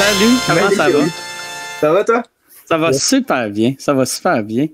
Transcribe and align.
Salut, 0.00 0.34
comment 0.46 0.70
ça 0.70 0.88
va? 0.88 1.04
Ça 1.78 1.92
va, 1.92 2.04
toi? 2.04 2.22
Ça 2.64 2.78
va 2.78 2.92
super 2.94 3.50
bien. 3.50 3.74
Ça 3.78 3.92
va 3.92 4.06
super 4.06 4.42
bien. 4.42 4.68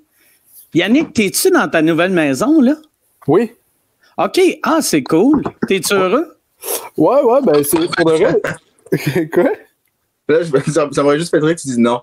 Yannick, 0.73 1.12
t'es-tu 1.14 1.51
dans 1.51 1.69
ta 1.69 1.83
nouvelle 1.83 2.12
maison, 2.12 2.61
là? 2.61 2.75
Oui. 3.27 3.50
OK. 4.18 4.41
Ah, 4.62 4.79
c'est 4.81 5.03
cool. 5.03 5.43
T'es-tu 5.67 5.95
heureux? 5.95 6.36
Ouais, 6.96 7.23
ouais, 7.25 7.41
ben 7.43 7.64
c'est 7.64 7.91
pour 7.96 8.04
de 8.09 8.12
vrai. 8.12 8.41
Quoi? 9.32 9.50
Là, 10.29 10.43
je, 10.45 10.71
ça, 10.71 10.89
ça 10.93 11.03
m'aurait 11.03 11.18
juste 11.18 11.32
fait 11.32 11.40
rire 11.40 11.57
que 11.57 11.61
tu 11.61 11.67
dises 11.67 11.79
non. 11.79 12.03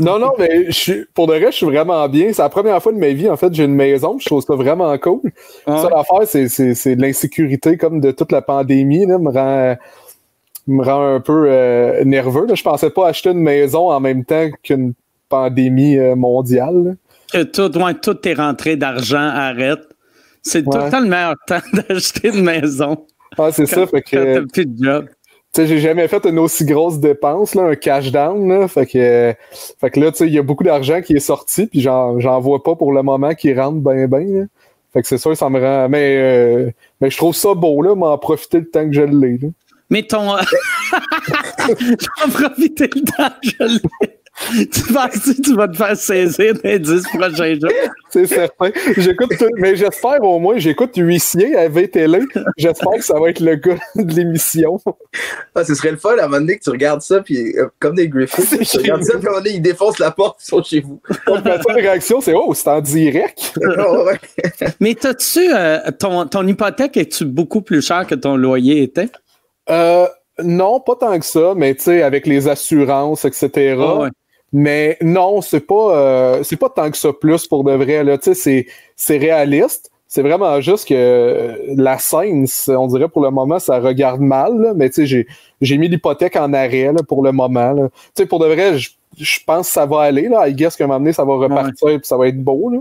Non, 0.00 0.18
non, 0.18 0.32
mais 0.36 0.66
je 0.66 0.72
suis, 0.72 1.04
pour 1.14 1.28
de 1.28 1.34
vrai, 1.34 1.52
je 1.52 1.56
suis 1.56 1.66
vraiment 1.66 2.08
bien. 2.08 2.32
C'est 2.32 2.42
la 2.42 2.48
première 2.48 2.82
fois 2.82 2.90
de 2.90 2.98
ma 2.98 3.10
vie, 3.10 3.30
en 3.30 3.36
fait, 3.36 3.54
j'ai 3.54 3.62
une 3.62 3.76
maison. 3.76 4.18
Je 4.18 4.26
trouve 4.26 4.42
ça 4.42 4.56
vraiment 4.56 4.98
cool. 4.98 5.20
Ah. 5.66 5.82
Ça, 5.82 5.88
l'affaire, 5.88 6.26
c'est, 6.26 6.48
c'est, 6.48 6.74
c'est 6.74 6.96
de 6.96 7.02
l'insécurité 7.02 7.76
comme 7.76 8.00
de 8.00 8.10
toute 8.10 8.32
la 8.32 8.42
pandémie, 8.42 9.06
là, 9.06 9.18
me 9.20 9.30
rend, 9.30 9.76
me 10.66 10.84
rend 10.84 11.14
un 11.14 11.20
peu 11.20 11.46
euh, 11.48 12.04
nerveux. 12.04 12.46
Là. 12.46 12.54
Je 12.54 12.62
pensais 12.62 12.90
pas 12.90 13.08
acheter 13.08 13.30
une 13.30 13.40
maison 13.40 13.90
en 13.90 14.00
même 14.00 14.24
temps 14.24 14.48
qu'une 14.62 14.94
pandémie 15.28 15.96
euh, 15.98 16.14
mondiale. 16.16 16.96
Que 17.32 17.42
tout, 17.44 17.76
ouais, 17.78 17.94
toutes 17.94 18.22
tes 18.22 18.34
rentrées 18.34 18.76
d'argent 18.76 19.18
arrêtent. 19.18 19.88
C'est 20.42 20.62
tout 20.64 20.70
le 20.76 20.84
Ouais. 20.84 20.90
temps 20.90 21.00
le 21.00 21.08
meilleur 21.08 21.34
temps 21.46 21.60
d'acheter 21.72 22.28
une 22.28 22.42
maison. 22.42 23.06
Ah, 23.38 23.50
c'est 23.52 23.66
ça, 23.66 23.86
fait 23.86 24.02
que. 24.02 24.40
t'as 24.40 24.46
plus 24.52 24.66
de 24.66 24.84
job. 24.84 25.06
Tu 25.52 25.62
sais, 25.62 25.66
j'ai 25.66 25.78
jamais 25.80 26.06
fait 26.06 26.24
une 26.26 26.38
aussi 26.38 26.64
grosse 26.64 26.98
dépense, 27.00 27.56
là, 27.56 27.62
un 27.64 27.74
cash 27.74 28.12
down, 28.12 28.48
là. 28.48 28.68
Fait 28.68 28.86
que, 28.86 28.98
euh, 28.98 29.32
fait 29.80 29.90
que 29.90 29.98
là, 30.00 30.12
tu 30.12 30.18
sais, 30.18 30.26
il 30.28 30.32
y 30.32 30.38
a 30.38 30.42
beaucoup 30.42 30.62
d'argent 30.62 31.00
qui 31.02 31.14
est 31.14 31.20
sorti, 31.20 31.66
puis 31.66 31.80
j'en, 31.80 32.20
j'en 32.20 32.38
vois 32.40 32.62
pas 32.62 32.76
pour 32.76 32.92
le 32.92 33.02
moment 33.02 33.34
qui 33.34 33.52
rentre 33.52 33.78
bien, 33.80 34.06
bien, 34.06 34.46
Fait 34.92 35.02
que 35.02 35.08
c'est 35.08 35.18
sûr, 35.18 35.36
ça 35.36 35.48
me 35.50 35.60
rend. 35.60 35.88
Mais, 35.88 36.16
euh, 36.18 36.70
mais 37.00 37.10
je 37.10 37.16
trouve 37.16 37.34
ça 37.34 37.54
beau, 37.54 37.82
là, 37.82 37.94
m'en 37.96 38.16
profiter 38.18 38.58
le 38.60 38.68
temps 38.70 38.86
que 38.86 38.92
je 38.92 39.02
l'ai. 39.02 39.40
Mais 39.90 40.02
ton. 40.04 40.36
je 41.68 41.74
vais 41.74 42.32
profiter 42.32 42.90
le 42.94 43.00
temps, 43.02 43.34
je 43.42 43.64
l'ai. 43.74 44.16
Tu 44.72 44.82
penses 44.92 45.18
que 45.18 45.42
tu 45.42 45.54
vas 45.54 45.68
te 45.68 45.76
faire 45.76 45.94
saisir 45.96 46.54
dans 46.54 46.60
les 46.64 46.78
10 46.78 47.02
prochains 47.08 47.54
jours? 47.60 47.70
C'est 48.08 48.24
certain. 48.26 48.70
J'écoute, 48.96 49.32
tout- 49.38 49.50
mais 49.58 49.76
j'espère 49.76 50.22
au 50.22 50.38
moins, 50.38 50.56
j'écoute 50.56 50.92
Huissier 50.96 51.54
à 51.56 51.68
VTL. 51.68 52.26
J'espère 52.56 52.92
que 52.94 53.02
ça 53.04 53.18
va 53.20 53.28
être 53.28 53.40
le 53.40 53.56
gars 53.56 53.76
de 53.96 54.14
l'émission. 54.14 54.78
Ah, 55.54 55.62
ce 55.62 55.74
serait 55.74 55.90
le 55.90 55.98
fun 55.98 56.16
à 56.16 56.24
un 56.24 56.28
moment 56.28 56.38
donné 56.40 56.56
que 56.56 56.62
tu 56.64 56.70
regardes 56.70 57.02
ça, 57.02 57.20
puis 57.20 57.54
euh, 57.58 57.66
comme 57.80 57.96
des 57.96 58.08
Griffiths, 58.08 58.46
C'est 58.46 58.58
tu 58.64 58.78
regardes 58.78 59.02
ça, 59.04 59.18
puis 59.18 59.26
à 59.26 59.28
un 59.28 59.32
moment 59.32 59.42
donné, 59.44 59.56
ils 59.56 59.60
défoncent 59.62 59.98
la 59.98 60.10
porte, 60.10 60.40
ils 60.42 60.46
sont 60.48 60.62
chez 60.62 60.80
vous. 60.80 61.02
Donc, 61.26 61.44
ma 61.44 61.60
seule 61.62 61.74
réaction, 61.76 62.22
c'est 62.22 62.32
Oh, 62.34 62.54
c'est 62.54 62.68
en 62.68 62.80
direct. 62.80 63.52
Ah. 63.62 64.14
Mais 64.80 64.94
t'as-tu. 64.94 65.52
euh, 65.52 65.80
ton, 65.98 66.24
ton 66.26 66.46
hypothèque 66.46 66.96
est-tu 66.96 67.26
beaucoup 67.26 67.60
plus 67.60 67.82
cher 67.86 68.06
que 68.06 68.14
ton 68.14 68.36
loyer 68.36 68.82
était? 68.82 69.10
Euh, 69.70 70.06
non, 70.42 70.80
pas 70.80 70.96
tant 70.96 71.18
que 71.18 71.24
ça, 71.24 71.54
mais 71.56 71.74
tu 71.74 71.82
sais, 71.84 72.02
avec 72.02 72.26
les 72.26 72.48
assurances, 72.48 73.24
etc. 73.24 73.76
Ah 73.80 73.96
ouais. 74.00 74.08
Mais 74.52 74.96
non, 75.00 75.40
c'est 75.42 75.60
pas 75.60 75.96
euh, 75.96 76.42
c'est 76.42 76.56
pas 76.56 76.68
tant 76.70 76.90
que 76.90 76.96
ça 76.96 77.12
plus 77.12 77.46
pour 77.46 77.62
de 77.62 77.72
vrai. 77.72 78.02
Là, 78.02 78.18
tu 78.18 78.24
sais, 78.24 78.34
c'est, 78.34 78.66
c'est 78.96 79.18
réaliste. 79.18 79.90
C'est 80.08 80.22
vraiment 80.22 80.60
juste 80.60 80.88
que 80.88 80.94
euh, 80.96 81.56
la 81.76 81.98
scène, 81.98 82.46
c'est- 82.48 82.74
on 82.74 82.88
dirait 82.88 83.08
pour 83.08 83.22
le 83.22 83.30
moment, 83.30 83.60
ça 83.60 83.78
regarde 83.78 84.20
mal. 84.20 84.60
là. 84.60 84.72
mais 84.74 84.88
tu 84.88 84.94
sais, 85.02 85.06
j'ai, 85.06 85.26
j'ai 85.60 85.78
mis 85.78 85.88
l'hypothèque 85.88 86.34
en 86.34 86.52
arrêt 86.52 86.92
là, 86.92 87.00
pour 87.06 87.22
le 87.22 87.30
moment. 87.30 87.72
là. 87.72 87.88
Tu 88.16 88.22
sais, 88.22 88.26
pour 88.26 88.40
de 88.40 88.46
vrai, 88.46 88.76
je, 88.76 88.90
je 89.16 89.38
pense 89.46 89.68
que 89.68 89.72
ça 89.72 89.86
va 89.86 90.00
aller. 90.00 90.28
Là. 90.28 90.48
I 90.48 90.54
guess 90.54 90.74
qu'à 90.74 90.82
un 90.84 90.86
moment 90.88 90.98
donné, 90.98 91.12
ça 91.12 91.24
va 91.24 91.34
repartir 91.34 91.72
puis 91.98 92.00
ça 92.08 92.16
va 92.16 92.26
être 92.26 92.42
beau. 92.42 92.70
Là. 92.70 92.78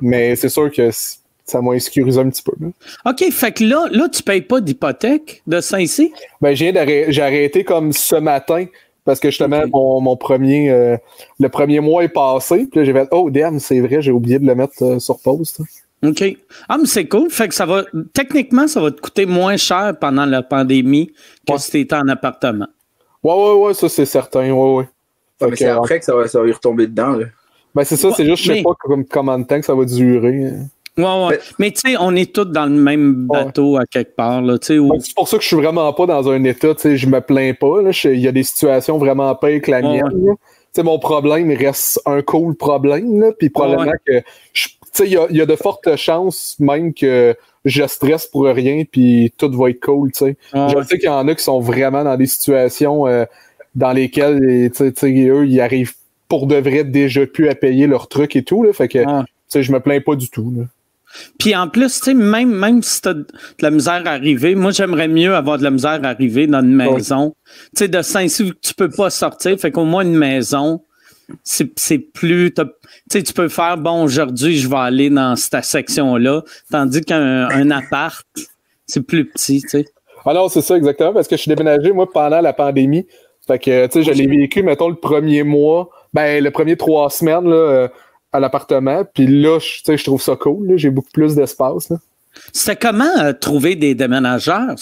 Mais 0.00 0.34
c'est 0.34 0.48
sûr 0.48 0.72
que 0.72 0.90
c- 0.90 1.18
ça 1.46 1.62
m'a 1.62 1.72
insécurisé 1.72 2.20
un 2.20 2.28
petit 2.28 2.42
peu. 2.42 2.52
là. 2.60 2.68
OK, 3.10 3.30
fait 3.30 3.52
que 3.52 3.64
là, 3.64 3.86
là 3.92 4.08
tu 4.08 4.22
payes 4.22 4.42
pas 4.42 4.60
d'hypothèque 4.60 5.42
de 5.46 5.60
Saint-Cy? 5.60 6.12
Ben, 6.40 6.54
j'ai, 6.54 6.76
arrêté 6.76 7.64
comme 7.64 7.92
ce 7.92 8.16
matin 8.16 8.66
parce 9.04 9.20
que 9.20 9.30
justement, 9.30 9.62
mon, 9.72 10.00
mon 10.00 10.16
premier, 10.16 10.70
euh, 10.70 10.96
le 11.38 11.48
premier 11.48 11.78
mois 11.80 12.02
est 12.02 12.08
passé. 12.08 12.66
Puis 12.70 12.80
là, 12.80 12.84
j'ai 12.84 12.92
fait, 12.92 13.08
oh, 13.12 13.30
damn, 13.30 13.60
c'est 13.60 13.80
vrai, 13.80 14.02
j'ai 14.02 14.10
oublié 14.10 14.40
de 14.40 14.46
le 14.46 14.54
mettre 14.56 14.82
euh, 14.82 14.98
sur 14.98 15.18
pause. 15.20 15.50
ça. 15.50 15.62
OK. 16.04 16.24
Ah, 16.68 16.76
mais 16.78 16.86
c'est 16.86 17.06
cool. 17.06 17.30
Fait 17.30 17.46
que 17.48 17.54
ça 17.54 17.64
va. 17.66 17.84
Techniquement, 18.12 18.66
ça 18.66 18.80
va 18.80 18.90
te 18.90 19.00
coûter 19.00 19.24
moins 19.24 19.56
cher 19.56 19.94
pendant 20.00 20.26
la 20.26 20.42
pandémie 20.42 21.12
que 21.46 21.52
Ouais. 21.52 21.58
si 21.60 21.70
t'étais 21.70 21.94
en 21.94 22.08
appartement. 22.08 22.66
Ouais, 23.22 23.32
ouais, 23.34 23.52
ouais, 23.68 23.74
ça, 23.74 23.88
c'est 23.88 24.04
certain. 24.06 24.50
Ouais, 24.50 24.70
ouais. 24.74 24.76
Ouais, 24.78 24.84
Fait 25.38 25.44
mais 25.46 25.50
que, 25.52 25.56
c'est 25.58 25.66
après 25.68 25.98
que 26.00 26.04
ça 26.04 26.14
va, 26.16 26.26
ça 26.26 26.40
va 26.40 26.48
y 26.48 26.52
retomber 26.52 26.86
dedans. 26.88 27.12
Là. 27.12 27.26
Ben, 27.74 27.84
c'est 27.84 27.96
ça, 27.96 28.10
c'est 28.16 28.24
juste, 28.26 28.42
je 28.42 28.48
sais 28.48 28.54
Mais- 28.54 28.62
pas 28.62 28.74
comme, 28.80 29.04
combien 29.06 29.38
de 29.38 29.44
temps 29.44 29.58
que 29.60 29.66
ça 29.66 29.74
va 29.74 29.84
durer. 29.84 30.52
Ouais, 30.98 31.26
ouais. 31.28 31.38
Mais- 31.58 31.70
tu 31.72 31.80
sais, 31.90 31.96
on 32.00 32.14
est 32.16 32.32
tous 32.34 32.44
dans 32.46 32.64
le 32.66 32.70
même 32.80 33.26
Ouais. 33.28 33.44
bateau 33.44 33.76
à 33.76 33.84
quelque 33.86 34.16
part, 34.16 34.40
là. 34.42 34.54
Où. 34.54 34.72
Ouais, 34.92 34.98
C'est 35.00 35.14
pour 35.14 35.28
ça 35.28 35.36
que 35.36 35.42
je 35.42 35.48
suis 35.48 35.56
vraiment 35.56 35.92
pas 35.92 36.06
dans 36.06 36.28
un 36.30 36.42
état, 36.44 36.74
tu 36.74 36.80
sais, 36.82 36.96
je 36.96 37.06
me 37.06 37.20
plains 37.20 37.52
pas. 37.54 37.82
là. 37.82 37.90
Il 38.04 38.20
y 38.20 38.28
a 38.28 38.32
des 38.32 38.42
situations 38.44 38.96
vraiment 38.98 39.34
pires 39.34 39.60
que 39.60 39.70
la 39.70 39.78
Ouais, 39.80 39.82
mienne. 40.02 40.24
là. 40.26 40.32
Tu 40.34 40.80
sais, 40.80 40.82
mon 40.82 40.98
problème 40.98 41.50
reste 41.52 42.00
un 42.06 42.22
cool 42.22 42.54
problème, 42.54 43.20
là, 43.20 43.32
puis 43.38 43.48
probablement 43.50 43.92
que, 44.06 44.20
je- 44.52 44.68
tu 44.68 44.74
sais, 44.92 45.06
il 45.06 45.12
y 45.12 45.16
a, 45.16 45.26
y 45.30 45.40
a 45.40 45.46
de 45.46 45.56
fortes 45.56 45.96
chances 45.96 46.56
même 46.58 46.92
que 46.94 47.34
je 47.64 47.86
stresse 47.86 48.26
pour 48.26 48.44
rien, 48.44 48.84
puis 48.90 49.32
tout 49.38 49.50
va 49.52 49.70
être 49.70 49.80
cool, 49.80 50.12
tu 50.12 50.18
sais. 50.18 50.24
Ouais, 50.54 50.68
Je 50.70 50.76
ouais. 50.76 50.84
sais 50.84 50.98
qu'il 50.98 51.06
y 51.06 51.12
en 51.12 51.26
a 51.28 51.34
qui 51.34 51.42
sont 51.44 51.60
vraiment 51.60 52.04
dans 52.04 52.16
des 52.16 52.26
situations 52.26 53.06
euh, 53.06 53.24
dans 53.74 53.92
lesquelles, 53.92 54.42
et, 54.48 54.70
tu 54.70 54.76
sais, 54.78 54.92
tu 54.92 55.00
sais, 55.00 55.28
eux, 55.28 55.46
ils 55.46 55.60
arrivent 55.60 55.94
pour 56.28 56.46
de 56.46 56.56
vrai 56.56 56.84
déjà 56.84 57.26
plus 57.26 57.48
à 57.48 57.54
payer 57.54 57.86
leurs 57.86 58.08
trucs 58.08 58.34
et 58.36 58.42
tout, 58.42 58.62
là, 58.62 58.72
fait 58.72 58.88
que, 58.88 58.98
tu 58.98 59.06
Ouais. 59.06 59.22
sais, 59.48 59.62
je 59.62 59.72
me 59.72 59.80
plains 59.80 60.00
pas 60.00 60.14
du 60.14 60.28
tout, 60.30 60.52
là. 60.56 60.64
Puis 61.38 61.54
en 61.54 61.68
plus, 61.68 61.98
tu 62.00 62.04
sais, 62.04 62.14
même, 62.14 62.50
même 62.50 62.82
si 62.82 63.00
t'as 63.00 63.14
de 63.14 63.26
la 63.60 63.70
misère 63.70 64.02
à 64.06 64.10
arriver, 64.10 64.54
moi, 64.54 64.70
j'aimerais 64.70 65.08
mieux 65.08 65.34
avoir 65.34 65.58
de 65.58 65.62
la 65.62 65.70
misère 65.70 66.00
à 66.02 66.08
arriver 66.08 66.46
dans 66.46 66.60
une 66.60 66.74
maison. 66.74 67.34
Tu 67.46 67.84
sais, 67.84 67.88
de 67.88 68.02
Saint-Cy, 68.02 68.52
tu 68.60 68.74
peux 68.74 68.90
pas 68.90 69.10
sortir. 69.10 69.58
Fait 69.58 69.70
qu'au 69.70 69.84
moins, 69.84 70.02
une 70.02 70.16
maison, 70.16 70.82
c'est 71.44 71.98
plus. 71.98 72.52
Tu 72.52 72.62
sais, 73.10 73.22
tu 73.22 73.32
peux 73.32 73.48
faire, 73.48 73.78
bon, 73.78 74.04
aujourd'hui, 74.04 74.56
je 74.56 74.68
vais 74.68 74.76
aller 74.76 75.10
dans 75.10 75.36
cette 75.36 75.64
section-là. 75.64 76.42
Tandis 76.70 77.00
qu'un 77.02 77.48
un 77.48 77.70
appart, 77.70 78.26
c'est 78.86 79.02
plus 79.02 79.28
petit, 79.28 79.62
tu 79.62 79.68
sais. 79.68 79.84
Ah 80.24 80.34
non, 80.34 80.48
c'est 80.48 80.60
ça, 80.60 80.76
exactement, 80.76 81.12
parce 81.12 81.28
que 81.28 81.36
je 81.36 81.42
suis 81.42 81.48
déménagé, 81.48 81.92
moi, 81.92 82.10
pendant 82.10 82.40
la 82.40 82.52
pandémie. 82.52 83.06
Fait 83.46 83.60
que, 83.60 83.86
tu 83.86 83.92
sais, 83.92 84.02
je 84.02 84.10
l'ai 84.10 84.26
vécu, 84.26 84.64
mettons, 84.64 84.88
le 84.88 84.96
premier 84.96 85.44
mois, 85.44 85.88
ben, 86.12 86.42
le 86.42 86.50
premier 86.50 86.76
trois 86.76 87.10
semaines, 87.10 87.48
là, 87.48 87.54
euh, 87.54 87.88
à 88.36 88.40
l'appartement. 88.40 89.04
Puis 89.14 89.26
là, 89.26 89.58
je- 89.58 89.76
tu 89.78 89.82
sais, 89.84 89.96
je 89.96 90.04
trouve 90.04 90.22
ça 90.22 90.36
cool, 90.36 90.68
là. 90.68 90.76
J'ai 90.76 90.90
beaucoup 90.90 91.10
plus 91.12 91.34
d'espace, 91.34 91.88
là. 91.90 91.96
C'était 92.52 92.76
comment 92.76 93.18
euh, 93.18 93.32
trouver 93.32 93.76
des 93.76 93.94
déménageurs? 93.94 94.74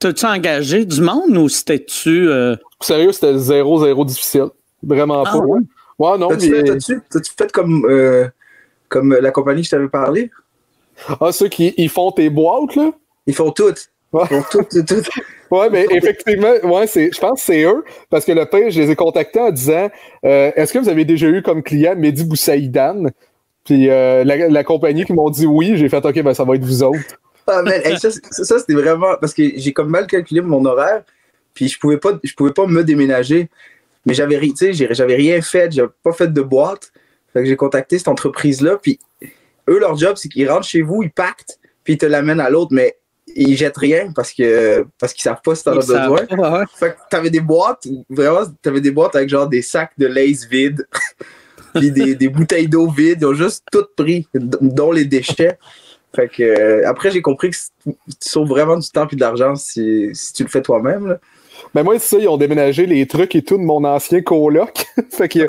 T'as-tu 0.00 0.26
engagé 0.26 0.84
du 0.84 1.00
monde 1.00 1.36
ou 1.36 1.48
c'était-tu. 1.48 2.28
euh, 2.28 2.56
Sérieux, 2.80 3.12
c'était 3.12 3.38
zéro, 3.38 3.84
zéro 3.84 4.04
difficile. 4.04 4.46
Vraiment 4.82 5.22
Ah 5.24 5.32
pas. 5.32 5.38
ouais? 5.38 5.60
Ouais, 5.98 6.18
non, 6.18 6.28
T'as-tu 6.28 6.50
fait, 6.50 6.62
mais- 6.62 7.00
t'as-tu 7.10 7.32
fait 7.38 7.52
comme, 7.52 7.84
euh, 7.88 8.26
comme 8.88 9.14
la 9.14 9.30
compagnie 9.30 9.60
que 9.62 9.66
je 9.66 9.70
t'avais 9.70 9.88
parlé? 9.88 10.30
Ah, 11.20 11.30
ceux 11.30 11.48
qui 11.48 11.72
ils 11.76 11.88
font 11.88 12.10
tes 12.10 12.28
boîtes, 12.28 12.74
là? 12.74 12.90
Ils 13.26 13.34
font 13.34 13.52
tout. 13.52 13.72
Tout, 14.50 14.64
tout, 14.70 14.82
tout. 14.82 15.02
Ouais, 15.50 15.68
mais 15.70 15.86
effectivement, 15.90 16.52
ouais, 16.64 16.86
c'est, 16.86 17.10
je 17.12 17.20
pense 17.20 17.40
que 17.40 17.46
c'est 17.46 17.62
eux, 17.64 17.84
parce 18.08 18.24
que 18.24 18.32
le 18.32 18.44
pire, 18.44 18.70
je 18.70 18.80
les 18.80 18.90
ai 18.90 18.96
contactés 18.96 19.40
en 19.40 19.50
disant 19.50 19.88
euh, 20.24 20.50
Est-ce 20.56 20.72
que 20.72 20.78
vous 20.78 20.88
avez 20.88 21.04
déjà 21.04 21.28
eu 21.28 21.42
comme 21.42 21.62
client 21.62 21.96
Mehdi 21.96 22.24
Boussaïdan? 22.24 23.06
Puis 23.64 23.88
euh, 23.88 24.24
la, 24.24 24.48
la 24.48 24.64
compagnie 24.64 25.04
qui 25.04 25.12
m'ont 25.12 25.30
dit 25.30 25.46
oui, 25.46 25.76
j'ai 25.76 25.88
fait 25.88 26.04
OK, 26.04 26.22
ben 26.22 26.34
ça 26.34 26.44
va 26.44 26.54
être 26.54 26.64
vous 26.64 26.82
autres. 26.82 27.20
Ah, 27.46 27.62
hey, 27.66 27.98
ça, 27.98 28.10
c'était 28.58 28.74
vraiment. 28.74 29.16
Parce 29.20 29.34
que 29.34 29.42
j'ai 29.56 29.72
comme 29.72 29.90
mal 29.90 30.06
calculé 30.06 30.40
mon 30.40 30.64
horaire, 30.64 31.02
puis 31.54 31.68
je 31.68 31.78
pouvais 31.78 31.98
pas, 31.98 32.18
je 32.22 32.34
pouvais 32.34 32.52
pas 32.52 32.66
me 32.66 32.84
déménager. 32.84 33.48
Mais 34.06 34.14
j'avais, 34.14 34.40
j'avais 34.70 35.14
rien 35.14 35.42
fait, 35.42 35.72
j'avais 35.72 35.90
pas 36.02 36.12
fait 36.12 36.32
de 36.32 36.40
boîte. 36.40 36.90
Fait 37.32 37.40
que 37.40 37.46
j'ai 37.46 37.56
contacté 37.56 37.98
cette 37.98 38.08
entreprise-là, 38.08 38.78
puis 38.80 38.98
eux, 39.68 39.78
leur 39.78 39.96
job, 39.96 40.16
c'est 40.16 40.28
qu'ils 40.28 40.50
rentrent 40.50 40.66
chez 40.66 40.82
vous, 40.82 41.02
ils 41.02 41.10
pactent, 41.10 41.60
puis 41.84 41.94
ils 41.94 41.98
te 41.98 42.06
l'amènent 42.06 42.40
à 42.40 42.50
l'autre, 42.50 42.72
mais 42.72 42.96
ils 43.36 43.56
jettent 43.56 43.76
rien 43.76 44.12
parce 44.14 44.32
que 44.32 44.86
parce 44.98 45.12
qu'ils 45.12 45.22
savent 45.22 45.40
pas 45.44 45.54
si 45.54 45.64
t'en 45.64 45.72
as 45.72 45.74
besoin. 45.76 46.08
Ouais. 46.58 46.64
Fait 46.74 46.90
que 46.90 46.96
t'avais 47.10 47.30
des 47.30 47.40
boîtes, 47.40 47.86
vraiment, 48.08 48.40
t'avais 48.62 48.80
des 48.80 48.90
boîtes 48.90 49.16
avec 49.16 49.28
genre 49.28 49.48
des 49.48 49.62
sacs 49.62 49.92
de 49.98 50.06
lace 50.06 50.46
vides, 50.50 50.86
puis 51.74 51.90
des, 51.92 52.14
des 52.14 52.28
bouteilles 52.28 52.68
d'eau 52.68 52.88
vides, 52.90 53.18
ils 53.20 53.26
ont 53.26 53.34
juste 53.34 53.64
tout 53.70 53.84
pris, 53.96 54.26
dont 54.34 54.92
les 54.92 55.04
déchets. 55.04 55.58
Fait 56.14 56.28
que 56.28 56.42
euh, 56.42 56.88
après, 56.88 57.10
j'ai 57.12 57.22
compris 57.22 57.50
que 57.50 57.56
tu 57.84 57.92
sauves 58.20 58.48
vraiment 58.48 58.76
du 58.76 58.88
temps 58.88 59.06
et 59.10 59.14
de 59.14 59.20
l'argent 59.20 59.54
si, 59.54 60.10
si 60.12 60.32
tu 60.32 60.42
le 60.42 60.48
fais 60.48 60.60
toi-même. 60.62 61.18
Mais 61.74 61.84
moi, 61.84 61.98
c'est 62.00 62.16
ça, 62.16 62.18
ils 62.20 62.28
ont 62.28 62.36
déménagé 62.36 62.86
les 62.86 63.06
trucs 63.06 63.36
et 63.36 63.42
tout 63.42 63.56
de 63.58 63.62
mon 63.62 63.84
ancien 63.84 64.20
coloc. 64.22 64.86
fait 65.10 65.28
qu'il 65.28 65.42
a, 65.42 65.46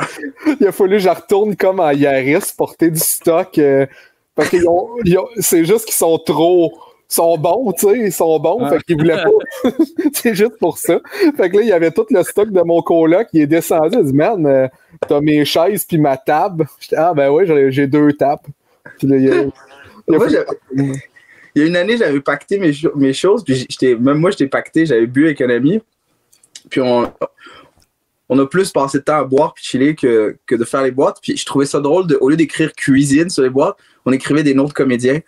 il 0.59 0.67
a 0.67 0.71
fallu 0.71 0.97
que 0.97 1.03
je 1.03 1.09
retourne 1.09 1.55
comme 1.55 1.79
en 1.79 1.89
Yaris, 1.91 2.51
porter 2.55 2.91
du 2.91 2.99
stock. 2.99 3.57
euh, 3.57 3.87
parce 4.35 4.49
qu'ils 4.49 4.67
ont, 4.67 4.87
ils 5.03 5.17
ont- 5.17 5.27
c'est 5.39 5.65
juste 5.65 5.85
qu'ils 5.85 5.95
sont 5.95 6.19
trop. 6.19 6.77
Sont 7.13 7.37
bons, 7.37 7.71
tu 7.73 7.87
sais, 7.87 7.99
ils 7.99 8.11
sont 8.11 8.39
bons. 8.39 8.59
Ah. 8.61 8.69
Fait 8.69 8.83
qu'ils 8.83 8.97
voulaient 8.97 9.23
pas. 9.23 9.69
c'est 10.13 10.33
juste 10.35 10.57
pour 10.59 10.77
ça. 10.77 10.99
Fait 11.37 11.49
que 11.49 11.57
là, 11.57 11.61
il 11.63 11.67
y 11.67 11.71
avait 11.73 11.91
tout 11.91 12.05
le 12.09 12.23
stock 12.23 12.49
de 12.51 12.61
mon 12.61 12.81
coloc. 12.81 13.27
Il 13.33 13.41
est 13.41 13.47
descendu. 13.47 13.89
Il 13.93 13.99
a 13.99 14.03
dit, 14.03 14.13
man, 14.13 14.45
euh, 14.45 14.67
t'as 15.07 15.19
mes 15.21 15.43
chaises 15.45 15.85
puis 15.85 15.97
ma 15.97 16.17
table. 16.17 16.67
J'étais, 16.79 16.95
ah, 16.97 17.13
ben 17.13 17.29
ouais, 17.31 17.45
j'ai- 17.45 17.71
j'ai 17.71 17.87
deux 17.87 18.13
tables. 18.13 18.43
Puis 18.97 19.07
là, 19.07 19.17
il 19.17 19.31
a- 19.31 19.35
il 20.07 20.15
a 20.15 20.17
Moi, 20.17 20.27
fallu- 20.27 20.31
j'avais- 20.73 20.99
il 21.55 21.61
y 21.61 21.65
a 21.65 21.67
une 21.67 21.75
année, 21.75 21.97
j'avais 21.97 22.21
pacté 22.21 22.57
mes, 22.59 22.71
mes 22.95 23.11
choses, 23.13 23.43
puis 23.43 23.67
j'étais, 23.69 23.95
même 23.95 24.17
moi, 24.19 24.31
j'étais 24.31 24.47
pacté, 24.47 24.85
j'avais 24.85 25.05
bu 25.07 25.25
avec 25.25 25.41
un 25.41 25.49
ami. 25.49 25.81
Puis 26.69 26.79
on, 26.79 27.11
on 28.29 28.39
a 28.39 28.45
plus 28.45 28.71
passé 28.71 28.99
de 28.99 29.03
temps 29.03 29.17
à 29.17 29.23
boire 29.25 29.53
puis 29.53 29.65
chiller 29.65 29.95
que, 29.95 30.37
que 30.45 30.55
de 30.55 30.63
faire 30.63 30.81
les 30.83 30.91
boîtes. 30.91 31.17
Puis 31.21 31.35
je 31.35 31.45
trouvais 31.45 31.65
ça 31.65 31.81
drôle, 31.81 32.07
de, 32.07 32.17
au 32.21 32.29
lieu 32.29 32.37
d'écrire 32.37 32.71
cuisine 32.73 33.29
sur 33.29 33.43
les 33.43 33.49
boîtes, 33.49 33.75
on 34.05 34.13
écrivait 34.13 34.43
des 34.43 34.53
noms 34.53 34.63
de 34.63 34.71
comédiens 34.73 35.19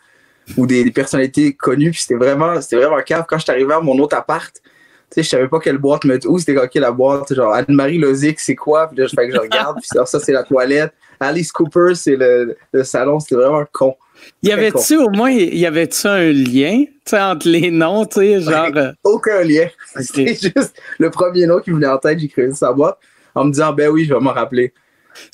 ou 0.58 0.66
des, 0.66 0.90
personnalités 0.92 1.54
connues. 1.54 1.92
Puis 1.92 2.02
c'était 2.02 2.16
vraiment, 2.16 2.60
c'était 2.62 2.78
vraiment 2.78 3.02
cave. 3.02 3.26
Quand 3.28 3.38
je 3.38 3.44
suis 3.44 3.52
arrivé 3.52 3.74
à 3.74 3.80
mon 3.80 3.98
autre 4.00 4.16
appart, 4.16 4.54
tu 4.54 4.62
sais, 5.10 5.24
je 5.24 5.30
savais 5.30 5.48
pas 5.48 5.60
quelle 5.60 5.78
boîte 5.78 6.06
mettre 6.06 6.28
où. 6.30 6.40
C'était 6.40 6.58
OK, 6.58 6.74
la 6.76 6.92
boîte, 6.92 7.34
genre 7.34 7.54
Anne-Marie 7.54 8.00
Lozic, 8.00 8.40
c'est 8.40 8.56
quoi? 8.56 8.88
Puis 8.88 8.98
là, 8.98 9.08
je 9.08 9.14
fais 9.16 9.28
que 9.28 9.34
je 9.36 9.40
regarde. 9.42 9.78
puis 9.78 9.88
ça, 9.88 10.20
c'est 10.20 10.32
la 10.32 10.44
toilette. 10.44 10.94
Alice 11.20 11.52
Cooper, 11.52 11.96
c'est 11.96 12.16
le, 12.16 12.58
le 12.72 12.84
salon. 12.84 13.20
C'était 13.20 13.36
vraiment 13.36 13.64
con. 13.72 13.96
Y 14.42 14.52
avait-tu 14.52 14.98
au 14.98 15.10
moins, 15.10 15.32
y 15.32 15.66
avait-tu 15.66 16.08
un 16.08 16.32
lien 16.32 16.86
entre 17.12 17.48
les 17.48 17.72
noms, 17.72 18.06
tu 18.06 18.20
sais, 18.20 18.42
genre. 18.42 18.70
Euh, 18.76 18.92
aucun 19.04 19.44
lien. 19.44 19.68
C'est 19.96 20.34
juste 20.34 20.74
le 20.98 21.10
premier 21.10 21.46
nom 21.46 21.60
qui 21.60 21.72
me 21.72 21.76
venait 21.76 21.88
en 21.88 21.98
tête, 21.98 22.20
j'ai 22.20 22.28
créé 22.28 22.52
sa 22.52 22.72
boîte 22.72 22.98
en 23.36 23.46
me 23.46 23.52
disant, 23.52 23.74
ben 23.74 23.90
oui, 23.90 24.06
je 24.06 24.14
vais 24.14 24.20
m'en 24.20 24.34
rappeler. 24.34 24.74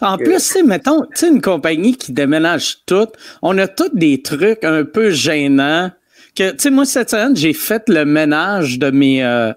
En 0.01 0.17
plus, 0.17 0.53
tu 0.53 0.63
mettons, 0.63 1.01
tu 1.01 1.07
sais, 1.15 1.29
une 1.29 1.41
compagnie 1.41 1.95
qui 1.95 2.11
déménage 2.11 2.77
tout, 2.85 3.07
on 3.41 3.57
a 3.57 3.67
tous 3.67 3.89
des 3.93 4.21
trucs 4.21 4.63
un 4.63 4.83
peu 4.83 5.11
gênants. 5.11 5.91
Que, 6.35 6.51
tu 6.51 6.57
sais, 6.59 6.69
moi, 6.69 6.85
cette 6.85 7.09
semaine, 7.09 7.35
j'ai 7.35 7.53
fait 7.53 7.83
le 7.87 8.05
ménage 8.05 8.79
de 8.79 8.91
mes, 8.91 9.23
euh, 9.23 9.51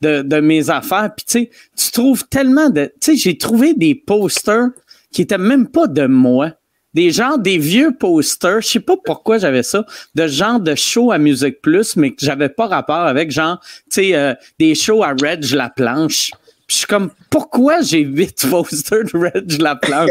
de, 0.00 0.22
de, 0.22 0.40
mes 0.40 0.70
affaires. 0.70 1.10
Puis, 1.16 1.26
tu 1.26 1.32
sais, 1.32 1.50
tu 1.76 1.90
trouves 1.92 2.26
tellement 2.28 2.70
de. 2.70 2.92
Tu 3.00 3.12
sais, 3.12 3.16
j'ai 3.16 3.38
trouvé 3.38 3.74
des 3.74 3.94
posters 3.94 4.68
qui 5.12 5.22
étaient 5.22 5.38
même 5.38 5.68
pas 5.68 5.86
de 5.86 6.06
moi 6.06 6.52
des 6.94 7.10
genres 7.10 7.38
des 7.38 7.58
vieux 7.58 7.92
posters, 7.92 8.60
je 8.62 8.68
sais 8.68 8.80
pas 8.80 8.96
pourquoi 9.04 9.38
j'avais 9.38 9.62
ça, 9.62 9.84
de 10.14 10.26
genre 10.26 10.58
de 10.58 10.74
show 10.74 11.12
à 11.12 11.18
Musique 11.18 11.60
Plus, 11.60 11.96
mais 11.96 12.10
que 12.10 12.24
j'avais 12.24 12.48
pas 12.48 12.66
rapport 12.66 13.06
avec 13.06 13.30
genre, 13.30 13.60
tu 13.62 14.02
sais, 14.02 14.16
euh, 14.16 14.34
des 14.58 14.74
shows 14.74 15.02
à 15.02 15.10
Reg 15.10 15.44
la 15.52 15.70
planche. 15.70 16.32
Puis 16.68 16.74
je 16.74 16.78
suis 16.80 16.86
comme, 16.86 17.10
pourquoi 17.30 17.80
j'ai 17.80 18.00
huit 18.00 18.46
posters 18.50 19.04
de 19.04 19.18
Reg 19.18 19.58
la 19.58 19.74
planche? 19.74 20.10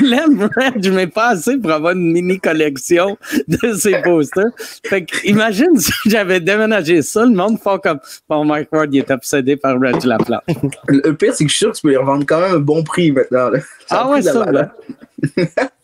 L'aime 0.00 0.48
Reg, 0.56 0.88
mais 0.92 1.08
pas 1.08 1.30
assez 1.30 1.58
pour 1.58 1.72
avoir 1.72 1.94
une 1.94 2.12
mini 2.12 2.38
collection 2.38 3.18
de 3.48 3.74
ces 3.74 4.00
posters. 4.00 4.52
Fait 4.86 5.04
que, 5.04 5.26
imagine 5.26 5.76
si 5.76 5.92
j'avais 6.06 6.38
déménagé 6.38 7.02
ça, 7.02 7.24
le 7.24 7.32
monde 7.32 7.58
fait 7.58 7.82
comme, 7.82 7.98
bon, 8.28 8.44
Mike 8.44 8.70
Ward, 8.70 8.94
il 8.94 8.98
est 8.98 9.10
obsédé 9.10 9.56
par 9.56 9.80
Reg 9.80 10.04
la 10.04 10.18
planche. 10.18 10.42
Le 10.86 11.16
pire, 11.16 11.34
c'est 11.34 11.44
que 11.44 11.50
je 11.50 11.56
suis 11.56 11.64
sûr 11.64 11.72
que 11.72 11.76
tu 11.76 11.82
peux 11.82 11.90
les 11.90 11.96
revendre 11.96 12.24
quand 12.26 12.40
même 12.40 12.54
un 12.54 12.60
bon 12.60 12.84
prix 12.84 13.10
maintenant. 13.10 13.50
Ah 13.90 14.08
ouais, 14.08 14.22
ça, 14.22 14.52
là. 14.52 14.72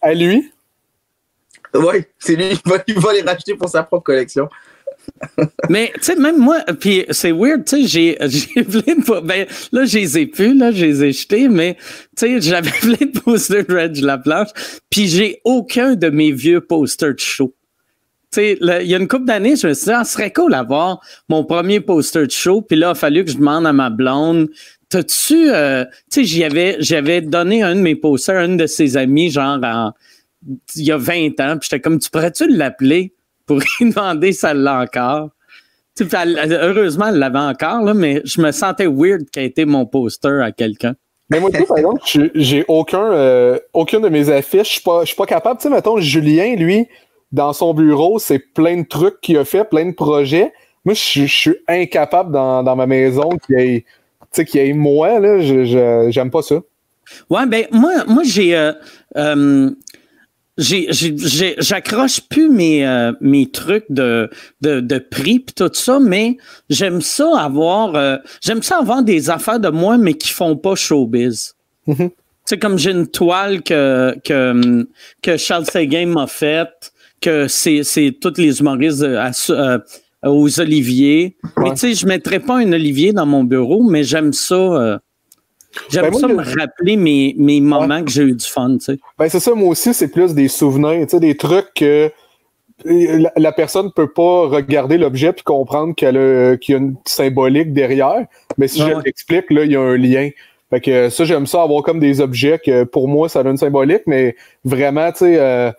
À 0.01 0.15
lui? 0.15 0.49
Oui, 1.75 2.05
c'est 2.19 2.37
lui, 2.37 2.59
il 2.87 3.01
va, 3.01 3.13
les 3.13 3.23
racheter 3.23 3.55
pour 3.55 3.69
sa 3.69 3.83
propre 3.83 4.05
collection. 4.05 4.49
Mais 5.69 5.93
tu 5.95 6.03
sais, 6.03 6.17
même 6.17 6.39
moi, 6.39 6.61
puis 6.81 7.05
c'est 7.11 7.33
weird, 7.33 7.65
tu 7.65 7.83
sais, 7.83 7.87
j'ai, 7.87 8.19
j'ai 8.29 8.65
plein 8.65 8.95
de 8.95 9.21
ben 9.27 9.47
là, 9.73 9.85
je 9.85 9.99
les 9.99 10.19
ai 10.19 10.27
plus, 10.27 10.55
là, 10.55 10.73
je 10.73 10.85
les 10.85 11.05
ai 11.05 11.13
jetés, 11.13 11.49
mais 11.49 11.77
tu 12.17 12.27
sais, 12.27 12.41
j'avais 12.41 12.71
plein 12.81 13.07
de 13.07 13.19
posters 13.19 13.65
de 13.67 13.75
Reg 13.75 14.23
planche 14.23 14.49
puis 14.91 15.09
j'ai 15.09 15.41
aucun 15.45 15.95
de 15.95 16.09
mes 16.11 16.33
vieux 16.33 16.61
posters 16.61 17.15
de 17.15 17.21
show. 17.21 17.55
Tu 18.31 18.41
sais, 18.41 18.59
il 18.61 18.89
y 18.89 18.95
a 18.95 18.99
une 18.99 19.09
couple 19.09 19.25
d'années, 19.25 19.57
je 19.57 19.69
me 19.69 19.75
suis 19.75 19.87
dit, 19.87 19.93
ah, 19.93 20.05
ce 20.05 20.13
serait 20.13 20.33
cool 20.33 20.53
d'avoir 20.53 21.01
mon 21.29 21.45
premier 21.45 21.81
poster 21.81 22.27
de 22.27 22.31
show, 22.31 22.61
puis 22.61 22.77
là, 22.77 22.89
il 22.89 22.91
a 22.91 22.95
fallu 22.95 23.25
que 23.25 23.31
je 23.31 23.39
demande 23.39 23.67
à 23.67 23.73
ma 23.73 23.89
blonde, 23.89 24.49
T'as-tu, 24.91 25.51
euh, 25.51 25.85
tu 26.11 26.27
sais, 26.27 26.77
j'avais, 26.81 27.21
donné 27.21 27.63
un 27.63 27.75
de 27.75 27.81
mes 27.81 27.95
posters 27.95 28.39
à 28.39 28.45
une 28.47 28.57
de 28.57 28.67
ses 28.67 28.97
amis, 28.97 29.31
genre, 29.31 29.59
il 30.77 30.83
y 30.83 30.91
a 30.91 30.97
20 30.97 31.41
ans, 31.41 31.59
puis 31.59 31.69
j'étais 31.71 31.81
comme, 31.81 31.99
tu 31.99 32.09
pourrais-tu 32.09 32.49
l'appeler? 32.49 33.15
Pour 33.49 33.59
lui 33.59 33.91
demander 33.91 34.33
si 34.33 34.47
elle 34.47 34.59
l'a 34.59 34.83
encore? 34.83 35.31
heureusement, 36.01 37.07
elle 37.09 37.19
l'avait 37.19 37.39
encore, 37.41 37.83
là, 37.83 37.93
mais 37.93 38.23
je 38.25 38.41
me 38.41 38.53
sentais 38.53 38.87
weird 38.87 39.29
qu'elle 39.33 39.47
été 39.47 39.65
mon 39.65 39.85
poster 39.85 40.41
à 40.45 40.53
quelqu'un. 40.53 40.95
Mais 41.29 41.41
moi, 41.41 41.51
par 41.51 41.77
exemple, 41.77 42.01
j'ai 42.37 42.65
aucun, 42.69 43.13
euh, 43.13 43.59
aucune 43.73 44.03
de 44.03 44.09
mes 44.09 44.31
affiches. 44.31 44.69
Je 44.69 44.73
suis 44.75 44.81
pas, 44.81 45.03
pas 45.17 45.27
capable. 45.27 45.59
Tu 45.59 45.65
sais, 45.65 45.71
mettons, 45.71 45.99
Julien, 45.99 46.55
lui, 46.55 46.87
dans 47.33 47.53
son 47.53 47.75
bureau, 47.75 48.21
c'est 48.21 48.39
plein 48.39 48.77
de 48.77 48.87
trucs 48.87 49.21
qu'il 49.21 49.37
a 49.39 49.45
fait, 49.45 49.65
plein 49.65 49.87
de 49.87 49.95
projets. 49.95 50.53
Moi, 50.85 50.95
je, 50.95 51.27
suis 51.27 51.57
incapable 51.67 52.31
dans, 52.31 52.63
dans 52.63 52.77
ma 52.77 52.87
maison 52.87 53.31
qu'il 53.45 53.59
y 53.59 53.63
ait 53.63 53.85
tu 54.33 54.43
sais, 54.43 54.45
qu'il 54.45 54.61
y 54.61 54.69
ait 54.69 54.73
moi, 54.75 55.19
là, 55.21 55.41
je, 55.41 56.09
j'aime 56.11 56.31
pas 56.31 56.43
ça. 56.43 56.57
Ouais, 57.31 57.47
ben, 57.47 57.67
moi, 57.73 58.05
moi 58.07 58.23
j'ai. 58.25 58.55
Euh, 58.55 58.73
euh, 59.17 59.71
j'accroche 60.59 62.21
plus 62.29 62.51
mes, 62.51 62.87
euh, 62.87 63.13
mes 63.21 63.51
trucs 63.51 63.87
de, 63.89 64.29
de, 64.61 64.81
de 64.81 64.99
prix 64.99 65.41
pis 65.41 65.55
tout 65.55 65.71
ça, 65.73 66.01
mais 66.01 66.37
j'aime 66.69 67.01
ça 67.01 67.39
avoir 67.39 68.19
j'aime 68.41 68.63
ça 68.63 68.79
avoir 68.79 69.03
des 69.03 69.31
affaires 69.31 69.61
de 69.61 69.69
moi, 69.69 69.99
mais 69.99 70.15
qui 70.15 70.31
font 70.31 70.57
pas 70.57 70.75
showbiz. 70.75 71.55
Mm-hmm. 71.87 72.09
Tu 72.09 72.15
sais, 72.45 72.59
comme 72.59 72.79
j'ai 72.79 72.91
une 72.91 73.07
toile 73.07 73.63
que, 73.63 74.17
que, 74.25 74.87
que 75.23 75.37
Charles 75.37 75.67
Seguin 75.67 76.07
m'a 76.07 76.27
faite, 76.27 76.93
que 77.21 77.47
c'est, 77.47 77.83
c'est 77.83 78.17
toutes 78.21 78.39
les 78.39 78.61
humoristes 78.61 79.07
aux 80.25 80.61
oliviers. 80.61 81.37
Mais 81.59 81.71
tu 81.73 81.77
sais, 81.77 81.95
je 81.95 82.07
mettrais 82.07 82.41
pas 82.41 82.57
un 82.57 82.73
olivier 82.73 83.13
dans 83.13 83.27
mon 83.27 83.45
bureau, 83.45 83.83
mais 83.83 84.03
j'aime 84.03 84.33
ça. 84.33 85.01
Euh, 85.77 85.81
j'aime 85.91 86.11
ben, 86.11 86.19
ça 86.19 86.29
me 86.29 86.61
rappeler 86.61 86.97
mes, 86.97 87.35
mes 87.39 87.61
moments 87.61 88.03
que 88.03 88.11
j'ai 88.11 88.23
eu 88.23 88.33
du 88.33 88.47
fun, 88.47 88.79
tu 88.79 88.85
sais. 88.85 88.99
Ben, 89.19 89.29
c'est 89.29 89.41
ça, 89.41 89.55
moi 89.55 89.69
aussi, 89.69 89.95
c'est 89.95 90.09
plus 90.09 90.35
des 90.35 90.49
souvenirs, 90.49 91.07
tu 91.07 91.11
sais, 91.11 91.21
des 91.21 91.37
trucs 91.37 91.73
que 91.75 92.11
la, 92.85 93.53
personne 93.53 93.87
ne 93.87 93.91
peut 93.91 94.11
pas 94.11 94.47
regarder 94.47 94.99
l'objet 94.99 95.33
puis 95.33 95.43
comprendre 95.43 95.95
qu'il 95.95 96.09
y 96.09 96.75
a 96.75 96.77
une 96.77 96.95
symbolique 97.05 97.73
derrière. 97.73 98.27
Mais 98.57 98.69
si 98.69 98.81
je 98.81 99.03
l'explique, 99.05 99.51
là, 99.51 99.65
il 99.65 99.73
y 99.73 99.77
a 99.77 99.81
un 99.81 99.97
lien. 99.97 100.31
Fait 100.71 100.81
que 100.81 101.09
ça, 101.09 101.25
j'aime 101.25 101.47
ça 101.47 101.63
avoir 101.63 101.83
comme 101.83 101.99
des 101.99 102.21
objets 102.21 102.61
que 102.65 102.85
pour 102.85 103.09
moi, 103.09 103.29
ça 103.29 103.43
donne 103.43 103.53
une 103.53 103.59
symbolique, 103.59 104.03
mais 104.07 104.37
vraiment, 104.65 105.11
tu 105.11 105.19
sais, 105.21 105.41
euh, 105.41 105.73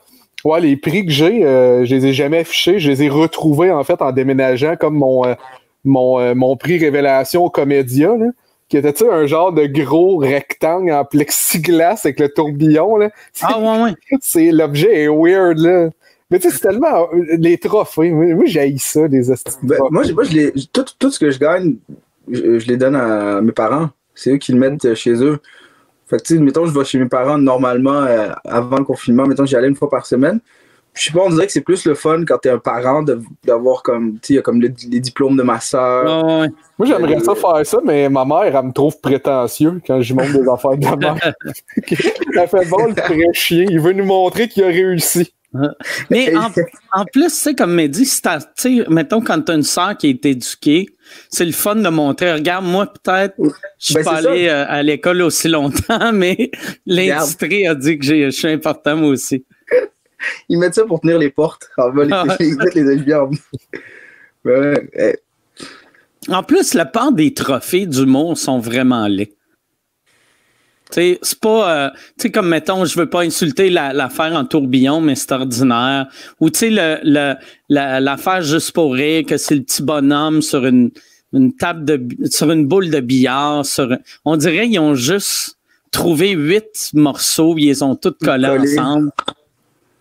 Ouais, 0.45 0.61
les 0.61 0.77
prix 0.77 1.05
que 1.05 1.11
j'ai, 1.11 1.43
euh, 1.43 1.83
je 1.85 1.95
les 1.95 2.07
ai 2.07 2.13
jamais 2.13 2.39
affichés. 2.39 2.79
Je 2.79 2.89
les 2.89 3.03
ai 3.03 3.09
retrouvés 3.09 3.71
en 3.71 3.83
fait 3.83 4.01
en 4.01 4.11
déménageant 4.11 4.75
comme 4.77 4.95
mon, 4.95 5.25
euh, 5.25 5.35
mon, 5.83 6.19
euh, 6.19 6.33
mon 6.33 6.55
prix 6.55 6.77
révélation 6.77 7.45
au 7.45 7.49
Comédia, 7.49 8.15
là, 8.15 8.27
qui 8.69 8.77
était 8.77 9.03
un 9.09 9.25
genre 9.25 9.51
de 9.51 9.65
gros 9.65 10.17
rectangle 10.17 10.91
en 10.91 11.03
plexiglas 11.03 12.01
avec 12.03 12.19
le 12.19 12.29
tourbillon. 12.29 12.97
Là? 12.97 13.09
Ah 13.41 13.59
ouais, 13.59 13.83
ouais. 13.83 13.93
C'est, 14.21 14.51
l'objet 14.51 15.03
est 15.03 15.07
weird 15.07 15.57
là. 15.57 15.89
Mais 16.31 16.37
tu 16.37 16.47
sais, 16.47 16.55
c'est 16.55 16.67
tellement 16.67 17.09
les 17.11 17.57
trophées. 17.57 18.11
Moi, 18.11 18.45
j'ai 18.45 18.77
ça, 18.77 19.07
les 19.07 19.29
ben, 19.63 19.77
moi, 19.89 20.03
moi 20.13 20.23
je 20.23 20.65
tout, 20.71 20.85
tout, 20.99 21.09
ce 21.09 21.19
que 21.19 21.31
je 21.31 21.39
gagne, 21.39 21.77
je, 22.29 22.59
je 22.59 22.67
les 22.67 22.77
donne 22.77 22.95
à 22.95 23.41
mes 23.41 23.51
parents. 23.51 23.89
C'est 24.13 24.33
eux 24.33 24.37
qui 24.37 24.51
le 24.51 24.59
mettent 24.59 24.93
chez 24.93 25.23
eux. 25.23 25.39
Fait 26.05 26.17
que, 26.17 26.23
tu 26.23 26.35
sais, 26.35 26.39
mettons, 26.39 26.67
je 26.67 26.77
vais 26.77 26.85
chez 26.85 26.99
mes 26.99 27.07
parents 27.07 27.39
normalement 27.39 28.03
euh, 28.03 28.29
avant 28.45 28.77
le 28.77 28.83
confinement. 28.83 29.25
Mettons, 29.25 29.45
j'y 29.45 29.55
allais 29.55 29.69
une 29.69 29.75
fois 29.75 29.89
par 29.89 30.05
semaine. 30.05 30.39
Je 30.99 31.05
sais 31.05 31.11
pas, 31.13 31.21
on 31.25 31.29
dirait 31.29 31.45
que 31.45 31.51
c'est 31.53 31.61
plus 31.61 31.85
le 31.85 31.95
fun 31.95 32.25
quand 32.27 32.39
t'es 32.39 32.49
un 32.49 32.57
parent 32.57 33.03
d'avoir 33.45 33.83
comme, 33.83 34.19
tu 34.19 34.35
sais, 34.35 34.41
comme 34.41 34.61
les 34.61 34.69
diplômes 34.69 35.37
de 35.37 35.43
ma 35.43 35.61
soeur. 35.61 36.49
Moi, 36.77 36.87
j'aimerais 36.87 37.19
ça 37.21 37.35
faire 37.35 37.65
ça, 37.65 37.79
mais 37.85 38.09
ma 38.09 38.25
mère, 38.25 38.53
elle 38.53 38.65
me 38.65 38.73
trouve 38.73 38.99
prétentieux 38.99 39.81
quand 39.87 40.01
je 40.01 40.13
montre 40.13 40.33
des 40.33 40.49
affaires 40.53 40.77
de 40.77 40.85
la 40.85 40.95
mère. 40.95 41.33
elle 41.87 42.47
fait 42.47 42.69
bon, 42.69 42.87
le 42.87 42.93
très 42.93 43.33
chien. 43.33 43.65
Il 43.69 43.79
veut 43.79 43.93
nous 43.93 44.03
montrer 44.03 44.49
qu'il 44.49 44.65
a 44.65 44.67
réussi. 44.67 45.33
Mais 46.09 46.33
en, 46.35 47.05
plus, 47.05 47.27
tu 47.27 47.29
sais, 47.29 47.55
comme 47.55 47.87
dit, 47.87 48.05
si 48.05 48.21
tu 48.57 48.83
mettons, 48.89 49.21
quand 49.21 49.41
tu 49.41 49.51
as 49.51 49.55
une 49.55 49.63
soeur 49.63 49.97
qui 49.97 50.09
est 50.09 50.25
éduquée, 50.25 50.87
c'est 51.29 51.45
le 51.45 51.53
fun 51.53 51.75
de 51.75 51.89
montrer. 51.89 52.33
Regarde, 52.33 52.65
moi, 52.65 52.85
peut-être, 52.85 53.35
je 53.39 53.85
suis 53.85 53.95
ben, 53.95 54.03
pas 54.03 54.17
allé 54.17 54.47
euh, 54.47 54.65
à 54.67 54.83
l'école 54.83 55.21
aussi 55.21 55.47
longtemps, 55.47 56.11
mais 56.13 56.51
l'industrie 56.85 57.65
a 57.67 57.73
dit 57.73 57.97
que 57.97 58.05
je 58.05 58.29
suis 58.29 58.47
important, 58.49 58.97
moi 58.97 59.09
aussi. 59.09 59.45
Ils 60.49 60.57
mettent 60.57 60.75
ça 60.75 60.85
pour 60.85 61.01
tenir 61.01 61.17
les 61.17 61.29
portes. 61.29 61.69
En 61.77 61.89
bas, 61.91 62.03
ah 62.11 62.37
les, 62.39 63.05
les 64.45 65.15
En 66.29 66.43
plus, 66.43 66.73
la 66.73 66.85
part 66.85 67.11
des 67.11 67.33
trophées 67.33 67.85
du 67.85 68.05
monde 68.05 68.37
sont 68.37 68.59
vraiment 68.59 69.07
laids 69.07 69.35
c'est 70.91 71.39
pas, 71.39 71.71
euh, 71.71 71.89
tu 72.17 72.23
sais, 72.23 72.31
comme 72.31 72.49
mettons, 72.49 72.85
je 72.85 72.97
veux 72.97 73.09
pas 73.09 73.21
insulter 73.21 73.69
l'affaire 73.69 74.33
en 74.33 74.45
tourbillon, 74.45 75.01
mais 75.01 75.15
c'est 75.15 75.31
ordinaire. 75.31 76.07
Ou 76.39 76.49
tu 76.49 76.59
sais, 76.59 76.99
le, 77.03 77.35
l'affaire 77.69 78.41
juste 78.41 78.71
pour 78.71 78.93
rire, 78.93 79.23
que 79.27 79.37
c'est 79.37 79.55
le 79.55 79.61
petit 79.61 79.83
bonhomme 79.83 80.41
sur 80.41 80.65
une, 80.65 80.91
une 81.33 81.53
table 81.53 81.85
de, 81.85 82.27
sur 82.29 82.51
une 82.51 82.67
boule 82.67 82.89
de 82.89 82.99
billard. 82.99 83.65
Sur, 83.65 83.97
on 84.25 84.35
dirait 84.35 84.67
qu'ils 84.67 84.79
ont 84.79 84.95
juste 84.95 85.57
trouvé 85.91 86.31
huit 86.31 86.91
morceaux, 86.93 87.55
ils 87.57 87.67
les 87.67 87.83
ont 87.83 87.95
tous 87.95 88.15
collés 88.23 88.47
ensemble. 88.47 89.11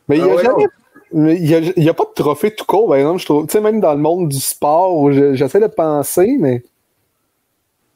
Mais 0.08 0.18
il 0.18 0.24
y 0.24 0.28
a 0.28 0.34
ah 0.38 0.42
jamais 0.42 0.66
il 1.12 1.72
n'y 1.76 1.88
a, 1.88 1.94
pas 1.94 2.04
de 2.04 2.14
trophée 2.14 2.54
tout 2.54 2.64
court, 2.64 2.88
par 2.88 2.96
exemple, 2.96 3.20
je 3.20 3.24
trouve. 3.24 3.46
Tu 3.46 3.52
sais, 3.52 3.60
même 3.60 3.80
dans 3.80 3.94
le 3.94 4.00
monde 4.00 4.28
du 4.28 4.40
sport, 4.40 5.10
j'essaie 5.12 5.60
de 5.60 5.66
penser, 5.66 6.36
mais. 6.38 6.62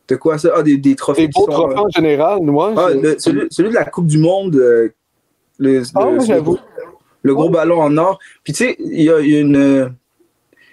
De 0.09 0.17
quoi 0.17 0.39
ça? 0.39 0.51
Ah, 0.57 0.63
des, 0.63 0.79
des 0.79 0.97
trophées. 0.97 1.27
Des 1.27 1.33
beaux 1.33 1.47
trophées 1.47 1.79
en 1.79 1.89
général, 1.91 2.41
moi. 2.43 2.73
Ah, 2.77 2.89
celui, 3.19 3.47
celui, 3.51 3.71
de 3.71 3.75
la 3.75 3.85
Coupe 3.85 4.07
du 4.07 4.19
Monde. 4.19 4.57
Euh, 4.57 4.95
le, 5.59 5.83
ah, 5.95 6.09
j'avoue. 6.27 6.59
Le 7.23 7.35
gros 7.35 7.51
ballon 7.51 7.81
en 7.81 7.97
or. 7.99 8.19
Puis 8.43 8.53
tu 8.53 8.65
sais, 8.65 8.77
il 8.79 9.03
y, 9.03 9.11
a 9.11 9.21
une. 9.21 9.57
Euh, 9.57 9.89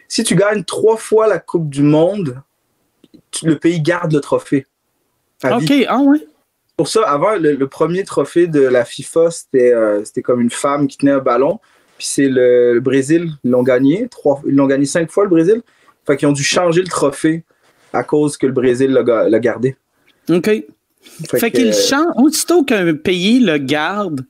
si 0.08 0.24
tu 0.24 0.36
gagnes 0.36 0.64
trois 0.64 0.98
fois 0.98 1.28
la 1.28 1.40
Coupe 1.40 1.70
du 1.70 1.84
Monde, 1.84 2.42
le 3.44 3.60
pays 3.60 3.82
garde 3.82 4.14
le 4.14 4.22
trophée. 4.22 4.66
OK, 5.44 5.74
ah 5.88 6.00
ouais. 6.00 6.26
Pour 6.80 6.88
ça, 6.88 7.02
avant, 7.02 7.36
le, 7.36 7.68
premier 7.68 8.06
trophée 8.06 8.48
de 8.48 8.62
la 8.62 8.86
FIFA, 8.86 9.32
c'était 9.32 9.74
euh, 9.74 10.02
c'était 10.06 10.22
comme 10.22 10.40
une 10.40 10.50
femme 10.50 10.88
qui 10.88 10.96
tenait 10.96 11.12
un 11.12 11.20
ballon. 11.20 11.60
Puis 11.98 12.08
c'est 12.08 12.30
le, 12.30 12.80
Brésil, 12.80 13.34
ils 13.44 13.52
l'ont 13.52 13.64
gagné. 13.64 14.08
Trois, 14.08 14.42
ils 14.48 14.56
l'ont 14.56 14.66
gagné 14.66 14.86
cinq 14.86 15.12
fois, 15.12 15.26
le 15.26 15.30
Brésil. 15.30 15.62
Fait 16.08 16.16
qu'ils 16.16 16.30
ont 16.30 16.32
dû 16.32 16.42
changer 16.42 16.82
le 16.82 16.88
trophée 16.88 17.44
à 17.92 18.06
cause 18.06 18.38
que 18.38 18.48
le 18.48 18.54
Brésil 18.54 18.92
l'a 18.92 19.40
gardé. 19.40 19.76
OK. 20.30 20.50
Fait, 21.30 21.52
qu'ils 21.52 21.74
changent. 21.74 22.14
Aussitôt 22.16 22.64
qu'un 22.64 22.96
pays 22.96 23.42
le 23.42 23.58
garde, 23.58 24.26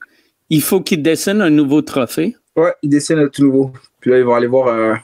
il 0.50 0.64
faut 0.64 0.82
qu'il 0.82 1.04
dessine 1.04 1.42
un 1.42 1.52
nouveau 1.52 1.84
trophée. 1.84 2.36
Ouais, 2.56 2.74
il 2.82 2.90
dessine 2.90 3.20
un 3.20 3.28
tout 3.28 3.44
nouveau. 3.44 3.74
Puis 4.00 4.10
là, 4.10 4.18
ils 4.18 4.26
vont 4.26 4.34
aller 4.34 4.48
voir 4.48 4.74
un, 4.74 5.00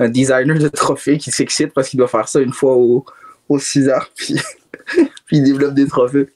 un 0.00 0.08
designer 0.08 0.58
de 0.58 0.66
trophée 0.66 1.16
qui 1.16 1.30
s'excite 1.30 1.72
parce 1.74 1.88
qu'il 1.88 1.98
doit 1.98 2.08
faire 2.08 2.26
ça 2.26 2.40
une 2.40 2.52
fois 2.52 2.74
au, 2.74 3.04
au 3.48 3.60
6 3.60 3.88
heures. 3.88 4.10
Puis, 4.16 4.34
puis 5.26 5.36
il 5.36 5.44
développe 5.44 5.74
des 5.74 5.86
trophées. 5.86 6.26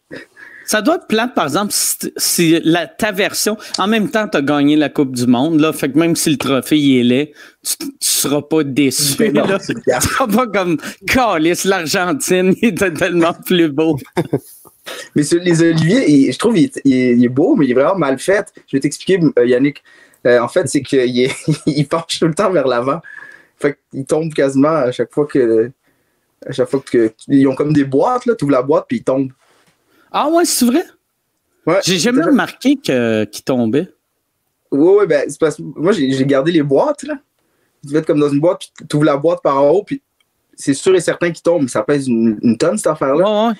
Ça 0.66 0.82
doit 0.82 0.96
être 0.96 1.06
plate, 1.06 1.34
par 1.34 1.44
exemple, 1.44 1.72
si, 1.72 2.60
la, 2.64 2.88
ta 2.88 3.12
version, 3.12 3.56
en 3.78 3.86
même 3.86 4.10
temps, 4.10 4.26
tu 4.26 4.36
as 4.36 4.42
gagné 4.42 4.74
la 4.74 4.88
Coupe 4.88 5.14
du 5.14 5.26
Monde, 5.26 5.60
là, 5.60 5.72
fait 5.72 5.90
que 5.90 5.98
même 5.98 6.16
si 6.16 6.28
le 6.28 6.36
trophée 6.36 6.76
il 6.76 7.00
est 7.00 7.04
laid, 7.04 7.32
tu, 7.62 7.86
seras 8.00 8.42
pas 8.42 8.64
déçu. 8.64 9.30
Non, 9.32 9.46
là. 9.46 9.58
Tu 9.66 9.74
seras 10.08 10.26
pas 10.26 10.46
comme 10.48 10.76
Calis, 11.06 11.62
l'Argentine, 11.64 12.54
il 12.60 12.68
était 12.70 12.92
tellement 12.92 13.32
plus 13.32 13.68
beau. 13.68 13.96
mais 15.14 15.22
les 15.32 15.62
oliviers, 15.62 16.32
je 16.32 16.38
trouve 16.38 16.54
qu'il 16.54 16.92
est, 16.92 17.28
beau, 17.28 17.54
mais 17.54 17.66
il 17.66 17.70
est 17.70 17.74
vraiment 17.74 17.96
mal 17.96 18.18
fait. 18.18 18.52
Je 18.66 18.76
vais 18.76 18.80
t'expliquer, 18.80 19.20
euh, 19.38 19.46
Yannick. 19.46 19.82
Euh, 20.26 20.40
en 20.40 20.48
fait, 20.48 20.66
c'est 20.68 20.82
qu'il 20.82 21.30
il 21.66 21.88
penche 21.88 22.18
tout 22.18 22.26
le 22.26 22.34
temps 22.34 22.50
vers 22.50 22.66
l'avant. 22.66 23.00
Fait 23.58 23.78
qu'il 23.90 24.04
tombe 24.04 24.32
quasiment 24.34 24.68
à 24.68 24.90
chaque 24.90 25.12
fois 25.12 25.26
que. 25.26 25.70
À 26.44 26.52
chaque 26.52 26.68
fois 26.68 26.82
que. 26.84 27.12
Ils 27.28 27.46
ont 27.46 27.54
comme 27.54 27.72
des 27.72 27.84
boîtes, 27.84 28.26
là, 28.26 28.34
tu 28.34 28.44
ouvres 28.44 28.52
la 28.52 28.62
boîte, 28.62 28.86
puis 28.88 28.98
ils 28.98 29.04
tombent. 29.04 29.30
Ah 30.10 30.28
ouais, 30.28 30.44
c'est 30.44 30.64
vrai? 30.66 30.84
Ouais, 31.66 31.80
j'ai 31.84 31.98
jamais 31.98 32.22
remarqué 32.22 32.76
qu'il 32.76 33.42
tombait. 33.44 33.88
Oui, 34.70 34.96
oui, 35.00 35.06
ben, 35.06 35.24
c'est 35.28 35.38
parce 35.38 35.56
que 35.56 35.62
moi, 35.62 35.92
j'ai 35.92 36.24
gardé 36.24 36.52
les 36.52 36.62
boîtes, 36.62 37.02
là. 37.02 37.18
Tu 37.86 37.92
vas 37.92 38.00
être 38.00 38.06
comme 38.06 38.20
dans 38.20 38.28
une 38.28 38.40
boîte, 38.40 38.58
puis 38.60 38.86
tu 38.88 38.96
ouvres 38.96 39.04
la 39.04 39.16
boîte 39.16 39.42
par 39.42 39.62
en 39.62 39.70
haut, 39.70 39.82
puis 39.84 40.02
c'est 40.54 40.74
sûr 40.74 40.94
et 40.94 41.00
certain 41.00 41.30
qu'il 41.30 41.42
tombe. 41.42 41.68
Ça 41.68 41.82
pèse 41.82 42.08
une, 42.08 42.56
tonne, 42.58 42.76
cette 42.76 42.88
affaire-là. 42.88 43.24
Ouais, 43.24 43.48
ouais. 43.48 43.54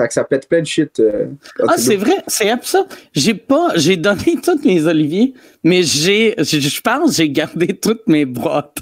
Fait 0.00 0.08
que 0.08 0.14
ça 0.14 0.24
pète 0.24 0.48
plein 0.48 0.60
de 0.60 0.66
shit. 0.66 1.00
Euh, 1.00 1.26
ah, 1.66 1.76
c'est 1.76 1.96
vrai, 1.96 2.22
c'est 2.28 2.50
absurde. 2.50 2.86
J'ai 3.12 3.34
pas, 3.34 3.72
j'ai 3.74 3.96
donné 3.96 4.38
toutes 4.42 4.64
mes 4.64 4.84
oliviers, 4.86 5.34
mais 5.64 5.82
j'ai, 5.82 6.34
je 6.38 6.80
pense, 6.80 7.16
j'ai 7.16 7.30
gardé 7.30 7.76
toutes 7.76 8.06
mes 8.06 8.24
boîtes. 8.24 8.78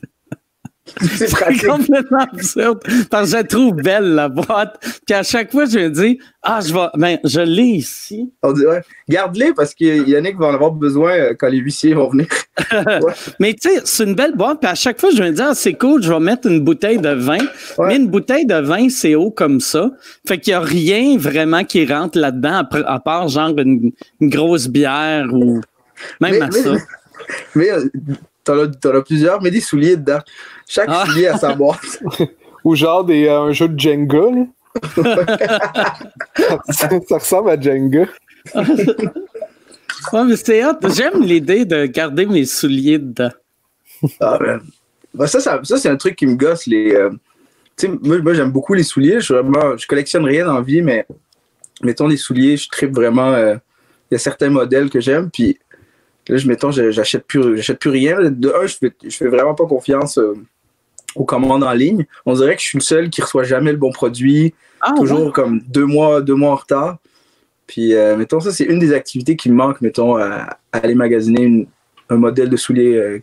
C'est 1.17 1.67
complètement 1.67 2.27
absurde. 2.33 2.81
Parce 3.11 3.33
que 3.33 3.39
je 3.39 3.43
trouve 3.43 3.75
belle, 3.75 4.15
la 4.15 4.29
boîte. 4.29 4.79
Puis 5.07 5.15
à 5.15 5.23
chaque 5.23 5.51
fois, 5.51 5.65
je 5.67 5.79
me 5.79 5.91
dis, 5.91 6.19
ah, 6.43 6.61
je 6.65 6.73
vais, 6.73 6.87
ben, 6.95 7.19
je 7.25 7.41
l'ai 7.41 7.63
ici. 7.63 8.33
Garde-les 9.09 9.53
parce 9.53 9.75
que 9.75 10.09
Yannick 10.09 10.39
va 10.39 10.47
en 10.47 10.55
avoir 10.55 10.71
besoin 10.73 11.13
euh, 11.13 11.35
quand 11.39 11.49
les 11.49 11.59
huissiers 11.59 11.95
vont 11.95 12.09
venir. 12.09 12.27
Mais 13.41 13.55
tu 13.55 13.69
sais, 13.69 13.81
c'est 13.85 14.05
une 14.05 14.15
belle 14.15 14.37
boîte. 14.37 14.61
Puis 14.61 14.71
à 14.71 14.75
chaque 14.75 15.01
fois, 15.01 15.11
je 15.11 15.23
me 15.23 15.31
dis, 15.31 15.43
ah, 15.43 15.55
c'est 15.55 15.75
cool, 15.75 16.03
je 16.03 16.13
vais 16.13 16.21
mettre 16.21 16.49
une 16.49 16.61
bouteille 16.61 16.99
de 16.99 17.11
vin. 17.11 17.39
Mais 17.79 17.97
une 17.97 18.09
bouteille 18.09 18.47
de 18.47 18.61
vin, 18.61 18.89
c'est 18.89 19.15
haut 19.15 19.31
comme 19.31 19.61
ça. 19.61 19.91
Fait 20.27 20.39
qu'il 20.39 20.53
n'y 20.53 20.57
a 20.57 20.61
rien 20.61 21.19
vraiment 21.19 21.65
qui 21.65 21.85
rentre 21.85 22.19
là-dedans, 22.19 22.63
à 22.87 23.01
part 23.01 23.29
genre 23.29 23.55
une, 23.59 23.93
grosse 24.21 24.69
bière 24.69 25.27
ou 25.33 25.61
même 26.21 26.43
à 26.43 26.51
ça. 26.51 26.75
Mais 27.55 27.71
euh, 27.71 27.89
t'en 28.45 28.59
as, 28.59 28.97
as, 28.97 29.03
plusieurs, 29.03 29.43
mets 29.43 29.51
des 29.51 29.61
souliers 29.61 29.97
dedans. 29.97 30.21
Chaque 30.69 30.89
ah. 30.91 31.05
soulier 31.07 31.29
a 31.29 31.39
sa 31.39 31.55
boîte. 31.55 32.03
Ou 32.65 32.75
genre 32.75 33.05
des, 33.05 33.27
euh, 33.27 33.43
un 33.43 33.53
jeu 33.53 33.69
de 33.69 33.79
Jenga, 33.79 34.47
ça, 36.69 36.89
ressemble 37.11 37.51
à 37.51 37.61
Jenga. 37.61 38.07
ouais, 40.13 40.25
mais 40.25 40.37
c'est 40.37 40.63
J'aime 40.95 41.23
l'idée 41.23 41.65
de 41.65 41.87
garder 41.87 42.27
mes 42.27 42.45
souliers 42.45 42.99
dedans. 42.99 43.31
Ah, 44.21 44.37
ben. 44.39 44.61
ben 45.15 45.27
ça, 45.27 45.41
ça, 45.41 45.61
c'est 45.63 45.89
un 45.89 45.97
truc 45.97 46.17
qui 46.17 46.27
me 46.27 46.35
gosse. 46.35 46.67
Les, 46.67 46.93
euh, 46.95 47.11
moi, 48.03 48.19
moi 48.19 48.35
j'aime 48.35 48.51
beaucoup 48.51 48.75
les 48.75 48.83
souliers. 48.83 49.21
Je, 49.21 49.33
vraiment, 49.33 49.77
je 49.77 49.87
collectionne 49.87 50.25
rien 50.25 50.53
la 50.53 50.61
vie, 50.61 50.83
mais 50.83 51.07
mettons 51.83 52.07
les 52.07 52.17
souliers, 52.17 52.57
je 52.57 52.69
tripe 52.69 52.95
vraiment. 52.95 53.33
Euh, 53.33 53.57
il 54.11 54.15
y 54.15 54.17
a 54.17 54.19
certains 54.19 54.51
modèles 54.51 54.91
que 54.91 55.01
j'aime. 55.01 55.31
Puis 55.31 55.59
là, 56.29 56.37
je, 56.37 56.47
mettons, 56.47 56.71
j'achète 56.71 57.27
plus, 57.27 57.57
j'achète 57.57 57.79
plus 57.79 57.91
rien. 57.91 58.31
De 58.31 58.53
un, 58.53 58.67
je 58.67 58.77
fais, 58.77 58.93
je 59.03 59.17
fais 59.17 59.29
vraiment 59.29 59.55
pas 59.55 59.67
confiance 59.67 60.19
aux 61.17 61.25
commandes 61.25 61.65
en 61.65 61.73
ligne. 61.73 62.07
On 62.25 62.35
dirait 62.35 62.55
que 62.55 62.63
je 62.63 62.67
suis 62.67 62.79
le 62.79 62.85
seul 62.85 63.11
qui 63.11 63.23
reçoit 63.23 63.45
jamais 63.45 63.73
le 63.73 63.79
bon 63.79 63.91
produit, 63.91 64.55
ah, 64.81 64.93
toujours 64.97 65.33
comme 65.33 65.61
deux 65.67 65.87
mois, 65.87 66.21
deux 66.21 66.35
mois 66.35 66.53
en 66.53 66.57
retard. 66.57 66.99
Puis, 67.67 67.95
euh, 67.95 68.17
mettons, 68.17 68.41
ça, 68.41 68.53
c'est 68.53 68.65
une 68.65 68.79
des 68.79 68.93
activités 68.93 69.37
qui 69.37 69.51
me 69.51 69.57
manque, 69.57 69.81
mettons, 69.81 70.17
à, 70.17 70.59
aller 70.73 70.95
magasiner 70.95 71.67
un 72.09 72.17
modèle 72.17 72.49
de 72.49 72.57
soulier. 72.57 72.95
Euh, 72.97 73.23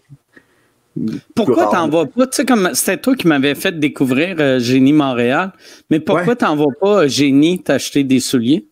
pourquoi 1.33 1.67
t'en 1.67 1.87
vas 1.87 2.05
pas? 2.05 2.27
Tu 2.27 2.35
sais, 2.35 2.45
comme 2.45 2.69
c'était 2.73 2.97
toi 2.97 3.15
qui 3.15 3.27
m'avais 3.27 3.55
fait 3.55 3.79
découvrir 3.79 4.35
euh, 4.39 4.59
Génie 4.59 4.93
Montréal, 4.93 5.53
mais 5.89 5.99
pourquoi 5.99 6.35
t'en 6.35 6.55
vas 6.55 6.73
pas, 6.79 7.07
Génie, 7.07 7.63
t'acheter 7.63 8.03
des 8.03 8.19
souliers? 8.19 8.67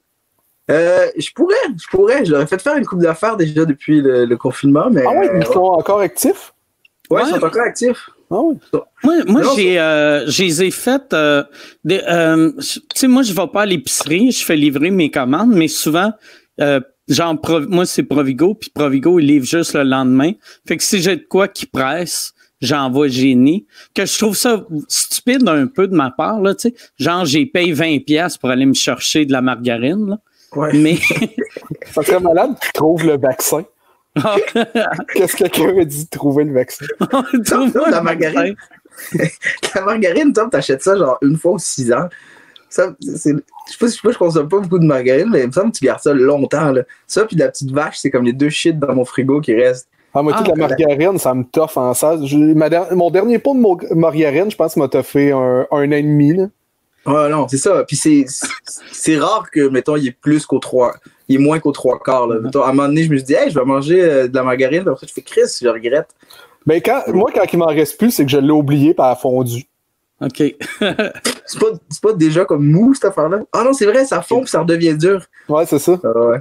je 0.70 1.34
pourrais, 1.34 1.56
je 1.78 1.88
pourrais. 1.90 2.24
Je 2.24 2.32
leur 2.32 2.42
ai 2.42 2.48
fait 2.48 2.62
faire 2.62 2.78
une 2.78 2.86
coupe 2.86 3.02
d'affaires 3.02 3.36
déjà 3.36 3.66
depuis 3.66 4.02
le, 4.02 4.36
confinement, 4.36 4.90
mais. 4.90 5.04
Ah 5.06 5.12
oui, 5.18 5.28
ils 5.36 5.46
sont 5.46 5.60
encore 5.60 6.00
actifs? 6.00 6.54
Ouais, 7.10 7.24
ils 7.26 7.30
sont 7.30 7.44
encore 7.44 7.64
actifs. 7.64 8.10
Ah 8.32 8.40
oui. 8.42 8.56
Moi, 9.04 9.16
moi 9.28 9.42
j'ai, 9.56 9.78
euh, 9.78 10.26
j'ai 10.28 10.72
fait. 10.72 11.14
Euh, 11.14 11.44
euh, 11.90 12.52
tu 12.60 12.80
sais, 12.96 13.08
moi, 13.08 13.24
je 13.24 13.34
vais 13.34 13.48
pas 13.52 13.64
à 13.64 13.66
l'épicerie, 13.66 14.32
je 14.32 14.46
fais 14.46 14.56
livrer 14.56 14.90
mes 14.90 15.12
commandes, 15.12 15.54
mais 15.54 15.68
souvent, 15.68 16.14
euh, 16.62 16.80
genre, 17.10 17.36
moi, 17.68 17.86
c'est 17.86 18.04
Provigo, 18.04 18.56
puis 18.56 18.70
Provigo, 18.70 19.20
il 19.20 19.28
livre 19.28 19.46
juste 19.46 19.74
le 19.74 19.84
lendemain. 19.84 20.32
Fait 20.66 20.78
que 20.78 20.84
si 20.84 21.02
j'ai 21.02 21.18
de 21.18 21.26
quoi 21.28 21.50
qui 21.50 21.66
presse, 21.66 22.34
j'envoie 22.62 23.10
génie. 23.10 23.66
Que 23.94 24.06
je 24.06 24.18
trouve 24.18 24.38
ça 24.38 24.66
stupide 24.88 25.48
un 25.50 25.68
peu 25.68 25.88
de 25.90 25.96
ma 25.96 26.10
part, 26.12 26.40
là, 26.40 26.56
tu 26.56 26.70
sais. 26.70 26.76
Genre, 26.98 27.26
j'ai 27.26 27.46
payé 27.46 27.74
20$ 27.74 28.40
pour 28.40 28.50
aller 28.50 28.66
me 28.66 28.74
chercher 28.74 29.26
de 29.26 29.34
la 29.34 29.42
margarine, 29.42 30.12
là. 30.12 30.20
Ouais. 30.56 30.74
Mais. 30.74 30.98
ça 31.92 32.04
serait 32.04 32.20
malade 32.20 32.52
tu 32.62 32.72
trouves 32.74 33.06
le 33.06 33.18
vaccin. 33.18 33.64
Qu'est-ce 35.14 35.36
que 35.36 35.48
quelqu'un 35.48 35.82
a 35.82 35.86
dit 35.86 36.06
de 36.06 36.10
trouver 36.10 36.44
le 36.44 36.54
vaccin? 36.54 36.86
la 37.92 38.02
margarine. 38.02 38.56
la 39.76 39.82
margarine, 39.82 40.34
Tom, 40.34 40.50
t'achètes 40.50 40.84
ça 40.84 40.98
genre 40.98 41.18
une 41.22 41.38
fois 41.38 41.54
ou 41.54 41.60
six 41.60 41.92
ans. 41.94 42.10
Ça, 42.70 42.96
je 43.02 43.16
sais 43.18 43.34
pas 43.80 43.88
si 43.90 44.00
je 44.02 44.18
consomme 44.18 44.48
pas 44.48 44.60
beaucoup 44.60 44.80
de 44.80 44.86
margarine, 44.86 45.30
mais 45.30 45.42
il 45.42 45.48
me 45.48 45.52
semble 45.52 45.72
que 45.72 45.78
tu 45.78 45.86
gardes 45.86 46.00
ça 46.00 46.14
longtemps. 46.14 46.72
Là. 46.72 46.84
Ça, 47.06 47.26
puis 47.26 47.36
la 47.36 47.50
petite 47.50 47.72
vache, 47.72 47.98
c'est 48.00 48.10
comme 48.10 48.24
les 48.24 48.34
deux 48.34 48.50
shit 48.50 48.80
dans 48.80 48.96
mon 48.96 49.04
frigo 49.04 49.42
qui 49.42 49.54
restent. 49.54 49.90
Ah, 50.14 50.22
moi, 50.22 50.34
toute 50.34 50.48
la 50.48 50.54
ah, 50.56 50.68
margarine, 50.68 51.18
ça 51.18 51.34
me 51.34 51.44
toffe 51.44 51.78
en 51.78 51.94
ça. 51.94 52.18
mon 52.92 53.10
dernier 53.12 53.40
pot 53.40 53.54
de 53.54 53.94
margarine, 53.94 54.52
je 54.52 54.56
pense, 54.56 54.76
m'a 54.76 54.88
toffé 54.88 55.32
un, 55.32 55.68
un 55.72 55.88
an 55.88 55.92
et 55.92 56.02
demi. 56.02 56.34
Là. 56.34 56.48
Ouais, 57.06 57.30
non, 57.30 57.48
c'est 57.48 57.58
ça. 57.58 57.84
Puis 57.84 57.96
c'est 57.96 59.18
rare 59.18 59.50
que, 59.52 59.68
mettons, 59.70 59.96
il 59.96 60.04
y 60.04 60.08
ait 60.08 60.18
plus 60.20 60.46
qu'au 60.46 60.60
trois 60.60 60.94
il 61.32 61.36
est 61.36 61.44
moins 61.44 61.60
qu'aux 61.60 61.72
trois 61.72 62.00
quarts. 62.00 62.28
Là. 62.28 62.36
À 62.54 62.70
un 62.70 62.74
moment 62.74 62.88
donné, 62.88 63.04
je 63.04 63.10
me 63.10 63.18
suis 63.18 63.26
dit, 63.26 63.34
hey, 63.34 63.50
je 63.50 63.58
vais 63.58 63.66
manger 63.66 64.02
euh, 64.04 64.28
de 64.28 64.36
la 64.36 64.44
margarine. 64.44 64.88
Après, 64.88 65.08
je 65.08 65.14
fais 65.14 65.22
Chris, 65.22 65.42
je 65.62 65.68
regrette. 65.68 66.10
Ben, 66.66 66.82
quand, 66.82 67.04
moi, 67.08 67.32
quand 67.34 67.44
il 67.52 67.58
m'en 67.58 67.68
reste 67.68 67.98
plus, 67.98 68.12
c'est 68.12 68.26
que 68.26 68.32
je 68.32 68.38
l'ai 68.38 68.52
oublié 68.52 68.94
par 68.94 69.20
fondu. 69.20 69.66
OK. 70.20 70.38
c'est 70.80 71.60
pas, 71.60 71.72
pas, 72.02 72.14
déjà 72.14 72.46
comme 72.46 72.68
mou, 72.68 72.94
cette 72.94 73.06
affaire-là? 73.06 73.40
Ah 73.54 73.64
non, 73.64 73.74
c'est 73.74 73.86
vrai, 73.86 74.06
ça 74.06 74.22
fond 74.22 74.44
et 74.44 74.48
ça 74.48 74.60
redevient 74.60 74.96
dur. 74.96 75.26
Ouais, 75.50 75.66
c'est 75.66 75.80
ça. 75.80 76.00
Ah, 76.04 76.20
ouais. 76.28 76.38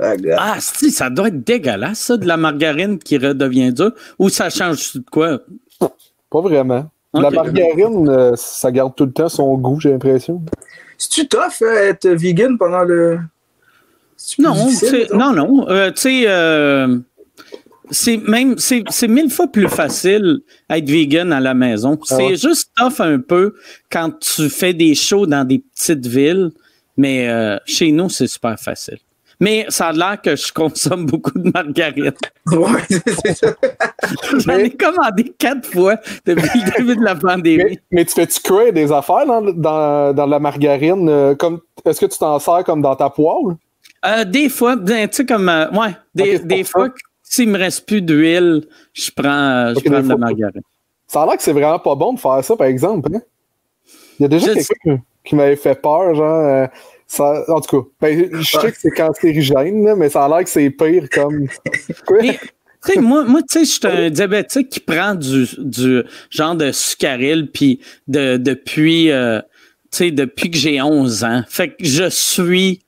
Ah, 0.00 0.14
ah, 0.38 0.56
si, 0.60 0.90
ça 0.90 1.10
doit 1.10 1.28
être 1.28 1.44
dégueulasse, 1.44 1.98
ça, 1.98 2.16
de 2.16 2.26
la 2.26 2.36
margarine 2.36 2.98
qui 2.98 3.18
redevient 3.18 3.72
dure. 3.72 3.92
Ou 4.18 4.28
ça 4.28 4.48
change 4.48 4.94
de 4.94 5.04
quoi? 5.10 5.40
Pas 5.78 6.40
vraiment. 6.40 6.90
La 7.14 7.30
margarine, 7.30 8.08
euh, 8.08 8.32
ça 8.36 8.70
garde 8.72 8.94
tout 8.96 9.06
le 9.06 9.12
temps 9.12 9.28
son 9.28 9.56
goût, 9.56 9.80
j'ai 9.80 9.90
l'impression. 9.90 10.42
Si 10.98 11.08
tu 11.08 11.28
tough 11.28 11.62
euh, 11.62 11.90
être 11.90 12.08
vegan 12.08 12.58
pendant 12.58 12.82
le, 12.82 13.20
non, 14.38 14.54
non, 15.12 15.32
non. 15.32 15.68
Euh, 15.68 15.90
tu 15.90 16.00
sais, 16.00 16.24
euh, 16.26 16.98
c'est 17.90 18.16
même 18.16 18.56
c'est 18.58 19.08
mille 19.08 19.30
fois 19.30 19.48
plus 19.48 19.68
facile 19.68 20.40
être 20.70 20.88
vegan 20.88 21.32
à 21.32 21.40
la 21.40 21.54
maison. 21.54 21.98
Ah 22.10 22.16
c'est 22.16 22.36
juste 22.36 22.70
tough 22.76 23.00
un 23.00 23.18
peu 23.18 23.54
quand 23.90 24.18
tu 24.20 24.48
fais 24.48 24.72
des 24.72 24.94
shows 24.94 25.26
dans 25.26 25.44
des 25.44 25.58
petites 25.58 26.06
villes, 26.06 26.50
mais 26.96 27.28
euh, 27.28 27.58
chez 27.66 27.92
nous, 27.92 28.08
c'est 28.08 28.26
super 28.26 28.58
facile. 28.58 28.98
Mais 29.40 29.66
ça 29.68 29.88
a 29.88 29.92
l'air 29.92 30.20
que 30.22 30.36
je 30.36 30.52
consomme 30.52 31.06
beaucoup 31.10 31.38
de 31.38 31.50
margarine. 31.50 32.12
Oui, 32.52 32.80
c'est 32.88 33.34
ça. 33.34 33.54
J'en 34.38 34.58
ai 34.58 34.70
commandé 34.70 35.34
quatre 35.38 35.68
fois 35.68 35.96
depuis 36.24 36.60
le 36.60 36.76
début 36.78 36.96
de 36.96 37.04
la 37.04 37.14
pandémie. 37.14 37.78
Mais, 37.90 38.04
tu 38.04 38.14
fais-tu 38.14 38.40
cuire 38.40 38.72
des 38.72 38.92
affaires 38.92 39.26
dans, 39.26 39.40
dans, 39.40 40.14
dans 40.14 40.26
la 40.26 40.38
margarine? 40.38 41.36
comme 41.36 41.60
Est-ce 41.84 42.00
que 42.00 42.06
tu 42.06 42.18
t'en 42.18 42.38
sers 42.38 42.64
comme 42.64 42.82
dans 42.82 42.96
ta 42.96 43.10
poêle? 43.10 43.56
Euh, 44.04 44.24
des 44.24 44.48
fois, 44.48 44.76
ben, 44.76 45.08
tu 45.08 45.16
sais, 45.16 45.26
comme. 45.26 45.48
Euh, 45.48 45.70
ouais, 45.70 45.96
des, 46.14 46.38
des 46.38 46.64
fois, 46.64 46.88
s'il 47.22 47.48
me 47.48 47.58
reste 47.58 47.86
plus 47.86 48.02
d'huile, 48.02 48.66
je 48.92 49.10
prends, 49.10 49.72
je 49.74 49.80
prends 49.80 50.02
de 50.02 50.08
la 50.08 50.16
margarine. 50.16 50.62
Ça 51.06 51.22
a 51.22 51.26
l'air 51.26 51.36
que 51.36 51.42
c'est 51.42 51.52
vraiment 51.52 51.78
pas 51.78 51.94
bon 51.94 52.12
de 52.12 52.20
faire 52.20 52.44
ça, 52.44 52.56
par 52.56 52.66
exemple. 52.66 53.10
Hein? 53.14 53.20
Il 54.18 54.22
y 54.22 54.26
a 54.26 54.28
déjà 54.28 54.54
quelqu'un 54.54 55.02
qui 55.24 55.34
m'avait 55.34 55.56
fait 55.56 55.80
peur, 55.80 56.14
genre. 56.14 56.68
Ça, 57.06 57.44
en 57.48 57.60
tout 57.60 57.82
cas, 57.82 57.88
ben, 58.00 58.28
je 58.32 58.58
sais 58.58 58.72
que 58.72 58.78
c'est 58.78 58.90
cancérigène, 58.90 59.94
mais 59.96 60.08
ça 60.08 60.24
a 60.24 60.28
l'air 60.28 60.44
que 60.44 60.50
c'est 60.50 60.70
pire 60.70 61.08
comme. 61.10 61.46
Mais, 62.86 63.00
moi, 63.00 63.24
moi 63.24 63.40
tu 63.40 63.60
sais, 63.60 63.64
je 63.64 63.70
suis 63.70 63.86
un 63.86 64.10
diabétique 64.10 64.68
qui 64.68 64.80
prend 64.80 65.14
du, 65.14 65.48
du 65.56 66.02
genre 66.28 66.54
de 66.54 66.70
sucaril 66.70 67.50
puis 67.50 67.80
de, 68.08 68.36
depuis, 68.36 69.10
euh, 69.10 69.40
depuis 69.98 70.50
que 70.50 70.58
j'ai 70.58 70.82
11 70.82 71.24
ans. 71.24 71.42
Fait 71.48 71.70
que 71.70 71.76
je 71.80 72.10
suis, 72.10 72.82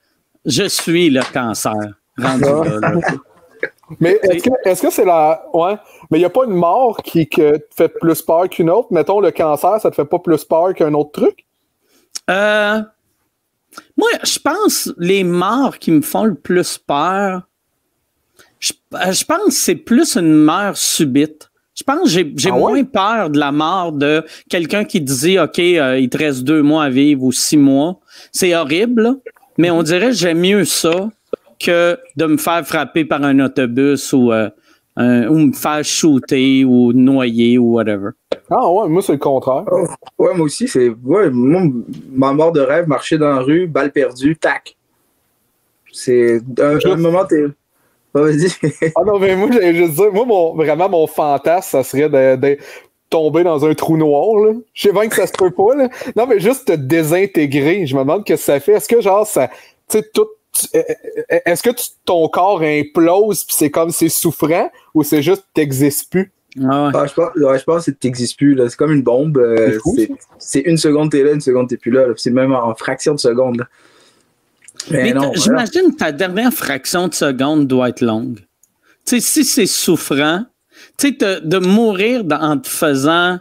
je 0.45 0.69
suis 0.69 1.09
le 1.09 1.23
cancer. 1.33 1.73
rendu 2.19 2.45
là, 2.45 2.79
là. 2.79 2.93
Mais 4.01 4.19
est-ce 4.65 4.83
que 4.83 4.91
c'est 4.91 5.05
la. 5.05 5.45
Ouais. 5.55 5.77
Mais 6.11 6.19
il 6.19 6.21
n'y 6.21 6.27
a 6.27 6.31
pas 6.31 6.45
une 6.45 6.55
mort 6.55 6.99
qui 7.03 7.29
que 7.29 7.57
te 7.57 7.75
fait 7.75 7.89
plus 7.89 8.21
peur 8.21 8.49
qu'une 8.49 8.69
autre? 8.69 8.89
Mettons, 8.91 9.21
le 9.21 9.31
cancer, 9.31 9.81
ça 9.81 9.91
te 9.91 9.95
fait 9.95 10.05
pas 10.05 10.19
plus 10.19 10.45
peur 10.45 10.75
qu'un 10.75 10.93
autre 10.95 11.13
truc? 11.13 11.45
Euh, 12.29 12.81
moi, 13.97 14.09
je 14.25 14.39
pense 14.39 14.93
les 14.99 15.25
morts 15.25 15.79
qui 15.79 15.91
me 15.91 16.03
font 16.03 16.25
le 16.25 16.35
plus 16.35 16.79
peur, 16.79 17.43
je, 18.59 18.73
euh, 18.95 19.13
je 19.13 19.25
pense 19.25 19.45
que 19.47 19.51
c'est 19.53 19.75
plus 19.75 20.17
une 20.17 20.35
mort 20.35 20.77
subite. 20.77 21.51
Je 21.75 21.83
pense 21.83 22.05
que 22.05 22.09
j'ai 22.09 22.33
j'ai 22.37 22.49
Ah 22.51 22.55
ouais? 22.55 22.61
moins 22.61 22.85
peur 22.85 23.31
de 23.31 23.39
la 23.39 23.53
mort 23.53 23.93
de 23.93 24.25
quelqu'un 24.49 24.85
qui 24.85 25.01
dit 25.01 25.39
OK, 25.39 25.59
euh, 25.59 25.99
il 25.99 26.09
te 26.09 26.17
reste 26.17 26.43
deux 26.43 26.63
mois 26.63 26.85
à 26.85 26.89
vivre 26.89 27.23
ou 27.25 27.33
six 27.33 27.59
mois. 27.59 28.01
C'est 28.33 28.55
horrible, 28.55 29.03
là, 29.03 29.15
mais 29.59 29.71
on 29.71 29.83
dirait 29.83 30.07
que 30.09 30.13
j'aime 30.17 30.41
mieux 30.41 30.65
ça 30.65 31.11
que 31.61 31.99
de 32.17 32.27
me 32.27 32.37
faire 32.39 32.67
frapper 32.67 33.05
par 33.05 33.23
un 33.23 33.41
autobus 33.41 34.13
ou, 34.15 34.33
euh, 34.33 34.49
un- 34.97 35.29
ou 35.29 35.39
me 35.39 35.53
faire 35.53 35.85
shooter 35.85 36.65
ou 36.65 36.93
noyer 36.93 37.59
ou 37.59 37.75
whatever. 37.75 38.11
Ah 38.51 38.71
ouais, 38.71 38.89
moi 38.89 39.03
c'est 39.03 39.13
le 39.13 39.19
contraire. 39.19 39.65
Oh, 39.71 39.87
ouais, 40.19 40.35
moi 40.35 40.47
aussi, 40.47 40.69
c'est. 40.69 40.89
Ouais, 41.05 41.31
moi, 41.31 41.63
ma 42.11 42.33
mort 42.33 42.53
de 42.53 42.61
rêve, 42.61 42.87
marcher 42.89 43.19
dans 43.19 43.31
la 43.31 43.41
rue, 43.41 43.67
balle 43.67 43.93
perdue, 43.93 44.37
tac. 44.37 44.77
C'est. 45.93 46.41
Un, 46.61 46.79
un 46.85 46.97
moment, 46.97 47.25
t'es. 47.25 47.45
Ah 48.97 49.03
non, 49.05 49.19
mais 49.19 49.37
moi, 49.37 49.51
j'allais 49.53 49.75
juste 49.75 49.95
dire, 49.95 50.11
moi, 50.13 50.25
mon, 50.25 50.55
vraiment, 50.55 50.89
mon 50.89 51.07
fantasme, 51.07 51.69
ça 51.71 51.83
serait 51.83 52.09
de, 52.09 52.37
de 52.37 52.59
tomber 53.11 53.45
dans 53.45 53.65
un 53.67 53.75
trou 53.75 53.97
noir, 53.99 54.39
là. 54.39 54.53
Je 54.73 54.83
sais 54.89 54.93
bien 54.93 55.07
que 55.09 55.15
ça 55.17 55.27
se 55.27 55.33
peut 55.33 55.51
pas, 55.51 55.75
là. 55.75 55.89
Non, 56.17 56.27
mais 56.27 56.41
juste 56.41 56.67
te 56.69 56.73
désintégrer. 56.73 57.85
Je 57.87 57.95
me 57.95 58.01
demande 58.01 58.23
ce 58.27 58.33
que 58.33 58.37
ça 58.39 58.59
fait. 58.59 58.73
Est-ce 58.73 58.89
que, 58.89 59.03
genre, 59.03 59.27
ça, 59.27 59.49
tu 59.49 59.99
sais, 59.99 60.03
tout, 60.15 60.23
euh, 60.23 60.25
euh, 60.25 60.36
est-ce 61.29 61.63
que 61.63 61.71
tu- 61.71 61.89
ton 62.05 62.29
corps 62.29 62.63
implose 62.63 63.45
puis 63.45 63.55
c'est 63.59 63.71
comme 63.71 63.91
c'est 63.91 64.09
souffrant 64.09 64.71
ou 64.95 65.03
c'est 65.03 65.23
juste 65.23 65.43
que 65.43 65.47
t'existes 65.55 66.11
plus? 66.11 66.33
Ah 66.63 66.87
ouais. 66.87 66.93
Ah, 66.95 67.07
je, 67.07 67.13
pense, 67.13 67.35
ouais, 67.37 67.59
je 67.59 67.65
pense 67.65 67.85
que 67.87 67.91
t'existes 67.91 68.37
plus. 68.39 68.55
là. 68.55 68.69
C'est 68.69 68.77
comme 68.77 68.93
une 68.93 69.03
bombe. 69.03 69.37
euh, 69.37 69.79
C'est 70.39 70.61
une 70.61 70.79
seconde, 70.79 71.11
t'es 71.11 71.23
là, 71.23 71.33
une 71.33 71.41
seconde, 71.41 71.69
t'es 71.69 71.77
plus 71.77 71.91
là. 71.91 72.07
là. 72.07 72.15
C'est 72.17 72.31
même 72.31 72.53
en 72.55 72.75
fraction 72.75 73.15
de 73.15 73.21
seconde. 73.21 73.59
là. 73.59 73.67
Mais, 74.91 75.15
j'imagine 75.35 75.93
que 75.93 75.97
ta 75.97 76.13
dernière 76.13 76.53
fraction 76.53 77.09
de 77.09 77.15
seconde 77.15 77.67
doit 77.67 77.89
être 77.91 78.01
longue. 78.03 78.39
Tu 79.05 79.21
sais, 79.21 79.21
si 79.21 79.45
c'est 79.45 79.67
souffrant, 79.67 80.45
tu 80.99 81.09
sais, 81.09 81.41
de, 81.41 81.59
mourir 81.59 82.25
dans- 82.25 82.41
en 82.41 82.59
te 82.59 82.69
faisant, 82.69 83.39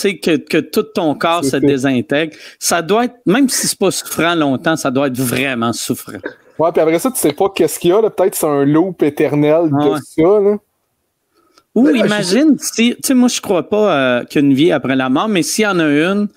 sais, 0.00 0.18
que, 0.18 0.36
que 0.36 0.58
tout 0.58 0.82
ton 0.82 1.14
corps 1.14 1.44
se 1.44 1.56
désintègre, 1.56 2.36
ça 2.58 2.82
doit 2.82 3.06
être, 3.06 3.16
même 3.26 3.48
si 3.48 3.66
c'est 3.66 3.78
pas 3.78 3.90
souffrant 3.90 4.34
longtemps, 4.34 4.76
ça 4.76 4.90
doit 4.90 5.08
être 5.08 5.18
vraiment 5.18 5.72
souffrant. 5.72 6.18
Ouais, 6.58 6.72
puis 6.72 6.80
après 6.80 6.98
ça, 6.98 7.10
tu 7.10 7.18
sais 7.18 7.32
pas 7.32 7.48
qu'est-ce 7.54 7.78
qu'il 7.78 7.90
y 7.90 7.92
a, 7.92 8.02
là. 8.02 8.10
Peut-être 8.10 8.34
c'est 8.34 8.46
un 8.46 8.64
loop 8.64 9.02
éternel 9.02 9.70
de 9.70 9.90
ouais. 9.90 9.98
ça, 10.04 10.40
là. 10.40 10.56
Ou 11.74 11.86
Ouais, 11.86 11.98
imagine 11.98 12.56
si, 12.58 12.94
tu 12.96 12.96
sais, 13.04 13.14
moi, 13.14 13.28
je 13.28 13.40
crois 13.40 13.68
pas 13.68 13.94
euh, 13.94 14.24
qu'il 14.24 14.42
y 14.42 14.44
a 14.44 14.48
une 14.48 14.54
vie 14.54 14.72
après 14.72 14.96
la 14.96 15.08
mort, 15.08 15.28
mais 15.28 15.42
s'il 15.42 15.64
y 15.64 15.66
en 15.66 15.78
a 15.78 15.86
une, 15.86 16.28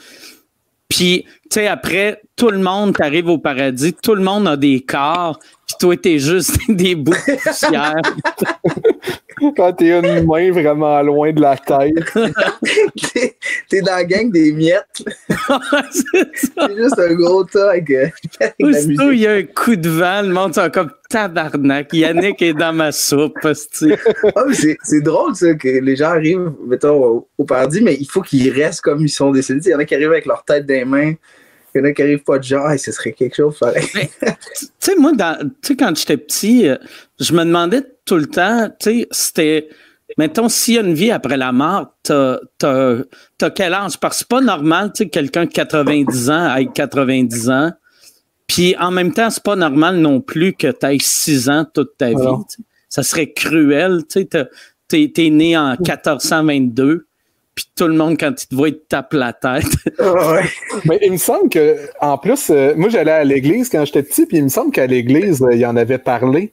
puis, 0.87 1.25
tu 1.49 1.55
sais, 1.55 1.67
après, 1.67 2.21
tout 2.35 2.51
le 2.51 2.59
monde 2.59 2.95
t'arrive 2.95 3.27
au 3.27 3.39
paradis, 3.39 3.93
tout 3.93 4.13
le 4.13 4.21
monde 4.21 4.47
a 4.47 4.55
des 4.55 4.81
corps, 4.81 5.39
puis 5.65 5.75
toi, 5.79 5.97
t'es 5.97 6.19
juste 6.19 6.59
des 6.69 6.93
bouts 6.93 7.13
de 7.13 7.43
poussière. 7.43 7.95
Quand 9.51 9.73
t'es 9.73 9.89
une 9.89 10.25
main 10.25 10.51
vraiment 10.51 11.01
loin 11.01 11.31
de 11.33 11.41
la 11.41 11.57
tête. 11.57 12.13
T'es- 13.69 13.81
dans 13.81 13.95
la 13.95 14.03
gang 14.05 14.31
des 14.31 14.51
miettes. 14.53 15.03
c'est 15.91 16.75
juste 16.77 16.99
un 16.99 17.13
gros 17.15 17.43
tas 17.43 17.71
avec, 17.71 17.89
euh, 17.89 18.07
avec 18.39 18.55
Aussitôt, 18.61 19.11
il 19.11 19.19
y 19.19 19.27
a 19.27 19.33
un 19.33 19.43
coup 19.43 19.75
de 19.75 19.89
vent, 19.89 20.21
le 20.21 20.29
monde 20.29 20.53
sont 20.53 20.69
comme 20.69 20.91
tabarnak. 21.09 21.91
Yannick 21.93 22.41
est 22.41 22.53
dans 22.53 22.73
ma 22.73 22.91
soupe. 22.91 23.37
Ah, 23.43 23.53
c'est- 24.53 25.01
drôle, 25.01 25.35
ça, 25.35 25.53
que 25.55 25.67
les 25.67 25.95
gens 25.95 26.09
arrivent, 26.11 26.51
mettons, 26.67 27.03
au, 27.03 27.27
au 27.37 27.43
paradis, 27.43 27.81
mais 27.81 27.95
il 27.99 28.05
faut 28.09 28.21
qu'ils 28.21 28.49
restent 28.51 28.81
comme 28.81 29.01
ils 29.01 29.09
sont 29.09 29.31
décédés. 29.31 29.61
Il 29.65 29.71
y 29.71 29.75
en 29.75 29.79
a 29.79 29.85
qui 29.85 29.95
arrivent 29.95 30.11
avec 30.11 30.25
leur 30.25 30.43
tête 30.45 30.65
dans 30.65 30.73
les 30.73 30.85
mains. 30.85 31.13
Il 31.75 31.79
y 31.79 31.81
en 31.81 31.85
a 31.85 31.91
qui 31.91 32.03
arrivent 32.03 32.23
pas 32.23 32.37
de 32.37 32.43
genre, 32.43 32.69
Hey, 32.69 32.77
ce 32.77 32.91
serait 32.91 33.13
quelque 33.13 33.35
chose 33.35 33.57
pareil. 33.57 33.83
Tu 33.91 34.65
sais, 34.79 34.95
moi, 34.95 35.11
dans- 35.13 35.39
tu 35.39 35.69
sais, 35.69 35.75
quand 35.75 35.95
j'étais 35.97 36.17
petit, 36.17 36.67
euh, 36.67 36.77
je 37.23 37.33
me 37.33 37.43
demandais 37.45 37.81
tout 38.05 38.17
le 38.17 38.25
temps, 38.25 38.69
tu 38.79 39.01
sais, 39.01 39.07
c'était, 39.11 39.69
mettons, 40.17 40.49
s'il 40.49 40.75
y 40.75 40.77
a 40.77 40.81
une 40.81 40.93
vie 40.93 41.11
après 41.11 41.37
la 41.37 41.51
mort, 41.51 41.95
t'as, 42.03 42.37
t'as, 42.57 42.97
t'as 43.37 43.49
quel 43.49 43.73
âge? 43.73 43.97
Parce 43.99 44.15
que 44.15 44.19
c'est 44.19 44.27
pas 44.27 44.41
normal, 44.41 44.91
tu 44.93 45.03
sais, 45.03 45.09
quelqu'un 45.09 45.45
de 45.45 45.51
90 45.51 46.29
ans 46.29 46.45
avec 46.45 46.73
90 46.73 47.49
ans. 47.49 47.71
Puis 48.47 48.75
en 48.77 48.91
même 48.91 49.13
temps, 49.13 49.29
c'est 49.29 49.43
pas 49.43 49.55
normal 49.55 49.97
non 49.97 50.19
plus 50.19 50.53
que 50.53 50.67
tu 50.67 50.85
aies 50.85 50.97
6 50.99 51.49
ans 51.49 51.65
toute 51.73 51.97
ta 51.97 52.09
vie. 52.09 52.43
Ça 52.89 53.01
serait 53.01 53.31
cruel, 53.31 54.03
tu 54.09 54.21
sais, 54.21 54.49
t'es, 54.87 55.11
t'es 55.13 55.29
né 55.29 55.57
en 55.57 55.71
1422, 55.71 57.07
puis 57.55 57.65
tout 57.75 57.87
le 57.87 57.93
monde, 57.93 58.17
quand 58.19 58.31
il 58.31 58.47
te 58.47 58.55
voit, 58.55 58.69
il 58.69 58.75
te 58.75 58.87
tape 58.89 59.13
la 59.13 59.33
tête. 59.33 59.63
Ouais. 59.99 60.43
Mais 60.85 60.99
il 61.03 61.13
me 61.13 61.17
semble 61.17 61.49
que, 61.49 61.77
en 62.01 62.17
plus, 62.17 62.49
euh, 62.49 62.73
moi 62.75 62.89
j'allais 62.89 63.11
à 63.11 63.23
l'église 63.23 63.69
quand 63.69 63.85
j'étais 63.85 64.03
petit, 64.03 64.25
puis 64.25 64.37
il 64.37 64.43
me 64.43 64.49
semble 64.49 64.71
qu'à 64.71 64.87
l'église, 64.87 65.41
euh, 65.41 65.53
il 65.53 65.65
en 65.65 65.75
avait 65.75 65.97
parlé. 65.97 66.51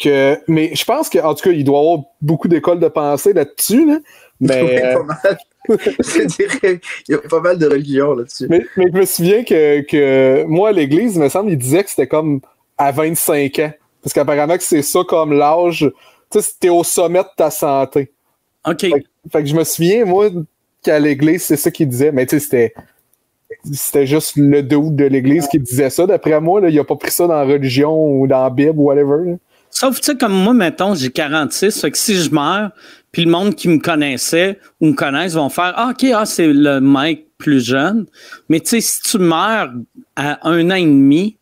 Que, 0.00 0.38
mais 0.48 0.74
je 0.74 0.84
pense 0.84 1.10
qu'en 1.10 1.34
tout 1.34 1.44
cas, 1.44 1.50
il 1.50 1.64
doit 1.64 1.78
y 1.78 1.82
avoir 1.82 2.04
beaucoup 2.22 2.48
d'écoles 2.48 2.80
de 2.80 2.88
pensée 2.88 3.32
là-dessus. 3.32 3.86
Là, 3.86 3.98
mais, 4.40 4.82
euh, 4.82 4.94
pas 4.94 5.02
mal. 5.02 5.38
Je 5.68 6.24
dirais, 6.24 6.80
il 7.06 7.12
y 7.12 7.14
a 7.14 7.18
pas 7.18 7.40
mal 7.40 7.58
de 7.58 7.66
religions 7.66 8.14
là-dessus. 8.14 8.46
mais, 8.48 8.64
mais 8.76 8.86
je 8.92 8.98
me 8.98 9.04
souviens 9.04 9.44
que, 9.44 9.82
que 9.82 10.44
moi, 10.44 10.70
à 10.70 10.72
l'église, 10.72 11.16
il 11.16 11.20
me 11.20 11.28
semble, 11.28 11.50
il 11.50 11.58
disait 11.58 11.84
que 11.84 11.90
c'était 11.90 12.06
comme 12.06 12.40
à 12.78 12.90
25 12.90 13.58
ans. 13.58 13.72
Parce 14.02 14.14
qu'apparemment 14.14 14.56
que 14.56 14.62
c'est 14.62 14.82
ça 14.82 15.00
comme 15.06 15.34
l'âge. 15.34 15.86
Tu 16.30 16.40
sais, 16.40 16.50
c'était 16.50 16.70
au 16.70 16.82
sommet 16.82 17.20
de 17.20 17.28
ta 17.36 17.50
santé. 17.50 18.10
OK. 18.66 18.80
Fait, 18.80 19.04
fait 19.30 19.42
que 19.42 19.46
je 19.46 19.54
me 19.54 19.64
souviens, 19.64 20.04
moi, 20.06 20.30
qu'à 20.82 20.98
l'église, 20.98 21.42
c'est 21.42 21.56
ça 21.56 21.70
qu'il 21.70 21.88
disait. 21.88 22.10
Mais 22.10 22.26
tu 22.26 22.38
sais, 22.38 22.44
c'était. 22.44 22.74
C'était 23.72 24.06
juste 24.06 24.36
le 24.36 24.62
dude 24.62 24.96
de 24.96 25.04
l'église 25.04 25.46
qui 25.48 25.58
disait 25.58 25.90
ça. 25.90 26.06
D'après 26.06 26.40
moi, 26.40 26.60
là, 26.60 26.70
il 26.70 26.78
a 26.78 26.84
pas 26.84 26.96
pris 26.96 27.10
ça 27.10 27.26
dans 27.26 27.34
la 27.34 27.44
religion 27.44 27.92
ou 27.92 28.26
dans 28.26 28.44
la 28.44 28.48
Bible 28.48 28.78
ou 28.78 28.84
whatever. 28.84 29.36
Sauf, 29.70 30.00
tu 30.00 30.06
sais, 30.06 30.16
comme 30.16 30.32
moi, 30.32 30.52
mettons, 30.52 30.94
j'ai 30.94 31.10
46, 31.10 31.80
fait 31.80 31.90
que 31.90 31.98
si 31.98 32.20
je 32.20 32.30
meurs, 32.30 32.70
puis 33.12 33.24
le 33.24 33.30
monde 33.30 33.54
qui 33.54 33.68
me 33.68 33.78
connaissait 33.78 34.58
ou 34.80 34.88
me 34.88 34.92
connaissent 34.92 35.34
vont 35.34 35.48
faire 35.48 35.72
Ah, 35.76 35.90
OK, 35.90 36.04
ah, 36.14 36.26
c'est 36.26 36.52
le 36.52 36.80
mec 36.80 37.26
plus 37.38 37.64
jeune. 37.64 38.06
Mais 38.48 38.60
tu 38.60 38.68
sais, 38.68 38.80
si 38.80 39.02
tu 39.02 39.18
meurs 39.18 39.72
à 40.16 40.48
un 40.48 40.70
an 40.70 40.74
et 40.74 40.84
demi, 40.84 41.36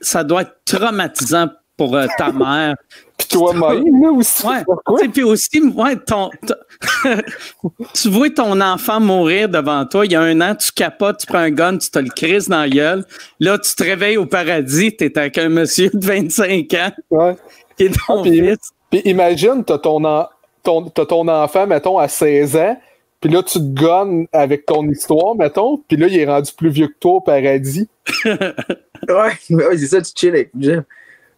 ça 0.00 0.24
doit 0.24 0.42
être 0.42 0.56
traumatisant 0.64 1.48
pour 1.76 1.96
euh, 1.96 2.06
ta 2.18 2.32
mère. 2.32 2.76
Puis 3.16 3.28
toi-même, 3.28 4.02
là, 4.02 4.10
aussi. 4.10 4.44
Ouais. 4.46 4.64
Pourquoi? 4.64 4.98
Tu 4.98 5.04
sais, 5.06 5.10
Puis 5.12 5.22
aussi, 5.22 5.60
ouais, 5.60 5.96
ton, 5.96 6.30
ton- 6.46 7.14
tu 7.94 8.08
vois 8.10 8.30
ton 8.30 8.60
enfant 8.60 8.98
mourir 9.00 9.48
devant 9.48 9.84
toi, 9.86 10.04
il 10.04 10.12
y 10.12 10.16
a 10.16 10.20
un 10.20 10.40
an, 10.40 10.54
tu 10.56 10.72
capotes, 10.72 11.18
tu 11.20 11.26
prends 11.26 11.38
un 11.38 11.50
gun, 11.50 11.78
tu 11.78 11.90
te 11.90 11.98
le 12.00 12.08
crises 12.08 12.48
dans 12.48 12.60
la 12.62 12.68
gueule. 12.68 13.04
Là, 13.38 13.56
tu 13.58 13.72
te 13.74 13.82
réveilles 13.84 14.16
au 14.16 14.26
paradis, 14.26 14.96
tu 14.96 15.04
es 15.04 15.18
avec 15.18 15.38
un 15.38 15.48
monsieur 15.48 15.90
de 15.94 16.04
25 16.04 16.74
ans 16.74 16.90
Ouais. 17.10 17.36
qui 17.76 17.84
est 17.84 17.92
ton 18.06 18.22
Puis- 18.22 18.40
fils. 18.40 18.70
Puis 18.90 19.02
imagine, 19.04 19.62
t'as 19.64 19.78
ton, 19.78 20.04
en- 20.04 20.28
ton, 20.62 20.82
t'as 20.88 21.06
ton 21.06 21.26
enfant, 21.28 21.66
mettons, 21.68 21.98
à 21.98 22.08
16 22.08 22.56
ans, 22.56 22.76
puis 23.20 23.30
là, 23.32 23.42
tu 23.44 23.58
te 23.58 23.80
gonnes 23.80 24.26
avec 24.32 24.66
ton 24.66 24.88
histoire, 24.88 25.34
mettons, 25.36 25.78
puis 25.88 25.96
là, 25.96 26.08
il 26.08 26.18
est 26.18 26.26
rendu 26.26 26.50
plus 26.56 26.68
vieux 26.70 26.88
que 26.88 26.96
toi 26.98 27.12
au 27.12 27.20
paradis. 27.20 27.88
Ouais, 29.06 29.32
ouais, 29.50 29.76
c'est 29.76 29.86
ça, 29.88 30.00
tu 30.00 30.12
chill 30.16 30.30
avec. 30.30 30.50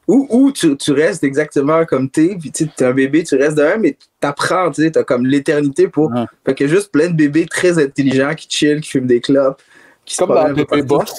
Ou, 0.08 0.26
ou 0.30 0.52
tu, 0.52 0.76
tu 0.76 0.92
restes 0.92 1.24
exactement 1.24 1.84
comme 1.84 2.08
t'es, 2.08 2.36
puis 2.38 2.52
tu 2.52 2.64
sais, 2.64 2.70
t'es 2.76 2.84
un 2.84 2.92
bébé, 2.92 3.24
tu 3.24 3.34
restes 3.34 3.56
de 3.56 3.62
même, 3.62 3.80
mais 3.80 3.96
t'apprends, 4.20 4.70
tu 4.70 4.82
sais, 4.82 4.90
t'as 4.92 5.02
comme 5.02 5.26
l'éternité 5.26 5.88
pour. 5.88 6.12
Ah. 6.14 6.26
Fait 6.44 6.62
a 6.62 6.66
juste 6.68 6.92
plein 6.92 7.08
de 7.08 7.14
bébés 7.14 7.46
très 7.46 7.82
intelligents 7.82 8.34
qui 8.34 8.46
chill, 8.48 8.80
qui 8.80 8.90
fument 8.90 9.08
des 9.08 9.20
clopes, 9.20 9.60
qui 10.04 10.14
se 10.14 10.20
Comme 10.20 10.28
dans 10.28 10.34
promènent 10.36 10.60
un 10.60 10.64
peu 10.64 10.76
Bébé. 10.76 10.86
Boss. 10.88 11.12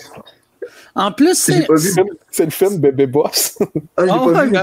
En 0.96 1.12
plus, 1.12 1.36
c'est. 1.36 1.68
C'est 2.32 2.46
le 2.46 2.52
film 2.52 2.78
Bébé 2.78 3.08
Boss. 3.08 3.58
Ah, 3.98 4.06
j'ai 4.06 4.12
Oh, 4.14 4.32
pas 4.32 4.46
vu. 4.46 4.58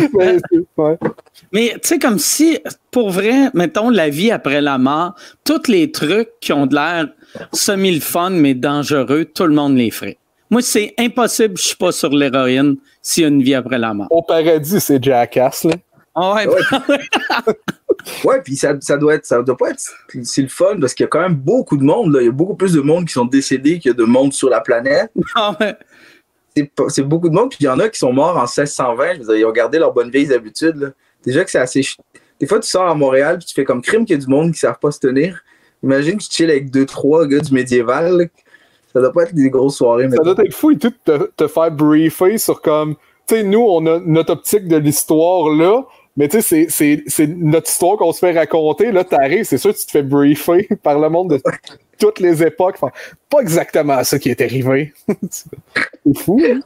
Mais 0.14 0.40
ouais. 0.76 1.74
Tu 1.74 1.80
sais, 1.84 1.98
comme 1.98 2.18
si, 2.18 2.58
pour 2.90 3.10
vrai, 3.10 3.50
mettons 3.54 3.90
la 3.90 4.08
vie 4.08 4.30
après 4.30 4.60
la 4.60 4.78
mort, 4.78 5.14
tous 5.44 5.68
les 5.68 5.92
trucs 5.92 6.30
qui 6.40 6.52
ont 6.52 6.66
de 6.66 6.74
l'air 6.74 7.08
semi 7.52 8.00
fun 8.00 8.30
mais 8.30 8.54
dangereux, 8.54 9.24
tout 9.24 9.44
le 9.44 9.54
monde 9.54 9.76
les 9.76 9.90
ferait. 9.90 10.17
Moi, 10.50 10.62
c'est 10.62 10.94
impossible, 10.98 11.56
je 11.58 11.62
suis 11.62 11.76
pas 11.76 11.92
sur 11.92 12.10
l'héroïne 12.10 12.76
s'il 13.02 13.22
y 13.22 13.26
a 13.26 13.28
une 13.28 13.42
vie 13.42 13.54
après 13.54 13.78
la 13.78 13.92
mort. 13.92 14.08
Au 14.10 14.22
paradis, 14.22 14.80
c'est 14.80 15.02
Jackass, 15.02 15.64
là. 15.64 15.74
Ah 16.14 16.34
ouais, 16.34 16.46
Ouais. 16.48 17.54
Ouais, 18.24 18.40
puis 18.42 18.56
ça, 18.56 18.74
ça 18.80 18.96
doit 18.96 19.14
être, 19.14 19.26
ça 19.26 19.42
doit 19.42 19.56
pas 19.56 19.70
être, 19.70 19.82
c'est 20.22 20.42
le 20.42 20.48
fun 20.48 20.78
parce 20.80 20.94
qu'il 20.94 21.04
y 21.04 21.06
a 21.06 21.08
quand 21.08 21.20
même 21.20 21.34
beaucoup 21.34 21.76
de 21.76 21.82
monde, 21.82 22.14
là. 22.14 22.22
Il 22.22 22.26
y 22.26 22.28
a 22.28 22.32
beaucoup 22.32 22.54
plus 22.54 22.72
de 22.72 22.80
monde 22.80 23.06
qui 23.06 23.12
sont 23.12 23.24
décédés 23.24 23.78
qu'il 23.78 23.90
y 23.90 23.92
a 23.92 23.96
de 23.96 24.04
monde 24.04 24.32
sur 24.32 24.48
la 24.48 24.60
planète. 24.60 25.10
ah 25.34 25.54
ouais. 25.60 25.76
c'est 26.88 27.02
beaucoup 27.02 27.28
de 27.28 27.34
monde, 27.34 27.50
puis 27.50 27.58
il 27.60 27.64
y 27.64 27.68
en 27.68 27.78
a 27.78 27.88
qui 27.88 27.98
sont 27.98 28.12
morts 28.12 28.36
en 28.36 28.42
1620. 28.42 29.14
Je 29.14 29.18
veux 29.18 29.24
dire, 29.26 29.36
ils 29.36 29.44
ont 29.44 29.52
gardé 29.52 29.78
leurs 29.78 29.92
bonnes 29.92 30.10
vieilles 30.10 30.32
habitudes. 30.32 30.76
Là. 30.76 30.88
Déjà 31.24 31.44
que 31.44 31.50
c'est 31.50 31.58
assez. 31.58 31.82
Des 32.40 32.46
fois, 32.46 32.60
tu 32.60 32.68
sors 32.68 32.88
à 32.88 32.94
Montréal, 32.94 33.38
puis 33.38 33.46
tu 33.46 33.54
fais 33.54 33.64
comme 33.64 33.82
crime 33.82 34.04
qu'il 34.04 34.16
y 34.16 34.18
a 34.18 34.24
du 34.24 34.30
monde 34.30 34.46
qui 34.46 34.50
ne 34.50 34.56
savent 34.56 34.78
pas 34.78 34.92
se 34.92 35.00
tenir. 35.00 35.42
Imagine 35.82 36.18
que 36.18 36.22
tu 36.22 36.30
chill 36.30 36.50
avec 36.50 36.70
deux, 36.70 36.86
trois 36.86 37.26
gars 37.26 37.40
du 37.40 37.52
médiéval. 37.52 38.30
Ça 38.98 39.02
doit 39.02 39.12
pas 39.12 39.22
être 39.22 39.34
des 39.34 39.48
grosses 39.48 39.76
soirées. 39.76 40.10
Ça 40.10 40.22
doit 40.22 40.44
être 40.44 40.52
fou 40.52 40.72
et 40.72 40.78
tout 40.78 40.92
te, 41.04 41.30
te 41.36 41.46
faire 41.46 41.70
briefer 41.70 42.36
sur 42.36 42.60
comme. 42.60 42.96
Tu 43.26 43.36
sais, 43.36 43.42
nous, 43.44 43.60
on 43.60 43.86
a 43.86 44.00
notre 44.00 44.32
optique 44.32 44.66
de 44.66 44.76
l'histoire 44.76 45.50
là, 45.50 45.84
mais 46.16 46.26
tu 46.26 46.42
sais, 46.42 46.66
c'est 46.68 47.26
notre 47.28 47.70
histoire 47.70 47.96
qu'on 47.96 48.12
se 48.12 48.18
fait 48.18 48.32
raconter. 48.32 48.90
Là, 48.90 49.04
t'arrives, 49.04 49.44
c'est 49.44 49.56
sûr 49.56 49.72
que 49.72 49.78
tu 49.78 49.86
te 49.86 49.92
fais 49.92 50.02
briefer 50.02 50.68
par 50.82 50.98
le 50.98 51.08
monde 51.08 51.30
de 51.30 51.40
toutes 51.96 52.18
les 52.18 52.42
époques. 52.42 52.74
Enfin, 52.80 52.90
pas 53.30 53.40
exactement 53.40 54.02
ça 54.02 54.18
qui 54.18 54.30
est 54.30 54.40
arrivé. 54.40 54.92
c'est 55.30 56.18
fou, 56.18 56.40
hein? 56.44 56.60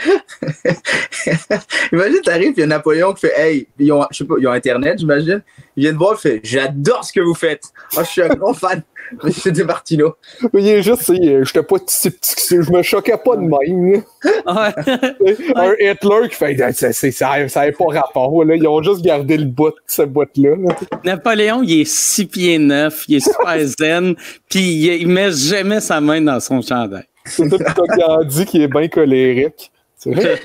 imagine, 1.92 2.20
t'arrives, 2.22 2.54
il 2.56 2.60
y 2.60 2.62
a 2.62 2.66
Napoléon 2.66 3.12
qui 3.12 3.26
fait 3.26 3.38
Hey, 3.38 3.66
ils 3.78 3.92
ont, 3.92 4.04
je 4.10 4.18
sais 4.18 4.24
pas, 4.24 4.34
ils 4.38 4.46
ont 4.46 4.52
Internet, 4.52 4.98
j'imagine. 4.98 5.42
Il 5.76 5.84
vient 5.84 5.92
de 5.92 5.98
voir, 5.98 6.14
il 6.14 6.20
fait 6.20 6.40
J'adore 6.42 7.04
ce 7.04 7.12
que 7.12 7.20
vous 7.20 7.34
faites. 7.34 7.62
Oh, 7.96 8.00
je 8.00 8.06
suis 8.06 8.22
un 8.22 8.28
grand 8.28 8.54
fan. 8.54 8.82
Monsieur 9.24 9.52
De 9.52 9.62
Martino. 9.64 10.14
Il 10.54 10.66
est 10.66 10.82
juste, 10.82 11.12
j'étais 11.12 11.62
pas 11.62 11.76
si 11.86 12.10
petit 12.10 12.62
je 12.62 12.70
me 12.70 12.82
choquais 12.82 13.16
pas 13.24 13.36
de 13.36 13.42
même. 13.42 14.02
un 14.46 15.72
Hitler 15.78 16.28
qui 16.28 16.34
fait 16.36 16.72
ça, 16.72 16.92
ça, 16.92 17.48
ça 17.48 17.62
pas 17.72 18.00
rapport. 18.00 18.44
Là. 18.44 18.56
Ils 18.56 18.66
ont 18.66 18.82
juste 18.82 19.02
gardé 19.02 19.36
le 19.36 19.46
bout 19.46 19.70
de 19.70 19.74
ce 19.86 20.02
bout-là. 20.02 20.56
Napoléon, 21.04 21.62
il 21.62 21.80
est 21.80 21.84
six 21.84 22.26
pieds 22.26 22.58
neuf, 22.58 23.04
il 23.08 23.16
est 23.16 23.20
super 23.20 23.58
zen, 23.78 24.14
puis 24.48 24.60
il, 24.60 25.02
il, 25.02 25.08
met 25.08 25.32
jamais 25.32 25.80
sa 25.80 26.00
main 26.00 26.20
dans 26.20 26.40
son 26.40 26.60
chandail. 26.62 27.04
C'est 27.24 27.48
tout 27.48 27.86
Gandhi 27.98 28.44
qui 28.46 28.62
est 28.62 28.68
bien 28.68 28.88
colérique. 28.88 29.69
C'est 30.00 30.12
vrai? 30.12 30.40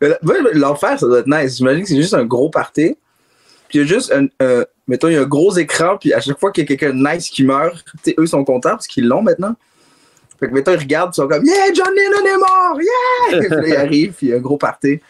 L'enfer, 0.54 0.98
ça 0.98 1.06
doit 1.06 1.20
être 1.20 1.28
nice. 1.28 1.58
J'imagine 1.58 1.82
que 1.82 1.88
c'est 1.88 1.96
juste 1.96 2.14
un 2.14 2.24
gros 2.24 2.50
party. 2.50 2.96
Puis 3.68 3.78
il 3.78 3.82
y 3.82 3.84
a 3.84 3.86
juste 3.86 4.12
un. 4.12 4.26
Euh, 4.42 4.64
mettons, 4.88 5.06
il 5.08 5.14
y 5.14 5.16
a 5.16 5.20
un 5.20 5.26
gros 5.26 5.56
écran, 5.56 5.96
puis 5.96 6.12
à 6.12 6.20
chaque 6.20 6.38
fois 6.40 6.50
qu'il 6.50 6.64
y 6.64 6.66
a 6.66 6.68
quelqu'un 6.68 6.92
de 6.92 7.14
nice 7.14 7.30
qui 7.30 7.44
meurt, 7.44 7.84
eux 8.18 8.26
sont 8.26 8.44
contents 8.44 8.70
parce 8.70 8.88
qu'ils 8.88 9.06
l'ont 9.06 9.22
maintenant. 9.22 9.54
Fait 10.40 10.48
que 10.48 10.54
mettons, 10.54 10.72
ils 10.72 10.78
regardent, 10.78 11.12
ils 11.12 11.20
sont 11.20 11.28
comme 11.28 11.44
Yeah, 11.44 11.72
John 11.72 11.94
Lennon 11.94 12.26
est 12.26 12.38
mort! 12.38 12.78
Yeah! 12.80 13.60
puis 13.60 13.70
là, 13.70 13.80
arrive, 13.80 14.12
puis 14.12 14.26
il 14.26 14.30
y 14.30 14.32
a 14.32 14.36
un 14.36 14.40
gros 14.40 14.56
party. 14.56 15.00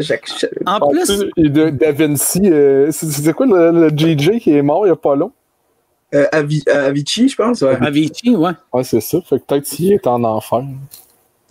Chaque, 0.00 0.30
En 0.64 0.88
plus. 0.88 1.06
De, 1.36 1.70
da 1.70 1.92
Vinci, 1.92 2.40
euh, 2.44 2.90
c'est 2.92 3.32
quoi 3.34 3.46
le, 3.46 3.88
le, 3.88 4.38
qui 4.38 4.56
est 4.56 4.62
mort 4.62 4.86
il 4.86 4.88
n'y 4.88 4.92
a 4.92 4.96
pas 4.96 5.16
long? 5.16 5.32
Euh, 6.14 6.26
Avicii, 6.32 7.28
je 7.28 7.36
pense. 7.36 7.62
Ouais. 7.62 7.76
Avicii, 7.80 8.36
ouais. 8.36 8.52
Ouais, 8.72 8.84
c'est 8.84 9.00
ça. 9.00 9.20
Fait 9.22 9.38
que 9.38 9.44
peut-être 9.44 9.64
qu'il 9.64 9.92
est 9.92 10.06
en 10.06 10.22
enfer. 10.24 10.62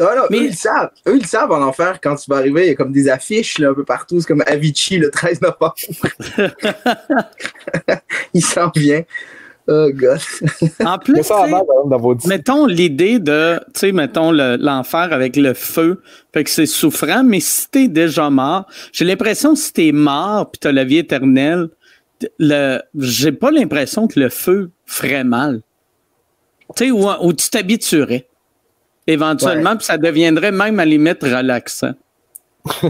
Ah, 0.01 0.15
non, 0.15 0.23
mais... 0.29 0.39
eux, 0.39 0.45
ils 0.45 0.55
savent. 0.55 0.89
Eux, 1.07 1.17
ils 1.17 1.25
savent 1.25 1.51
en 1.51 1.61
enfer 1.61 1.99
quand 2.01 2.15
tu 2.15 2.29
vas 2.29 2.37
arriver. 2.37 2.65
Il 2.65 2.67
y 2.69 2.71
a 2.71 2.75
comme 2.75 2.91
des 2.91 3.09
affiches 3.09 3.59
là, 3.59 3.69
un 3.69 3.73
peu 3.73 3.83
partout. 3.83 4.19
C'est 4.19 4.27
comme 4.27 4.43
Avicii 4.45 4.97
le 4.97 5.11
13 5.11 5.41
novembre. 5.41 5.75
il 8.33 8.43
s'en 8.43 8.71
vient. 8.75 9.03
Oh, 9.67 9.89
God. 9.93 10.19
En 10.83 10.97
plus, 10.97 11.29
mettons 12.25 12.65
l'idée 12.65 13.19
de, 13.19 13.59
tu 13.73 13.79
sais, 13.79 13.91
mettons 13.91 14.31
l'enfer 14.31 15.13
avec 15.13 15.35
le 15.35 15.53
feu, 15.53 16.01
fait 16.33 16.43
que 16.43 16.49
c'est 16.49 16.65
souffrant, 16.65 17.23
mais 17.23 17.39
si 17.39 17.69
t'es 17.69 17.87
déjà 17.87 18.29
mort, 18.29 18.67
j'ai 18.91 19.05
l'impression 19.05 19.53
que 19.53 19.59
si 19.59 19.71
t'es 19.71 19.91
mort 19.91 20.49
puis 20.49 20.59
t'as 20.59 20.71
la 20.71 20.83
vie 20.83 20.97
éternelle, 20.97 21.69
le, 22.39 22.79
j'ai 22.97 23.31
pas 23.31 23.51
l'impression 23.51 24.07
que 24.07 24.19
le 24.19 24.29
feu 24.29 24.71
ferait 24.85 25.23
mal. 25.23 25.61
Tu 26.75 26.85
sais, 26.85 26.91
où, 26.91 27.33
tu 27.33 27.49
t'habituerais 27.49 28.27
éventuellement, 29.07 29.75
puis 29.75 29.85
ça 29.85 29.97
deviendrait 29.97 30.51
même 30.51 30.79
à 30.79 30.85
la 30.85 30.89
limite 30.89 31.23
relaxant. 31.23 31.93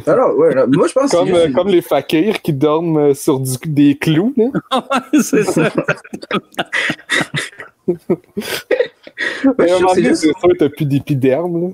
Alors, 0.06 0.38
ouais, 0.38 0.54
moi 0.68 0.88
je 0.88 0.94
pense 0.94 1.12
comme, 1.12 1.30
que 1.30 1.54
comme 1.54 1.70
les 1.70 1.82
fakirs 1.82 2.42
qui 2.42 2.52
dorment 2.52 2.98
euh, 2.98 3.14
sur 3.14 3.40
du, 3.40 3.56
des 3.66 3.98
clous. 3.98 4.34
c'est 5.22 5.44
ça. 5.44 5.72
mais 7.88 9.72
à 9.72 9.76
un 9.76 9.80
moment 9.80 9.96
donné, 9.96 10.16
c'est 10.16 10.28
sûr 10.28 10.50
que 10.50 10.58
t'as 10.58 10.70
plus 10.70 10.86
d'épiderme. 10.86 11.74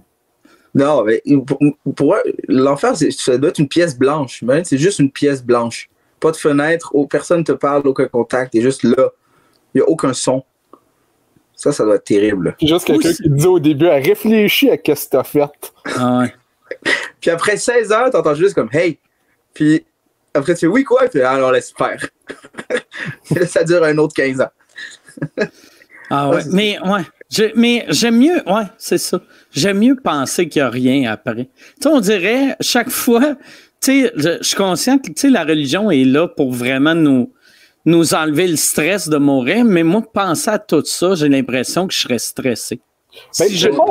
Non, 0.75 1.03
mais 1.03 1.23
pour, 1.45 1.59
pour 1.95 2.15
l'enfer, 2.47 2.93
ça 2.95 3.37
doit 3.37 3.49
être 3.49 3.59
une 3.59 3.67
pièce 3.67 3.97
blanche. 3.97 4.43
C'est 4.63 4.77
juste 4.77 4.99
une 4.99 5.11
pièce 5.11 5.43
blanche. 5.43 5.89
Pas 6.19 6.31
de 6.31 6.35
fenêtre, 6.35 6.93
personne 7.09 7.39
ne 7.39 7.43
te 7.43 7.51
parle, 7.51 7.87
aucun 7.87 8.07
contact, 8.07 8.53
t'es 8.53 8.61
juste 8.61 8.83
là. 8.83 9.11
Il 9.73 9.77
n'y 9.77 9.81
a 9.81 9.89
aucun 9.89 10.13
son. 10.13 10.43
Ça, 11.57 11.71
ça 11.71 11.83
doit 11.83 11.95
être 11.95 12.03
terrible. 12.03 12.55
Juste 12.61 12.85
quelqu'un 12.85 13.11
qui 13.11 13.29
dit 13.29 13.47
au 13.47 13.59
début, 13.59 13.87
elle 13.87 14.05
réfléchit 14.05 14.69
à 14.69 14.77
ce 14.77 15.05
que 15.05 15.09
t'as 15.09 15.23
fait. 15.23 15.41
Ah 15.97 16.19
ouais. 16.19 16.33
Puis 17.19 17.31
après 17.31 17.57
16 17.57 17.91
heures, 17.91 18.11
t'entends 18.11 18.35
juste 18.35 18.53
comme 18.53 18.69
Hey! 18.71 18.99
Puis 19.55 19.83
après 20.35 20.53
tu 20.53 20.61
fais 20.61 20.67
Oui, 20.67 20.83
quoi? 20.83 21.07
Puis 21.07 21.19
alors 21.21 21.51
laisse 21.51 21.73
faire. 21.75 22.07
ça 23.47 23.63
dure 23.63 23.83
un 23.83 23.97
autre 23.97 24.13
15 24.13 24.41
ans. 24.41 24.51
ah 26.11 26.29
ouais. 26.29 26.43
Mais 26.51 26.77
ouais. 26.79 27.51
mais 27.55 27.85
j'aime 27.89 28.19
mieux, 28.19 28.47
ouais, 28.47 28.65
c'est 28.77 28.99
ça. 28.99 29.19
J'aime 29.51 29.79
mieux 29.79 29.95
penser 29.95 30.47
qu'il 30.47 30.61
n'y 30.61 30.67
a 30.67 30.69
rien 30.69 31.11
après. 31.11 31.45
Tu 31.45 31.51
sais, 31.81 31.89
on 31.89 31.99
dirait, 31.99 32.55
chaque 32.61 32.91
fois, 32.91 33.35
tu 33.81 34.03
sais, 34.03 34.11
je, 34.15 34.43
suis 34.43 34.55
conscient 34.55 34.99
que, 34.99 35.07
tu 35.07 35.13
sais, 35.17 35.29
la 35.31 35.43
religion 35.43 35.89
est 35.89 36.05
là 36.05 36.27
pour 36.27 36.53
vraiment 36.53 36.95
nous, 36.95 37.33
nous 37.87 38.13
enlever 38.13 38.47
le 38.47 38.57
stress 38.57 39.07
de 39.07 39.17
mourir, 39.17 39.63
mais 39.63 39.81
moi, 39.81 40.03
penser 40.13 40.49
à 40.49 40.59
tout 40.59 40.83
ça, 40.83 41.15
j'ai 41.15 41.29
l'impression 41.29 41.87
que 41.87 41.93
je 41.93 42.01
serais 42.01 42.19
stressé. 42.19 42.81
Ben, 43.39 43.47
je, 43.49 43.57
sais 43.57 43.69
pas, 43.69 43.85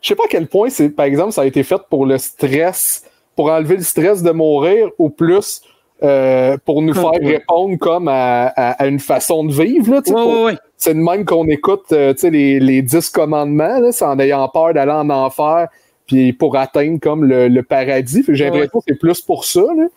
sais 0.00 0.14
pas 0.14 0.24
à 0.24 0.28
quel 0.30 0.46
point, 0.46 0.70
c'est, 0.70 0.88
par 0.88 1.04
exemple, 1.04 1.32
ça 1.32 1.42
a 1.42 1.44
été 1.44 1.64
fait 1.64 1.80
pour 1.90 2.06
le 2.06 2.16
stress, 2.16 3.02
pour 3.34 3.50
enlever 3.50 3.76
le 3.76 3.82
stress 3.82 4.22
de 4.22 4.30
mourir, 4.30 4.90
ou 4.98 5.10
plus 5.10 5.62
euh, 6.04 6.56
pour 6.64 6.80
nous 6.80 6.94
faire 6.94 7.20
répondre 7.20 7.76
comme 7.76 8.06
à, 8.08 8.86
une 8.86 9.00
façon 9.00 9.42
de 9.42 9.52
vivre. 9.52 9.94
Là, 9.94 10.54
C'est 10.76 10.94
de 10.94 11.00
même 11.00 11.24
qu'on 11.24 11.48
écoute 11.48 11.86
euh, 11.90 12.14
les, 12.22 12.60
les 12.60 12.82
dix 12.82 13.10
commandements, 13.10 13.80
là, 13.80 13.90
en 14.00 14.18
ayant 14.20 14.48
peur 14.48 14.74
d'aller 14.74 14.92
en 14.92 15.10
enfer, 15.10 15.66
puis 16.06 16.32
pour 16.32 16.56
atteindre 16.56 17.00
comme 17.00 17.24
le, 17.24 17.62
paradis. 17.62 18.24
J'ai 18.28 18.44
l'impression 18.44 18.78
que 18.78 18.84
c'est 18.86 18.98
plus 18.98 19.20
pour 19.20 19.44
ça. 19.44 19.62
Là. 19.76 19.88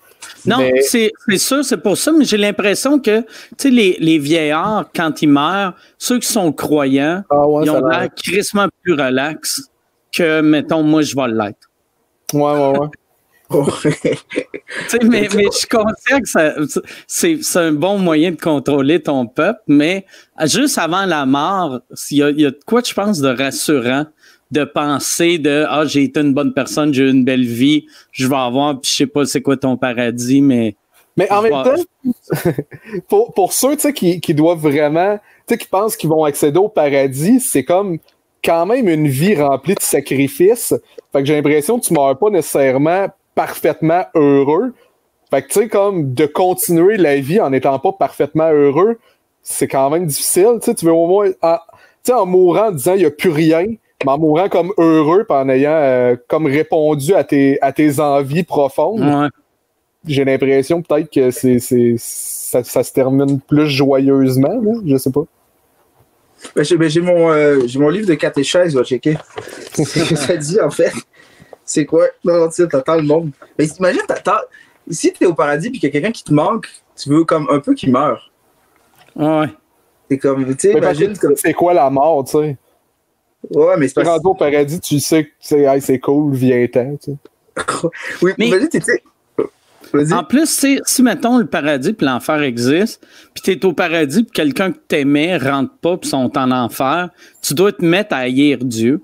Non, 0.46 0.58
c'est 0.82 1.12
sûr, 1.38 1.64
c'est 1.64 1.78
pour 1.78 1.98
ça, 1.98 2.12
mais 2.12 2.26
j'ai 2.26 2.38
l'impression 2.38 3.00
que 3.00 3.24
les, 3.64 3.98
les 4.00 4.18
vieillards, 4.18 4.90
quand 4.96 5.22
ils 5.22 5.30
meurent, 5.30 5.76
ceux 5.98 6.20
qui 6.20 6.28
sont 6.28 6.52
croyants, 6.52 7.24
ah 7.30 7.44
ils 7.64 7.70
ont 7.70 7.86
l'air 7.88 8.10
crissement 8.16 8.68
plus 8.84 8.94
relax 8.94 9.62
que, 10.12 10.42
mettons, 10.42 10.84
moi, 10.84 11.02
je 11.02 11.16
vais 11.16 11.28
l'être. 11.28 11.70
Ouais, 12.34 12.42
ouais, 12.42 12.80
ouais. 12.80 12.88
mais, 15.04 15.28
mais 15.36 15.46
je 15.52 15.58
suis 15.58 15.68
conscient 15.68 16.20
que 16.20 16.82
c'est 17.08 17.58
un 17.58 17.74
bon 17.74 17.98
moyen 17.98 18.32
de 18.32 18.40
contrôler 18.40 19.02
ton 19.02 19.28
peuple, 19.28 19.60
mais 19.68 20.06
juste 20.46 20.78
avant 20.78 21.06
la 21.06 21.26
mort, 21.26 21.82
il 22.12 22.18
y 22.18 22.24
a, 22.24 22.30
y 22.32 22.46
a 22.46 22.52
de 22.52 22.60
quoi, 22.66 22.82
je 22.86 22.94
pense, 22.94 23.20
de 23.20 23.28
rassurant 23.28 24.06
de 24.52 24.64
penser 24.64 25.38
de 25.38 25.66
ah 25.70 25.86
j'ai 25.86 26.04
été 26.04 26.20
une 26.20 26.34
bonne 26.34 26.54
personne, 26.54 26.94
j'ai 26.94 27.04
eu 27.04 27.12
une 27.12 27.26
belle 27.26 27.46
vie, 27.46 27.86
je 28.12 28.28
vais 28.28 28.36
avoir 28.36 28.80
puis 28.80 28.90
je 28.92 28.96
sais 28.98 29.08
pas 29.08 29.26
c'est 29.26 29.42
quoi 29.42 29.58
ton 29.58 29.78
paradis 29.78 30.42
mais 30.42 30.76
mais 31.18 31.32
en 31.32 31.42
même 31.42 31.52
temps 31.52 31.76
pour, 33.10 33.34
pour 33.34 33.54
ceux 33.54 33.76
qui, 33.76 34.22
qui 34.22 34.34
doivent 34.34 34.62
vraiment 34.62 35.18
tu 35.18 35.54
sais 35.54 35.58
qui 35.58 35.68
pensent 35.68 35.96
qu'ils 35.96 36.10
vont 36.10 36.24
accéder 36.24 36.58
au 36.58 36.70
paradis, 36.70 37.40
c'est 37.40 37.64
comme 37.64 38.00
quand 38.44 38.66
même 38.66 38.88
une 38.88 39.08
vie 39.08 39.36
remplie 39.36 39.76
de 39.76 39.82
sacrifices. 39.82 40.74
Fait 41.12 41.20
que 41.20 41.26
j'ai 41.26 41.36
l'impression 41.36 41.80
que 41.80 41.86
tu 41.86 41.94
meurs 41.94 42.18
pas 42.18 42.30
nécessairement 42.30 43.08
parfaitement 43.36 44.06
heureux. 44.16 44.74
Fait 45.30 45.42
que 45.44 45.48
tu 45.48 45.60
sais 45.62 45.68
comme 45.68 46.14
de 46.14 46.26
continuer 46.26 46.98
la 46.98 47.18
vie 47.18 47.40
en 47.40 47.52
n'étant 47.52 47.80
pas 47.80 47.94
parfaitement 47.94 48.50
heureux, 48.50 49.00
c'est 49.44 49.68
quand 49.68 49.90
même 49.90 50.06
difficile, 50.06 50.58
tu 50.60 50.66
sais 50.66 50.76
tu 50.76 50.86
veux 50.86 50.94
au 50.94 51.08
moins 51.08 51.32
en, 51.42 51.58
en 52.10 52.26
mourant 52.26 52.68
en 52.68 52.72
disant 52.72 52.96
il 52.96 53.02
y 53.02 53.06
a 53.06 53.12
plus 53.12 53.30
rien, 53.30 53.66
en 54.06 54.18
mourant 54.18 54.50
comme 54.50 54.74
heureux, 54.78 55.26
en 55.30 55.50
ayant 55.50 55.72
euh, 55.72 56.16
comme 56.28 56.46
répondu 56.46 57.14
à 57.14 57.24
tes, 57.24 57.62
à 57.62 57.72
tes 57.72 58.00
envies 58.00 58.44
profondes, 58.44 59.30
j'ai 60.06 60.26
l'impression 60.26 60.82
peut-être 60.82 61.12
que 61.12 61.32
c'est, 61.32 61.60
ça, 61.98 62.64
se 62.64 62.92
termine 62.92 63.40
plus 63.40 63.70
joyeusement, 63.70 64.62
là, 64.62 64.74
je 64.86 64.98
sais 64.98 65.12
pas. 65.12 65.24
Ben, 66.56 66.64
j'ai, 66.64 66.76
ben, 66.76 66.90
mon, 67.04 67.32
euh, 67.32 67.62
j'ai 67.68 67.78
mon 67.78 67.90
livre 67.90 68.08
de 68.08 68.16
catéchèse, 68.16 68.76
va 68.76 68.84
checker. 68.84 69.16
ça 69.74 70.36
dit, 70.36 70.60
en 70.60 70.72
fait. 70.72 70.92
C'est 71.64 71.86
quoi? 71.86 72.08
Non, 72.26 72.50
tu 72.50 72.68
t'attends 72.68 72.96
le 72.96 73.04
monde. 73.04 73.32
Mais 73.58 73.66
imagine, 73.66 74.02
t'attends. 74.08 74.42
Si 74.90 75.14
t'es 75.14 75.28
au 75.28 75.36
paradis 75.36 75.68
et 75.68 75.72
qu'il 75.72 75.84
y 75.84 75.86
a 75.86 75.90
quelqu'un 75.92 76.12
qui 76.12 76.24
te 76.24 76.34
manque, 76.34 76.68
tu 76.96 77.10
veux 77.10 77.24
comme 77.24 77.48
un 77.52 77.60
peu 77.60 77.76
qu'il 77.76 77.92
meure. 77.92 78.32
Ouais. 79.16 79.48
C'est 80.10 80.18
comme, 80.18 80.46
tu 80.56 80.72
sais, 80.72 80.78
imagine. 80.78 81.14
C'est 81.36 81.54
quoi 81.54 81.74
la 81.74 81.90
mort, 81.90 82.24
tu 82.26 82.32
sais? 82.32 82.58
Ouais, 83.50 83.76
mais 83.78 83.88
c'est 83.88 84.04
pas. 84.04 84.18
au 84.18 84.34
paradis, 84.36 84.80
tu 84.80 85.00
sais 85.00 85.26
que 85.26 85.80
c'est 85.80 86.00
cool, 86.00 86.34
viens-t'en. 86.34 86.98
Oui, 88.22 88.32
mais 88.38 88.50
vas-y, 88.50 88.70
t'es. 88.70 88.80
En 90.14 90.24
plus, 90.24 90.66
si, 90.86 91.04
mettons, 91.04 91.38
le 91.38 91.46
paradis 91.46 91.94
puis 91.94 92.06
l'enfer 92.06 92.42
existe, 92.42 93.06
puis 93.34 93.44
t'es 93.44 93.66
au 93.66 93.74
paradis 93.74 94.24
puis 94.24 94.32
quelqu'un 94.32 94.72
que 94.72 94.78
t'aimais 94.88 95.38
rentre 95.38 95.74
pas 95.82 95.98
puis 95.98 96.10
sont 96.10 96.38
en 96.38 96.52
enfer, 96.52 97.10
tu 97.42 97.54
dois 97.54 97.74
te 97.74 97.84
mettre 97.84 98.16
à 98.16 98.20
haïr 98.20 98.60
Dieu. 98.62 99.04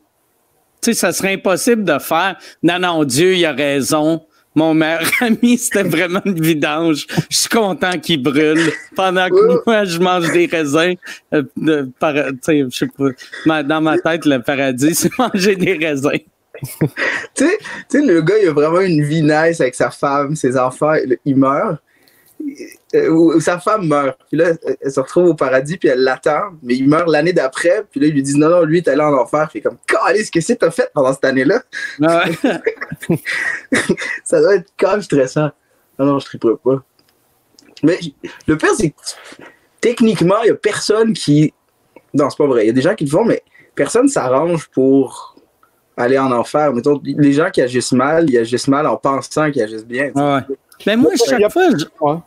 Tu 0.81 0.93
sais, 0.93 0.99
ça 0.99 1.11
serait 1.11 1.33
impossible 1.33 1.83
de 1.83 1.99
faire 1.99 2.37
Non, 2.63 2.79
non, 2.79 3.03
Dieu, 3.03 3.35
il 3.35 3.45
a 3.45 3.51
raison. 3.51 4.21
Mon 4.57 4.73
meilleur 4.73 5.03
ami, 5.21 5.55
c'était 5.59 5.83
vraiment 5.83 6.21
une 6.25 6.41
vidange. 6.41 7.05
Je 7.29 7.37
suis 7.37 7.49
content 7.49 7.91
qu'il 7.99 8.23
brûle 8.23 8.71
pendant 8.95 9.29
que 9.29 9.63
moi, 9.67 9.83
je 9.83 9.99
mange 9.99 10.31
des 10.31 10.47
raisins. 10.47 10.95
Euh, 11.31 11.43
de, 11.55 11.87
par, 11.99 12.15
je 12.15 12.67
sais 12.71 12.87
pas. 13.45 13.61
Dans 13.61 13.81
ma 13.81 13.99
tête, 13.99 14.25
le 14.25 14.41
paradis, 14.41 14.95
c'est 14.95 15.15
manger 15.19 15.55
des 15.55 15.73
raisins. 15.73 16.17
tu 17.35 17.45
sais, 17.87 18.01
le 18.01 18.19
gars, 18.23 18.39
il 18.41 18.47
a 18.47 18.51
vraiment 18.51 18.81
une 18.81 19.03
vie 19.03 19.21
nice 19.21 19.61
avec 19.61 19.75
sa 19.75 19.91
femme, 19.91 20.35
ses 20.35 20.57
enfants, 20.57 20.95
il 21.23 21.37
meurt. 21.37 21.77
Euh, 22.95 23.39
sa 23.39 23.59
femme 23.59 23.87
meurt. 23.87 24.17
Puis 24.29 24.37
là, 24.37 24.53
elle 24.81 24.91
se 24.91 24.99
retrouve 24.99 25.27
au 25.27 25.33
paradis, 25.35 25.77
puis 25.77 25.89
elle 25.89 25.99
l'attend, 25.99 26.53
mais 26.63 26.75
il 26.75 26.87
meurt 26.87 27.09
l'année 27.09 27.33
d'après. 27.33 27.83
Puis 27.89 27.99
là, 27.99 28.07
il 28.07 28.13
lui 28.13 28.23
dit 28.23 28.37
non, 28.37 28.49
non, 28.49 28.63
lui, 28.63 28.81
t'es 28.81 28.91
allé 28.91 29.01
en 29.01 29.13
enfer. 29.13 29.49
Puis 29.49 29.61
comme, 29.61 29.77
qu'est-ce 29.85 30.31
que 30.31 30.39
c'est 30.39 30.55
que 30.55 30.61
t'as 30.61 30.71
fait 30.71 30.89
pendant 30.93 31.13
cette 31.13 31.25
année-là? 31.25 31.61
ça 34.23 34.41
doit 34.41 34.55
être 34.55 34.71
quand 34.79 34.91
même 34.91 35.01
stressant. 35.01 35.51
Non, 35.99 36.05
non, 36.05 36.19
je 36.19 36.25
triperai 36.25 36.53
pas. 36.63 36.83
Mais 37.83 37.99
le 38.47 38.57
pire, 38.57 38.73
c'est 38.75 38.91
que 38.91 38.95
techniquement, 39.81 40.41
il 40.43 40.47
y 40.47 40.51
a 40.51 40.55
personne 40.55 41.13
qui. 41.13 41.53
Non, 42.13 42.29
c'est 42.29 42.37
pas 42.37 42.47
vrai. 42.47 42.63
Il 42.63 42.67
y 42.67 42.71
a 42.71 42.73
des 42.73 42.81
gens 42.81 42.95
qui 42.95 43.03
le 43.05 43.11
font, 43.11 43.25
mais 43.25 43.43
personne 43.75 44.07
s'arrange 44.07 44.69
pour 44.69 45.35
aller 45.97 46.17
en 46.17 46.31
enfer. 46.31 46.73
Mettons, 46.73 47.01
les 47.03 47.33
gens 47.33 47.49
qui 47.49 47.61
agissent 47.61 47.91
mal, 47.91 48.29
ils 48.29 48.37
agissent 48.37 48.67
mal 48.67 48.87
en 48.87 48.95
pensant 48.97 49.51
qu'ils 49.51 49.63
agissent 49.63 49.85
bien. 49.85 50.11
Ouais. 50.15 50.41
Mais 50.85 50.95
moi, 50.95 51.11
chaque 51.15 51.51
fois, 51.51 51.69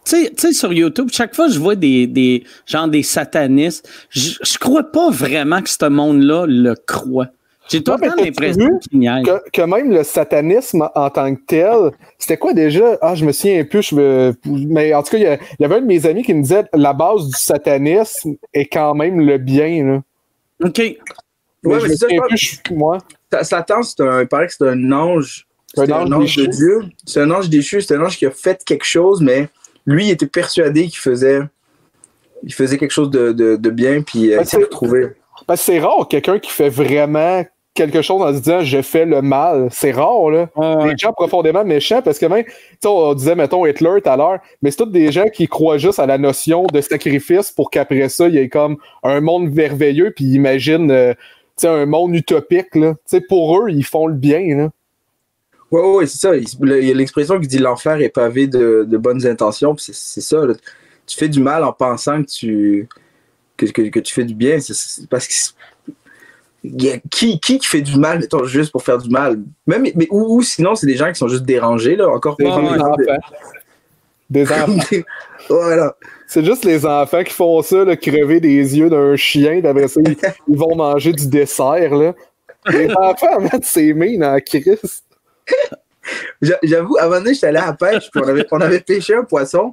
tu 0.04 0.28
sais, 0.36 0.52
sur 0.52 0.72
YouTube, 0.72 1.08
chaque 1.12 1.34
fois 1.34 1.46
que 1.46 1.52
je 1.52 1.58
vois 1.58 1.76
des, 1.76 2.06
des 2.06 2.44
genre 2.66 2.88
des 2.88 3.02
satanistes, 3.02 3.88
je, 4.10 4.32
je 4.42 4.58
crois 4.58 4.84
pas 4.84 5.10
vraiment 5.10 5.62
que 5.62 5.70
ce 5.70 5.88
monde-là 5.88 6.46
le 6.46 6.74
croit. 6.74 7.28
J'ai 7.70 7.84
tout 7.84 7.92
le 7.92 8.00
temps 8.00 8.16
l'impression 8.16 8.78
qu'il 8.80 9.00
que, 9.00 9.50
que 9.50 9.62
même 9.62 9.92
le 9.92 10.02
satanisme 10.02 10.88
en 10.92 11.10
tant 11.10 11.32
que 11.32 11.40
tel, 11.46 11.92
c'était 12.18 12.36
quoi 12.36 12.52
déjà? 12.52 12.98
Ah, 13.00 13.14
je 13.14 13.24
me 13.24 13.30
souviens 13.30 13.60
un 13.60 13.64
peu, 13.64 13.80
je 13.80 13.94
me... 13.94 14.34
mais 14.44 14.92
en 14.92 15.04
tout 15.04 15.12
cas, 15.12 15.18
il 15.18 15.38
y, 15.60 15.64
avait 15.64 15.76
un 15.76 15.80
de 15.80 15.86
mes 15.86 16.04
amis 16.04 16.24
qui 16.24 16.34
me 16.34 16.42
disait 16.42 16.64
la 16.74 16.92
base 16.92 17.26
du 17.28 17.36
satanisme 17.36 18.34
est 18.52 18.66
quand 18.66 18.94
même 18.94 19.20
le 19.20 19.38
bien. 19.38 19.84
Là. 19.84 20.02
OK. 20.66 20.78
ouais, 20.78 20.98
mais 21.62 21.88
c'est 21.90 21.96
ça, 21.96 22.06
moi. 22.72 22.98
Satan, 23.42 23.82
c'est 23.82 24.00
un, 24.00 24.22
il 24.22 24.26
paraît 24.26 24.48
que 24.48 24.52
c'est 24.52 24.68
un 24.68 24.90
ange 24.90 25.46
c'est 25.74 25.92
un, 25.92 26.12
ange, 26.12 26.36
de 26.36 26.46
Dieu. 26.46 26.84
C'est 27.04 27.20
un 27.20 27.30
ange 27.30 27.48
déchu. 27.48 27.80
C'est 27.80 27.94
un 27.94 28.02
ange 28.02 28.16
qui 28.16 28.26
a 28.26 28.30
fait 28.30 28.62
quelque 28.64 28.84
chose, 28.84 29.20
mais 29.20 29.48
lui, 29.86 30.06
il 30.06 30.10
était 30.10 30.26
persuadé 30.26 30.88
qu'il 30.88 30.98
faisait, 30.98 31.40
il 32.42 32.52
faisait 32.52 32.78
quelque 32.78 32.90
chose 32.90 33.10
de, 33.10 33.32
de, 33.32 33.70
bien, 33.70 34.02
puis 34.02 34.32
euh, 34.32 34.40
il 34.40 34.46
s'est 34.46 34.56
retrouvé. 34.56 35.08
c'est 35.56 35.78
rare 35.78 36.06
quelqu'un 36.08 36.38
qui 36.38 36.50
fait 36.50 36.68
vraiment 36.68 37.44
quelque 37.74 38.02
chose 38.02 38.20
en 38.20 38.34
se 38.34 38.40
disant 38.40 38.62
je 38.62 38.82
fais 38.82 39.06
le 39.06 39.22
mal. 39.22 39.68
C'est 39.70 39.92
rare, 39.92 40.30
là. 40.30 40.48
Des 40.84 40.96
gens 40.96 41.12
profondément 41.12 41.64
méchants, 41.64 42.02
parce 42.02 42.18
que 42.18 42.26
même, 42.26 42.44
on 42.84 43.14
disait, 43.14 43.34
mettons, 43.34 43.64
Hitler 43.64 44.00
tout 44.02 44.10
à 44.10 44.16
l'heure, 44.16 44.38
mais 44.62 44.70
c'est 44.70 44.78
tous 44.78 44.90
des 44.90 45.12
gens 45.12 45.28
qui 45.32 45.46
croient 45.46 45.78
juste 45.78 45.98
à 45.98 46.06
la 46.06 46.18
notion 46.18 46.66
de 46.66 46.80
sacrifice 46.80 47.52
pour 47.52 47.70
qu'après 47.70 48.08
ça, 48.08 48.28
il 48.28 48.34
y 48.34 48.38
ait 48.38 48.48
comme 48.48 48.76
un 49.02 49.20
monde 49.20 49.50
merveilleux, 49.50 50.12
puis 50.14 50.24
ils 50.24 50.34
imaginent 50.34 50.90
euh, 50.90 51.14
un 51.62 51.86
monde 51.86 52.14
utopique, 52.14 52.74
là. 52.74 52.94
pour 53.28 53.58
eux, 53.58 53.70
ils 53.70 53.84
font 53.84 54.06
le 54.06 54.14
bien, 54.14 54.56
là. 54.56 54.70
Oui, 55.70 55.80
ouais, 55.80 56.06
c'est 56.06 56.18
ça. 56.18 56.36
Il 56.36 56.84
y 56.84 56.90
a 56.90 56.94
l'expression 56.94 57.38
qui 57.38 57.46
dit 57.46 57.58
l'enfer 57.58 58.00
est 58.00 58.08
pavé 58.08 58.46
de, 58.46 58.84
de 58.88 58.96
bonnes 58.96 59.24
intentions. 59.26 59.76
C'est 59.78 60.20
ça. 60.20 60.42
Tu 61.06 61.16
fais 61.16 61.28
du 61.28 61.40
mal 61.40 61.64
en 61.64 61.72
pensant 61.72 62.22
que 62.22 62.30
tu, 62.30 62.88
que, 63.56 63.66
que, 63.66 64.00
tu 64.00 64.14
fais 64.14 64.24
du 64.24 64.34
bien. 64.34 64.58
C'est 64.60 65.08
parce 65.08 65.26
que 65.28 65.34
y 66.64 66.90
a 66.90 66.98
qui, 67.10 67.40
qui 67.40 67.58
fait 67.60 67.80
du 67.80 67.98
mal, 67.98 68.18
mettons, 68.18 68.44
juste 68.44 68.72
pour 68.72 68.82
faire 68.82 68.98
du 68.98 69.08
mal? 69.08 69.38
Même, 69.66 69.86
mais, 69.94 70.08
ou, 70.10 70.42
sinon, 70.42 70.74
c'est 70.74 70.86
des 70.86 70.96
gens 70.96 71.08
qui 71.08 71.18
sont 71.18 71.28
juste 71.28 71.44
dérangés, 71.44 71.96
là, 71.96 72.08
encore 72.08 72.36
des, 72.36 72.46
enfants. 72.46 72.96
Des 74.28 74.50
enfants. 74.50 74.96
voilà. 75.48 75.96
C'est 76.26 76.44
juste 76.44 76.64
les 76.64 76.84
enfants 76.84 77.24
qui 77.24 77.32
font 77.32 77.62
ça, 77.62 77.84
là, 77.84 77.96
crever 77.96 78.40
des 78.40 78.78
yeux 78.78 78.90
d'un 78.90 79.16
chien, 79.16 79.60
d'après 79.60 79.88
ça, 79.88 80.00
ils, 80.06 80.56
vont 80.56 80.76
manger 80.76 81.12
du 81.12 81.26
dessert, 81.28 81.94
là. 81.94 82.14
Les 82.66 82.90
enfants 82.96 83.40
mettent 83.40 83.64
ses 83.64 83.94
mains 83.94 84.18
dans 84.18 84.32
la 84.32 84.40
crise. 84.40 85.02
J'avoue, 86.40 86.96
avant 86.96 87.06
un 87.06 87.08
moment 87.08 87.20
donné, 87.20 87.34
j'étais 87.34 87.48
allé 87.48 87.58
à 87.58 87.66
la 87.66 87.72
pêche, 87.74 88.10
puis 88.10 88.22
on 88.24 88.28
avait, 88.28 88.46
on 88.50 88.60
avait 88.60 88.80
pêché 88.80 89.14
un 89.14 89.24
poisson, 89.24 89.72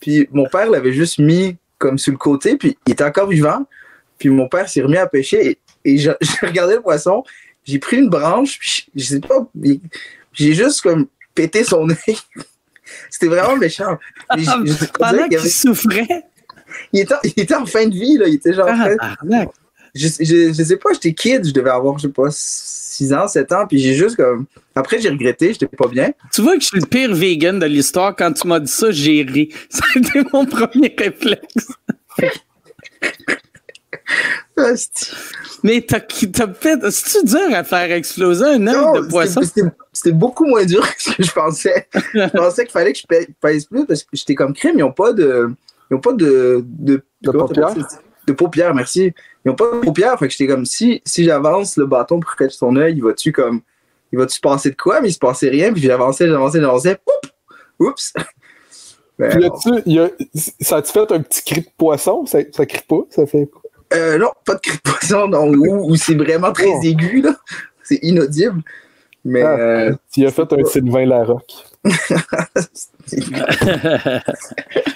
puis 0.00 0.28
mon 0.32 0.46
père 0.48 0.70
l'avait 0.70 0.92
juste 0.92 1.18
mis 1.18 1.56
comme 1.78 1.98
sur 1.98 2.12
le 2.12 2.18
côté, 2.18 2.56
puis 2.56 2.78
il 2.86 2.92
était 2.92 3.04
encore 3.04 3.28
vivant, 3.28 3.66
puis 4.18 4.30
mon 4.30 4.48
père 4.48 4.68
s'est 4.68 4.82
remis 4.82 4.96
à 4.96 5.06
pêcher, 5.06 5.58
et, 5.84 5.98
j'ai 5.98 6.12
regardé 6.42 6.74
le 6.74 6.80
poisson, 6.80 7.22
j'ai 7.64 7.78
pris 7.78 7.98
une 7.98 8.08
branche, 8.08 8.58
puis 8.58 8.88
je, 8.94 9.04
sais 9.04 9.20
pas, 9.20 9.46
j'ai 10.32 10.54
juste 10.54 10.80
comme 10.80 11.06
pété 11.34 11.64
son 11.64 11.86
nez. 11.86 11.96
C'était 13.10 13.26
vraiment 13.26 13.56
méchant. 13.56 13.98
Pendant 14.98 15.28
qu'il 15.28 15.50
souffrait? 15.50 16.06
Il 16.92 17.00
était, 17.00 17.14
il 17.24 17.42
était, 17.42 17.54
en 17.54 17.66
fin 17.66 17.86
de 17.86 17.94
vie, 17.94 18.16
là. 18.16 18.28
Il 18.28 18.34
était 18.34 18.52
genre. 18.52 18.68
Ah, 18.68 19.46
je, 19.94 20.08
je, 20.20 20.52
je, 20.52 20.62
sais 20.62 20.76
pas, 20.76 20.92
j'étais 20.92 21.14
kid, 21.14 21.46
je 21.46 21.52
devais 21.52 21.70
avoir, 21.70 21.98
je 21.98 22.06
sais 22.06 22.12
pas, 22.12 22.28
6 22.96 23.12
ans, 23.12 23.28
7 23.28 23.52
ans, 23.52 23.66
puis 23.66 23.78
j'ai 23.78 23.94
juste 23.94 24.16
comme. 24.16 24.46
Après, 24.74 25.00
j'ai 25.00 25.08
regretté, 25.08 25.52
j'étais 25.52 25.66
pas 25.66 25.88
bien. 25.88 26.12
Tu 26.32 26.42
vois 26.42 26.54
que 26.54 26.60
je 26.60 26.66
suis 26.66 26.80
le 26.80 26.86
pire 26.86 27.14
vegan 27.14 27.58
de 27.58 27.66
l'histoire. 27.66 28.14
Quand 28.16 28.32
tu 28.32 28.46
m'as 28.46 28.60
dit 28.60 28.70
ça, 28.70 28.90
j'ai 28.90 29.22
ri. 29.22 29.50
C'était 29.70 30.24
mon 30.32 30.46
premier 30.46 30.94
réflexe. 30.96 31.68
Mais 35.62 35.82
t'as 35.82 36.00
fait. 36.54 36.90
C'est-tu 36.90 37.26
dur 37.26 37.52
à 37.52 37.64
faire 37.64 37.92
exploser 37.92 38.44
un 38.44 38.66
œuf 38.66 39.02
de 39.02 39.08
poisson? 39.08 39.40
C'était 39.92 40.12
beaucoup 40.12 40.46
moins 40.46 40.64
dur 40.64 40.82
que 40.96 41.02
ce 41.02 41.10
que 41.10 41.22
je 41.22 41.32
pensais. 41.32 41.88
je 41.92 42.28
pensais 42.28 42.64
qu'il 42.64 42.72
fallait 42.72 42.92
que 42.92 42.98
je 42.98 43.26
pèse 43.40 43.66
plus 43.66 43.86
parce 43.86 44.02
que 44.02 44.10
j'étais 44.12 44.34
comme 44.34 44.54
crème, 44.54 44.76
ils 44.76 44.80
n'ont 44.80 44.92
pas 44.92 45.12
de. 45.12 45.50
Ils 45.90 45.94
n'ont 45.94 46.00
pas 46.00 46.12
de. 46.12 46.64
De, 46.64 47.02
de 47.22 47.30
paupières? 47.30 47.74
De 48.26 48.32
paupières, 48.32 48.74
merci. 48.74 49.12
Ils 49.46 49.50
n'ont 49.50 49.54
pas 49.54 49.70
de 49.70 49.78
paupières. 49.78 50.18
Fait 50.18 50.26
que 50.26 50.32
j'étais 50.32 50.48
comme 50.52 50.66
si, 50.66 51.00
si 51.04 51.22
j'avance 51.22 51.76
le 51.76 51.86
bâton 51.86 52.18
pour 52.18 52.34
catcher 52.34 52.56
son 52.56 52.74
œil, 52.74 52.94
il 52.96 53.02
va-tu 53.02 53.30
comme. 53.30 53.60
Il 54.12 54.18
va-tu 54.18 54.34
se 54.34 54.40
passer 54.40 54.70
de 54.70 54.76
quoi? 54.76 55.00
Mais 55.00 55.08
il 55.08 55.12
se 55.12 55.20
passait 55.20 55.48
rien. 55.48 55.72
Puis 55.72 55.82
j'avançais, 55.82 56.26
j'avançais, 56.26 56.60
j'avançais. 56.60 56.98
Oups! 57.78 58.12
Ben, 59.18 59.50
y 59.86 59.98
a 59.98 60.10
ça 60.60 60.76
a-tu 60.76 60.92
fait 60.92 61.10
un 61.10 61.22
petit 61.22 61.42
cri 61.42 61.62
de 61.62 61.68
poisson? 61.78 62.26
Ça, 62.26 62.40
ça 62.52 62.66
crie 62.66 62.82
pas? 62.86 63.00
Ça 63.08 63.24
fait 63.24 63.48
euh, 63.94 64.18
non, 64.18 64.28
pas 64.44 64.56
de 64.56 64.60
cri 64.60 64.76
de 64.76 64.82
poisson, 64.82 65.26
non, 65.28 65.48
où, 65.48 65.96
c'est 65.96 66.16
vraiment 66.16 66.52
très 66.52 66.66
oh. 66.66 66.82
aigu, 66.82 67.22
là. 67.22 67.34
C'est 67.82 67.98
inaudible. 68.02 68.60
Mais. 69.24 69.40
Ah, 69.40 69.58
euh, 69.58 69.94
tu 70.12 70.26
as 70.26 70.30
fait 70.30 70.52
un 70.52 70.62
Sylvain 70.66 71.06
Larocque. 71.06 71.54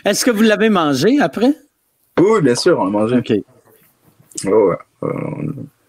Est-ce 0.05 0.23
que 0.23 0.31
vous 0.31 0.43
l'avez 0.43 0.69
mangé 0.69 1.19
après? 1.19 1.55
Oui, 2.21 2.43
bien 2.43 2.57
sûr, 2.57 2.79
on 2.79 2.85
l'a 2.85 2.91
mangé. 2.91 3.17
OK. 3.17 3.33
Oh, 4.46 4.72
euh, 5.03 5.09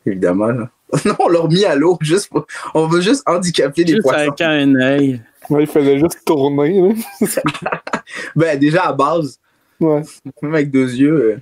évidemment. 0.05 0.53
Non, 1.05 1.15
on 1.19 1.29
l'a 1.29 1.39
remis 1.39 1.63
à 1.63 1.73
l'eau. 1.73 1.97
Juste 2.01 2.29
On 2.73 2.87
veut 2.87 2.99
juste 2.99 3.23
handicaper 3.25 3.85
les 3.85 4.01
poissons. 4.01 4.19
Avec 4.19 4.41
un 4.41 4.75
œil. 4.75 5.21
il 5.49 5.67
fallait 5.67 5.97
juste 5.97 6.19
tourner. 6.25 6.93
ben, 8.35 8.59
déjà 8.59 8.87
à 8.87 8.93
base. 8.93 9.39
Ouais. 9.79 10.01
Même 10.41 10.53
avec 10.53 10.69
deux 10.69 10.93
yeux. 10.93 11.41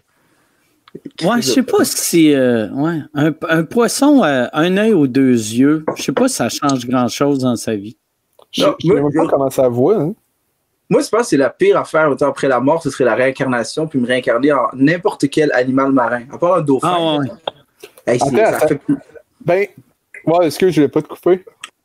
Euh... 1.23 1.27
Ouais, 1.27 1.41
je 1.41 1.47
sais 1.47 1.63
pas 1.63 1.83
si. 1.83 2.31
Euh, 2.33 2.69
ouais, 2.69 2.99
un, 3.15 3.33
un, 3.49 3.63
poisson, 3.63 4.21
à 4.21 4.49
un 4.53 4.77
œil 4.77 4.93
ou 4.93 5.07
deux 5.07 5.31
yeux, 5.33 5.83
je 5.95 6.03
sais 6.03 6.11
pas 6.11 6.27
si 6.27 6.35
ça 6.35 6.49
change 6.49 6.85
grand-chose 6.87 7.39
dans 7.39 7.55
sa 7.55 7.75
vie. 7.75 7.97
Je 8.51 8.65
ne 8.65 8.73
sais 8.79 8.93
même 8.93 9.11
pas 9.11 9.27
comment 9.27 9.49
ça 9.49 9.67
voit. 9.67 9.99
Hein. 9.99 10.13
Moi, 10.89 11.02
je 11.02 11.10
pense 11.10 11.21
que 11.21 11.28
c'est 11.28 11.38
la 11.38 11.49
pire 11.49 11.78
affaire 11.78 12.10
autant 12.10 12.30
après 12.30 12.47
la 12.47 12.60
mort, 12.60 12.82
ce 12.82 12.89
serait 12.89 13.04
la 13.04 13.15
réincarnation, 13.15 13.88
puis 13.88 13.99
me 13.99 14.08
réincarner 14.08 14.52
en 14.52 14.69
n'importe 14.73 15.30
quel 15.30 15.52
animal 15.52 15.91
marin, 15.91 16.23
à 16.32 16.38
part 16.38 16.56
un 16.56 16.62
dauphin. 16.62 16.95
Ah 16.97 17.17
ouais. 17.17 17.28
Hey, 18.08 18.19
ça 18.19 18.67
fait... 18.67 18.82
Ben, 19.45 19.67
ouais, 20.25 20.47
est-ce 20.47 20.58
que 20.58 20.69
je 20.71 20.82
vais 20.82 20.88
pas 20.88 21.02
te 21.02 21.08
couper? 21.08 21.43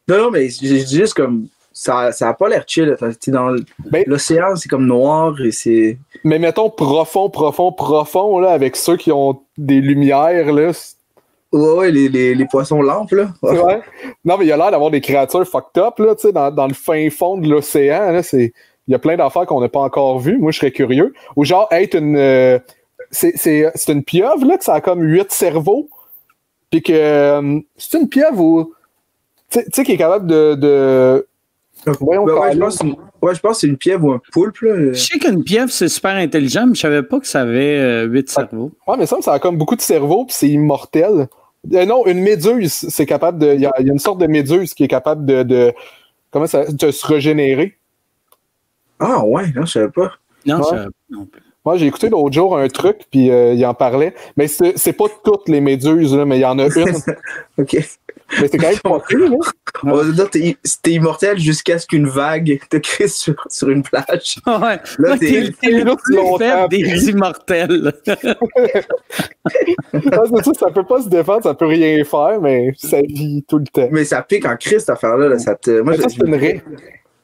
Non, 0.09 0.19
non, 0.19 0.31
mais 0.31 0.49
je 0.49 0.59
dis 0.59 0.97
juste 0.97 1.14
comme 1.14 1.49
ça 1.75 2.11
n'a 2.21 2.35
pas 2.35 2.49
l'air 2.49 2.64
chill. 2.67 2.97
Dans 3.29 3.57
ben, 3.90 4.05
l'océan, 4.07 4.57
c'est 4.57 4.69
comme 4.69 4.87
noir 4.87 5.35
et 5.40 5.51
c'est. 5.51 5.99
Mais 6.23 6.38
mettons 6.38 6.71
profond, 6.71 7.29
profond, 7.29 7.73
profond, 7.73 8.38
là, 8.38 8.53
avec 8.53 8.77
ceux 8.77 8.97
qui 8.97 9.12
ont 9.12 9.40
des 9.59 9.81
lumières, 9.81 10.53
là. 10.53 10.71
Ouais, 11.53 11.73
ouais, 11.75 11.90
les, 11.90 12.09
les, 12.09 12.35
les 12.35 12.47
poissons 12.47 12.81
lampes, 12.81 13.12
là. 13.12 13.29
Ouais. 13.43 13.81
Non, 14.25 14.37
mais 14.38 14.45
il 14.45 14.49
y 14.49 14.53
a 14.53 14.57
l'air 14.57 14.71
d'avoir 14.71 14.90
des 14.90 15.01
créatures 15.01 15.47
fucked 15.47 15.83
up, 15.83 15.99
là, 15.99 16.14
tu 16.14 16.23
sais, 16.23 16.33
dans, 16.33 16.51
dans, 16.51 16.67
le 16.67 16.75
fin 16.75 17.09
fond 17.11 17.37
de 17.37 17.49
l'océan, 17.49 18.12
là. 18.12 18.23
C'est 18.23 18.53
il 18.87 18.92
y 18.92 18.94
a 18.94 18.99
plein 18.99 19.16
d'affaires 19.16 19.47
qu'on 19.47 19.61
n'a 19.61 19.68
pas 19.68 19.81
encore 19.81 20.18
vues. 20.18 20.38
Moi, 20.38 20.53
je 20.53 20.59
serais 20.59 20.73
curieux. 20.73 21.14
Ou 21.37 21.44
genre, 21.44 21.68
être 21.70 21.97
une. 21.97 22.16
Euh, 22.16 22.59
c'est 23.11 23.88
une 23.88 24.05
pieuvre, 24.05 24.44
là, 24.44 24.59
que 24.59 24.64
ça 24.64 24.75
a 24.75 24.81
comme 24.81 25.03
huit 25.03 25.31
cerveaux. 25.31 25.88
Puis 26.70 26.83
que. 26.83 26.92
Euh, 26.92 27.61
c'est 27.77 27.99
une 27.99 28.09
pieuvre 28.09 28.40
ou. 28.40 28.75
Tu 29.51 29.61
sais, 29.73 29.85
qui 29.85 29.92
est 29.92 29.97
capable 29.97 30.27
de. 30.27 30.55
de... 30.55 31.27
Voyons, 32.01 32.25
ouais, 32.25 32.53
je 32.55 32.59
pense 32.59 32.83
ouais, 33.25 33.35
je 33.35 33.40
pense 33.40 33.53
que 33.53 33.61
c'est 33.61 33.66
une 33.66 33.77
pieuvre 33.77 34.07
ou 34.07 34.12
un 34.12 34.20
poulpe. 34.33 34.59
Là. 34.61 34.92
Je 34.92 34.99
sais 34.99 35.18
qu'une 35.18 35.42
pieuvre, 35.42 35.70
c'est 35.70 35.88
super 35.88 36.14
intelligent, 36.14 36.66
mais 36.66 36.75
je 36.75 36.81
savais 36.81 37.03
pas 37.03 37.20
que 37.20 37.27
ça 37.27 37.40
avait 37.40 37.79
euh, 37.79 38.05
huit 38.05 38.29
cerveaux. 38.29 38.70
Ouais, 38.87 38.97
mais 38.99 39.07
ça, 39.07 39.16
ça 39.20 39.33
a 39.33 39.38
comme 39.38 39.59
beaucoup 39.59 39.77
de 39.77 39.81
cerveaux, 39.81 40.25
puis 40.25 40.35
c'est 40.37 40.49
immortel. 40.49 41.29
Euh, 41.73 41.87
non, 41.87 42.07
une 42.07 42.20
méduse, 42.20 42.73
c'est 42.73 43.07
capable 43.07 43.38
de. 43.38 43.55
Il 43.55 43.61
y, 43.61 43.66
a 43.66 43.73
une 43.81 43.99
sorte 43.99 44.18
de 44.18 44.27
méduse 44.27 44.75
qui 44.75 44.85
est 44.85 44.88
capable 44.88 45.25
de. 45.25 45.42
de 45.42 45.73
comment 46.31 46.47
ça. 46.47 46.64
de 46.70 46.90
se 46.90 47.07
régénérer. 47.07 47.79
Ah 49.00 49.24
ouais, 49.24 49.44
non, 49.54 49.64
je 49.66 49.72
savais 49.72 49.88
pas. 49.88 50.12
Non, 50.46 50.59
Ouais. 50.59 50.64
je- 51.11 51.14
non 51.16 51.26
plus. 51.26 51.40
Moi, 51.66 51.78
j'ai 51.78 51.87
écouté 51.87 52.11
l'autre 52.11 52.35
jour 52.35 52.59
un 52.59 52.68
truc, 52.68 52.98
puis 53.11 53.30
euh, 53.30 53.54
il 53.54 53.64
en 53.64 53.72
parlait. 53.72 54.14
Mais 54.37 54.48
c'est 54.48 54.76
c'est 54.76 54.92
pas 54.92 55.07
toutes 55.24 55.48
les 55.48 55.62
méduses, 55.62 56.14
là, 56.14 56.26
mais 56.26 56.37
il 56.37 56.42
y 56.42 56.44
en 56.44 56.59
a 56.59 56.66
une. 56.66 56.68
Ok. 57.59 57.72
mais 58.40 58.48
c'est 58.48 58.59
quand 58.59 58.68
même 58.68 58.78
pas 58.80 59.00
pire, 59.09 59.18
là. 59.30 59.37
On 59.85 59.92
va 59.94 60.04
dire 60.12 60.28
t'es 60.28 60.57
t'es 60.83 60.90
immortel 60.92 61.38
jusqu'à 61.38 61.78
ce 61.78 61.87
qu'une 61.87 62.07
vague 62.07 62.61
te 62.70 62.76
crée 62.76 63.09
sur, 63.09 63.35
sur 63.48 63.70
une 63.70 63.83
plage. 63.83 64.37
Ouais. 64.46 64.78
Là, 64.98 65.12
Ouais, 65.12 65.18
t'es- 65.18 65.40
le 65.70 65.96
plus 65.96 66.38
faible 66.38 66.68
des 66.68 67.09
immortels. 67.09 67.92
C'est 69.92 70.14
ça, 70.44 70.52
ça 70.54 70.70
peut 70.70 70.85
pas 70.85 71.00
se 71.02 71.09
défendre, 71.09 71.44
ça 71.44 71.54
peut 71.54 71.66
rien 71.66 72.02
faire, 72.04 72.40
mais 72.42 72.72
ça 72.76 73.00
vit 73.02 73.42
tout 73.48 73.59
le 73.59 73.64
temps. 73.66 73.88
Mais 73.90 74.04
ça 74.04 74.20
pique 74.22 74.44
en 74.46 74.57
crise, 74.57 74.80
cette 74.80 74.90
affaire-là. 74.90 75.28
là, 75.28 75.38
ça 75.38 75.54
te... 75.54 75.80
Moi, 75.80 75.96
ça, 75.96 76.09
c'est 76.09 76.26
une 76.26 76.35
raie. 76.35 76.62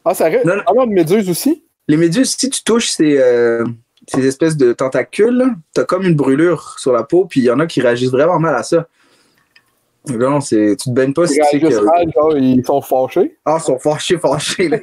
Ah, 0.04 0.14
ça 0.14 0.26
reste. 0.26 0.44
Non, 0.44 0.56
non. 0.56 0.62
Ah 0.66 0.72
non, 0.74 0.84
une 0.84 0.92
méduse 0.92 1.28
aussi? 1.28 1.64
Les 1.88 1.96
méduses, 1.96 2.36
si 2.38 2.48
tu 2.50 2.62
touches 2.62 2.90
ces, 2.90 3.18
euh, 3.18 3.64
ces 4.06 4.26
espèces 4.26 4.56
de 4.56 4.72
tentacules, 4.72 5.44
t'as 5.74 5.84
comme 5.84 6.04
une 6.04 6.14
brûlure 6.14 6.78
sur 6.78 6.92
la 6.92 7.02
peau, 7.02 7.26
puis 7.26 7.40
il 7.40 7.44
y 7.44 7.50
en 7.50 7.58
a 7.60 7.66
qui 7.66 7.80
réagissent 7.80 8.10
vraiment 8.10 8.38
mal 8.38 8.54
à 8.54 8.62
ça. 8.62 8.86
Non, 10.08 10.40
c'est, 10.40 10.76
tu 10.80 10.88
te 10.88 10.94
baignes 10.94 11.12
pas 11.12 11.26
si 11.26 11.34
Ils 11.34 11.36
tu 11.36 11.44
sais 11.44 11.58
réagissent 11.58 11.80
que. 11.80 11.84
mal, 11.84 12.12
genre, 12.14 12.36
ils 12.38 12.64
sont 12.64 12.80
fâchés. 12.80 13.38
Ah, 13.44 13.58
ils 13.60 13.62
sont 13.64 13.78
fâchés, 13.78 14.18
fâchés. 14.22 14.68
là. 14.68 14.78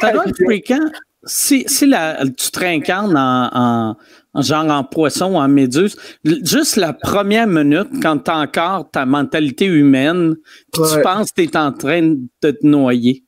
Ça 0.00 0.12
doit 0.12 0.26
être 0.26 0.44
fréquent. 0.44 0.90
Si, 1.24 1.64
si 1.68 1.86
la, 1.86 2.18
tu 2.26 2.50
te 2.50 2.58
réincarnes 2.58 3.16
en, 3.16 3.48
en, 3.54 3.96
en 4.34 4.42
genre 4.42 4.66
en 4.68 4.82
poisson 4.82 5.34
ou 5.34 5.36
en 5.36 5.48
méduse, 5.48 5.96
juste 6.24 6.76
la 6.76 6.92
première 6.92 7.46
minute, 7.46 7.88
quand 8.02 8.18
tu 8.18 8.30
as 8.30 8.38
encore 8.38 8.90
ta 8.90 9.06
mentalité 9.06 9.66
humaine, 9.66 10.34
puis 10.72 10.82
tu 10.92 11.00
penses 11.02 11.30
que 11.30 11.42
tu 11.42 11.48
es 11.48 11.56
en 11.56 11.72
train 11.72 12.02
de 12.02 12.50
te 12.50 12.66
noyer. 12.66 13.22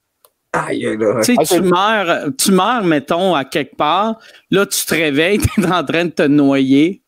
Aïe, 0.54 0.96
là. 0.98 1.20
Tu 1.22 1.34
sais, 1.34 1.38
Ah, 1.38 1.44
tu 1.44 1.60
meurs, 1.62 2.26
tu 2.38 2.52
meurs, 2.52 2.84
mettons, 2.84 3.34
à 3.34 3.44
quelque 3.44 3.76
part, 3.76 4.18
là, 4.50 4.64
tu 4.66 4.84
te 4.84 4.94
réveilles, 4.94 5.38
tu 5.54 5.60
es 5.62 5.66
en 5.66 5.84
train 5.84 6.04
de 6.06 6.10
te 6.10 6.22
noyer. 6.22 7.02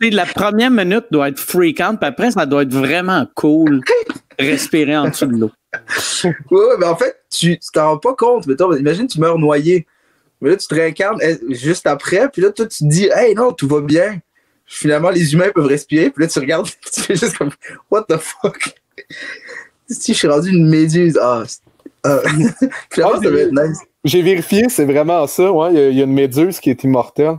Tu 0.00 0.08
sais, 0.08 0.10
la 0.10 0.26
première 0.26 0.70
minute 0.70 1.04
doit 1.10 1.28
être 1.28 1.38
fréquente, 1.38 2.00
puis 2.00 2.08
après, 2.08 2.30
ça 2.30 2.46
doit 2.46 2.62
être 2.62 2.72
vraiment 2.72 3.26
cool 3.34 3.82
respirer 4.38 4.96
en 4.96 5.08
dessous 5.08 5.26
de 5.26 5.36
l'eau. 5.36 5.50
Ouais, 6.24 6.30
ouais, 6.50 6.76
mais 6.78 6.86
en 6.86 6.96
fait, 6.96 7.16
tu 7.30 7.58
t'en 7.72 7.90
rends 7.90 7.98
pas 7.98 8.14
compte. 8.14 8.46
Mettons, 8.46 8.74
imagine, 8.74 9.06
tu 9.06 9.20
meurs 9.20 9.38
noyé. 9.38 9.86
Mais 10.40 10.50
là, 10.50 10.56
tu 10.56 10.66
te 10.66 10.74
réincarnes 10.74 11.18
eh, 11.22 11.38
juste 11.54 11.86
après, 11.86 12.28
puis 12.28 12.42
là, 12.42 12.50
toi, 12.50 12.66
tu 12.66 12.78
te 12.78 12.84
dis, 12.88 13.08
hey, 13.14 13.34
non, 13.34 13.52
tout 13.52 13.68
va 13.68 13.80
bien. 13.80 14.18
Finalement, 14.66 15.10
les 15.10 15.34
humains 15.34 15.50
peuvent 15.54 15.66
respirer, 15.66 16.10
puis 16.10 16.24
là, 16.24 16.28
tu 16.28 16.38
regardes, 16.40 16.66
tu 16.92 17.00
fais 17.00 17.14
juste 17.14 17.36
comme, 17.38 17.50
what 17.90 18.04
the 18.08 18.16
fuck? 18.16 18.74
Si 19.88 20.14
je 20.14 20.18
suis 20.18 20.28
rendu 20.28 20.50
une 20.50 20.68
méduse, 20.68 21.18
ah, 21.22 21.44
c'est- 21.46 21.60
ah. 21.66 21.70
Finalement, 22.04 23.14
Ah, 23.16 23.20
ça 23.22 23.30
va 23.30 23.38
être 23.38 23.52
nice. 23.52 23.78
J'ai 24.04 24.22
vérifié, 24.22 24.68
c'est 24.68 24.84
vraiment 24.84 25.26
ça. 25.26 25.52
Ouais, 25.52 25.72
il 25.72 25.78
y 25.78 25.80
a- 25.80 25.88
il 25.90 25.98
y, 25.98 26.00
a 26.00 26.04
une 26.04 26.12
méduse 26.12 26.58
qui 26.60 26.70
est 26.70 26.82
immortelle. 26.84 27.36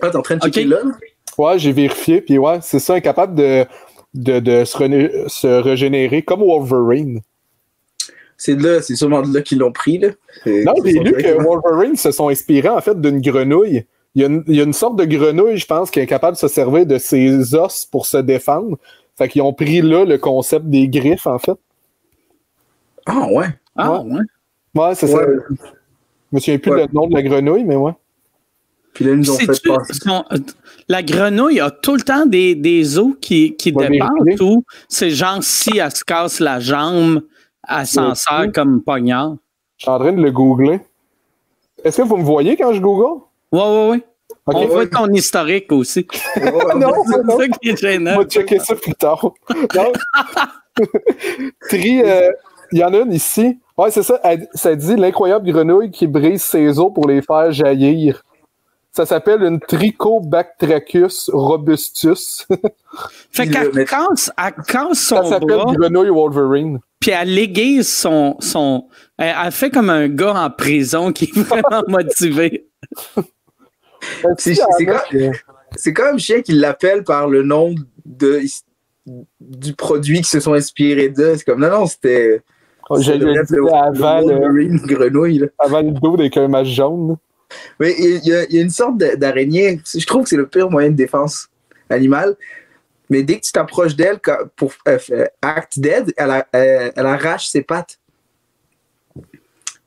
Ah, 0.00 0.10
t'es 0.10 0.16
en 0.16 0.22
train 0.22 0.36
de 0.36 0.42
checker 0.42 0.64
Ok. 0.64 0.70
là? 0.70 0.78
Ouais, 1.38 1.58
j'ai 1.58 1.72
vérifié, 1.72 2.20
puis 2.20 2.38
ouais, 2.38 2.58
c'est 2.62 2.78
ça, 2.78 2.94
incapable 2.94 3.34
de, 3.34 3.64
de, 4.14 4.40
de 4.40 4.64
se, 4.64 5.46
régénérer 5.60 6.22
comme 6.22 6.40
Wolverine. 6.40 7.20
C'est 8.36 8.56
de 8.56 8.66
là, 8.66 8.82
c'est 8.82 8.96
sûrement 8.96 9.22
de 9.22 9.34
là 9.34 9.42
qu'ils 9.42 9.58
l'ont 9.58 9.72
pris, 9.72 9.98
là. 9.98 10.08
Non, 10.46 10.74
j'ai 10.84 10.92
lu 10.92 11.12
que. 11.12 11.42
Wolverine 11.42 11.96
se 11.96 12.10
sont 12.10 12.28
inspirés 12.28 12.68
en 12.70 12.80
fait 12.80 12.98
d'une 13.00 13.20
grenouille. 13.20 13.84
Il 14.14 14.22
y, 14.22 14.24
a 14.24 14.28
une, 14.28 14.42
il 14.48 14.56
y 14.56 14.60
a 14.60 14.64
une 14.64 14.72
sorte 14.72 14.96
de 14.96 15.04
grenouille, 15.04 15.56
je 15.58 15.66
pense, 15.66 15.90
qui 15.90 16.00
est 16.00 16.06
capable 16.06 16.36
de 16.36 16.40
se 16.40 16.48
servir 16.48 16.84
de 16.86 16.98
ses 16.98 17.54
os 17.54 17.86
pour 17.86 18.06
se 18.06 18.16
défendre. 18.16 18.78
Fait 19.16 19.28
qu'ils 19.28 19.42
ont 19.42 19.52
pris 19.52 19.82
là 19.82 20.04
le 20.04 20.18
concept 20.18 20.66
des 20.66 20.88
griffes, 20.88 21.26
en 21.26 21.38
fait. 21.38 21.56
Ah, 23.06 23.26
ouais. 23.30 23.46
Ah, 23.76 24.00
ouais. 24.02 24.20
Ouais, 24.74 24.94
c'est 24.94 25.06
ça. 25.06 25.18
Je 25.22 25.54
me 26.32 26.38
souviens 26.40 26.58
plus 26.58 26.70
Ouais. 26.72 26.86
le 26.86 26.92
nom 26.92 27.06
de 27.08 27.14
la 27.14 27.22
grenouille, 27.22 27.64
mais 27.64 27.76
ouais. 27.76 27.92
Puis 28.94 29.04
là, 29.04 29.12
ils 29.12 29.18
nous 29.18 29.30
ont 29.30 29.36
fait 29.36 29.46
passer. 29.46 29.64
euh, 30.08 30.38
la 30.88 31.02
grenouille 31.02 31.60
a 31.60 31.70
tout 31.70 31.94
le 31.94 32.02
temps 32.02 32.26
des, 32.26 32.54
des 32.54 32.98
os 32.98 33.14
qui, 33.20 33.54
qui 33.56 33.70
vérifier. 33.72 34.40
ou 34.42 34.64
c'est 34.88 35.10
genre 35.10 35.38
si 35.42 35.78
elle 35.78 35.94
se 35.94 36.04
casse 36.04 36.40
la 36.40 36.58
jambe, 36.60 37.22
elle 37.68 37.86
s'en 37.86 38.08
Ouais. 38.10 38.14
sert 38.16 38.50
comme 38.52 38.82
poignard? 38.82 39.36
Je 39.76 39.84
suis 39.84 39.90
en 39.90 39.98
train 39.98 40.12
de 40.12 40.20
le 40.22 40.30
googler. 40.32 40.80
Est-ce 41.84 41.98
que 41.98 42.02
vous 42.02 42.16
me 42.16 42.24
voyez 42.24 42.56
quand 42.56 42.72
je 42.72 42.80
google? 42.80 43.22
Ouais, 43.52 43.60
ouais, 43.60 43.88
ouais. 43.90 44.02
Ok. 44.46 44.56
On 44.56 44.66
voit 44.66 44.86
ton 44.86 45.06
historique 45.12 45.70
aussi. 45.72 46.06
Non, 46.76 46.92
C'est 47.06 47.36
ça 47.36 47.48
qui 47.60 47.68
est 47.68 47.72
On 47.72 47.76
gênant. 47.76 48.16
va 48.18 48.24
checker 48.24 48.58
ça 48.58 48.74
plus 48.74 48.94
tard. 48.94 49.24
Non. 49.74 49.92
Tri, 51.68 52.02
euh, 52.02 52.30
il 52.72 52.78
y 52.78 52.84
en 52.84 52.92
a 52.94 52.98
une 52.98 53.12
ici. 53.12 53.58
Ouais, 53.76 53.90
c'est 53.90 54.02
ça. 54.02 54.20
Elle- 54.24 54.48
ça 54.54 54.74
dit 54.74 54.96
l'incroyable 54.96 55.50
grenouille 55.50 55.90
qui 55.90 56.06
brise 56.06 56.42
ses 56.42 56.78
os 56.78 56.92
pour 56.94 57.08
les 57.08 57.22
faire 57.22 57.50
jaillir. 57.52 58.22
Ça 58.92 59.06
s'appelle 59.06 59.42
une 59.44 59.60
Trichobactrachus 59.60 61.30
robustus. 61.32 62.46
Fait 63.30 63.46
qu'elle 63.48 63.70
mais- 63.72 63.84
casse, 63.84 64.32
casse 64.66 64.98
Ça 64.98 65.22
son 65.22 65.28
s'appelle 65.30 65.46
grenouille 65.78 66.10
Wolverine. 66.10 66.80
puis 66.98 67.12
elle 67.12 67.38
aiguise 67.38 67.88
son. 67.88 68.36
son 68.40 68.88
elle, 69.16 69.34
elle 69.44 69.52
fait 69.52 69.70
comme 69.70 69.90
un 69.90 70.08
gars 70.08 70.34
en 70.34 70.50
prison 70.50 71.12
qui 71.12 71.26
est 71.26 71.38
vraiment 71.42 71.82
motivé. 71.86 72.66
C'est-? 74.38 74.58
C'est 75.76 75.92
quand 75.92 76.04
même 76.06 76.18
chien 76.18 76.42
qu'ils 76.42 76.58
l'appellent 76.60 77.04
par 77.04 77.28
le 77.28 77.42
nom 77.44 77.74
de, 78.04 78.40
du 79.40 79.74
produit 79.74 80.18
qui 80.22 80.28
se 80.30 80.40
sont 80.40 80.54
inspirés 80.54 81.10
de. 81.10 81.34
C'est 81.36 81.44
comme, 81.44 81.60
non, 81.60 81.70
non, 81.70 81.86
c'était. 81.86 82.42
J'ai 82.98 83.18
le 83.18 83.32
le- 83.32 83.74
avant, 83.74 84.20
le 84.20 84.34
le, 84.34 84.40
Wolverine 84.40 84.76
grenouille, 84.78 85.38
là. 85.38 85.46
avant 85.58 85.80
le 85.82 85.92
dos 85.92 86.14
avec 86.14 86.36
un 86.36 86.48
match 86.48 86.68
jaune. 86.68 87.16
Mais 87.78 87.94
il 87.98 88.20
y, 88.26 88.32
a- 88.32 88.44
il 88.44 88.54
y 88.56 88.58
a 88.58 88.62
une 88.62 88.70
sorte 88.70 88.96
d'araignée. 88.98 89.80
Je 89.96 90.04
trouve 90.06 90.24
que 90.24 90.28
c'est 90.30 90.36
le 90.36 90.46
pire 90.46 90.70
moyen 90.70 90.90
de 90.90 90.94
défense 90.96 91.48
animale. 91.88 92.36
Mais 93.08 93.22
dès 93.24 93.40
que 93.40 93.44
tu 93.46 93.52
t'approches 93.52 93.96
d'elle 93.96 94.18
pour 94.56 94.72
euh, 94.86 94.98
euh, 95.10 95.24
act 95.42 95.78
dead, 95.80 96.12
elle, 96.16 96.30
a- 96.30 96.46
elle- 96.52 96.92
elle 96.94 97.06
arrache 97.06 97.48
ses 97.48 97.62
pattes. 97.62 97.98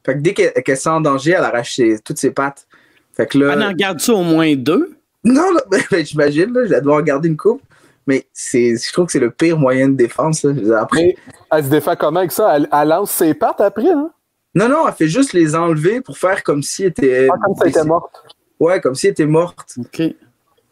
Fait 0.05 0.15
que 0.15 0.19
dès 0.19 0.33
qu'elle 0.33 0.51
qu'elle 0.63 0.77
sent 0.77 0.89
en 0.89 1.01
danger, 1.01 1.31
elle 1.31 1.43
arrache 1.43 1.75
ses- 1.75 1.99
toutes 1.99 2.17
ses 2.17 2.31
pattes. 2.31 2.67
Fait 3.15 3.25
que 3.27 3.37
là. 3.37 3.53
Elle 3.53 3.63
en 3.63 3.71
garde 3.73 3.99
ça 4.01 4.13
au 4.13 4.23
moins 4.23 4.53
deux. 4.55 4.93
Non, 5.23 5.51
là, 5.53 5.61
ben, 5.91 6.05
j'imagine, 6.05 6.51
là, 6.53 6.65
je 6.65 6.81
dois 6.81 6.97
en 6.97 7.01
garder 7.01 7.29
une 7.29 7.37
coupe. 7.37 7.61
Mais 8.07 8.27
c'est, 8.33 8.75
je 8.75 8.91
trouve 8.93 9.05
que 9.07 9.11
c'est 9.13 9.19
le 9.19 9.31
pire 9.31 9.57
moyen 9.57 9.89
de 9.89 9.95
défense. 9.95 10.43
là. 10.43 10.51
Dire, 10.53 10.77
Après, 10.77 11.01
Mais 11.03 11.15
elle 11.51 11.63
se 11.65 11.69
défend 11.69 11.95
comment 11.95 12.19
avec 12.19 12.31
ça? 12.31 12.55
Elle, 12.55 12.67
elle 12.71 12.87
lance 12.89 13.11
ses 13.11 13.33
pattes 13.33 13.61
après, 13.61 13.89
hein? 13.89 14.09
non, 14.55 14.69
non, 14.69 14.87
elle 14.87 14.93
fait 14.93 15.07
juste 15.07 15.33
les 15.33 15.55
enlever 15.55 16.01
pour 16.01 16.17
faire 16.17 16.43
comme 16.43 16.61
si 16.63 16.83
elle 16.83 16.89
était. 16.89 17.27
Ah, 17.31 17.35
comme 17.43 17.55
elle 17.63 17.69
était 17.69 17.83
morte. 17.83 18.11
Ouais, 18.59 18.79
comme 18.81 18.95
si 18.95 19.07
elle 19.07 19.11
était 19.13 19.25
morte. 19.25 19.75
OK. 19.79 20.01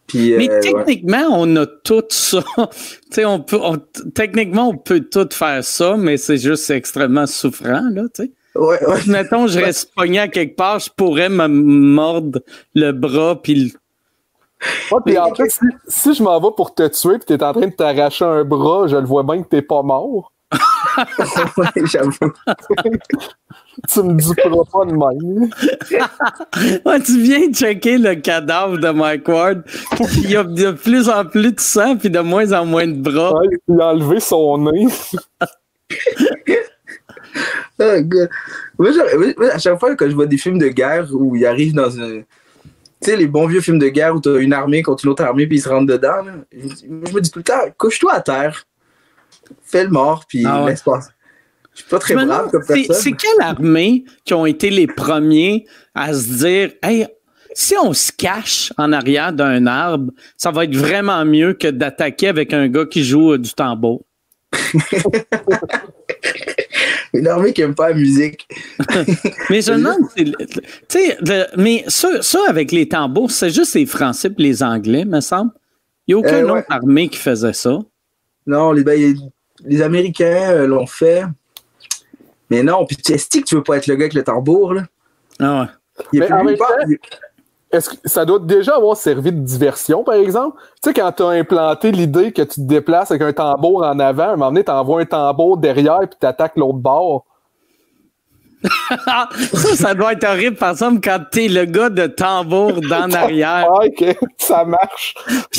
Puis, 0.08 0.36
Mais 0.38 0.50
euh, 0.50 0.54
ouais. 0.56 0.60
techniquement, 0.60 1.24
on 1.32 1.56
a 1.56 1.66
tout 1.66 2.04
ça. 2.10 2.44
Tu 2.70 3.16
sais, 3.16 3.26
on 3.26 3.40
peut, 3.40 3.60
on- 3.62 3.78
techniquement, 4.14 4.70
on 4.70 4.78
peut 4.78 5.00
tout 5.02 5.28
faire 5.32 5.64
ça, 5.64 5.96
mais 5.98 6.18
c'est 6.18 6.38
juste 6.38 6.70
extrêmement 6.70 7.26
souffrant, 7.28 7.90
là, 7.92 8.04
tu 8.14 8.24
sais. 8.24 8.32
Ouais, 8.56 8.86
ouais. 8.86 9.00
Mettons, 9.08 9.48
je 9.48 9.60
reste 9.60 9.94
pogné 9.96 10.20
à 10.20 10.28
quelque 10.28 10.58
part, 10.58 10.80
je 10.80 10.90
pourrais 10.96 11.30
me 11.30 11.48
mordre 11.48 12.42
le 12.76 12.92
bras, 12.92 13.42
puis 13.42 13.56
le- 13.56 13.70
Ouais, 14.92 15.00
puis 15.06 15.18
en 15.18 15.34
fait, 15.34 15.50
si, 15.50 15.60
si 15.88 16.14
je 16.14 16.22
m'en 16.24 16.40
vais 16.40 16.54
pour 16.56 16.74
te 16.76 16.88
tuer 16.88 17.16
et 17.16 17.20
t'es 17.20 17.44
en 17.44 17.54
train 17.54 17.68
de 17.68 17.72
t'arracher 17.74 18.26
un 18.26 18.44
bras, 18.44 18.88
je 18.88 18.96
le 18.96 19.06
vois 19.06 19.24
bien 19.24 19.42
que 19.44 19.48
t'es 19.48 19.62
pas 19.62 19.82
mort. 19.82 20.32
Ouais, 21.58 21.66
j'avoue. 21.86 22.12
Tu 23.90 24.04
me 24.04 24.14
dis 24.16 24.34
pas 24.36 24.50
de 24.86 24.92
même. 24.92 25.50
Ouais, 26.86 27.00
tu 27.00 27.22
viens 27.22 27.52
checker 27.54 27.98
le 27.98 28.16
cadavre 28.16 28.78
de 28.78 28.90
Mike 28.90 29.28
Ward, 29.30 29.64
puis 29.66 30.22
il 30.24 30.32
y 30.32 30.36
a 30.36 30.44
de 30.44 30.72
plus 30.72 31.10
en 31.10 31.24
plus 31.26 31.54
de 31.54 31.60
sang, 31.60 31.96
puis 31.96 32.10
de 32.10 32.20
moins 32.20 32.52
en 32.52 32.66
moins 32.66 32.86
de 32.88 33.02
bras. 33.02 33.34
Ouais, 33.40 33.48
il 33.70 33.80
a 33.80 33.88
enlevé 33.94 34.20
son 34.20 34.58
nez. 34.58 34.88
God. 37.80 38.30
Moi, 38.78 38.92
j'aurais- 38.92 39.18
moi, 39.18 39.28
moi, 39.38 39.48
à 39.54 39.58
chaque 39.60 39.80
fois 39.80 39.96
que 39.96 40.10
je 40.10 40.14
vois 40.16 40.26
des 40.28 40.38
films 40.38 40.60
de 40.60 40.68
guerre 40.68 41.08
où 41.12 41.36
ils 41.36 41.46
arrivent 41.46 41.74
dans 41.74 42.00
un. 42.00 42.22
Tu 43.02 43.10
sais, 43.10 43.18
les 43.18 43.28
bons 43.28 43.48
vieux 43.48 43.62
films 43.62 43.80
de 43.80 43.88
guerre 43.88 44.16
où 44.16 44.22
tu 44.22 44.30
as 44.30 44.38
une 44.40 44.54
armée 44.54 44.84
contre 44.84 45.06
une 45.06 45.12
autre 45.12 45.24
armée 45.24 45.48
puis 45.48 45.58
ils 45.58 45.62
se 45.62 45.70
rentrent 45.70 45.88
dedans, 45.92 46.22
là, 46.24 46.34
je, 46.52 46.68
je 46.86 47.14
me 47.14 47.20
dis 47.20 47.32
tout 47.32 47.40
le 47.40 47.44
temps, 47.44 47.60
couche-toi 47.78 48.14
à 48.14 48.22
terre, 48.22 48.66
fais 49.64 49.84
le 49.84 49.90
mort, 49.90 50.26
puis 50.28 50.44
Ah 50.46 50.64
ouais. 50.64 50.72
laisse 50.72 50.84
passer. 50.84 51.10
Je 51.74 51.80
suis 51.82 51.90
pas 51.90 52.00
très 52.00 52.14
brave 52.16 52.52
comme 52.52 52.62
c'est- 52.64 52.74
personne. 52.88 52.96
C'est 52.98 53.12
quelle 53.14 53.42
armée 53.42 54.04
qui 54.26 54.34
ont 54.34 54.46
été 54.46 54.70
les 54.70 54.88
premiers 54.88 55.66
à 55.96 56.14
se 56.14 56.28
dire 56.46 56.72
Hey, 56.84 57.08
si 57.54 57.76
on 57.82 57.94
se 57.94 58.12
cache 58.12 58.72
en 58.78 58.92
arrière 58.94 59.34
d'un 59.34 59.66
arbre, 59.68 60.12
ça 60.38 60.52
va 60.52 60.66
être 60.66 60.76
vraiment 60.76 61.24
mieux 61.26 61.54
que 61.54 61.68
d'attaquer 61.70 62.28
avec 62.28 62.54
un 62.54 62.68
gars 62.68 62.86
qui 62.86 63.04
joue 63.04 63.34
euh, 63.34 63.38
du 63.38 63.54
tambour. 63.54 64.04
Une 67.14 67.28
armée 67.28 67.52
qui 67.52 67.62
aime 67.62 67.76
pas 67.76 67.90
la 67.90 67.96
musique. 67.96 68.48
Mais 69.50 69.62
je 69.62 69.72
me 69.74 69.78
demande, 69.78 69.98
tu 70.16 70.32
sais, 70.88 71.18
mais 71.58 71.84
ça, 71.88 72.22
ça, 72.22 72.40
avec 72.48 72.72
les 72.72 72.88
tambours, 72.88 73.32
c'est 73.32 73.50
juste 73.50 73.76
les 73.76 73.86
Français 73.86 74.30
et 74.30 74.42
les 74.42 74.64
Anglais, 74.64 75.04
me 75.04 75.20
semble. 75.20 75.52
Il 76.08 76.16
n'y 76.16 76.22
a 76.22 76.26
aucune 76.26 76.36
Euh, 76.46 76.54
ouais. 76.54 76.60
autre 76.60 76.68
armée 76.70 77.10
qui 77.10 77.18
faisait 77.18 77.54
ça. 77.54 77.80
Non, 78.48 78.72
les, 78.72 78.84
ben, 78.84 79.16
les 79.66 79.82
Américains 79.82 80.52
euh, 80.52 80.68
l'ont 80.68 80.88
fait. 80.88 81.24
Mais 82.50 82.64
non, 82.64 82.86
puis 82.86 82.96
tu 82.98 83.14
que 83.14 83.46
tu 83.46 83.56
veux 83.56 83.64
pas 83.64 83.78
être 83.78 83.88
le 83.88 83.96
gars 83.96 84.04
avec 84.04 84.14
le 84.14 84.24
tambour, 84.24 84.74
là? 84.74 84.84
Ah 85.40 85.62
ouais. 85.62 86.06
Il 86.14 86.20
Mais 86.22 86.32
en 86.32 86.40
plus 86.40 86.46
même 86.48 86.58
pas- 86.58 86.68
temps- 86.68 86.90
Est-ce 87.72 87.90
que 87.90 87.96
ça 88.06 88.26
doit 88.26 88.40
déjà 88.40 88.76
avoir 88.76 88.98
servi 88.98 89.32
de 89.32 89.40
diversion, 89.40 90.04
par 90.04 90.16
exemple? 90.16 90.58
Tu 90.84 90.90
sais, 90.90 90.94
quand 90.94 91.12
tu 91.12 91.24
as 91.24 91.30
implanté 91.30 91.92
l'idée 91.92 92.32
que 92.32 92.42
tu 92.42 92.56
te 92.56 92.68
déplaces 92.68 93.12
avec 93.12 93.22
un 93.22 93.34
tambour 93.34 93.84
en 93.84 93.98
avant, 94.00 94.24
à 94.24 94.28
un 94.28 94.36
moment 94.36 94.52
donné, 94.52 94.64
tu 94.64 94.72
envoies 94.72 95.02
un 95.02 95.06
tambour 95.06 95.58
derrière 95.58 96.00
puis 96.00 96.18
tu 96.20 96.28
attaques 96.28 96.58
l'autre 96.58 96.80
bord. 96.80 97.26
Ça, 99.54 99.76
ça 99.76 99.94
doit 99.96 100.14
être 100.14 100.24
horrible, 100.24 100.56
par 100.56 100.72
exemple, 100.72 101.00
quand 101.04 101.20
t'es 101.32 101.48
le 101.48 101.66
gars 101.66 101.90
de 101.90 102.06
tambour 102.06 102.80
d'en 102.82 103.10
arrière. 103.12 103.68
Ah, 103.70 103.86
ok, 103.86 104.18
ça 104.38 104.64
marche. 104.66 105.16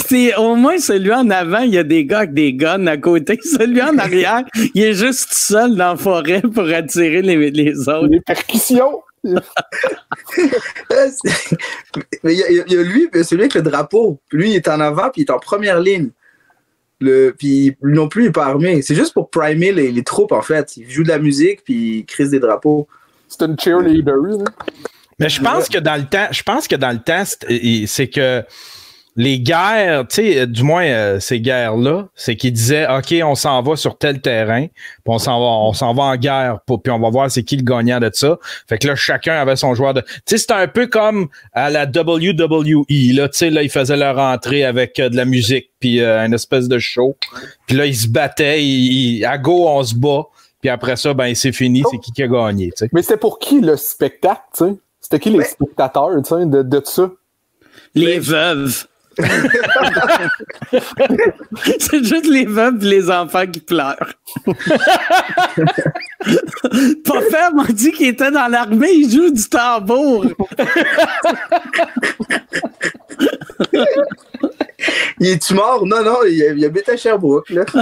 Puis 0.07 0.33
au 0.37 0.55
moins, 0.55 0.79
celui 0.79 1.13
en 1.13 1.29
avant, 1.31 1.61
il 1.61 1.75
y 1.75 1.79
a 1.79 1.83
des 1.83 2.05
gars 2.05 2.19
avec 2.19 2.35
des 2.35 2.55
guns 2.55 2.87
à 2.87 2.97
côté. 2.97 3.39
Celui 3.43 3.83
en 3.83 3.99
arrière, 3.99 4.43
il 4.75 4.83
est 4.85 4.95
juste 4.95 5.33
seul 5.33 5.75
dans 5.75 5.91
la 5.93 5.97
forêt 5.97 6.43
pour 6.43 6.65
attirer 6.65 7.23
les, 7.23 7.51
les 7.51 7.89
autres. 7.89 8.07
Les 8.09 8.21
percussions. 8.21 9.01
Mais 12.25 12.35
il 12.35 12.39
y, 12.39 12.43
a- 12.43 12.51
il 12.51 12.73
y 12.73 12.77
a 12.79 12.83
lui, 12.83 13.09
celui 13.25 13.43
avec 13.43 13.55
le 13.55 13.63
drapeau. 13.63 14.21
Lui, 14.31 14.51
il 14.51 14.57
est 14.57 14.69
en 14.69 14.81
avant, 14.81 15.11
puis 15.11 15.23
il 15.23 15.25
est 15.25 15.31
en 15.31 15.39
première 15.39 15.81
ligne. 15.81 16.11
Le, 17.01 17.35
puis 17.37 17.77
lui 17.83 17.95
non 17.95 18.09
plus, 18.09 18.25
il 18.25 18.27
n'est 18.27 18.33
pas 18.33 18.47
armé. 18.47 18.81
C'est 18.83 18.95
juste 18.95 19.13
pour 19.13 19.29
primer 19.31 19.73
les, 19.73 19.91
les 19.91 20.05
troupes, 20.05 20.33
en 20.33 20.43
fait. 20.43 20.77
Il 20.77 20.89
joue 20.89 21.03
de 21.03 21.09
la 21.09 21.19
musique, 21.19 21.65
puis 21.65 21.99
il 21.99 22.07
crise 22.07 22.31
des 22.31 22.39
drapeaux. 22.39 22.87
C'est 23.29 23.43
une 23.43 23.59
cheerleader. 23.59 24.15
là. 24.17 24.45
Mais 25.19 25.29
je 25.29 25.41
pense 25.43 25.69
que 25.69 25.79
dans 25.79 25.97
le 25.97 26.05
temps, 26.07 26.29
je 26.31 26.43
pense 26.43 26.69
que 26.69 26.77
dans 26.77 26.91
le 26.91 26.99
temps, 27.01 27.25
c'est 27.25 27.87
c'est 27.87 28.09
que 28.09 28.43
les 29.15 29.41
guerres, 29.41 30.07
tu 30.09 30.15
sais, 30.33 30.47
du 30.47 30.63
moins 30.63 30.85
euh, 30.85 31.21
ces 31.21 31.39
guerres-là, 31.41 32.09
c'est 32.15 32.35
qu'ils 32.37 32.53
disaient 32.55 32.87
OK, 32.89 33.15
on 33.23 33.35
s'en 33.35 33.61
va 33.63 33.77
sur 33.77 33.99
tel 33.99 34.21
terrain, 34.23 34.67
puis 34.69 34.75
on 35.07 35.19
s'en 35.19 35.39
va, 35.39 35.45
on 35.47 35.73
s'en 35.75 35.93
va 35.93 36.05
en 36.05 36.17
guerre, 36.17 36.61
puis 36.67 36.91
on 36.91 36.99
va 36.99 37.11
voir 37.11 37.31
c'est 37.31 37.43
qui 37.43 37.57
le 37.57 37.63
gagnant 37.63 38.01
de 38.01 38.11
ça. 38.13 38.39
Fait 38.69 38.79
que 38.79 38.89
là, 38.89 38.95
chacun 38.97 39.35
avait 39.35 39.57
son 39.57 39.75
joueur 39.75 39.93
de. 39.95 40.01
Tu 40.01 40.09
sais, 40.27 40.39
c'était 40.39 40.55
un 40.55 40.67
peu 40.69 40.87
comme 40.87 41.29
à 41.53 41.69
la 41.69 41.85
WWE, 41.85 42.85
là, 43.15 43.29
tu 43.29 43.39
sais, 43.39 43.51
là, 43.51 43.63
ils 43.63 43.71
faisaient 43.71 43.97
leur 43.99 44.19
entrée 44.19 44.65
avec 44.65 44.99
euh, 44.99 45.09
de 45.11 45.17
la 45.17 45.25
musique, 45.27 45.71
puis 45.79 46.01
euh, 46.01 46.25
une 46.25 46.33
espèce 46.35 46.69
de 46.69 46.79
show. 46.79 47.17
Puis 47.67 47.77
là, 47.77 47.85
ils 47.87 47.97
se 47.97 48.09
battaient, 48.09 48.65
ils- 48.65 49.19
ils- 49.19 49.25
à 49.27 49.37
go, 49.37 49.67
on 49.69 49.83
se 49.83 49.95
bat. 49.95 50.23
Puis 50.63 50.71
après 50.71 50.97
ça, 50.97 51.13
ben 51.13 51.35
c'est 51.35 51.53
fini, 51.53 51.83
c'est 51.91 51.99
qui 51.99 52.13
qui 52.13 52.23
a 52.23 52.29
gagné, 52.29 52.69
tu 52.69 52.85
sais. 52.85 52.89
Mais 52.93 53.03
c'était 53.03 53.17
pour 53.17 53.39
qui 53.41 53.61
le 53.61 53.77
spectacle, 53.77 54.43
tu 54.57 54.65
sais? 54.65 54.73
C'était 55.01 55.19
qui 55.19 55.31
les 55.31 55.39
Ouais. 55.39 55.45
spectateurs, 55.45 56.11
tu 56.25 56.29
sais, 56.35 56.47
de, 56.47 56.63
de 56.63 56.81
ça? 56.85 57.11
Les 57.95 58.19
veuves. 58.21 58.87
C'est 61.79 62.03
juste 62.05 62.27
les 62.27 62.47
veuves 62.47 62.83
et 62.85 62.89
les 62.89 63.11
enfants 63.11 63.47
qui 63.47 63.61
pleurent. 63.61 64.13
Papa 67.05 67.51
m'a 67.55 67.67
dit 67.69 67.93
qu'il 67.93 68.09
était 68.09 68.31
dans 68.31 68.49
l'armée, 68.49 68.93
il 68.93 69.11
joue 69.11 69.31
du 69.31 69.49
tambour. 69.49 70.25
Il 75.21 75.29
est-tu 75.29 75.55
mort? 75.55 75.87
Non, 75.87 76.03
non, 76.03 76.19
il, 76.27 76.55
il 76.57 76.65
habite 76.65 76.89
à 76.89 76.97
Sherbrooke, 76.97 77.51
là. 77.51 77.65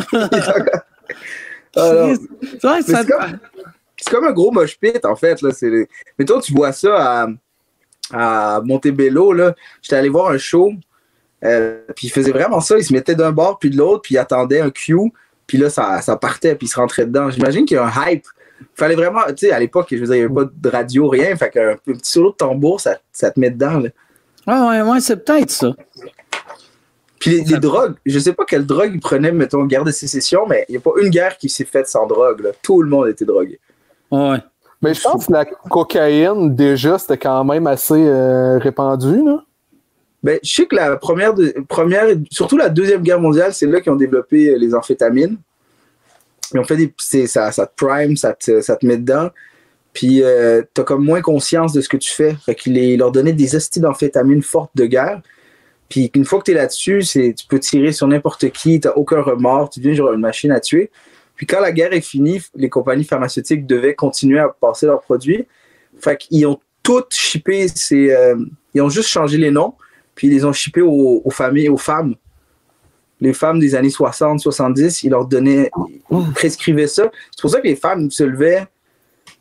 Ça- 1.74 2.78
c'est 2.82 4.10
comme, 4.10 4.24
un 4.24 4.32
gros 4.32 4.50
mosh 4.50 4.78
pit, 4.78 5.04
en 5.04 5.14
fait. 5.14 5.40
Là. 5.42 5.50
Les- 5.62 5.86
Mettons, 6.18 6.40
tu 6.40 6.52
vois 6.54 6.72
ça 6.72 7.28
à, 8.12 8.56
à 8.56 8.60
Montebello. 8.62 9.32
Là. 9.32 9.54
J'étais 9.82 9.96
allé 9.96 10.08
voir 10.08 10.30
un 10.32 10.38
show, 10.38 10.72
euh, 11.44 11.80
puis 11.96 12.08
il 12.08 12.10
faisait 12.10 12.32
vraiment 12.32 12.60
ça. 12.60 12.76
Il 12.78 12.84
se 12.84 12.92
mettait 12.92 13.14
d'un 13.14 13.32
bord 13.32 13.58
puis 13.58 13.70
de 13.70 13.76
l'autre, 13.76 14.02
puis 14.02 14.14
il 14.14 14.18
attendait 14.18 14.60
un 14.60 14.70
cue, 14.70 14.96
puis 15.46 15.58
là, 15.58 15.70
ça, 15.70 16.00
ça 16.00 16.16
partait, 16.16 16.54
puis 16.54 16.66
il 16.66 16.70
se 16.70 16.78
rentrait 16.78 17.06
dedans. 17.06 17.30
J'imagine 17.30 17.64
qu'il 17.64 17.76
y 17.76 17.78
a 17.78 17.84
un 17.84 18.08
hype. 18.08 18.24
Il 18.60 18.66
fallait 18.74 18.94
vraiment, 18.94 19.20
tu 19.28 19.46
sais, 19.46 19.52
à 19.52 19.58
l'époque, 19.58 19.88
je 19.90 19.96
veux 19.96 20.06
dire, 20.06 20.14
il 20.14 20.18
n'y 20.18 20.24
avait 20.24 20.34
pas 20.34 20.50
de 20.54 20.68
radio, 20.68 21.08
rien. 21.08 21.34
Fait 21.36 21.50
qu'un 21.50 21.70
un 21.70 21.76
petit 21.76 22.10
solo 22.10 22.30
de 22.30 22.36
tambour, 22.36 22.80
ça, 22.80 22.98
ça 23.10 23.30
te 23.30 23.40
met 23.40 23.50
dedans. 23.50 23.80
Là. 23.80 23.88
Ouais, 24.46 24.68
ouais, 24.68 24.90
ouais, 24.90 25.00
c'est 25.00 25.24
peut-être 25.24 25.50
ça. 25.50 25.74
Puis 27.18 27.30
les, 27.30 27.44
les 27.44 27.58
drogues, 27.58 27.94
je 28.06 28.18
sais 28.18 28.32
pas 28.32 28.44
quelle 28.44 28.64
drogue 28.64 28.92
ils 28.94 29.00
prenaient, 29.00 29.32
mettons, 29.32 29.64
guerre 29.64 29.84
de 29.84 29.90
sécession, 29.90 30.46
mais 30.46 30.64
il 30.68 30.72
n'y 30.72 30.78
a 30.78 30.80
pas 30.80 30.92
une 31.02 31.10
guerre 31.10 31.36
qui 31.36 31.48
s'est 31.48 31.64
faite 31.64 31.86
sans 31.88 32.06
drogue. 32.06 32.40
Là. 32.40 32.50
Tout 32.62 32.80
le 32.82 32.88
monde 32.88 33.08
était 33.08 33.24
drogué. 33.24 33.60
Ouais. 34.10 34.38
Mais 34.82 34.94
je 34.94 35.02
pense 35.02 35.26
que 35.26 35.32
la 35.32 35.44
cocaïne, 35.44 36.54
déjà, 36.54 36.98
c'était 36.98 37.18
quand 37.18 37.44
même 37.44 37.66
assez 37.66 38.06
euh, 38.06 38.58
répandu, 38.58 39.22
là. 39.24 39.42
Ben, 40.22 40.38
je 40.42 40.52
sais 40.54 40.66
que 40.66 40.76
la 40.76 40.96
première, 40.96 41.34
première, 41.68 42.06
surtout 42.30 42.58
la 42.58 42.68
deuxième 42.68 43.02
guerre 43.02 43.20
mondiale, 43.20 43.54
c'est 43.54 43.66
là 43.66 43.80
qu'ils 43.80 43.92
ont 43.92 43.96
développé 43.96 44.48
euh, 44.50 44.58
les 44.58 44.74
amphétamines. 44.74 45.38
Ils 46.52 46.60
ont 46.60 46.64
fait 46.64 46.76
des, 46.76 46.92
c'est- 46.98 47.26
ça, 47.26 47.50
te 47.52 47.74
prime, 47.84 48.16
ça 48.16 48.34
te, 48.34 48.60
ça 48.60 48.76
te 48.76 48.84
met 48.86 48.96
dedans. 48.98 49.30
Puis 49.92 50.22
euh, 50.22 50.62
t'as 50.74 50.84
comme 50.84 51.04
moins 51.04 51.20
conscience 51.22 51.72
de 51.72 51.80
ce 51.80 51.88
que 51.88 51.96
tu 51.96 52.10
fais. 52.12 52.36
Fait 52.44 52.54
qu'ils 52.54 52.98
leur 52.98 53.10
donnaient 53.12 53.32
des 53.32 53.56
estis 53.56 53.80
d'amphétamines 53.80 54.42
fortes 54.42 54.72
de 54.74 54.86
guerre. 54.86 55.22
Puis 55.88 56.10
une 56.14 56.24
fois 56.24 56.38
que 56.38 56.44
t'es 56.44 56.54
là-dessus, 56.54 57.02
c'est, 57.02 57.34
tu 57.36 57.46
peux 57.46 57.58
tirer 57.58 57.92
sur 57.92 58.06
n'importe 58.06 58.50
qui, 58.50 58.78
t'as 58.78 58.92
aucun 58.92 59.20
remords, 59.22 59.70
tu 59.70 59.80
deviens 59.80 59.94
genre 59.94 60.12
une 60.12 60.20
machine 60.20 60.52
à 60.52 60.60
tuer. 60.60 60.90
Puis 61.34 61.46
quand 61.46 61.60
la 61.60 61.72
guerre 61.72 61.92
est 61.92 62.00
finie, 62.02 62.40
les 62.54 62.68
compagnies 62.68 63.04
pharmaceutiques 63.04 63.66
devaient 63.66 63.94
continuer 63.94 64.38
à 64.38 64.48
passer 64.50 64.86
leurs 64.86 65.00
produits. 65.00 65.46
Fait 65.98 66.16
qu'ils 66.16 66.46
ont 66.46 66.60
toutes 66.82 67.14
shippé 67.14 67.66
ces, 67.68 68.10
euh, 68.12 68.36
ils 68.74 68.82
ont 68.82 68.88
juste 68.88 69.08
changé 69.08 69.38
les 69.38 69.50
noms 69.50 69.74
puis 70.20 70.28
ils 70.28 70.34
les 70.34 70.44
ont 70.44 70.52
shippés 70.52 70.82
aux, 70.82 71.22
aux 71.24 71.30
familles, 71.30 71.70
aux 71.70 71.78
femmes. 71.78 72.14
Les 73.22 73.32
femmes 73.32 73.58
des 73.58 73.74
années 73.74 73.88
60, 73.88 74.38
70, 74.38 75.02
ils 75.02 75.08
leur 75.08 75.24
donnaient, 75.24 75.70
ils 76.10 76.32
prescrivaient 76.34 76.86
ça. 76.86 77.10
C'est 77.30 77.40
pour 77.40 77.48
ça 77.48 77.58
que 77.62 77.66
les 77.66 77.74
femmes 77.76 78.10
se 78.10 78.22
levaient 78.22 78.66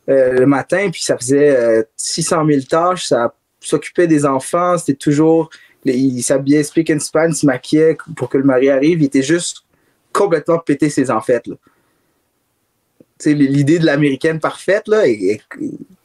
euh, 0.08 0.32
le 0.40 0.46
matin, 0.46 0.88
puis 0.90 1.02
ça 1.02 1.18
faisait 1.18 1.50
euh, 1.50 1.84
600 1.98 2.46
000 2.48 2.62
tâches, 2.62 3.08
ça 3.08 3.34
s'occupait 3.60 4.08
des 4.08 4.26
enfants, 4.26 4.78
c'était 4.78 4.94
toujours, 4.94 5.50
les- 5.84 5.98
ils 5.98 6.24
s'habillaient 6.24 6.64
speak 6.64 6.92
and 6.92 7.00
span, 7.00 7.28
ils 7.28 7.36
se 7.36 7.46
maquillaient 7.46 7.98
pour 8.16 8.30
que 8.30 8.38
le 8.38 8.46
mari 8.46 8.70
arrive, 8.70 9.02
il 9.02 9.06
était 9.08 9.22
juste 9.22 9.64
complètement 10.14 10.60
pété 10.60 10.90
ses 10.90 11.12
enfêtes. 11.12 11.48
là. 11.48 11.56
Tu 13.20 13.32
sais, 13.32 13.34
l'idée 13.34 13.80
de 13.80 13.86
l'américaine 13.86 14.40
parfaite, 14.40 14.88
là, 14.88 15.06
est, 15.06 15.12
est- 15.12 15.42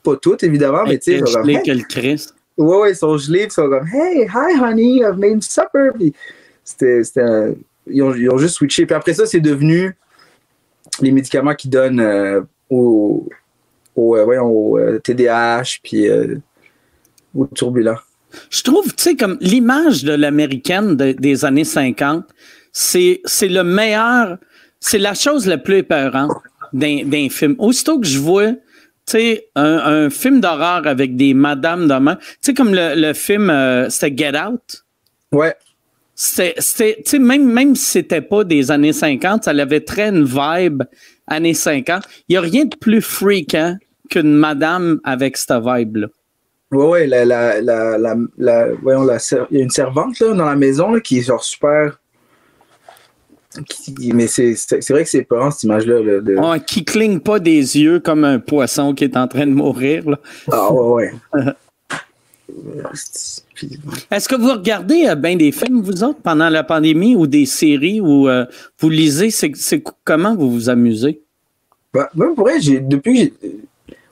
pas 0.02 0.16
toute 0.16 0.42
évidemment, 0.42 0.82
mais 0.84 0.98
tu 0.98 1.12
sais, 1.12 1.18
que 1.62 1.70
le 1.70 1.84
Christ. 1.84 2.34
Ouais, 2.56 2.76
ouais, 2.78 2.90
ils 2.92 2.96
sont 2.96 3.16
gelés, 3.16 3.44
ils 3.44 3.50
sont 3.50 3.68
comme 3.68 3.86
Hey, 3.88 4.26
hi 4.26 4.60
honey, 4.60 5.00
I've 5.00 5.18
made 5.18 5.42
supper. 5.42 5.90
Puis 5.94 6.12
c'était, 6.62 7.02
c'était 7.02 7.54
ils, 7.86 8.02
ont, 8.02 8.38
juste 8.38 8.56
switché. 8.56 8.86
Puis 8.86 8.94
après 8.94 9.14
ça, 9.14 9.26
c'est 9.26 9.40
devenu 9.40 9.96
les 11.00 11.12
médicaments 11.12 11.54
qu'ils 11.54 11.70
donnent 11.70 12.00
euh, 12.00 12.40
au, 12.70 13.28
au, 13.96 14.16
euh, 14.16 14.40
au 14.40 14.78
euh, 14.78 14.98
TDAH, 14.98 15.78
puis 15.82 16.08
euh, 16.08 16.36
au 17.34 17.46
turbulent. 17.46 17.98
Je 18.50 18.62
trouve, 18.62 18.86
tu 18.94 19.02
sais, 19.02 19.16
comme 19.16 19.38
l'image 19.40 20.04
de 20.04 20.12
l'américaine 20.12 20.96
de- 20.96 21.12
des 21.12 21.44
années 21.44 21.64
50, 21.64 22.24
c'est, 22.72 23.20
c'est 23.24 23.48
le 23.48 23.62
meilleur, 23.62 24.38
c'est 24.80 24.98
la 24.98 25.14
chose 25.14 25.46
la 25.46 25.58
plus 25.58 25.78
épeurante 25.78 26.32
d'un, 26.72 27.04
d'un 27.04 27.28
film. 27.28 27.54
Aussitôt 27.58 28.00
que 28.00 28.06
je 28.06 28.18
vois, 28.18 28.52
sais, 29.06 29.48
un, 29.54 29.78
un 30.04 30.10
film 30.10 30.40
d'horreur 30.40 30.86
avec 30.86 31.16
des 31.16 31.34
madames 31.34 31.88
de 31.88 31.94
main, 31.98 32.16
tu 32.16 32.26
sais, 32.40 32.54
comme 32.54 32.74
le, 32.74 32.94
le 32.94 33.12
film, 33.12 33.50
euh, 33.50 33.88
c'était 33.90 34.16
Get 34.16 34.38
Out? 34.38 34.84
Ouais, 35.32 35.54
C'était, 36.14 36.54
tu 36.56 37.02
sais, 37.04 37.18
même, 37.18 37.44
même 37.44 37.74
si 37.74 37.84
c'était 37.86 38.20
pas 38.20 38.44
des 38.44 38.70
années 38.70 38.92
50, 38.92 39.44
ça 39.44 39.50
avait 39.50 39.80
très 39.80 40.08
une 40.10 40.24
vibe 40.24 40.84
années 41.26 41.54
50. 41.54 42.04
Il 42.28 42.32
n'y 42.32 42.36
a 42.36 42.40
rien 42.40 42.64
de 42.66 42.76
plus 42.76 43.00
freakant 43.02 43.76
qu'une 44.10 44.34
madame 44.34 45.00
avec 45.04 45.36
cette 45.36 45.52
vibe-là. 45.64 46.06
ouais, 46.70 46.86
ouais, 46.86 47.06
la, 47.06 47.24
la, 47.24 47.60
la, 47.60 47.96
la, 48.38 48.66
voyons, 48.82 49.08
il 49.50 49.56
y 49.56 49.60
a 49.60 49.64
une 49.64 49.70
servante 49.70 50.18
là, 50.20 50.34
dans 50.34 50.44
la 50.44 50.56
maison 50.56 50.92
là, 50.92 51.00
qui 51.00 51.18
est 51.18 51.22
genre 51.22 51.42
super. 51.42 51.98
Qui- 53.62 54.12
mais 54.12 54.26
c'est, 54.26 54.54
vrai 54.90 55.04
que 55.04 55.08
c'est 55.10 55.18
épeurant 55.18 55.50
cette 55.50 55.64
image-là. 55.64 56.00
là, 56.02 56.20
de- 56.20 56.36
Ouais, 56.36 56.60
qui 56.60 56.84
cligne 56.84 57.20
pas 57.20 57.38
des 57.38 57.78
yeux 57.78 58.00
comme 58.00 58.24
un 58.24 58.38
poisson 58.38 58.94
qui 58.94 59.04
est 59.04 59.16
en 59.16 59.28
train 59.28 59.46
de 59.46 59.52
mourir. 59.52 60.08
là. 60.10 60.18
Ah, 60.50 60.72
ouais, 60.72 61.12
ouais. 61.32 61.42
Est-ce 64.10 64.28
que 64.28 64.34
vous 64.36 64.50
regardez 64.52 65.06
euh, 65.08 65.14
bien 65.14 65.36
des 65.36 65.52
films, 65.52 65.80
vous 65.80 66.04
autres, 66.04 66.20
pendant 66.22 66.48
la 66.48 66.62
pandémie 66.64 67.16
ou 67.16 67.26
des 67.26 67.46
séries 67.46 68.00
ou 68.00 68.28
euh, 68.28 68.44
vous 68.78 68.90
lisez? 68.90 69.30
C'est, 69.30 69.52
comment 70.04 70.34
vous 70.34 70.50
vous 70.50 70.68
amusez? 70.68 71.20
Bah, 71.92 72.10
moi, 72.14 72.32
pour 72.34 72.44
vrai, 72.46 72.58
depuis 72.60 73.16
j'ai- 73.16 73.34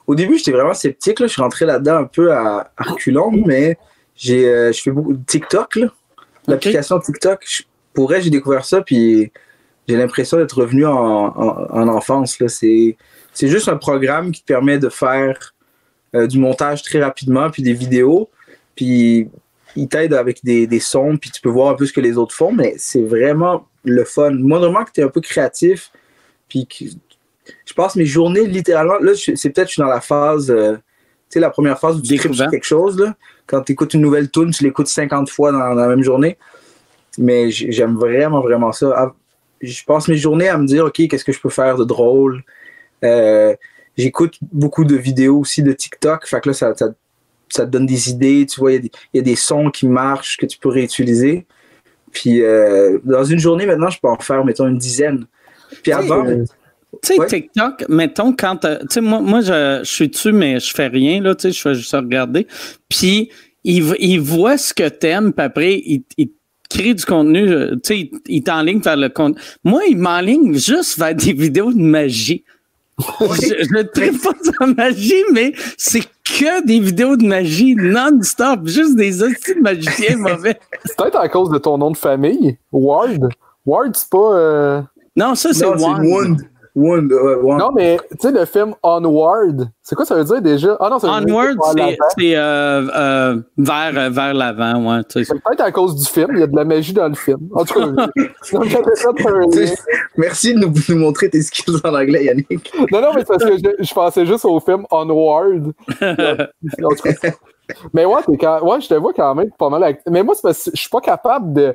Au 0.07 0.15
début, 0.15 0.39
j'étais 0.39 0.53
vraiment 0.53 0.75
sceptique. 0.75 1.21
Là. 1.21 1.27
Je 1.27 1.33
suis 1.33 1.43
rentré 1.43 1.65
là-dedans 1.67 1.99
un 1.99 2.05
peu 2.05 2.33
à, 2.33 2.71
à 2.77 2.83
reculons, 2.85 3.31
mais 3.31 3.77
j'ai, 4.17 4.49
euh, 4.49 4.73
je 4.73 4.81
fais 4.81 4.91
beaucoup 4.91 5.13
de 5.15 5.25
TikTok. 5.25 5.79
L'application 6.49 6.99
TikTok, 6.99 7.45
je- 7.49 7.63
pour 7.95 8.09
vrai, 8.09 8.21
j'ai 8.21 8.31
découvert 8.31 8.65
ça, 8.65 8.81
puis 8.81 9.33
j'ai 9.89 9.97
l'impression 9.97 10.39
d'être 10.39 10.59
revenu 10.59 10.87
en, 10.87 10.93
en- 10.93 11.67
en 11.71 11.89
enfance. 11.89 12.39
Là. 12.39 12.49
C'est, 12.49 12.97
c'est 13.33 13.49
juste 13.49 13.69
un 13.69 13.77
programme 13.77 14.33
qui 14.33 14.43
te 14.43 14.47
permet 14.47 14.79
de 14.79 14.89
faire 14.89 15.55
euh, 16.15 16.27
du 16.27 16.39
montage 16.39 16.83
très 16.83 17.03
rapidement, 17.03 17.51
puis 17.51 17.63
des 17.63 17.73
vidéos. 17.73 18.29
Puis 18.75 19.29
il 19.77 19.89
t'aide 19.89 20.15
avec 20.15 20.45
des, 20.45 20.67
des 20.67 20.81
sons, 20.81 21.17
puis 21.17 21.31
tu 21.31 21.41
peux 21.41 21.49
voir 21.49 21.71
un 21.71 21.75
peu 21.75 21.87
ce 21.87 21.93
que 21.93 22.01
les 22.01 22.19
autres 22.19 22.35
font, 22.35 22.53
mais 22.53 22.75
c'est 22.77 23.03
vraiment 23.03 23.67
le 23.85 24.05
fun. 24.05 24.31
Moi, 24.31 24.59
vraiment 24.59 24.85
que 24.85 24.93
tu 24.93 25.01
es 25.01 25.05
un 25.05 25.09
peu 25.09 25.21
créatif, 25.21 25.91
puis 26.49 26.67
que 26.67 26.85
je 27.65 27.75
passe 27.75 27.97
mes 27.97 28.07
journées 28.07 28.47
littéralement. 28.47 28.99
Là, 29.01 29.13
c'est 29.15 29.51
peut-être 29.51 29.69
je 29.69 29.73
suis 29.75 29.83
dans 29.83 29.89
la 29.89 30.01
phase, 30.01 30.51
euh, 30.51 30.75
tu 30.75 30.81
sais, 31.31 31.41
la 31.41 31.51
première 31.51 31.79
phase 31.79 31.97
où 31.97 32.03
tu 32.03 32.17
sur 32.17 32.51
quelque 32.51 32.67
chose. 32.67 32.99
Là. 32.99 33.15
Quand 33.47 33.63
tu 33.63 33.73
écoutes 33.73 33.95
une 33.95 34.03
nouvelle 34.03 34.31
tune, 34.31 34.51
tu 34.51 34.65
l'écoutes 34.65 34.87
50 34.87 35.31
fois 35.31 35.51
dans, 35.53 35.75
la 35.75 35.89
même 35.89 36.03
journée. 36.03 36.37
Mais 37.19 37.51
j'aime 37.51 37.97
vraiment, 37.97 38.41
vraiment 38.41 38.73
ça. 38.73 38.93
Ah, 38.97 39.15
je 39.61 39.85
passe 39.85 40.09
mes 40.09 40.17
journées 40.17 40.49
à 40.49 40.59
me 40.59 40.67
dire, 40.67 40.87
OK, 40.87 41.07
qu'est-ce 41.09 41.25
que 41.25 41.33
je 41.33 41.41
peux 41.41 41.51
faire 41.51 41.77
de 41.77 41.85
drôle? 41.85 42.43
Euh, 43.05 43.55
j'écoute 43.97 44.39
beaucoup 44.53 44.85
de 44.85 44.97
vidéos 44.97 45.39
aussi 45.39 45.63
de 45.63 45.73
TikTok. 45.73 46.27
Fait 46.27 46.41
que 46.41 46.51
là, 46.51 46.55
ça, 46.55 46.75
ça, 46.75 47.67
te 47.67 47.71
donne 47.71 47.87
des 47.87 48.11
idées. 48.11 48.47
Tu 48.47 48.61
vois, 48.61 48.73
il 48.73 48.91
y, 49.15 49.19
a 49.19 49.23
des 49.23 49.37
sons 49.37 49.71
qui 49.71 49.87
marchent 49.87 50.37
que 50.37 50.47
tu 50.47 50.59
peux 50.59 50.69
réutiliser. 50.69 51.47
Puis 52.13 52.43
euh, 52.43 52.99
dans 53.05 53.25
une 53.25 53.39
journée, 53.39 53.67
maintenant, 53.67 53.89
je 53.89 53.99
peux 54.01 54.09
en 54.09 54.19
faire, 54.19 54.45
mettons, 54.45 54.69
une 54.69 54.79
dizaine. 54.79 55.27
Puis 55.83 55.93
avant. 55.93 56.25
Tu 57.03 57.15
sais, 57.15 57.27
TikTok, 57.27 57.89
mettons, 57.89 58.35
quand. 58.35 58.59
Tu 58.59 58.69
sais, 58.91 59.01
moi, 59.01 59.21
moi 59.21 59.41
je, 59.41 59.81
je, 59.83 59.91
suis 59.91 60.09
dessus, 60.09 60.33
mais 60.33 60.61
je 60.61 60.75
fais 60.75 60.89
rien, 60.89 61.23
là, 61.23 61.35
tu 61.35 61.43
sais, 61.43 61.53
je 61.53 61.61
fais 61.61 61.75
juste 61.75 61.93
regarder. 61.93 62.47
Puis, 62.91 63.31
il, 63.65 63.95
il 63.99 64.21
voit 64.21 64.59
ce 64.59 64.75
que 64.75 64.87
t'aimes, 64.89 65.33
puis 65.33 65.45
après, 65.45 65.73
il, 65.73 66.03
il 66.19 66.33
crée 66.73 66.95
du 66.95 67.05
contenu, 67.05 67.47
tu 67.49 67.79
sais, 67.85 68.11
il 68.27 68.43
t'enligne 68.43 68.81
vers 68.81 68.97
le 68.97 69.09
compte. 69.09 69.37
Moi, 69.65 69.83
il 69.89 69.99
m'enligne 69.99 70.55
juste 70.55 70.99
vers 70.99 71.15
des 71.15 71.33
vidéos 71.33 71.73
de 71.73 71.81
magie. 71.81 72.45
je 72.99 73.75
ne 73.75 73.83
traite 73.83 74.23
pas 74.23 74.33
de 74.33 74.75
magie, 74.75 75.25
mais 75.33 75.53
c'est 75.77 76.03
que 76.25 76.65
des 76.65 76.81
vidéos 76.81 77.17
de 77.17 77.27
magie 77.27 77.75
non-stop, 77.75 78.67
juste 78.67 78.97
des 78.97 79.23
outils 79.23 79.55
de 79.55 79.61
magiciens 79.61 80.17
mauvais. 80.19 80.59
C'est 80.85 80.97
peut-être 80.97 81.19
à 81.19 81.29
cause 81.29 81.51
de 81.51 81.59
ton 81.59 81.79
nom 81.79 81.91
de 81.91 81.97
famille, 81.97 82.59
Ward. 82.71 83.29
Ward, 83.67 83.97
c'est 83.97 84.09
pas. 84.09 84.37
Euh, 84.37 84.83
non, 85.17 85.35
ça, 85.35 85.53
c'est 85.53 85.67
Ward. 85.67 86.39
Non, 86.75 87.71
mais 87.75 87.99
tu 88.13 88.17
sais, 88.19 88.33
le 88.33 88.47
film 88.47 88.75
Onward, 88.83 89.69
c'est 89.83 89.95
quoi 89.95 90.07
ça 90.07 90.15
veut 90.15 90.25
dire 90.25 90.41
déjà? 90.41 90.75
Ah 90.81 90.89
non, 90.89 90.97
Onward, 91.03 91.59
c'est 92.17 92.35
euh, 92.35 92.89
euh, 92.95 93.37
vers, 93.59 93.93
euh, 93.99 94.09
vers 94.09 94.33
l'avant, 94.33 94.97
ouais. 94.97 95.03
C'est 95.11 95.29
peut-être 95.29 95.61
à 95.61 95.71
cause 95.71 95.97
du 95.97 96.07
film, 96.07 96.31
il 96.33 96.41
y 96.41 96.43
a 96.43 96.47
de 96.47 96.57
la 96.57 96.65
magie 96.65 96.95
dans 96.95 97.09
le 97.09 97.15
film. 97.15 97.49
En 97.55 97.67
tout 97.67 97.75
cas, 97.75 98.09
merci 100.17 100.55
de 100.55 100.61
nous, 100.61 100.73
nous, 100.89 100.97
montrer 100.97 101.29
tes 101.29 101.43
skills 101.43 101.77
en 101.85 101.95
anglais, 101.95 102.25
Yannick. 102.25 102.73
Non, 102.91 103.03
non, 103.03 103.13
mais 103.15 103.21
c'est 103.21 103.27
parce 103.27 103.45
que 103.45 103.59
je, 103.59 103.85
je, 103.85 103.95
pensais 103.95 104.25
juste 104.25 104.47
au 104.47 104.59
film 104.59 104.87
Onward. 104.91 105.73
mais 107.93 108.07
ouais, 108.07 108.21
quand, 108.41 108.63
ouais, 108.63 108.81
je 108.81 108.89
te 108.89 108.95
vois 108.95 109.13
quand 109.13 109.35
même 109.35 109.51
pas 109.59 109.69
mal. 109.69 109.99
Mais 110.11 110.23
moi, 110.23 110.35
c'est 110.35 110.43
parce 110.43 110.65
que 110.65 110.71
je 110.75 110.81
suis 110.81 110.91
pas 110.91 111.03
capable 111.03 111.53
de 111.53 111.75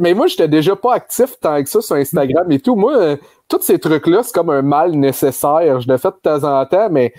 mais 0.00 0.14
moi, 0.14 0.26
j'étais 0.26 0.48
déjà 0.48 0.76
pas 0.76 0.94
actif 0.94 1.38
tant 1.40 1.62
que 1.62 1.68
ça 1.68 1.80
sur 1.80 1.96
Instagram 1.96 2.50
et 2.50 2.60
tout. 2.60 2.76
Moi, 2.76 2.96
euh, 2.96 3.16
tous 3.48 3.62
ces 3.62 3.78
trucs-là, 3.78 4.22
c'est 4.22 4.34
comme 4.34 4.50
un 4.50 4.62
mal 4.62 4.92
nécessaire. 4.92 5.80
Je 5.80 5.88
le 5.88 5.96
fais 5.96 6.08
de 6.08 6.16
temps 6.22 6.44
en 6.44 6.64
temps, 6.66 6.88
mais 6.90 7.12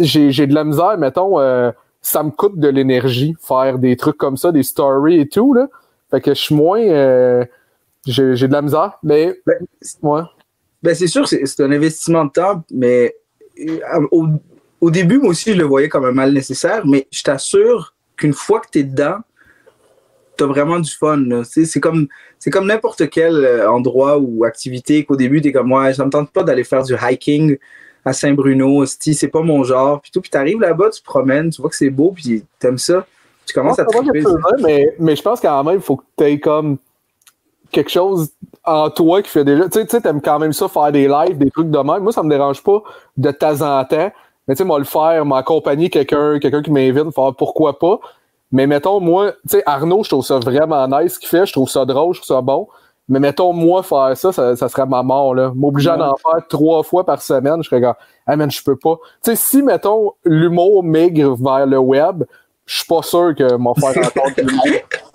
j'ai 0.00 0.46
de 0.46 0.54
la 0.54 0.64
misère, 0.64 0.98
mettons, 0.98 1.40
euh, 1.40 1.70
ça 2.02 2.22
me 2.22 2.30
coûte 2.30 2.58
de 2.58 2.68
l'énergie 2.68 3.34
faire 3.40 3.78
des 3.78 3.96
trucs 3.96 4.16
comme 4.16 4.36
ça, 4.36 4.52
des 4.52 4.62
stories 4.62 5.20
et 5.20 5.28
tout. 5.28 5.54
Là. 5.54 5.68
Fait 6.10 6.20
que 6.20 6.34
je 6.34 6.40
suis 6.40 6.54
moins. 6.54 6.80
Euh, 6.80 7.44
j'ai 8.06 8.34
de 8.34 8.52
la 8.52 8.62
misère, 8.62 8.98
mais. 9.02 9.34
Ben, 9.46 9.56
ben 10.82 10.94
c'est 10.94 11.06
sûr, 11.06 11.26
c'est 11.26 11.60
un 11.60 11.72
investissement 11.72 12.26
de 12.26 12.30
temps, 12.30 12.62
mais 12.70 13.16
au, 14.10 14.26
au, 14.80 14.90
début, 14.90 15.18
moi 15.18 15.30
aussi, 15.30 15.52
je 15.52 15.58
le 15.58 15.64
voyais 15.64 15.88
comme 15.88 16.04
un 16.04 16.12
mal 16.12 16.32
nécessaire, 16.32 16.86
mais 16.86 17.06
je 17.10 17.22
t'assure 17.22 17.94
qu'une 18.16 18.34
fois 18.34 18.60
que 18.60 18.66
tu 18.70 18.80
es 18.80 18.82
dedans, 18.82 19.18
t'as 20.36 20.46
vraiment 20.46 20.80
du 20.80 20.90
fun. 20.90 21.42
C'est 21.44 21.80
comme 21.80 22.08
c'est 22.38 22.50
comme 22.50 22.66
n'importe 22.66 23.08
quel 23.10 23.44
euh, 23.44 23.70
endroit 23.70 24.18
ou 24.18 24.44
activité 24.44 25.04
qu'au 25.04 25.16
début, 25.16 25.40
t'es 25.40 25.52
comme 25.52 25.68
moi, 25.68 25.84
ouais, 25.84 25.94
ça 25.94 26.04
me 26.04 26.10
tente 26.10 26.30
pas 26.30 26.42
d'aller 26.42 26.64
faire 26.64 26.82
du 26.82 26.94
hiking 26.94 27.56
à 28.04 28.12
Saint-Bruno, 28.12 28.84
c'est 28.86 29.28
pas 29.28 29.40
mon 29.40 29.64
genre. 29.64 30.00
Puis 30.00 30.10
tout, 30.10 30.20
puis 30.20 30.30
t'arrives 30.30 30.60
là-bas, 30.60 30.90
tu 30.90 31.00
te 31.00 31.04
promènes, 31.04 31.50
tu 31.50 31.62
vois 31.62 31.70
que 31.70 31.76
c'est 31.76 31.90
beau, 31.90 32.12
puis 32.14 32.44
t'aimes 32.58 32.78
ça. 32.78 33.06
Tu 33.46 33.54
commences 33.54 33.78
à 33.78 33.84
te 33.84 34.62
mais, 34.62 34.94
mais 34.98 35.16
je 35.16 35.22
pense 35.22 35.40
quand 35.40 35.64
même, 35.64 35.76
il 35.76 35.80
faut 35.80 35.96
que 35.96 36.04
tu 36.16 36.24
aies 36.24 36.40
comme 36.40 36.78
quelque 37.70 37.90
chose 37.90 38.30
en 38.64 38.90
toi 38.90 39.22
qui 39.22 39.30
fait 39.30 39.44
déjà. 39.44 39.68
Tu 39.68 39.80
sais, 39.86 40.00
t'aimes 40.00 40.20
quand 40.20 40.38
même 40.38 40.52
ça, 40.52 40.68
faire 40.68 40.92
des 40.92 41.08
lives, 41.08 41.38
des 41.38 41.50
trucs 41.50 41.70
de 41.70 41.78
même. 41.78 42.02
Moi, 42.02 42.12
ça 42.12 42.22
me 42.22 42.30
dérange 42.30 42.62
pas 42.62 42.82
de 43.16 43.30
temps 43.30 43.60
en 43.62 43.84
temps. 43.84 44.12
Mais 44.46 44.54
tu 44.54 44.58
sais, 44.58 44.64
moi, 44.64 44.78
le 44.78 44.84
faire, 44.84 45.24
m'accompagner 45.24 45.88
quelqu'un, 45.90 46.38
quelqu'un 46.38 46.62
qui 46.62 46.70
m'invite, 46.70 47.14
faire 47.14 47.34
pourquoi 47.36 47.78
pas. 47.78 48.00
Mais 48.54 48.68
mettons, 48.68 49.00
moi, 49.00 49.32
tu 49.32 49.56
sais, 49.56 49.62
Arnaud, 49.66 50.04
je 50.04 50.10
trouve 50.10 50.24
ça 50.24 50.38
vraiment 50.38 50.86
nice 50.86 51.14
ce 51.14 51.18
qu'il 51.18 51.28
fait, 51.28 51.44
je 51.44 51.52
trouve 51.52 51.68
ça 51.68 51.84
drôle, 51.84 52.14
je 52.14 52.20
trouve 52.20 52.36
ça 52.36 52.40
bon. 52.40 52.68
Mais 53.08 53.18
mettons, 53.18 53.52
moi, 53.52 53.82
faire 53.82 54.16
ça, 54.16 54.32
ça, 54.32 54.68
serait 54.68 54.86
ma 54.86 55.02
mort, 55.02 55.34
là. 55.34 55.50
M'obligeant 55.56 55.96
d'en 55.96 56.14
faire 56.14 56.46
trois 56.48 56.84
fois 56.84 57.04
par 57.04 57.20
semaine, 57.20 57.64
je 57.64 57.68
serais 57.68 57.82
comme, 57.82 57.94
ah, 58.28 58.36
man, 58.36 58.48
je 58.52 58.62
peux 58.62 58.76
pas. 58.76 58.96
Tu 59.24 59.32
sais, 59.32 59.36
si, 59.36 59.60
mettons, 59.60 60.12
l'humour 60.24 60.84
migre 60.84 61.34
vers 61.34 61.66
le 61.66 61.78
web, 61.78 62.22
je 62.64 62.76
suis 62.76 62.86
pas 62.86 63.02
sûr 63.02 63.34
que 63.36 63.56
mon 63.56 63.74
frère 63.74 63.98
encore 63.98 64.30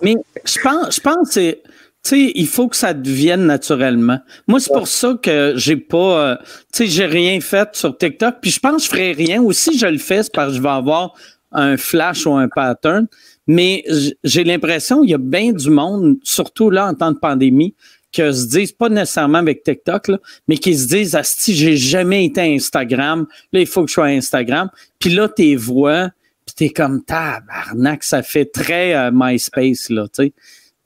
Mais 0.02 0.18
je 0.44 0.60
pense, 0.60 0.96
je 0.98 1.00
pense 1.00 1.30
c'est, 1.32 1.62
tu 2.04 2.10
sais, 2.10 2.32
il 2.36 2.48
faut 2.48 2.68
que 2.68 2.76
ça 2.76 2.94
devienne 2.94 3.46
naturellement. 3.46 4.20
Moi, 4.48 4.60
c'est 4.60 4.74
pour 4.74 4.90
ça 4.90 5.14
que 5.24 5.54
j'ai 5.56 5.78
pas, 5.78 5.98
euh, 5.98 6.36
tu 6.74 6.84
sais, 6.84 6.88
j'ai 6.88 7.06
rien 7.06 7.40
fait 7.40 7.70
sur 7.72 7.98
TikTok. 7.98 8.36
Puis 8.42 8.52
je 8.52 8.60
pense 8.60 8.76
que 8.76 8.84
je 8.84 8.90
ferai 8.90 9.14
rien. 9.14 9.42
Aussi, 9.42 9.80
je 9.80 9.88
le 9.88 9.98
fais, 9.98 10.24
c'est 10.24 10.34
parce 10.34 10.50
que 10.50 10.58
je 10.58 10.62
vais 10.62 10.68
avoir 10.68 11.14
un 11.52 11.78
flash 11.78 12.26
ou 12.26 12.34
un 12.34 12.48
pattern. 12.48 13.08
Mais 13.48 13.84
j'ai 14.24 14.44
l'impression 14.44 15.02
qu'il 15.02 15.12
y 15.12 15.16
a 15.16 15.20
bien 15.20 15.52
du 15.52 15.70
monde, 15.70 16.18
surtout 16.24 16.70
là 16.70 16.88
en 16.88 16.94
temps 16.94 17.12
de 17.12 17.18
pandémie, 17.18 17.74
que 18.12 18.32
se 18.32 18.48
disent, 18.48 18.72
pas 18.72 18.90
nécessairement 18.90 19.38
avec 19.38 19.64
TikTok, 19.64 20.08
là, 20.10 20.20
mais 20.48 20.58
qui 20.58 20.76
se 20.76 20.88
disent, 20.88 21.16
Asti, 21.16 21.54
j'ai 21.54 21.78
jamais 21.78 22.26
été 22.26 22.42
Instagram, 22.42 23.28
là, 23.54 23.60
il 23.60 23.68
faut 23.68 23.84
que 23.84 23.90
je 23.90 23.94
sois 23.94 24.06
Instagram. 24.06 24.70
Puis 25.00 25.12
là, 25.12 25.28
tes 25.30 25.56
voix, 25.56 26.10
puis 26.46 26.56
t'es 26.56 26.70
comme 26.70 27.04
tabarnak, 27.04 28.04
ça 28.04 28.24
fait 28.24 28.46
très 28.46 28.96
euh, 28.96 29.12
MySpace, 29.14 29.90
là, 29.90 30.08
tu 30.08 30.26
sais. 30.26 30.34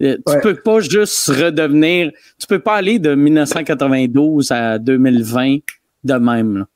Euh, 0.02 0.18
tu 0.28 0.34
peux 0.42 0.56
pas 0.56 0.82
juste 0.82 1.28
redevenir, 1.28 2.12
tu 2.40 2.48
peux 2.48 2.60
pas 2.60 2.76
aller 2.76 3.00
de 3.00 3.16
1992 3.16 4.52
à 4.52 4.80
2020 4.80 5.60
de 6.04 6.14
même, 6.16 6.58
là. 6.58 6.68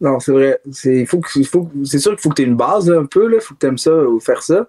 Non, 0.00 0.20
c'est 0.20 0.32
vrai. 0.32 0.60
C'est 0.70 1.04
faut, 1.06 1.20
faut, 1.22 1.70
sûr 1.84 2.12
qu'il 2.12 2.20
faut 2.20 2.28
que 2.30 2.34
tu 2.34 2.42
aies 2.42 2.46
une 2.46 2.56
base 2.56 2.90
un 2.90 3.04
peu. 3.04 3.32
Il 3.34 3.40
faut 3.40 3.54
que 3.54 3.60
tu 3.60 3.66
aimes 3.66 3.78
ça 3.78 3.92
ou 3.92 4.20
faire 4.20 4.42
ça. 4.42 4.68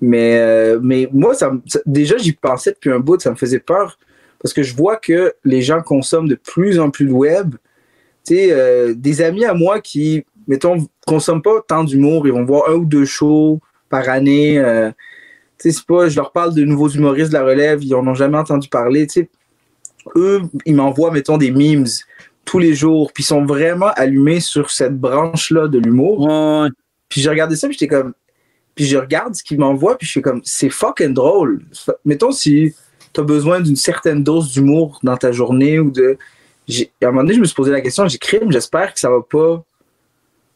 Mais, 0.00 0.38
euh, 0.38 0.78
mais 0.82 1.08
moi, 1.12 1.34
ça, 1.34 1.52
déjà, 1.84 2.16
j'y 2.16 2.32
pensais 2.32 2.72
depuis 2.72 2.90
un 2.90 3.00
bout. 3.00 3.20
Ça 3.20 3.30
me 3.30 3.36
faisait 3.36 3.60
peur 3.60 3.98
parce 4.40 4.54
que 4.54 4.62
je 4.62 4.74
vois 4.74 4.96
que 4.96 5.34
les 5.44 5.62
gens 5.62 5.82
consomment 5.82 6.28
de 6.28 6.36
plus 6.36 6.78
en 6.78 6.90
plus 6.90 7.06
de 7.06 7.12
web. 7.12 7.54
Euh, 8.30 8.94
des 8.94 9.22
amis 9.22 9.44
à 9.44 9.54
moi 9.54 9.80
qui, 9.80 10.24
mettons, 10.46 10.86
consomment 11.06 11.42
pas 11.42 11.62
tant 11.66 11.84
d'humour. 11.84 12.26
Ils 12.26 12.32
vont 12.32 12.44
voir 12.44 12.70
un 12.70 12.74
ou 12.74 12.84
deux 12.84 13.04
shows 13.04 13.60
par 13.88 14.08
année. 14.08 14.58
Euh, 14.58 14.90
c'est 15.58 15.84
pas, 15.84 16.08
je 16.08 16.16
leur 16.16 16.32
parle 16.32 16.54
de 16.54 16.64
nouveaux 16.64 16.88
humoristes 16.88 17.30
de 17.30 17.34
la 17.34 17.44
relève. 17.44 17.82
Ils 17.82 17.94
en 17.94 18.06
ont 18.06 18.14
jamais 18.14 18.38
entendu 18.38 18.68
parler. 18.68 19.06
Eux, 20.16 20.42
ils 20.64 20.74
m'envoient, 20.74 21.10
mettons, 21.10 21.36
des 21.36 21.50
memes 21.50 21.86
tous 22.48 22.58
les 22.58 22.74
jours, 22.74 23.12
puis 23.12 23.22
ils 23.22 23.26
sont 23.26 23.44
vraiment 23.44 23.90
allumés 23.94 24.40
sur 24.40 24.70
cette 24.70 24.98
branche-là 24.98 25.68
de 25.68 25.78
l'humour. 25.78 26.26
Puis 27.10 27.20
j'ai 27.20 27.28
regardé 27.28 27.56
ça, 27.56 27.68
puis 27.68 27.76
j'étais 27.78 27.94
comme. 27.94 28.14
Puis 28.74 28.86
je 28.86 28.96
regarde 28.96 29.34
ce 29.34 29.42
qu'ils 29.42 29.58
m'envoient, 29.58 29.98
puis 29.98 30.06
je 30.06 30.12
suis 30.12 30.22
comme, 30.22 30.40
c'est 30.44 30.70
fucking 30.70 31.12
drôle. 31.12 31.62
Mettons 32.06 32.32
si 32.32 32.74
tu 33.12 33.20
as 33.20 33.22
besoin 33.22 33.60
d'une 33.60 33.76
certaine 33.76 34.24
dose 34.24 34.52
d'humour 34.52 34.98
dans 35.02 35.18
ta 35.18 35.30
journée 35.30 35.78
ou 35.78 35.90
de. 35.90 36.16
À 37.02 37.06
un 37.06 37.06
moment 37.08 37.22
donné, 37.22 37.34
je 37.34 37.40
me 37.40 37.44
suis 37.44 37.54
posé 37.54 37.70
la 37.70 37.82
question, 37.82 38.08
j'ai 38.08 38.18
mais 38.32 38.52
j'espère 38.52 38.94
que 38.94 39.00
ça 39.00 39.10
va 39.10 39.20
pas. 39.20 39.62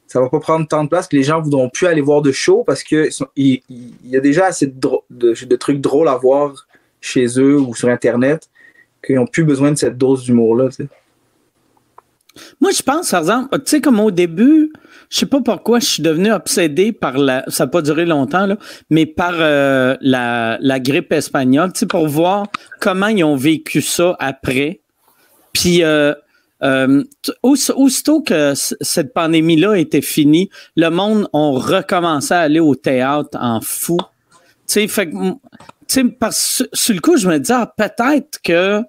Ça 0.06 0.20
va 0.20 0.30
pas 0.30 0.40
prendre 0.40 0.66
tant 0.66 0.84
de 0.84 0.88
place 0.88 1.08
que 1.08 1.16
les 1.16 1.22
gens 1.22 1.42
voudront 1.42 1.68
plus 1.68 1.86
aller 1.86 2.00
voir 2.00 2.22
de 2.22 2.32
show 2.32 2.64
parce 2.64 2.82
que 2.82 3.10
il, 3.36 3.62
y 4.04 4.16
a 4.16 4.20
déjà 4.20 4.46
assez 4.46 4.66
de, 4.66 4.88
de, 5.10 5.56
trucs 5.56 5.80
drôles 5.80 6.08
à 6.08 6.16
voir 6.16 6.66
chez 7.00 7.26
eux 7.38 7.58
ou 7.58 7.74
sur 7.74 7.88
Internet 7.88 8.48
qu'ils 9.04 9.16
n'ont 9.16 9.26
plus 9.26 9.44
besoin 9.44 9.72
de 9.72 9.76
cette 9.76 9.98
dose 9.98 10.24
d'humour-là. 10.24 10.68
Moi, 12.60 12.70
je 12.70 12.82
pense, 12.82 13.10
par 13.10 13.20
exemple, 13.20 13.58
tu 13.58 13.62
sais, 13.66 13.80
comme 13.80 14.00
au 14.00 14.10
début, 14.10 14.72
je 15.10 15.18
sais 15.18 15.26
pas 15.26 15.40
pourquoi 15.40 15.78
je 15.78 15.86
suis 15.86 16.02
devenu 16.02 16.32
obsédé 16.32 16.92
par 16.92 17.18
la, 17.18 17.44
ça 17.48 17.64
n'a 17.64 17.70
pas 17.70 17.82
duré 17.82 18.06
longtemps, 18.06 18.46
là, 18.46 18.56
mais 18.88 19.04
par 19.06 19.34
euh, 19.34 19.96
la, 20.00 20.56
la, 20.60 20.80
grippe 20.80 21.12
espagnole, 21.12 21.72
tu 21.72 21.80
sais, 21.80 21.86
pour 21.86 22.08
voir 22.08 22.46
comment 22.80 23.08
ils 23.08 23.24
ont 23.24 23.36
vécu 23.36 23.82
ça 23.82 24.16
après. 24.18 24.80
Puis, 25.52 25.82
euh, 25.82 26.14
euh, 26.62 27.04
aussitôt 27.42 28.22
que 28.22 28.54
cette 28.54 29.12
pandémie-là 29.12 29.74
était 29.74 30.00
finie, 30.00 30.48
le 30.76 30.88
monde 30.88 31.28
a 31.32 31.50
recommencé 31.58 32.32
à 32.32 32.40
aller 32.40 32.60
au 32.60 32.74
théâtre 32.74 33.36
en 33.40 33.60
fou. 33.60 33.98
Tu 34.66 34.74
sais, 34.74 34.88
fait 34.88 35.10
que, 35.10 35.16
sur 36.72 36.94
le 36.94 37.00
coup, 37.00 37.16
je 37.16 37.28
me 37.28 37.38
dis, 37.38 37.52
ah, 37.52 37.72
peut-être 37.76 38.40
que 38.42 38.82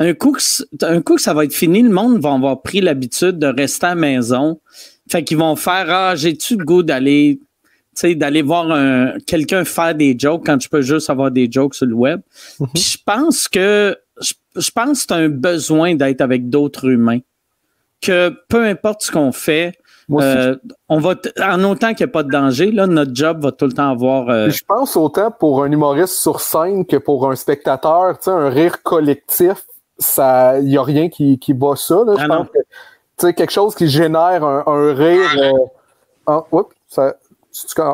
un 0.00 0.14
coup, 0.14 0.32
que, 0.32 0.84
un 0.84 1.00
coup 1.02 1.18
ça 1.18 1.34
va 1.34 1.44
être 1.44 1.54
fini, 1.54 1.82
le 1.82 1.90
monde 1.90 2.18
va 2.20 2.32
avoir 2.32 2.62
pris 2.62 2.80
l'habitude 2.80 3.38
de 3.38 3.46
rester 3.48 3.86
à 3.86 3.90
la 3.90 3.94
maison. 3.96 4.60
Fait 5.10 5.24
qu'ils 5.24 5.38
vont 5.38 5.56
faire 5.56 5.86
Ah, 5.88 6.14
j'ai-tu 6.16 6.56
le 6.56 6.64
goût 6.64 6.82
d'aller 6.82 7.40
d'aller 8.02 8.42
voir 8.42 8.70
un, 8.70 9.14
quelqu'un 9.26 9.64
faire 9.64 9.92
des 9.92 10.14
jokes 10.16 10.46
quand 10.46 10.56
tu 10.58 10.68
peux 10.68 10.82
juste 10.82 11.10
avoir 11.10 11.32
des 11.32 11.48
jokes 11.50 11.74
sur 11.74 11.86
le 11.86 11.94
web. 11.94 12.20
Mhm. 12.60 12.68
Puis 12.74 12.82
je 12.82 12.98
pense 13.04 13.48
que 13.48 13.96
je, 14.20 14.34
je 14.54 14.70
pense 14.70 15.04
que 15.04 15.14
c'est 15.14 15.20
un 15.20 15.28
besoin 15.28 15.96
d'être 15.96 16.20
avec 16.20 16.48
d'autres 16.48 16.88
humains. 16.88 17.18
Que 18.00 18.32
peu 18.48 18.64
importe 18.64 19.02
ce 19.02 19.10
qu'on 19.10 19.32
fait, 19.32 19.72
euh, 20.12 20.54
on 20.88 21.00
va 21.00 21.16
en 21.42 21.64
autant 21.64 21.88
qu'il 21.92 22.06
n'y 22.06 22.10
a 22.10 22.12
pas 22.12 22.22
de 22.22 22.30
danger, 22.30 22.70
là, 22.70 22.86
notre 22.86 23.12
job 23.14 23.42
va 23.42 23.50
tout 23.50 23.66
le 23.66 23.72
temps 23.72 23.90
avoir. 23.90 24.28
euh, 24.30 24.48
Je 24.48 24.62
pense 24.64 24.96
autant 24.96 25.32
pour 25.32 25.64
un 25.64 25.72
humoriste 25.72 26.14
sur 26.14 26.40
scène 26.40 26.86
que 26.86 26.96
pour 26.96 27.28
un 27.28 27.34
spectateur, 27.34 28.16
tu 28.18 28.26
sais, 28.26 28.30
un 28.30 28.48
rire 28.48 28.82
collectif, 28.84 29.66
ça, 29.98 30.58
il 30.60 30.68
y 30.68 30.78
a 30.78 30.82
rien 30.82 31.08
qui, 31.08 31.38
qui 31.38 31.52
bat 31.54 31.74
ça. 31.76 32.02
Là. 32.06 32.14
Je 32.16 32.24
Ah 32.24 32.28
pense 32.28 32.48
que, 32.48 32.58
tu 32.58 33.26
sais, 33.26 33.34
quelque 33.34 33.50
chose 33.52 33.74
qui 33.74 33.88
génère 33.88 34.44
un, 34.44 34.62
un 34.66 34.94
rire. 34.94 35.30
euh, 35.38 35.50
ah, 36.26 36.44
ça, 36.86 37.14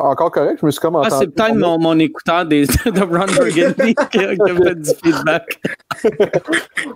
encore 0.03 0.29
correct? 0.31 0.59
Je 0.61 0.65
me 0.65 0.71
suis 0.71 0.79
comme 0.79 0.95
Ah, 0.97 1.09
c'est 1.09 1.27
peut-être 1.27 1.55
mon, 1.55 1.79
mon 1.79 1.97
écouteur 1.97 2.45
des, 2.45 2.65
de 2.85 2.99
Ron 3.01 3.25
Burgundy 3.25 3.95
qui, 4.11 4.19
a- 4.19 4.35
qui 4.35 4.41
a 4.51 4.55
fait 4.55 4.75
du 4.75 4.89
feedback. 5.03 5.59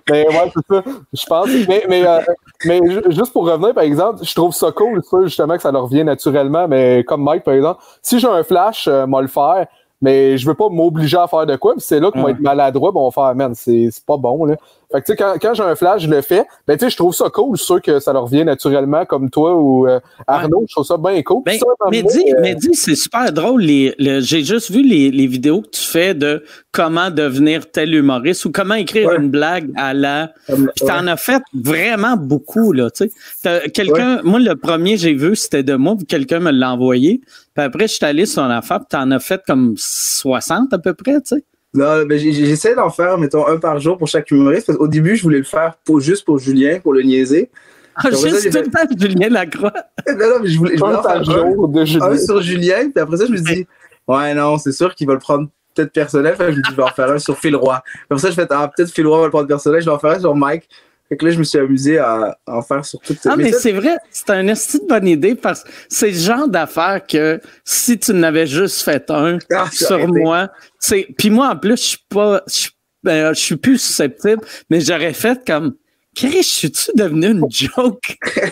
Mais 0.08 0.26
ouais, 0.28 0.52
c'est 0.54 0.74
ça. 0.76 0.82
Je 1.12 1.26
pense. 1.26 1.48
Mais, 1.68 1.84
mais, 1.88 2.06
euh, 2.06 2.20
mais 2.64 2.80
juste 3.10 3.32
pour 3.32 3.46
revenir, 3.50 3.74
par 3.74 3.82
exemple, 3.84 4.20
je 4.24 4.34
trouve 4.34 4.54
ça 4.54 4.70
cool, 4.72 5.02
ça, 5.02 5.16
justement, 5.24 5.56
que 5.56 5.62
ça 5.62 5.72
leur 5.72 5.84
revient 5.84 6.04
naturellement. 6.04 6.68
Mais 6.68 7.02
comme 7.04 7.24
Mike, 7.24 7.42
par 7.44 7.54
exemple, 7.54 7.82
si 8.02 8.20
j'ai 8.20 8.28
un 8.28 8.42
flash, 8.44 8.86
euh, 8.86 9.06
moi 9.06 9.22
le 9.22 9.28
faire. 9.28 9.66
Mais 10.02 10.38
je 10.38 10.46
veux 10.46 10.54
pas 10.54 10.68
m'obliger 10.70 11.18
à 11.18 11.26
faire 11.26 11.44
de 11.44 11.56
quoi. 11.56 11.74
C'est 11.76 12.00
là 12.00 12.10
qu'on 12.10 12.20
va 12.20 12.24
Ouais. 12.26 12.30
être 12.32 12.40
maladroit, 12.40 12.90
bon, 12.90 13.02
on 13.06 13.10
va 13.10 13.26
faire, 13.26 13.34
man, 13.34 13.54
c'est 13.54 13.88
c'est 13.90 14.04
pas 14.06 14.16
bon, 14.16 14.46
là. 14.46 14.56
Fait 14.92 15.00
que, 15.00 15.06
tu 15.06 15.12
sais, 15.12 15.16
quand, 15.16 15.34
quand 15.40 15.54
j'ai 15.54 15.62
un 15.62 15.76
flash, 15.76 16.02
je 16.02 16.08
le 16.10 16.20
fais. 16.20 16.44
Ben, 16.66 16.76
tu 16.76 16.84
sais, 16.84 16.90
je 16.90 16.96
trouve 16.96 17.14
ça 17.14 17.30
cool. 17.30 17.56
Je 17.56 17.58
suis 17.62 17.66
sûr 17.66 17.80
que 17.82 18.00
ça 18.00 18.12
leur 18.12 18.26
vient 18.26 18.44
naturellement, 18.44 19.04
comme 19.06 19.30
toi 19.30 19.54
ou 19.54 19.86
euh, 19.86 20.00
Arnaud. 20.26 20.64
Je 20.68 20.74
trouve 20.74 20.84
ça 20.86 20.96
bien 20.96 21.22
cool. 21.22 21.42
Ben, 21.44 21.58
ça, 21.58 21.66
mais 21.90 22.02
dis, 22.02 22.24
euh, 22.32 22.38
mais 22.40 22.54
dis, 22.56 22.74
c'est 22.74 22.96
super 22.96 23.32
drôle. 23.32 23.62
Les, 23.62 23.94
le- 23.98 24.20
j'ai 24.20 24.42
juste 24.42 24.70
vu 24.70 24.82
les, 24.82 25.10
les 25.10 25.26
vidéos 25.28 25.62
que 25.62 25.68
tu 25.70 25.82
fais 25.84 26.14
de 26.14 26.42
comment 26.72 27.10
devenir 27.10 27.70
tel 27.70 27.94
humoriste 27.94 28.44
ou 28.46 28.50
comment 28.52 28.74
écrire 28.74 29.08
Ouais. 29.10 29.16
une 29.18 29.30
blague 29.30 29.70
à 29.76 29.94
la. 29.94 30.32
Puis 30.46 30.56
t'en 30.86 31.04
ouais. 31.04 31.10
as 31.10 31.16
fait 31.16 31.42
vraiment 31.54 32.16
beaucoup, 32.16 32.72
là, 32.72 32.90
tu 32.90 33.08
sais. 33.42 33.70
Quelqu'un, 33.70 34.20
moi, 34.24 34.40
le 34.40 34.54
premier 34.56 34.96
j'ai 34.96 35.14
vu, 35.14 35.36
c'était 35.36 35.62
de 35.62 35.74
moi, 35.74 35.94
puis 35.96 36.06
quelqu'un 36.06 36.40
me 36.40 36.50
l'a 36.50 36.72
envoyé. 36.72 37.20
Puis 37.54 37.64
après, 37.64 37.88
je 37.88 37.94
suis 37.94 38.04
allé 38.04 38.26
sur 38.26 38.42
son 38.42 38.50
affaire, 38.50 38.78
puis 38.80 38.86
t'en 38.90 39.10
as 39.12 39.18
fait 39.20 39.40
comme 39.46 39.74
60 39.76 40.72
à 40.72 40.78
peu 40.78 40.94
près, 40.94 41.20
tu 41.20 41.36
sais. 41.36 41.44
Non, 41.72 42.04
ben, 42.04 42.18
j'essaie 42.18 42.74
d'en 42.74 42.90
faire, 42.90 43.16
mettons, 43.16 43.46
un 43.46 43.58
par 43.58 43.78
jour 43.78 43.96
pour 43.96 44.08
chaque 44.08 44.30
humoriste. 44.30 44.66
Parce 44.66 44.78
qu'au 44.78 44.88
début, 44.88 45.14
je 45.16 45.22
voulais 45.22 45.38
le 45.38 45.44
faire 45.44 45.74
pour, 45.84 46.00
juste 46.00 46.24
pour 46.24 46.38
Julien, 46.38 46.80
pour 46.80 46.92
le 46.92 47.02
niaiser. 47.02 47.50
Ah, 47.94 48.02
Après 48.06 48.16
ça, 48.16 48.28
juste 48.28 48.42
j'ai 48.42 48.50
tout 48.50 48.58
fait- 48.58 48.64
le 48.64 48.70
temps, 48.70 48.96
Julien 48.98 49.28
Lacroix. 49.28 49.72
non, 50.08 50.14
non, 50.14 50.34
mais 50.42 50.48
je 50.48 50.58
voulais, 50.58 50.76
je 50.76 50.80
voulais 50.80 50.94
un 50.94 50.98
en 50.98 51.02
faire 51.02 51.12
par 51.12 51.20
un, 51.20 51.52
jour 51.54 51.68
de 51.68 51.84
Julien. 51.84 52.06
un 52.06 52.18
sur 52.18 52.42
Julien. 52.42 52.90
Puis 52.90 53.00
après 53.02 53.16
ça, 53.18 53.26
je 53.26 53.32
me 53.32 53.38
dit, 53.38 53.66
ouais, 54.08 54.34
non, 54.34 54.58
c'est 54.58 54.72
sûr 54.72 54.94
qu'il 54.94 55.06
va 55.06 55.12
le 55.12 55.18
prendre 55.20 55.48
peut-être 55.74 55.92
personnel. 55.92 56.34
Fait 56.34 56.52
je 56.52 56.58
me 56.58 56.62
dis, 56.62 56.70
je 56.70 56.76
vais 56.76 56.82
en 56.82 56.88
faire 56.88 57.10
un 57.10 57.18
sur 57.18 57.38
Phil 57.38 57.54
Roy. 57.54 57.80
Après 58.08 58.18
ça, 58.18 58.30
je 58.30 58.34
fais, 58.34 58.46
ah, 58.50 58.70
peut-être 58.74 58.90
Phil 58.90 59.06
Roy 59.06 59.18
va 59.18 59.24
le 59.26 59.30
prendre 59.30 59.46
personnel. 59.46 59.80
Je 59.80 59.86
vais 59.86 59.92
en 59.92 59.98
faire 59.98 60.10
un 60.10 60.20
sur 60.20 60.34
Mike. 60.34 60.68
Fait 61.10 61.16
que 61.16 61.24
là, 61.26 61.32
je 61.32 61.38
me 61.38 61.44
suis 61.44 61.58
amusé 61.58 61.98
à, 61.98 62.38
à 62.46 62.56
en 62.56 62.62
faire 62.62 62.84
sur 62.84 63.00
toutes 63.00 63.18
Ah, 63.26 63.34
mais 63.36 63.50
c'est 63.52 63.72
vrai, 63.72 63.96
c'est 64.10 64.30
un 64.30 64.46
esti 64.46 64.78
de 64.78 64.86
bonne 64.86 65.08
idée 65.08 65.34
parce 65.34 65.64
que 65.64 65.70
c'est 65.88 66.12
le 66.12 66.16
genre 66.16 66.48
d'affaire 66.48 67.04
que 67.06 67.40
si 67.64 67.98
tu 67.98 68.14
n'avais 68.14 68.46
juste 68.46 68.82
fait 68.82 69.10
un 69.10 69.38
Ah, 69.52 69.68
sur 69.72 70.06
moi, 70.06 70.50
c'est. 70.78 71.08
Puis 71.18 71.28
moi, 71.30 71.48
en 71.48 71.56
plus, 71.56 71.76
je 71.76 71.82
suis 71.82 71.98
pas. 72.08 72.42
Je 72.46 72.52
suis- 72.54 72.70
ben, 73.02 73.34
je 73.34 73.40
suis 73.40 73.56
plus 73.56 73.78
susceptible, 73.78 74.40
mais 74.70 74.80
j'aurais 74.80 75.12
fait 75.12 75.44
comme. 75.44 75.74
Chris, 76.14 76.44
suis-tu 76.44 76.92
devenu 76.94 77.30
une 77.30 77.44
joke? 77.50 78.16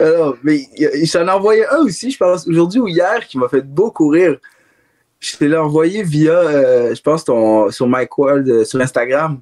Alors, 0.00 0.36
mais 0.42 0.62
il- 0.76 1.06
s'en 1.08 1.26
a 1.28 1.34
envoyé 1.36 1.64
un 1.66 1.78
aussi, 1.78 2.10
je 2.10 2.16
pense, 2.18 2.46
aujourd'hui 2.48 2.80
ou 2.80 2.88
hier, 2.88 3.24
qui 3.26 3.38
m'a 3.38 3.48
fait 3.48 3.62
beaucoup 3.62 4.08
rire. 4.08 4.36
Je 5.20 5.36
te 5.36 5.44
l'ai 5.44 5.56
envoyé 5.56 6.02
via, 6.02 6.32
euh, 6.38 6.94
je 6.94 7.00
pense, 7.02 7.24
ton, 7.24 7.70
sur 7.70 7.86
Mike 7.88 8.16
Ward, 8.18 8.48
euh, 8.48 8.64
sur 8.64 8.80
Instagram. 8.80 9.40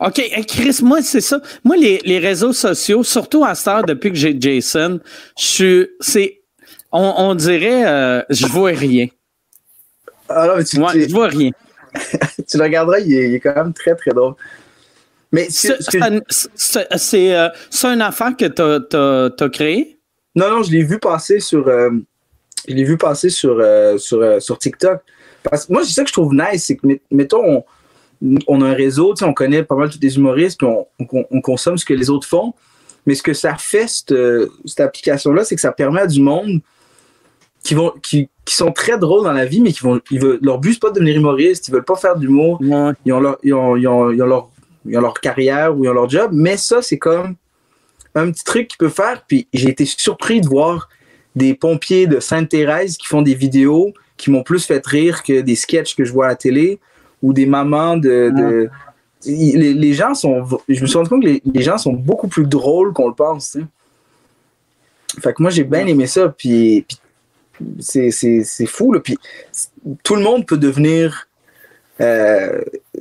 OK, 0.00 0.18
hey, 0.18 0.44
Chris, 0.44 0.80
moi, 0.82 1.00
c'est 1.02 1.20
ça. 1.22 1.40
Moi, 1.64 1.76
les, 1.76 1.98
les 2.04 2.18
réseaux 2.18 2.52
sociaux, 2.52 3.02
surtout 3.02 3.44
à 3.44 3.54
cette 3.54 3.68
heure, 3.68 3.82
depuis 3.84 4.10
que 4.10 4.16
j'ai 4.16 4.36
Jason, 4.38 5.00
je 5.38 5.44
suis. 5.44 5.88
C'est. 6.00 6.42
On, 6.92 7.14
on 7.16 7.34
dirait. 7.34 7.86
euh, 7.86 8.22
je 8.30 8.46
vois 8.46 8.70
rien. 8.70 9.06
Ah 10.28 10.46
non, 10.48 10.56
mais 10.56 10.64
tu, 10.64 10.78
Ouais, 10.80 10.92
tu- 10.92 11.08
je 11.08 11.14
vois 11.14 11.28
rien. 11.28 11.50
tu 12.48 12.56
le 12.58 12.62
regarderas, 12.62 12.98
il 13.00 13.12
est, 13.14 13.28
il 13.30 13.34
est 13.36 13.40
quand 13.40 13.54
même 13.54 13.72
très, 13.72 13.94
très 13.94 14.10
drôle. 14.12 14.34
Mais 15.32 15.46
C'est 15.50 15.76
c'est, 15.80 17.34
euh, 17.34 17.48
une 17.84 18.00
affaire 18.02 18.36
que 18.36 18.46
tu 18.46 19.42
as, 19.44 19.48
créée? 19.48 19.98
non, 20.34 20.50
non, 20.50 20.62
je 20.62 20.70
l'ai 20.72 20.82
vu 20.82 20.98
passer 20.98 21.40
sur, 21.40 21.66
euh, 21.68 21.90
je 22.68 22.74
l'ai 22.74 22.84
vu 22.84 22.96
passer 22.96 23.30
sur, 23.30 23.58
euh, 23.60 23.96
sur, 23.98 24.40
sur 24.42 24.58
TikTok. 24.58 25.00
Parce 25.42 25.66
que 25.66 25.72
moi, 25.72 25.82
c'est 25.84 25.92
ça 25.92 26.02
que 26.02 26.08
je 26.08 26.12
trouve 26.12 26.34
nice, 26.34 26.64
c'est 26.64 26.76
que, 26.76 26.86
met- 26.86 27.02
mettons, 27.10 27.42
on, 27.44 27.64
on 28.46 28.60
a 28.62 28.66
un 28.68 28.72
réseau, 28.74 29.14
on 29.22 29.32
connaît 29.34 29.62
pas 29.62 29.74
mal 29.76 29.90
tous 29.90 29.98
les 30.00 30.16
humoristes, 30.16 30.58
puis 30.58 30.66
on, 30.68 30.86
on- 30.98 31.24
on 31.30 31.40
consomme 31.40 31.76
ce 31.78 31.84
que 31.84 31.94
les 31.94 32.10
autres 32.10 32.26
font. 32.26 32.54
Mais 33.06 33.14
ce 33.14 33.22
que 33.22 33.34
ça 33.34 33.54
fait, 33.56 33.86
cette, 33.88 34.14
cette 34.64 34.80
application-là, 34.80 35.44
c'est 35.44 35.54
que 35.54 35.60
ça 35.60 35.70
permet 35.72 36.00
à 36.00 36.06
du 36.06 36.20
monde 36.20 36.60
qui, 37.62 37.74
vont, 37.74 37.92
qui, 38.02 38.28
qui 38.44 38.54
sont 38.54 38.72
très 38.72 38.98
drôles 38.98 39.24
dans 39.24 39.32
la 39.32 39.44
vie, 39.44 39.60
mais 39.60 39.72
qui 39.72 39.80
vont, 39.82 40.00
ils 40.10 40.20
veulent, 40.20 40.38
leur 40.42 40.58
but, 40.58 40.74
c'est 40.74 40.80
pas 40.80 40.90
de 40.90 40.94
devenir 40.94 41.16
humoriste, 41.16 41.68
ils 41.68 41.72
veulent 41.72 41.84
pas 41.84 41.96
faire 41.96 42.16
d'humour, 42.16 42.60
Ouais. 42.60 42.92
ils 43.04 43.12
ont 43.12 43.20
leur, 43.20 43.38
ils 43.42 43.54
ont, 43.54 43.76
ils 43.76 43.86
ont- 43.86 44.10
ils 44.10 44.22
ont 44.22 44.26
leur, 44.26 44.48
ils 44.86 44.96
ont 44.98 45.00
leur 45.00 45.14
carrière 45.14 45.76
ou 45.76 45.84
ils 45.84 45.88
ont 45.88 45.92
leur 45.94 46.08
job, 46.08 46.30
mais 46.32 46.56
ça, 46.56 46.82
c'est 46.82 46.98
comme 46.98 47.34
un 48.14 48.30
petit 48.30 48.44
truc 48.44 48.68
qu'ils 48.68 48.78
peuvent 48.78 48.92
faire. 48.94 49.22
Puis 49.28 49.46
j'ai 49.52 49.68
été 49.68 49.84
surpris 49.84 50.40
de 50.40 50.48
voir 50.48 50.88
des 51.34 51.54
pompiers 51.54 52.06
de 52.06 52.18
Sainte-Thérèse 52.18 52.96
qui 52.96 53.06
font 53.08 53.20
des 53.22 53.34
vidéos 53.34 53.92
qui 54.16 54.30
m'ont 54.30 54.42
plus 54.42 54.64
fait 54.64 54.84
rire 54.86 55.22
que 55.22 55.42
des 55.42 55.54
sketchs 55.56 55.94
que 55.94 56.04
je 56.04 56.12
vois 56.12 56.26
à 56.26 56.28
la 56.30 56.36
télé 56.36 56.78
ou 57.22 57.32
des 57.32 57.46
mamans 57.46 57.96
de. 57.96 58.30
de- 58.36 58.70
Les, 59.24 59.74
les 59.74 59.94
gens 59.94 60.14
sont. 60.14 60.44
Je 60.68 60.80
me 60.80 60.86
suis 60.86 60.96
rendu 60.96 61.08
compte 61.10 61.22
que 61.22 61.28
les, 61.28 61.42
les 61.44 61.62
gens 61.62 61.78
sont 61.78 61.92
beaucoup 61.92 62.28
plus 62.28 62.46
drôles 62.46 62.92
qu'on 62.92 63.08
le 63.08 63.14
pense. 63.14 63.56
Fait 65.20 65.32
que 65.32 65.42
moi, 65.42 65.50
j'ai 65.50 65.64
bien 65.64 65.86
aimé 65.86 66.06
ça. 66.06 66.28
Puis, 66.28 66.84
puis 66.86 66.98
c'est, 67.80 68.10
c'est, 68.10 68.44
c'est 68.44 68.66
fou. 68.66 68.92
Là. 68.92 69.00
Puis 69.00 69.16
tout 70.04 70.14
le 70.16 70.22
monde 70.22 70.46
peut 70.46 70.58
devenir. 70.58 71.28
euh, 72.00 72.60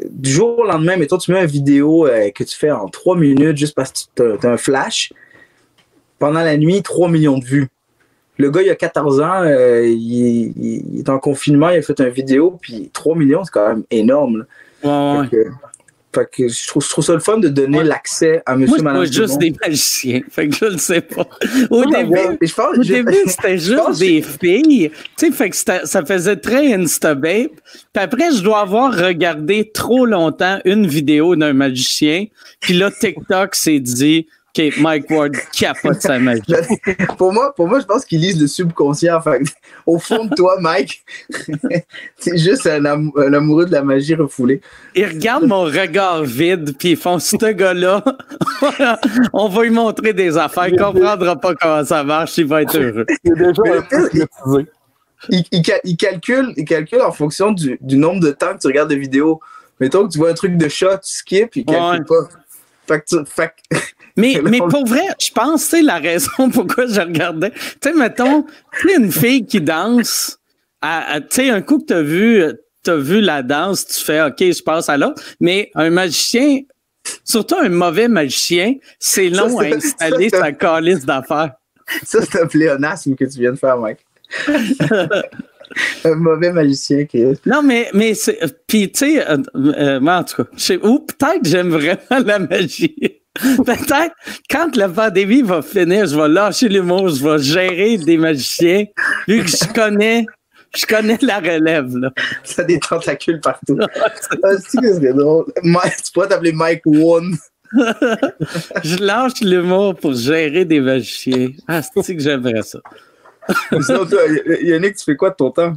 du 0.09 0.31
jour 0.31 0.59
au 0.59 0.63
lendemain, 0.65 0.95
mettons, 0.97 1.17
tu 1.17 1.31
mets 1.31 1.41
une 1.41 1.45
vidéo 1.47 2.07
euh, 2.07 2.31
que 2.31 2.43
tu 2.45 2.57
fais 2.57 2.71
en 2.71 2.87
trois 2.87 3.17
minutes 3.17 3.57
juste 3.57 3.75
parce 3.75 3.91
que 4.15 4.37
tu 4.37 4.47
as 4.47 4.51
un 4.51 4.57
flash. 4.57 5.11
Pendant 6.17 6.39
la 6.41 6.55
nuit, 6.55 6.81
3 6.81 7.09
millions 7.09 7.37
de 7.37 7.43
vues. 7.43 7.67
Le 8.37 8.49
gars, 8.51 8.61
il 8.61 8.69
a 8.69 8.75
14 8.75 9.21
ans, 9.21 9.43
euh, 9.43 9.85
il, 9.87 10.99
est 10.99 11.09
en 11.09 11.19
confinement, 11.19 11.69
il 11.69 11.77
a 11.77 11.81
fait 11.81 11.99
une 11.99 12.09
vidéo, 12.09 12.57
puis 12.61 12.89
3 12.93 13.15
millions, 13.15 13.43
c'est 13.43 13.51
quand 13.51 13.67
même 13.69 13.83
énorme. 13.91 14.45
Ouais. 14.83 15.21
Fait 15.23 15.29
que, 15.29 15.43
fait 16.13 16.29
que 16.31 16.47
je, 16.49 16.67
trouve, 16.67 16.83
je 16.83 16.89
trouve 16.89 17.03
ça 17.05 17.13
le 17.13 17.19
fun 17.19 17.37
de 17.37 17.47
donner 17.49 17.79
Ouais. 17.79 17.83
l'accès 17.85 18.41
à 18.45 18.55
Moi, 18.55 18.61
monsieur, 18.67 18.77
je 18.77 18.83
madame. 18.83 19.01
le 19.01 19.07
juste 19.11 19.37
des 19.37 19.53
magiciens. 19.65 20.21
Fait 20.29 20.47
que 20.47 20.55
je 20.55 20.65
le 20.65 20.77
sais 20.77 21.01
pas. 21.01 21.27
Au 21.69 21.85
début, 21.85 22.09
ouais. 22.11 22.37
Et 22.41 22.47
je 22.47 22.53
pense- 22.55 22.77
au 22.77 22.83
je- 22.83 22.93
début 22.93 23.15
c'était 23.25 23.57
juste 23.57 23.99
des 23.99 24.21
filles. 24.21 24.91
Tu 25.17 25.25
sais, 25.27 25.31
fait 25.31 25.49
que 25.49 25.55
ça 25.55 26.05
faisait 26.05 26.37
très 26.37 26.73
Instababe. 26.73 27.47
Puis 27.49 27.49
après, 27.95 28.31
je 28.31 28.41
dois 28.43 28.59
avoir 28.61 28.93
regardé 28.97 29.69
trop 29.73 30.05
longtemps 30.05 30.59
une 30.65 30.87
vidéo 30.87 31.35
d'un 31.35 31.51
magicien. 31.53 32.25
Puis 32.61 32.73
là, 32.75 32.91
TikTok 32.91 33.53
s'est 33.55 33.79
dit, 33.81 34.27
OK, 34.57 34.77
Mike 34.79 35.09
Ward 35.09 35.33
capote 35.57 36.01
sa 36.01 36.17
magie. 36.17 36.41
pour, 37.17 37.33
moi, 37.33 37.53
pour 37.53 37.67
moi, 37.67 37.79
je 37.81 37.85
pense 37.85 38.05
qu'ils 38.05 38.21
lisent 38.21 38.39
le 38.39 38.47
subconscient. 38.47 39.19
Au 39.85 39.99
fond 39.99 40.25
de 40.25 40.33
toi, 40.35 40.57
Mike, 40.61 41.03
c'est 42.17 42.37
juste 42.37 42.65
un, 42.67 42.85
am- 42.85 43.11
un 43.17 43.33
amoureux 43.33 43.65
de 43.65 43.71
la 43.73 43.83
magie 43.83 44.15
refoulée. 44.15 44.61
Ils 44.95 45.05
regardent 45.07 45.47
mon 45.47 45.63
regard 45.63 46.23
vide, 46.23 46.75
puis 46.77 46.91
ils 46.91 46.97
font 46.97 47.19
ce 47.19 47.35
gars-là, 47.51 48.03
on 49.33 49.49
va 49.49 49.63
lui 49.63 49.71
montrer 49.71 50.13
des 50.13 50.37
affaires, 50.37 50.67
il 50.69 50.79
comprendra 50.79 51.35
pas 51.35 51.53
comment 51.55 51.83
ça 51.83 52.03
marche, 52.03 52.37
il 52.37 52.45
va 52.45 52.61
être 52.61 52.77
heureux. 52.77 53.05
Il, 55.29 55.43
il 55.51 55.61
cal- 55.63 55.81
il 55.83 55.97
calcule, 55.97 56.53
il 56.55 56.65
calcule 56.65 57.01
en 57.01 57.11
fonction 57.11 57.51
du, 57.51 57.77
du 57.81 57.97
nombre 57.97 58.21
de 58.21 58.31
temps 58.31 58.53
que 58.53 58.59
tu 58.59 58.67
regardes 58.67 58.89
de 58.89 58.95
vidéos. 58.95 59.39
Mettons 59.79 60.07
que 60.07 60.13
tu 60.13 60.19
vois 60.19 60.29
un 60.29 60.33
truc 60.33 60.55
de 60.55 60.69
chat, 60.69 60.99
tu 60.99 61.11
skips, 61.11 61.55
il 61.57 61.65
calcule 61.65 62.01
Ouais. 62.01 62.05
pas. 62.07 62.29
Fait 62.87 62.99
que 63.01 63.05
tu- 63.07 63.25
fait 63.25 63.53
que- 63.71 63.77
Mais, 64.17 64.39
mais 64.43 64.59
pour 64.59 64.85
vrai, 64.87 65.03
je 65.19 65.29
pense, 65.31 65.63
tu 65.63 65.69
sais, 65.71 65.81
la 65.81 65.97
raison 65.97 66.49
pourquoi 66.53 66.85
je 66.87 67.01
regardais, 67.01 67.51
tu 67.51 67.59
sais, 67.83 67.93
mettons, 67.93 68.45
une 68.97 69.11
fille 69.11 69.45
qui 69.45 69.59
danse, 69.59 70.39
tu 70.81 70.87
sais, 71.31 71.49
un 71.49 71.61
coup 71.61 71.79
que 71.79 71.85
t'as 71.87 72.01
vu, 72.01 72.41
t'as 72.81 72.95
vu 72.95 73.19
la 73.19 73.43
danse, 73.43 73.85
tu 73.85 74.01
fais, 74.05 74.21
OK, 74.21 74.37
je 74.39 74.63
passe 74.63 74.87
à 74.87 74.95
l'autre, 74.97 75.21
mais 75.41 75.69
un 75.75 75.89
magicien, 75.89 76.59
surtout 77.25 77.55
un 77.57 77.67
mauvais 77.67 78.07
magicien, 78.07 78.75
c'est 78.99 79.29
Ça, 79.33 79.35
long 79.35 79.59
à 79.59 79.63
c'est- 79.65 79.75
installer 79.75 80.29
ça, 80.29 80.39
sa 80.39 80.51
calice 80.53 81.05
d'affaires. 81.05 81.51
ça, 82.03 82.19
c'est 82.21 82.41
un 82.41 82.47
pléonasme 82.47 83.15
que 83.15 83.25
tu 83.25 83.39
viens 83.39 83.51
de 83.51 83.57
faire, 83.57 83.77
Mike. 83.77 83.99
un 86.05 86.15
mauvais 86.15 86.51
magicien 86.51 87.05
qui 87.05 87.21
est. 87.21 87.45
Non, 87.45 87.61
mais, 87.61 87.89
mais 87.93 88.13
c'est. 88.13 88.39
Puis, 88.67 88.91
tu 88.91 88.99
sais, 88.99 89.27
euh, 89.27 89.37
euh, 89.55 89.99
en 90.05 90.23
tout 90.23 90.43
cas, 90.43 90.75
ou 90.83 90.99
peut-être 90.99 91.45
j'aime 91.45 91.69
vraiment 91.69 92.25
la 92.25 92.39
magie. 92.39 93.21
Peut-être, 93.65 94.15
quand 94.49 94.77
la 94.77 94.87
pandémie 94.87 95.41
va 95.41 95.61
finir, 95.61 96.05
je 96.05 96.15
vais 96.15 96.29
lâcher 96.29 96.69
l'humour, 96.69 97.09
je 97.09 97.21
vais 97.21 97.43
gérer 97.43 97.97
des 97.97 98.17
magiciens, 98.17 98.85
vu 99.27 99.43
que 99.43 99.49
je 99.49 99.73
connais, 99.73 100.25
je 100.73 100.85
connais 100.85 101.17
la 101.21 101.39
relève, 101.39 101.97
là. 101.97 102.11
Ça 102.45 102.61
a 102.61 102.65
des 102.65 102.79
tentacules 102.79 103.41
partout. 103.41 103.77
ah, 103.81 104.51
c'est 104.57 105.13
drôle. 105.13 105.45
Mike, 105.63 106.03
tu 106.05 106.11
pourrais 106.13 106.29
t'appeler 106.29 106.53
Mike 106.53 106.83
One. 106.85 107.35
je 108.83 109.03
lâche 109.03 109.41
l'humour 109.41 109.95
pour 109.95 110.13
gérer 110.13 110.63
des 110.63 110.79
magiciens. 110.79 111.49
Ah, 111.67 111.81
c'est 111.81 112.15
que 112.15 112.21
j'aimerais 112.21 112.61
ça? 112.61 112.79
Sinon, 113.81 114.05
toi, 114.05 114.21
Yannick, 114.61 114.95
tu 114.95 115.03
fais 115.03 115.15
quoi 115.15 115.29
de 115.29 115.35
ton 115.35 115.51
temps? 115.51 115.73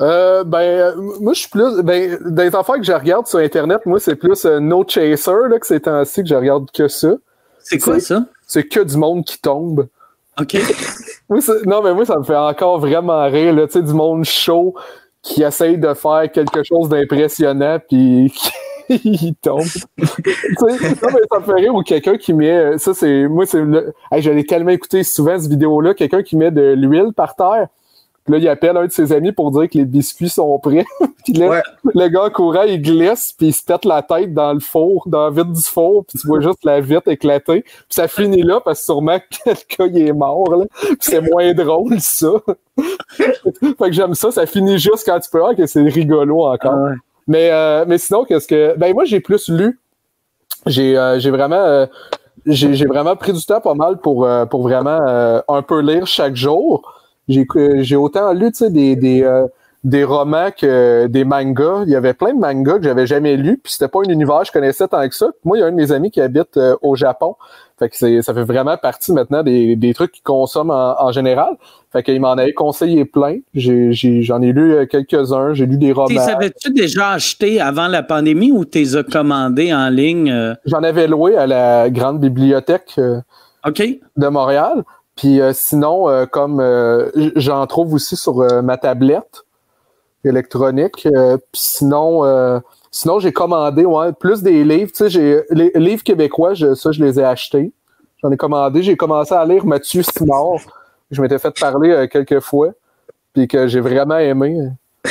Euh, 0.00 0.44
ben, 0.44 0.94
moi, 1.20 1.34
je 1.34 1.40
suis 1.40 1.50
plus. 1.50 1.82
Ben, 1.82 2.18
des 2.24 2.54
affaires 2.54 2.76
que 2.76 2.82
je 2.82 2.92
regarde 2.92 3.26
sur 3.26 3.38
Internet, 3.38 3.84
moi, 3.84 4.00
c'est 4.00 4.16
plus 4.16 4.44
euh, 4.44 4.58
No 4.58 4.84
Chaser, 4.86 5.48
là, 5.48 5.58
que 5.58 5.66
c'est 5.66 5.86
ainsi 5.88 6.22
que 6.22 6.28
je 6.28 6.34
regarde 6.34 6.70
que 6.70 6.88
ça. 6.88 7.14
C'est 7.58 7.78
quoi 7.78 8.00
ça? 8.00 8.24
C'est 8.46 8.64
que 8.64 8.80
du 8.80 8.96
monde 8.96 9.24
qui 9.24 9.38
tombe. 9.40 9.88
OK. 10.40 10.56
non, 11.66 11.82
mais 11.82 11.92
moi, 11.92 12.06
ça 12.06 12.18
me 12.18 12.24
fait 12.24 12.36
encore 12.36 12.78
vraiment 12.80 13.24
rire, 13.26 13.54
là, 13.54 13.66
tu 13.66 13.74
sais, 13.74 13.82
du 13.82 13.92
monde 13.92 14.24
chaud 14.24 14.74
qui 15.22 15.42
essaye 15.42 15.76
de 15.76 15.92
faire 15.92 16.30
quelque 16.32 16.62
chose 16.62 16.88
d'impressionnant, 16.88 17.78
puis 17.86 18.32
il 19.04 19.34
tombe. 19.36 19.62
non, 19.98 20.66
mais 20.68 21.20
ça 21.30 21.38
me 21.38 21.44
fait 21.44 21.52
rire 21.52 21.74
ou 21.74 21.82
quelqu'un 21.82 22.16
qui 22.16 22.32
met. 22.32 22.78
Ça, 22.78 22.94
c'est. 22.94 23.28
Moi, 23.28 23.46
c'est. 23.46 23.62
Hey, 24.10 24.22
J'allais 24.22 24.44
tellement 24.44 24.70
écouter 24.70 25.04
souvent 25.04 25.38
cette 25.38 25.50
vidéo-là. 25.50 25.94
Quelqu'un 25.94 26.22
qui 26.22 26.36
met 26.36 26.50
de 26.50 26.72
l'huile 26.72 27.12
par 27.14 27.36
terre 27.36 27.68
là, 28.30 28.38
il 28.38 28.48
appelle 28.48 28.76
un 28.76 28.86
de 28.86 28.92
ses 28.92 29.12
amis 29.12 29.32
pour 29.32 29.50
dire 29.50 29.68
que 29.68 29.76
les 29.76 29.84
biscuits 29.84 30.28
sont 30.28 30.58
prêts. 30.58 30.84
puis 31.24 31.32
là, 31.34 31.62
le 31.84 32.08
gars 32.08 32.30
courant, 32.30 32.62
il 32.62 32.80
glisse, 32.80 33.34
puis 33.36 33.48
il 33.48 33.52
se 33.52 33.64
pète 33.64 33.84
la 33.84 34.02
tête 34.02 34.32
dans 34.32 34.52
le 34.52 34.60
four, 34.60 35.04
dans 35.06 35.24
la 35.24 35.30
vitre 35.30 35.52
du 35.52 35.62
four, 35.62 36.04
puis 36.06 36.18
tu 36.18 36.26
vois 36.26 36.40
juste 36.40 36.64
la 36.64 36.80
vitre 36.80 37.08
éclater. 37.08 37.62
Puis 37.62 37.84
ça 37.90 38.08
finit 38.08 38.42
là, 38.42 38.60
parce 38.60 38.80
que 38.80 38.84
sûrement 38.86 39.18
quelqu'un 39.44 39.86
il 39.86 40.08
est 40.08 40.12
mort. 40.12 40.54
Là. 40.54 40.66
Puis 40.82 40.96
c'est 41.00 41.20
moins 41.20 41.52
drôle, 41.52 42.00
ça. 42.00 42.30
fait 43.16 43.74
que 43.78 43.92
j'aime 43.92 44.14
ça. 44.14 44.30
Ça 44.30 44.46
finit 44.46 44.78
juste 44.78 45.04
quand 45.04 45.18
tu 45.20 45.30
peux 45.30 45.38
voir 45.38 45.54
que 45.54 45.66
c'est 45.66 45.82
rigolo 45.82 46.44
encore. 46.44 46.88
Ah 46.88 46.94
mais, 47.30 47.50
euh, 47.50 47.84
mais 47.86 47.96
sinon, 47.96 48.24
qu'est-ce 48.24 48.48
que... 48.48 48.76
Ben 48.76 48.92
moi, 48.92 49.04
j'ai 49.04 49.20
plus 49.20 49.48
lu. 49.48 49.78
J'ai 50.66 50.98
euh, 50.98 51.18
vraiment... 51.30 51.56
Euh, 51.56 51.86
j'ai 52.46 52.86
vraiment 52.86 53.16
pris 53.16 53.32
du 53.32 53.44
temps 53.44 53.60
pas 53.60 53.74
mal 53.74 53.98
pour, 53.98 54.26
pour 54.50 54.62
vraiment 54.62 55.42
un 55.46 55.62
peu 55.62 55.80
lire 55.82 56.06
chaque 56.06 56.34
jour 56.34 56.82
j'ai 57.28 57.96
autant 57.96 58.32
lu 58.32 58.50
des, 58.60 58.96
des, 58.96 59.22
euh, 59.22 59.46
des 59.82 60.04
romans 60.04 60.50
que 60.56 61.06
des 61.06 61.24
mangas. 61.24 61.84
Il 61.86 61.92
y 61.92 61.96
avait 61.96 62.14
plein 62.14 62.34
de 62.34 62.38
mangas 62.38 62.78
que 62.78 62.84
j'avais 62.84 63.06
jamais 63.06 63.36
lus, 63.36 63.58
puis 63.62 63.72
c'était 63.72 63.88
pas 63.88 64.00
un 64.00 64.10
univers 64.10 64.40
que 64.40 64.46
je 64.46 64.52
connaissais 64.52 64.86
tant 64.88 65.08
que 65.08 65.14
ça. 65.14 65.30
moi, 65.44 65.56
il 65.56 65.60
y 65.60 65.62
a 65.62 65.66
un 65.66 65.70
de 65.70 65.76
mes 65.76 65.92
amis 65.92 66.10
qui 66.10 66.20
habite 66.20 66.56
euh, 66.56 66.76
au 66.82 66.96
Japon. 66.96 67.36
Fait 67.78 67.88
que 67.88 68.20
ça 68.20 68.34
fait 68.34 68.44
vraiment 68.44 68.76
partie 68.76 69.10
maintenant 69.12 69.42
des, 69.42 69.74
des 69.74 69.94
trucs 69.94 70.12
qu'il 70.12 70.22
consomme 70.22 70.70
en, 70.70 71.12
général. 71.12 71.56
Fait 71.90 72.02
qu'il 72.02 72.20
m'en 72.20 72.32
avait 72.32 72.52
conseillé 72.52 73.06
plein. 73.06 73.38
J'en 73.54 74.42
ai, 74.42 74.52
lu 74.52 74.74
euh, 74.74 74.84
quelques-uns. 74.84 75.54
J'ai 75.54 75.64
lu 75.64 75.78
des 75.78 75.92
romans. 75.92 76.08
Tu 76.08 76.18
avais-tu 76.18 76.72
déjà 76.72 77.12
acheté 77.12 77.58
avant 77.58 77.88
la 77.88 78.02
pandémie 78.02 78.52
ou 78.52 78.66
t'es 78.66 78.96
as 78.96 79.02
commandé 79.02 79.72
en 79.72 79.88
ligne? 79.88 80.54
J'en 80.66 80.82
avais 80.82 81.06
loué 81.06 81.36
à 81.36 81.46
la 81.46 81.88
grande 81.88 82.20
bibliothèque 82.20 83.00
de 83.66 84.28
Montréal. 84.28 84.84
Puis 85.16 85.40
euh, 85.40 85.52
sinon, 85.52 86.08
euh, 86.08 86.26
comme 86.26 86.60
euh, 86.60 87.10
j'en 87.36 87.66
trouve 87.66 87.94
aussi 87.94 88.16
sur 88.16 88.36
ma 88.62 88.76
tablette 88.76 89.44
électronique. 90.24 91.02
puis 91.02 91.60
sinon, 91.60 92.62
sinon 92.90 93.20
j'ai 93.20 93.32
commandé 93.32 93.84
ouais, 93.84 94.12
plus 94.12 94.42
des 94.42 94.64
livres. 94.64 94.90
Tu 94.92 95.04
sais, 95.04 95.10
j'ai 95.10 95.42
les 95.50 95.72
livres 95.74 96.02
québécois, 96.02 96.54
ça 96.54 96.92
je 96.92 97.02
les 97.02 97.18
ai 97.18 97.24
achetés. 97.24 97.72
J'en 98.22 98.30
ai 98.30 98.36
commandé. 98.36 98.82
J'ai 98.82 98.96
commencé 98.96 99.34
à 99.34 99.44
lire 99.44 99.64
Mathieu 99.64 100.02
Simard. 100.02 100.60
Je 101.10 101.22
m'étais 101.22 101.38
fait 101.38 101.58
parler 101.58 102.08
quelques 102.10 102.40
fois, 102.40 102.70
puis 103.32 103.48
que 103.48 103.66
j'ai 103.66 103.80
vraiment 103.80 104.18
aimé. 104.18 104.58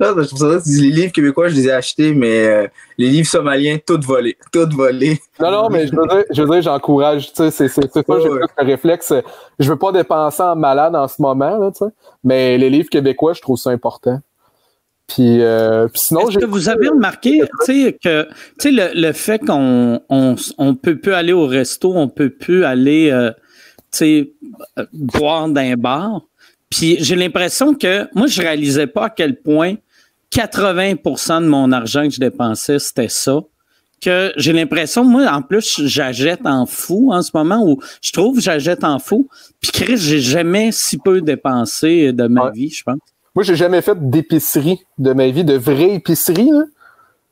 Non, 0.00 0.08
je 0.16 0.28
trouve 0.28 0.60
ça, 0.60 0.70
les 0.80 0.90
livres 0.90 1.12
québécois, 1.12 1.48
je 1.48 1.54
les 1.54 1.68
ai 1.68 1.72
achetés, 1.72 2.12
mais 2.12 2.46
euh, 2.46 2.66
les 2.98 3.08
livres 3.08 3.28
somaliens, 3.28 3.78
tout 3.84 4.00
volés. 4.02 4.36
Tout 4.52 4.68
volés. 4.70 5.18
Non, 5.40 5.50
non, 5.50 5.68
mais 5.70 5.86
je 5.86 5.94
veux 5.94 6.06
dire, 6.06 6.24
je 6.30 6.42
veux 6.42 6.48
dire, 6.48 6.62
j'encourage, 6.62 7.28
tu 7.28 7.36
sais, 7.36 7.50
c'est, 7.50 7.68
c'est, 7.68 7.90
c'est 7.92 8.06
ça, 8.06 8.14
j'ai 8.20 8.28
le 8.28 8.46
réflexe. 8.58 9.12
Je 9.58 9.68
veux 9.68 9.78
pas 9.78 9.92
dépenser 9.92 10.42
en 10.42 10.56
malade 10.56 10.94
en 10.94 11.08
ce 11.08 11.20
moment, 11.20 11.58
là, 11.58 11.70
tu 11.70 11.78
sais, 11.78 11.90
mais 12.24 12.58
les 12.58 12.68
livres 12.68 12.90
québécois, 12.90 13.32
je 13.32 13.40
trouve 13.40 13.56
ça 13.56 13.70
important. 13.70 14.20
Puis, 15.06 15.40
euh, 15.40 15.86
puis 15.88 16.00
sinon, 16.00 16.28
Est-ce 16.28 16.38
que 16.38 16.44
vous 16.46 16.68
avez 16.68 16.88
remarqué, 16.88 17.40
tu 17.64 17.84
sais, 17.84 17.98
que, 18.02 18.24
tu 18.24 18.30
sais, 18.58 18.70
le, 18.72 18.90
le, 19.00 19.12
fait 19.12 19.38
qu'on 19.38 20.00
on, 20.08 20.34
on 20.58 20.74
peut 20.74 20.98
plus 20.98 21.14
aller 21.14 21.32
au 21.32 21.46
resto, 21.46 21.92
on 21.94 22.08
peut 22.08 22.30
plus 22.30 22.64
aller, 22.64 23.10
euh, 23.10 23.30
tu 23.92 23.98
sais, 23.98 24.32
boire 24.92 25.48
dans 25.48 25.60
un 25.60 25.76
bar. 25.76 26.22
Puis 26.70 26.96
j'ai 27.00 27.14
l'impression 27.14 27.74
que 27.74 28.08
moi, 28.14 28.26
je 28.26 28.42
réalisais 28.42 28.88
pas 28.88 29.06
à 29.06 29.10
quel 29.10 29.40
point 29.40 29.76
80% 30.36 31.42
de 31.42 31.48
mon 31.48 31.72
argent 31.72 32.02
que 32.04 32.10
je 32.10 32.20
dépensais, 32.20 32.78
c'était 32.78 33.08
ça. 33.08 33.40
Que 34.02 34.32
j'ai 34.36 34.52
l'impression, 34.52 35.04
moi, 35.04 35.26
en 35.32 35.40
plus, 35.40 35.80
j'achète 35.86 36.44
en 36.44 36.66
fou 36.66 37.10
en 37.12 37.22
ce 37.22 37.30
moment, 37.32 37.64
où 37.66 37.80
je 38.02 38.12
trouve 38.12 38.38
j'achète 38.40 38.84
en 38.84 38.98
fou. 38.98 39.26
Puis 39.60 39.72
Chris, 39.72 39.96
j'ai 39.96 40.20
jamais 40.20 40.70
si 40.70 40.98
peu 40.98 41.22
dépensé 41.22 42.12
de 42.12 42.26
ma 42.26 42.50
vie, 42.50 42.68
je 42.68 42.82
pense. 42.82 42.98
Moi, 43.34 43.42
j'ai 43.42 43.56
jamais 43.56 43.80
fait 43.80 43.96
d'épicerie 44.10 44.84
de 44.98 45.14
ma 45.14 45.28
vie, 45.28 45.44
de 45.44 45.54
vraie 45.54 45.94
épicerie. 45.94 46.50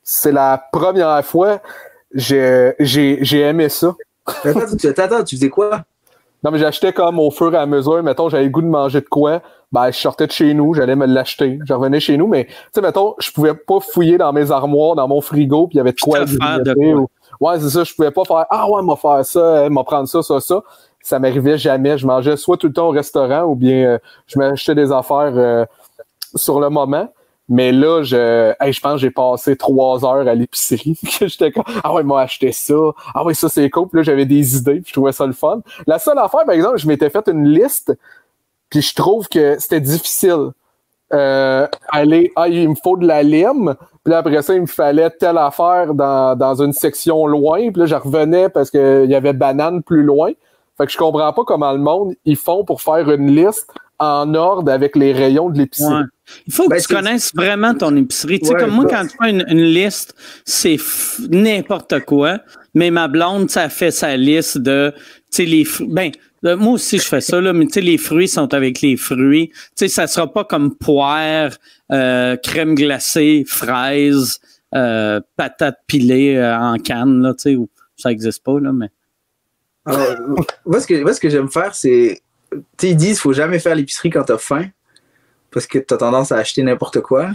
C'est 0.03 0.33
la 0.33 0.67
première 0.73 1.23
fois. 1.25 1.61
J'ai 2.15 2.75
aimé 3.33 3.69
ça. 3.69 3.95
Attends, 4.27 5.25
tu 5.25 5.37
faisais 5.37 5.51
quoi? 5.51 5.85
Non, 6.45 6.51
mais 6.51 6.59
j'achetais 6.59 6.93
comme 6.93 7.19
au 7.19 7.31
fur 7.31 7.55
et 7.55 7.57
à 7.57 7.65
mesure. 7.65 8.03
Mettons, 8.03 8.29
j'avais 8.29 8.45
le 8.45 8.51
goût 8.51 8.61
de 8.61 8.67
manger 8.67 9.01
de 9.01 9.07
quoi. 9.07 9.41
Ben, 9.73 9.91
je 9.91 9.99
sortais 9.99 10.27
de 10.27 10.33
chez 10.33 10.53
nous, 10.53 10.75
j'allais 10.75 10.95
me 10.95 11.07
l'acheter. 11.07 11.59
Je 11.65 11.73
revenais 11.73 12.01
chez 12.01 12.19
nous, 12.19 12.29
mais, 12.29 12.45
tu 12.45 12.53
sais, 12.75 12.81
mettons, 12.83 13.15
je 13.19 13.33
pouvais 13.33 13.55
pas 13.55 13.81
fouiller 13.81 14.19
dans 14.19 14.33
mes 14.33 14.51
armoires, 14.53 14.95
dans 14.95 15.09
mon 15.09 15.21
frigo, 15.21 15.67
puis 15.67 15.77
il 15.77 15.79
y 15.79 15.81
avait 15.81 15.93
de 15.93 16.01
quoi. 16.01 16.21
De 16.21 17.07
Ouais, 17.41 17.59
c'est 17.59 17.71
ça, 17.71 17.83
je 17.83 17.95
pouvais 17.95 18.11
pas 18.11 18.25
faire, 18.25 18.45
ah 18.51 18.71
ouais, 18.71 18.83
m'a 18.83 18.95
faire 18.95 19.25
ça, 19.25 19.69
m'a 19.69 19.83
prendre 19.83 20.07
ça, 20.07 20.23
ça, 20.23 20.39
ça. 20.39 20.63
Ça 21.03 21.19
m'arrivait 21.19 21.59
jamais. 21.59 21.99
Je 21.99 22.07
mangeais 22.07 22.37
soit 22.37 22.57
tout 22.57 22.69
le 22.69 22.73
temps 22.73 22.89
au 22.89 22.93
restaurant 22.93 23.43
ou 23.43 23.57
bien 23.57 23.85
euh, 23.85 23.99
je 24.27 24.39
m'achetais 24.39 24.75
des 24.75 24.93
affaires 24.93 25.33
euh, 25.37 25.67
sur 26.35 26.61
le 26.61 26.71
moment. 26.71 27.09
Mais 27.49 27.73
là, 27.73 28.03
je, 28.03 28.55
je 28.59 28.81
pense 28.81 28.95
que 28.95 28.99
j'ai 28.99 29.11
passé 29.11 29.57
trois 29.57 30.05
heures 30.05 30.27
à 30.27 30.35
l'épicerie. 30.35 30.99
J'étais 31.21 31.53
comme, 31.53 31.65
ah 31.83 31.93
ouais, 31.93 32.03
m'a 32.03 32.21
acheté 32.21 32.53
ça. 32.53 32.75
Ah 33.15 33.25
ouais, 33.25 33.35
ça 33.35 33.49
c'est 33.49 33.69
cool. 33.69 33.89
Puis 33.89 33.99
là, 33.99 34.03
j'avais 34.03 34.25
des 34.25 34.57
idées. 34.57 34.81
Puis 34.81 34.89
je 34.89 34.93
trouvais 34.95 35.13
ça 35.13 35.27
le 35.27 35.35
fun. 35.35 35.61
La 35.87 35.99
seule 35.99 36.19
affaire, 36.19 36.45
par 36.47 36.55
exemple, 36.55 36.79
je 36.79 36.89
m'étais 36.89 37.11
fait 37.11 37.29
une 37.29 37.47
liste. 37.47 37.93
Puis 38.71 38.81
je 38.81 38.95
trouve 38.95 39.29
que 39.29 39.59
c'était 39.59 39.81
difficile. 39.81 40.53
Euh, 41.13 41.69
aller, 41.91 42.33
ah, 42.35 42.49
il 42.49 42.71
me 42.71 42.75
faut 42.75 42.97
de 42.97 43.07
la 43.07 43.23
lime. 43.23 43.75
Puis 44.05 44.15
après 44.15 44.41
ça, 44.43 44.55
il 44.55 44.63
me 44.63 44.67
fallait 44.67 45.11
telle 45.11 45.39
affaire 45.39 45.95
dans, 45.95 46.37
dans 46.37 46.63
une 46.63 46.73
section 46.73 47.27
loin. 47.27 47.71
Puis 47.71 47.81
là, 47.81 47.87
je 47.87 47.95
revenais 47.95 48.49
parce 48.49 48.71
qu'il 48.71 49.07
y 49.07 49.15
avait 49.15 49.35
banane 49.35 49.83
plus 49.83 50.03
loin. 50.03 50.33
Fait 50.79 50.87
que 50.87 50.93
je 50.93 50.99
comprends 50.99 51.33
pas 51.33 51.45
comment 51.45 51.73
le 51.73 51.79
monde, 51.79 52.15
ils 52.25 52.37
font 52.37 52.65
pour 52.65 52.83
faire 52.83 53.09
une 53.11 53.31
liste 53.31 53.71
en 53.99 54.35
ordre 54.35 54.73
avec 54.73 54.97
les 54.97 55.13
rayons 55.13 55.51
de 55.51 55.59
l'épicerie. 55.59 56.05
Il 56.47 56.53
faut 56.53 56.65
que 56.65 56.71
ben, 56.71 56.81
tu 56.81 56.95
connaisses 56.95 57.33
vraiment 57.35 57.75
ton 57.75 57.95
épicerie. 57.97 58.41
tu 58.41 58.47
sais, 58.47 58.55
comme 58.55 58.71
moi, 58.71 58.87
quand 58.89 59.07
tu 59.07 59.17
fais 59.23 59.31
une, 59.31 59.63
liste, 59.63 60.15
c'est 60.45 60.77
n'importe 61.31 62.01
quoi. 62.01 62.39
Mais 62.75 62.91
ma 62.91 63.09
blonde, 63.09 63.51
ça 63.51 63.69
fait 63.69 63.91
sa 63.91 64.17
liste 64.17 64.59
de, 64.59 64.93
tu 64.97 65.03
sais, 65.31 65.45
les 65.45 65.65
fruits. 65.65 65.89
Ben, 65.89 66.13
moi 66.57 66.73
aussi, 66.75 66.99
je 66.99 67.07
fais 67.07 67.21
ça, 67.21 67.41
là, 67.41 67.53
mais 67.53 67.67
tu 67.67 67.75
sais, 67.75 67.81
les 67.81 67.99
fruits 67.99 68.29
sont 68.29 68.53
avec 68.53 68.81
les 68.81 68.97
fruits. 68.97 69.49
Tu 69.49 69.55
sais, 69.77 69.89
ça 69.89 70.07
sera 70.07 70.31
pas 70.31 70.45
comme 70.45 70.75
poire, 70.75 71.51
euh, 71.93 72.37
crème 72.37 72.75
glacée, 72.75 73.45
fraises, 73.47 74.41
euh, 74.75 75.21
patates 75.37 75.79
pilées 75.87 76.37
euh, 76.37 76.59
en 76.59 76.79
canne, 76.79 77.23
là, 77.23 77.35
tu 77.35 77.55
sais, 77.55 77.59
ça 77.97 78.11
existe 78.11 78.43
pas, 78.43 78.59
là, 78.61 78.73
mais. 78.73 78.89
Alors, 79.87 80.17
moi, 80.65 80.81
ce 80.81 80.87
que, 80.87 81.21
que 81.21 81.29
j'aime 81.29 81.51
faire, 81.51 81.75
c'est 81.75 82.23
ils 82.83 82.97
disent 82.97 83.09
qu'il 83.09 83.17
faut 83.19 83.33
jamais 83.33 83.59
faire 83.59 83.75
l'épicerie 83.75 84.11
quand 84.11 84.25
t'as 84.25 84.39
faim 84.39 84.67
parce 85.51 85.67
que 85.67 85.79
t'as 85.79 85.97
tendance 85.97 86.33
à 86.33 86.37
acheter 86.37 86.63
n'importe 86.63 87.01
quoi 87.01 87.31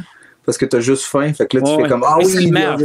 parce 0.45 0.57
que 0.57 0.65
t'as 0.65 0.79
juste 0.79 1.05
faim. 1.05 1.31
Fait 1.33 1.47
que 1.47 1.57
là, 1.57 1.63
tu 1.63 1.81
fais 1.81 1.87
comme 1.87 2.03
Ah 2.05 2.17
oui, 2.17 2.25
c'est 2.25 2.45
de 2.45 2.53
la 2.53 2.77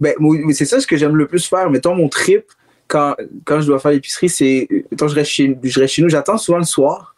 Ben, 0.00 0.14
c'est 0.52 0.64
ça 0.64 0.80
ce 0.80 0.86
que 0.86 0.96
j'aime 0.96 1.16
le 1.16 1.26
plus 1.26 1.46
faire. 1.46 1.70
Mettons 1.70 1.94
mon 1.94 2.08
trip 2.08 2.44
quand, 2.88 3.14
quand 3.44 3.60
je 3.60 3.66
dois 3.66 3.78
faire 3.78 3.92
l'épicerie, 3.92 4.28
c'est. 4.28 4.68
Mettons, 4.90 5.08
je 5.08 5.14
reste 5.14 5.30
chez, 5.30 5.56
je 5.62 5.80
reste 5.80 5.94
chez 5.94 6.02
nous, 6.02 6.08
j'attends 6.08 6.38
souvent 6.38 6.58
le 6.58 6.64
soir 6.64 7.14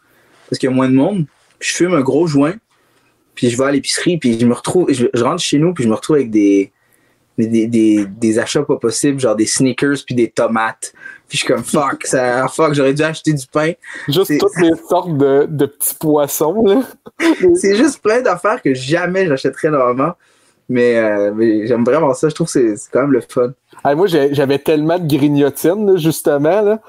parce 0.49 0.59
qu'il 0.59 0.69
y 0.69 0.71
a 0.71 0.75
moins 0.75 0.89
de 0.89 0.93
monde. 0.93 1.25
Je 1.59 1.73
fume 1.73 1.93
un 1.93 2.01
gros 2.01 2.27
joint, 2.27 2.55
puis 3.35 3.49
je 3.49 3.57
vais 3.57 3.63
à 3.63 3.71
l'épicerie, 3.71 4.17
puis 4.17 4.39
je 4.39 4.45
me 4.45 4.53
retrouve. 4.53 4.91
Je, 4.91 5.07
je 5.13 5.23
rentre 5.23 5.41
chez 5.41 5.57
nous, 5.57 5.73
puis 5.73 5.83
je 5.83 5.89
me 5.89 5.95
retrouve 5.95 6.17
avec 6.17 6.29
des 6.29 6.71
des, 7.37 7.67
des, 7.67 8.05
des, 8.05 8.39
achats 8.39 8.63
pas 8.63 8.77
possibles, 8.77 9.19
genre 9.19 9.35
des 9.35 9.45
sneakers 9.45 9.97
puis 10.05 10.15
des 10.15 10.29
tomates. 10.29 10.93
Puis 11.31 11.37
je 11.37 11.45
suis 11.45 11.53
comme 11.53 11.63
fuck, 11.63 12.05
ça, 12.05 12.45
fuck, 12.49 12.73
j'aurais 12.73 12.93
dû 12.93 13.03
acheter 13.03 13.31
du 13.31 13.47
pain. 13.47 13.71
Juste 14.09 14.37
toutes 14.37 14.57
les 14.57 14.73
sortes 14.89 15.15
de, 15.15 15.47
de 15.49 15.65
petits 15.65 15.95
poissons, 15.95 16.61
là. 16.65 16.81
c'est 17.55 17.77
juste 17.77 18.01
plein 18.01 18.19
d'affaires 18.19 18.61
que 18.61 18.73
jamais 18.73 19.25
j'achèterais 19.27 19.69
normalement. 19.69 20.11
Mais, 20.67 20.97
euh, 20.97 21.31
mais 21.33 21.67
j'aime 21.67 21.85
vraiment 21.85 22.13
ça. 22.13 22.27
Je 22.27 22.35
trouve 22.35 22.51
que 22.51 22.75
c'est 22.75 22.91
quand 22.91 23.03
même 23.03 23.13
le 23.13 23.21
fun. 23.21 23.53
Moi, 23.95 24.07
j'avais 24.07 24.59
tellement 24.59 24.99
de 24.99 25.07
grignotines, 25.07 25.93
là, 25.93 25.95
justement. 25.95 26.61
Là. 26.61 26.81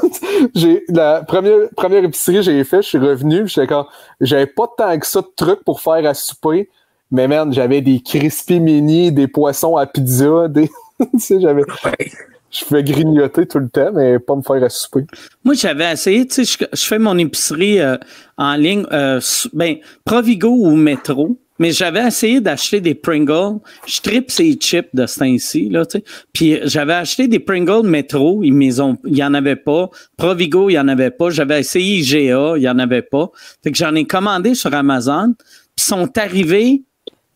j'ai 0.54 0.84
la 0.88 1.22
première, 1.22 1.70
première 1.74 2.04
épicerie 2.04 2.34
que 2.34 2.42
j'ai 2.42 2.64
fait, 2.64 2.82
je 2.82 2.88
suis 2.88 2.98
revenu, 2.98 3.48
j'avais 4.20 4.46
pas 4.46 4.66
tant 4.76 4.98
que 4.98 5.06
ça 5.06 5.22
de 5.22 5.32
trucs 5.34 5.64
pour 5.64 5.80
faire 5.80 6.04
à 6.04 6.12
souper. 6.12 6.68
Mais 7.10 7.28
man, 7.28 7.50
j'avais 7.50 7.80
des 7.80 8.02
crispy 8.02 8.60
mini, 8.60 9.10
des 9.10 9.26
poissons 9.26 9.78
à 9.78 9.86
pizza, 9.86 10.48
des. 10.48 10.68
tu 11.00 11.18
sais, 11.18 11.40
j'avais. 11.40 11.62
Je 12.58 12.64
fais 12.64 12.82
grignoter 12.82 13.46
tout 13.46 13.58
le 13.58 13.68
temps, 13.68 13.90
mais 13.92 14.18
pas 14.18 14.36
me 14.36 14.42
faire 14.42 14.62
à 14.62 14.68
souper. 14.68 15.04
Moi, 15.44 15.54
j'avais 15.54 15.92
essayé, 15.92 16.26
tu 16.26 16.44
sais, 16.44 16.56
je, 16.72 16.76
je 16.76 16.84
fais 16.86 16.98
mon 16.98 17.16
épicerie 17.18 17.80
euh, 17.80 17.96
en 18.38 18.54
ligne, 18.54 18.86
euh, 18.92 19.20
ben, 19.52 19.76
Provigo 20.04 20.48
ou 20.48 20.74
Métro, 20.76 21.36
mais 21.58 21.72
j'avais 21.72 22.06
essayé 22.06 22.40
d'acheter 22.40 22.80
des 22.80 22.94
Pringles. 22.94 23.58
Je 23.86 24.00
tripe 24.00 24.30
ces 24.30 24.52
chips 24.54 24.88
de 24.94 25.06
ce 25.06 25.18
temps-ci, 25.18 25.68
là, 25.70 25.84
tu 25.86 25.98
sais. 25.98 26.04
Puis 26.32 26.58
j'avais 26.64 26.92
acheté 26.94 27.28
des 27.28 27.38
Pringles 27.40 27.86
Métro, 27.88 28.42
ils 28.42 28.52
m'y 28.52 28.78
ont, 28.80 28.96
il 29.06 29.16
y 29.16 29.24
en 29.24 29.34
avait 29.34 29.56
pas. 29.56 29.90
Provigo, 30.16 30.68
il 30.70 30.74
y 30.74 30.78
en 30.78 30.88
avait 30.88 31.10
pas. 31.10 31.30
J'avais 31.30 31.60
essayé 31.60 31.96
IGA, 31.98 32.54
il 32.56 32.62
y 32.62 32.68
en 32.68 32.78
avait 32.78 33.02
pas. 33.02 33.30
Fait 33.64 33.70
que 33.72 33.76
j'en 33.78 33.94
ai 33.94 34.04
commandé 34.06 34.54
sur 34.54 34.72
Amazon, 34.74 35.34
puis 35.76 35.84
sont 35.86 36.16
arrivés 36.18 36.82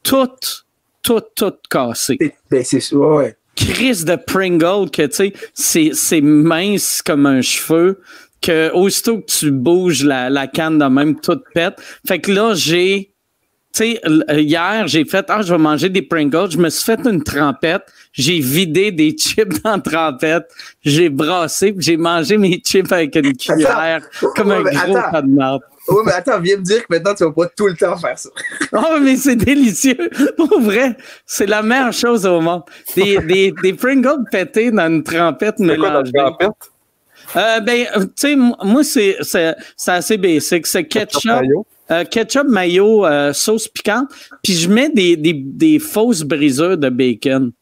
toutes, 0.03 0.67
toutes, 1.03 1.35
toutes 1.35 1.67
cassées. 1.71 2.17
C'est- 2.21 2.35
Ben, 2.51 2.65
c'est 2.65 2.95
ouais, 2.95 3.17
ouais. 3.17 3.37
Crise 3.67 4.05
de 4.05 4.17
Pringle 4.17 4.91
que 4.91 5.07
tu 5.07 5.15
sais, 5.15 5.33
c'est, 5.55 5.91
c'est 5.95 6.21
mince 6.21 7.03
comme 7.03 7.27
un 7.27 7.43
cheveu, 7.43 8.01
que 8.41 8.71
aussitôt 8.73 9.19
que 9.21 9.27
tu 9.27 9.51
bouges 9.51 10.05
la, 10.05 10.31
la 10.31 10.47
canne 10.47 10.79
de 10.79 10.85
même, 10.87 11.21
toute 11.21 11.43
pète. 11.55 11.75
Fait 12.07 12.19
que 12.21 12.33
là, 12.33 12.55
j'ai. 12.55 13.07
Tu 13.73 13.85
sais, 13.85 14.01
euh, 14.05 14.41
hier, 14.41 14.89
j'ai 14.89 15.05
fait 15.05 15.25
Ah, 15.29 15.43
je 15.43 15.53
vais 15.53 15.59
manger 15.59 15.89
des 15.89 16.03
Pringles. 16.03 16.51
Je 16.51 16.59
me 16.59 16.69
suis 16.71 16.85
fait 16.85 16.99
une 17.07 17.23
trempette. 17.23 17.83
J'ai 18.13 18.41
vidé 18.41 18.91
des 18.91 19.13
chips 19.19 19.63
dans 19.63 19.77
la 19.77 19.79
trempette. 19.79 20.51
J'ai 20.83 21.09
brassé, 21.09 21.75
j'ai 21.79 21.97
mangé 21.97 22.37
mes 22.37 22.61
chips 22.67 22.91
avec 22.91 23.15
une 23.15 23.37
cuillère, 23.37 24.01
comme 24.35 24.51
un 24.51 24.63
Ouais, 24.63 24.75
gros 24.75 24.97
attends. 24.97 25.11
tas 25.13 25.23
de 25.23 25.29
marde. 25.29 25.63
Ouais, 25.95 26.03
mais 26.07 26.13
attends, 26.13 26.41
viens 26.41 26.57
me 26.57 26.63
dire 26.63 26.81
que 26.81 26.87
maintenant, 26.91 27.15
tu 27.15 27.25
vas 27.25 27.33
pas 27.33 27.47
tout 27.57 27.67
le 27.67 27.75
temps 27.75 27.97
faire 27.97 28.19
ça. 28.19 28.29
Oh, 28.73 28.99
mais 29.01 29.17
c'est 29.17 29.37
délicieux. 29.37 30.11
Pour 30.37 30.61
vrai, 30.61 30.97
c'est 31.27 31.47
la 31.47 31.63
meilleure 31.63 31.93
chose 31.93 32.25
au 32.27 32.41
monde. 32.41 32.63
Des, 32.95 33.19
des, 33.19 33.53
des 33.63 33.73
Pringles 33.75 34.25
pétés 34.31 34.71
dans 34.71 34.87
une 34.89 35.03
trempette 35.03 35.57
C'est 35.59 35.77
quoi 35.77 35.91
dans 35.91 36.03
mélangée. 36.03 36.49
Euh, 37.37 37.61
ben, 37.61 37.87
euh, 37.97 38.01
tu 38.05 38.11
sais, 38.17 38.37
moi, 38.37 38.83
c'est, 38.83 39.17
c'est, 39.23 39.55
c'est 39.77 39.93
assez 39.93 40.17
basic. 40.17 40.67
C'est 40.67 40.85
ketchup, 40.85 41.25
Mayo? 41.27 41.67
euh, 41.93 42.05
ketchup, 42.05 42.47
mayo, 42.49 43.07
euh, 43.07 43.33
sauce 43.33 43.69
piquante. 43.69 44.09
Puis 44.43 44.55
je 44.55 44.69
mets 44.69 44.89
des, 44.91 45.17
des, 45.17 45.33
des 45.35 45.79
fausses 45.79 46.23
briseurs 46.23 46.77
de 46.77 46.89
bacon 46.89 47.53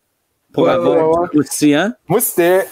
pour 0.52 0.64
Ouais, 0.64 0.70
avoir 0.70 0.96
ouais, 0.96 1.18
ouais. 1.18 1.28
du 1.32 1.38
croustillant. 1.40 1.92
Moi, 2.08 2.20
c'était. 2.20 2.66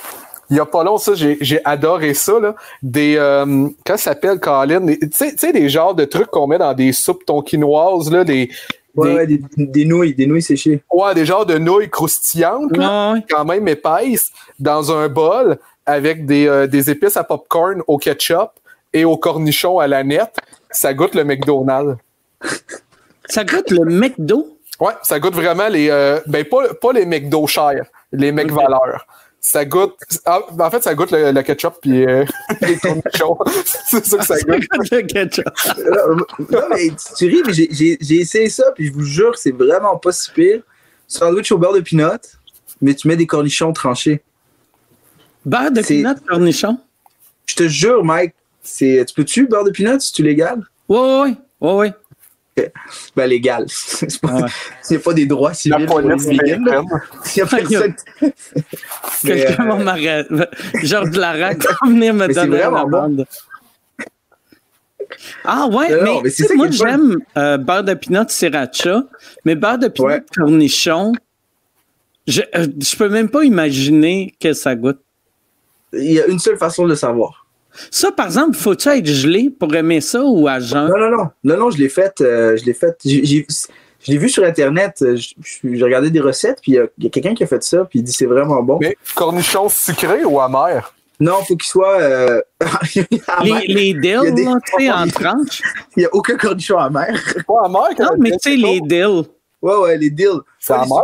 Il 0.50 0.56
y 0.56 0.60
a 0.60 0.66
pas 0.66 0.84
long, 0.84 0.96
ça, 0.98 1.14
j'ai 1.14 1.38
j'ai 1.40 1.60
adoré 1.64 2.14
ça, 2.14 2.38
là. 2.40 2.54
Des. 2.82 3.16
Euh, 3.16 3.44
comment 3.44 3.72
ça 3.86 3.98
s'appelle, 3.98 4.38
Colin? 4.38 4.86
Tu 4.86 4.98
sais, 5.12 5.32
tu 5.32 5.38
sais, 5.38 5.52
des 5.52 5.68
genres 5.68 5.94
de 5.94 6.04
trucs 6.04 6.28
qu'on 6.28 6.46
met 6.46 6.58
dans 6.58 6.72
des 6.74 6.92
soupes 6.92 7.24
tonkinoises, 7.26 8.10
là. 8.10 8.24
Des, 8.24 8.48
Ouais, 8.94 9.08
des, 9.10 9.14
ouais, 9.14 9.26
des, 9.26 9.66
des 9.66 9.84
nouilles, 9.84 10.14
des 10.14 10.26
nouilles 10.26 10.40
séchées. 10.40 10.82
ouais, 10.90 11.14
des 11.14 11.26
genres 11.26 11.44
de 11.44 11.58
nouilles 11.58 11.90
croustillantes, 11.90 12.74
là, 12.76 13.10
Ouais, 13.12 13.18
ouais. 13.18 13.24
quand 13.28 13.44
même 13.44 13.68
épaisses, 13.68 14.30
dans 14.58 14.90
un 14.90 15.08
bol 15.08 15.58
avec 15.84 16.24
des, 16.24 16.46
euh, 16.48 16.66
des 16.66 16.88
épices 16.90 17.18
à 17.18 17.22
popcorn 17.24 17.82
au 17.88 17.98
ketchup 17.98 18.52
et 18.94 19.04
au 19.04 19.18
cornichon 19.18 19.78
à 19.80 19.86
la 19.86 20.02
nette. 20.02 20.36
Ça 20.70 20.94
goûte 20.94 21.14
le 21.14 21.24
McDonald's. 21.24 21.96
Ça 23.28 23.44
goûte 23.44 23.70
le 23.70 23.84
McDo? 23.84 24.56
Ouais, 24.80 24.92
ça 25.02 25.18
goûte 25.18 25.34
vraiment 25.34 25.68
les. 25.68 25.88
euh, 25.90 26.20
ben, 26.26 26.44
pas, 26.44 26.72
pas 26.74 26.92
les 26.92 27.04
McDo 27.06 27.46
chers, 27.46 27.86
les 28.12 28.30
McValeurs. 28.30 29.06
Ça 29.48 29.64
goûte. 29.64 29.94
ah, 30.24 30.40
en 30.58 30.70
fait, 30.72 30.82
ça 30.82 30.92
goûte 30.96 31.12
le, 31.12 31.30
le 31.30 31.42
ketchup 31.42 31.74
puis 31.80 32.04
euh, 32.04 32.24
les 32.62 32.76
cornichons. 32.78 33.38
C'est 33.64 34.04
ça 34.04 34.18
que 34.18 34.24
ça 34.26 34.36
Ça 34.36 34.44
goûte. 34.44 34.64
le 34.90 35.02
ketchup. 35.02 35.44
non, 35.78 36.16
non, 36.50 36.68
mais 36.70 36.88
tu, 36.88 37.14
tu 37.16 37.26
ris, 37.28 37.42
mais 37.46 37.52
j'ai- 37.52 38.20
essayé 38.20 38.48
ça, 38.50 38.72
puis 38.74 38.86
je 38.88 38.92
vous 38.92 39.04
jure 39.04 39.32
que 39.32 39.38
c'est 39.38 39.52
vraiment 39.56 39.96
pas 39.98 40.10
si 40.10 40.32
pire. 40.32 40.62
Sandwich 41.06 41.52
au 41.52 41.58
beurre 41.58 41.74
de 41.74 41.80
pinot, 41.80 42.18
mais 42.82 42.92
tu 42.94 43.06
mets 43.06 43.14
des 43.16 43.26
cornichons 43.28 43.72
tranchés. 43.72 44.20
Beurre 45.44 45.70
de 45.70 45.80
C'est- 45.82 46.02
peanut, 46.02 46.18
cornichon? 46.26 46.78
Je 47.46 47.54
te 47.54 47.68
jure, 47.68 48.04
Mike, 48.04 48.34
c'est 48.64 49.04
tu 49.06 49.14
peux-tu 49.14 49.46
beurre 49.46 49.62
de 49.64 49.70
pinot 49.70 50.00
si 50.00 50.12
tu 50.12 50.24
légal? 50.24 50.60
Ouais, 50.88 50.98
ouais, 50.98 51.34
ouais, 51.60 51.72
ouais. 51.74 51.92
Ben 53.14 53.26
légal. 53.26 53.64
C'est 53.68 54.20
pas, 54.20 54.28
Ah 54.32 54.42
ouais. 54.42 54.48
c'est 54.82 54.98
pas 54.98 55.12
des 55.12 55.26
droits 55.26 55.50
La 55.50 55.54
civils 55.54 55.86
pour 55.86 56.00
les 56.00 56.14
vegans, 56.14 56.64
là. 56.64 56.78
américaine. 56.78 57.00
Il 57.34 57.38
y 57.38 57.42
a 57.42 57.46
personne. 57.46 57.94
Quelqu'un 59.22 59.86
euh. 60.30 60.46
Georges 60.82 61.16
Larac 61.16 61.62
va 61.62 61.88
venir 61.88 62.14
me 62.14 62.26
Mais 62.26 62.34
donner 62.34 62.58
la 62.58 62.70
bande. 62.84 63.26
Ah 65.44 65.66
ouais, 65.68 65.90
Non, 65.90 66.20
mais, 66.22 66.30
non, 66.30 66.30
ça 66.30 66.54
moi 66.54 66.70
j'aime 66.70 67.18
euh, 67.36 67.56
beurre 67.58 67.84
de 67.84 67.94
pinot 67.94 68.24
sriracha, 68.28 69.04
mais 69.44 69.54
beurre 69.54 69.78
de 69.78 69.88
pinot 69.88 70.08
Ouais. 70.08 70.22
cornichon, 70.36 71.12
je, 72.26 72.40
euh, 72.56 72.66
je 72.80 72.96
peux 72.96 73.08
même 73.08 73.28
pas 73.28 73.44
imaginer 73.44 74.34
que 74.40 74.52
ça 74.52 74.74
goûte. 74.74 74.98
Il 75.92 76.12
y 76.12 76.20
a 76.20 76.26
une 76.26 76.38
seule 76.40 76.58
façon 76.58 76.84
de 76.84 76.88
le 76.90 76.96
savoir. 76.96 77.45
Ça, 77.90 78.10
par 78.12 78.26
exemple, 78.26 78.56
faut-tu 78.56 78.88
être 78.88 79.06
gelé 79.06 79.50
pour 79.50 79.74
aimer 79.74 80.00
ça 80.00 80.22
ou 80.24 80.46
à 80.48 80.60
jeun? 80.60 80.88
Non, 80.88 80.98
non, 80.98 81.10
non. 81.16 81.24
Non, 81.44 81.56
non, 81.56 81.70
je 81.70 81.78
l'ai 81.78 81.88
fait. 81.88 82.20
euh, 82.20 82.56
je 82.56 82.64
l'ai 82.64 82.74
fait. 82.74 82.96
j'ai- 83.04 83.24
j'ai- 83.24 83.46
je 84.00 84.12
l'ai 84.12 84.18
vu 84.18 84.28
sur 84.28 84.44
Internet. 84.44 84.98
euh, 85.02 85.16
J'ai 85.16 85.82
regardé 85.82 86.10
des 86.10 86.20
recettes, 86.20 86.58
puis 86.62 86.72
il 86.72 86.74
y 86.76 86.78
a, 86.78 86.86
il 86.98 87.04
y 87.04 87.06
a 87.06 87.10
quelqu'un 87.10 87.34
qui 87.34 87.42
a 87.44 87.46
fait 87.46 87.62
ça, 87.62 87.84
puis 87.84 87.98
il 88.00 88.02
dit 88.02 88.12
c'est 88.12 88.26
vraiment 88.26 88.62
bon. 88.62 88.78
Mais 88.80 88.96
cornichons 89.14 89.68
sucrés 89.68 90.24
ou 90.24 90.40
amers? 90.40 90.92
Non, 91.18 91.36
faut 91.48 91.56
qu'il 91.56 91.64
soit. 91.68 91.98
euh. 92.00 92.40
Les, 93.42 93.66
les 93.68 93.94
dills, 93.94 94.20
Il 94.26 94.34
des- 94.34 94.44
là, 94.44 94.54
tu 94.64 94.84
sais, 94.84 94.92
en 94.92 95.06
tranches. 95.08 95.62
Il 95.96 96.00
n'y 96.00 96.04
a 96.04 96.08
aucun 96.12 96.36
cornichon 96.36 96.76
amer. 96.78 97.18
Pas 97.46 97.54
amer 97.64 97.88
quand 97.96 98.04
Non, 98.04 98.10
mais 98.18 98.30
tu 98.32 98.36
sais, 98.50 98.56
les 98.56 98.80
dills. 98.82 99.22
Ouais, 99.62 99.76
ouais, 99.76 99.96
les 99.96 100.10
deals. 100.10 100.40
C'est 100.58 100.74
amer? 100.74 101.00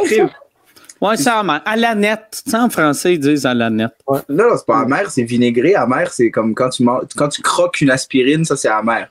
Ouais, 1.02 1.16
c'est 1.16 1.30
amer. 1.30 1.60
À 1.64 1.74
la 1.74 1.96
nette. 1.96 2.42
Tu 2.44 2.52
sais, 2.52 2.56
en 2.56 2.70
français, 2.70 3.14
ils 3.14 3.18
disent 3.18 3.44
à 3.44 3.54
la 3.54 3.70
nette. 3.70 3.94
Non, 4.08 4.22
non, 4.28 4.56
c'est 4.56 4.64
pas 4.64 4.78
amer, 4.78 5.10
c'est 5.10 5.24
vinaigré. 5.24 5.74
Amer, 5.74 6.12
c'est 6.12 6.30
comme 6.30 6.54
quand 6.54 6.68
tu, 6.68 6.84
manges, 6.84 7.06
quand 7.16 7.28
tu 7.28 7.42
croques 7.42 7.80
une 7.80 7.90
aspirine, 7.90 8.44
ça, 8.44 8.56
c'est 8.56 8.68
amer. 8.68 9.10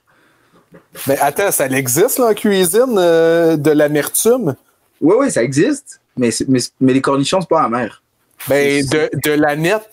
Mais 1.06 1.20
attends, 1.20 1.52
ça 1.52 1.68
existe 1.68 2.18
là, 2.18 2.28
en 2.28 2.34
cuisine 2.34 2.96
euh, 2.98 3.58
de 3.58 3.72
l'amertume? 3.72 4.56
Ouais, 5.02 5.16
ouais, 5.16 5.30
ça 5.30 5.44
existe. 5.44 6.00
Mais, 6.16 6.30
mais, 6.48 6.60
mais 6.80 6.94
les 6.94 7.02
cornichons, 7.02 7.42
c'est 7.42 7.50
pas 7.50 7.64
amer. 7.64 8.02
Ben, 8.48 8.86
de, 8.86 9.10
de 9.26 9.32
la 9.34 9.58
nette. 9.58 9.90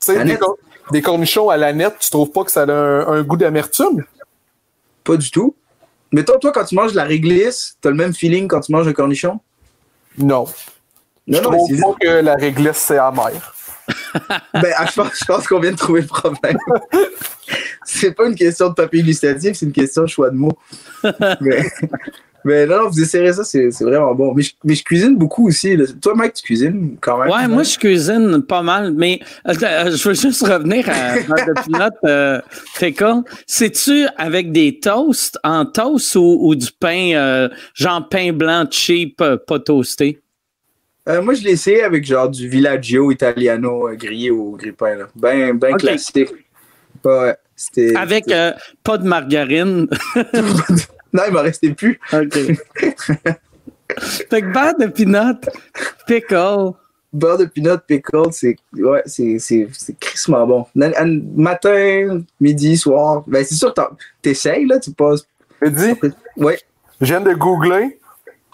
Tu 0.00 0.12
sais, 0.12 0.18
des, 0.18 0.24
nette? 0.24 0.38
cor- 0.38 0.58
des 0.92 1.00
cornichons 1.00 1.48
à 1.48 1.56
la 1.56 1.72
nette, 1.72 1.94
tu 1.98 2.10
trouves 2.10 2.30
pas 2.30 2.44
que 2.44 2.50
ça 2.50 2.64
a 2.64 2.70
un, 2.70 3.06
un 3.08 3.22
goût 3.22 3.38
d'amertume? 3.38 4.04
Pas 5.02 5.16
du 5.16 5.30
tout. 5.30 5.54
Mais 6.12 6.24
toi, 6.24 6.36
toi, 6.38 6.52
quand 6.52 6.64
tu 6.64 6.74
manges 6.74 6.92
de 6.92 6.96
la 6.96 7.04
réglisse, 7.04 7.78
t'as 7.80 7.88
le 7.88 7.96
même 7.96 8.12
feeling 8.12 8.48
quand 8.48 8.60
tu 8.60 8.72
manges 8.72 8.86
un 8.86 8.92
cornichon? 8.92 9.40
Non. 10.18 10.46
Non, 11.26 11.38
je 11.38 11.42
non, 11.42 11.50
trouve 11.50 11.80
pas 11.80 11.96
que 12.00 12.08
la 12.20 12.34
réglisse, 12.34 12.76
c'est 12.76 12.98
amer. 12.98 13.32
Ben, 14.54 14.72
je 14.88 14.94
pense, 14.94 15.18
je 15.20 15.24
pense 15.24 15.46
qu'on 15.46 15.60
vient 15.60 15.70
de 15.70 15.76
trouver 15.76 16.00
le 16.00 16.06
problème. 16.06 16.56
c'est 17.84 18.12
pas 18.12 18.26
une 18.26 18.34
question 18.34 18.70
de 18.70 18.74
papier 18.74 19.02
gustatif, 19.02 19.56
c'est 19.56 19.66
une 19.66 19.72
question 19.72 20.02
de 20.02 20.08
choix 20.08 20.30
de 20.30 20.36
mots. 20.36 20.58
mais, 21.40 21.62
mais 22.44 22.66
non, 22.66 22.82
non, 22.82 22.88
vous 22.88 23.00
essayerez 23.00 23.32
ça, 23.32 23.44
c'est 23.44 23.70
c'est 23.70 23.84
vraiment 23.84 24.14
bon. 24.14 24.32
Mais 24.34 24.42
je, 24.42 24.52
mais 24.64 24.74
je 24.74 24.84
cuisine 24.84 25.16
beaucoup 25.16 25.48
aussi. 25.48 25.76
là. 25.76 25.84
Toi, 26.00 26.14
Mike, 26.14 26.34
tu 26.34 26.42
cuisines 26.44 26.96
quand 27.00 27.18
même? 27.18 27.30
Ouais, 27.30 27.48
moi, 27.48 27.62
je 27.62 27.76
cuisine 27.76 28.42
pas 28.42 28.62
mal, 28.62 28.92
mais 28.92 29.20
euh, 29.48 29.52
je 29.54 30.08
veux 30.08 30.14
juste 30.14 30.46
revenir 30.46 30.88
à 30.88 31.16
de 31.18 31.62
pinot 31.64 31.90
euh. 32.04 32.40
C'est-tu 33.46 34.06
avec 34.16 34.52
des 34.52 34.78
toasts, 34.80 35.38
en 35.44 35.66
toast 35.66 36.16
ou, 36.16 36.38
ou 36.40 36.54
du 36.54 36.70
pain, 36.72 37.12
euh, 37.14 37.48
genre 37.74 38.08
pain 38.08 38.32
blanc 38.32 38.64
cheap, 38.70 39.20
euh, 39.20 39.36
pas 39.36 39.58
toasté? 39.58 40.20
Euh, 41.08 41.22
moi, 41.22 41.34
je 41.34 41.42
l'ai 41.44 41.52
essayé 41.52 41.82
avec 41.82 42.04
genre 42.04 42.28
du 42.28 42.48
villaggio 42.48 43.10
italiano 43.12 43.88
euh, 43.88 43.94
grillé 43.94 44.30
au 44.30 44.52
grille-pain. 44.52 44.96
là. 44.96 45.08
Ben, 45.14 45.56
ben 45.56 45.76
classique. 45.76 46.30
Ouais. 47.04 47.36
Avec 47.94 48.30
euh, 48.30 48.52
pas 48.82 48.98
de 48.98 49.06
margarine. 49.06 49.88
Non, 51.12 51.22
il 51.28 51.32
m'en 51.32 51.40
restait 51.42 51.70
plus. 51.70 51.98
OK. 52.12 52.38
fait 53.98 54.42
que 54.42 54.52
beurre 54.52 54.76
de 54.76 54.86
pinot, 54.86 55.38
pickle. 56.06 56.72
Beurre 57.12 57.38
de 57.38 57.44
peanut 57.46 57.80
pickle, 57.86 58.32
c'est 58.32 58.56
ouais, 58.74 59.02
c'est 59.06 59.38
c'est 59.38 59.66
c'est 59.72 59.98
crissement 59.98 60.46
bon. 60.46 60.66
Matin, 60.74 62.20
midi, 62.38 62.76
soir. 62.76 63.24
Ben 63.26 63.42
c'est 63.44 63.54
sûr, 63.54 63.72
t'essayes 64.20 64.66
là, 64.66 64.78
tu 64.78 64.90
passes. 64.90 65.26
Je 65.62 65.68
dis, 65.68 65.94
Ouais, 66.36 66.58
je 67.00 67.06
viens 67.06 67.22
de 67.22 67.32
googler 67.32 67.98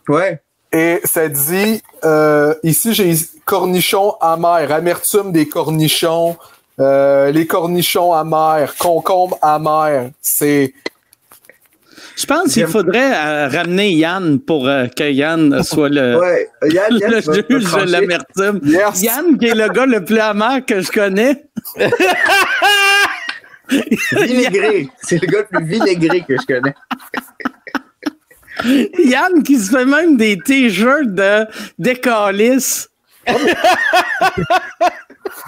ouais. 0.09 0.40
Et 0.72 1.00
ça 1.04 1.28
dit 1.28 1.82
euh, 2.04 2.54
ici 2.62 2.94
j'ai 2.94 3.14
cornichons 3.44 4.14
amers, 4.20 4.72
amertume 4.72 5.32
des 5.32 5.48
cornichons, 5.48 6.36
euh, 6.80 7.30
les 7.30 7.46
cornichons 7.46 8.12
amers, 8.12 8.74
concombre 8.76 9.38
amer. 9.42 10.10
C'est 10.20 10.72
Je 12.16 12.26
pense 12.26 12.54
qu'il 12.54 12.66
faudrait 12.66 13.12
euh, 13.14 13.48
ramener 13.48 13.92
Yann 13.92 14.40
pour 14.40 14.66
euh, 14.66 14.86
que 14.86 15.10
Yann 15.10 15.62
soit 15.62 15.88
le, 15.88 16.18
Ouais, 16.20 16.48
Yann, 16.70 16.98
Yann, 16.98 17.10
le 17.10 17.20
juge 17.20 17.72
de 17.72 17.90
l'amertume. 17.90 18.60
Yes. 18.64 19.02
Yann, 19.02 19.38
qui 19.38 19.46
est 19.46 19.54
le 19.54 19.68
gars 19.68 19.86
le 19.86 20.04
plus 20.04 20.20
amer 20.20 20.64
que 20.64 20.80
je 20.80 20.90
connais. 20.90 21.44
Vinaigré. 24.12 24.88
C'est 25.02 25.20
le 25.20 25.26
gars 25.26 25.40
le 25.50 25.58
plus 25.58 25.64
vinaigré 25.64 26.24
que 26.26 26.36
je 26.36 26.46
connais. 26.46 26.74
Yann 28.64 29.42
qui 29.42 29.59
se 29.59 29.70
fait 29.70 29.84
même 29.84 30.16
des 30.16 30.38
t-shirts 30.38 31.09
de 31.14 31.46
décalice. 31.78 32.88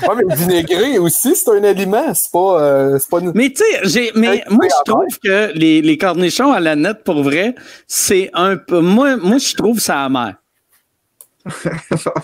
Ouais, 0.08 0.14
mais 0.16 0.22
le 0.28 0.34
vinaigré 0.34 0.98
aussi, 0.98 1.34
c'est 1.36 1.50
un 1.50 1.62
aliment. 1.64 2.12
C'est 2.14 2.30
pas. 2.32 2.60
euh, 2.62 2.98
c'est 2.98 3.08
pas 3.10 3.20
une- 3.20 3.32
Mais 3.34 3.50
tu 3.50 3.56
sais, 3.62 3.80
j'ai, 3.84 4.12
mais 4.14 4.42
moi, 4.50 4.64
je 4.68 4.90
trouve 4.90 5.18
que 5.22 5.52
les, 5.54 5.82
les 5.82 5.98
cornichons 5.98 6.52
à 6.52 6.60
la 6.60 6.74
nette, 6.76 7.04
pour 7.04 7.22
vrai, 7.22 7.54
c'est 7.86 8.30
un 8.34 8.56
peu. 8.56 8.80
Moi, 8.80 9.16
moi 9.16 9.38
je 9.38 9.54
trouve 9.54 9.78
ça 9.80 10.04
amer. 10.04 10.34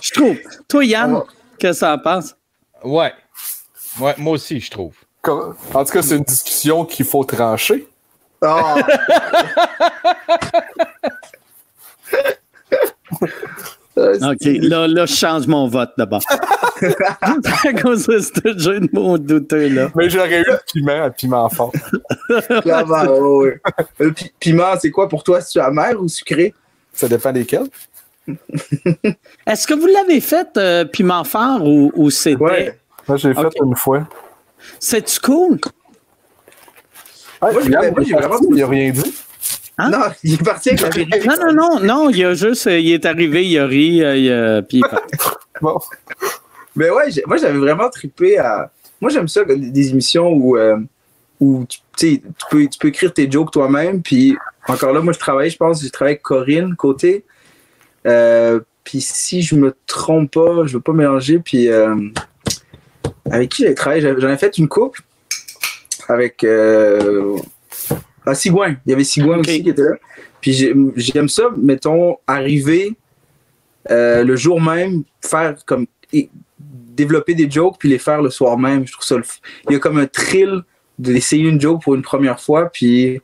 Je 0.01 0.11
trouve. 0.13 0.37
Toi, 0.69 0.85
Yann, 0.85 1.17
Ah. 1.17 1.25
qu'est-ce 1.59 1.73
que 1.73 1.79
ça 1.87 1.99
passe? 1.99 2.37
Ouais. 2.83 3.13
Ouais, 4.01 4.15
moi 4.19 4.35
aussi, 4.35 4.61
je 4.61 4.71
trouve. 4.71 4.95
En 5.75 5.85
tout 5.85 5.93
cas, 5.93 6.03
c'est 6.03 6.17
une 6.17 6.25
discussion 6.25 6.85
qu'il 6.85 7.05
faut 7.05 7.25
trancher. 7.25 7.87
Ah, 8.43 8.77
OK, 13.97 14.45
là, 14.45 14.87
là, 14.89 15.05
je 15.05 15.15
change 15.15 15.47
mon 15.47 15.67
vote 15.69 15.91
d'abord. 15.99 16.23
à 17.21 17.73
cause 17.83 18.07
de 18.07 18.19
ce 18.21 18.59
jeu 18.59 18.81
de 18.81 18.89
mots 18.93 19.19
douteux, 19.19 19.69
là. 19.69 19.89
Mais 19.95 20.09
j'aurais 20.09 20.41
eu 20.41 20.45
le 20.47 20.59
piment 20.73 21.03
à 21.05 21.11
piment 21.11 21.49
fort. 21.51 21.73
clairement, 22.63 23.05
ouais. 23.05 23.61
Le 23.99 24.13
pi- 24.13 24.33
piment, 24.39 24.73
c'est 24.81 24.91
quoi 24.91 25.09
pour 25.09 25.23
toi? 25.23 25.41
C'est 25.43 25.61
amer 25.61 26.01
ou 26.01 26.09
sucré? 26.09 26.55
Ça 26.95 27.09
dépend 27.09 27.33
desquels. 27.33 27.67
Est-ce 29.47 29.67
que 29.67 29.75
vous 29.75 29.87
l'avez 29.87 30.21
fait, 30.21 30.49
euh, 30.57 30.85
piment 30.85 31.25
fort, 31.25 31.63
ou, 31.67 31.93
ou 31.95 32.11
c'était? 32.11 32.43
Ouais. 32.43 32.79
Moi, 33.09 33.17
j'ai 33.19 33.35
fait 33.35 33.49
une 33.63 33.75
fois. 33.77 34.07
C'est-tu 34.79 35.21
cool? 35.21 35.59
Ah, 37.41 37.53
Moi, 37.53 37.63
j'ai- 37.63 37.71
j'ai 38.07 38.15
vraiment- 38.15 38.39
Il 38.55 38.63
a 38.63 38.67
rien 38.67 38.91
dit. 38.91 39.15
Hein? 39.79 39.91
Non, 39.91 39.99
il 40.23 40.35
est 40.35 40.45
parti 40.45 40.71
avec 40.71 40.81
la. 41.27 41.37
Non, 41.37 41.37
non, 41.47 41.53
non, 41.55 41.81
non, 41.81 42.11
il 42.11 42.25
a 42.25 42.35
juste. 42.35 42.67
euh, 42.67 42.79
Il 42.79 42.93
est 42.93 43.07
arrivé, 43.07 43.47
il 43.47 43.59
a 43.59 43.67
ri, 43.67 44.03
euh, 44.05 44.17
il 44.17 44.31
a- 44.33 44.63
puis 44.63 44.79
il 44.79 44.85
est 44.85 44.89
parti. 44.89 45.07
Bon. 45.63 45.79
Mais 46.77 46.89
ouais, 46.91 47.11
j'ai- 47.11 47.23
moi 47.27 47.37
j'avais 47.37 47.59
vraiment 47.59 47.89
trippé 47.91 48.39
à. 48.39 48.71
Moi 49.01 49.11
j'aime 49.11 49.29
ça, 49.29 49.45
des, 49.45 49.91
émissions 49.91 50.29
où, 50.33 50.57
euh, 50.57 50.79
où 51.39 51.65
tu, 51.69 51.79
tu 51.99 52.15
sais, 52.15 52.23
tu 52.23 52.45
peux, 52.51 52.67
tu 52.67 52.79
peux 52.79 52.89
écrire 52.89 53.13
tes 53.13 53.31
jokes 53.31 53.51
toi-même. 53.53 54.01
Puis 54.03 54.37
encore 54.69 54.93
là, 54.93 55.01
moi 55.03 55.13
je 55.13 55.19
travaille, 55.19 55.51
je 55.51 55.57
pense, 55.57 55.83
j'ai 55.83 55.91
travaillé 55.91 56.15
avec 56.17 56.23
Corinne 56.23 56.77
côté. 56.77 57.25
Euh, 58.07 58.61
puis 58.85 59.01
si 59.03 59.43
je 59.43 59.55
me 59.55 59.75
trompe 59.87 60.33
pas, 60.33 60.63
je 60.67 60.75
veux 60.75 60.81
pas 60.81 60.93
mélanger. 60.93 61.39
Puis 61.39 61.69
euh, 61.69 61.95
avec 63.31 63.51
qui 63.51 63.63
j'avais 63.63 63.75
travaillé? 63.75 64.01
J'avais- 64.03 64.21
J'en 64.21 64.29
ai 64.31 64.39
fait 64.39 64.57
une 64.59 64.69
couple 64.69 65.03
avec. 66.11 66.45
Euh, 66.45 67.37
ah, 68.27 68.35
Sigouin. 68.35 68.77
Il 68.87 68.91
y 68.91 68.93
avait 68.93 69.05
Sigouin 69.05 69.39
aussi 69.39 69.63
qui 69.63 69.71
était 69.71 69.83
là. 69.83 69.97
Puis 70.41 70.53
j'ai- 70.53 70.75
j'aime 70.97 71.29
ça, 71.29 71.45
mettons, 71.57 72.17
arriver 72.27 72.97
euh, 73.91 74.25
le 74.25 74.37
jour 74.37 74.61
même, 74.61 75.05
faire 75.23 75.57
comme 75.67 75.87
et 76.13 76.29
développer 76.59 77.35
des 77.35 77.51
jokes 77.51 77.77
puis 77.79 77.89
les 77.89 77.99
faire 77.99 78.21
le 78.23 78.31
soir 78.31 78.59
même. 78.59 78.87
Je 78.87 78.93
trouve 78.93 79.05
ça 79.07 79.17
le 79.17 79.23
f- 79.23 79.39
Il 79.69 79.73
y 79.73 79.77
a 79.77 79.79
comme 79.79 79.99
un 79.99 80.07
thrill 80.07 80.63
d'essayer 80.99 81.49
une 81.49 81.61
joke 81.61 81.83
pour 81.83 81.95
une 81.95 82.03
première 82.03 82.39
fois, 82.41 82.69
puis 82.71 83.21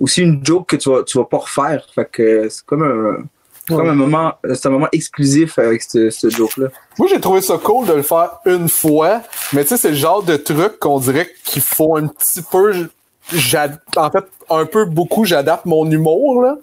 aussi 0.00 0.22
une 0.22 0.44
joke 0.44 0.68
que 0.68 0.76
tu 0.76 0.90
vas, 0.90 1.02
tu 1.02 1.18
vas 1.18 1.24
pas 1.24 1.38
refaire. 1.38 1.84
Fait 1.94 2.08
que 2.10 2.48
c'est 2.48 2.64
comme 2.64 2.82
un, 2.82 3.24
c'est 3.66 3.74
un 3.74 3.94
moment, 3.94 4.34
c'est 4.54 4.66
un 4.66 4.70
moment 4.70 4.88
exclusif 4.92 5.58
avec 5.58 5.82
ce, 5.82 6.10
ce 6.10 6.28
joke-là. 6.30 6.68
Moi, 6.98 7.08
j'ai 7.10 7.20
trouvé 7.20 7.40
ça 7.40 7.58
cool 7.62 7.86
de 7.86 7.92
le 7.92 8.02
faire 8.02 8.38
une 8.46 8.68
fois, 8.68 9.20
mais 9.52 9.62
tu 9.62 9.70
sais, 9.70 9.76
c'est 9.76 9.90
le 9.90 9.96
genre 9.96 10.22
de 10.22 10.36
truc 10.36 10.78
qu'on 10.78 10.98
dirait 11.00 11.28
qu'il 11.44 11.62
faut 11.62 11.96
un 11.96 12.06
petit 12.06 12.42
peu. 12.42 12.88
j'ad- 13.32 13.80
En 13.96 14.10
fait, 14.10 14.24
un 14.50 14.66
peu 14.66 14.84
beaucoup, 14.84 15.24
j'adapte 15.24 15.64
mon 15.66 15.90
humour, 15.90 16.42
là. 16.42 16.56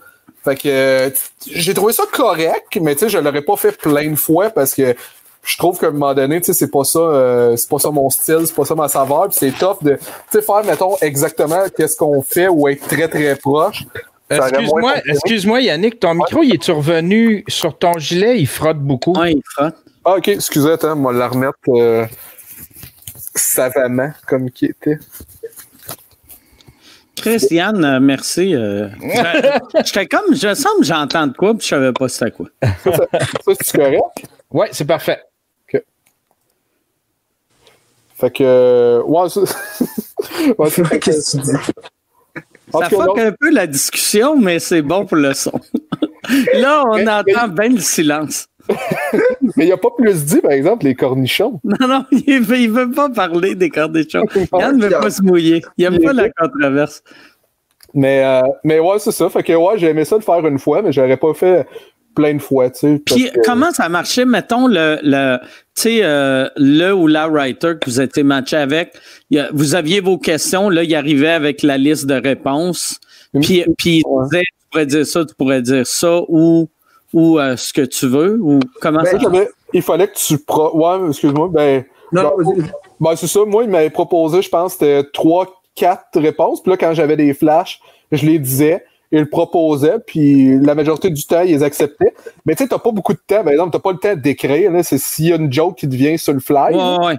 Fait 0.44 0.56
que 0.56 1.12
j'ai 1.52 1.74
trouvé 1.74 1.94
ça 1.94 2.04
correct, 2.12 2.78
mais 2.82 2.94
tu 2.96 3.02
sais, 3.02 3.10
je 3.10 3.18
l'aurais 3.18 3.42
pas 3.42 3.56
fait 3.58 3.78
plein 3.78 4.10
de 4.10 4.16
fois 4.16 4.50
parce 4.50 4.74
que 4.74 4.96
je 5.44 5.58
trouve 5.58 5.78
qu'à 5.80 5.88
un 5.88 5.92
moment 5.92 6.14
donné, 6.14 6.40
tu 6.40 6.46
sais, 6.48 6.54
c'est 6.54 6.72
pas 6.72 6.84
ça, 6.84 7.00
euh, 7.00 7.56
c'est 7.58 7.70
pas 7.70 7.80
ça 7.80 7.90
mon 7.92 8.10
style, 8.10 8.42
c'est 8.46 8.56
pas 8.56 8.66
ça 8.66 8.74
ma 8.76 8.88
saveur, 8.88 9.28
puis 9.30 9.38
c'est 9.40 9.52
tough 9.52 9.78
de, 9.84 9.96
tu 9.96 10.02
sais, 10.32 10.42
faire, 10.42 10.64
mettons, 10.64 10.96
exactement 11.02 11.64
qu'est-ce 11.76 11.96
qu'on 11.96 12.22
fait 12.22 12.48
ou 12.48 12.68
être 12.68 12.88
très 12.88 13.08
très 13.08 13.36
proche. 13.36 13.84
Excuse-moi, 14.30 14.94
excuse-moi, 15.14 15.62
Yannick, 15.62 16.00
ton 16.00 16.14
micro, 16.14 16.42
il 16.44 16.54
est-tu 16.56 16.72
revenu 16.72 17.44
sur 17.48 17.78
ton 17.78 17.98
gilet? 17.98 18.40
Il 18.40 18.48
frotte 18.48 18.78
beaucoup. 18.80 19.14
Ouais, 19.20 19.34
il 19.34 19.42
frotte. 19.46 19.76
Ah, 20.04 20.16
ok, 20.18 20.28
excusez, 20.30 20.72
attends, 20.72 20.98
on 20.98 21.04
va 21.04 21.12
la 21.14 21.28
remettre 21.28 21.58
euh, 21.70 22.06
savamment 23.36 24.12
comme 24.28 24.50
qui 24.50 24.66
était. 24.66 24.98
Christiane, 27.16 27.86
euh, 27.86 28.00
merci. 28.00 28.56
euh, 28.56 28.90
je- 29.00 29.84
J'étais 29.86 30.08
comme, 30.08 30.34
je 30.34 30.54
sens 30.56 30.74
que 30.80 30.84
j'entends 30.84 31.28
de 31.28 31.34
quoi, 31.34 31.54
puis 31.54 31.62
je 31.64 31.68
savais 31.68 31.94
pas 31.94 32.10
c'était 32.10 32.32
quoi. 32.32 32.48
Ça, 32.64 33.54
c'est 33.62 33.78
correct? 33.78 34.02
Ouais, 34.50 34.70
c'est 34.72 34.86
parfait. 34.86 35.22
Fait 38.16 38.30
que. 38.32 38.44
euh, 38.44 39.02
Ouais, 39.04 39.30
ça. 39.30 39.42
ouais, 40.60 40.70
c'est 40.70 40.82
vrai 40.84 41.00
que- 41.00 41.06
Qu'est-ce 41.06 41.38
que 41.38 41.42
tu 41.42 41.48
dis? 41.48 41.52
Ça 42.72 42.90
fuck 42.90 43.18
un 43.20 43.32
peu 43.40 43.50
la 43.52 43.66
discussion, 43.68 44.38
mais 44.38 44.60
c'est 44.60 44.82
bon 44.84 45.06
pour 45.06 45.18
le 45.18 45.34
son. 45.34 45.60
Là, 46.54 46.84
on 46.88 47.06
entend 47.08 47.48
bien 47.48 47.70
le 47.70 47.80
silence. 47.80 48.48
mais 49.56 49.66
il 49.68 49.72
a 49.72 49.78
pas 49.78 49.90
plus 49.98 50.26
dit, 50.26 50.42
par 50.42 50.52
exemple, 50.52 50.86
les 50.86 50.96
cornichons. 50.96 51.60
Non, 51.80 51.88
non, 51.88 52.06
il 52.12 52.42
veut, 52.42 52.58
il 52.58 52.72
veut 52.72 52.92
pas 52.92 53.10
parler 53.10 53.56
des 53.56 53.70
cornichons. 53.70 54.24
Yann 54.54 54.78
ne 54.78 54.84
veut 54.86 55.00
pas 55.00 55.10
se 55.10 55.22
mouiller. 55.22 55.62
Il 55.78 55.86
aime 55.86 55.96
Il 55.96 56.02
pas 56.02 56.14
la 56.14 56.30
controverse. 56.30 57.04
Mais, 57.94 58.24
euh, 58.24 58.42
mais 58.64 58.80
ouais, 58.80 59.00
c'est 59.00 59.12
ça. 59.12 59.30
Fait 59.30 59.44
que 59.44 59.54
ouais, 59.54 59.78
j'ai 59.78 59.88
aimé 59.90 60.06
ça 60.06 60.16
le 60.16 60.22
faire 60.22 60.46
une 60.46 60.60
fois, 60.60 60.82
mais 60.82 60.92
j'aurais 60.92 61.18
pas 61.18 61.34
fait 61.34 61.68
plein 62.16 62.34
de 62.34 62.40
fois, 62.42 62.70
tu 62.70 62.80
sais. 62.80 63.02
Puis 63.06 63.30
que- 63.32 63.40
comment 63.46 63.72
ça 63.72 63.88
marchait, 63.90 64.26
mettons, 64.26 64.68
le, 64.68 65.00
le 65.04 65.38
euh, 65.86 66.50
le 66.58 66.92
ou 66.92 67.08
la 67.08 67.28
writer 67.28 67.74
que 67.80 67.90
vous 67.90 68.02
étiez 68.02 68.24
matché 68.24 68.58
avec, 68.58 68.94
il 69.30 69.40
a- 69.40 69.50
vous 69.54 69.76
aviez 69.76 70.02
vos 70.02 70.18
questions, 70.18 70.70
là, 70.70 70.84
il 70.84 70.94
arrivait 70.94 71.32
avec 71.32 71.64
la 71.64 71.78
liste 71.78 72.06
de 72.06 72.16
réponses, 72.16 73.00
puis, 73.42 73.64
puis 73.78 74.04
il 74.06 74.24
disait, 74.30 74.42
tu 74.44 74.68
pourrais 74.72 74.86
dire 74.86 75.06
ça, 75.06 75.26
tu 75.26 75.36
pourrais 75.36 75.62
dire 75.62 75.88
ça, 75.88 76.20
ou, 76.28 76.70
ou 77.14 77.40
euh, 77.40 77.56
ce 77.58 77.74
que 77.74 77.82
tu 77.82 78.08
veux, 78.08 78.40
ou 78.42 78.60
comment 78.82 79.02
Ben, 79.02 79.20
ça 79.20 79.30
il 79.74 79.82
fallait 79.82 80.08
que 80.08 80.16
tu. 80.18 80.38
Pro... 80.38 80.76
Ouais, 80.78 81.08
excuse-moi. 81.10 81.50
Ben, 81.52 81.86
vas-y. 82.12 82.64
ben 83.00 83.16
c'est 83.16 83.28
ça. 83.28 83.40
Moi, 83.46 83.64
il 83.64 83.70
m'avait 83.70 83.90
proposé, 83.90 84.42
je 84.42 84.50
pense, 84.50 84.74
c'était 84.74 85.04
trois, 85.14 85.62
quatre 85.76 86.20
réponses. 86.20 86.62
Puis 86.62 86.72
là, 86.72 86.78
quand 86.78 86.94
j'avais 86.94 87.16
des 87.16 87.34
flashs, 87.34 87.80
je 88.12 88.26
les 88.26 88.40
disais. 88.40 88.86
Il 89.14 89.20
le 89.20 89.30
proposait, 89.30 89.98
puis 90.08 90.58
la 90.60 90.74
majorité 90.74 91.10
du 91.10 91.26
temps, 91.26 91.42
ils 91.42 91.52
les 91.52 91.64
acceptaient. 91.64 92.14
Mais 92.46 92.56
tu 92.56 92.64
sais, 92.64 92.70
t'as 92.70 92.80
pas 92.80 92.92
beaucoup 92.92 93.12
de 93.12 93.20
temps. 93.28 93.44
Par 93.44 93.52
exemple, 93.52 93.72
t'as 93.72 93.80
pas 93.80 93.92
le 93.92 93.98
temps 93.98 94.16
d'écrire. 94.16 94.72
là. 94.72 94.84
C'est 94.84 94.98
s'il 94.98 95.28
y 95.28 95.34
a 95.34 95.36
une 95.36 95.52
joke 95.52 95.76
qui 95.78 95.90
te 95.90 95.96
vient 95.96 96.16
sur 96.16 96.32
le 96.32 96.40
fly. 96.40 96.74
là. 96.74 96.98
Ouais, 96.98 97.06
ouais. 97.08 97.18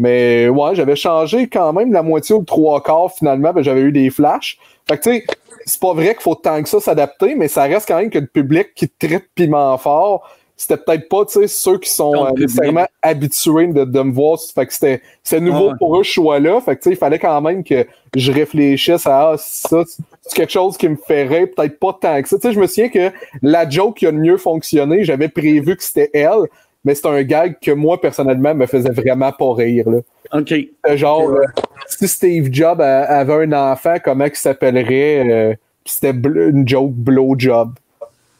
Mais 0.00 0.48
ouais, 0.48 0.74
j'avais 0.74 0.96
changé 0.96 1.46
quand 1.46 1.74
même 1.74 1.92
la 1.92 2.02
moitié 2.02 2.34
ou 2.34 2.42
trois 2.42 2.82
quarts 2.82 3.12
finalement, 3.12 3.52
ben, 3.52 3.60
j'avais 3.62 3.82
eu 3.82 3.92
des 3.92 4.08
flashs. 4.08 4.56
Fait 4.88 4.96
que 4.96 5.02
tu 5.02 5.10
sais, 5.10 5.26
c'est 5.66 5.78
pas 5.78 5.92
vrai 5.92 6.14
qu'il 6.14 6.22
faut 6.22 6.34
tant 6.34 6.62
que 6.62 6.70
ça 6.70 6.80
s'adapter, 6.80 7.34
mais 7.34 7.48
ça 7.48 7.64
reste 7.64 7.86
quand 7.86 7.98
même 7.98 8.08
que 8.08 8.18
le 8.18 8.26
public 8.26 8.68
qui 8.74 8.88
traite 8.88 9.26
piment 9.34 9.76
fort, 9.76 10.26
c'était 10.56 10.78
peut-être 10.78 11.06
pas 11.10 11.26
tu 11.26 11.32
sais, 11.40 11.46
ceux 11.48 11.78
qui 11.78 11.90
sont 11.90 12.14
euh, 12.14 12.30
nécessairement 12.34 12.86
habitués 13.02 13.66
de, 13.66 13.84
de 13.84 14.00
me 14.00 14.10
voir. 14.10 14.38
Fait 14.54 14.64
que 14.64 14.72
c'était 14.72 15.02
c'était 15.22 15.42
nouveau 15.42 15.68
Ouais. 15.68 15.74
pour 15.78 16.00
eux 16.00 16.02
ce 16.02 16.12
choix-là. 16.12 16.62
Fait 16.62 16.76
que 16.76 16.80
tu 16.80 16.88
sais, 16.88 16.94
il 16.94 16.98
fallait 16.98 17.18
quand 17.18 17.38
même 17.42 17.62
que 17.62 17.86
je 18.16 18.32
réfléchisse 18.32 19.06
à 19.06 19.32
ah, 19.32 19.34
ça, 19.36 19.82
c'est 19.86 20.34
quelque 20.34 20.52
chose 20.52 20.78
qui 20.78 20.88
me 20.88 20.96
ferait 20.96 21.46
peut-être 21.46 21.78
pas 21.78 21.92
tant 22.00 22.22
que 22.22 22.26
ça. 22.26 22.36
Tu 22.36 22.48
sais, 22.48 22.54
je 22.54 22.58
me 22.60 22.66
souviens 22.66 22.88
que 22.88 23.12
la 23.42 23.68
joke 23.68 23.98
qui 23.98 24.06
a 24.06 24.10
le 24.12 24.18
mieux 24.18 24.38
fonctionné, 24.38 25.04
j'avais 25.04 25.28
prévu 25.28 25.76
que 25.76 25.82
c'était 25.84 26.08
elle, 26.14 26.48
mais 26.84 26.94
c'est 26.94 27.06
un 27.06 27.22
gag 27.22 27.56
que 27.60 27.70
moi, 27.72 28.00
personnellement, 28.00 28.54
me 28.54 28.66
faisait 28.66 28.90
vraiment 28.90 29.32
pas 29.32 29.54
rire. 29.54 29.88
Là. 29.90 29.98
OK. 30.32 30.48
C'était 30.48 30.96
genre, 30.98 31.28
euh, 31.30 31.44
si 31.88 32.08
Steve 32.08 32.48
Jobs 32.52 32.80
a- 32.80 33.04
avait 33.04 33.44
un 33.44 33.52
enfant, 33.52 33.96
comment 34.02 34.24
il 34.24 34.34
s'appellerait? 34.34 35.28
euh, 35.30 35.54
puis 35.84 35.94
c'était 35.94 36.10
une 36.10 36.66
joke 36.66 36.92
blowjob? 36.92 37.72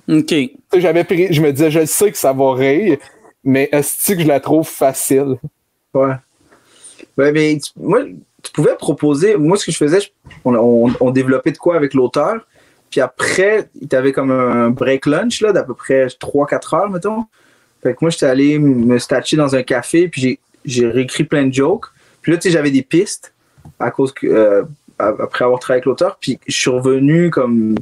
OK. 0.08 0.34
J'avais 0.76 1.04
pris, 1.04 1.32
je 1.32 1.40
me 1.40 1.52
disais, 1.52 1.70
je 1.70 1.84
sais 1.84 2.10
que 2.10 2.18
ça 2.18 2.32
va 2.32 2.54
rire, 2.54 2.98
mais 3.44 3.68
est-ce 3.72 4.14
que 4.14 4.20
je 4.22 4.26
la 4.26 4.40
trouve 4.40 4.66
facile? 4.68 5.36
Ouais. 5.94 6.12
Ouais, 7.18 7.32
mais 7.32 7.58
tu- 7.58 7.70
moi, 7.76 8.00
tu 8.42 8.52
pouvais 8.52 8.74
proposer. 8.76 9.36
Moi, 9.36 9.56
ce 9.56 9.66
que 9.66 9.72
je 9.72 9.76
faisais, 9.76 10.00
je- 10.00 10.08
on, 10.44 10.54
on- 10.54 10.92
on 11.00 11.10
développait 11.10 11.52
de 11.52 11.58
quoi 11.58 11.76
avec 11.76 11.94
l'auteur. 11.94 12.46
Puis 12.90 13.00
après, 13.00 13.68
il 13.80 13.86
t'avait 13.88 14.12
comme 14.12 14.30
un 14.32 14.70
break 14.70 15.06
lunch 15.06 15.42
là, 15.42 15.52
d'à 15.52 15.62
peu 15.62 15.74
près 15.74 16.08
3-4 16.18 16.74
heures, 16.74 16.90
mettons. 16.90 17.24
Fait 17.82 17.92
que 17.92 17.98
moi, 18.02 18.10
j'étais 18.10 18.26
allé 18.26 18.58
me 18.58 18.98
statcher 18.98 19.36
dans 19.36 19.54
un 19.54 19.62
café, 19.62 20.08
puis 20.08 20.38
j'ai- 20.64 20.86
réécrit 20.86 21.24
plein 21.24 21.46
de 21.46 21.54
jokes. 21.54 21.86
Puis 22.22 22.32
là, 22.32 22.38
tu 22.38 22.48
sais, 22.48 22.50
j'avais 22.52 22.70
des 22.70 22.82
pistes 22.82 23.32
à 23.78 23.90
cause 23.90 24.12
que. 24.12 24.26
euh, 24.26 24.62
après 24.98 25.46
avoir 25.46 25.58
travaillé 25.60 25.78
avec 25.78 25.86
l'auteur. 25.86 26.18
Puis 26.20 26.38
je 26.46 26.54
suis 26.54 26.68
revenu 26.70 27.30
comme 27.30 27.74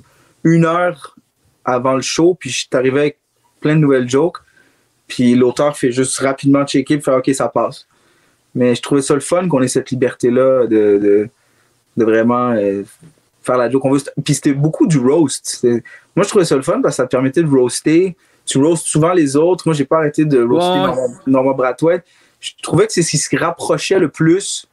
une 0.44 0.64
heure 0.64 1.16
avant 1.64 1.94
le 1.96 2.00
show, 2.00 2.36
puis 2.38 2.48
je 2.48 2.58
suis 2.58 2.68
arrivé 2.74 3.00
avec 3.00 3.18
plein 3.60 3.74
de 3.74 3.80
nouvelles 3.80 4.08
jokes. 4.08 4.36
Puis 5.08 5.34
l'auteur 5.34 5.76
fait 5.76 5.90
juste 5.90 6.16
rapidement 6.20 6.64
checker 6.64 6.94
et 6.94 7.00
faire 7.00 7.16
OK, 7.16 7.28
ça 7.34 7.48
passe. 7.48 7.88
Mais 8.54 8.76
je 8.76 8.82
trouvais 8.82 9.02
ça 9.02 9.14
le 9.14 9.20
fun 9.20 9.48
qu'on 9.48 9.60
ait 9.62 9.66
cette 9.68 9.90
liberté-là 9.90 10.66
de, 10.68 11.28
de, 11.96 12.04
vraiment 12.04 12.52
euh, 12.52 12.84
faire 13.42 13.58
la 13.58 13.68
joke 13.68 13.82
qu'on 13.82 13.90
veut. 13.90 14.00
Puis 14.24 14.34
c'était 14.34 14.52
beaucoup 14.52 14.86
du 14.86 14.98
roast. 14.98 15.66
Moi, 16.14 16.24
je 16.24 16.28
trouvais 16.28 16.44
ça 16.44 16.54
le 16.54 16.62
fun 16.62 16.80
parce 16.80 16.94
que 16.94 17.02
ça 17.02 17.04
te 17.06 17.10
permettait 17.10 17.42
de 17.42 17.48
roaster. 17.48 18.16
Tu 18.48 18.58
roastes 18.58 18.86
souvent 18.86 19.12
les 19.12 19.36
autres. 19.36 19.64
Moi, 19.66 19.74
j'ai 19.74 19.84
pas 19.84 19.98
arrêté 19.98 20.24
de 20.24 20.42
roaster 20.42 20.78
Norma, 21.26 21.54
Norma 21.54 21.74
Je 22.40 22.52
trouvais 22.62 22.86
que 22.86 22.92
c'est 22.92 23.02
ce 23.02 23.10
qui 23.10 23.18
se 23.18 23.36
rapprochait 23.36 23.98
le 23.98 24.08
plus 24.08 24.66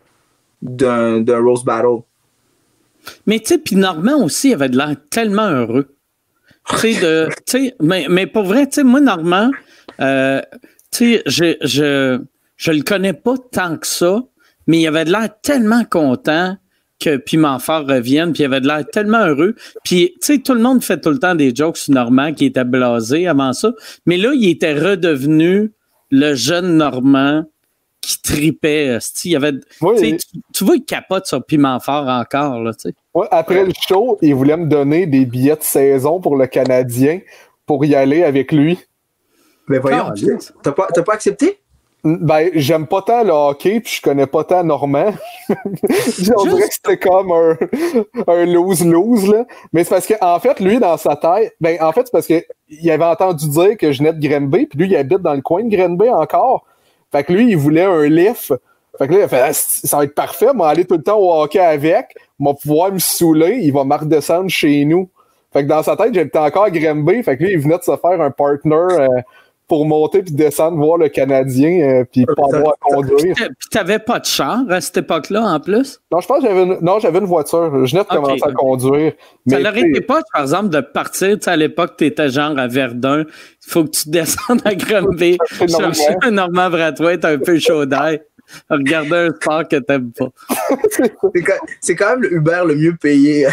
d'un 0.62 1.24
roast 1.42 1.66
battle. 1.66 2.02
Mais 3.28 3.40
tu 3.40 3.48
sais, 3.48 3.58
puis 3.58 3.76
Normand 3.76 4.24
aussi 4.24 4.54
avait 4.54 4.70
de 4.70 4.78
l'air 4.78 4.96
tellement 5.10 5.50
heureux. 5.50 5.96
Tu 6.80 6.96
mais, 7.80 8.08
mais 8.10 8.26
pour 8.26 8.44
vrai, 8.44 8.68
tu 8.68 8.76
sais, 8.76 8.84
moi, 8.84 9.02
Normand, 9.02 9.52
euh, 10.00 10.42
tu 10.92 11.16
sais, 11.16 11.24
je, 11.26 11.56
je, 11.62 12.22
je 12.58 12.72
le 12.72 12.82
connais 12.82 13.14
pas 13.14 13.36
tant 13.52 13.78
que 13.78 13.86
ça, 13.86 14.24
mais 14.68 14.80
il 14.80 14.88
avait 14.88 15.06
de 15.06 15.12
l'air 15.12 15.30
tellement 15.42 15.84
content 15.84 16.58
que 17.06 17.18
Piment 17.18 17.60
Fort 17.60 17.86
revienne, 17.86 18.34
puis 18.34 18.42
il 18.42 18.46
avait 18.48 18.62
de 18.62 18.68
l'air 18.68 18.84
tellement 18.92 19.26
heureux. 19.26 19.56
Puis, 19.84 20.14
tu 20.22 20.34
sais, 20.34 20.38
tout 20.40 20.56
le 20.56 20.60
monde 20.60 20.84
fait 20.84 21.00
tout 21.00 21.12
le 21.12 21.20
temps 21.20 21.36
des 21.36 21.54
jokes 21.54 21.78
sur 21.78 21.94
Normand 21.94 22.34
qui 22.34 22.46
était 22.46 22.64
blasé 22.64 23.28
avant 23.28 23.54
ça, 23.54 23.74
mais 24.08 24.18
là, 24.18 24.32
il 24.34 24.50
était 24.50 24.74
redevenu 24.74 25.72
le 26.10 26.34
jeune 26.34 26.78
Normand 26.78 27.44
qui 28.02 28.22
tripait. 28.22 28.98
Il 29.24 29.32
y 29.32 29.36
avait, 29.36 29.54
tu, 30.54 30.64
vois, 30.64 30.76
il 30.78 30.86
capote 30.86 31.28
sur 31.28 31.46
Piment 31.46 31.80
Fort 31.80 32.08
encore. 32.08 32.60
Là, 32.62 32.72
après 33.30 33.66
le 33.66 33.72
show, 33.88 34.18
il 34.22 34.34
voulait 34.34 34.58
me 34.58 34.68
donner 34.68 35.06
des 35.06 35.26
billets 35.26 35.56
de 35.56 35.64
saison 35.64 36.20
pour 36.20 36.36
le 36.36 36.48
Canadien 36.48 37.20
pour 37.68 37.86
y 37.86 37.94
aller 37.94 38.24
avec 38.24 38.52
lui. 38.52 38.80
Mais 39.68 39.80
voyons, 39.80 40.12
t'as 40.64 40.72
pas, 40.72 40.88
pas 40.88 41.14
accepté? 41.14 41.60
Ben, 42.08 42.52
j'aime 42.54 42.86
pas 42.86 43.02
tant 43.02 43.24
le 43.24 43.32
hockey, 43.32 43.80
puis 43.80 43.96
je 43.96 44.02
connais 44.02 44.28
pas 44.28 44.44
tant 44.44 44.64
Normand. 44.64 45.12
On 45.50 46.46
dirait 46.46 46.68
que 46.68 46.74
c'était 46.74 46.98
comme 46.98 47.32
un 47.32 48.46
lose-lose, 48.46 49.28
là. 49.28 49.46
Mais 49.74 49.84
c'est 49.84 49.90
parce 49.90 50.06
qu'en 50.06 50.36
en 50.36 50.40
fait, 50.40 50.60
lui, 50.60 50.78
dans 50.80 50.98
sa 50.98 51.16
tête, 51.16 51.56
ben, 51.60 51.82
en 51.82 51.92
fait, 51.94 52.02
c'est 52.06 52.12
parce 52.12 52.28
qu'il 52.28 52.92
avait 52.92 53.06
entendu 53.06 53.50
dire 53.50 53.76
que 53.76 53.92
je 53.92 54.04
venais 54.04 54.14
de 54.14 54.20
Grenby, 54.20 54.68
puis 54.68 54.78
lui, 54.78 54.88
il 54.88 54.96
habite 54.96 55.18
dans 55.18 55.34
le 55.34 55.42
coin 55.42 55.64
de 55.64 55.76
Grenby 55.76 56.08
encore. 56.12 56.64
Fait 57.12 57.24
que 57.24 57.34
lui, 57.34 57.50
il 57.50 57.58
voulait 57.58 57.86
un 57.86 58.04
lift. 58.04 58.54
Fait 59.00 59.08
que 59.08 59.14
là, 59.14 59.20
il 59.20 59.24
a 59.24 59.28
fait, 59.28 59.42
ah, 59.42 59.54
ça 59.54 59.98
va 59.98 60.04
être 60.04 60.14
parfait, 60.14 60.54
moi, 60.54 60.70
aller 60.70 60.86
tout 60.86 60.98
le 60.98 61.04
temps 61.04 61.18
au 61.18 61.34
hockey 61.42 61.60
avec, 61.60 62.16
va 62.40 62.54
pouvoir 62.54 62.92
me 62.92 63.00
saouler, 63.00 63.62
il 63.64 63.74
va 63.74 63.84
me 63.84 63.96
redescendre 63.96 64.50
chez 64.52 64.86
nous. 64.86 65.10
Fait 65.52 65.64
que 65.64 65.70
dans 65.70 65.82
sa 65.82 65.96
tête, 65.96 66.14
j'étais 66.14 66.38
encore 66.38 66.66
à 66.66 66.70
Grimby, 66.70 67.24
fait 67.24 67.36
que 67.36 67.46
lui, 67.46 67.54
il 67.54 67.60
venait 67.60 67.80
de 67.80 67.84
se 67.84 67.98
faire 67.98 68.22
un 68.22 68.30
partner 68.30 68.76
euh, 68.76 69.08
pour 69.68 69.86
monter 69.86 70.22
puis 70.22 70.34
descendre 70.34 70.78
voir 70.78 70.98
le 70.98 71.10
Canadien 71.10 71.82
euh, 71.82 72.04
puis 72.12 72.26
pas 72.26 72.58
avoir 72.58 72.74
à 72.74 72.78
conduire. 72.82 73.36
Puis 73.36 73.70
t'avais 73.72 74.00
pas 74.00 74.20
de 74.20 74.26
char 74.26 74.64
à 74.70 74.82
cette 74.82 74.98
époque-là 74.98 75.42
en 75.42 75.60
plus? 75.60 76.00
Non, 76.12 76.20
je 76.20 76.28
pense 76.28 76.44
que 76.44 76.48
j'avais 76.48 76.64
une... 76.64 76.78
non, 76.82 77.00
j'avais 77.00 77.20
une 77.20 77.26
voiture. 77.26 77.86
Je 77.86 77.92
venais 77.92 78.04
de 78.04 78.08
commencer 78.08 78.44
à 78.44 78.52
conduire. 78.52 79.14
Ça 79.48 79.60
leur 79.60 79.76
été 79.76 80.02
pas, 80.02 80.22
par 80.32 80.44
exemple, 80.44 80.70
de 80.70 80.82
partir, 80.82 81.38
à 81.46 81.56
l'époque, 81.56 81.94
tu 81.98 82.06
étais 82.06 82.30
genre 82.30 82.58
à 82.58 82.68
Verdun, 82.68 83.22
il 83.22 83.72
faut 83.72 83.84
que 83.84 83.90
tu 83.90 84.10
descendes 84.10 84.62
à 84.66 84.76
Granby, 84.76 85.38
chercher 85.68 86.16
un 86.22 86.32
Normand 86.32 86.70
Bratois, 86.70 87.18
t'es 87.18 87.28
un 87.28 87.40
peu 87.40 87.58
chaud 87.60 87.86
d'air. 87.86 88.20
Regarder 88.70 89.16
un 89.16 89.34
sport 89.34 89.68
que 89.68 89.78
t'aimes 89.78 90.12
pas. 90.12 90.28
c'est 91.82 91.96
quand, 91.96 92.12
même 92.12 92.22
le 92.22 92.34
Uber 92.34 92.62
le 92.68 92.76
mieux 92.76 92.96
payé. 92.96 93.48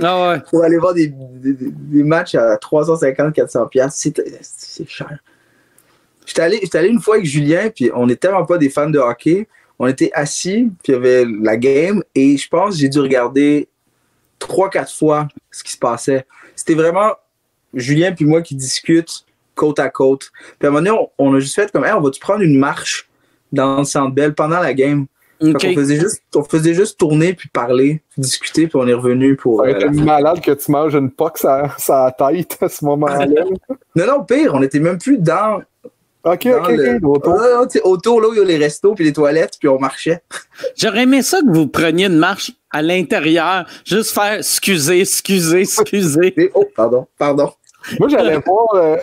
ah 0.00 0.30
ouais. 0.30 0.40
Pour 0.48 0.64
aller 0.64 0.78
voir 0.78 0.94
des, 0.94 1.08
des, 1.08 1.54
des 1.60 2.02
matchs 2.02 2.34
à 2.34 2.56
350-400$, 2.56 3.90
c'est 4.40 4.88
cher. 4.88 5.18
J'étais 6.26 6.42
allé, 6.42 6.68
allé 6.74 6.88
une 6.88 7.00
fois 7.00 7.16
avec 7.16 7.26
Julien, 7.26 7.70
puis 7.74 7.90
on 7.94 8.06
n'est 8.06 8.16
tellement 8.16 8.44
pas 8.44 8.58
des 8.58 8.70
fans 8.70 8.90
de 8.90 8.98
hockey. 8.98 9.48
On 9.78 9.86
était 9.86 10.10
assis, 10.14 10.70
puis 10.82 10.92
il 10.92 10.94
y 10.94 10.96
avait 10.96 11.24
la 11.24 11.56
game, 11.56 12.02
et 12.14 12.36
je 12.36 12.48
pense 12.48 12.74
que 12.74 12.80
j'ai 12.80 12.88
dû 12.88 13.00
regarder 13.00 13.68
trois, 14.38 14.70
quatre 14.70 14.92
fois 14.92 15.28
ce 15.50 15.64
qui 15.64 15.72
se 15.72 15.78
passait. 15.78 16.26
C'était 16.54 16.74
vraiment 16.74 17.12
Julien 17.74 18.12
puis 18.12 18.24
moi 18.24 18.42
qui 18.42 18.54
discutent 18.54 19.24
côte 19.54 19.78
à 19.78 19.88
côte. 19.88 20.30
Puis 20.58 20.66
à 20.66 20.70
un 20.70 20.72
moment 20.72 20.84
donné, 20.84 21.08
on, 21.18 21.34
a 21.34 21.40
juste 21.40 21.54
fait 21.54 21.70
comme, 21.70 21.84
hey, 21.84 21.92
on 21.92 22.00
va-tu 22.00 22.20
prendre 22.20 22.42
une 22.42 22.58
marche 22.58 23.08
dans 23.52 23.78
le 23.78 23.84
centre 23.84 24.14
belle 24.14 24.34
pendant 24.34 24.60
la 24.60 24.74
game? 24.74 25.06
On, 25.40 25.58
faisait 25.58 25.98
juste, 25.98 26.22
on 26.36 26.44
faisait 26.44 26.72
juste 26.72 27.00
tourner 27.00 27.34
puis 27.34 27.48
parler, 27.48 28.00
discuter, 28.16 28.68
puis 28.68 28.76
on 28.76 28.86
est 28.86 28.94
revenu 28.94 29.34
pour. 29.34 29.62
Euh, 29.62 29.90
malade 29.90 30.40
que 30.40 30.52
tu 30.52 30.70
manges 30.70 30.94
une 30.94 31.10
pox 31.10 31.44
à, 31.44 31.74
sa 31.78 32.14
tête 32.16 32.58
à 32.60 32.68
ce 32.68 32.84
moment-là. 32.84 33.26
non, 33.96 34.06
non, 34.06 34.24
pire, 34.24 34.54
on 34.54 34.62
était 34.62 34.78
même 34.78 34.98
plus 34.98 35.18
dans 35.18 35.60
OK, 36.24 36.46
OK, 36.46 36.70
autour. 37.02 37.38
autour, 37.84 38.20
là 38.20 38.28
où 38.28 38.32
il 38.32 38.38
y 38.38 38.40
a 38.40 38.44
les 38.44 38.56
restos 38.56 38.94
puis 38.94 39.04
les 39.04 39.12
toilettes, 39.12 39.56
puis 39.58 39.68
on 39.68 39.78
marchait. 39.78 40.22
J'aurais 40.76 41.02
aimé 41.02 41.22
ça 41.22 41.40
que 41.40 41.52
vous 41.52 41.66
preniez 41.66 42.06
une 42.06 42.18
marche 42.18 42.52
à 42.70 42.80
l'intérieur, 42.80 43.66
juste 43.84 44.14
faire 44.14 44.34
excusez, 44.34 45.00
excusez, 45.00 45.60
excusez. 45.60 46.50
oh, 46.54 46.64
pardon, 46.76 47.06
pardon. 47.18 47.50
Moi, 47.98 48.08
j'allais 48.08 48.38
voir. 48.46 48.74
Euh, 48.74 48.96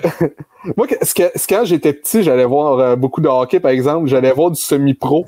moi, 0.78 0.88
quand 0.88 1.65
j'étais 1.65 1.93
petit, 1.93 2.24
j'allais 2.24 2.45
voir 2.45 2.80
euh, 2.80 2.95
beaucoup 2.95 3.22
de 3.22 3.28
hockey, 3.28 3.59
par 3.59 3.72
exemple. 3.72 4.07
J'allais 4.07 4.32
voir 4.32 4.51
du 4.51 4.61
semi-pro 4.61 5.26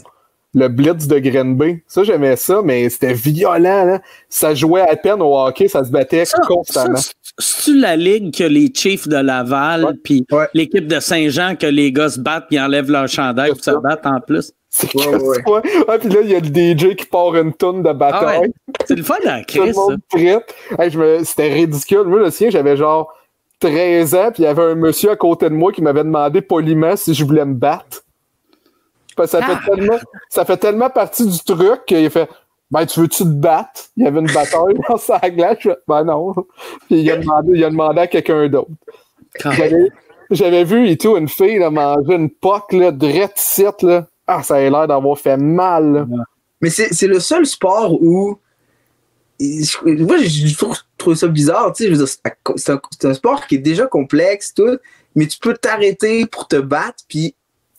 le 0.53 0.67
Blitz 0.67 1.07
de 1.07 1.19
Grenby. 1.19 1.81
Ça, 1.87 2.03
j'aimais 2.03 2.35
ça, 2.35 2.61
mais 2.63 2.89
c'était 2.89 3.13
violent. 3.13 3.85
Là. 3.85 4.01
Ça 4.29 4.53
jouait 4.53 4.81
à 4.81 4.95
peine 4.95 5.21
au 5.21 5.37
hockey, 5.37 5.67
ça 5.67 5.83
se 5.83 5.91
battait 5.91 6.23
constamment. 6.47 6.99
C'est-tu 7.41 7.79
la 7.79 7.95
ligue 7.95 8.33
que 8.33 8.43
les 8.43 8.71
Chiefs 8.73 9.07
de 9.07 9.17
Laval, 9.17 9.97
puis 10.03 10.25
l'équipe 10.53 10.87
de 10.87 10.99
Saint-Jean, 10.99 11.55
que 11.55 11.67
les 11.67 11.91
gars 11.91 12.09
se 12.09 12.19
battent, 12.19 12.47
puis 12.47 12.59
enlèvent 12.59 12.91
leur 12.91 13.07
chandail, 13.07 13.51
puis 13.51 13.63
se 13.63 13.71
battent 13.71 14.05
en 14.05 14.19
plus? 14.21 14.51
C'est 14.69 14.95
ouais, 14.95 15.43
ouais. 15.47 15.61
Ah, 15.89 15.97
puis 15.97 16.07
là, 16.07 16.21
il 16.21 16.29
y 16.29 16.35
a 16.35 16.39
le 16.39 16.45
DJ 16.45 16.95
qui 16.95 17.05
part 17.05 17.35
une 17.35 17.51
tonne 17.51 17.83
de 17.83 17.91
bataille. 17.91 18.53
Ah 18.69 18.83
C'est 18.85 18.95
le 18.95 19.03
fun 19.03 19.15
dans 19.25 19.31
la 19.31 19.43
crise, 19.43 19.77
C'était 21.25 21.51
ridicule. 21.51 22.03
Moi, 22.05 22.19
le 22.19 22.31
sien, 22.31 22.49
j'avais 22.49 22.77
genre 22.77 23.13
13 23.59 24.15
ans, 24.15 24.31
puis 24.31 24.43
il 24.43 24.45
y 24.45 24.47
avait 24.47 24.63
un 24.63 24.75
monsieur 24.75 25.11
à 25.11 25.17
côté 25.17 25.49
de 25.49 25.55
moi 25.55 25.73
qui 25.73 25.81
m'avait 25.81 26.05
demandé 26.05 26.41
poliment 26.41 26.95
si 26.95 27.13
je 27.13 27.25
voulais 27.25 27.43
me 27.43 27.53
battre 27.53 28.05
ça, 29.27 29.41
fait 29.41 29.53
ah. 29.53 29.61
tellement, 29.65 29.99
ça 30.29 30.45
fait 30.45 30.57
tellement 30.57 30.89
partie 30.89 31.25
du 31.25 31.39
truc 31.39 31.85
qu'il 31.85 32.09
fait 32.09 32.29
Ben, 32.71 32.85
tu 32.85 33.01
veux-tu 33.01 33.23
te 33.23 33.29
battre? 33.29 33.89
Il 33.97 34.03
y 34.03 34.07
avait 34.07 34.21
une 34.21 34.31
bataille 34.31 34.75
dans 34.89 34.97
sa 34.97 35.19
glace. 35.29 35.67
ben 35.87 36.05
non. 36.05 36.33
Puis 36.87 37.01
il 37.01 37.11
a 37.11 37.17
demandé, 37.17 37.51
il 37.55 37.63
a 37.65 37.69
demandé 37.69 37.99
à 37.99 38.07
quelqu'un 38.07 38.47
d'autre. 38.47 38.71
J'avais 40.31 40.63
vu 40.63 40.87
et 40.87 40.97
tout 40.97 41.17
une 41.17 41.27
fille 41.27 41.59
là, 41.59 41.69
manger 41.69 42.15
une 42.15 42.29
poque 42.29 42.71
là, 42.71 42.91
là. 42.91 44.07
Ah, 44.27 44.43
ça 44.43 44.55
a 44.55 44.69
l'air 44.69 44.87
d'avoir 44.87 45.19
fait 45.19 45.35
mal. 45.35 46.07
Mais 46.61 46.69
c'est 46.69 47.07
le 47.07 47.19
seul 47.19 47.45
sport 47.45 48.01
où. 48.01 48.39
Moi, 49.83 50.17
j'ai 50.21 50.55
trouvé 50.97 51.15
ça 51.15 51.27
bizarre. 51.27 51.73
C'est 51.75 51.91
un, 52.67 52.79
un, 53.03 53.13
sport 53.13 53.47
qui 53.47 53.55
est 53.55 53.57
déjà 53.57 53.87
complexe, 53.87 54.53
tout, 54.53 54.77
mais 55.15 55.25
tu 55.25 55.39
peux 55.39 55.55
t'arrêter 55.55 56.27
pour 56.27 56.47
te 56.47 56.57
battre, 56.57 57.03
puis 57.09 57.33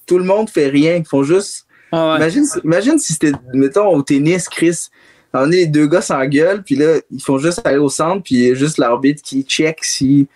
tout 0.06 0.19
le 0.19 0.24
monde 0.24 0.51
fait 0.51 0.66
rien. 0.66 0.97
Ils 0.97 1.06
font 1.06 1.23
juste. 1.23 1.66
Ah 1.93 2.16
imagine, 2.16 2.44
imagine 2.64 2.98
si 2.98 3.12
c'était, 3.12 3.32
mettons, 3.52 3.94
au 3.94 4.02
tennis, 4.02 4.48
Chris. 4.48 4.89
On 5.35 5.51
est 5.51 5.56
les 5.56 5.66
deux 5.66 5.86
gars 5.86 6.01
s'engueulent, 6.01 6.62
puis 6.62 6.77
là, 6.77 6.98
ils 7.10 7.23
font 7.23 7.39
juste 7.39 7.60
aller 7.64 7.78
au 7.78 7.89
centre, 7.89 8.23
puis 8.23 8.35
il 8.35 8.48
y 8.48 8.51
a 8.51 8.55
juste 8.55 8.78
l'arbitre 8.78 9.23
qui 9.23 9.43
check 9.44 9.82
si. 9.82 10.27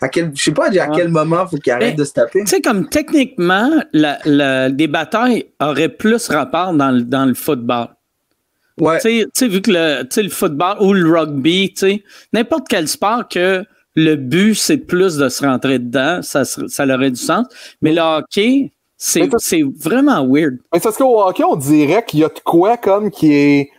À 0.00 0.08
quel, 0.08 0.32
je 0.34 0.42
sais 0.42 0.50
pas 0.52 0.66
à 0.66 0.88
quel 0.88 1.08
moment 1.08 1.44
il 1.44 1.50
faut 1.50 1.56
qu'ils 1.58 1.72
arrêtent 1.72 1.96
de 1.96 2.02
se 2.02 2.12
taper. 2.12 2.40
Tu 2.40 2.46
sais, 2.46 2.60
comme 2.60 2.88
techniquement, 2.88 3.70
la, 3.92 4.68
des 4.68 4.88
batailles 4.88 5.46
auraient 5.60 5.88
plus 5.88 6.28
rapport 6.28 6.72
dans 6.72 6.90
le, 6.90 7.02
dans 7.02 7.24
le 7.24 7.34
football. 7.34 7.86
Ouais. 8.80 8.98
Tu 8.98 9.24
sais, 9.32 9.48
vu 9.48 9.62
que 9.62 9.70
le, 9.70 10.22
le 10.22 10.28
football 10.28 10.76
ou 10.80 10.92
le 10.92 11.08
rugby, 11.08 11.72
tu 11.72 11.80
sais, 11.80 12.04
n'importe 12.32 12.66
quel 12.68 12.88
sport 12.88 13.28
que 13.28 13.64
le 13.94 14.16
but, 14.16 14.56
c'est 14.56 14.78
plus 14.78 15.16
de 15.18 15.28
se 15.28 15.44
rentrer 15.44 15.78
dedans, 15.78 16.20
ça, 16.22 16.44
ça 16.44 16.84
aurait 16.84 17.10
du 17.10 17.20
sens. 17.20 17.46
Mais 17.80 17.92
le 17.92 18.00
hockey, 18.00 18.72
c'est 19.02 19.62
vraiment 19.76 20.24
weird. 20.26 20.58
Mais 20.72 20.78
parce 20.78 20.96
qu'au 20.96 21.20
hockey, 21.20 21.42
on 21.42 21.56
dirait 21.56 22.04
qu'il 22.04 22.20
y 22.20 22.24
a 22.24 22.28
de 22.28 22.40
quoi 22.44 22.76
comme 22.76 23.10
qui 23.10 23.34
est. 23.34 23.70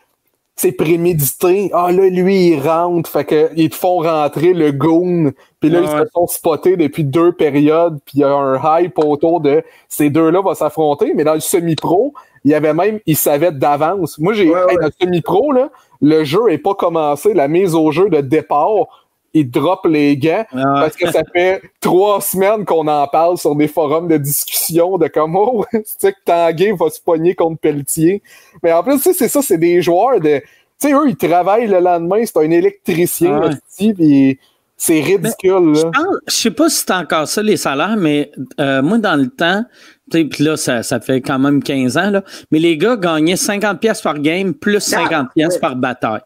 C'est 0.56 0.74
prémédité. 0.74 1.72
Ah 1.74 1.92
là, 1.92 2.10
lui, 2.10 2.50
il 2.50 2.60
rentre. 2.60 3.10
Fait 3.10 3.26
que, 3.26 3.50
ils 3.56 3.70
te 3.70 3.76
font 3.76 4.00
rentrer 4.00 4.54
le 4.54 4.72
goon. 4.72 5.32
Puis 5.60 5.70
là, 5.70 5.80
ils 5.82 5.88
se 5.88 6.12
sont 6.14 6.28
spotés 6.28 6.78
depuis 6.78 7.06
deux 7.06 7.32
périodes. 7.32 8.00
Puis 8.06 8.18
il 8.18 8.20
y 8.20 8.24
a 8.24 8.32
un 8.32 8.82
hype 8.82 9.00
autour 9.00 9.40
de 9.40 9.64
ces 9.90 10.12
deux-là 10.12 10.42
vont 10.42 10.54
s'affronter. 10.54 11.14
Mais 11.16 11.24
dans 11.24 11.34
le 11.34 11.40
semi-pro, 11.40 12.14
il 12.44 12.52
y 12.52 12.54
avait 12.54 12.74
même, 12.74 13.00
ils 13.08 13.18
savaient 13.18 13.52
d'avance. 13.52 14.20
Moi, 14.20 14.34
j'ai, 14.34 14.48
dans 14.48 14.68
le 14.68 14.92
semi-pro, 15.02 15.54
là, 15.54 15.70
le 16.02 16.24
jeu 16.24 16.42
n'est 16.48 16.58
pas 16.60 16.76
commencé. 16.76 17.34
La 17.34 17.48
mise 17.48 17.74
au 17.74 17.92
jeu 17.92 18.10
de 18.10 18.22
départ, 18.22 19.03
il 19.34 19.50
drop 19.50 19.86
les 19.86 20.16
gants 20.18 20.46
ah 20.54 20.64
parce 20.82 20.96
que 20.96 21.12
ça 21.12 21.22
fait 21.34 21.62
trois 21.82 22.22
semaines 22.22 22.66
qu'on 22.66 22.88
en 22.88 23.08
parle 23.08 23.38
sur 23.38 23.56
des 23.56 23.68
forums 23.68 24.08
de 24.08 24.18
discussion 24.18 24.98
de 24.98 25.08
comment 25.08 25.64
tu 25.74 25.82
sais 25.86 26.14
que 26.14 26.18
Tanguay 26.26 26.72
va 26.74 26.90
se 26.90 27.02
pogner 27.02 27.34
contre 27.36 27.60
Pelletier. 27.60 28.22
Mais 28.62 28.72
en 28.72 28.84
plus, 28.84 29.00
c'est 29.00 29.28
ça, 29.28 29.42
c'est 29.42 29.58
des 29.58 29.82
joueurs 29.82 30.20
de 30.20 30.40
Tu 30.40 30.88
sais, 30.90 30.94
eux, 30.94 31.10
ils 31.10 31.16
travaillent 31.16 31.68
le 31.68 31.80
lendemain, 31.80 32.24
c'est 32.26 32.38
un 32.38 32.52
électricien, 32.52 33.42
Ah 33.44 33.48
ouais. 33.48 33.94
puis 33.94 34.40
c'est 34.76 35.00
ridicule, 35.02 35.72
là. 35.74 35.80
Je 35.80 35.82
pense- 35.84 36.18
je 36.28 36.34
sais 36.34 36.52
pas 36.52 36.70
si 36.70 36.78
c'est 36.78 36.92
encore 36.92 37.28
ça 37.28 37.42
les 37.42 37.58
salaires, 37.58 37.96
mais 37.98 38.32
euh, 38.60 38.82
moi, 38.82 38.98
dans 38.98 39.16
le 39.16 39.28
temps, 39.30 39.64
tu 40.12 40.20
sais, 40.20 40.26
puis 40.26 40.44
là, 40.44 40.58
ça, 40.58 40.84
ça 40.84 41.00
fait 41.00 41.22
quand 41.22 41.40
même 41.40 41.64
15 41.64 41.98
ans, 41.98 42.10
là, 42.10 42.22
mais 42.52 42.60
les 42.60 42.78
gars 42.78 42.98
gagnaient 42.98 43.38
50 43.38 43.80
pièces 43.80 44.02
par 44.02 44.20
game 44.20 44.54
plus 44.54 44.82
50 44.82 45.30
pièces 45.34 45.58
par 45.58 45.76
bataille. 45.78 46.22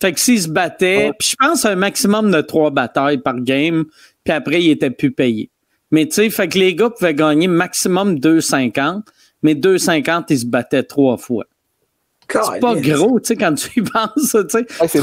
Fait 0.00 0.12
que 0.12 0.20
s'ils 0.20 0.42
se 0.42 0.48
battaient, 0.48 1.12
puis 1.18 1.30
je 1.30 1.36
pense 1.36 1.64
un 1.64 1.76
maximum 1.76 2.30
de 2.30 2.40
trois 2.40 2.70
batailles 2.70 3.18
par 3.18 3.40
game, 3.40 3.84
puis 4.24 4.32
après, 4.32 4.62
ils 4.62 4.70
étaient 4.70 4.90
plus 4.90 5.12
payés. 5.12 5.50
Mais 5.90 6.06
tu 6.06 6.14
sais, 6.14 6.30
fait 6.30 6.48
que 6.48 6.58
les 6.58 6.74
gars 6.74 6.90
pouvaient 6.90 7.14
gagner 7.14 7.46
maximum 7.48 8.16
2,50, 8.16 9.02
mais 9.42 9.54
2,50, 9.54 10.24
ils 10.30 10.38
se 10.40 10.46
battaient 10.46 10.82
trois 10.82 11.16
fois. 11.16 11.44
C'est 12.28 12.60
pas 12.60 12.74
gros, 12.74 13.20
tu 13.20 13.28
sais, 13.28 13.36
quand 13.36 13.54
tu 13.54 13.80
y 13.80 13.82
penses, 13.92 14.12
tu 14.32 14.40
sais. 14.48 14.66
Hey, 14.80 14.88
c'est. 14.88 15.00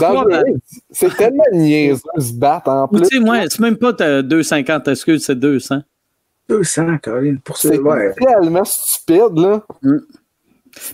C'est 0.91 1.15
tellement 1.15 1.43
niaiseux 1.53 2.01
se 2.17 2.33
battre 2.33 2.69
en 2.69 2.87
plus. 2.87 3.01
Tu 3.01 3.17
sais, 3.17 3.19
moi, 3.19 3.43
c'est 3.49 3.59
même 3.59 3.77
pas 3.77 3.93
euh, 4.01 4.21
2,50, 4.21 4.91
excuse, 4.91 5.25
c'est 5.25 5.39
200. 5.39 5.81
200, 6.49 6.97
Caroline. 6.97 7.39
Pour 7.39 7.57
ça, 7.57 7.69
C'est 7.69 7.79
ouais. 7.79 8.13
tellement 8.15 8.65
stupide, 8.65 9.37
là. 9.37 9.65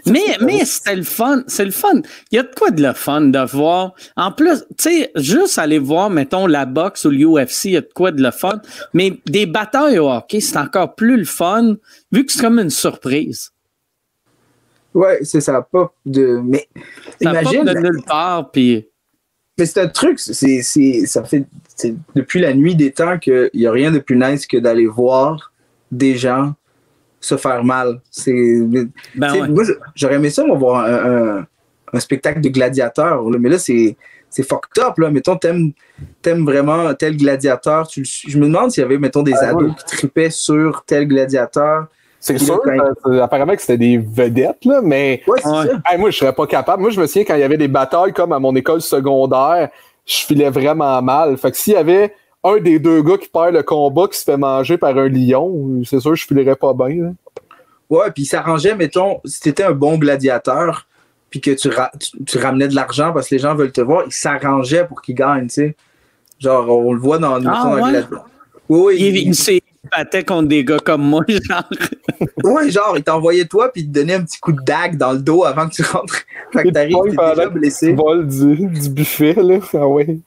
Mais, 0.06 0.38
mais 0.42 0.66
c'était 0.66 0.96
le 0.96 1.04
fun. 1.04 1.44
C'est 1.48 1.66
le 1.66 1.72
fun. 1.72 2.02
Il 2.32 2.36
y 2.36 2.40
a 2.40 2.44
de 2.44 2.52
quoi 2.56 2.72
de 2.72 2.82
le 2.82 2.94
fun 2.94 3.22
de 3.22 3.40
voir. 3.40 3.94
En 4.16 4.32
plus, 4.32 4.64
tu 4.78 4.90
sais, 4.90 5.12
juste 5.16 5.58
aller 5.58 5.80
voir, 5.80 6.10
mettons, 6.10 6.48
la 6.48 6.66
boxe 6.66 7.06
ou 7.06 7.10
l'UFC, 7.10 7.66
il 7.66 7.72
y 7.72 7.78
a 7.78 7.82
de 7.82 7.90
quoi 7.94 8.12
de 8.12 8.22
le 8.22 8.32
fun. 8.32 8.62
Mais 8.94 9.20
des 9.26 9.46
batailles 9.46 10.00
au 10.00 10.10
hockey, 10.10 10.42
c'est 10.42 10.58
encore 10.58 10.96
plus 10.96 11.18
le 11.18 11.26
fun, 11.26 11.76
vu 12.12 12.26
que 12.26 12.32
c'est 12.32 12.42
comme 12.42 12.60
une 12.60 12.70
surprise. 12.70 13.52
Ouais, 14.94 15.20
c'est 15.24 15.42
ça. 15.42 15.62
Pas 15.62 15.94
de. 16.06 16.42
Mais 16.44 16.68
Ça 17.22 17.32
imagine. 17.32 17.64
de 17.64 17.74
nulle 17.74 18.04
part, 18.06 18.52
puis... 18.52 18.86
Mais 19.58 19.66
c'est 19.66 19.82
un 19.82 19.90
truc, 19.90 20.20
c'est, 20.20 20.62
c'est, 20.62 21.06
ça 21.06 21.22
fait 21.26 21.46
c'est 21.76 21.94
depuis 22.16 22.40
la 22.40 22.54
nuit 22.54 22.76
des 22.76 22.92
temps 22.92 23.18
qu'il 23.20 23.50
n'y 23.54 23.68
a 23.68 23.72
rien 23.72 23.92
de 23.92 24.00
plus 24.00 24.16
nice 24.16 24.48
que 24.48 24.56
d'aller 24.56 24.88
voir 24.88 25.52
des 25.92 26.16
gens 26.16 26.54
se 27.20 27.38
faire 27.38 27.64
mal. 27.64 28.02
C'est, 28.10 28.60
Ben 29.16 29.34
ouais. 29.34 29.48
moi, 29.48 29.64
j'aurais 29.96 30.16
aimé 30.16 30.30
ça, 30.30 30.44
moi, 30.46 30.58
voir 30.58 30.86
un, 30.86 31.38
un- 31.40 31.46
un 31.94 32.00
spectacle 32.00 32.40
de 32.42 32.50
gladiateurs. 32.50 33.22
là, 33.30 33.38
mais 33.40 33.50
là, 33.50 33.58
c'est, 33.58 33.98
c'est 34.30 34.44
fucked 34.44 34.84
up. 34.84 34.98
Là. 35.00 35.10
Mettons, 35.10 35.36
t'aimes, 35.38 35.72
t'aimes 36.22 36.46
vraiment 36.46 36.94
tel 36.94 37.18
gladiateur. 37.18 37.88
Tu, 37.88 38.04
je 38.06 38.38
me 38.38 38.46
demande 38.46 38.72
s'il 38.72 38.82
y 38.82 38.86
avait, 38.86 38.98
mettons, 39.00 39.24
des 39.24 39.34
Ah, 39.42 39.50
ados 39.50 39.70
ouais. 39.70 39.76
qui 39.76 39.98
tripaient 39.98 40.30
sur 40.30 40.84
tel 40.86 41.08
gladiateur. 41.08 41.88
C'est 42.22 42.38
sûr, 42.38 42.62
plein. 42.62 42.78
euh, 43.08 43.22
apparemment 43.22 43.56
que 43.56 43.62
c'était 43.62 43.78
des 43.78 43.98
vedettes, 43.98 44.66
là, 44.66 44.82
mais 44.84 45.22
Ouais, 45.26 45.40
c'est 45.42 45.50
Ouais. 45.50 45.66
ça. 45.68 45.82
hey, 45.90 45.98
moi, 45.98 46.12
je 46.12 46.18
serais 46.18 46.34
pas 46.34 46.46
capable. 46.48 46.82
Moi, 46.82 46.92
je 46.92 47.00
me 47.00 47.08
souviens 47.08 47.24
quand 47.24 47.36
il 47.36 47.40
y 47.40 47.44
avait 47.44 47.58
des 47.58 47.70
batailles 47.70 48.12
comme 48.14 48.34
à 48.34 48.40
mon 48.40 48.54
école 48.56 48.82
secondaire, 48.82 49.70
je 50.06 50.18
filais 50.26 50.50
vraiment 50.50 51.02
mal. 51.02 51.38
Fait 51.38 51.50
que 51.52 51.58
s'il 51.58 51.74
y 51.74 51.78
avait 51.78 52.14
un 52.44 52.58
des 52.60 52.80
deux 52.80 53.02
gars 53.02 53.18
qui 53.18 53.28
perd 53.28 53.54
le 53.54 53.64
combat 53.64 54.08
qui 54.12 54.18
se 54.18 54.24
fait 54.24 54.38
manger 54.38 54.78
par 54.78 54.98
un 54.98 55.10
lion, 55.10 55.82
c'est 55.86 56.00
sûr 56.00 56.12
que 56.12 56.18
je 56.18 56.26
filerais 56.26 56.56
pas 56.56 56.74
bien. 56.74 57.04
là. 57.04 57.12
Ouais, 57.90 58.12
puis 58.12 58.24
il 58.24 58.26
s'arrangeait, 58.28 58.76
mettons, 58.76 59.20
si 59.26 59.40
t'étais 59.42 59.64
un 59.64 59.72
bon 59.74 59.98
gladiateur, 59.98 60.88
puis 61.30 61.42
que 61.42 61.52
tu, 61.52 61.70
ra- 61.70 61.92
tu, 62.00 62.24
tu 62.24 62.38
ramenais 62.38 62.68
de 62.68 62.76
l'argent 62.76 63.12
parce 63.14 63.28
que 63.30 63.36
les 63.36 63.40
gens 63.40 63.56
veulent 63.56 63.72
te 63.72 63.82
voir, 63.82 64.04
il 64.06 64.12
s'arrangeait 64.12 64.86
pour 64.86 65.02
qu'il 65.02 65.16
gagne, 65.16 65.48
tu 65.48 65.54
sais. 65.56 65.76
Genre, 66.40 66.70
on 66.70 66.94
le 66.94 67.00
voit 67.00 67.18
dans, 67.18 67.40
dans 67.40 67.74
ouais? 67.74 67.82
Gladiateur. 67.82 68.26
Oui, 68.70 68.80
oui. 68.80 68.96
Il, 69.00 69.18
il- 69.18 69.28
il 69.30 69.36
s'est 69.36 69.62
battait 69.92 70.24
contre 70.24 70.48
des 70.48 70.64
gars 70.64 70.80
comme 70.80 71.02
moi, 71.02 71.24
genre. 71.28 71.64
ouais, 72.44 72.70
genre, 72.70 72.94
il 72.96 73.04
t'envoyait 73.04 73.46
toi, 73.46 73.72
puis 73.72 73.82
il 73.82 73.88
te 73.88 73.92
donnait 74.00 74.14
un 74.16 74.24
petit 74.24 74.40
coup 74.40 74.52
de 74.52 74.62
dague 74.62 74.96
dans 74.98 75.12
le 75.14 75.20
dos 75.20 75.44
avant 75.44 75.68
que 75.68 75.74
tu 75.74 75.82
rentres. 75.84 76.22
Fait 76.54 76.64
que 76.64 76.68
Il 76.68 76.72
te 76.72 76.74
t'arrives, 76.76 76.96
t'es 77.04 77.10
déjà 77.10 77.46
que 77.48 77.54
Tu 77.54 77.60
blessé. 77.60 77.94
voles 77.94 78.28
du, 78.28 78.56
du 78.68 78.90
buffet, 78.90 79.34
là. 79.34 79.60
Ah 79.74 79.88
ouais. 79.88 80.20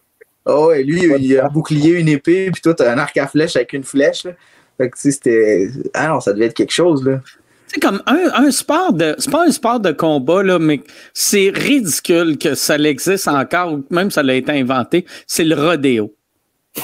Oh, 0.44 0.69
ouais, 0.69 0.82
lui, 0.82 1.02
il 1.05 1.39
a 1.39 1.47
un 1.47 1.48
bouclier, 1.48 2.01
une 2.01 2.09
épée, 2.09 2.51
puis 2.51 2.60
toi, 2.60 2.74
t'as 2.74 2.93
un 2.93 2.98
arc 2.98 3.16
à 3.16 3.28
flèche 3.28 3.56
avec 3.56 3.73
une 3.73 3.85
flèche, 3.85 4.24
là. 4.24 4.32
Fait 4.78 4.90
que, 4.90 4.97
tu 4.97 5.02
sais, 5.02 5.10
c'était. 5.12 5.69
Ah 5.94 6.09
non, 6.09 6.20
ça 6.20 6.32
devait 6.32 6.47
être 6.47 6.55
quelque 6.55 6.73
chose, 6.73 7.05
là. 7.05 7.20
C'est 7.69 7.81
comme 7.81 8.02
un, 8.06 8.31
un 8.35 8.51
sport 8.51 8.93
de. 8.93 9.14
C'est 9.19 9.31
pas 9.31 9.47
un 9.47 9.51
sport 9.51 9.81
de 9.81 9.93
combat, 9.93 10.43
là, 10.43 10.59
mais 10.59 10.82
c'est 11.14 11.51
ridicule 11.55 12.36
que 12.39 12.55
ça 12.55 12.77
existe 12.77 13.28
encore, 13.28 13.74
ou 13.74 13.85
même 13.90 14.10
ça 14.10 14.23
a 14.23 14.32
été 14.32 14.52
inventé. 14.52 15.06
C'est 15.27 15.44
le 15.44 15.55
rodéo. 15.55 16.14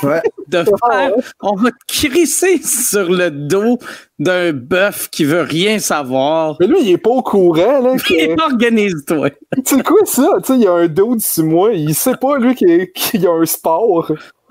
Ouais. 0.02 0.20
De 0.48 0.64
faire. 0.64 1.12
On 1.40 1.54
va 1.56 1.70
te 1.70 1.76
crisser 1.86 2.60
sur 2.62 3.10
le 3.10 3.30
dos 3.30 3.78
d'un 4.18 4.52
bœuf 4.52 5.08
qui 5.10 5.24
veut 5.24 5.40
rien 5.40 5.78
savoir. 5.78 6.56
Mais 6.60 6.66
lui, 6.66 6.76
il 6.82 6.90
est 6.90 6.98
pas 6.98 7.10
au 7.10 7.22
courant, 7.22 7.80
là. 7.80 7.96
que- 8.06 8.42
Organise-toi. 8.52 9.30
C'est 9.64 9.82
quoi 9.82 10.04
ça? 10.04 10.28
Tu 10.38 10.44
sais, 10.44 10.54
il 10.58 10.62
y 10.62 10.66
a 10.66 10.72
un 10.72 10.88
dos 10.88 11.16
de 11.16 11.20
six 11.20 11.42
mois, 11.42 11.72
il 11.72 11.94
sait 11.94 12.16
pas, 12.20 12.38
lui, 12.38 12.54
qu'il 12.54 12.90
qu'il 12.92 13.22
y 13.22 13.26
a 13.26 13.30
un 13.32 13.46
sport. 13.46 14.12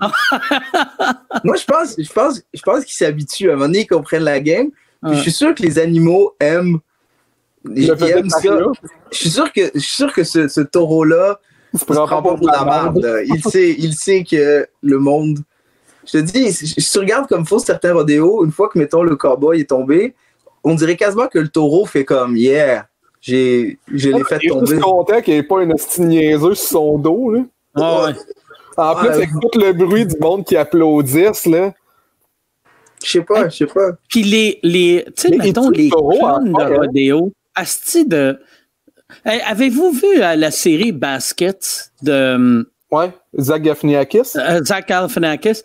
Moi, 1.44 1.56
je 1.56 1.64
pense, 1.64 1.94
je 1.98 2.12
pense, 2.12 2.42
je 2.52 2.62
pense 2.62 2.84
qu'ils 2.84 2.94
s'habituent. 2.96 3.50
À 3.50 3.52
un 3.52 3.56
moment 3.56 3.66
donné, 3.66 3.80
ils 3.80 3.86
comprennent 3.86 4.24
la 4.24 4.40
game. 4.40 4.68
Ouais. 5.02 5.14
je 5.14 5.20
suis 5.22 5.32
sûr 5.32 5.54
que 5.54 5.62
les 5.62 5.78
animaux 5.78 6.34
aiment. 6.40 6.78
Ils 7.74 7.88
Le 7.88 8.02
aiment 8.02 8.30
ça. 8.30 8.40
Je 9.12 9.16
suis 9.16 9.30
sûr 9.30 9.52
que, 9.52 9.70
je 9.74 9.78
suis 9.80 9.96
sûr 9.96 10.12
que 10.12 10.24
ce, 10.24 10.48
ce 10.48 10.60
taureau-là, 10.60 11.38
il 11.74 11.78
se 11.78 11.84
il 11.84 11.94
se 11.94 12.00
prend 12.00 12.22
pas 12.22 12.34
pour 12.34 12.46
la 12.46 12.64
merde. 12.64 13.22
Il 13.26 13.42
sait, 13.42 13.74
il 13.78 13.94
sait 13.94 14.24
que 14.24 14.66
le 14.82 14.98
monde. 14.98 15.38
Je 16.06 16.12
te 16.12 16.18
dis, 16.18 16.52
si 16.52 16.74
tu 16.74 16.98
regardes 16.98 17.26
comme 17.28 17.44
faut 17.44 17.58
certains 17.58 17.92
rodéos, 17.92 18.44
une 18.44 18.50
fois 18.52 18.68
que, 18.68 18.78
mettons, 18.78 19.02
le 19.02 19.14
cowboy 19.16 19.60
est 19.60 19.68
tombé, 19.68 20.14
on 20.64 20.74
dirait 20.74 20.96
quasiment 20.96 21.26
que 21.28 21.38
le 21.38 21.48
taureau 21.48 21.84
fait 21.84 22.04
comme, 22.06 22.36
yeah, 22.36 22.86
j'ai, 23.20 23.78
je 23.92 24.10
l'ai 24.10 24.24
fait 24.24 24.38
Il 24.42 24.46
est 24.46 24.52
tomber. 24.54 24.66
juste 24.66 24.80
content 24.82 25.20
qu'il 25.20 25.34
n'y 25.34 25.40
ait 25.40 25.42
pas 25.42 25.60
un 25.60 25.70
hostie 25.70 26.00
niaiseux 26.02 26.54
sur 26.54 26.68
son 26.68 26.98
dos, 26.98 27.30
là. 27.32 27.40
Ah 27.74 28.04
ouais. 28.06 28.12
En 28.78 28.94
plus, 28.94 29.08
Ouais. 29.08 29.14
avec 29.14 29.30
tout 29.30 29.58
le 29.58 29.72
bruit 29.72 30.06
du 30.06 30.16
monde 30.20 30.44
qui 30.46 30.56
applaudissent, 30.56 31.46
là. 31.46 31.74
Je 33.04 33.10
sais 33.10 33.20
pas, 33.22 33.48
je 33.48 33.56
sais 33.58 33.66
pas. 33.66 33.90
Puis 34.08 34.22
les, 34.22 34.58
les 34.62 35.04
tu 35.16 35.28
sais, 35.28 35.36
mettons, 35.36 35.70
les 35.70 35.88
clowns 35.90 36.52
de 36.52 36.60
hein? 36.60 36.76
rodéo, 36.78 37.32
asti 37.54 38.06
de. 38.06 38.38
Hey, 39.24 39.40
Avez-vous 39.46 39.90
vu 39.92 40.22
euh, 40.22 40.36
la 40.36 40.50
série 40.50 40.92
Basket 40.92 41.90
de 42.02 42.68
Ouais, 42.90 43.10
Zach 43.38 43.62
Gafniakis. 43.62 44.36
euh, 44.36 44.62
Zach 44.64 44.88
Galifianakis? 44.88 45.62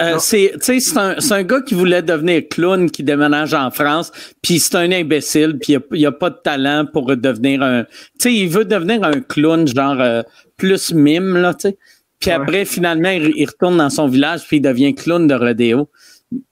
Euh, 0.00 0.16
c'est, 0.18 0.52
tu 0.54 0.60
sais, 0.60 0.80
c'est 0.80 0.96
un, 0.98 1.16
un 1.30 1.42
gars 1.42 1.60
qui 1.60 1.74
voulait 1.74 2.00
devenir 2.02 2.42
clown, 2.50 2.90
qui 2.90 3.02
déménage 3.02 3.52
en 3.52 3.70
France, 3.70 4.10
puis 4.40 4.58
c'est 4.58 4.76
un 4.76 4.90
imbécile, 4.90 5.58
puis 5.58 5.74
il 5.74 5.76
a, 5.76 5.80
il 5.92 6.06
a 6.06 6.12
pas 6.12 6.30
de 6.30 6.38
talent 6.42 6.86
pour 6.90 7.14
devenir 7.14 7.62
un... 7.62 7.84
Tu 7.84 7.90
sais, 8.20 8.34
il 8.34 8.48
veut 8.48 8.64
devenir 8.64 9.04
un 9.04 9.20
clown, 9.20 9.66
genre 9.68 10.00
euh, 10.00 10.22
plus 10.56 10.94
mime, 10.94 11.36
là, 11.36 11.52
tu 11.52 11.68
sais. 11.68 11.78
Puis 12.20 12.30
Ouais. 12.30 12.36
après, 12.36 12.64
finalement, 12.64 13.10
il, 13.10 13.32
il 13.36 13.46
retourne 13.46 13.76
dans 13.76 13.90
son 13.90 14.06
village, 14.06 14.46
puis 14.46 14.56
il 14.58 14.62
devient 14.62 14.94
clown 14.94 15.26
de 15.26 15.34
rodéo. 15.34 15.90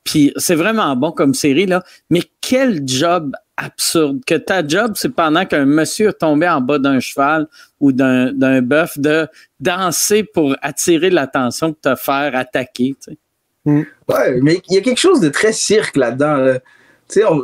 Puis 0.05 0.33
c'est 0.37 0.55
vraiment 0.57 0.95
bon 0.97 1.13
comme 1.13 1.33
série, 1.33 1.65
là. 1.67 1.83
Mais 2.11 2.21
quel 2.43 2.87
job 2.87 3.33
absurde. 3.65 4.21
Que 4.27 4.35
ta 4.35 4.67
job, 4.67 4.93
c'est 4.95 5.09
pendant 5.11 5.45
qu'un 5.45 5.65
monsieur 5.67 6.09
est 6.09 6.19
tombé 6.19 6.49
en 6.49 6.61
bas 6.61 6.79
d'un 6.79 7.01
cheval 7.01 7.47
ou 7.81 7.93
d'un, 7.93 8.33
d'un 8.33 8.63
bœuf, 8.63 8.99
de 8.99 9.27
danser 9.61 10.25
pour 10.25 10.57
attirer 10.63 11.11
l'attention, 11.11 11.73
pour 11.73 11.81
te 11.81 11.95
faire 11.95 12.35
attaquer. 12.35 12.97
tu 13.05 13.13
sais. 13.13 13.87
Ouais, 14.09 14.41
mais 14.43 14.61
il 14.69 14.75
y 14.75 14.79
a 14.79 14.81
quelque 14.81 14.99
chose 14.99 15.21
de 15.21 15.29
très 15.29 15.53
cirque 15.53 15.97
là-dedans. 15.97 16.37
là. 16.37 16.59
Tu 16.59 17.21
sais, 17.21 17.25
on- 17.25 17.43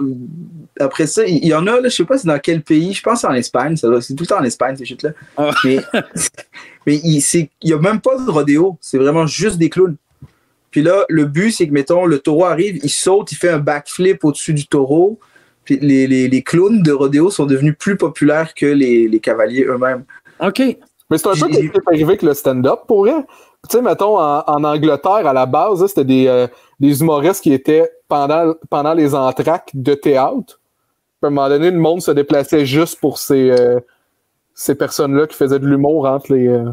après 0.78 1.06
ça, 1.06 1.24
il 1.26 1.44
y 1.46 1.52
en 1.54 1.66
a, 1.66 1.80
là, 1.80 1.88
je 1.88 1.96
sais 1.96 2.04
pas 2.04 2.16
c'est 2.18 2.28
dans 2.28 2.38
quel 2.38 2.62
pays, 2.62 2.92
je 2.94 3.02
pense 3.02 3.24
en 3.24 3.32
Espagne, 3.34 3.76
ça 3.76 3.88
doit- 3.88 4.00
c'est 4.00 4.14
tout 4.14 4.22
le 4.22 4.28
temps 4.28 4.38
en 4.38 4.44
Espagne, 4.44 4.76
ces 4.76 4.84
chutes-là. 4.84 5.10
Ah. 5.36 5.50
Mais, 5.64 5.78
mais 6.86 7.00
il 7.02 7.20
c'est- 7.20 7.50
il 7.62 7.70
y 7.70 7.72
a 7.72 7.78
même 7.78 8.00
pas 8.00 8.16
de 8.16 8.30
rodéo, 8.30 8.78
c'est 8.80 8.98
vraiment 8.98 9.26
juste 9.26 9.58
des 9.58 9.68
clowns. 9.70 9.96
Puis 10.70 10.82
là, 10.82 11.04
le 11.08 11.24
but, 11.24 11.52
c'est 11.52 11.66
que, 11.66 11.72
mettons, 11.72 12.04
le 12.06 12.18
taureau 12.18 12.44
arrive, 12.44 12.78
il 12.82 12.90
saute, 12.90 13.32
il 13.32 13.36
fait 13.36 13.48
un 13.48 13.58
backflip 13.58 14.22
au-dessus 14.24 14.52
du 14.54 14.66
taureau. 14.66 15.18
Puis 15.66 15.78
les, 15.82 16.06
les, 16.06 16.28
les 16.28 16.42
clowns 16.42 16.80
de 16.82 16.92
rodéo 16.92 17.28
sont 17.30 17.44
devenus 17.44 17.74
plus 17.78 17.96
populaires 17.98 18.54
que 18.54 18.64
les, 18.66 19.06
les 19.08 19.20
cavaliers 19.20 19.64
eux-mêmes. 19.64 20.04
OK. 20.40 20.60
Mais 21.10 21.18
c'est 21.18 21.28
un 21.28 21.32
peu 21.32 21.48
qui 21.48 21.66
est 21.66 21.72
arrivé 21.86 22.04
avec 22.04 22.22
le 22.22 22.32
stand-up 22.34 22.80
pour 22.88 23.06
elle. 23.06 23.24
Tu 23.68 23.76
sais, 23.76 23.82
mettons, 23.82 24.18
en, 24.18 24.42
en 24.46 24.64
Angleterre, 24.64 25.26
à 25.26 25.32
la 25.32 25.44
base, 25.46 25.84
c'était 25.86 26.04
des, 26.04 26.26
euh, 26.28 26.46
des 26.80 27.00
humoristes 27.00 27.42
qui 27.42 27.52
étaient 27.52 27.90
pendant, 28.08 28.54
pendant 28.70 28.94
les 28.94 29.14
entractes 29.14 29.70
de 29.74 29.94
théâtre. 29.94 30.58
Puis 31.20 31.24
à 31.24 31.26
un 31.26 31.30
moment 31.30 31.48
donné, 31.48 31.70
le 31.70 31.78
monde 31.78 32.00
se 32.00 32.10
déplaçait 32.12 32.64
juste 32.66 33.00
pour 33.00 33.18
ces, 33.18 33.50
euh, 33.50 33.80
ces 34.54 34.74
personnes-là 34.74 35.26
qui 35.26 35.36
faisaient 35.36 35.58
de 35.58 35.66
l'humour 35.66 36.06
entre 36.06 36.32
les. 36.32 36.46
euh. 36.48 36.70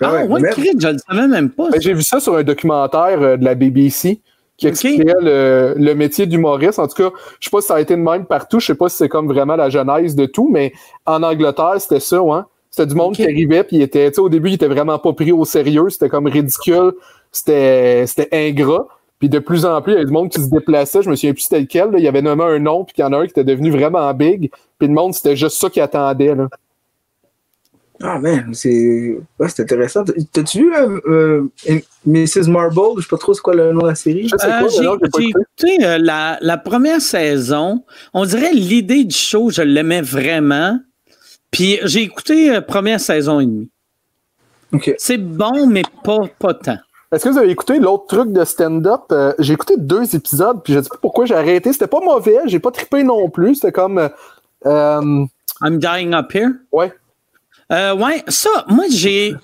Ah 0.00 0.12
Ouais, 0.12 0.22
ouais, 0.26 0.40
même- 0.40 0.52
Chris, 0.52 0.72
je 0.78 0.88
le 0.88 0.98
savais 0.98 1.28
même 1.28 1.50
pas. 1.50 1.70
Ben, 1.70 1.80
J'ai 1.80 1.94
vu 1.94 2.02
ça 2.02 2.18
sur 2.18 2.34
un 2.36 2.42
documentaire 2.42 3.20
euh, 3.22 3.36
de 3.36 3.44
la 3.44 3.54
BBC 3.54 4.20
qui 4.56 4.66
Ok. 4.66 4.70
expliquait 4.72 5.12
le, 5.20 5.74
le 5.76 5.94
métier 5.94 6.26
d'humoriste. 6.26 6.78
En 6.78 6.86
tout 6.88 6.94
cas, 7.10 7.10
je 7.40 7.46
sais 7.46 7.50
pas 7.50 7.60
si 7.60 7.66
ça 7.68 7.74
a 7.76 7.80
été 7.80 7.96
de 7.96 8.00
même 8.00 8.24
partout. 8.26 8.60
Je 8.60 8.66
sais 8.66 8.74
pas 8.74 8.88
si 8.88 8.96
c'est 8.96 9.08
comme 9.08 9.26
vraiment 9.28 9.56
la 9.56 9.68
genèse 9.70 10.14
de 10.14 10.26
tout, 10.26 10.48
mais 10.50 10.72
en 11.06 11.22
Angleterre, 11.22 11.74
c'était 11.80 12.00
ça, 12.00 12.22
ouais. 12.22 12.40
C'était 12.70 12.86
du 12.86 12.94
monde 12.96 13.14
qui 13.14 13.22
arrivait, 13.24 13.62
puis 13.64 13.76
il 13.76 13.82
était, 13.82 14.08
tu 14.10 14.16
sais, 14.16 14.20
au 14.20 14.28
début, 14.28 14.48
il 14.50 14.54
était 14.54 14.66
vraiment 14.66 14.98
pas 14.98 15.12
pris 15.12 15.30
au 15.32 15.44
sérieux. 15.44 15.90
C'était 15.90 16.08
comme 16.08 16.26
ridicule. 16.26 16.92
C'était, 17.30 18.04
c'était 18.06 18.28
ingrat. 18.32 18.86
Puis 19.20 19.28
de 19.28 19.38
plus 19.38 19.64
en 19.64 19.80
plus, 19.80 19.92
il 19.92 19.94
y 19.94 19.98
avait 19.98 20.06
du 20.06 20.12
monde 20.12 20.28
qui 20.28 20.40
se 20.42 20.50
déplaçait. 20.50 21.02
Je 21.02 21.08
me 21.08 21.14
souviens 21.16 21.32
plus 21.32 21.42
c'était 21.42 21.60
lequel. 21.60 21.90
là. 21.92 21.98
Il 21.98 22.04
y 22.04 22.08
avait 22.08 22.20
nommé 22.22 22.42
un 22.44 22.58
nom, 22.58 22.84
puis 22.84 22.94
il 22.98 23.00
y 23.00 23.04
en 23.04 23.12
a 23.12 23.18
un 23.18 23.24
qui 23.24 23.30
était 23.30 23.44
devenu 23.44 23.70
vraiment 23.70 24.12
big. 24.12 24.50
Puis 24.78 24.88
le 24.88 24.94
monde, 24.94 25.14
c'était 25.14 25.36
juste 25.36 25.58
ça 25.60 25.70
qui 25.70 25.80
attendait. 25.80 26.34
Là. 26.34 26.48
Ah, 28.02 28.18
man, 28.18 28.52
c'est 28.54 29.16
ouais, 29.38 29.48
c'est 29.48 29.62
intéressant. 29.62 30.04
T'as-tu 30.32 30.58
vu 30.58 30.74
euh, 30.74 31.00
euh, 31.68 31.80
Mrs. 32.06 32.48
Marble? 32.48 32.96
Je 32.96 33.02
sais 33.02 33.08
pas 33.08 33.18
trop 33.18 33.34
c'est 33.34 33.40
quoi 33.40 33.54
le 33.54 33.72
nom 33.72 33.82
de 33.82 33.88
la 33.88 33.94
série. 33.94 34.28
Euh, 34.32 34.68
j'ai 34.68 35.26
écouté 35.28 35.84
euh, 35.84 35.98
la, 35.98 36.38
la, 36.40 36.58
première 36.58 37.00
saison. 37.00 37.84
On 38.12 38.24
dirait 38.24 38.52
l'idée 38.52 39.04
du 39.04 39.14
show, 39.14 39.50
je 39.50 39.62
l'aimais 39.62 40.02
vraiment. 40.02 40.80
Puis 41.52 41.78
j'ai 41.84 42.02
écouté 42.02 42.50
la 42.50 42.62
première 42.62 42.98
saison 42.98 43.38
et 43.38 43.46
demie. 43.46 43.70
Okay. 44.72 44.96
C'est 44.98 45.18
bon, 45.18 45.68
mais 45.68 45.82
pas, 46.02 46.22
pas 46.40 46.54
tant. 46.54 46.78
Est-ce 47.12 47.24
que 47.24 47.28
vous 47.28 47.38
avez 47.38 47.50
écouté 47.50 47.78
l'autre 47.78 48.06
truc 48.08 48.32
de 48.32 48.44
stand-up? 48.44 49.02
j'ai 49.38 49.52
écouté 49.52 49.76
deux 49.78 50.16
épisodes, 50.16 50.60
puis 50.64 50.72
je 50.72 50.80
sais 50.80 50.88
pas 50.88 50.98
pourquoi 51.00 51.26
j'ai 51.26 51.36
arrêté. 51.36 51.72
C'était 51.72 51.86
pas 51.86 52.00
mauvais, 52.00 52.38
j'ai 52.46 52.58
pas 52.58 52.72
trippé 52.72 53.04
non 53.04 53.30
plus. 53.30 53.54
C'était 53.54 53.70
comme. 53.70 54.10
I'm 54.64 55.78
dying 55.78 56.12
up 56.12 56.34
here? 56.34 56.50
Ouais. 56.72 56.92
Euh, 57.72 57.94
ouais, 57.94 58.22
ça, 58.28 58.64
moi, 58.68 58.84
j'ai. 58.90 59.34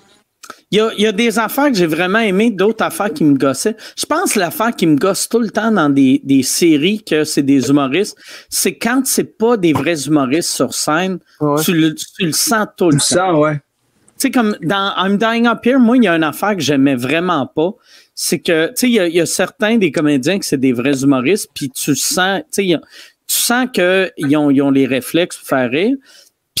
Il 0.69 0.77
y 0.77 0.81
a, 0.81 0.91
y 0.97 1.05
a, 1.05 1.11
des 1.11 1.37
affaires 1.37 1.67
que 1.67 1.75
j'ai 1.75 1.85
vraiment 1.85 2.19
aimées, 2.19 2.49
d'autres 2.49 2.83
affaires 2.83 3.13
qui 3.13 3.23
me 3.23 3.37
gossaient. 3.37 3.75
Je 3.95 4.05
pense 4.05 4.33
que 4.33 4.39
l'affaire 4.39 4.75
qui 4.75 4.87
me 4.87 4.95
gosse 4.95 5.29
tout 5.29 5.39
le 5.39 5.49
temps 5.49 5.71
dans 5.71 5.89
des, 5.89 6.21
des 6.23 6.43
séries 6.43 7.03
que 7.03 7.23
c'est 7.23 7.43
des 7.43 7.69
humoristes, 7.69 8.17
c'est 8.49 8.75
quand 8.75 9.05
c'est 9.05 9.37
pas 9.37 9.55
des 9.55 9.73
vrais 9.73 10.07
humoristes 10.07 10.49
sur 10.49 10.73
scène, 10.73 11.19
ouais. 11.41 11.61
tu, 11.61 11.73
le, 11.73 11.93
tu, 11.93 12.25
le, 12.25 12.31
sens 12.31 12.67
tout 12.75 12.89
le 12.89 12.97
tu 12.97 13.13
temps. 13.13 13.33
Sens, 13.33 13.39
ouais. 13.39 13.55
Tu 13.55 14.27
sais, 14.27 14.31
comme 14.31 14.57
dans 14.61 14.93
I'm 14.97 15.17
Dying 15.17 15.47
Up 15.47 15.65
Here, 15.65 15.79
moi, 15.79 15.97
il 15.97 16.03
y 16.03 16.07
a 16.07 16.15
une 16.15 16.23
affaire 16.23 16.55
que 16.55 16.61
j'aimais 16.61 16.95
vraiment 16.95 17.47
pas. 17.47 17.71
C'est 18.15 18.39
que, 18.39 18.67
tu 18.67 18.73
sais, 18.75 18.89
il 18.89 18.93
y, 18.93 19.17
y, 19.17 19.21
a 19.21 19.25
certains 19.25 19.77
des 19.77 19.91
comédiens 19.91 20.39
que 20.39 20.45
c'est 20.45 20.59
des 20.59 20.73
vrais 20.73 21.03
humoristes, 21.03 21.49
puis 21.53 21.69
tu 21.69 21.95
sens, 21.95 22.41
tu 22.51 22.63
sais, 22.63 22.79
tu 23.27 23.37
sens 23.37 23.67
qu'ils 23.73 24.37
ont, 24.37 24.49
ils 24.49 24.61
ont 24.61 24.71
les 24.71 24.85
réflexes 24.85 25.37
pour 25.37 25.47
faire 25.47 25.69
rire. 25.69 25.95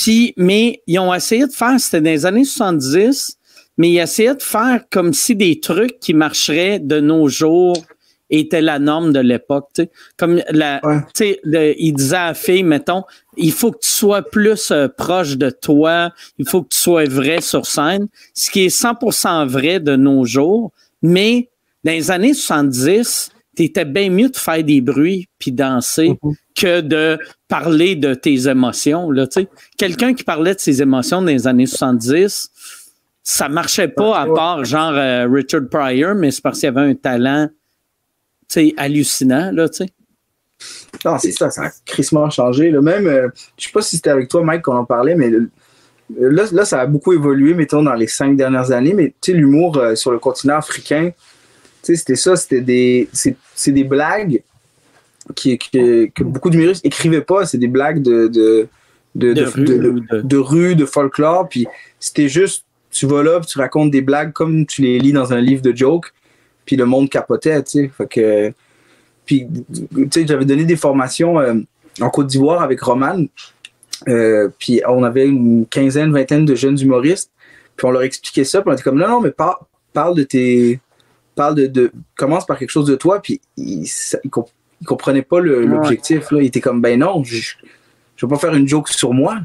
Puis, 0.01 0.33
mais 0.35 0.81
ils 0.87 0.97
ont 0.97 1.13
essayé 1.13 1.45
de 1.45 1.51
faire, 1.51 1.79
c'était 1.79 2.01
dans 2.01 2.09
les 2.09 2.25
années 2.25 2.43
70, 2.43 3.37
mais 3.77 3.91
ils 3.91 3.99
essayaient 3.99 4.33
de 4.33 4.41
faire 4.41 4.81
comme 4.89 5.13
si 5.13 5.35
des 5.35 5.59
trucs 5.59 5.99
qui 5.99 6.15
marcheraient 6.15 6.79
de 6.79 6.99
nos 6.99 7.27
jours 7.27 7.77
étaient 8.31 8.63
la 8.63 8.79
norme 8.79 9.13
de 9.13 9.19
l'époque. 9.19 9.79
Comme 10.17 10.41
la, 10.49 10.79
ouais. 10.83 11.01
sais, 11.13 11.39
il 11.45 11.93
disait 11.93 12.15
à 12.15 12.27
la 12.29 12.33
fille, 12.33 12.63
mettons, 12.63 13.03
il 13.37 13.51
faut 13.51 13.71
que 13.71 13.77
tu 13.79 13.91
sois 13.91 14.23
plus 14.23 14.71
euh, 14.71 14.87
proche 14.87 15.37
de 15.37 15.51
toi, 15.51 16.11
il 16.39 16.49
faut 16.49 16.63
que 16.63 16.69
tu 16.69 16.79
sois 16.79 17.03
vrai 17.03 17.39
sur 17.39 17.67
scène, 17.67 18.07
ce 18.33 18.49
qui 18.49 18.65
est 18.65 18.75
100% 18.75 19.45
vrai 19.45 19.79
de 19.79 19.95
nos 19.95 20.25
jours. 20.25 20.71
Mais 21.03 21.49
dans 21.83 21.91
les 21.91 22.09
années 22.09 22.33
70, 22.33 23.29
t'étais 23.55 23.85
bien 23.85 24.09
mieux 24.09 24.29
de 24.29 24.37
faire 24.37 24.63
des 24.63 24.81
bruits 24.81 25.27
puis 25.39 25.51
danser 25.51 26.09
mm 26.09 26.13
-hmm. 26.13 26.35
que 26.55 26.81
de 26.81 27.19
parler 27.47 27.95
de 27.95 28.13
tes 28.13 28.47
émotions. 28.47 29.09
Quelqu'un 29.77 30.13
qui 30.13 30.23
parlait 30.23 30.55
de 30.55 30.59
ses 30.59 30.81
émotions 30.81 31.21
dans 31.21 31.27
les 31.27 31.47
années 31.47 31.65
70, 31.67 32.49
ça 33.23 33.49
marchait 33.49 33.87
pas 33.87 34.17
à 34.17 34.25
part 34.27 34.65
genre 34.65 34.93
euh, 34.93 35.27
Richard 35.29 35.67
Pryor, 35.69 36.15
mais 36.15 36.31
c'est 36.31 36.41
parce 36.41 36.59
qu'il 36.59 36.69
avait 36.69 36.81
un 36.91 36.95
talent 36.95 37.49
hallucinant. 38.77 39.51
Là, 39.51 39.69
t'sais. 39.69 39.87
non, 41.05 41.17
c'est 41.17 41.31
ça, 41.31 41.49
ça 41.49 41.63
a 41.63 41.69
crissement 41.85 42.29
changé. 42.29 42.71
Là. 42.71 42.81
Même, 42.81 43.07
euh, 43.07 43.29
je 43.57 43.65
sais 43.65 43.71
pas 43.71 43.81
si 43.81 43.95
c'était 43.95 44.09
avec 44.09 44.27
toi, 44.29 44.43
Mike, 44.43 44.63
qu'on 44.63 44.75
en 44.75 44.85
parlait, 44.85 45.15
mais 45.15 45.29
le, 45.29 45.49
là, 46.09 46.43
là, 46.51 46.65
ça 46.65 46.81
a 46.81 46.85
beaucoup 46.85 47.13
évolué, 47.13 47.53
mettons, 47.53 47.83
dans 47.83 47.93
les 47.93 48.07
cinq 48.07 48.35
dernières 48.35 48.71
années, 48.71 48.93
mais 48.93 49.13
tu 49.21 49.31
sais, 49.31 49.37
l'humour 49.37 49.77
euh, 49.77 49.95
sur 49.95 50.11
le 50.11 50.19
continent 50.19 50.57
africain, 50.57 51.11
tu 51.83 51.93
sais, 51.93 51.95
c'était 51.95 52.15
ça, 52.15 52.35
c'était 52.35 52.61
des, 52.61 53.09
c'est 53.13 53.71
des 53.71 53.83
blagues 53.83 54.41
qui, 55.35 55.57
que 55.57 56.23
beaucoup 56.23 56.49
d'humoristes 56.49 56.85
écrivaient 56.85 57.21
pas, 57.21 57.45
c'est 57.45 57.57
des 57.57 57.67
blagues 57.67 58.01
de, 58.01 58.27
de, 58.27 58.67
de, 59.15 59.33
de, 59.33 59.43
rue, 59.43 59.63
de, 59.63 60.21
de, 60.21 60.37
rue, 60.37 60.75
de 60.75 60.85
folklore, 60.85 61.49
puis 61.49 61.67
c'était 61.99 62.29
juste, 62.29 62.65
tu 62.91 63.05
vas 63.07 63.23
là, 63.23 63.39
puis 63.39 63.47
tu 63.47 63.57
racontes 63.57 63.91
des 63.91 64.01
blagues 64.01 64.33
comme 64.33 64.65
tu 64.65 64.81
les 64.81 64.99
lis 64.99 65.13
dans 65.13 65.33
un 65.33 65.41
livre 65.41 65.61
de 65.61 65.75
jokes, 65.75 66.13
puis 66.65 66.75
le 66.75 66.85
monde 66.85 67.09
capotait, 67.09 67.61
tu 67.63 67.71
sais, 67.71 67.91
fait 67.95 68.07
que, 68.07 68.53
puis, 69.25 69.47
tu 69.73 70.07
sais, 70.11 70.27
j'avais 70.27 70.45
donné 70.45 70.65
des 70.65 70.75
formations 70.75 71.39
euh, 71.39 71.55
en 71.99 72.09
Côte 72.09 72.27
d'Ivoire 72.27 72.61
avec 72.61 72.81
Roman, 72.81 73.25
euh, 74.07 74.49
puis 74.59 74.81
on 74.87 75.03
avait 75.03 75.25
une 75.25 75.65
quinzaine, 75.67 76.11
vingtaine 76.11 76.45
de 76.45 76.55
jeunes 76.55 76.79
humoristes, 76.79 77.31
puis 77.75 77.87
on 77.87 77.91
leur 77.91 78.03
expliquait 78.03 78.43
ça, 78.43 78.61
puis 78.61 78.69
on 78.69 78.73
était 78.73 78.83
comme, 78.83 78.99
non, 78.99 79.07
non, 79.07 79.21
mais 79.21 79.31
par, 79.31 79.67
parle 79.93 80.15
de 80.15 80.23
tes 80.23 80.79
parle 81.41 81.55
de, 81.55 81.67
de, 81.67 81.91
commence 82.15 82.45
par 82.45 82.57
quelque 82.57 82.69
chose 82.77 82.87
de 82.87 82.95
toi 82.95 83.21
puis 83.21 83.41
il, 83.57 83.83
il, 83.83 83.89
il 84.81 84.87
comprenait 84.87 85.21
pas 85.21 85.39
l'objectif 85.39 86.31
ouais. 86.31 86.43
il 86.43 86.47
était 86.47 86.61
comme 86.61 86.81
ben 86.81 86.99
non 86.99 87.23
je, 87.23 87.55
je 88.21 88.27
vais 88.27 88.29
pas 88.29 88.37
faire 88.37 88.53
une 88.53 88.67
joke 88.67 88.89
sur 88.89 89.13
moi. 89.13 89.39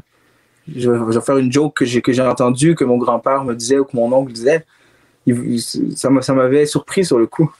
Je, 0.67 0.81
je 0.81 0.89
vais 0.89 1.21
faire 1.21 1.37
une 1.37 1.51
joke 1.51 1.77
que 1.77 1.85
j'ai 1.85 2.03
que 2.03 2.13
j'ai 2.13 2.21
entendu 2.21 2.75
que 2.75 2.83
mon 2.83 2.97
grand-père 2.97 3.43
me 3.43 3.55
disait 3.55 3.79
ou 3.79 3.85
que 3.85 3.95
mon 3.95 4.13
oncle 4.13 4.31
disait. 4.31 4.65
Il, 5.25 5.59
ça 5.95 6.09
m'avait 6.09 6.67
surpris 6.67 7.03
sur 7.03 7.17
le 7.17 7.25
coup. 7.25 7.51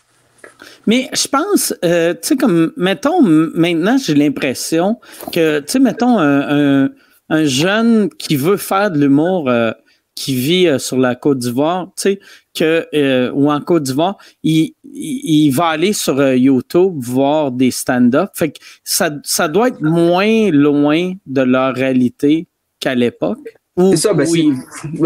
Mais 0.85 1.09
je 1.13 1.27
pense, 1.27 1.73
euh, 1.83 2.13
tu 2.13 2.19
sais, 2.21 2.35
comme, 2.37 2.71
mettons, 2.77 3.21
maintenant, 3.21 3.97
j'ai 3.97 4.13
l'impression 4.13 4.99
que, 5.33 5.59
tu 5.59 5.65
sais, 5.73 5.79
mettons, 5.79 6.19
un, 6.19 6.83
un, 6.85 6.89
un, 7.29 7.43
jeune 7.45 8.09
qui 8.09 8.35
veut 8.35 8.57
faire 8.57 8.89
de 8.91 8.99
l'humour, 8.99 9.49
euh, 9.49 9.71
qui 10.17 10.33
vit 10.33 10.67
euh, 10.67 10.79
sur 10.79 10.97
la 10.97 11.13
Côte 11.13 11.37
d'Ivoire, 11.37 11.91
tu 11.95 12.01
sais, 12.01 12.19
que 12.55 12.87
euh, 12.95 13.31
ou 13.33 13.51
en 13.51 13.61
Côte 13.61 13.83
d'Ivoire, 13.83 14.17
il, 14.41 14.73
il, 14.83 15.45
il, 15.45 15.51
va 15.51 15.67
aller 15.67 15.93
sur 15.93 16.19
euh, 16.19 16.35
YouTube 16.35 16.93
voir 16.97 17.51
des 17.51 17.69
stand-up. 17.69 18.31
Fait 18.33 18.49
que 18.49 18.57
ça, 18.83 19.11
ça 19.23 19.47
doit 19.47 19.67
être 19.67 19.79
moins 19.79 20.49
loin 20.49 21.13
de 21.27 21.41
leur 21.41 21.75
réalité 21.75 22.47
qu'à 22.79 22.95
l'époque. 22.95 23.59
C'est 23.77 23.97
ça, 23.97 24.13
ben 24.15 24.27
oui. 24.31 24.53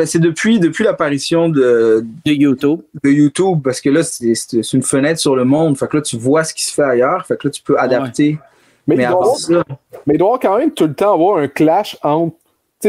c'est 0.05 0.19
ben 0.19 0.29
depuis, 0.29 0.57
depuis 0.61 0.85
l'apparition 0.85 1.49
de, 1.49 2.05
de 2.25 2.31
YouTube. 2.31 2.79
De 3.03 3.09
YouTube, 3.09 3.59
parce 3.61 3.81
que 3.81 3.89
là, 3.89 4.03
c'est 4.03 4.73
une 4.73 4.81
fenêtre 4.81 5.19
sur 5.19 5.35
le 5.35 5.43
monde. 5.43 5.77
Fait 5.77 5.89
que 5.89 5.97
là, 5.97 6.03
tu 6.03 6.15
vois 6.15 6.45
ce 6.45 6.53
qui 6.53 6.63
se 6.63 6.73
fait 6.73 6.83
ailleurs. 6.83 7.25
Fait 7.25 7.35
que 7.35 7.49
là, 7.49 7.51
tu 7.51 7.61
peux 7.61 7.77
adapter. 7.77 8.29
Ouais. 8.29 8.39
Mais, 8.87 8.95
mais, 8.95 9.03
il 9.03 9.09
doit, 9.09 9.35
ça... 9.35 9.63
mais 10.07 10.13
il 10.15 10.17
doit 10.17 10.39
quand 10.39 10.57
même 10.57 10.71
tout 10.71 10.87
le 10.87 10.93
temps 10.93 11.13
avoir 11.13 11.39
un 11.39 11.49
clash 11.49 11.97
entre 12.01 12.37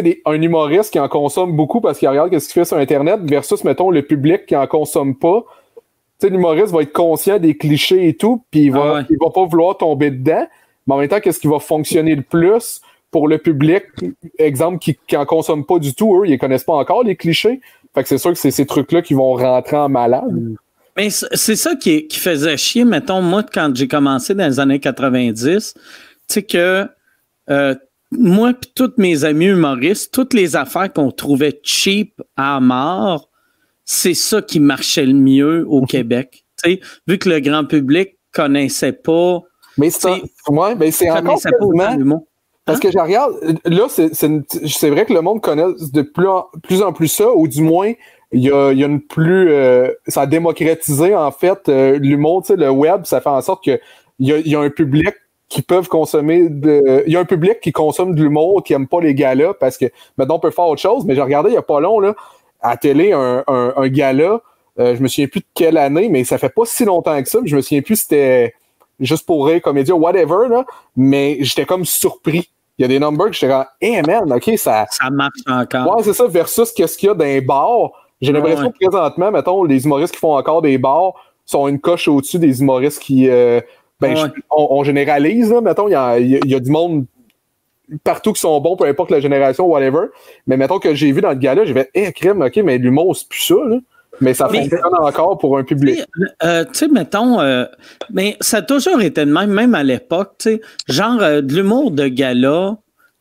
des, 0.00 0.22
un 0.24 0.40
humoriste 0.40 0.92
qui 0.92 0.98
en 0.98 1.08
consomme 1.08 1.54
beaucoup 1.54 1.80
parce 1.80 1.98
qu'il 1.98 2.08
regarde 2.08 2.38
ce 2.38 2.46
qu'il 2.46 2.54
fait 2.54 2.64
sur 2.64 2.78
Internet 2.78 3.20
versus, 3.24 3.62
mettons, 3.64 3.90
le 3.90 4.02
public 4.02 4.46
qui 4.46 4.56
en 4.56 4.66
consomme 4.66 5.16
pas. 5.16 5.44
L'humoriste 6.22 6.72
va 6.72 6.82
être 6.82 6.92
conscient 6.92 7.38
des 7.40 7.56
clichés 7.56 8.08
et 8.08 8.14
tout, 8.14 8.44
puis 8.50 8.66
il 8.66 8.72
va, 8.72 8.82
ah 8.82 8.94
ouais. 8.94 9.06
il 9.10 9.18
va 9.20 9.30
pas 9.30 9.44
vouloir 9.44 9.76
tomber 9.76 10.12
dedans. 10.12 10.46
Mais 10.86 10.94
en 10.94 10.98
même 10.98 11.08
temps, 11.08 11.20
qu'est-ce 11.20 11.40
qui 11.40 11.48
va 11.48 11.58
fonctionner 11.58 12.14
le 12.14 12.22
plus 12.22 12.80
pour 13.10 13.28
le 13.28 13.38
public, 13.38 13.84
exemple, 14.38 14.78
qui, 14.78 14.96
qui 15.06 15.16
en 15.16 15.26
consomme 15.26 15.66
pas 15.66 15.78
du 15.78 15.94
tout, 15.94 16.16
eux, 16.16 16.26
ils 16.26 16.38
connaissent 16.38 16.64
pas 16.64 16.72
encore 16.72 17.04
les 17.04 17.14
clichés. 17.14 17.60
Fait 17.94 18.02
que 18.02 18.08
c'est 18.08 18.18
sûr 18.18 18.30
que 18.30 18.38
c'est 18.38 18.50
ces 18.50 18.64
trucs-là 18.64 19.02
qui 19.02 19.14
vont 19.14 19.34
rentrer 19.34 19.76
en 19.76 19.90
malade. 19.90 20.56
Mais 20.96 21.10
c'est 21.10 21.56
ça 21.56 21.74
qui, 21.76 22.06
qui, 22.06 22.18
faisait 22.18 22.56
chier, 22.56 22.84
mettons, 22.84 23.20
moi, 23.20 23.42
quand 23.42 23.74
j'ai 23.74 23.88
commencé 23.88 24.34
dans 24.34 24.46
les 24.46 24.60
années 24.60 24.80
90, 24.80 25.74
tu 25.74 25.80
sais 26.28 26.42
que 26.42 26.86
euh, 27.50 27.74
moi 28.18 28.50
et 28.50 28.66
tous 28.74 28.92
mes 28.98 29.24
amis 29.24 29.46
humoristes, 29.46 30.12
toutes 30.12 30.34
les 30.34 30.56
affaires 30.56 30.92
qu'on 30.92 31.10
trouvait 31.10 31.60
cheap 31.62 32.20
à 32.36 32.60
mort, 32.60 33.28
c'est 33.84 34.14
ça 34.14 34.42
qui 34.42 34.60
marchait 34.60 35.06
le 35.06 35.14
mieux 35.14 35.66
au 35.68 35.82
Québec. 35.82 36.44
T'sais, 36.56 36.80
vu 37.06 37.18
que 37.18 37.28
le 37.28 37.40
grand 37.40 37.64
public 37.64 38.18
connaissait 38.32 38.92
pas. 38.92 39.40
Mais 39.78 39.90
c'est 39.90 40.22
ouais, 40.48 40.74
ben 40.74 40.92
c'est 40.92 41.10
encore 41.10 41.40
quasiment, 41.40 42.26
parce 42.64 42.78
que 42.78 42.92
je 42.92 42.98
regarde, 42.98 43.34
là, 43.64 43.88
c'est 43.88 44.90
vrai 44.90 45.04
que 45.04 45.12
le 45.12 45.20
monde 45.20 45.40
connaît 45.40 45.64
de 45.92 46.02
plus 46.02 46.28
en 46.28 46.46
plus, 46.62 46.82
en 46.82 46.92
plus 46.92 47.08
ça, 47.08 47.32
ou 47.32 47.48
du 47.48 47.62
moins, 47.62 47.92
il 48.30 48.40
y 48.40 48.50
a, 48.50 48.72
il 48.72 48.78
y 48.78 48.84
a 48.84 48.86
une 48.86 49.00
plus. 49.00 49.50
Euh, 49.50 49.92
ça 50.06 50.22
a 50.22 50.26
démocratisé, 50.26 51.14
en 51.14 51.32
fait, 51.32 51.68
euh, 51.68 51.98
l'humour, 51.98 52.44
le 52.50 52.70
web, 52.70 53.04
ça 53.04 53.20
fait 53.20 53.28
en 53.28 53.40
sorte 53.40 53.64
que 53.64 53.80
il 54.18 54.28
y 54.28 54.32
a, 54.32 54.38
il 54.38 54.48
y 54.48 54.54
a 54.54 54.60
un 54.60 54.70
public 54.70 55.14
qui 55.52 55.60
peuvent 55.60 55.88
consommer 55.88 56.48
de. 56.48 57.04
Il 57.06 57.12
y 57.12 57.16
a 57.16 57.20
un 57.20 57.26
public 57.26 57.60
qui 57.60 57.72
consomme 57.72 58.14
de 58.14 58.22
l'humour, 58.22 58.62
qui 58.64 58.72
aime 58.72 58.88
pas 58.88 59.02
les 59.02 59.14
galas, 59.14 59.52
parce 59.60 59.76
que 59.76 59.84
maintenant 60.16 60.36
on 60.36 60.38
peut 60.38 60.50
faire 60.50 60.64
autre 60.64 60.80
chose, 60.80 61.04
mais 61.04 61.14
j'ai 61.14 61.20
regardé 61.20 61.50
il 61.50 61.54
y 61.54 61.58
a 61.58 61.62
pas 61.62 61.78
long, 61.78 62.00
là, 62.00 62.14
à 62.62 62.78
télé, 62.78 63.12
un, 63.12 63.44
un, 63.46 63.74
un 63.76 63.88
gala. 63.88 64.40
Euh, 64.78 64.96
je 64.96 65.02
me 65.02 65.08
souviens 65.08 65.26
plus 65.26 65.40
de 65.40 65.46
quelle 65.52 65.76
année, 65.76 66.08
mais 66.08 66.24
ça 66.24 66.38
fait 66.38 66.48
pas 66.48 66.62
si 66.64 66.86
longtemps 66.86 67.22
que 67.22 67.28
ça. 67.28 67.40
Je 67.44 67.54
me 67.54 67.60
souviens 67.60 67.82
plus 67.82 67.96
si 67.96 68.02
c'était 68.04 68.54
juste 68.98 69.26
pour 69.26 69.46
rire, 69.46 69.60
comédien, 69.60 69.94
whatever, 69.94 70.48
là. 70.48 70.64
Mais 70.96 71.36
j'étais 71.40 71.66
comme 71.66 71.84
surpris. 71.84 72.48
Il 72.78 72.82
y 72.82 72.84
a 72.86 72.88
des 72.88 72.98
numbers 72.98 73.26
que 73.26 73.34
j'étais 73.34 73.52
comme, 73.52 73.66
hey 73.82 74.00
man, 74.00 74.32
ok, 74.32 74.52
ça. 74.56 74.86
Ça 74.90 75.10
marche 75.10 75.40
encore. 75.46 75.96
Ouais, 75.96 76.02
c'est 76.02 76.14
ça, 76.14 76.26
versus 76.28 76.72
qu'est-ce 76.72 76.96
qu'il 76.96 77.08
y 77.08 77.10
a 77.10 77.14
dans 77.14 77.26
les 77.26 77.42
bars. 77.42 77.90
J'ai 78.22 78.32
l'impression 78.32 78.68
ouais. 78.68 78.72
que 78.72 78.88
présentement, 78.88 79.30
mettons, 79.30 79.64
les 79.64 79.84
humoristes 79.84 80.14
qui 80.14 80.20
font 80.20 80.34
encore 80.34 80.62
des 80.62 80.78
bars 80.78 81.12
sont 81.44 81.68
une 81.68 81.78
coche 81.78 82.08
au-dessus 82.08 82.38
des 82.38 82.62
humoristes 82.62 83.00
qui. 83.00 83.28
Euh, 83.28 83.60
ben, 84.02 84.14
ouais. 84.14 84.30
je, 84.34 84.40
on, 84.50 84.68
on, 84.70 84.84
généralise, 84.84 85.50
là, 85.50 85.60
mettons, 85.60 85.88
il 85.88 85.92
y 85.92 85.94
a, 85.94 86.18
y, 86.18 86.40
y 86.44 86.54
a, 86.54 86.60
du 86.60 86.70
monde 86.70 87.06
partout 88.04 88.32
qui 88.32 88.40
sont 88.40 88.60
bons, 88.60 88.76
peu 88.76 88.84
importe 88.84 89.10
la 89.10 89.20
génération, 89.20 89.66
whatever. 89.66 90.06
Mais 90.46 90.56
mettons 90.56 90.78
que 90.78 90.94
j'ai 90.94 91.12
vu 91.12 91.20
dans 91.20 91.30
le 91.30 91.36
gars-là, 91.36 91.64
j'ai 91.64 91.74
fait, 91.74 91.90
hé, 91.94 92.04
hey, 92.04 92.12
crème, 92.12 92.42
ok, 92.42 92.56
mais 92.58 92.78
l'humour, 92.78 93.16
c'est 93.16 93.28
plus 93.28 93.40
ça, 93.40 93.54
là. 93.66 93.78
Mais 94.20 94.34
ça 94.34 94.46
fonctionne 94.46 94.80
encore 95.00 95.38
pour 95.38 95.56
un 95.56 95.64
public. 95.64 96.00
Euh, 96.44 96.64
tu 96.64 96.70
sais, 96.74 96.88
mettons, 96.88 97.40
euh, 97.40 97.64
mais 98.12 98.36
ça 98.40 98.58
a 98.58 98.62
toujours 98.62 99.00
été 99.00 99.24
de 99.24 99.32
même, 99.32 99.50
même 99.50 99.74
à 99.74 99.82
l'époque, 99.82 100.34
tu 100.38 100.50
sais, 100.50 100.60
genre 100.86 101.20
euh, 101.22 101.40
de 101.40 101.54
l'humour 101.54 101.90
de 101.90 102.08
gala, 102.08 102.76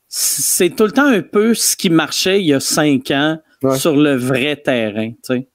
c'est 0.10 0.76
tout 0.76 0.84
le 0.84 0.92
temps 0.92 1.06
un 1.06 1.22
peu 1.22 1.54
ce 1.54 1.78
qui 1.78 1.90
marchait 1.90 2.42
il 2.42 2.48
y 2.48 2.54
a 2.54 2.60
cinq 2.60 3.10
ans 3.12 3.38
sur 3.76 3.96
le 3.96 4.16
vrai 4.16 4.58
terrain. 4.58 5.12
Tu 5.12 5.18
sais. 5.22 5.48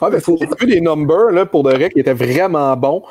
Ah, 0.00 0.10
ben, 0.10 0.20
faut... 0.20 0.36
J'ai 0.40 0.46
vu 0.60 0.72
des 0.72 0.80
numbers 0.80 1.30
là, 1.32 1.46
pour 1.46 1.62
de 1.62 1.70
vrai 1.70 1.90
qui 1.90 2.00
étaient 2.00 2.14
vraiment 2.14 2.76
bons, 2.76 3.02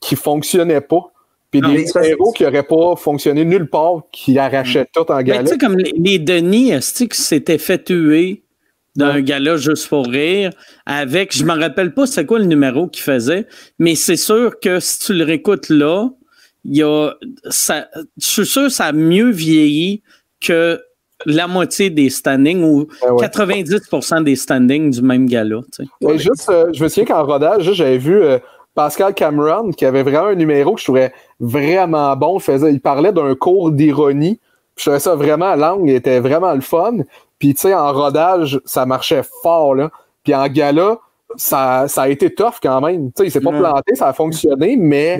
qui 0.00 0.16
fonctionnaient 0.16 0.80
pas. 0.80 1.12
Puis 1.50 1.60
des 1.60 1.86
héros 2.02 2.32
qui 2.32 2.42
n'auraient 2.42 2.64
pas 2.64 2.96
fonctionné 2.96 3.44
nulle 3.44 3.68
part, 3.68 4.02
qui 4.12 4.38
arrachaient 4.38 4.86
tout 4.92 5.10
en 5.10 5.22
galère. 5.22 5.44
Tu 5.44 5.50
sais, 5.50 5.58
comme 5.58 5.78
les, 5.78 5.92
les 5.96 6.18
Denis, 6.18 6.72
qui 6.80 7.22
s'étaient 7.22 7.58
fait 7.58 7.84
tuer 7.84 8.42
d'un 8.96 9.20
gala 9.20 9.56
juste 9.56 9.88
pour 9.88 10.06
rire 10.06 10.50
avec, 10.86 11.36
je 11.36 11.44
me 11.44 11.52
rappelle 11.52 11.94
pas 11.94 12.06
c'est 12.06 12.26
quoi 12.26 12.38
le 12.38 12.46
numéro 12.46 12.88
qu'il 12.88 13.02
faisait, 13.02 13.46
mais 13.78 13.94
c'est 13.94 14.16
sûr 14.16 14.58
que 14.58 14.80
si 14.80 14.98
tu 14.98 15.12
le 15.12 15.24
réécoutes 15.24 15.68
là, 15.68 16.08
il 16.64 16.76
y 16.76 16.82
a, 16.82 17.12
ça, 17.48 17.88
je 18.16 18.26
suis 18.26 18.46
sûr 18.46 18.64
que 18.64 18.68
ça 18.70 18.86
a 18.86 18.92
mieux 18.92 19.30
vieilli 19.30 20.02
que 20.40 20.80
la 21.24 21.46
moitié 21.46 21.90
des 21.90 22.10
standings 22.10 22.62
ou 22.62 22.88
90% 23.02 24.10
ben 24.10 24.22
des 24.22 24.36
standings 24.36 24.90
du 24.90 25.02
même 25.02 25.26
gala. 25.26 25.60
juste, 26.16 26.48
euh, 26.50 26.66
je 26.72 26.82
me 26.82 26.88
souviens 26.88 27.04
qu'en 27.04 27.24
rodage, 27.24 27.72
j'avais 27.72 27.98
vu 27.98 28.22
euh, 28.22 28.38
Pascal 28.76 29.14
Cameron 29.14 29.70
qui 29.72 29.84
avait 29.86 30.02
vraiment 30.02 30.28
un 30.28 30.34
numéro 30.34 30.74
que 30.74 30.80
je 30.80 30.84
trouvais 30.84 31.12
vraiment 31.40 32.14
bon. 32.14 32.38
Il, 32.38 32.42
faisait, 32.42 32.72
il 32.72 32.80
parlait 32.80 33.12
d'un 33.12 33.34
cours 33.34 33.72
d'ironie. 33.72 34.38
Je 34.76 34.84
trouvais 34.84 35.00
ça 35.00 35.16
vraiment 35.16 35.56
langue, 35.56 35.88
il 35.88 35.94
était 35.94 36.20
vraiment 36.20 36.52
le 36.52 36.60
fun. 36.60 36.98
Puis, 37.38 37.54
tu 37.54 37.62
sais, 37.62 37.74
en 37.74 37.92
rodage, 37.92 38.60
ça 38.64 38.86
marchait 38.86 39.22
fort, 39.42 39.74
là. 39.74 39.90
Puis 40.22 40.34
en 40.34 40.46
gala, 40.48 40.98
ça, 41.36 41.88
ça 41.88 42.02
a 42.02 42.08
été 42.08 42.34
tough 42.34 42.56
quand 42.62 42.80
même. 42.82 43.06
Tu 43.12 43.12
sais, 43.16 43.24
il 43.26 43.30
s'est 43.30 43.40
pas 43.40 43.52
planté, 43.52 43.94
ça 43.94 44.08
a 44.08 44.12
fonctionné, 44.12 44.76
mais, 44.76 45.18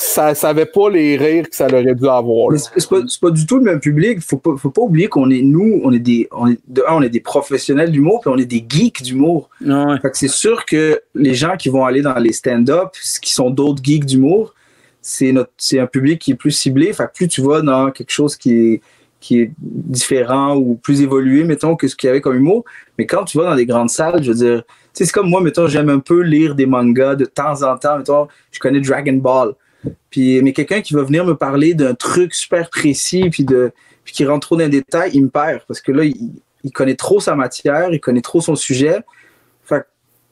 ça 0.00 0.32
n'avait 0.42 0.66
pas 0.66 0.88
les 0.88 1.16
rires 1.18 1.48
que 1.48 1.54
ça 1.54 1.66
aurait 1.66 1.94
dû 1.94 2.08
avoir. 2.08 2.56
C'est 2.56 2.88
pas, 2.88 3.00
pas, 3.20 3.30
du 3.30 3.44
tout 3.44 3.58
le 3.58 3.64
même 3.64 3.80
public. 3.80 4.20
Faut 4.20 4.38
pas, 4.38 4.56
faut 4.56 4.70
pas 4.70 4.80
oublier 4.80 5.08
qu'on 5.08 5.28
est, 5.30 5.42
nous, 5.42 5.80
on 5.84 5.92
est 5.92 5.98
des, 5.98 6.26
on 6.32 6.48
est, 6.48 6.58
de 6.68 6.82
un, 6.88 6.94
on 6.94 7.02
est 7.02 7.10
des 7.10 7.20
professionnels 7.20 7.92
d'humour, 7.92 8.20
puis 8.20 8.30
on 8.32 8.38
est 8.38 8.46
des 8.46 8.64
geeks 8.66 9.02
d'humour. 9.02 9.50
Ouais. 9.60 10.00
Fait 10.00 10.10
que 10.10 10.16
c'est 10.16 10.28
sûr 10.28 10.64
que 10.64 11.00
les 11.14 11.34
gens 11.34 11.56
qui 11.58 11.68
vont 11.68 11.84
aller 11.84 12.00
dans 12.00 12.14
les 12.14 12.32
stand-up, 12.32 12.92
qui 13.20 13.32
sont 13.32 13.50
d'autres 13.50 13.82
geeks 13.84 14.06
d'humour, 14.06 14.54
c'est 15.02 15.32
notre, 15.32 15.52
c'est 15.58 15.78
un 15.78 15.86
public 15.86 16.18
qui 16.18 16.30
est 16.30 16.36
plus 16.36 16.50
ciblé. 16.52 16.92
Fait 16.94 17.04
que 17.04 17.12
plus 17.12 17.28
tu 17.28 17.42
vas 17.42 17.60
dans 17.60 17.90
quelque 17.90 18.10
chose 18.10 18.36
qui 18.36 18.52
est, 18.52 18.80
qui 19.20 19.40
est 19.40 19.52
différent 19.58 20.56
ou 20.56 20.76
plus 20.76 21.02
évolué, 21.02 21.44
mettons, 21.44 21.76
que 21.76 21.88
ce 21.88 21.94
qu'il 21.94 22.06
y 22.06 22.10
avait 22.10 22.22
comme 22.22 22.36
humour. 22.36 22.64
Mais 22.96 23.04
quand 23.04 23.24
tu 23.24 23.36
vas 23.36 23.44
dans 23.44 23.56
des 23.56 23.66
grandes 23.66 23.90
salles, 23.90 24.22
je 24.22 24.32
veux 24.32 24.38
dire, 24.38 24.62
c'est 24.94 25.10
comme 25.12 25.28
moi, 25.28 25.42
mettons, 25.42 25.66
j'aime 25.66 25.90
un 25.90 25.98
peu 25.98 26.22
lire 26.22 26.54
des 26.54 26.66
mangas 26.66 27.16
de 27.16 27.26
temps 27.26 27.62
en 27.62 27.76
temps. 27.76 27.98
Mettons, 27.98 28.28
je 28.50 28.58
connais 28.58 28.80
Dragon 28.80 29.12
Ball. 29.12 29.54
Puis, 30.10 30.42
mais 30.42 30.52
quelqu'un 30.52 30.80
qui 30.80 30.94
va 30.94 31.02
venir 31.02 31.24
me 31.24 31.34
parler 31.34 31.74
d'un 31.74 31.94
truc 31.94 32.34
super 32.34 32.68
précis, 32.68 33.30
puis, 33.30 33.44
de, 33.44 33.72
puis 34.04 34.12
qui 34.12 34.24
rentre 34.24 34.46
trop 34.46 34.56
dans 34.56 34.64
les 34.64 34.68
détails, 34.68 35.10
il 35.14 35.24
me 35.24 35.28
perd. 35.28 35.62
Parce 35.66 35.80
que 35.80 35.92
là, 35.92 36.04
il, 36.04 36.72
connaît 36.72 36.96
trop 36.96 37.20
sa 37.20 37.34
matière, 37.34 37.92
il 37.92 38.00
connaît 38.00 38.20
trop 38.20 38.40
son 38.40 38.56
sujet. 38.56 39.00
Fait 39.64 39.84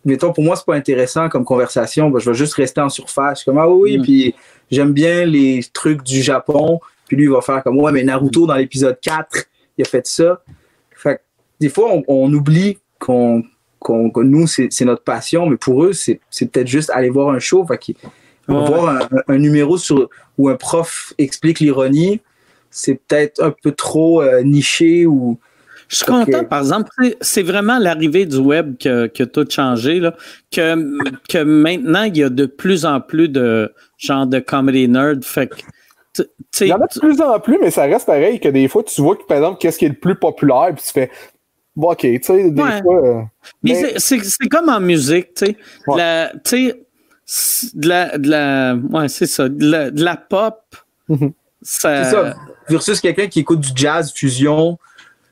mettons, 0.04 0.32
pour 0.32 0.44
moi, 0.44 0.56
c'est 0.56 0.66
pas 0.66 0.74
intéressant 0.74 1.28
comme 1.28 1.44
conversation. 1.44 2.10
Ben, 2.10 2.18
je 2.18 2.30
vais 2.30 2.36
juste 2.36 2.54
rester 2.54 2.80
en 2.80 2.88
surface. 2.88 3.44
Comme, 3.44 3.58
ah 3.58 3.68
oui, 3.68 3.98
mm. 3.98 4.02
puis 4.02 4.34
j'aime 4.70 4.92
bien 4.92 5.24
les 5.24 5.64
trucs 5.72 6.02
du 6.02 6.22
Japon. 6.22 6.80
Puis 7.06 7.16
lui, 7.16 7.24
il 7.24 7.30
va 7.30 7.40
faire 7.40 7.62
comme, 7.62 7.78
ouais, 7.78 7.92
mais 7.92 8.02
Naruto, 8.02 8.46
dans 8.46 8.56
l'épisode 8.56 8.98
4, 9.00 9.44
il 9.78 9.82
a 9.82 9.84
fait 9.84 10.06
ça. 10.06 10.42
Fait 10.94 11.22
des 11.60 11.68
fois, 11.68 11.92
on, 12.06 12.32
oublie 12.32 12.78
qu'on, 12.98 13.42
que 13.80 14.20
nous, 14.20 14.46
c'est, 14.46 14.68
notre 14.82 15.02
passion, 15.02 15.46
mais 15.46 15.56
pour 15.56 15.84
eux, 15.84 15.92
c'est, 15.92 16.20
peut-être 16.38 16.66
juste 16.66 16.90
aller 16.90 17.10
voir 17.10 17.30
un 17.30 17.38
show. 17.38 17.66
Fait 17.66 17.96
voir 18.48 19.08
un, 19.28 19.38
numéro 19.38 19.78
sur, 19.78 20.08
où 20.36 20.48
un 20.48 20.56
prof 20.56 21.12
explique 21.18 21.60
l'ironie, 21.60 22.20
c'est 22.70 22.94
peut-être 22.94 23.42
un 23.42 23.52
peu 23.62 23.72
trop 23.72 24.22
euh, 24.22 24.42
niché 24.42 25.06
ou. 25.06 25.38
Je 25.88 25.96
suis 25.96 26.04
content, 26.04 26.44
par 26.44 26.58
exemple, 26.58 26.90
c'est 27.22 27.42
vraiment 27.42 27.78
l'arrivée 27.78 28.26
du 28.26 28.36
web 28.36 28.76
qui 28.76 28.90
a, 28.90 29.08
tout 29.08 29.46
changé, 29.48 30.00
là, 30.00 30.14
que, 30.50 30.76
que 31.30 31.42
maintenant, 31.42 32.02
il 32.02 32.18
y 32.18 32.22
a 32.22 32.28
de 32.28 32.44
plus 32.44 32.84
en 32.84 33.00
plus 33.00 33.30
de 33.30 33.72
genre 33.96 34.26
de 34.26 34.38
comedy 34.38 34.86
nerd. 34.86 35.24
Fait 35.24 35.48
il 36.60 36.66
y 36.66 36.72
en 36.72 36.80
a 36.80 36.86
de 36.86 36.98
plus 36.98 37.20
en 37.20 37.40
plus, 37.40 37.58
mais 37.60 37.70
ça 37.70 37.84
reste 37.84 38.06
pareil 38.06 38.40
que 38.40 38.48
des 38.48 38.68
fois, 38.68 38.82
tu 38.82 39.00
vois 39.00 39.16
que, 39.16 39.24
par 39.24 39.38
exemple, 39.38 39.58
qu'est-ce 39.60 39.78
qui 39.78 39.84
est 39.84 39.90
le 39.90 39.94
plus 39.94 40.16
populaire, 40.16 40.72
puis 40.74 40.84
tu 40.84 40.92
fais. 40.92 41.10
Bon, 41.76 41.92
OK, 41.92 42.00
tu 42.00 42.20
sais, 42.22 42.50
des 42.50 42.62
fois. 42.62 43.06
Euh, 43.06 43.22
mais, 43.62 43.98
c'est 43.98 44.18
comme 44.50 44.68
en 44.68 44.80
musique, 44.80 45.34
tu 45.34 45.46
sais. 45.46 45.56
Tu 46.44 46.50
sais, 46.50 46.87
de 47.74 47.88
la, 47.88 48.18
de 48.18 48.28
la. 48.28 48.74
Ouais, 48.74 49.08
c'est 49.08 49.26
ça. 49.26 49.48
De 49.48 50.02
la, 50.02 50.16
pop. 50.16 50.60
Mhm. 51.08 51.32
ça... 51.62 52.04
C'est 52.04 52.10
ça. 52.10 52.36
Versus 52.68 53.00
quelqu'un 53.00 53.28
qui 53.28 53.40
écoute 53.40 53.60
du 53.60 53.70
jazz 53.74 54.12
fusion. 54.12 54.78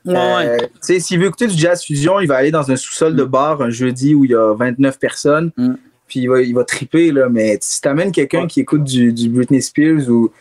Ouais, 0.05 0.15
euh, 0.15 0.57
tu 0.57 0.67
sais, 0.81 0.99
s'il 0.99 1.19
veut 1.19 1.27
écouter 1.27 1.47
du 1.47 1.57
jazz 1.57 1.83
fusion, 1.83 2.19
il 2.19 2.27
va 2.27 2.37
aller 2.37 2.49
dans 2.49 2.71
un 2.71 2.75
sous-sol 2.75 3.15
de 3.15 3.23
bar 3.23 3.61
un 3.61 3.69
jeudi 3.69 4.15
où 4.15 4.25
il 4.25 4.31
y 4.31 4.35
a 4.35 4.53
29 4.53 4.97
personnes. 4.97 5.51
Mm. 5.57 5.73
Puis 6.07 6.21
il 6.21 6.27
va, 6.27 6.41
il 6.41 6.55
va 6.55 6.63
triper, 6.63 7.11
là. 7.11 7.27
Mais 7.29 7.57
si 7.61 7.81
t'amènes 7.81 8.11
quelqu'un 8.11 8.47
qui 8.47 8.61
écoute 8.61 8.85
du, 8.85 9.11
du 9.11 9.29
Britney 9.29 9.61
Spears 9.61 10.09
ou 10.09 10.31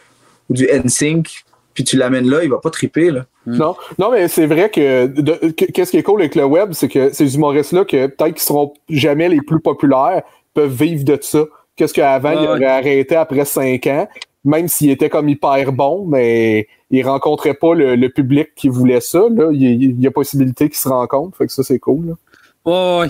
ou 0.48 0.54
du 0.54 0.66
NSYNC, 0.66 1.44
puis 1.74 1.84
tu 1.84 1.96
l'amènes 1.96 2.28
là, 2.28 2.42
il 2.42 2.50
va 2.50 2.58
pas 2.58 2.70
triper. 2.70 3.10
Là. 3.10 3.26
Hmm. 3.44 3.56
Non, 3.56 3.76
non, 3.98 4.10
mais 4.10 4.28
c'est 4.28 4.46
vrai 4.46 4.70
que 4.70 5.06
qu'est-ce 5.50 5.90
qui 5.90 5.98
est 5.98 6.02
cool 6.02 6.20
avec 6.20 6.34
le 6.34 6.44
web, 6.44 6.72
c'est 6.72 6.88
que 6.88 7.12
ces 7.12 7.34
humoristes-là, 7.34 7.84
que 7.84 8.06
peut-être 8.06 8.34
qu'ils 8.34 8.40
seront 8.40 8.74
jamais 8.88 9.28
les 9.28 9.40
plus 9.40 9.60
populaires, 9.60 10.22
peuvent 10.56 10.72
vivre 10.72 11.04
de 11.04 11.18
ça. 11.20 11.44
Qu'est-ce 11.76 11.92
qu'avant, 11.92 12.30
il 12.30 12.48
aurait 12.48 12.64
arrêté 12.64 13.14
après 13.14 13.44
cinq 13.44 13.86
ans, 13.86 14.08
même 14.44 14.66
s'il 14.66 14.90
était 14.90 15.10
comme 15.10 15.28
hyper 15.28 15.70
bon, 15.70 16.06
mais 16.06 16.66
il 16.90 17.06
rencontrait 17.06 17.54
pas 17.54 17.74
le, 17.74 18.08
public 18.08 18.48
qui 18.56 18.70
voulait 18.70 19.02
ça. 19.02 19.26
Là. 19.30 19.50
Il, 19.52 20.00
y 20.00 20.06
a 20.06 20.10
possibilité 20.10 20.68
qu'ils 20.68 20.78
se 20.78 20.88
rencontrent. 20.88 21.36
Fait 21.36 21.46
que 21.46 21.52
ça, 21.52 21.62
c'est 21.62 21.78
cool. 21.78 22.06
Là. 22.06 23.02
Ouais, 23.04 23.08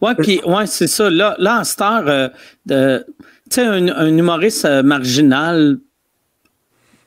ouais. 0.00 0.14
puis 0.14 0.40
ouais, 0.46 0.66
c'est 0.66 0.86
ça. 0.86 1.10
Là, 1.10 1.34
là 1.38 1.60
en 1.60 1.64
star, 1.64 2.04
euh, 2.06 2.28
tu 2.68 2.74
sais, 3.50 3.62
un, 3.62 3.88
un, 3.88 4.16
humoriste 4.16 4.64
euh, 4.64 4.84
marginal 4.84 5.78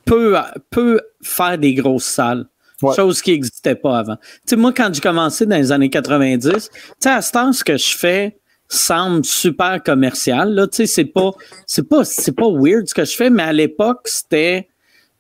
peut, 0.03 0.35
peut 0.69 0.99
faire 1.23 1.57
des 1.57 1.73
grosses 1.73 2.03
salles. 2.03 2.47
Chose 2.95 3.21
qui 3.21 3.31
n'existait 3.31 3.75
pas 3.75 3.99
avant. 3.99 4.15
Tu 4.15 4.21
sais, 4.47 4.55
moi, 4.55 4.73
quand 4.75 4.89
j'ai 4.91 5.01
commencé 5.01 5.45
dans 5.45 5.55
les 5.55 5.71
années 5.71 5.91
90, 5.91 6.49
tu 6.49 6.79
sais, 6.99 7.09
à 7.09 7.21
ce 7.21 7.31
temps, 7.31 7.53
ce 7.53 7.63
que 7.63 7.77
je 7.77 7.95
fais 7.95 8.40
semble 8.71 9.25
super 9.25 9.81
commercial. 9.83 10.53
Là, 10.53 10.67
tu 10.67 10.77
sais, 10.77 10.85
c'est 10.85 11.05
pas, 11.05 11.31
c'est 11.65 11.87
pas, 11.87 12.03
c'est 12.03 12.35
pas 12.35 12.49
weird 12.49 12.87
ce 12.87 12.93
que 12.93 13.05
je 13.05 13.15
fais, 13.15 13.29
mais 13.29 13.43
à 13.43 13.53
l'époque, 13.53 14.01
c'était, 14.05 14.69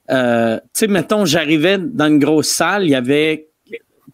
euh, 0.09 0.57
tu 0.57 0.69
sais, 0.73 0.87
mettons, 0.87 1.25
j'arrivais 1.25 1.77
dans 1.77 2.07
une 2.07 2.19
grosse 2.19 2.47
salle, 2.47 2.85
il 2.85 2.91
y 2.91 2.95
avait 2.95 3.49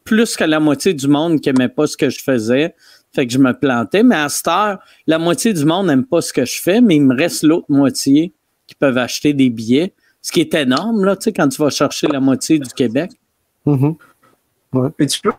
plus 0.04 0.36
que 0.36 0.44
la 0.44 0.60
moitié 0.60 0.94
du 0.94 1.08
monde 1.08 1.42
qui 1.42 1.50
aimait 1.50 1.70
pas 1.70 1.86
ce 1.86 1.98
que 1.98 2.10
je 2.10 2.24
faisais. 2.24 2.74
Fait 3.14 3.26
que 3.26 3.34
je 3.34 3.40
me 3.40 3.54
plantais. 3.54 4.04
Mais 4.04 4.16
à 4.16 4.30
cette 4.30 4.48
heure, 4.48 4.80
la 5.06 5.18
moitié 5.20 5.54
du 5.54 5.66
monde 5.66 5.88
n'aime 5.88 6.06
pas 6.06 6.22
ce 6.22 6.32
que 6.32 6.46
je 6.46 6.62
fais, 6.62 6.82
mais 6.82 6.96
il 6.96 7.04
me 7.04 7.16
reste 7.16 7.44
l'autre 7.44 7.66
moitié 7.70 8.34
qui 8.68 8.76
peuvent 8.76 8.98
acheter 8.98 9.34
des 9.34 9.50
billets. 9.50 9.94
Ce 10.22 10.32
qui 10.32 10.40
est 10.42 10.54
énorme, 10.54 11.04
là, 11.06 11.16
tu 11.16 11.26
sais, 11.26 11.34
quand 11.34 11.48
tu 11.48 11.62
vas 11.62 11.70
chercher 11.70 12.08
la 12.08 12.20
moitié 12.20 12.60
du 12.60 12.70
Québec. 12.70 13.12
Mm-hmm. 13.66 13.96
tu 15.08 15.22
peux, 15.22 15.32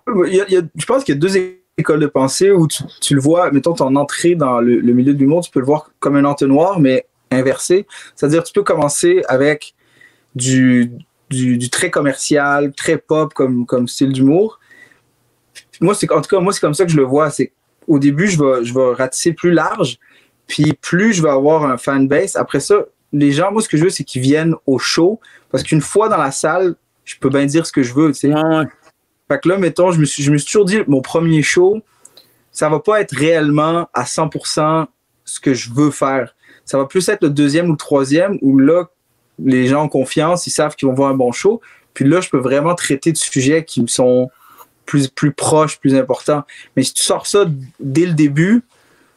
je 0.75 0.87
pense 0.87 1.05
qu'il 1.05 1.15
y 1.15 1.19
a 1.19 1.21
deux 1.21 1.37
écoles 1.79 2.01
de 2.01 2.07
pensée 2.07 2.51
où 2.51 2.67
tu, 2.67 3.15
le 3.15 3.21
vois, 3.21 3.51
mettons, 3.51 3.73
ton 3.73 3.95
entrée 3.97 4.35
dans 4.35 4.61
le, 4.61 4.81
milieu 4.93 5.15
du 5.15 5.27
monde, 5.27 5.45
tu 5.45 5.51
peux 5.51 5.61
le 5.61 5.67
voir 5.67 5.91
comme 6.01 6.17
un 6.17 6.25
entonnoir, 6.25 6.81
mais 6.81 7.07
inversé. 7.31 7.87
C'est-à-dire, 8.15 8.43
tu 8.43 8.53
peux 8.53 8.63
commencer 8.63 9.23
avec 9.29 9.75
du, 10.35 10.93
du, 11.31 11.71
très 11.71 11.91
commercial, 11.91 12.73
très 12.73 12.99
pop 12.99 13.33
comme, 13.33 13.65
comme 13.65 13.89
style 13.89 14.13
d'humour. 14.13 14.59
Moi, 15.81 15.95
c'est 15.95 16.11
en 16.11 16.21
tout 16.21 16.29
cas, 16.29 16.41
moi, 16.41 16.53
c'est 16.53 16.61
comme 16.61 16.75
ça 16.75 16.85
que 16.85 16.91
je 16.91 16.97
le 16.97 17.05
vois. 17.05 17.31
C'est 17.31 17.53
au 17.87 17.99
début, 17.99 18.27
je 18.29 18.39
vais, 18.39 18.65
je 18.65 18.75
vais 18.75 18.95
ratisser 18.95 19.33
plus 19.33 19.53
large, 19.53 19.99
puis 20.47 20.73
plus 20.81 21.13
je 21.13 21.23
vais 21.23 21.31
avoir 21.31 21.65
un 21.65 21.77
fanbase. 21.77 22.37
Après 22.37 22.61
ça, 22.61 22.85
les 23.13 23.33
gens, 23.33 23.53
moi, 23.53 23.63
ce 23.63 23.69
que 23.69 23.77
je 23.77 23.85
veux, 23.85 23.91
c'est 23.91 24.05
qu'ils 24.05 24.23
viennent 24.23 24.55
au 24.67 24.79
show. 24.79 25.21
Parce 25.51 25.63
qu'une 25.63 25.81
fois 25.81 26.09
dans 26.09 26.19
la 26.19 26.31
salle, 26.33 26.75
je 27.05 27.17
peux 27.19 27.31
bien 27.31 27.47
dire 27.47 27.67
ce 27.67 27.73
que 27.73 27.83
je 27.83 27.95
veux, 27.95 28.13
tu 28.13 28.19
sais. 28.19 28.33
Fait 29.29 29.39
que 29.39 29.49
là, 29.49 29.59
mettons, 29.59 29.93
je 29.93 30.01
me, 30.01 30.05
suis, 30.05 30.23
je 30.23 30.33
me 30.33 30.39
suis 30.39 30.47
toujours 30.47 30.65
dit, 30.65 30.79
mon 30.87 31.03
premier 31.03 31.43
show, 31.43 31.83
ça 32.51 32.69
va 32.69 32.81
pas 32.81 33.01
être 33.01 33.15
réellement 33.15 33.89
à 33.93 34.05
100% 34.05 34.87
ce 35.25 35.41
que 35.41 35.55
je 35.55 35.71
veux 35.73 35.91
faire. 35.91 36.35
Ça 36.65 36.79
va 36.79 36.87
plus 36.87 37.09
être 37.09 37.23
le 37.23 37.31
deuxième 37.31 37.69
ou 37.69 37.73
le 37.73 37.79
troisième 37.79 38.39
où 38.43 38.59
là, 38.59 38.89
les 39.39 39.67
gens 39.67 39.85
ont 39.85 39.89
confiance, 39.89 40.47
ils 40.47 40.51
savent 40.51 40.75
qu'ils 40.75 40.89
vont 40.89 40.95
voir 40.95 41.11
un 41.11 41.15
bon 41.15 41.33
show. 41.33 41.61
Puis 41.95 42.05
là, 42.05 42.21
je 42.21 42.29
peux 42.29 42.39
vraiment 42.39 42.75
traiter 42.75 43.13
de 43.13 43.17
sujets 43.17 43.65
qui 43.65 43.83
me 43.83 43.87
sont 43.87 44.31
plus, 44.87 45.09
plus 45.09 45.33
proches, 45.33 45.79
plus 45.79 45.95
importants. 45.95 46.43
Mais 46.75 46.83
si 46.83 46.95
tu 46.95 47.03
sors 47.03 47.27
ça 47.27 47.45
dès 47.79 48.07
le 48.07 48.15
début, 48.15 48.63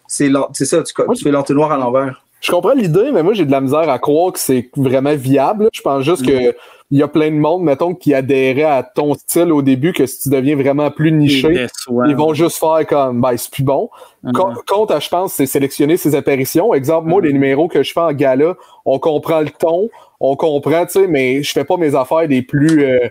c'est 0.07 0.29
ça, 0.29 0.83
tu, 0.83 0.93
tu 0.93 1.23
fais 1.23 1.31
l'entonnoir 1.31 1.71
à 1.71 1.77
l'envers. 1.77 2.25
Je 2.41 2.51
comprends 2.51 2.73
l'idée, 2.73 3.11
mais 3.13 3.23
moi, 3.23 3.33
j'ai 3.33 3.45
de 3.45 3.51
la 3.51 3.61
misère 3.61 3.87
à 3.89 3.99
croire 3.99 4.33
que 4.33 4.39
c'est 4.39 4.69
vraiment 4.75 5.15
viable. 5.15 5.69
Je 5.71 5.81
pense 5.81 6.03
juste 6.03 6.25
que 6.25 6.55
il 6.91 6.99
y 6.99 7.03
a 7.03 7.07
plein 7.07 7.31
de 7.31 7.37
monde, 7.37 7.63
mettons, 7.63 7.95
qui 7.95 8.13
adhérait 8.13 8.63
à 8.63 8.83
ton 8.83 9.13
style 9.13 9.53
au 9.53 9.61
début, 9.61 9.93
que 9.93 10.05
si 10.05 10.23
tu 10.23 10.29
deviens 10.29 10.57
vraiment 10.57 10.91
plus 10.91 11.13
niché, 11.13 11.67
ils 12.05 12.15
vont 12.15 12.33
juste 12.33 12.57
faire 12.57 12.85
comme, 12.85 13.21
ben, 13.21 13.37
c'est 13.37 13.49
plus 13.49 13.63
bon. 13.63 13.89
Compte, 14.33 14.93
je 14.99 15.09
pense, 15.09 15.33
c'est 15.33 15.45
sélectionner 15.45 15.95
ses 15.95 16.15
apparitions. 16.15 16.73
Exemple, 16.73 17.07
moi, 17.07 17.21
les 17.21 17.31
numéros 17.31 17.69
que 17.69 17.81
je 17.81 17.93
fais 17.93 18.01
en 18.01 18.11
gala, 18.11 18.55
on 18.83 18.99
comprend 18.99 19.39
le 19.39 19.49
ton, 19.49 19.89
on 20.19 20.35
comprend, 20.35 20.85
tu 20.85 20.91
sais, 20.99 21.07
mais 21.07 21.41
je 21.43 21.51
fais 21.53 21.63
pas 21.63 21.77
mes 21.77 21.95
affaires 21.95 22.27
les 22.27 22.41
plus, 22.41 22.83
euh, 22.83 23.07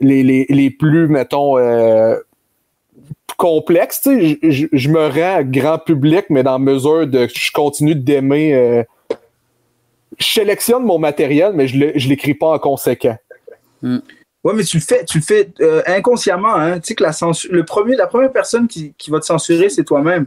les, 0.00 0.22
les, 0.22 0.44
les, 0.50 0.70
plus, 0.70 1.08
mettons, 1.08 1.56
euh, 1.56 2.14
complexe, 3.38 4.02
tu 4.02 4.20
sais, 4.20 4.38
je, 4.42 4.66
je 4.70 4.88
me 4.90 5.06
rends 5.08 5.42
grand 5.44 5.78
public, 5.78 6.26
mais 6.28 6.42
dans 6.42 6.58
mesure 6.58 7.06
de 7.06 7.26
je 7.26 7.52
continue 7.52 7.94
d'aimer. 7.94 8.54
euh, 8.54 8.82
je 10.18 10.26
sélectionne 10.26 10.82
mon 10.84 10.98
matériel, 10.98 11.52
mais 11.54 11.68
je 11.68 11.76
ne 11.76 12.08
l'écris 12.08 12.34
pas 12.34 12.48
en 12.48 12.58
conséquent. 12.58 13.16
Ouais, 14.44 14.52
mais 14.54 14.64
tu 14.64 14.78
le 14.78 14.82
fais, 14.82 15.04
tu 15.04 15.18
le 15.18 15.24
fais 15.24 15.50
euh, 15.60 15.82
inconsciemment. 15.86 16.54
Hein? 16.54 16.80
Tu 16.80 16.88
sais 16.88 16.94
que 16.94 17.02
la, 17.02 17.12
censure, 17.12 17.52
le 17.52 17.64
premier, 17.64 17.96
la 17.96 18.06
première 18.06 18.32
personne 18.32 18.68
qui, 18.68 18.94
qui 18.96 19.10
va 19.10 19.20
te 19.20 19.26
censurer, 19.26 19.68
c'est 19.68 19.84
toi-même. 19.84 20.26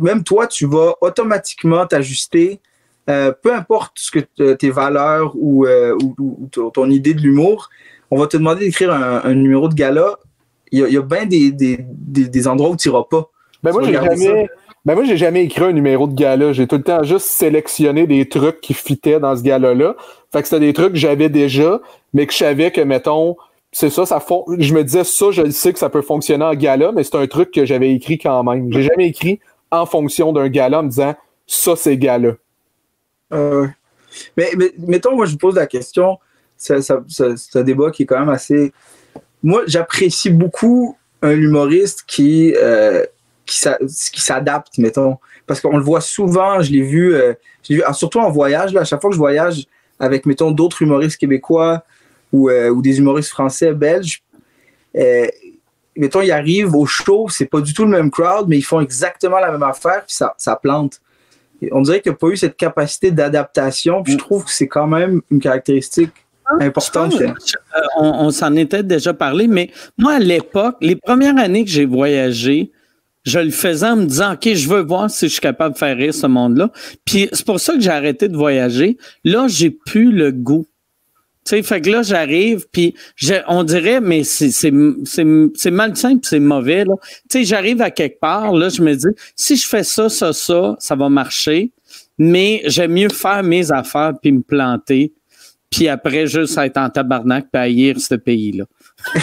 Même 0.00 0.24
toi, 0.24 0.46
tu 0.46 0.66
vas 0.66 0.94
automatiquement 1.00 1.86
t'ajuster, 1.86 2.60
euh, 3.08 3.32
peu 3.32 3.54
importe 3.54 3.92
ce 3.96 4.10
que 4.10 4.18
t- 4.20 4.56
tes 4.56 4.70
valeurs 4.70 5.32
ou, 5.36 5.64
euh, 5.66 5.96
ou- 6.02 6.14
ou 6.18 6.70
ton, 6.70 6.90
idée 6.90 7.14
de 7.14 7.20
l'humour. 7.20 7.68
On 8.10 8.18
va 8.18 8.26
te 8.26 8.36
demander 8.36 8.64
d'écrire 8.64 8.92
un, 8.92 9.22
un 9.22 9.34
numéro 9.34 9.68
de 9.68 9.74
gala. 9.74 10.18
Il 10.72 10.80
y 10.80 10.84
a, 10.84 10.88
il 10.88 10.94
y 10.94 10.98
a 10.98 11.02
bien 11.02 11.26
des, 11.26 11.52
des, 11.52 11.78
des, 11.80 12.28
des 12.28 12.48
endroits 12.48 12.70
où 12.70 12.76
tu 12.76 12.88
n'iras 12.88 13.04
pas. 13.04 13.28
Ben 13.62 13.72
moi, 13.72 13.82
j'ai 13.84 13.92
jamais, 13.92 14.48
ben 14.84 14.94
moi, 14.94 15.04
j'ai 15.04 15.16
jamais 15.16 15.44
écrit 15.44 15.64
un 15.64 15.72
numéro 15.72 16.06
de 16.06 16.14
gala. 16.14 16.52
J'ai 16.52 16.66
tout 16.66 16.76
le 16.76 16.82
temps 16.82 17.02
juste 17.02 17.26
sélectionné 17.26 18.06
des 18.06 18.28
trucs 18.28 18.60
qui 18.60 18.74
fitaient 18.74 19.20
dans 19.20 19.36
ce 19.36 19.42
gala-là. 19.42 19.94
Fait 20.32 20.42
que 20.42 20.48
c'était 20.48 20.60
des 20.60 20.72
trucs 20.72 20.92
que 20.92 20.98
j'avais 20.98 21.28
déjà, 21.28 21.80
mais 22.14 22.26
que 22.26 22.32
je 22.32 22.38
savais 22.38 22.70
que, 22.70 22.80
mettons, 22.80 23.36
c'est 23.72 23.90
ça, 23.90 24.06
ça 24.06 24.20
fon- 24.20 24.44
je 24.58 24.74
me 24.74 24.82
disais 24.82 25.04
ça, 25.04 25.30
je 25.30 25.50
sais 25.50 25.72
que 25.72 25.78
ça 25.78 25.90
peut 25.90 26.02
fonctionner 26.02 26.44
en 26.44 26.54
gala, 26.54 26.92
mais 26.92 27.04
c'est 27.04 27.16
un 27.16 27.26
truc 27.26 27.50
que 27.50 27.64
j'avais 27.64 27.92
écrit 27.92 28.18
quand 28.18 28.42
même. 28.42 28.72
J'ai 28.72 28.82
jamais 28.82 29.06
écrit 29.08 29.38
en 29.70 29.86
fonction 29.86 30.32
d'un 30.32 30.48
gala 30.48 30.80
en 30.80 30.82
me 30.84 30.88
disant 30.88 31.14
ça, 31.46 31.76
c'est 31.76 31.96
gala. 31.96 32.32
Euh, 33.32 33.66
mais, 34.36 34.50
mettons, 34.78 35.14
moi, 35.14 35.26
je 35.26 35.32
vous 35.32 35.38
pose 35.38 35.56
la 35.56 35.66
question. 35.66 36.18
C'est 36.56 36.74
un 37.54 37.62
débat 37.62 37.90
qui 37.90 38.02
est 38.02 38.06
quand 38.06 38.18
même 38.18 38.28
assez. 38.28 38.72
Moi, 39.42 39.62
j'apprécie 39.66 40.30
beaucoup 40.30 40.96
un 41.22 41.32
humoriste 41.32 42.04
qui, 42.06 42.54
euh, 42.56 43.04
qui 43.50 43.58
s'a- 43.58 43.78
qui 43.78 44.20
s'adapte, 44.20 44.78
mettons. 44.78 45.18
Parce 45.46 45.60
qu'on 45.60 45.76
le 45.76 45.82
voit 45.82 46.00
souvent, 46.00 46.62
je 46.62 46.70
l'ai 46.70 46.82
vu, 46.82 47.14
euh, 47.14 47.34
vu 47.68 47.82
ah, 47.84 47.92
surtout 47.92 48.20
en 48.20 48.30
voyage. 48.30 48.72
Là, 48.72 48.82
à 48.82 48.84
chaque 48.84 49.00
fois 49.00 49.10
que 49.10 49.14
je 49.14 49.18
voyage 49.18 49.66
avec, 49.98 50.24
mettons, 50.24 50.52
d'autres 50.52 50.80
humoristes 50.82 51.16
québécois 51.18 51.82
ou, 52.32 52.48
euh, 52.48 52.70
ou 52.70 52.80
des 52.80 52.98
humoristes 52.98 53.30
français, 53.30 53.72
belges, 53.72 54.22
euh, 54.96 55.26
mettons, 55.96 56.20
ils 56.20 56.30
arrivent 56.30 56.76
au 56.76 56.86
show, 56.86 57.28
c'est 57.28 57.46
pas 57.46 57.60
du 57.60 57.74
tout 57.74 57.84
le 57.84 57.90
même 57.90 58.10
crowd, 58.10 58.46
mais 58.48 58.56
ils 58.56 58.62
font 58.62 58.80
exactement 58.80 59.40
la 59.40 59.50
même 59.50 59.64
affaire, 59.64 60.04
puis 60.06 60.14
ça, 60.14 60.34
ça 60.38 60.54
plante. 60.54 61.00
On 61.72 61.82
dirait 61.82 62.00
qu'il 62.00 62.12
n'y 62.12 62.16
a 62.16 62.18
pas 62.18 62.28
eu 62.28 62.36
cette 62.36 62.56
capacité 62.56 63.10
d'adaptation, 63.10 64.02
puis 64.02 64.12
je 64.12 64.18
trouve 64.18 64.44
que 64.44 64.50
c'est 64.52 64.68
quand 64.68 64.86
même 64.86 65.20
une 65.30 65.40
caractéristique 65.40 66.12
importante. 66.60 67.10
Pense, 67.10 67.54
euh, 67.76 67.80
on 67.98 68.26
on 68.26 68.30
s'en 68.30 68.54
était 68.54 68.82
déjà 68.82 69.12
parlé, 69.12 69.46
mais 69.48 69.70
moi, 69.98 70.14
à 70.14 70.18
l'époque, 70.20 70.76
les 70.80 70.96
premières 70.96 71.36
années 71.36 71.64
que 71.64 71.70
j'ai 71.70 71.84
voyagé, 71.84 72.70
je 73.24 73.38
le 73.38 73.50
faisais 73.50 73.86
en 73.86 73.96
me 73.96 74.06
disant, 74.06 74.32
OK, 74.34 74.54
je 74.54 74.68
veux 74.68 74.80
voir 74.80 75.10
si 75.10 75.26
je 75.26 75.32
suis 75.32 75.40
capable 75.40 75.74
de 75.74 75.78
faire 75.78 75.96
rire 75.96 76.14
ce 76.14 76.26
monde-là. 76.26 76.70
Puis 77.04 77.28
c'est 77.32 77.44
pour 77.44 77.60
ça 77.60 77.74
que 77.74 77.80
j'ai 77.80 77.90
arrêté 77.90 78.28
de 78.28 78.36
voyager. 78.36 78.96
Là, 79.24 79.46
j'ai 79.48 79.70
plus 79.70 80.10
le 80.12 80.32
goût. 80.32 80.66
Tu 81.44 81.56
sais, 81.56 81.62
fait 81.62 81.80
que 81.80 81.90
là, 81.90 82.02
j'arrive, 82.02 82.66
puis 82.70 82.94
on 83.48 83.64
dirait, 83.64 84.00
mais 84.00 84.24
c'est 84.24 84.70
malsain, 85.70 86.18
puis 86.18 86.28
c'est 86.28 86.38
mauvais. 86.38 86.84
Tu 86.84 86.90
sais, 87.30 87.44
j'arrive 87.44 87.80
à 87.80 87.90
quelque 87.90 88.20
part, 88.20 88.52
là, 88.52 88.68
je 88.68 88.82
me 88.82 88.94
dis, 88.94 89.08
si 89.36 89.56
je 89.56 89.66
fais 89.66 89.82
ça, 89.82 90.10
ça, 90.10 90.34
ça, 90.34 90.76
ça 90.78 90.96
va 90.96 91.08
marcher, 91.08 91.72
mais 92.18 92.62
j'aime 92.66 92.92
mieux 92.92 93.08
faire 93.08 93.42
mes 93.42 93.72
affaires 93.72 94.12
puis 94.20 94.32
me 94.32 94.42
planter, 94.42 95.14
puis 95.70 95.88
après, 95.88 96.26
juste 96.26 96.58
être 96.58 96.76
en 96.76 96.90
tabarnak 96.90 97.46
puis 97.50 97.62
haïr 97.62 98.00
ce 98.00 98.16
pays-là. 98.16 98.64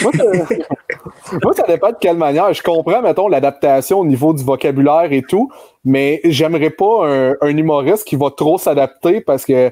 Moi, 0.02 1.54
ça, 1.54 1.64
dépend 1.68 1.90
de 1.90 1.98
quelle 2.00 2.18
manière. 2.18 2.52
Je 2.54 2.64
comprends, 2.64 3.02
mettons, 3.02 3.28
l'adaptation 3.28 4.00
au 4.00 4.06
niveau 4.06 4.34
du 4.34 4.44
vocabulaire 4.44 5.12
et 5.12 5.22
tout, 5.22 5.52
mais 5.86 6.20
j'aimerais 6.24 6.70
pas 6.70 7.08
un, 7.42 7.58
humoriste 7.58 8.08
qui 8.08 8.16
va 8.16 8.32
trop 8.32 8.58
s'adapter 8.58 9.22
parce 9.22 9.46
que, 9.46 9.72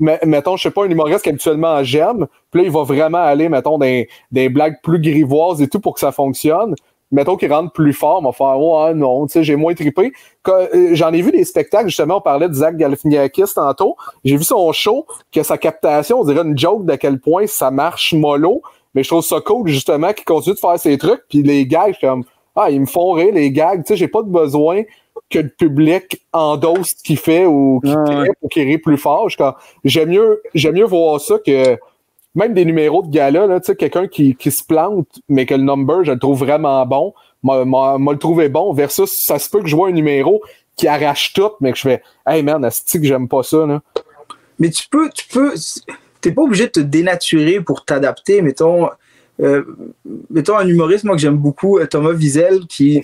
me- 0.00 0.24
mettons, 0.24 0.56
je 0.56 0.64
sais 0.64 0.70
pas, 0.70 0.84
un 0.84 0.90
humoriste 0.90 1.22
qu'habituellement 1.22 1.82
j'aime, 1.82 2.26
puis 2.50 2.62
là, 2.62 2.66
il 2.66 2.72
va 2.72 2.82
vraiment 2.82 3.18
aller, 3.18 3.48
mettons, 3.48 3.78
des, 3.78 4.08
des 4.30 4.48
blagues 4.48 4.76
plus 4.82 5.00
grivoises 5.00 5.62
et 5.62 5.68
tout 5.68 5.80
pour 5.80 5.94
que 5.94 6.00
ça 6.00 6.12
fonctionne. 6.12 6.74
Mettons 7.10 7.36
qu'il 7.36 7.50
rentre 7.50 7.72
plus 7.72 7.94
fort, 7.94 8.22
va 8.22 8.32
faire 8.32 8.60
Ouais, 8.60 8.92
non, 8.92 9.26
tu 9.26 9.32
sais, 9.32 9.42
j'ai 9.42 9.56
moins 9.56 9.74
trippé. 9.74 10.12
Euh, 10.46 10.90
J'en 10.92 11.10
ai 11.12 11.22
vu 11.22 11.30
des 11.32 11.44
spectacles, 11.44 11.88
justement, 11.88 12.18
on 12.18 12.20
parlait 12.20 12.48
de 12.48 12.52
Zach 12.52 12.76
Galifianakis 12.76 13.54
tantôt. 13.54 13.96
J'ai 14.24 14.36
vu 14.36 14.44
son 14.44 14.70
show, 14.72 15.06
que 15.32 15.42
sa 15.42 15.56
captation, 15.56 16.20
on 16.20 16.24
dirait 16.24 16.42
une 16.46 16.58
joke 16.58 16.84
d'à 16.84 16.98
quel 16.98 17.18
point 17.18 17.46
ça 17.46 17.70
marche 17.70 18.12
mollo. 18.12 18.60
Mais 18.98 19.04
je 19.04 19.10
trouve 19.10 19.22
ça 19.22 19.40
cool, 19.40 19.68
justement, 19.68 20.12
qu'il 20.12 20.24
continue 20.24 20.56
de 20.56 20.58
faire 20.60 20.76
ses 20.76 20.98
trucs. 20.98 21.22
Puis 21.28 21.44
les 21.44 21.68
gags, 21.68 21.92
je 21.92 21.98
suis 21.98 22.06
comme, 22.08 22.24
ah, 22.56 22.68
ils 22.68 22.80
me 22.80 22.86
font 22.86 23.12
rire, 23.12 23.32
les 23.32 23.52
gags. 23.52 23.84
Tu 23.84 23.90
sais, 23.90 23.96
j'ai 23.96 24.08
pas 24.08 24.22
de 24.22 24.28
besoin 24.28 24.82
que 25.30 25.38
le 25.38 25.50
public 25.50 26.20
endosse 26.32 26.96
ce 26.98 27.02
qu'il 27.04 27.16
fait 27.16 27.46
ou 27.46 27.78
qu'il 27.80 27.96
Ouais, 27.96 28.16
ouais. 28.16 28.30
ou 28.42 28.48
rit 28.52 28.78
plus 28.78 28.98
fort. 28.98 29.28
Je 29.28 29.34
suis 29.34 29.38
comme, 29.38 29.54
J'aime 29.84 30.08
mieux, 30.08 30.42
j'aime 30.52 30.74
mieux 30.74 30.84
voir 30.84 31.20
ça 31.20 31.38
que 31.38 31.78
même 32.34 32.54
des 32.54 32.64
numéros 32.64 33.02
de 33.02 33.08
gala, 33.08 33.46
là, 33.46 33.60
tu 33.60 33.66
sais, 33.66 33.76
quelqu'un 33.76 34.08
qui, 34.08 34.34
qui 34.34 34.50
se 34.50 34.64
plante, 34.64 35.06
mais 35.28 35.46
que 35.46 35.54
le 35.54 35.62
number, 35.62 36.02
je 36.02 36.10
le 36.10 36.18
trouve 36.18 36.40
vraiment 36.40 36.84
bon, 36.84 37.14
m'a 37.44 37.62
le 37.62 38.18
trouvé 38.18 38.48
bon, 38.48 38.72
versus 38.72 39.10
ça 39.10 39.38
se 39.38 39.48
peut 39.48 39.60
que 39.62 39.68
je 39.68 39.76
vois 39.76 39.90
un 39.90 39.92
numéro 39.92 40.42
qui 40.74 40.88
arrache 40.88 41.34
tout, 41.34 41.50
mais 41.60 41.70
que 41.70 41.78
je 41.78 41.82
fais, 41.82 42.02
hey 42.26 42.42
man, 42.42 42.64
asti 42.64 43.00
que 43.00 43.06
j'aime 43.06 43.28
pas 43.28 43.44
ça, 43.44 43.64
là. 43.64 43.80
Mais 44.58 44.70
tu 44.70 44.88
peux, 44.88 45.08
tu 45.10 45.28
peux, 45.28 45.54
t'es 46.20 46.32
pas 46.32 46.42
obligé 46.42 46.66
de 46.66 46.70
te 46.72 46.80
dénaturer 46.80 47.60
pour 47.60 47.84
t'adapter. 47.84 48.42
Mettons, 48.42 48.88
euh, 49.40 49.62
mettons 50.30 50.56
un 50.56 50.66
humoriste, 50.66 51.04
moi 51.04 51.14
que 51.16 51.20
j'aime 51.20 51.36
beaucoup, 51.36 51.78
euh, 51.78 51.86
Thomas 51.86 52.12
Wiesel, 52.12 52.66
qui, 52.68 53.02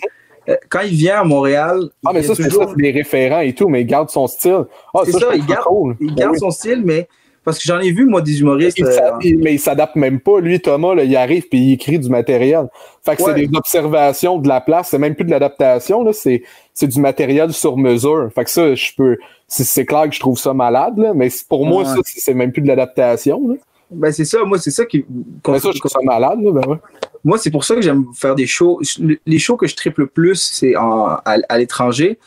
euh, 0.49 0.57
quand 0.69 0.81
il 0.81 0.95
vient 0.95 1.21
à 1.21 1.25
Montréal, 1.25 1.79
Ah, 2.05 2.11
mais 2.13 2.21
il 2.21 2.27
ça, 2.27 2.35
c'est 2.35 2.49
toujours- 2.49 2.75
des 2.77 2.91
référents 2.91 3.41
et 3.41 3.55
tout, 3.55 3.69
mais 3.69 3.83
il 3.83 3.87
garde 3.87 4.11
son 4.11 4.27
style. 4.27 4.65
Ah, 4.95 5.01
C'est 5.05 5.13
ça, 5.13 5.35
il 5.35 5.47
garde- 5.47 5.65
cool. 5.65 5.97
il 6.01 6.09
Ben 6.09 6.15
garde 6.17 6.33
oui. 6.33 6.39
son 6.41 6.51
style, 6.51 6.83
mais 6.85 7.09
parce 7.45 7.59
que 7.59 7.65
j'en 7.65 7.79
ai 7.81 7.93
vu, 7.93 8.07
moi, 8.07 8.21
des 8.23 8.41
humoristes. 8.41 8.79
Il 8.79 8.87
euh, 8.87 9.11
il- 9.23 9.39
mais 9.39 9.55
il 9.55 9.59
s'adapte 9.61 9.97
même 9.97 10.21
pas. 10.21 10.41
Lui, 10.41 10.61
Thomas, 10.61 10.95
là, 10.95 11.05
il 11.05 11.15
arrive 11.17 11.49
puis 11.49 11.59
il 11.59 11.73
écrit 11.75 11.99
du 11.99 12.09
matériel. 12.09 12.69
Fait 13.05 13.17
que 13.17 13.23
Ouais. 13.23 13.33
c'est 13.37 13.47
des 13.47 13.57
observations 13.57 14.39
de 14.39 14.49
la 14.49 14.61
place. 14.61 14.89
C'est 14.91 14.99
même 14.99 15.15
plus 15.15 15.25
de 15.25 15.31
l'adaptation. 15.31 16.05
C'est, 16.13 16.43
du 16.83 17.01
matériel 17.01 17.53
sur 17.53 17.77
mesure. 17.77 18.31
Fait 18.35 18.45
que 18.45 18.51
ça, 18.51 18.75
je 18.75 18.91
peux. 18.97 19.19
C'est, 19.47 19.85
clair 19.85 20.09
que 20.09 20.15
je 20.15 20.21
trouve 20.21 20.39
ça 20.39 20.55
malade, 20.55 20.97
là. 20.97 21.13
Mais 21.15 21.29
pour 21.49 21.67
moi, 21.67 21.85
ça, 21.85 21.97
c'est 22.05 22.35
même 22.35 22.51
plus 22.53 22.63
de 22.63 22.69
l'adaptation, 22.69 23.57
ben, 23.91 24.11
c'est 24.11 24.25
ça, 24.25 24.43
moi, 24.45 24.59
c'est 24.59 24.71
ça 24.73 24.85
qui. 24.87 25.05
Mais 25.47 25.61
ça, 25.61 25.71
je 25.73 25.79
trouve 25.79 25.91
ça 25.91 26.01
malade, 26.03 26.41
là. 26.43 26.51
Ben 26.51 26.67
ouais. 26.67 26.79
Moi, 27.23 27.39
c'est 27.39 27.51
pour 27.51 27.65
ça 27.65 27.75
que 27.75 27.83
j'aime 27.83 28.07
faire 28.15 28.35
des 28.35 28.47
shows. 28.47 28.81
Les 29.27 29.39
shows 29.39 29.57
que 29.57 29.67
je 29.67 29.77
triple 29.77 30.03
le 30.03 30.07
plus, 30.09 30.37
c'est 30.53 30.75
à, 30.75 31.23
à 31.25 31.59
l'étranger 31.59 32.19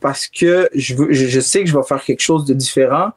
parce 0.00 0.26
que 0.28 0.68
je, 0.74 0.94
veux, 0.94 1.12
je, 1.12 1.26
je 1.26 1.40
sais 1.40 1.64
que 1.64 1.66
je 1.68 1.76
vais 1.76 1.82
faire 1.82 2.02
quelque 2.04 2.20
chose 2.22 2.44
de 2.44 2.54
différent. 2.54 3.10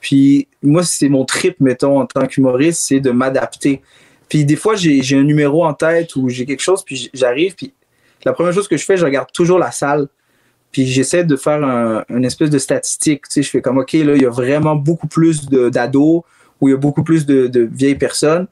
Puis 0.00 0.48
moi, 0.62 0.82
c'est 0.82 1.08
mon 1.08 1.24
trip, 1.24 1.56
mettons, 1.60 2.00
en 2.00 2.06
tant 2.06 2.26
qu'humoriste, 2.26 2.82
c'est 2.82 3.00
de 3.00 3.10
m'adapter. 3.10 3.82
Puis 4.28 4.44
des 4.44 4.56
fois, 4.56 4.74
j'ai 4.76 5.16
un 5.16 5.22
numéro 5.22 5.64
en 5.64 5.74
tête 5.74 6.14
ou 6.16 6.28
j'ai 6.28 6.44
quelque 6.44 6.62
chose, 6.62 6.84
puis 6.84 7.10
j'arrive, 7.14 7.54
puis 7.54 7.72
la 8.24 8.32
première 8.32 8.52
chose 8.52 8.68
que 8.68 8.76
je 8.76 8.84
fais, 8.84 8.96
je 8.96 9.04
regarde 9.04 9.30
toujours 9.32 9.58
la 9.58 9.70
salle. 9.70 10.08
Puis 10.70 10.86
j'essaie 10.86 11.24
de 11.24 11.36
faire 11.36 11.64
un, 11.64 12.04
une 12.10 12.24
espèce 12.26 12.50
de 12.50 12.58
statistique. 12.58 13.22
Tu 13.28 13.34
sais, 13.34 13.42
je 13.42 13.50
fais 13.50 13.62
comme, 13.62 13.78
OK, 13.78 13.94
là, 13.94 14.14
il 14.14 14.22
y 14.22 14.26
a 14.26 14.30
vraiment 14.30 14.76
beaucoup 14.76 15.06
plus 15.06 15.46
d'ados 15.46 16.22
ou 16.60 16.68
il 16.68 16.72
y 16.72 16.74
a 16.74 16.76
beaucoup 16.76 17.02
plus 17.02 17.24
de, 17.24 17.46
de 17.46 17.68
vieilles 17.72 17.94
personnes. 17.94 18.46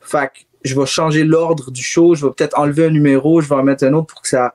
Fait 0.00 0.26
que 0.26 0.40
je 0.64 0.78
vais 0.78 0.86
changer 0.86 1.22
l'ordre 1.22 1.70
du 1.70 1.82
show, 1.82 2.14
je 2.14 2.26
vais 2.26 2.32
peut-être 2.36 2.58
enlever 2.58 2.86
un 2.86 2.90
numéro, 2.90 3.40
je 3.40 3.48
vais 3.48 3.54
en 3.54 3.62
mettre 3.62 3.84
un 3.84 3.92
autre 3.92 4.08
pour 4.08 4.22
que 4.22 4.28
ça 4.28 4.54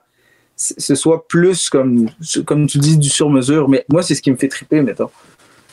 ce 0.56 0.94
soit 0.94 1.28
plus 1.28 1.68
comme, 1.68 2.08
comme 2.46 2.66
tu 2.66 2.78
dis, 2.78 2.96
du 2.96 3.10
sur-mesure. 3.10 3.68
Mais 3.68 3.84
moi, 3.90 4.02
c'est 4.02 4.14
ce 4.14 4.22
qui 4.22 4.30
me 4.30 4.36
fait 4.36 4.48
triper, 4.48 4.80
mettons. 4.80 5.10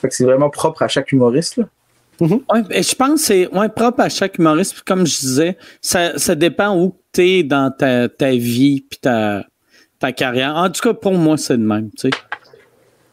Fait 0.03 0.09
que 0.09 0.13
c'est 0.15 0.25
vraiment 0.25 0.49
propre 0.49 0.83
à 0.83 0.87
chaque 0.89 1.11
humoriste. 1.13 1.55
Là. 1.55 1.63
Ouais, 2.19 2.61
ben, 2.69 2.83
je 2.83 2.93
pense 2.95 3.21
que 3.21 3.25
c'est 3.25 3.47
ouais, 3.55 3.69
propre 3.69 4.01
à 4.01 4.09
chaque 4.09 4.37
humoriste. 4.37 4.73
Puis 4.73 4.83
comme 4.85 5.07
je 5.07 5.17
disais, 5.19 5.57
ça, 5.81 6.19
ça 6.19 6.35
dépend 6.35 6.77
où 6.77 6.95
tu 7.13 7.21
es 7.21 7.43
dans 7.43 7.71
ta, 7.71 8.09
ta 8.09 8.31
vie 8.31 8.81
puis 8.89 8.99
ta, 8.99 9.45
ta 9.97 10.11
carrière. 10.11 10.55
En 10.57 10.69
tout 10.69 10.81
cas, 10.81 10.93
pour 10.93 11.13
moi, 11.13 11.37
c'est 11.37 11.57
le 11.57 11.63
même. 11.63 11.89
tu 11.91 12.09
sais. 12.09 12.17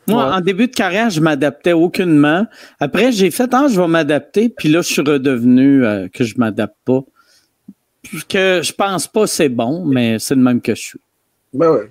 Moi, 0.08 0.26
Ouais. 0.26 0.32
en 0.34 0.40
début 0.40 0.66
de 0.66 0.74
carrière, 0.74 1.08
je 1.10 1.20
m'adaptais 1.20 1.72
aucunement. 1.72 2.44
Après, 2.80 3.12
j'ai 3.12 3.30
fait, 3.30 3.48
ah, 3.54 3.66
je 3.70 3.80
vais 3.80 3.86
m'adapter. 3.86 4.48
Puis 4.48 4.68
là, 4.68 4.82
je 4.82 4.88
suis 4.92 5.02
redevenu 5.02 5.84
euh, 5.84 6.08
que 6.12 6.24
je 6.24 6.34
m'adapte 6.36 6.76
pas. 6.84 7.00
Que 8.28 8.60
je 8.64 8.72
pense 8.72 9.06
pas 9.06 9.26
c'est 9.28 9.48
bon, 9.48 9.84
mais 9.84 10.18
c'est 10.18 10.34
le 10.34 10.40
même 10.42 10.60
que 10.60 10.74
je 10.74 10.80
suis. 10.80 11.00
Ben 11.54 11.70
ouais. 11.70 11.90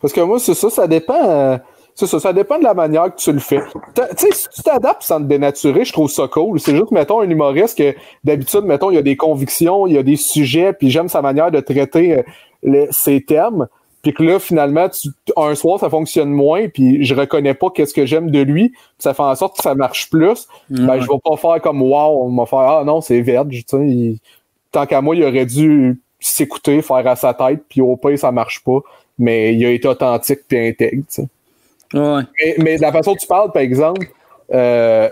Parce 0.00 0.12
que 0.12 0.20
moi, 0.20 0.38
c'est 0.38 0.54
ça, 0.54 0.70
ça 0.70 0.86
dépend. 0.86 1.60
C'est 2.00 2.06
ça, 2.06 2.18
ça 2.20 2.32
dépend 2.32 2.58
de 2.58 2.64
la 2.64 2.74
manière 2.74 3.14
que 3.14 3.20
tu 3.20 3.32
le 3.32 3.38
fais. 3.38 3.60
Tu 3.94 4.02
sais, 4.16 4.32
si 4.32 4.48
tu 4.48 4.62
t'adaptes 4.62 5.02
sans 5.02 5.18
te 5.20 5.24
dénaturer, 5.26 5.84
je 5.84 5.92
trouve 5.92 6.10
ça 6.10 6.26
cool. 6.28 6.58
C'est 6.58 6.74
juste, 6.74 6.90
mettons, 6.90 7.20
un 7.20 7.28
humoriste 7.30 7.78
que 7.78 7.94
d'habitude, 8.24 8.62
mettons, 8.64 8.90
il 8.90 8.94
y 8.94 8.98
a 8.98 9.02
des 9.02 9.16
convictions, 9.16 9.86
il 9.86 9.94
y 9.94 9.98
a 9.98 10.02
des 10.02 10.16
sujets, 10.16 10.72
puis 10.72 10.90
j'aime 10.90 11.08
sa 11.08 11.22
manière 11.22 11.50
de 11.50 11.60
traiter 11.60 12.22
euh, 12.66 12.86
ses 12.90 13.20
thèmes. 13.22 13.66
Puis 14.02 14.14
que 14.14 14.22
là, 14.22 14.38
finalement, 14.38 14.88
tu- 14.88 15.10
un 15.36 15.54
soir, 15.54 15.78
ça 15.78 15.90
fonctionne 15.90 16.30
moins, 16.30 16.68
puis 16.68 17.04
je 17.04 17.14
reconnais 17.14 17.52
pas 17.52 17.68
qu'est-ce 17.68 17.92
que 17.92 18.06
j'aime 18.06 18.30
de 18.30 18.40
lui, 18.40 18.70
puis 18.70 18.78
ça 18.98 19.12
fait 19.12 19.22
en 19.22 19.34
sorte 19.34 19.58
que 19.58 19.62
ça 19.62 19.74
marche 19.74 20.08
plus. 20.08 20.48
Ben, 20.70 20.88
Ouais. 20.88 21.00
je 21.02 21.06
vais 21.06 21.18
pas 21.22 21.36
faire 21.36 21.60
comme 21.60 21.82
wow, 21.82 22.24
on 22.24 22.34
va 22.34 22.46
faire 22.46 22.58
Ah 22.60 22.82
non, 22.84 23.02
c'est 23.02 23.20
vert, 23.20 23.44
tu 23.48 23.62
sais. 23.66 23.76
il- 23.86 24.18
Tant 24.72 24.86
qu'à 24.86 25.00
moi, 25.02 25.16
il 25.16 25.24
aurait 25.24 25.44
dû 25.46 26.00
s'écouter, 26.18 26.80
faire 26.80 27.06
à 27.06 27.16
sa 27.16 27.34
tête, 27.34 27.62
puis 27.68 27.80
au 27.82 27.96
pire, 27.96 28.18
ça 28.18 28.30
marche 28.32 28.62
pas. 28.64 28.78
Mais 29.18 29.54
il 29.54 29.62
a 29.66 29.70
été 29.70 29.86
authentique 29.88 30.40
puis 30.48 30.68
intègre. 30.68 31.02
Ouais. 31.94 32.22
Mais, 32.38 32.54
mais 32.58 32.76
de 32.76 32.82
la 32.82 32.92
façon 32.92 33.12
dont 33.12 33.16
tu 33.16 33.26
parles, 33.26 33.52
par 33.52 33.62
exemple, 33.62 34.06
euh, 34.52 35.08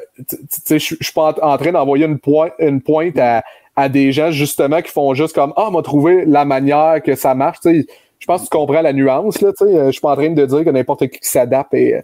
je 0.70 0.78
suis 0.78 1.12
pas 1.14 1.34
en, 1.42 1.56
train 1.56 1.72
d'envoyer 1.72 2.06
une, 2.06 2.18
pointe 2.18 2.52
une 2.58 2.80
pointe 2.80 3.18
à, 3.18 3.44
à 3.76 3.88
des 3.88 4.10
gens 4.10 4.30
justement 4.30 4.82
qui 4.82 4.90
font 4.90 5.14
juste 5.14 5.34
comme 5.34 5.52
Ah, 5.56 5.66
on 5.68 5.70
m'a 5.70 5.82
trouvé 5.82 6.24
la 6.26 6.44
manière 6.44 7.00
que 7.02 7.14
ça 7.14 7.34
marche. 7.34 7.58
Je 7.64 8.26
pense 8.26 8.42
que 8.42 8.46
tu 8.46 8.50
comprends 8.50 8.82
la 8.82 8.92
nuance. 8.92 9.38
Je 9.40 9.90
suis 9.90 10.00
pas 10.00 10.12
en 10.12 10.16
train 10.16 10.30
de 10.30 10.44
dire 10.44 10.64
que 10.64 10.70
n'importe 10.70 11.06
qui 11.08 11.18
s'adapte. 11.22 11.74
Et, 11.74 12.02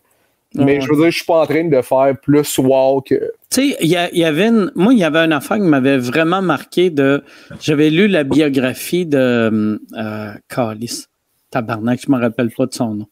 mais 0.55 0.81
je 0.81 0.89
veux 0.89 0.97
dire, 0.97 1.11
je 1.11 1.17
suis 1.17 1.27
pas 1.27 1.43
en 1.43 1.47
train 1.47 1.65
de 1.65 1.83
faire 1.83 2.15
plus 2.23 2.59
wow 2.59 3.01
que. 3.01 3.33
Tu 3.51 3.73
sais, 3.73 3.77
il 3.81 3.89
y, 3.89 4.25
avait 4.25 4.47
une, 4.47 4.71
moi, 4.77 4.93
il 4.93 5.01
y 5.01 5.05
avait 5.05 5.19
une 5.19 5.33
affaire 5.33 5.57
qui 5.57 5.65
m'avait 5.65 5.99
vraiment 5.99 6.43
marqué 6.43 6.91
de. 6.91 7.25
J'avais 7.61 7.91
lu 7.91 8.07
la 8.07 8.23
biographie 8.23 9.07
de 9.07 9.81
euh, 9.99 10.33
Carlis. 10.49 11.07
Tabarnak, 11.51 12.01
je 12.05 12.11
me 12.11 12.21
rappelle 12.21 12.51
pas 12.51 12.67
de 12.67 12.75
son 12.75 12.95
nom. 12.95 13.07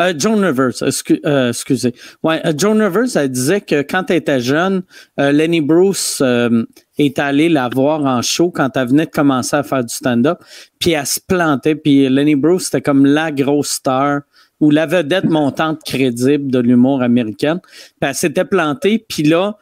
Euh, 0.00 0.14
Joan 0.16 0.42
Rivers, 0.42 0.82
euh, 0.82 1.48
excusez. 1.50 1.94
Ouais, 2.22 2.40
euh, 2.46 2.52
Joan 2.56 2.80
Rivers, 2.80 3.16
elle 3.16 3.28
disait 3.28 3.60
que 3.60 3.82
quand 3.82 4.10
elle 4.10 4.16
était 4.18 4.40
jeune, 4.40 4.82
euh, 5.20 5.32
Lenny 5.32 5.60
Bruce 5.60 6.20
euh, 6.22 6.64
est 6.98 7.18
allé 7.18 7.48
la 7.48 7.68
voir 7.68 8.04
en 8.04 8.22
show 8.22 8.50
quand 8.50 8.76
elle 8.76 8.88
venait 8.88 9.06
de 9.06 9.10
commencer 9.10 9.56
à 9.56 9.62
faire 9.62 9.84
du 9.84 9.94
stand-up, 9.94 10.38
puis 10.78 10.92
elle 10.92 11.06
se 11.06 11.20
plantait, 11.20 11.74
puis 11.74 12.08
Lenny 12.08 12.36
Bruce, 12.36 12.64
c'était 12.64 12.80
comme 12.80 13.04
la 13.04 13.30
grosse 13.30 13.70
star 13.70 14.22
ou 14.60 14.70
la 14.70 14.86
vedette 14.86 15.24
montante 15.24 15.80
crédible 15.84 16.50
de 16.50 16.60
l'humour 16.60 17.02
américain. 17.02 17.60
Puis 18.00 18.08
elle 18.08 18.14
s'était 18.14 18.44
plantée, 18.44 19.04
puis 19.06 19.24
là, 19.24 19.58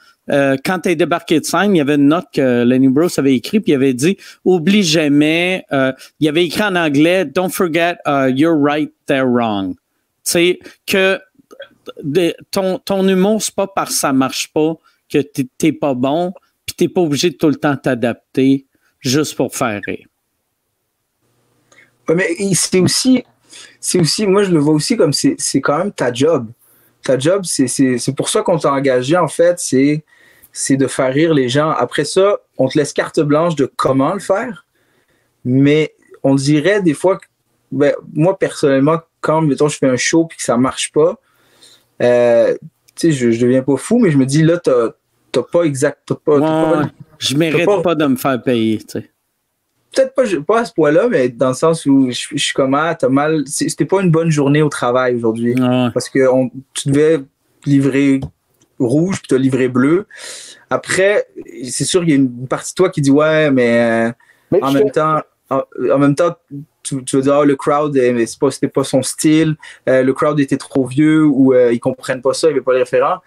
quand 0.65 0.86
elle 0.86 0.93
est 0.93 0.97
de 0.97 1.44
scène, 1.44 1.74
il 1.74 1.78
y 1.78 1.81
avait 1.81 1.97
une 1.97 2.09
note 2.09 2.27
que 2.32 2.62
Lenny 2.62 2.89
Bruce 2.89 3.19
avait 3.19 3.35
écrit, 3.35 3.61
puis 3.61 3.73
il 3.73 3.74
avait 3.74 3.94
dit 3.94 4.16
Oublie 4.44 4.82
jamais. 4.82 5.65
euh, 5.73 5.93
il 6.20 6.28
avait 6.28 6.44
écrit 6.44 6.62
en 6.62 6.77
anglais 6.77 7.24
Don't 7.24 7.51
forget, 7.51 7.97
uh, 8.07 8.28
you're 8.28 8.57
right, 8.57 8.93
they're 9.07 9.27
wrong. 9.27 9.74
Sais, 10.31 10.61
que 10.86 11.19
ton, 12.52 12.78
ton 12.78 13.09
humour, 13.09 13.43
c'est 13.43 13.52
pas 13.55 13.66
parce 13.66 13.90
que 13.90 13.97
ça 13.97 14.12
marche 14.12 14.52
pas 14.52 14.74
que 15.12 15.19
t'es- 15.19 15.73
pas 15.73 15.93
bon, 15.94 16.32
puis 16.65 16.77
t'es 16.77 16.89
pas 16.89 17.01
obligé 17.01 17.31
de 17.31 17.35
tout 17.35 17.48
le 17.48 17.57
temps 17.57 17.77
t'adapter 17.77 18.65
juste 19.01 19.35
pour 19.35 19.52
faire 19.52 19.81
rire. 19.85 20.07
Ouais, 22.09 22.15
mais 22.15 22.55
c'est 22.55 22.78
aussi, 22.78 23.24
c'est 23.81 23.98
aussi, 23.98 24.24
moi 24.24 24.44
je 24.44 24.52
le 24.52 24.61
vois 24.61 24.74
aussi 24.74 24.97
comme 24.97 25.12
c'est 25.12 25.61
quand 25.61 25.78
même 25.78 25.90
ta 25.93 26.12
job. 26.12 26.47
Ta 27.02 27.19
job, 27.19 27.44
c'est- 27.44 28.15
pour 28.16 28.28
ça 28.28 28.43
qu'on 28.43 28.57
t'a 28.57 28.73
engagé 28.73 29.16
en 29.16 29.27
fait, 29.28 29.59
c'est 29.59 30.05
c'est 30.52 30.77
de 30.77 30.86
faire 30.86 31.12
rire 31.12 31.35
les 31.35 31.48
gens. 31.48 31.70
Après 31.70 32.05
ça, 32.05 32.39
on 32.57 32.69
te 32.69 32.78
laisse 32.78 32.93
carte 32.93 33.19
blanche 33.19 33.57
de 33.57 33.66
comment 33.66 34.15
le 34.15 34.20
faire, 34.20 34.65
mais 35.44 35.93
on 36.23 36.36
dirait 36.36 36.82
des 36.82 36.94
fois, 36.94 37.19
ben, 37.73 37.94
moi 38.15 38.39
personnellement, 38.39 39.01
quand 39.20 39.40
mettons 39.42 39.68
je 39.68 39.76
fais 39.78 39.88
un 39.88 39.97
show 39.97 40.24
puis 40.26 40.38
que 40.38 40.44
ça 40.44 40.56
marche 40.56 40.92
pas, 40.92 41.18
euh, 42.02 42.55
tu 42.97 43.09
sais, 43.09 43.12
je, 43.12 43.30
je 43.30 43.40
deviens 43.40 43.62
pas 43.62 43.76
fou, 43.76 43.98
mais 43.98 44.10
je 44.10 44.18
me 44.18 44.26
dis 44.26 44.42
là, 44.42 44.59
t'as 44.59 44.90
t'as 45.32 45.42
pas 45.42 45.62
exact, 45.62 46.01
t'as 46.06 46.14
pas, 46.16 46.40
t'as 46.40 46.88
je 47.18 47.36
mérite 47.36 47.66
pas- 47.66 47.82
pas 47.82 47.94
de 47.94 48.06
me 48.06 48.16
faire 48.16 48.42
payer, 48.42 48.78
tu 48.78 48.84
sais. 49.01 49.10
peut-être 49.94 50.14
pas, 50.14 50.24
pas 50.47 50.60
à 50.60 50.64
ce 50.64 50.72
point-là, 50.72 51.09
mais 51.09 51.28
dans 51.28 51.48
le 51.48 51.55
sens 51.55 51.86
où 51.86 52.10
je, 52.10 52.26
je 52.32 52.36
suis 52.42 52.55
comme, 52.55 52.74
ah, 52.74 52.94
t'as 52.94 53.09
mal, 53.09 53.44
c'était 53.47 53.84
pas 53.84 54.01
une 54.02 54.10
bonne 54.10 54.30
journée 54.30 54.62
au 54.62 54.68
travail 54.68 55.14
aujourd'hui. 55.16 55.55
Ouais. 55.55 55.88
Parce 55.94 56.09
que 56.09 56.26
on, 56.28 56.51
tu 56.74 56.88
devais 56.88 57.20
livrer 57.66 58.20
rouge, 58.78 59.18
puis 59.18 59.28
tu 59.28 59.34
as 59.34 59.38
livré 59.38 59.68
bleu. 59.68 60.06
Après, 60.70 61.26
c'est 61.68 61.84
sûr 61.84 62.01
qu'il 62.01 62.10
y 62.10 62.12
a 62.14 62.16
une 62.16 62.48
partie 62.48 62.72
de 62.72 62.76
toi 62.76 62.88
qui 62.90 63.01
dit, 63.02 63.10
ouais, 63.10 63.51
mais 63.51 64.09
euh, 64.09 64.12
Mais 64.51 64.62
en 64.64 64.68
je- 64.70 64.78
même 64.78 64.90
temps, 64.90 65.20
en, 65.51 65.62
en 65.92 65.98
même 65.98 66.14
temps, 66.14 66.34
tu, 66.82 67.05
tu 67.05 67.16
vas 67.16 67.23
dire, 67.23 67.35
ah, 67.35 67.44
le 67.44 67.57
crowd, 67.57 67.93
mais 67.94 68.27
c'est 68.27 68.39
pas, 68.39 68.51
c'était 68.51 68.69
pas 68.69 68.85
son 68.85 69.02
style, 69.02 69.57
euh, 69.89 70.02
le 70.02 70.12
crowd 70.12 70.39
était 70.40 70.57
trop 70.57 70.86
vieux, 70.86 71.24
ou 71.24 71.52
euh, 71.55 71.73
ils 71.73 71.81
comprennent 71.81 72.23
pas 72.23 72.32
ça, 72.35 72.48
il 72.48 72.51
n'y 72.51 72.57
avait 72.57 72.65
pas 72.65 72.73
les 72.73 72.81
référents. 72.81 73.19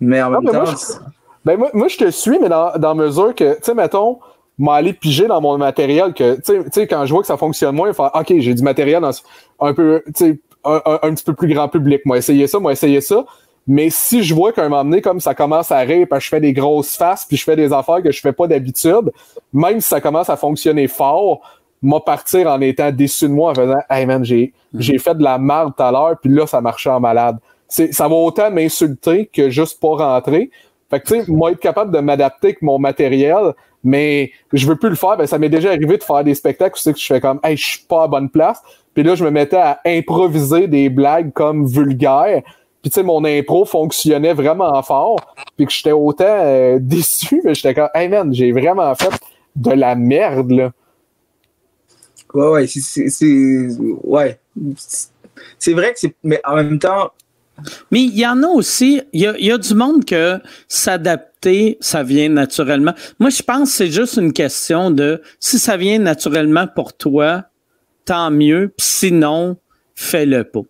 Mais 0.00 0.22
en 0.22 0.26
Ah, 0.26 0.30
même 0.30 0.42
mais 0.44 0.52
temps, 0.52 0.62
moi, 0.62 0.72
je- 0.72 0.92
Ben 1.44 1.56
moi, 1.56 1.70
moi, 1.72 1.88
je 1.88 1.96
te 1.96 2.10
suis, 2.10 2.38
mais 2.38 2.48
dans, 2.48 2.72
dans 2.78 2.94
mesure 2.94 3.34
que, 3.34 3.54
tu 3.54 3.60
sais, 3.62 3.74
mettons, 3.74 4.18
m'aller 4.58 4.92
piger 4.92 5.26
dans 5.26 5.40
mon 5.40 5.56
matériel, 5.56 6.12
que, 6.12 6.36
tu 6.36 6.62
sais- 6.72 6.86
quand 6.86 7.06
je 7.06 7.12
vois 7.12 7.22
que 7.22 7.26
ça 7.28 7.36
fonctionne 7.36 7.74
moins, 7.74 7.92
faire, 7.92 8.10
OK, 8.14 8.34
j'ai 8.38 8.54
du 8.54 8.62
matériel 8.62 9.00
dans, 9.02 9.10
un 9.60 9.72
peu, 9.74 10.02
tu 10.06 10.12
sais, 10.14 10.40
un, 10.64 10.80
un- 10.84 10.98
un 11.02 11.14
petit 11.14 11.24
peu 11.24 11.32
plus 11.34 11.48
grand 11.52 11.68
public. 11.68 12.02
Moi, 12.04 12.18
essayer 12.18 12.46
ça, 12.46 12.58
moi, 12.58 12.72
essayer 12.72 13.00
ça. 13.00 13.24
Mais 13.70 13.90
si 13.90 14.22
je 14.24 14.34
vois 14.34 14.52
qu'à 14.52 14.64
un 14.64 14.68
moment 14.68 14.82
donné, 14.84 15.02
comme 15.02 15.20
ça 15.20 15.34
commence 15.34 15.70
à 15.70 15.78
rire, 15.80 16.06
parce 16.08 16.20
que 16.20 16.24
je 16.24 16.30
fais 16.30 16.40
des 16.40 16.52
grosses 16.54 16.96
faces, 16.96 17.24
puis 17.26 17.36
je 17.36 17.44
fais 17.44 17.54
des 17.56 17.72
affaires 17.72 18.02
que 18.02 18.10
je 18.10 18.20
fais 18.20 18.32
pas 18.32 18.46
d'habitude, 18.46 19.12
même 19.52 19.80
si 19.80 19.88
ça 19.88 20.00
commence 20.00 20.30
à 20.30 20.36
fonctionner 20.36 20.88
fort, 20.88 21.42
moi 21.82 22.04
partir 22.04 22.48
en 22.48 22.60
étant 22.60 22.90
déçu 22.90 23.28
de 23.28 23.32
moi 23.32 23.52
en 23.52 23.54
faisant 23.54 23.80
Hey 23.90 24.06
man, 24.06 24.24
j'ai 24.24 24.52
j'ai 24.74 24.98
fait 24.98 25.14
de 25.14 25.22
la 25.22 25.38
merde 25.38 25.72
tout 25.76 25.82
à 25.82 25.92
l'heure, 25.92 26.16
puis 26.20 26.32
là, 26.32 26.46
ça 26.46 26.60
marchait 26.60 26.90
en 26.90 27.00
malade. 27.00 27.38
C'est, 27.68 27.92
ça 27.92 28.08
va 28.08 28.14
autant 28.14 28.50
m'insulter 28.50 29.26
que 29.26 29.50
juste 29.50 29.80
pas 29.80 29.88
rentrer. 29.88 30.50
Fait 30.90 31.00
que, 31.00 31.06
tu 31.06 31.20
sais, 31.20 31.30
moi, 31.30 31.52
être 31.52 31.60
capable 31.60 31.92
de 31.92 31.98
m'adapter 31.98 32.48
avec 32.48 32.62
mon 32.62 32.78
matériel, 32.78 33.52
mais 33.84 34.32
je 34.52 34.66
veux 34.66 34.76
plus 34.76 34.88
le 34.88 34.94
faire. 34.94 35.16
Ben, 35.16 35.26
ça 35.26 35.38
m'est 35.38 35.50
déjà 35.50 35.68
arrivé 35.70 35.98
de 35.98 36.02
faire 36.02 36.24
des 36.24 36.34
spectacles 36.34 36.74
où 36.76 36.80
c'est 36.80 36.94
que 36.94 36.98
je 36.98 37.06
fais 37.06 37.20
comme, 37.20 37.40
hey, 37.44 37.56
je 37.56 37.66
suis 37.66 37.86
pas 37.86 38.04
à 38.04 38.08
bonne 38.08 38.30
place. 38.30 38.62
Puis 38.94 39.02
là, 39.02 39.14
je 39.14 39.24
me 39.24 39.30
mettais 39.30 39.58
à 39.58 39.80
improviser 39.84 40.66
des 40.66 40.88
blagues 40.88 41.32
comme 41.32 41.66
vulgaires. 41.66 42.42
Puis, 42.80 42.90
tu 42.90 42.94
sais, 42.94 43.02
mon 43.02 43.24
impro 43.24 43.64
fonctionnait 43.64 44.32
vraiment 44.32 44.82
fort. 44.82 45.20
Puis 45.56 45.66
que 45.66 45.72
j'étais 45.72 45.92
autant 45.92 46.24
euh, 46.26 46.78
déçu, 46.80 47.42
mais 47.44 47.54
j'étais 47.54 47.74
comme, 47.74 47.90
hey 47.94 48.08
man, 48.08 48.32
j'ai 48.32 48.52
vraiment 48.52 48.94
fait 48.94 49.12
de 49.56 49.72
la 49.72 49.94
merde, 49.94 50.50
là. 50.52 50.70
Ouais, 52.38 52.48
ouais, 52.50 52.66
c'est- 52.66 53.76
Ouais. 54.04 54.38
C'est 55.58 55.72
vrai 55.72 55.92
que 55.92 55.98
c'est. 56.00 56.14
Mais 56.22 56.40
en 56.44 56.56
même 56.56 56.78
temps, 56.78 57.12
Mais 57.90 58.02
il 58.02 58.16
y 58.16 58.24
en 58.24 58.40
a 58.44 58.46
aussi, 58.46 59.02
il 59.12 59.22
y 59.22 59.26
a, 59.26 59.36
y 59.36 59.50
a 59.50 59.58
du 59.58 59.74
monde 59.74 60.04
que 60.04 60.38
s'adapter, 60.68 61.76
ça 61.80 62.04
vient 62.04 62.28
naturellement. 62.28 62.94
Moi, 63.18 63.30
je 63.30 63.42
pense 63.42 63.70
que 63.70 63.76
c'est 63.78 63.90
juste 63.90 64.16
une 64.16 64.32
question 64.32 64.92
de 64.92 65.20
si 65.40 65.58
ça 65.58 65.76
vient 65.76 65.98
naturellement 65.98 66.68
pour 66.68 66.92
toi, 66.96 67.46
tant 68.04 68.30
mieux. 68.30 68.72
Puis 68.76 68.86
sinon, 68.86 69.56
fais-le 69.96 70.44
pas. 70.44 70.60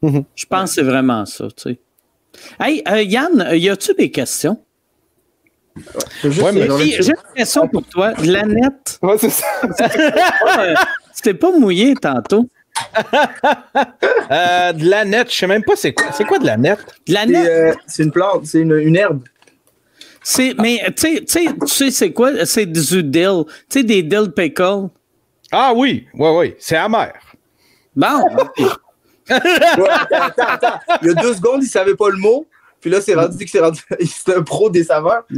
Mhm. 0.00 0.24
Je 0.34 0.46
pense 0.46 0.70
que 0.70 0.74
c'est 0.76 0.82
vraiment 0.82 1.26
ça, 1.26 1.48
tu 1.48 1.62
sais. 1.74 1.78
Hey, 2.58 2.82
euh, 2.88 3.02
Yann, 3.02 3.46
y 3.52 3.68
a-tu 3.68 3.92
des 3.94 4.10
questions? 4.10 4.58
Ouais, 6.24 6.52
mais 6.52 6.68
J'ai 6.78 7.08
une 7.10 7.14
question 7.36 7.66
pour 7.68 7.82
toi. 7.84 8.12
De 8.14 8.30
la 8.30 8.44
nette, 8.44 8.98
Ouais, 9.02 9.16
c'est 9.18 9.30
ça. 9.30 9.44
tu 11.16 11.22
t'es 11.22 11.34
pas 11.34 11.50
mouillé 11.50 11.94
tantôt. 11.94 12.48
Euh, 14.30 14.72
de 14.72 14.88
la 14.88 15.04
nette, 15.04 15.30
je 15.32 15.36
sais 15.36 15.46
même 15.46 15.64
pas 15.64 15.74
c'est 15.76 15.92
quoi. 15.92 16.06
C'est 16.12 16.24
quoi 16.24 16.38
de 16.38 16.46
la 16.46 16.56
nette? 16.56 16.80
De 17.06 17.12
la 17.14 17.20
C'est 17.22 17.26
nette, 17.26 17.48
euh, 17.48 17.74
c'est 17.86 18.02
une 18.04 18.10
plante, 18.12 18.46
c'est 18.46 18.60
une, 18.60 18.72
une 18.78 18.96
herbe. 18.96 19.22
c'est, 20.22 20.54
mais 20.60 20.80
tu 20.96 21.16
sais- 21.24 21.24
tu 21.26 21.66
sais, 21.66 21.90
c'est 21.90 22.12
quoi? 22.12 22.44
C'est 22.46 22.66
du 22.66 23.02
dill. 23.02 23.44
Tu 23.68 23.78
sais, 23.80 23.82
des 23.84 24.02
dill 24.02 24.30
pickles. 24.34 24.88
Ah 25.52 25.72
oui, 25.74 26.06
oui, 26.14 26.28
oui, 26.36 26.54
c'est 26.58 26.76
amer. 26.76 27.12
Bon, 27.96 28.26
Ouais, 29.30 29.38
attends, 30.12 30.44
attends. 30.48 30.80
Il 31.02 31.08
y 31.08 31.10
a 31.10 31.14
deux 31.14 31.34
secondes, 31.34 31.62
il 31.62 31.68
savait 31.68 31.94
pas 31.94 32.10
le 32.10 32.18
mot. 32.18 32.46
Puis 32.84 32.90
là, 32.92 33.00
c'est 33.00 33.14
rendu 33.14 33.42
que 33.42 33.50
c'est 33.50 33.60
rendu. 33.60 33.80
C'est 34.04 34.36
un 34.36 34.42
pro 34.42 34.68
des 34.68 34.84
saveurs. 34.84 35.24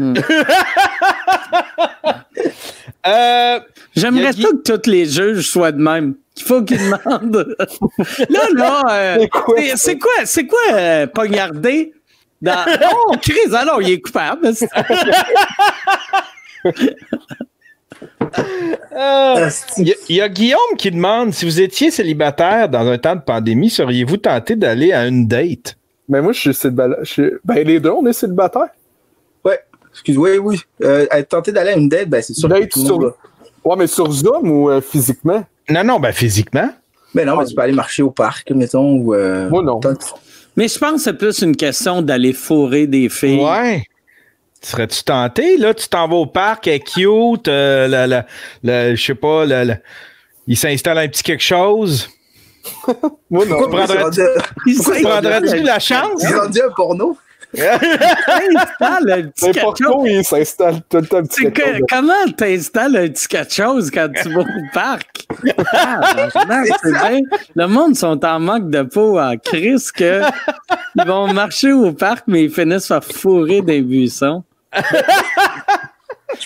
Euh, 3.06 3.60
J'aimerais 3.94 4.32
ça 4.32 4.48
que 4.50 4.72
tous 4.72 4.90
les 4.90 5.06
juges 5.06 5.48
soient 5.48 5.70
de 5.70 5.80
même. 5.80 6.16
Il 6.36 6.42
faut 6.42 6.60
qu'ils 6.64 6.78
demandent. 6.78 7.54
là, 8.28 8.40
là, 8.52 8.82
euh, 8.90 9.16
C'est 9.20 9.28
quoi 9.28 9.56
c'est- 9.76 9.98
quoi, 9.98 10.12
c'est 10.24 10.46
quoi 10.48 10.58
euh, 10.72 11.06
poignarder 11.06 11.92
dans. 12.42 12.64
Oh, 13.06 13.12
Chris, 13.22 13.54
alors, 13.54 13.80
il 13.80 13.90
est 13.92 14.00
coupable. 14.00 14.48
euh, 18.92 19.50
Il 19.78 19.88
y, 19.88 19.92
a- 19.92 19.96
il 20.08 20.16
y 20.16 20.20
a 20.20 20.28
Guillaume 20.28 20.76
qui 20.78 20.90
demande 20.90 21.32
si 21.32 21.44
vous 21.44 21.60
étiez 21.60 21.90
célibataire 21.92 22.68
dans 22.68 22.86
un 22.88 22.98
temps 22.98 23.14
de 23.16 23.20
pandémie, 23.22 23.70
seriez-vous 23.70 24.16
tenté 24.16 24.56
d'aller 24.56 24.92
à 24.92 25.06
une 25.06 25.26
date? 25.28 25.76
Mais 26.08 26.20
moi, 26.22 26.32
je 26.32 26.40
suis 26.40 26.54
célibataire. 26.54 26.98
suis- 27.04 27.32
Ben, 27.44 27.66
les 27.66 27.80
deux, 27.80 27.90
on 27.90 28.04
est 28.06 28.12
célibataires. 28.12 28.68
Ouais, 29.44 29.58
excuse, 29.90 30.16
oui, 30.18 30.38
oui. 30.38 30.60
Euh, 30.82 31.06
tenté 31.28 31.52
d'aller 31.52 31.70
à 31.70 31.76
une 31.76 31.88
date, 31.88 32.08
ben, 32.08 32.22
c'est 32.22 32.34
sûr. 32.34 32.48
Date 32.48 32.68
que 32.68 32.78
sur-. 32.80 33.14
Ouais, 33.64 33.76
mais 33.76 33.86
sur 33.88 34.10
Zoom 34.12 34.50
ou 34.50 34.70
euh, 34.70 34.80
physiquement? 34.80 35.44
Non, 35.68 35.82
non, 35.82 35.98
ben 35.98 36.12
physiquement. 36.12 36.70
Mais 37.14 37.24
non, 37.24 37.36
mais 37.36 37.44
tu 37.46 37.54
peux 37.54 37.62
aller 37.62 37.72
marcher 37.72 38.02
au 38.02 38.10
parc, 38.10 38.50
mettons, 38.52 38.92
ou. 38.98 39.14
euh, 39.14 39.48
Moi, 39.48 39.62
non. 39.62 39.80
Mais 40.56 40.68
je 40.68 40.78
pense 40.78 40.92
que 40.92 40.98
c'est 41.00 41.14
plus 41.18 41.42
une 41.42 41.56
question 41.56 42.02
d'aller 42.02 42.32
fourrer 42.32 42.86
des 42.86 43.08
filles. 43.08 43.40
Ouais. 43.44 43.82
Serais-tu 44.62 45.02
tenté? 45.04 45.56
Là, 45.58 45.74
tu 45.74 45.88
t'en 45.88 46.08
vas 46.08 46.16
au 46.16 46.26
parc, 46.26 46.66
elle 46.66 46.74
est 46.74 46.80
cute, 46.80 47.48
euh, 47.48 47.88
la- 47.88 48.06
la- 48.06 48.26
la- 48.62 48.94
je 48.94 49.04
sais 49.04 49.14
pas, 49.14 49.44
il 50.46 50.56
s'installe 50.56 50.98
un 50.98 51.08
petit 51.08 51.22
quelque 51.22 51.42
chose. 51.42 52.08
Moi, 53.30 53.44
non. 53.46 53.58
Pourquoi 53.58 53.84
prendrais- 53.84 54.34
Il 54.66 54.82
Prendrais-tu 55.02 55.62
la 55.62 55.78
chance? 55.78 56.08
c'est 56.18 56.34
rendu 56.34 56.60
un 56.60 56.70
porno? 56.74 57.16
T'installes 57.54 59.10
un 59.10 59.22
petit 59.28 59.44
quelque 59.52 59.56
N'importe 59.56 59.80
où, 59.80 60.06
il 60.06 60.24
s'installe 60.24 60.80
tout 60.88 60.96
le 60.98 61.06
temps 61.06 61.16
un 61.18 61.22
petit 61.22 61.42
C'est 61.44 61.52
quelque 61.52 61.70
que- 61.70 61.72
chose? 61.78 61.86
comment 61.88 62.32
t'installes 62.36 62.96
un 62.96 63.08
petit 63.08 63.28
quelque 63.28 63.52
chose 63.54 63.90
quand 63.90 64.08
tu 64.12 64.28
vas 64.32 64.40
au 64.40 64.44
parc? 64.74 65.26
Ah, 65.72 66.00
tabarnak, 66.32 66.68
c'est 66.82 66.90
bien. 66.92 67.20
Le 67.54 67.66
monde 67.66 67.94
sont 67.96 68.22
en 68.24 68.40
manque 68.40 68.68
de 68.68 68.82
peau 68.82 69.18
en 69.18 69.36
crise 69.38 69.90
que 69.92 70.22
ils 70.96 71.06
vont 71.06 71.32
marcher 71.32 71.72
au 71.72 71.92
parc, 71.92 72.24
mais 72.26 72.44
ils 72.44 72.50
finissent 72.50 72.88
par 72.88 73.04
fourrer 73.04 73.62
des 73.62 73.80
buissons. 73.80 74.42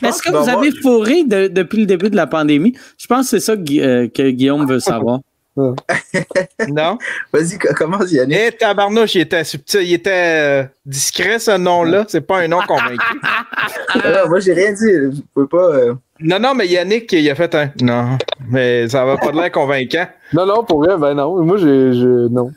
Est-ce 0.02 0.22
que 0.22 0.30
vous 0.30 0.48
avez 0.48 0.70
fourré 0.82 1.24
de- 1.24 1.48
depuis 1.48 1.78
le 1.78 1.86
début 1.86 2.10
de 2.10 2.16
la 2.16 2.26
pandémie? 2.26 2.74
Je 2.98 3.06
pense 3.06 3.22
que 3.30 3.38
c'est 3.38 3.40
ça 3.40 3.56
Gui- 3.56 3.80
euh, 3.82 4.06
que 4.08 4.30
Guillaume 4.30 4.66
veut 4.66 4.78
savoir. 4.80 5.20
Non? 6.68 6.98
Vas-y, 7.32 7.58
co- 7.58 7.74
commence, 7.74 8.12
Yannick. 8.12 8.38
Eh, 8.38 8.52
tabarnouche, 8.52 9.14
il 9.16 9.22
était 9.22 9.44
subtil, 9.44 9.82
il 9.82 9.94
était 9.94 10.10
euh, 10.12 10.64
discret, 10.86 11.38
ce 11.38 11.56
nom-là. 11.58 12.04
C'est 12.08 12.20
pas 12.20 12.38
un 12.40 12.48
nom 12.48 12.60
convaincu. 12.66 12.98
Alors, 14.04 14.28
moi, 14.28 14.40
j'ai 14.40 14.52
rien 14.52 14.72
dit. 14.72 14.80
Je 15.16 15.20
peux 15.34 15.46
pas. 15.46 15.74
euh, 15.74 15.94
Non, 16.20 16.38
non, 16.38 16.54
mais 16.54 16.66
Yannick, 16.68 17.12
il 17.12 17.28
a 17.30 17.34
fait 17.34 17.54
un. 17.54 17.70
Non, 17.82 18.16
mais 18.48 18.88
ça 18.88 19.04
va 19.04 19.16
pas 19.16 19.32
de 19.32 19.36
l'air 19.36 19.50
convaincant. 19.52 20.06
Non, 20.32 20.46
non, 20.46 20.64
pour 20.64 20.84
vrai, 20.84 20.96
ben 20.96 21.14
non. 21.14 21.42
Moi, 21.44 21.56
j'ai. 21.58 21.92
j'ai- 21.94 22.28
Non. 22.30 22.50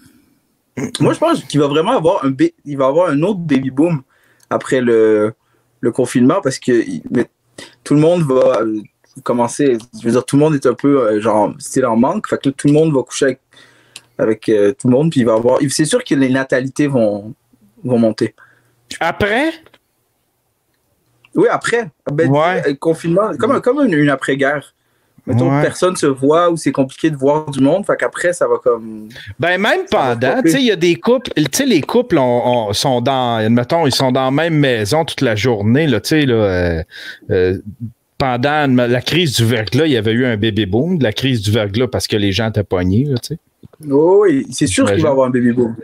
Moi, 0.99 1.13
je 1.13 1.19
pense 1.19 1.43
qu'il 1.43 1.59
va 1.59 1.67
vraiment 1.67 1.97
avoir 1.97 2.23
un, 2.25 2.29
ba- 2.31 2.45
il 2.65 2.77
va 2.77 2.87
avoir 2.87 3.09
un 3.09 3.21
autre 3.23 3.39
baby 3.39 3.69
boom 3.69 4.01
après 4.49 4.81
le, 4.81 5.33
le 5.81 5.91
confinement 5.91 6.41
parce 6.41 6.57
que 6.59 6.83
tout 7.83 7.93
le 7.93 7.99
monde 7.99 8.23
va 8.23 8.61
commencer. 9.21 9.77
Je 9.99 10.05
veux 10.05 10.11
dire, 10.11 10.25
tout 10.25 10.35
le 10.37 10.41
monde 10.41 10.55
est 10.55 10.65
un 10.65 10.73
peu 10.73 11.01
euh, 11.07 11.21
genre 11.21 11.53
style 11.59 11.85
en 11.85 11.95
manque. 11.95 12.27
Fait 12.27 12.41
que 12.41 12.49
là, 12.49 12.55
tout 12.57 12.67
le 12.67 12.73
monde 12.73 12.93
va 12.93 13.01
coucher 13.03 13.25
avec, 13.25 13.39
avec 14.17 14.49
euh, 14.49 14.71
tout 14.73 14.87
le 14.87 14.93
monde. 14.93 15.11
Puis 15.11 15.19
il 15.21 15.25
va 15.25 15.33
avoir. 15.33 15.59
C'est 15.69 15.85
sûr 15.85 16.03
que 16.03 16.15
les 16.15 16.29
natalités 16.29 16.87
vont, 16.87 17.33
vont 17.83 17.99
monter. 17.99 18.33
Après, 18.99 19.51
Oui, 21.35 21.47
après. 21.49 21.89
Ben, 22.11 22.29
Ouais. 22.29 22.75
confinement, 22.79 23.35
comme, 23.39 23.59
comme 23.61 23.85
une, 23.85 23.93
une 23.93 24.09
après-guerre. 24.09 24.73
Mettons, 25.25 25.49
Ouais. 25.49 25.61
personne 25.61 25.95
se 25.95 26.05
voit 26.05 26.49
ou 26.51 26.57
c'est 26.57 26.73
compliqué 26.73 27.09
de 27.09 27.15
voir 27.15 27.49
du 27.49 27.61
monde. 27.61 27.85
Fait 27.85 27.95
qu'après, 27.97 28.33
ça 28.33 28.45
va 28.45 28.57
comme. 28.61 29.07
ben 29.39 29.57
même 29.59 29.85
pendant, 29.89 30.41
tu 30.43 30.51
sais, 30.51 30.59
il 30.59 30.65
y 30.65 30.71
a 30.71 30.75
des 30.75 30.95
couples, 30.95 31.31
tu 31.33 31.45
sais, 31.53 31.65
les 31.65 31.79
couples 31.81 32.17
ont- 32.17 32.73
sont 32.73 32.99
dans, 32.99 33.35
admettons, 33.37 33.87
ils 33.87 33.95
sont 33.95 34.11
dans 34.11 34.25
la 34.25 34.31
même 34.31 34.55
maison 34.59 35.05
toute 35.05 35.21
la 35.21 35.35
journée, 35.37 35.87
là, 35.87 36.01
tu 36.01 36.09
sais, 36.09 36.25
là. 36.25 36.35
euh, 36.35 36.83
euh, 37.31 37.57
pendant 38.23 38.87
la 38.87 39.01
crise 39.01 39.35
du 39.35 39.43
verglas, 39.43 39.85
il 39.85 39.91
y 39.91 39.97
avait 39.97 40.13
eu 40.13 40.25
un 40.25 40.37
bébé 40.37 40.65
boom 40.65 40.97
de 40.97 41.03
la 41.03 41.11
crise 41.11 41.41
du 41.41 41.51
verglas 41.51 41.87
parce 41.89 42.07
que 42.07 42.15
les 42.15 42.31
gens 42.31 42.47
étaient 42.47 42.63
pognés, 42.63 43.03
là, 43.03 43.17
tu 43.17 43.33
sais. 43.33 43.39
Oh, 43.91 44.19
oui, 44.23 44.47
c'est 44.49 44.65
sûr 44.67 44.85
qu'il 44.89 45.01
va 45.03 45.09
avoir 45.09 45.27
un 45.27 45.29
baby 45.29 45.51
boom. 45.51 45.75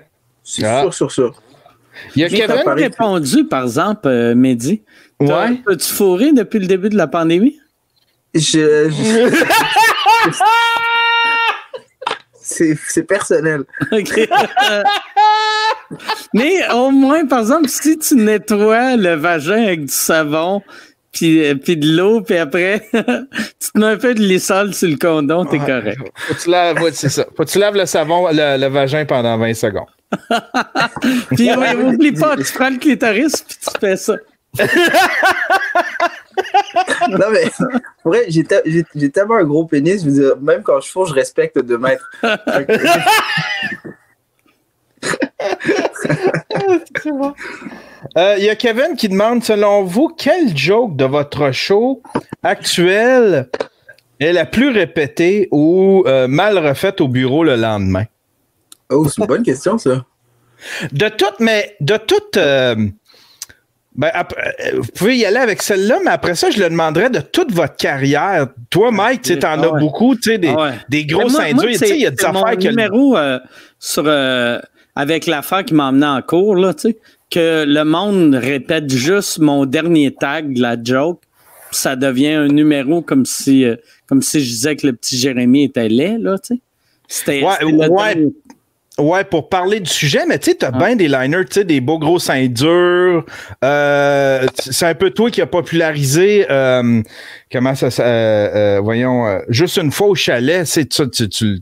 C'est 0.41 0.63
Ah. 0.63 0.83
sûr, 0.83 0.93
sûr, 0.93 1.11
sûr. 1.11 1.41
Il 2.15 2.21
y 2.21 2.25
a 2.25 2.29
Kevin. 2.29 2.55
répondu, 2.65 3.43
par 3.43 3.63
exemple, 3.63 4.07
euh, 4.07 4.35
Mehdi. 4.35 4.81
Ouais. 5.19 5.59
As-tu 5.67 5.91
fourré 5.93 6.31
depuis 6.31 6.59
le 6.59 6.67
début 6.67 6.87
de 6.87 6.95
la 6.95 7.07
pandémie? 7.07 7.59
Je, 8.33 8.89
je- 8.89 9.35
c'est, 12.41 12.77
c'est 12.87 13.03
personnel. 13.03 13.63
Mais 16.33 16.69
au 16.73 16.91
moins, 16.91 17.25
par 17.25 17.39
exemple, 17.39 17.67
si 17.67 17.97
tu 17.97 18.15
nettoies 18.15 18.95
le 18.95 19.15
vagin 19.15 19.61
avec 19.63 19.81
du 19.81 19.91
savon, 19.93 20.61
puis, 21.11 21.45
euh, 21.45 21.55
puis 21.55 21.75
de 21.77 21.87
l'eau, 21.95 22.21
puis 22.21 22.37
après, 22.37 22.87
tu 22.91 23.71
te 23.73 23.77
mets 23.79 23.85
un 23.87 23.97
peu 23.97 24.13
de 24.13 24.19
lissol 24.21 24.73
sur 24.73 24.89
le 24.89 24.97
condom, 24.97 25.45
t'es 25.45 25.59
Ouais. 25.59 25.65
correct. 25.65 25.99
Faut 26.15 26.33
que 26.33 26.39
tu 26.41 26.49
laves, 26.49 26.81
ouais, 26.81 26.91
c'est 26.93 27.09
ça. 27.09 27.25
Faut 27.35 27.43
que 27.43 27.49
tu 27.49 27.59
laves 27.59 27.75
le 27.75 27.85
savon, 27.85 28.27
le, 28.31 28.57
le 28.57 28.67
vagin 28.67 29.05
pendant 29.05 29.37
20 29.37 29.53
secondes. 29.53 29.87
Puis 31.35 31.49
oui, 31.55 31.67
oublie 31.83 32.11
pas, 32.13 32.35
tu 32.37 32.51
prends 32.53 32.69
le 32.69 32.77
clitoris, 32.77 33.43
puis 33.43 33.57
tu 33.61 33.69
fais 33.79 33.95
ça. 33.97 34.15
Non, 37.09 37.27
mais 37.31 37.43
pour 38.01 38.11
vrai, 38.13 38.25
j'ai, 38.29 38.43
te- 38.43 38.61
j'ai, 38.65 38.83
j'ai 38.95 39.09
tellement 39.11 39.35
un 39.35 39.43
gros 39.43 39.65
pénis, 39.65 40.01
je 40.03 40.09
veux 40.09 40.13
dire, 40.19 40.37
même 40.41 40.63
quand 40.63 40.79
je 40.81 40.89
fous, 40.89 41.05
je 41.05 41.13
respecte 41.13 41.59
deux 41.59 41.77
mètres. 41.77 42.09
Que- 46.93 47.09
Euh, 48.17 48.35
Il 48.37 48.45
y 48.45 48.49
a 48.49 48.55
Kevin 48.55 48.95
qui 48.97 49.09
demande, 49.09 49.43
selon 49.43 49.83
vous, 49.83 50.07
quelle 50.09 50.55
joke 50.57 50.95
de 50.95 51.05
votre 51.05 51.51
show 51.51 52.01
actuel 52.43 53.49
est 54.19 54.33
la 54.33 54.45
plus 54.45 54.69
répétée 54.69 55.47
ou 55.51 56.03
euh, 56.07 56.27
mal 56.27 56.57
refaite 56.57 57.01
au 57.01 57.07
bureau 57.07 57.43
le 57.43 57.55
lendemain? 57.55 58.05
oh, 58.89 59.07
c'est 59.07 59.21
une 59.21 59.27
bonne 59.27 59.43
question, 59.43 59.77
ça. 59.77 60.05
De 60.91 61.07
toutes, 61.09 61.39
mais 61.39 61.75
de 61.79 61.97
toutes. 61.97 62.37
euh, 62.37 62.75
ben, 63.95 64.11
après, 64.13 64.53
vous 64.77 64.87
pouvez 64.95 65.17
y 65.17 65.25
aller 65.25 65.37
avec 65.37 65.61
celle-là, 65.61 65.99
mais 66.03 66.11
après 66.11 66.35
ça, 66.35 66.49
je 66.51 66.59
le 66.59 66.69
demanderais 66.69 67.09
de 67.09 67.19
toute 67.19 67.51
votre 67.51 67.75
carrière. 67.75 68.47
Toi, 68.69 68.91
Mike, 68.91 69.21
tu 69.23 69.39
t'en 69.39 69.49
Ah 69.61 69.65
as 69.65 69.71
ouais. 69.71 69.79
beaucoup, 69.79 70.15
tu 70.15 70.31
sais, 70.31 70.37
des, 70.37 70.49
Ah 70.49 70.61
ouais. 70.63 70.71
des 70.89 70.99
il 71.01 71.11
y 71.97 72.05
a 72.05 72.11
des 72.11 72.25
affaires 72.25 72.57
que. 72.57 72.67
numéro 72.67 73.17
euh, 73.17 73.39
sur, 73.77 74.03
euh, 74.05 74.59
avec 74.99 75.27
l'affaire 75.27 75.63
qui 75.63 75.73
m'a 75.73 75.85
emmené 75.87 76.05
en 76.05 76.21
cours, 76.21 76.57
là, 76.57 76.73
tu 76.73 76.89
sais, 76.89 76.97
que 77.31 77.63
le 77.65 77.83
monde 77.85 78.35
répète 78.35 78.91
juste 78.93 79.39
mon 79.39 79.65
dernier 79.65 80.13
tag 80.13 80.53
de 80.53 80.61
la 80.61 80.75
joke, 80.81 81.21
ça 81.71 81.95
devient 81.95 82.33
un 82.33 82.47
numéro 82.47 83.01
comme 83.01 83.25
si, 83.25 83.63
euh, 83.63 83.77
comme 84.07 84.21
si 84.21 84.41
je 84.41 84.49
disais 84.49 84.75
que 84.75 84.87
le 84.87 84.93
petit 84.93 85.17
Jérémy 85.17 85.63
était 85.63 85.87
laid, 85.87 86.17
là, 86.17 86.37
tu 86.39 86.55
sais. 86.55 86.61
C'était 87.07 87.43
Ouais, 87.43 87.63
ouais. 87.63 88.27
Ouais, 88.97 89.23
pour 89.23 89.47
parler 89.47 89.79
du 89.79 89.89
sujet, 89.89 90.25
mais 90.27 90.37
tu 90.37 90.51
sais, 90.51 90.57
t'as 90.57 90.71
Ah. 90.73 90.77
bien 90.77 90.97
des 90.97 91.07
liners, 91.07 91.45
tu 91.45 91.53
sais, 91.53 91.63
des 91.63 91.79
beaux 91.79 91.99
gros 91.99 92.19
seins 92.19 92.47
durs. 92.47 93.25
Euh, 93.63 94.45
c'est 94.57 94.87
un 94.87 94.95
peu 94.95 95.11
toi 95.11 95.31
qui 95.31 95.41
as 95.41 95.47
popularisé, 95.47 96.45
euh, 96.51 97.01
comment 97.49 97.73
ça, 97.75 97.87
voyons, 98.81 99.39
juste 99.47 99.77
une 99.77 99.91
fois 99.91 100.07
au 100.07 100.15
chalet, 100.15 100.65
c'est 100.67 100.91
ça, 100.91 101.07
tu, 101.07 101.29
tu, 101.29 101.61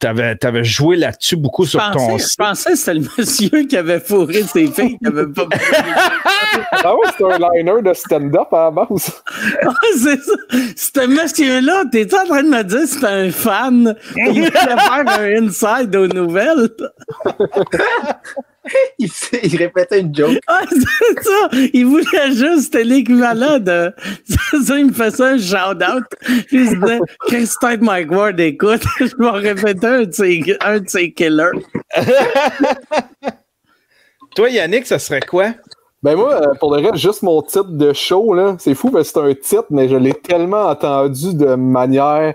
tu 0.00 0.06
avais, 0.06 0.36
avais 0.44 0.64
joué 0.64 0.96
là-dessus 0.96 1.36
beaucoup 1.36 1.64
Je 1.64 1.70
sur 1.70 1.80
ton 1.92 2.06
pensais, 2.06 2.18
je 2.18 2.28
site. 2.28 2.38
pensais 2.38 2.70
que 2.70 2.76
c'était 2.76 2.94
le 2.94 3.06
monsieur 3.18 3.62
qui 3.68 3.76
avait 3.76 4.00
fourré 4.00 4.42
ses 4.44 4.66
filles 4.68 4.96
qui 4.98 5.06
avait 5.06 5.26
pas 5.26 5.46
Ah 6.84 6.94
ouais, 6.94 7.06
c'est 7.16 7.24
un 7.24 7.38
liner 7.54 7.82
de 7.82 7.92
stand-up 7.94 8.52
à 8.52 8.64
la 8.64 8.70
base. 8.70 9.22
Ah, 9.62 9.72
c'est 9.96 10.20
ça. 10.20 10.32
Ce 10.76 11.06
monsieur-là, 11.06 11.84
t'es 11.90 12.14
en 12.14 12.24
train 12.26 12.42
de 12.42 12.48
me 12.48 12.62
dire 12.64 12.80
que 12.80 12.86
c'est 12.86 13.04
un 13.04 13.30
fan? 13.30 13.96
Il 14.16 14.28
voulait 14.28 14.50
faire 14.50 14.88
un 14.88 15.46
inside 15.46 15.94
aux 15.96 16.06
nouvelles? 16.08 16.70
Il, 18.98 19.56
répétait 19.56 20.00
une 20.00 20.14
joke. 20.14 20.38
Ah, 20.46 20.62
c'est 20.70 21.22
ça! 21.22 21.48
Il 21.72 21.86
voulait 21.86 22.32
juste, 22.32 22.64
c'était 22.64 22.84
l'équivalent 22.84 23.58
de. 23.58 23.92
C'est 24.26 24.62
ça, 24.62 24.78
il 24.78 24.86
me 24.86 25.10
ça 25.10 25.26
un 25.26 25.38
shout-out. 25.38 26.04
Puis 26.20 26.44
il 26.52 26.68
se 26.68 26.74
disait, 26.74 26.98
Christine 27.26 27.78
Mike 27.80 28.10
Ward, 28.10 28.40
écoute, 28.40 28.82
je 29.00 29.16
vais 29.18 29.30
répéter 29.30 29.86
un 29.86 30.02
de 30.04 30.12
ses, 30.12 30.56
un 30.60 30.78
de 30.80 30.88
ses 30.88 31.12
killers. 31.12 31.50
Toi, 34.34 34.50
Yannick, 34.50 34.86
ça 34.86 34.98
serait 34.98 35.20
quoi? 35.20 35.52
Ben 36.02 36.14
moi, 36.14 36.34
euh, 36.34 36.54
pour 36.60 36.74
le 36.74 36.80
reste, 36.80 36.96
juste 36.96 37.22
mon 37.22 37.42
titre 37.42 37.70
de 37.70 37.92
show, 37.92 38.32
là, 38.32 38.54
c'est 38.58 38.74
fou 38.74 38.90
parce 38.90 39.10
que 39.10 39.20
c'est 39.20 39.30
un 39.30 39.34
titre, 39.34 39.66
mais 39.70 39.88
je 39.88 39.96
l'ai 39.96 40.14
tellement 40.14 40.66
entendu 40.66 41.34
de 41.34 41.56
manière 41.56 42.34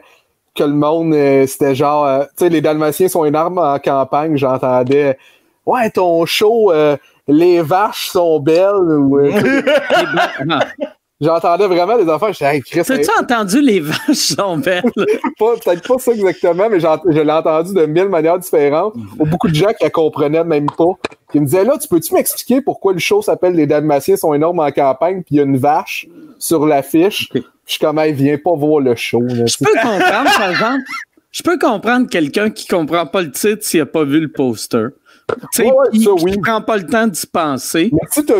que 0.53 0.63
le 0.63 0.73
monde, 0.73 1.13
euh, 1.13 1.47
c'était 1.47 1.73
genre, 1.73 2.05
euh, 2.05 2.23
tu 2.37 2.43
sais, 2.43 2.49
les 2.49 2.59
Dalmatiens 2.59 3.07
sont 3.07 3.23
énormes 3.23 3.57
en 3.57 3.79
campagne, 3.79 4.35
j'entendais, 4.37 5.17
ouais, 5.65 5.89
ton 5.89 6.25
show, 6.25 6.71
euh, 6.71 6.97
les 7.27 7.61
vaches 7.61 8.09
sont 8.09 8.39
belles, 8.39 8.73
ou, 8.75 9.19
euh, 9.19 9.31
j'entendais 11.21 11.67
vraiment 11.67 11.97
des 11.97 12.09
affaires, 12.09 12.33
j'étais, 12.33 12.55
hey, 12.55 12.61
Chris, 12.61 12.81
T'as-tu 12.85 13.09
entendu 13.19 13.61
les 13.61 13.79
vaches 13.79 14.17
sont 14.35 14.57
belles? 14.57 14.83
pas- 15.39 15.55
peut-être 15.63 15.87
pas 15.87 15.97
ça 15.99 16.11
exactement, 16.11 16.67
mais 16.69 16.79
je 16.79 17.19
l'ai 17.21 17.31
entendu 17.31 17.73
de 17.73 17.85
mille 17.85 18.09
manières 18.09 18.39
différentes. 18.39 18.93
Ou 19.19 19.25
beaucoup 19.25 19.47
de 19.47 19.55
gens 19.55 19.69
qui 19.69 19.83
la 19.83 19.89
comprenaient 19.89 20.43
même 20.43 20.65
pas. 20.67 20.91
Qui 21.31 21.39
me 21.39 21.45
disaient 21.45 21.63
là, 21.63 21.77
tu 21.81 21.87
peux-tu 21.87 22.13
m'expliquer 22.13 22.61
pourquoi 22.61 22.93
le 22.93 22.99
show 22.99 23.21
s'appelle 23.21 23.53
Les 23.53 23.65
Dalmatiens 23.65 24.17
sont 24.17 24.33
énormes 24.33 24.59
en 24.59 24.71
campagne, 24.71 25.23
puis 25.23 25.35
il 25.35 25.37
y 25.37 25.39
a 25.39 25.43
une 25.43 25.57
vache 25.57 26.07
sur 26.39 26.65
l'affiche? 26.65 27.29
Puis 27.31 27.43
Je 27.65 27.71
suis 27.71 27.79
comme, 27.79 27.97
hey, 27.99 28.11
viens 28.13 28.37
pas 28.37 28.53
voir 28.55 28.81
le 28.81 28.95
show. 28.95 29.21
là. 29.21 29.45
Je 29.45 29.57
peux 29.57 29.71
comprendre, 29.71 30.37
par 30.37 30.49
exemple, 30.51 30.81
je 31.31 31.41
peux 31.41 31.57
comprendre 31.57 32.07
quelqu'un 32.09 32.49
qui 32.51 32.67
comprend 32.67 33.05
pas 33.07 33.21
le 33.21 33.31
titre 33.31 33.63
s'il 33.63 33.81
a 33.81 33.85
pas 33.87 34.03
vu 34.03 34.19
le 34.19 34.31
poster. 34.31 34.87
Tu 35.29 35.35
sais, 35.53 35.63
Ouais, 35.63 35.71
ouais, 35.71 35.85
puis 35.91 36.01
ça, 36.03 36.11
qui 36.17 36.23
oui. 36.25 36.37
prend 36.41 36.61
pas 36.61 36.77
le 36.77 36.85
temps 36.85 37.07
d'y 37.07 37.25
penser. 37.27 37.91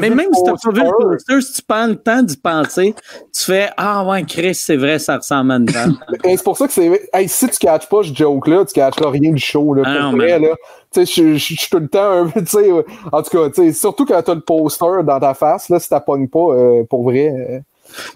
Mais, 0.02 0.10
même 0.10 0.28
si 0.34 0.44
t'as 0.44 0.52
pas 0.52 0.72
vu 0.72 0.82
le 0.82 1.10
poster, 1.12 1.42
si 1.42 1.54
tu 1.54 1.62
prends 1.68 1.88
le 1.88 1.96
temps 1.96 2.22
d'y 2.22 2.38
penser, 2.38 2.94
tu 3.36 3.46
fais 3.46 3.70
Ah 3.78 4.06
ouais, 4.06 4.24
Chris, 4.24 4.54
c'est 4.56 4.76
vrai, 4.76 5.00
ça 5.00 5.18
ressemble 5.18 5.52
à 5.52 5.56
une. 5.56 5.68
Et 6.26 6.36
c'est 6.38 6.44
pour 6.44 6.58
ça 6.58 6.68
que 6.68 6.74
c'est. 6.74 7.10
Hey, 7.14 7.28
si 7.30 7.48
tu 7.48 7.58
catches 7.58 7.88
pas 7.88 8.04
ce 8.04 8.14
joke-là, 8.14 8.66
tu 8.66 8.74
catcheras 8.74 9.10
rien 9.10 9.32
du 9.32 9.42
show. 9.42 9.74
Là, 9.74 9.84
Ah 9.86 10.12
vrai, 10.14 10.40
là. 10.40 10.50
Tu 10.94 11.06
je- 11.06 11.38
suis 11.38 11.58
tout 11.72 11.80
le 11.80 11.88
temps 11.88 12.12
un 12.12 12.28
peu, 12.28 12.44
tu 12.44 12.58
En 13.12 13.22
tout 13.24 13.30
cas, 13.38 13.50
tu 13.50 13.74
surtout 13.74 14.06
quand 14.06 14.22
t'as 14.22 14.36
le 14.36 14.42
poster 14.42 15.04
dans 15.04 15.20
ta 15.20 15.34
face, 15.34 15.70
là, 15.70 15.80
si 15.80 15.90
t'appognes 15.90 16.28
pas, 16.28 16.40
euh, 16.52 16.84
pour 16.90 17.04
vrai. 17.04 17.30
euh, 17.30 17.60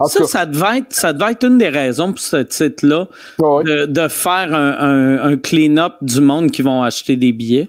ça, 0.06 0.24
ça 0.26 0.46
devait, 0.46 0.78
être, 0.78 0.92
ça 0.92 1.12
devait 1.12 1.32
être 1.32 1.44
une 1.44 1.58
des 1.58 1.68
raisons 1.68 2.08
pour 2.12 2.20
ce 2.20 2.36
titre-là, 2.38 3.06
ouais. 3.38 3.64
de, 3.64 3.86
de 3.86 4.08
faire 4.08 4.54
un, 4.54 4.76
un- 4.78 5.32
un 5.32 5.36
clean-up 5.36 5.94
du 6.02 6.20
monde 6.20 6.50
qui 6.50 6.62
vont 6.62 6.82
acheter 6.82 7.16
des 7.16 7.32
billets. 7.32 7.68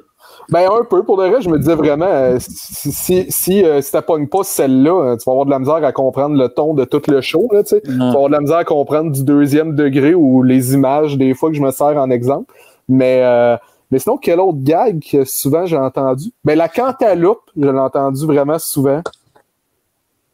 Ben, 0.51 0.69
un 0.71 0.83
peu. 0.83 1.03
Pour 1.03 1.21
le 1.21 1.29
reste, 1.29 1.43
je 1.43 1.49
me 1.49 1.57
disais 1.59 1.75
vraiment, 1.75 2.05
euh, 2.05 2.37
si, 2.39 2.91
si, 2.91 3.25
si, 3.29 3.63
euh, 3.63 3.81
si 3.81 3.91
t'appognes 3.91 4.27
pas 4.27 4.43
celle-là, 4.43 5.15
tu 5.17 5.23
vas 5.25 5.31
avoir 5.31 5.45
de 5.45 5.51
la 5.51 5.59
misère 5.59 5.83
à 5.83 5.91
comprendre 5.91 6.35
le 6.35 6.49
ton 6.49 6.73
de 6.73 6.85
tout 6.85 7.01
le 7.07 7.21
show, 7.21 7.47
là, 7.51 7.63
tu 7.63 7.69
sais. 7.69 7.81
Tu 7.81 7.97
vas 7.97 8.09
avoir 8.09 8.27
de 8.27 8.33
la 8.33 8.41
misère 8.41 8.57
à 8.57 8.63
comprendre 8.63 9.11
du 9.11 9.23
deuxième 9.23 9.75
degré 9.75 10.13
ou 10.13 10.43
les 10.43 10.73
images, 10.73 11.17
des 11.17 11.33
fois, 11.33 11.49
que 11.49 11.55
je 11.55 11.61
me 11.61 11.71
sers 11.71 11.97
en 11.97 12.09
exemple. 12.09 12.51
Mais, 12.87 13.21
euh, 13.23 13.57
mais 13.91 13.99
sinon, 13.99 14.17
quel 14.17 14.39
autre 14.39 14.59
gag 14.61 14.99
que 14.99 15.23
souvent 15.23 15.65
j'ai 15.65 15.77
entendu? 15.77 16.31
Ben, 16.43 16.57
la 16.57 16.67
cantaloupe, 16.67 17.41
je 17.55 17.67
l'ai 17.67 17.79
entendu 17.79 18.25
vraiment 18.25 18.59
souvent. 18.59 19.01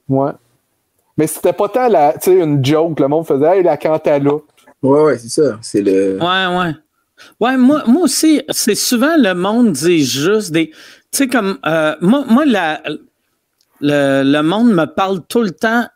Ouais. 0.07 0.31
Mais 1.17 1.27
c'était 1.27 1.53
pas 1.53 1.69
tant 1.69 1.87
la, 1.87 2.13
tu 2.13 2.31
sais, 2.31 2.39
une 2.39 2.63
joke. 2.63 2.99
Le 2.99 3.07
monde 3.07 3.25
faisait, 3.25 3.57
hey, 3.57 3.63
la 3.63 3.77
cantaloupe. 3.77 4.45
Ouais, 4.83 5.01
ouais, 5.03 5.17
c'est 5.17 5.29
ça. 5.29 5.57
C'est 5.61 5.81
le. 5.81 6.19
Ouais, 6.19 6.57
ouais. 6.57 6.73
Ouais, 7.39 7.57
moi, 7.57 7.83
moi 7.87 8.03
aussi, 8.03 8.41
c'est 8.49 8.75
souvent 8.75 9.15
le 9.17 9.33
monde 9.33 9.71
dit 9.71 10.05
juste 10.05 10.51
des. 10.51 10.69
Tu 10.69 10.75
sais, 11.11 11.27
comme. 11.27 11.59
Euh, 11.65 11.95
moi, 12.01 12.25
moi 12.27 12.45
la, 12.45 12.81
le, 13.81 14.23
le 14.23 14.41
monde 14.41 14.73
me 14.73 14.85
parle 14.85 15.21
tout 15.27 15.41
le 15.41 15.51
temps. 15.51 15.87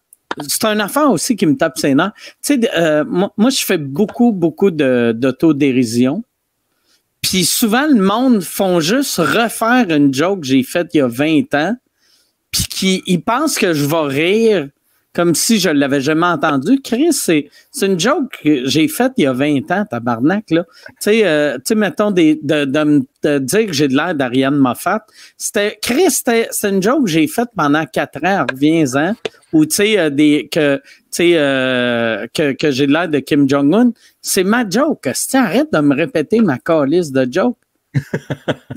C'est 0.48 0.66
une 0.66 0.80
affaire 0.80 1.12
aussi 1.12 1.36
qui 1.36 1.46
me 1.46 1.58
tape 1.58 1.78
ses 1.78 1.96
nerfs. 1.96 2.14
Tu 2.44 2.62
sais, 2.62 2.70
euh, 2.78 3.04
moi, 3.04 3.50
je 3.50 3.64
fais 3.64 3.78
beaucoup, 3.78 4.32
beaucoup 4.32 4.72
d'autodérision. 4.72 6.24
Puis 7.22 7.44
souvent, 7.44 7.88
le 7.88 8.02
monde 8.02 8.42
font 8.42 8.80
juste 8.80 9.18
refaire 9.18 9.88
une 9.90 10.14
joke 10.14 10.42
que 10.42 10.48
j'ai 10.48 10.64
faite 10.64 10.92
il 10.94 11.00
y 11.00 11.02
a 11.02 11.08
20 11.08 11.54
ans. 11.56 11.76
Puis 12.52 12.64
qui, 12.64 13.04
ils 13.06 13.22
pensent 13.22 13.58
que 13.58 13.74
je 13.74 13.86
vais 13.86 14.08
rire 14.08 14.70
comme 15.14 15.34
si 15.34 15.60
je 15.60 15.70
l'avais 15.70 16.02
jamais 16.02 16.28
entendu. 16.28 16.82
Chris, 16.82 17.14
c'est, 17.14 17.50
une 17.82 18.00
joke 18.00 18.40
que 18.44 18.68
j'ai 18.68 18.88
faite 18.88 19.14
il 19.18 19.24
y 19.24 19.28
a 19.28 19.34
20 19.34 19.72
ans, 19.72 19.86
tabarnak, 19.90 20.52
là. 20.52 20.66
Tu 20.88 20.94
sais, 21.00 21.22
euh, 21.26 21.58
mettons, 21.76 22.12
de, 22.12 22.38
de 22.44 23.38
dire 23.40 23.66
que 23.66 23.74
j'ai 23.74 23.88
de 23.88 23.96
l'air 23.96 24.14
d'Ariane 24.14 24.58
Moffat. 24.58 25.06
C'était, 25.38 25.78
Chris, 25.82 26.12
c'est 26.12 26.70
une 26.70 26.82
joke 26.82 27.06
que 27.06 27.10
j'ai 27.10 27.28
faite 27.28 27.50
pendant 27.56 27.86
4 27.86 28.26
ans, 28.26 28.46
reviens-en. 28.52 29.16
Ou, 29.52 29.66
tu 29.66 29.76
sais, 29.76 30.00
euh, 30.00 30.10
que, 30.52 30.80
euh, 31.22 32.28
que, 32.34 32.52
que 32.54 32.72
j'ai 32.72 32.86
de 32.86 32.94
l'air 32.94 33.10
de 33.10 33.20
Kim 33.20 33.50
Jong-un. 33.50 33.92
C'est 34.22 34.44
ma 34.44 34.70
joke. 34.70 35.10
Arrête 35.34 35.74
de 35.74 35.80
me 35.80 35.96
répéter 35.96 36.40
ma 36.42 36.60
calice 36.60 37.12
de 37.12 37.28
joke. 37.32 37.58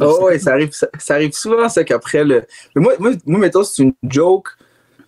Oh, 0.00 0.24
ouais, 0.24 0.38
ça 0.38 0.52
arrive, 0.52 0.72
ça, 0.72 0.88
ça 0.98 1.14
arrive 1.14 1.32
souvent, 1.32 1.68
ça, 1.68 1.84
qu'après 1.84 2.24
le. 2.24 2.42
Moi, 2.74 2.94
moi, 2.98 3.12
moi, 3.26 3.38
mettons, 3.38 3.62
c'est 3.62 3.82
une 3.82 3.92
joke 4.08 4.48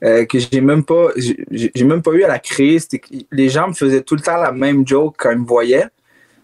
euh, 0.04 0.24
que 0.26 0.38
j'ai 0.38 0.60
même 0.60 0.84
pas. 0.84 1.08
J'ai 1.16 1.84
même 1.84 2.02
pas 2.02 2.12
eu 2.12 2.24
à 2.24 2.28
la 2.28 2.38
créer. 2.38 2.78
Que 2.78 2.98
les 3.30 3.48
gens 3.48 3.68
me 3.68 3.74
faisaient 3.74 4.02
tout 4.02 4.14
le 4.14 4.20
temps 4.20 4.36
la 4.36 4.52
même 4.52 4.86
joke 4.86 5.16
quand 5.18 5.30
ils 5.30 5.38
me 5.38 5.46
voyaient. 5.46 5.86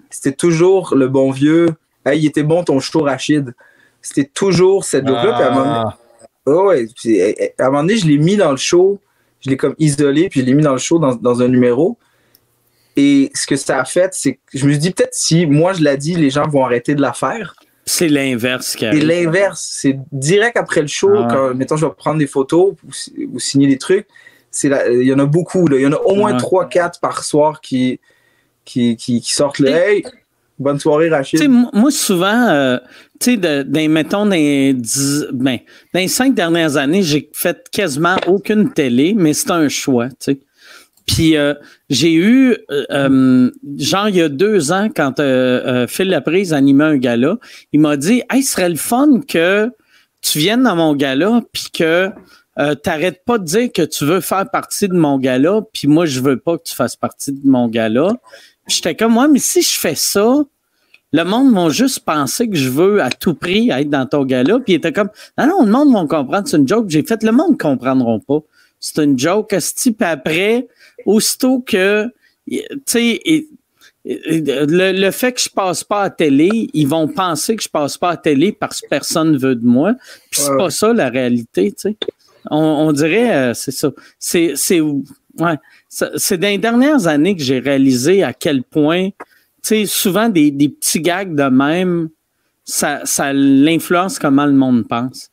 C'était 0.09 0.33
toujours 0.33 0.95
le 0.95 1.09
bon 1.09 1.31
vieux. 1.31 1.69
Hey, 2.05 2.21
il 2.21 2.27
était 2.27 2.43
bon 2.43 2.65
ton 2.65 2.81
show, 2.81 3.03
Rachid. 3.03 3.55
C'était 4.01 4.25
toujours 4.25 4.85
cette 4.85 5.07
joke-là. 5.07 5.37
à 5.37 5.51
un 5.51 5.55
moment 5.55 5.83
donné-. 5.83 5.95
Oh, 6.47 6.69
ouais. 6.69 6.87
Puis, 6.97 7.21
euh, 7.21 7.33
à 7.59 7.67
un 7.67 7.71
moment 7.71 7.83
donné, 7.83 7.97
je 7.97 8.07
l'ai 8.07 8.19
mis 8.19 8.37
dans 8.37 8.51
le 8.51 8.57
show. 8.57 8.99
Je 9.41 9.51
l'ai 9.51 9.57
comme 9.57 9.75
isolé, 9.79 10.29
puis 10.29 10.41
je 10.41 10.47
l'ai 10.47 10.55
mis 10.55 10.63
dans 10.63 10.73
le 10.73 10.79
show 10.79 10.99
dans, 10.99 11.15
dans 11.15 11.43
un 11.43 11.49
numéro. 11.49 11.99
Et 12.97 13.31
ce 13.35 13.47
que 13.47 13.57
ça 13.57 13.81
a 13.81 13.85
fait, 13.85 14.13
c'est 14.15 14.35
que 14.35 14.41
je 14.55 14.67
me 14.67 14.73
suis 14.73 14.81
dit, 14.81 14.91
peut-être 14.91 15.15
si 15.15 15.47
moi 15.47 15.73
je 15.73 15.83
l'ai 15.83 15.97
dit, 15.97 16.15
les 16.17 16.31
gens 16.31 16.47
vont 16.49 16.65
arrêter 16.65 16.95
de 16.95 17.01
la 17.01 17.13
faire. 17.13 17.55
C'est 17.93 18.09
l'inverse 18.09 18.77
qui 18.77 18.85
Et 18.85 18.89
arrive. 18.89 19.05
l'inverse, 19.05 19.69
c'est 19.73 19.99
direct 20.13 20.57
après 20.57 20.81
le 20.81 20.87
show, 20.87 21.11
Ah. 21.15 21.29
quand, 21.31 21.55
mettons, 21.55 21.77
je 21.77 21.87
vais 21.87 21.93
prendre 21.97 22.19
des 22.19 22.27
photos 22.27 22.75
ou, 22.87 22.93
si- 22.93 23.13
ou 23.33 23.39
signer 23.41 23.67
des 23.67 23.79
trucs. 23.79 24.07
C'est 24.53 24.69
Il 24.93 25.03
y 25.07 25.13
en 25.13 25.19
a 25.19 25.27
beaucoup. 25.27 25.67
Là. 25.69 25.77
Il 25.77 25.83
y 25.83 25.87
en 25.87 25.93
a 25.93 26.01
au 26.01 26.15
moins 26.15 26.33
Ouais. 26.33 26.39
3-4 26.39 27.01
par 27.01 27.25
soir 27.25 27.61
qui, 27.61 28.01
qui, 28.65 28.97
qui, 28.97 29.21
qui 29.21 29.33
sortent 29.33 29.59
le 29.59 29.69
Hey, 29.71 30.05
bonne 30.59 30.79
soirée, 30.79 31.09
Rachid. 31.09 31.49
moi, 31.49 31.71
moi, 31.73 31.91
souvent, 31.91 32.49
euh, 32.49 32.79
tu 33.21 33.33
sais, 33.33 33.37
de- 33.37 33.63
dans, 33.63 33.89
mettons, 33.91 34.25
dans 34.25 34.31
les, 34.33 34.73
dix- 34.75 35.27
ben, 35.33 35.59
dans 35.95 36.01
les 36.01 36.09
cinq 36.09 36.35
dernières 36.35 36.77
années, 36.77 37.03
j'ai 37.03 37.29
fait 37.33 37.69
quasiment 37.71 38.17
aucune 38.27 38.73
télé, 38.73 39.15
mais 39.17 39.33
c'est 39.35 39.51
un 39.51 39.69
choix, 39.69 40.09
tu 40.09 40.15
sais. 40.21 40.41
Puis 41.13 41.37
euh, 41.37 41.55
j'ai 41.89 42.13
eu, 42.13 42.57
euh, 42.71 42.85
euh, 42.93 43.51
genre, 43.79 44.09
il 44.09 44.17
y 44.17 44.23
a 44.23 44.29
deux 44.29 44.71
ans, 44.71 44.89
quand 44.95 45.19
euh, 45.19 45.61
euh, 45.67 45.87
Phil 45.89 46.09
Laprise 46.09 46.53
animait 46.53 46.85
un 46.85 46.97
gala, 46.99 47.37
il 47.73 47.81
m'a 47.81 47.97
dit 47.97 48.23
«Hey, 48.31 48.45
ce 48.45 48.53
serait 48.53 48.69
le 48.69 48.77
fun 48.77 49.21
que 49.27 49.71
tu 50.23 50.39
viennes 50.39 50.63
dans 50.63 50.77
mon 50.77 50.95
gala, 50.95 51.41
puis 51.53 51.65
que 51.73 52.11
euh, 52.61 52.75
t'arrêtes 52.77 53.25
pas 53.25 53.39
de 53.39 53.45
dire 53.45 53.73
que 53.73 53.83
tu 53.83 54.05
veux 54.05 54.21
faire 54.21 54.49
partie 54.51 54.87
de 54.87 54.95
mon 54.95 55.19
gala, 55.19 55.63
puis 55.73 55.89
moi, 55.89 56.07
je 56.07 56.21
veux 56.21 56.39
pas 56.39 56.59
que 56.59 56.63
tu 56.65 56.77
fasses 56.77 56.97
partie 56.97 57.33
de 57.33 57.49
mon 57.49 57.67
gala.» 57.67 58.13
J'étais 58.69 58.95
comme, 58.95 59.15
moi, 59.15 59.27
mais 59.27 59.41
si 59.41 59.63
je 59.63 59.79
fais 59.81 59.97
ça, 59.97 60.37
le 61.13 61.25
monde 61.25 61.51
m'a 61.51 61.71
juste 61.71 62.01
pensé 62.01 62.49
que 62.49 62.57
je 62.57 62.69
veux 62.69 63.03
à 63.03 63.11
tout 63.11 63.35
prix 63.35 63.71
être 63.71 63.91
dans 63.91 64.07
ton 64.07 64.25
gala. 64.25 64.61
Puis 64.61 64.75
il 64.75 64.77
était 64.77 64.93
comme, 64.93 65.11
non, 65.37 65.47
non, 65.47 65.65
le 65.65 65.71
monde 65.91 65.93
va 65.93 66.19
comprendre, 66.19 66.47
c'est 66.47 66.57
une 66.57 66.69
joke. 66.69 66.89
J'ai 66.89 67.03
fait, 67.03 67.21
le 67.25 67.33
monde 67.33 67.53
ne 67.53 67.57
comprendront 67.57 68.21
pas. 68.21 68.39
C'est 68.81 69.03
une 69.05 69.19
joke. 69.19 69.53
Esti. 69.53 69.93
Puis 69.93 70.09
après, 70.09 70.67
aussitôt 71.05 71.61
que, 71.61 72.07
tu 72.49 72.61
sais, 72.87 73.21
le, 74.05 74.93
le 74.93 75.11
fait 75.11 75.33
que 75.33 75.41
je 75.41 75.49
passe 75.51 75.85
pas 75.85 76.03
à 76.05 76.11
télé, 76.11 76.69
ils 76.73 76.89
vont 76.89 77.07
penser 77.07 77.55
que 77.57 77.63
je 77.63 77.69
passe 77.69 77.99
pas 77.99 78.11
à 78.11 78.17
télé 78.17 78.53
parce 78.53 78.81
que 78.81 78.89
personne 78.89 79.37
veut 79.37 79.55
de 79.55 79.67
moi. 79.67 79.95
Puis 80.31 80.41
c'est 80.41 80.51
Ouais. 80.51 80.57
pas 80.57 80.71
ça 80.71 80.93
la 80.93 81.09
réalité, 81.11 81.73
tu 81.73 81.77
sais. 81.91 81.97
On, 82.51 82.57
on 82.57 82.93
dirait, 82.93 83.35
euh, 83.35 83.55
c'est 83.55 83.71
ça. 83.73 83.91
C'est, 84.19 84.53
c'est, 84.57 84.81
ouais. 84.81 85.59
C'est 85.89 86.39
dans 86.39 86.49
les 86.49 86.57
dernières 86.59 87.07
années 87.07 87.37
que 87.37 87.43
j'ai 87.43 87.59
réalisé 87.59 88.23
à 88.23 88.33
quel 88.33 88.63
point, 88.63 89.11
tu 89.11 89.15
sais, 89.63 89.87
souvent 89.87 90.29
des, 90.31 90.51
des 90.51 90.71
petits 90.71 91.01
gags 91.01 91.35
de 91.35 91.43
même, 91.45 92.09
ça, 92.65 93.03
ça 93.05 93.33
l'influence 93.35 94.19
comment 94.19 94.47
le 94.47 94.53
monde 94.55 94.89
pense. 94.89 95.31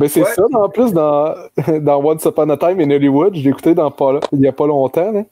Mais 0.00 0.08
c'est 0.08 0.22
Ouais. 0.22 0.32
ça, 0.34 0.44
en 0.54 0.68
plus, 0.68 0.92
dans, 0.92 1.34
dans 1.80 2.04
Once 2.04 2.24
Upon 2.24 2.48
a 2.50 2.56
Time 2.56 2.80
in 2.80 2.90
Hollywood, 2.90 3.34
j'ai 3.34 3.50
écouté 3.50 3.74
dans 3.74 3.90
pas, 3.90 4.20
il 4.32 4.40
y 4.40 4.46
a 4.48 4.52
pas 4.52 4.66
longtemps. 4.66 5.10
Là. 5.12 5.24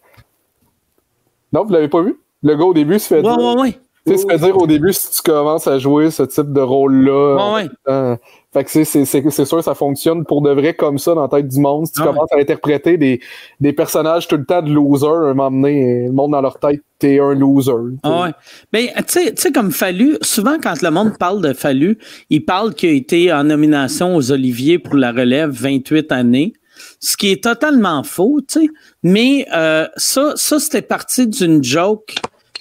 Non, 1.53 1.65
vous 1.65 1.73
l'avez 1.73 1.89
pas 1.89 2.03
vu? 2.03 2.21
Le 2.43 2.55
gars, 2.57 2.65
au 2.65 2.75
début, 2.75 2.99
se 2.99 3.07
fait 3.09 3.17
Ouais, 3.17 3.23
dire, 3.23 3.39
ouais, 3.39 3.61
ouais. 3.61 3.79
Tu 4.07 4.13
sais, 4.13 4.19
se 4.19 4.27
fait 4.27 4.39
dire 4.39 4.57
au 4.57 4.67
début, 4.67 4.93
si 4.93 5.11
tu 5.11 5.23
commences 5.23 5.67
à 5.67 5.79
jouer 5.79 6.11
ce 6.11 6.23
type 6.23 6.53
de 6.53 6.61
rôle-là, 6.61 7.55
Ouais, 7.55 7.69
euh, 7.89 8.17
fait 8.53 8.65
que 8.65 8.71
c'est- 8.71 8.85
c'est 8.85 9.05
c'est- 9.05 9.31
c'est 9.31 9.45
sûr, 9.45 9.63
ça 9.63 9.75
fonctionne 9.75 10.25
pour 10.25 10.43
de 10.43 10.51
vrai 10.51 10.75
comme 10.75 10.99
ça 10.99 11.15
dans 11.15 11.23
la 11.23 11.29
tête 11.29 11.49
du 11.49 11.59
monde. 11.61 11.87
Si 11.87 11.93
tu 11.93 12.01
Ah 12.03 12.07
ouais. 12.07 12.13
commences 12.15 12.33
à 12.33 12.39
interpréter 12.39 12.97
des, 12.97 13.21
des 13.61 13.73
personnages 13.73 14.29
tout 14.29 14.37
le 14.37 14.45
temps 14.45 14.63
de 14.63 14.71
loser, 14.73 15.07
un 15.07 15.35
moment 15.35 15.51
donné, 15.51 16.07
le 16.07 16.13
monde 16.13 16.33
dans 16.33 16.41
leur 16.41 16.59
tête, 16.59 16.81
t'es 16.99 17.19
un 17.21 17.35
loser. 17.35 17.73
tu 17.73 17.91
sais. 17.95 17.99
Ah 18.05 18.23
ouais. 18.23 18.31
Ben, 18.73 18.87
tu 18.99 19.03
sais- 19.09 19.35
tu 19.35 19.43
sais, 19.43 19.53
comme 19.53 19.71
Fallu, 19.73 20.17
souvent 20.23 20.57
quand 20.63 20.81
le 20.83 20.91
monde 20.91 21.19
parle 21.19 21.43
de 21.43 21.53
Fallu, 21.53 21.99
il 22.31 22.45
parle 22.45 22.75
qu'il 22.75 22.89
a 22.91 22.93
été 22.93 23.33
en 23.33 23.45
nomination 23.45 24.17
aux 24.17 24.31
Oliviers 24.33 24.79
pour 24.79 24.95
la 24.95 25.13
relève 25.13 25.51
28 25.51 26.13
années. 26.13 26.53
Ce 27.01 27.17
qui 27.17 27.31
est 27.33 27.43
totalement 27.43 28.03
faux, 28.03 28.41
tu 28.47 28.61
sais. 28.61 28.69
Mais 29.03 29.47
euh, 29.55 29.87
ça, 29.97 30.33
ça 30.37 30.59
c'était 30.61 30.83
parti 30.83 31.27
d'une 31.27 31.65
joke 31.65 32.17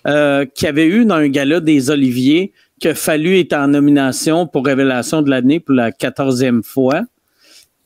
euh, 0.07 0.45
qu'il 0.45 0.65
y 0.65 0.69
avait 0.69 0.87
eu 0.87 1.05
dans 1.05 1.15
un 1.15 1.27
gala 1.29 1.59
des 1.59 1.89
Oliviers 1.89 2.53
que 2.81 2.93
Fallu 2.93 3.37
était 3.37 3.55
en 3.55 3.69
nomination 3.69 4.47
pour 4.47 4.65
Révélation 4.65 5.21
de 5.21 5.29
l'année 5.29 5.59
pour 5.59 5.75
la 5.75 5.91
quatorzième 5.91 6.63
fois. 6.63 7.03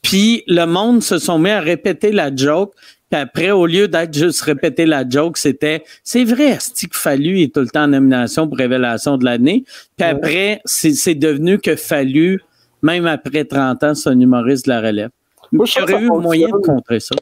Puis 0.02 0.44
le 0.48 0.66
monde 0.66 1.04
se 1.04 1.20
sont 1.20 1.40
mis 1.40 1.50
à 1.50 1.60
répéter 1.60 2.12
la 2.12 2.36
joke. 2.36 2.74
Puis 3.10 3.20
après, 3.20 3.52
au 3.52 3.66
lieu 3.66 3.88
d'être 3.88 4.14
juste 4.14 4.42
répéter 4.42 4.86
la 4.86 5.08
joke, 5.08 5.38
c'était 5.38 5.84
c'est 6.04 6.24
vrai, 6.24 6.58
que 6.58 6.98
Fallu 6.98 7.42
est 7.42 7.54
tout 7.54 7.62
le 7.62 7.68
temps 7.68 7.84
en 7.84 7.88
nomination 7.88 8.48
pour 8.48 8.58
Révélation 8.58 9.18
de 9.18 9.26
l'année? 9.26 9.64
Puis 9.98 10.08
après, 10.08 10.62
c'est 10.66 11.16
devenu 11.16 11.60
que 11.60 11.76
Fallu, 11.76 12.42
même 12.82 13.06
après 13.08 13.46
30 13.46 13.84
ans, 13.84 13.96
c'est 13.96 14.10
un 14.10 14.20
humoriste 14.20 14.66
de 14.66 14.72
la 14.72 14.82
relève. 14.82 15.10
Moi, 15.52 15.66
je 15.66 15.80
que 15.80 15.92
eu 15.92 16.08
ça 16.08 16.14
moyen 16.14 16.48
de 16.48 16.52
fonctionne. 16.52 16.76
contrer 16.76 17.00
ça. 17.00 17.16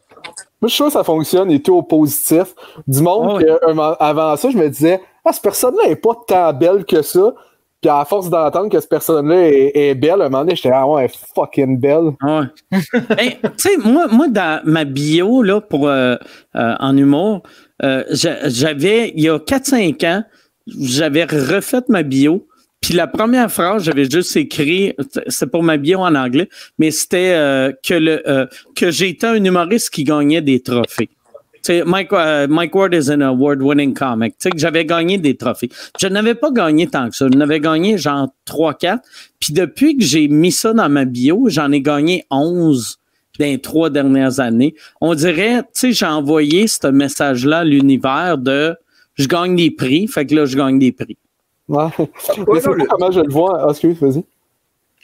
Moi, 0.62 0.68
je 0.70 0.74
suis 0.74 0.76
sûr 0.78 0.86
que 0.88 0.92
ça 0.94 1.04
fonctionne 1.04 1.52
et 1.52 1.62
tout 1.62 1.76
au 1.76 1.84
positif. 1.84 2.56
Du 2.88 3.02
monde, 3.02 3.28
Ah 3.30 3.36
ouais. 3.36 3.44
que, 3.44 3.68
moment- 3.68 3.96
avant 4.00 4.36
ça, 4.38 4.50
je 4.50 4.58
me 4.58 4.68
disais, 4.70 5.00
ah, 5.26 5.32
cette 5.34 5.44
personne-là 5.44 5.84
est 5.90 5.96
pas 5.98 6.14
tant 6.28 6.54
belle 6.54 6.84
que 6.86 7.02
ça. 7.02 7.34
Puis 7.80 7.92
à 7.92 8.04
force 8.06 8.28
d'entendre 8.32 8.70
que 8.70 8.80
cette 8.80 8.90
personne-là 8.90 9.50
est, 9.50 9.72
est 9.76 9.94
belle, 9.94 10.22
à 10.24 10.26
un 10.26 10.30
moment 10.30 10.40
donné, 10.44 10.56
j'étais, 10.56 10.72
ah 10.74 10.88
ouais, 10.88 11.04
elle 11.04 11.12
est 11.12 11.34
fucking 11.36 11.80
belle. 11.80 12.12
Ouais. 12.24 12.46
Ben, 13.10 13.32
tu 13.44 13.50
sais, 13.58 13.78
moi, 13.78 14.08
moi, 14.08 14.28
dans 14.30 14.62
ma 14.66 14.84
bio, 14.84 15.44
là, 15.44 15.62
pour, 15.62 15.88
euh, 15.88 16.16
euh, 16.56 16.74
en 16.80 16.98
humour, 16.98 17.44
euh, 17.84 18.04
j'a- 18.10 18.50
j'avais, 18.50 19.10
il 19.16 19.22
y 19.22 19.30
a 19.30 19.38
4-5 19.38 20.04
ans, 20.06 20.24
j'avais 20.66 21.26
refait 21.26 21.82
ma 21.90 22.02
bio. 22.02 22.48
Puis 22.82 22.94
la 22.94 23.08
première 23.08 23.52
phrase, 23.52 23.84
j'avais 23.84 24.10
juste 24.10 24.36
écrit, 24.36 24.94
c'est 25.28 25.50
pour 25.50 25.64
ma 25.64 25.78
bio 25.78 26.00
en 26.00 26.16
anglais, 26.16 26.48
mais 26.78 26.92
c'était 26.92 27.34
euh, 27.34 27.72
que 27.84 27.96
le 27.96 28.30
euh, 28.30 28.46
que 28.76 28.92
j'étais 28.92 29.28
un 29.28 29.44
humoriste 29.44 29.90
qui 29.90 30.04
gagnait 30.04 30.42
des 30.42 30.62
trophées. 30.62 31.10
Mike, 31.86 32.14
euh, 32.14 32.48
Mike 32.48 32.76
Ward 32.76 32.94
is 32.94 33.10
an 33.12 33.22
award-winning 33.22 33.94
comic. 33.94 34.36
J'avais 34.56 34.86
gagné 34.86 35.18
des 35.18 35.36
trophées. 35.36 35.70
Je 36.00 36.08
n'avais 36.08 36.36
pas 36.36 36.52
gagné 36.52 36.88
tant 36.88 37.10
que 37.10 37.16
ça. 37.16 37.28
Je 37.32 37.38
n'avais 37.38 37.60
gagné 37.60 37.98
genre 37.98 38.30
3-4. 38.48 39.00
Puis 39.40 39.54
depuis 39.54 39.98
que 39.98 40.04
j'ai 40.04 40.28
mis 40.28 40.52
ça 40.52 40.74
dans 40.74 40.90
ma 40.90 41.06
bio, 41.06 41.48
j'en 41.50 41.72
ai 41.72 41.82
gagné 41.82 42.26
11 42.32 43.00
dans 43.40 43.46
les 43.46 43.60
trois 43.60 43.90
dernières 43.90 44.40
années. 44.40 44.76
On 45.02 45.14
dirait, 45.14 45.62
tu 45.64 45.68
sais, 45.74 45.92
j'ai 45.92 46.06
envoyé 46.06 46.68
ce 46.68 46.88
message-là 46.88 47.60
à 47.60 47.64
l'univers 47.64 48.38
de 48.38 48.76
je 49.16 49.28
gagne 49.28 49.56
des 49.56 49.72
prix, 49.72 50.08
fait 50.08 50.26
que 50.26 50.36
là, 50.36 50.46
je 50.46 50.56
gagne 50.56 50.80
des 50.80 50.92
prix. 50.92 51.18
Ouais. 51.70 51.84
Ouais, 52.00 52.10
Mais 52.54 52.60
c'est 52.62 52.74
le- 52.74 52.86
comment 52.86 53.12
je 53.12 53.20
le 53.22 53.32
vois. 53.32 53.60
Ah, 53.64 53.68
excuse, 53.72 53.98
vas-y. 54.00 54.24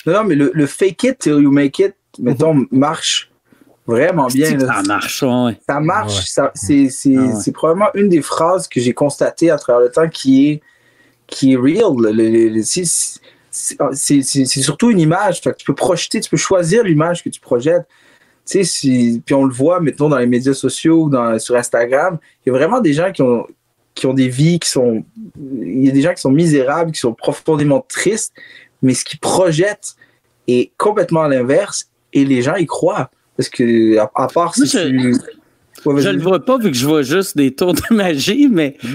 Non, 0.06 0.14
non, 0.14 0.24
mais 0.26 0.36
le, 0.36 0.52
le 0.54 0.66
fake 0.66 1.04
it 1.04 1.20
till 1.20 1.34
you 1.42 1.52
make 1.52 1.80
it, 1.80 1.94
mettons, 2.20 2.66
marche 2.72 3.32
vraiment 3.88 4.28
bien. 4.28 4.56
Là. 4.58 4.68
ça 4.76 4.82
marche, 4.84 5.24
ouais. 5.24 5.60
Ça 5.68 5.80
marche. 5.80 6.16
Ouais. 6.16 6.22
ça- 6.26 6.52
c'est, 6.56 6.90
c'est, 6.90 7.16
Ah 7.18 7.52
probablement 7.54 7.90
une 7.96 8.10
des 8.10 8.22
phrases 8.22 8.68
que 8.68 8.80
j'ai 8.80 8.94
constatées 8.94 9.50
à 9.50 9.58
travers 9.58 9.82
le 9.82 9.90
temps 9.92 10.08
qui 10.10 10.50
est, 10.50 10.62
qui 11.28 11.54
est 11.54 11.56
real. 11.58 11.94
Le- 11.98 12.12
le- 12.12 12.50
le- 12.50 12.64
c'est, 12.64 12.84
surtout 14.46 14.90
une 14.92 15.00
image. 15.00 15.42
Fait 15.42 15.52
que 15.52 15.58
tu 15.58 15.66
peux 15.66 15.76
projeter, 15.76 16.20
tu 16.22 16.30
peux 16.30 16.38
choisir 16.38 16.84
l'image 16.84 17.24
que 17.24 17.30
tu 17.30 17.40
projettes. 17.40 17.86
Tu 18.46 18.58
sais, 18.60 18.64
si- 18.64 19.22
puis 19.26 19.36
on 19.36 19.46
le 19.46 19.54
voit, 19.54 19.80
mettons, 19.80 20.10
dans 20.10 20.18
les 20.18 20.28
médias 20.28 20.54
sociaux 20.54 21.04
ou 21.04 21.10
dans, 21.10 21.40
sur 21.40 21.56
Instagram, 21.56 22.18
il 22.46 22.50
y 22.52 22.56
a 22.56 22.58
vraiment 22.58 22.82
des 22.82 22.92
gens 22.94 23.12
qui 23.12 23.22
ont, 23.22 23.48
qui 23.96 24.06
ont 24.08 24.14
des 24.14 24.28
vies 24.30 24.60
qui 24.60 24.70
sont. 24.70 25.04
Il 25.62 25.86
y 25.86 25.90
a 25.90 25.92
des 25.92 26.02
gens 26.02 26.14
qui 26.14 26.22
sont 26.22 26.32
misérables, 26.32 26.92
qui 26.92 27.00
sont 27.00 27.14
profondément 27.14 27.86
tristes, 27.88 28.34
mais 28.82 28.94
ce 28.94 29.04
qu'ils 29.06 29.20
projettent 29.20 29.96
est 30.48 30.72
complètement 30.78 31.22
à 31.24 31.28
l'inverse 31.30 31.90
et 32.14 32.26
les 32.26 32.42
gens 32.42 32.56
y 32.56 32.66
croient. 32.66 33.10
Parce 33.38 33.50
que, 33.50 33.98
à, 33.98 34.12
à 34.16 34.28
part 34.28 34.54
si 34.56 34.62
Moi, 34.62 34.68
je- 34.70 34.88
tu. 34.90 35.14
Ouais, 35.86 36.02
Je 36.02 36.06
vas-y. 36.08 36.16
le 36.16 36.22
vois 36.22 36.44
pas 36.46 36.58
vu 36.58 36.72
que 36.72 36.78
je 36.78 36.86
vois 36.88 37.02
juste 37.02 37.36
des 37.36 37.54
tours 37.54 37.74
de 37.74 37.82
magie, 37.94 38.48
mais. 38.50 38.78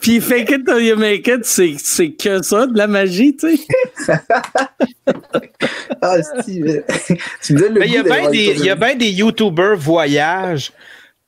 Puis 0.00 0.20
fake 0.20 0.50
it 0.50 0.64
till 0.64 0.80
you 0.82 0.96
make 0.96 1.26
it, 1.28 1.44
c'est, 1.44 1.74
c'est 1.78 2.12
que 2.12 2.42
ça, 2.42 2.66
de 2.66 2.76
la 2.78 2.86
magie, 2.86 3.36
tu 3.36 3.54
sais. 3.56 4.16
Ah, 6.00 6.16
si, 6.42 6.60
mais- 6.60 6.82
tu 7.42 7.52
me 7.54 7.58
donnes 7.60 7.74
le 7.74 7.80
Mais 7.80 7.86
il 7.88 7.92
y 7.92 7.98
a 7.98 8.02
goût 8.02 8.08
bien 8.08 8.14
d'avoir 8.16 8.30
des, 8.30 8.44
une 8.46 8.50
il 8.60 8.64
y 8.64 8.70
a 8.70 8.74
bien 8.76 8.94
des 8.96 9.10
YouTubers 9.10 9.76
voyage 9.76 10.72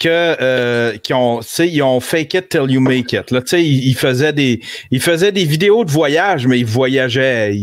que 0.01 0.09
euh, 0.09 0.97
qui 0.97 1.13
ont, 1.13 1.41
ils 1.59 1.83
ont 1.83 2.01
fake 2.01 2.35
it 2.35 2.49
till 2.49 2.71
you 2.71 2.81
make 2.81 3.13
it. 3.13 3.31
Là, 3.31 3.41
ils, 3.53 3.89
ils 3.89 3.95
faisaient 3.95 4.33
des, 4.33 4.61
ils 4.91 5.01
faisaient 5.01 5.31
des 5.31 5.45
vidéos 5.45 5.85
de 5.85 5.91
voyage, 5.91 6.47
mais 6.47 6.59
ils 6.59 6.67
voyageaient, 6.67 7.55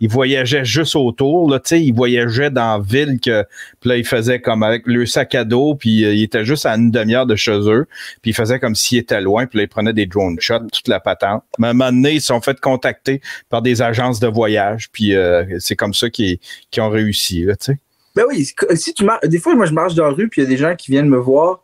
ils, 0.00 0.08
voyageaient 0.08 0.64
juste 0.64 0.94
autour. 0.94 1.50
Là, 1.50 1.60
ils 1.72 1.92
voyageaient 1.92 2.50
dans 2.50 2.78
la 2.78 2.82
ville 2.82 3.18
que, 3.20 3.44
puis 3.80 3.90
là, 3.90 3.96
ils 3.96 4.06
faisaient 4.06 4.40
comme 4.40 4.62
avec 4.62 4.86
le 4.86 5.04
sac 5.04 5.34
à 5.34 5.44
dos, 5.44 5.74
puis 5.74 6.04
euh, 6.04 6.14
ils 6.14 6.22
étaient 6.22 6.44
juste 6.44 6.64
à 6.64 6.76
une 6.76 6.92
demi-heure 6.92 7.26
de 7.26 7.34
chez 7.34 7.58
eux, 7.68 7.86
puis 8.22 8.30
ils 8.30 8.34
faisaient 8.34 8.60
comme 8.60 8.76
s'ils 8.76 8.98
étaient 8.98 9.20
loin, 9.20 9.46
puis 9.46 9.58
là, 9.58 9.64
ils 9.64 9.68
prenaient 9.68 9.92
des 9.92 10.06
drone 10.06 10.38
shots, 10.38 10.68
toute 10.72 10.86
la 10.86 11.00
patente. 11.00 11.42
Mais 11.58 11.66
à 11.66 11.70
un 11.70 11.74
moment 11.74 11.90
donné, 11.90 12.12
ils 12.12 12.20
se 12.20 12.28
sont 12.28 12.40
fait 12.40 12.58
contacter 12.60 13.20
par 13.50 13.62
des 13.62 13.82
agences 13.82 14.20
de 14.20 14.28
voyage, 14.28 14.90
puis 14.92 15.16
euh, 15.16 15.44
c'est 15.58 15.76
comme 15.76 15.94
ça 15.94 16.08
qu'ils 16.08 16.38
qu'ils 16.70 16.84
ont 16.84 16.90
réussi. 16.90 17.42
Là, 17.42 17.56
tu 17.56 17.72
sais. 17.72 17.78
Ben 18.14 18.22
oui, 18.28 18.46
si 18.76 18.94
tu 18.94 19.04
marches, 19.04 19.26
des 19.26 19.40
fois, 19.40 19.56
moi, 19.56 19.66
je 19.66 19.72
marche 19.72 19.94
dans 19.94 20.06
la 20.06 20.12
rue, 20.12 20.28
puis 20.28 20.40
il 20.40 20.44
y 20.44 20.46
a 20.46 20.50
des 20.50 20.56
gens 20.56 20.76
qui 20.76 20.92
viennent 20.92 21.08
me 21.08 21.18
voir, 21.18 21.60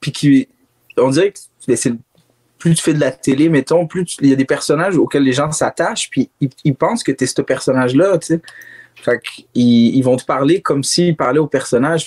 puis 0.00 0.48
on 0.96 1.10
dirait 1.10 1.32
que 1.32 1.38
plus 2.58 2.74
tu 2.74 2.82
fais 2.82 2.94
de 2.94 3.00
la 3.00 3.10
télé, 3.10 3.48
mettons, 3.48 3.86
plus 3.86 4.16
il 4.22 4.30
y 4.30 4.32
a 4.32 4.36
des 4.36 4.46
personnages 4.46 4.96
auxquels 4.96 5.22
les 5.22 5.32
gens 5.32 5.52
s'attachent, 5.52 6.08
puis 6.08 6.30
ils, 6.40 6.74
pensent 6.74 7.02
que 7.02 7.12
tu 7.12 7.24
es 7.24 7.26
ce 7.26 7.42
personnage-là, 7.42 8.18
tu 8.18 8.40
ils 9.54 10.02
vont 10.02 10.16
te 10.16 10.24
parler 10.24 10.62
comme 10.62 10.82
s'ils 10.82 11.16
parlaient 11.16 11.40
au 11.40 11.46
personnage. 11.46 12.06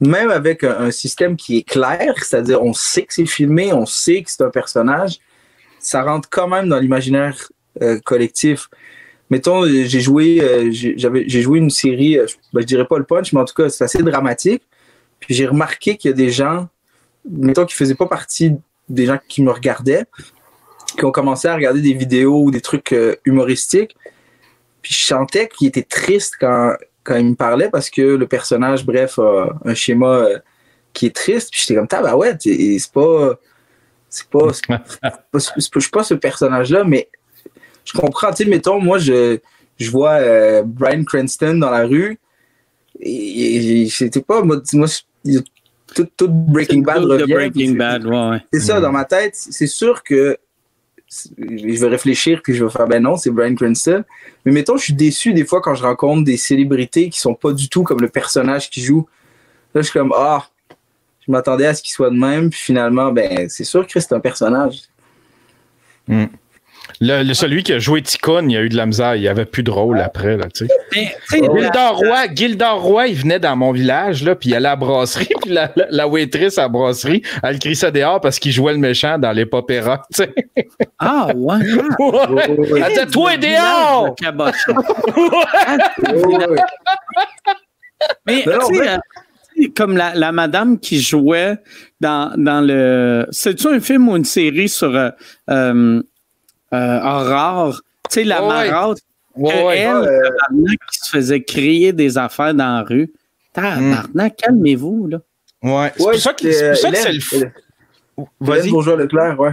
Même 0.00 0.30
avec 0.30 0.64
un, 0.64 0.90
système 0.90 1.36
qui 1.36 1.58
est 1.58 1.68
clair, 1.68 2.14
c'est-à-dire 2.22 2.62
on 2.62 2.72
sait 2.72 3.02
que 3.02 3.12
c'est 3.12 3.26
filmé, 3.26 3.72
on 3.72 3.84
sait 3.84 4.22
que 4.22 4.30
c'est 4.30 4.42
un 4.42 4.50
personnage, 4.50 5.18
ça 5.78 6.02
rentre 6.02 6.28
quand 6.30 6.48
même 6.48 6.68
dans 6.68 6.78
l'imaginaire 6.78 7.36
euh, 7.82 7.98
collectif. 8.04 8.68
Mettons, 9.30 9.64
euh, 9.64 9.84
j'ai 9.84 10.00
joué, 10.00 10.40
euh, 10.40 10.70
j'avais- 10.72 11.28
j'ai 11.28 11.42
joué 11.42 11.58
une 11.58 11.70
série, 11.70 12.18
euh, 12.18 12.26
ben, 12.52 12.60
je 12.60 12.66
dirais 12.66 12.86
pas 12.86 12.98
le 12.98 13.04
punch, 13.04 13.32
mais 13.32 13.40
en 13.40 13.44
tout 13.44 13.54
cas, 13.54 13.68
c'est 13.68 13.84
assez 13.84 14.02
dramatique. 14.02 14.62
Puis 15.20 15.34
j'ai 15.34 15.46
remarqué 15.46 15.96
qu'il 15.96 16.10
y 16.10 16.14
a 16.14 16.16
des 16.16 16.30
gens, 16.30 16.68
mettons, 17.28 17.66
qui 17.66 17.74
faisaient 17.74 17.94
pas 17.94 18.06
partie 18.06 18.56
des 18.88 19.06
gens 19.06 19.18
qui 19.28 19.42
me 19.42 19.50
regardaient, 19.50 20.06
qui 20.96 21.04
ont 21.04 21.12
commencé 21.12 21.48
à 21.48 21.54
regarder 21.54 21.80
des 21.80 21.92
vidéos 21.92 22.42
ou 22.42 22.50
des 22.50 22.60
trucs 22.60 22.92
euh, 22.92 23.16
humoristiques. 23.24 23.96
Puis 24.82 24.94
je 24.94 25.04
sentais 25.04 25.48
qu'il 25.48 25.68
était 25.68 25.82
triste 25.82 26.34
quand, 26.40 26.74
quand 27.04 27.16
il 27.16 27.26
me 27.26 27.34
parlait 27.34 27.70
parce 27.70 27.90
que 27.90 28.02
le 28.02 28.26
personnage, 28.26 28.84
bref, 28.84 29.18
a 29.18 29.56
un 29.64 29.74
schéma 29.74 30.06
euh, 30.06 30.38
qui 30.92 31.06
est 31.06 31.14
triste. 31.14 31.50
Puis 31.50 31.60
j'étais 31.60 31.74
comme, 31.74 31.86
bah 31.90 32.16
ouais, 32.16 32.36
c'est 32.40 32.92
pas. 32.92 33.38
C'est 34.08 34.28
pas. 34.28 34.48
Je 35.34 35.80
suis 35.80 35.90
pas 35.90 36.02
ce 36.02 36.14
personnage-là, 36.14 36.84
mais 36.84 37.08
je 37.84 37.92
comprends. 37.98 38.30
Tu 38.32 38.44
sais, 38.44 38.50
mettons, 38.50 38.80
moi, 38.80 38.98
je, 38.98 39.38
je 39.78 39.90
vois 39.90 40.14
euh, 40.14 40.62
Brian 40.64 41.04
Cranston 41.04 41.54
dans 41.54 41.70
la 41.70 41.86
rue. 41.86 42.18
Et, 42.98 43.88
c'était 43.88 44.22
pas. 44.22 44.42
Moi, 44.42 44.60
moi 44.72 44.88
tout, 45.94 46.08
tout 46.16 46.28
Breaking 46.28 46.80
Bad 46.82 47.02
de 47.02 47.06
revient. 47.06 47.32
Breaking 47.32 47.68
c'est- 47.70 47.74
Bad, 47.74 48.06
ouais, 48.06 48.30
ouais. 48.30 48.38
c'est 48.52 48.60
ça, 48.60 48.80
dans 48.80 48.92
ma 48.92 49.04
tête, 49.04 49.34
c'est 49.34 49.66
sûr 49.66 50.02
que 50.02 50.38
je 51.08 51.80
vais 51.80 51.88
réfléchir 51.88 52.40
puis 52.42 52.54
je 52.54 52.64
vais 52.64 52.70
faire 52.70 52.86
ben 52.86 53.02
non, 53.02 53.16
c'est 53.16 53.30
Brian 53.30 53.54
Cranston. 53.56 54.04
Mais 54.44 54.52
mettons, 54.52 54.76
je 54.76 54.84
suis 54.84 54.92
déçu 54.92 55.32
des 55.32 55.44
fois 55.44 55.60
quand 55.60 55.74
je 55.74 55.82
rencontre 55.82 56.24
des 56.24 56.36
célébrités 56.36 57.10
qui 57.10 57.18
sont 57.18 57.34
pas 57.34 57.52
du 57.52 57.68
tout 57.68 57.82
comme 57.82 58.00
le 58.00 58.08
personnage 58.08 58.70
qui 58.70 58.80
joue. 58.80 59.08
Là, 59.74 59.80
je 59.82 59.88
suis 59.88 59.98
comme 59.98 60.12
ah, 60.16 60.46
je 61.26 61.32
m'attendais 61.32 61.66
à 61.66 61.74
ce 61.74 61.82
qu'il 61.82 61.92
soit 61.92 62.10
de 62.10 62.16
même, 62.16 62.50
puis 62.50 62.60
finalement, 62.60 63.10
ben 63.12 63.48
c'est 63.48 63.64
sûr 63.64 63.86
que 63.86 63.98
c'est 63.98 64.12
un 64.12 64.20
personnage. 64.20 64.82
Le, 67.02 67.22
le- 67.22 67.32
celui 67.34 67.62
qui 67.62 67.72
a 67.72 67.78
joué 67.78 68.02
Tikkun, 68.02 68.46
il 68.50 68.56
a 68.58 68.60
eu 68.60 68.68
de 68.68 68.76
la 68.76 68.84
misère. 68.84 69.14
Il 69.14 69.22
n'y 69.22 69.28
avait 69.28 69.46
plus 69.46 69.62
de 69.62 69.70
rôle 69.70 70.00
après. 70.00 70.36
Là, 70.36 70.44
tu 70.54 70.66
sais. 70.66 71.16
Gildor 71.32 71.96
Roy, 71.96 72.26
Gildor 72.34 72.82
Roy, 72.82 73.06
il 73.08 73.16
venait 73.16 73.38
dans 73.38 73.56
mon 73.56 73.72
village, 73.72 74.22
là, 74.22 74.34
puis 74.34 74.50
il 74.50 74.54
allait 74.54 74.66
à 74.68 74.72
la 74.72 74.76
brasserie, 74.76 75.28
puis 75.42 75.50
la, 75.50 75.72
la, 75.76 75.86
la 75.90 76.08
waitress 76.08 76.58
à 76.58 76.62
la 76.62 76.68
brasserie, 76.68 77.22
elle 77.42 77.58
crie 77.58 77.74
ça 77.76 77.90
dehors 77.90 78.20
parce 78.20 78.38
qu'il 78.38 78.52
jouait 78.52 78.72
le 78.74 78.78
méchant 78.78 79.16
dans 79.18 79.32
les 79.32 79.48
tu 79.48 79.56
sais. 80.12 80.34
Ah, 80.98 81.28
ouais. 81.34 81.56
ah, 81.98 82.30
Ouais. 82.30 82.56
Elle 82.76 82.88
disait, 82.90 83.06
toi, 83.06 83.36
dehors! 83.38 84.14
ouais. 84.20 84.52
Mais, 88.26 88.44
non, 88.46 88.58
tu 88.68 88.74
sais, 88.74 88.80
mais- 88.80 88.88
euh, 88.88 88.98
comme 89.76 89.96
la, 89.96 90.14
la 90.14 90.32
madame 90.32 90.78
qui 90.78 91.00
jouait 91.00 91.56
dans, 92.00 92.32
dans 92.36 92.60
le. 92.66 93.26
C'est-tu 93.30 93.68
un 93.68 93.80
film 93.80 94.08
ou 94.08 94.16
une 94.16 94.24
série 94.24 94.68
sur 94.70 94.94
euh, 94.96 95.10
euh, 95.50 96.02
euh, 96.72 97.00
Aurore? 97.00 97.80
Tu 98.08 98.14
sais, 98.14 98.24
la 98.24 98.40
maraude, 98.40 98.98
Ouais, 99.36 99.62
ouais. 99.64 99.78
elle, 99.78 99.96
euh, 99.96 100.30
qui 100.90 100.98
se 100.98 101.08
faisait 101.10 101.42
crier 101.42 101.92
des 101.92 102.18
affaires 102.18 102.52
dans 102.54 102.78
la 102.78 102.82
rue. 102.82 103.12
Tabarnak, 103.52 104.36
calmez-vous, 104.36 105.06
là. 105.08 105.18
Ouais. 105.62 105.92
C'est 105.96 106.02
Ouais, 106.04 106.12
pour 106.12 106.20
ça 106.20 106.32
que 106.34 106.50
c'est 106.52 106.68
pour 106.70 106.76
ça 106.78 106.90
que 106.90 106.96
c'est 106.96 107.12
le 107.12 107.20
fou. 107.20 107.36
Vas-y. 108.40 108.70
Bourgeois-Leclerc, 108.70 109.38
ouais. 109.40 109.52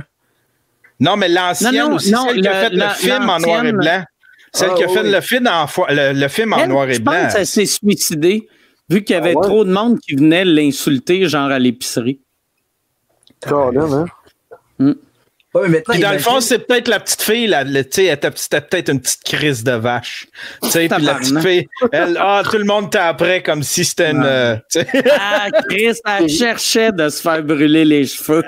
Non, 1.00 1.16
mais 1.16 1.30
l'ancienne 1.30 1.94
aussi, 1.94 2.12
non, 2.12 2.26
celle 2.28 2.42
qui 2.42 2.48
a 2.48 2.54
fait 2.54 2.70
le 2.72 2.78
la- 2.78 2.90
film 2.90 3.30
en 3.30 3.40
noir 3.40 3.66
et 3.66 3.72
blanc. 3.72 4.04
Celle 4.52 4.70
Ah, 4.72 4.76
qui 4.76 4.84
a 4.84 4.88
fait 4.88 5.04
le 5.04 5.22
film 5.22 5.48
en, 5.48 5.68
le, 5.90 6.28
film 6.28 6.50
noir 6.68 6.90
et 6.90 6.94
je 6.96 7.02
blanc. 7.02 7.14
pense 7.14 7.34
qu'elle 7.36 7.46
s'est 7.46 7.66
suicidée, 7.68 8.48
vu 8.90 9.04
qu'il 9.04 9.14
y 9.16 9.20
avait 9.20 9.34
Ah 9.36 9.40
ouais? 9.40 9.48
trop 9.48 9.64
de 9.64 9.72
monde 9.72 10.00
qui 10.00 10.16
venait 10.16 10.44
l'insulter, 10.46 11.28
genre 11.28 11.52
à 11.52 11.60
l'épicerie. 11.60 12.20
Hein? 13.46 14.06
Ouais, 15.62 15.68
mais 15.70 15.78
maintenant, 15.78 15.94
Puis 15.94 16.02
dans 16.04 16.12
le 16.12 16.20
fond, 16.20 16.40
c'est 16.42 16.60
peut-être 16.60 16.88
la 16.88 17.00
petite 17.00 17.22
fille, 17.22 17.48
là, 17.48 17.64
le- 17.64 17.84
tu 17.84 17.90
sais, 17.92 18.06
elle 18.06 18.14
était 18.16 18.32
c'était 18.36 18.62
peut-être 18.62 18.90
une 18.90 19.00
petite 19.02 19.24
crise 19.24 19.64
de 19.64 19.72
vache. 19.74 20.28
Tu 20.64 20.70
sais, 20.70 20.88
puis 20.88 21.04
la 21.04 21.16
petite 21.16 21.40
fille, 21.40 21.68
elle, 21.92 22.18
ah, 22.20 22.42
tout 22.50 22.58
le 22.58 22.64
monde 22.66 22.88
était 22.88 22.98
après 22.98 23.42
comme 23.44 23.64
si 23.64 23.84
c'était 23.86 24.12
une. 24.12 24.20
Ouais. 24.22 24.26
euh. 24.28 24.58
Ah, 25.20 25.48
Chris, 25.70 25.98
elle 26.06 26.30
cherchait 26.40 26.92
de 26.92 27.10
se 27.10 27.22
faire 27.22 27.42
brûler 27.44 27.86
les 27.86 28.06
cheveux. 28.06 28.44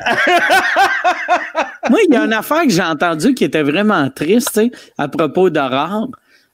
Moi, 1.89 1.99
il 2.07 2.13
y 2.13 2.17
a 2.17 2.23
une 2.25 2.33
affaire 2.33 2.63
que 2.63 2.69
j'ai 2.69 2.81
entendue 2.83 3.33
qui 3.33 3.43
était 3.45 3.63
vraiment 3.63 4.09
triste, 4.09 4.49
tu 4.53 4.59
sais, 4.61 4.71
à 4.97 5.07
propos 5.07 5.49
d'Aurore. 5.49 6.09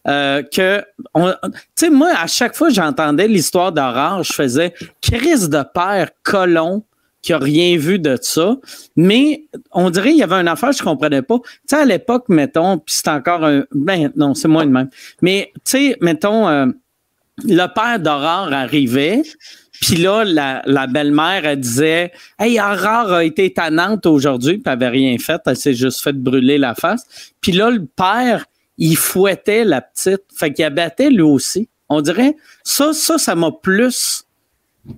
Euh, 0.08 0.44
que, 0.44 0.84
tu 1.16 1.32
sais, 1.76 1.90
moi, 1.90 2.12
à 2.16 2.28
chaque 2.28 2.56
fois 2.56 2.68
que 2.68 2.76
j'entendais 2.76 3.28
l'histoire 3.28 3.72
d'Aurore, 3.72 4.22
je 4.24 4.34
faisais 4.34 4.72
Chris 5.02 5.50
de 5.50 5.64
père 5.74 6.10
colon 6.24 6.84
qui 7.26 7.34
a 7.34 7.40
rien 7.40 7.76
vu 7.76 7.98
de 7.98 8.18
ça. 8.22 8.56
Mais 8.96 9.46
on 9.72 9.90
dirait 9.90 10.10
qu'il 10.10 10.20
y 10.20 10.24
avait 10.24 10.36
une 10.36 10.48
affaire 10.48 10.70
que 10.70 10.78
je 10.78 10.84
comprenais 10.84 11.24
pas. 11.24 11.40
Tu 11.40 11.52
sais, 11.66 11.78
à 11.78 11.86
l'époque, 11.86 12.26
mettons, 12.30 12.78
puis 12.78 12.96
c'est 12.96 13.08
encore 13.10 13.44
un. 13.44 13.66
Ben, 13.72 14.12
non, 14.16 14.36
c'est 14.36 14.48
moins 14.48 14.68
de 14.68 14.72
même. 14.72 14.90
Mais, 15.24 15.52
tu 15.56 15.62
sais, 15.64 15.98
mettons, 16.02 16.48
euh, 16.48 16.68
le 17.44 17.66
père 17.74 18.00
d'Aurore 18.00 18.54
arrivait, 18.54 19.24
puis 19.82 19.96
là, 19.96 20.24
la, 20.24 20.62
la 20.68 20.86
belle-mère, 20.86 21.46
elle 21.46 21.60
disait 21.60 22.12
Hey, 22.38 22.60
Aurore 22.60 23.12
a 23.12 23.24
été 23.24 23.52
tannante 23.52 24.06
aujourd'hui, 24.06 24.60
puis 24.60 24.64
elle 24.68 24.74
avait 24.74 24.90
rien 24.90 25.18
fait, 25.18 25.42
elle 25.48 25.58
s'est 25.58 25.74
juste 25.74 26.04
fait 26.04 26.14
brûler 26.14 26.60
la 26.60 26.76
face. 26.76 27.32
Puis 27.42 27.54
là, 27.54 27.72
le 27.72 27.86
père, 27.86 28.46
il 28.78 28.96
fouettait 28.96 29.66
la 29.66 29.82
petite, 29.82 30.26
fait 30.38 30.54
qu'il 30.54 30.64
abattait 30.64 31.10
lui 31.10 31.24
aussi. 31.24 31.70
On 31.90 32.02
dirait, 32.02 32.36
ça, 32.64 32.94
ça, 32.94 33.18
ça 33.18 33.34
m'a 33.34 33.52
plus. 33.52 34.26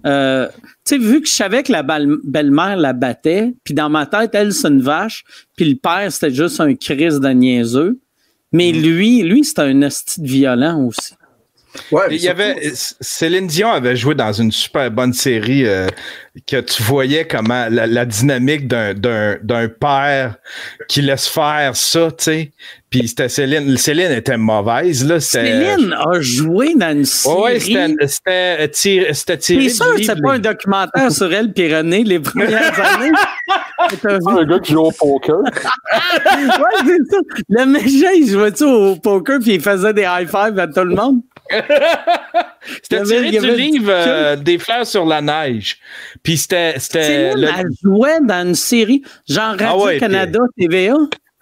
Euh, 0.06 0.48
tu 0.48 0.96
sais, 0.96 0.98
vu 0.98 1.22
que 1.22 1.28
je 1.28 1.34
savais 1.34 1.64
que 1.64 1.72
la 1.72 1.84
belle- 1.84 2.18
belle-mère 2.24 2.76
la 2.78 2.94
battait, 2.94 3.54
puis 3.64 3.74
dans 3.74 3.90
ma 3.90 4.06
tête, 4.06 4.32
elle, 4.34 4.54
c'est 4.54 4.68
une 4.68 4.82
vache, 4.82 5.24
puis 5.56 5.70
le 5.70 5.76
père, 5.76 6.12
c'était 6.12 6.34
juste 6.34 6.60
un 6.60 6.76
crise 6.76 7.20
de 7.20 7.30
niaiseux. 7.30 8.00
Mais 8.52 8.72
lui, 8.72 9.24
lui, 9.24 9.44
c'était 9.44 9.64
un 9.64 9.82
hostie 9.84 10.22
de 10.22 10.28
violent 10.28 10.82
aussi. 10.86 11.14
Ouais, 11.92 12.04
Il 12.10 12.22
y 12.22 12.28
avait 12.30 12.72
Céline 12.74 13.46
Dion 13.46 13.70
avait 13.72 13.96
joué 13.96 14.16
dans 14.16 14.32
une 14.34 14.52
super 14.52 14.90
bonne 14.90 15.14
série 15.14 15.66
euh, 15.66 15.88
que 16.48 16.60
tu 16.62 16.82
voyais 16.82 17.28
comment 17.28 17.68
la, 17.70 17.86
la 17.86 18.06
dynamique 18.06 18.68
d'un, 18.68 18.94
d'un, 18.96 19.38
d'un 19.44 19.68
père 19.70 20.38
qui 20.88 21.02
laisse 21.02 21.28
faire 21.28 21.76
ça, 21.76 22.10
tu 22.18 22.24
sais. 22.24 22.52
Puis 22.90 23.10
c'était 23.10 23.28
Céline. 23.28 23.76
Céline 23.78 24.12
était 24.12 24.38
mauvaise 24.38 25.06
là. 25.06 25.20
Céline 25.20 25.94
a 25.94 26.22
joué 26.22 26.74
dans 26.76 26.92
une 26.96 27.04
série. 27.04 27.36
Ouais, 27.36 27.42
ouais, 27.42 27.60
c'était, 27.60 28.08
c'était, 28.08 28.70
tiré, 28.70 29.14
c'était 29.14 29.38
tiré. 29.38 29.64
T'es 29.64 29.70
sûr 29.70 29.96
que 29.96 30.04
c'est 30.04 30.22
pas 30.22 30.34
un 30.34 30.40
documentaire 30.40 31.12
sur 31.12 31.34
elle 31.34 31.52
puis 31.52 31.76
René 31.76 32.04
les 32.06 32.20
premières 32.20 32.80
années? 32.96 33.12
Vu? 33.12 34.10
Un 34.28 34.46
gars 34.46 34.60
qui 34.60 34.72
joue 34.72 34.80
au 34.86 34.92
poker. 34.92 35.42
Ouais, 36.38 36.86
c'est 36.86 37.12
ça. 37.12 37.18
Le 37.50 37.66
méchant, 37.66 38.12
il 38.16 38.28
jouait-tu 38.30 38.64
au 38.64 38.96
poker 38.96 39.40
puis 39.40 39.56
il 39.56 39.62
faisait 39.62 39.94
des 39.94 40.04
high-fives 40.04 40.58
à 40.58 40.68
tout 40.68 40.84
le 40.84 40.96
monde? 40.96 41.22
C'était 42.84 43.04
tiré 43.04 43.32
du 43.32 43.52
livre 43.52 43.90
euh, 43.90 44.36
Des 44.36 44.58
fleurs 44.58 44.86
sur 44.86 45.06
la 45.06 45.22
neige. 45.22 45.78
Puis 46.24 46.38
c'était. 46.38 46.76
c'était 46.80 47.04
Céline, 47.04 47.42
le- 47.42 47.48
elle 47.58 47.68
jouait 47.84 48.20
dans 48.22 48.48
une 48.48 48.56
série, 48.56 49.02
genre 49.28 49.56
Ah 49.60 49.76
ouais, 49.78 49.84
Radio-Canada, 49.84 50.40
TVA. 50.58 50.96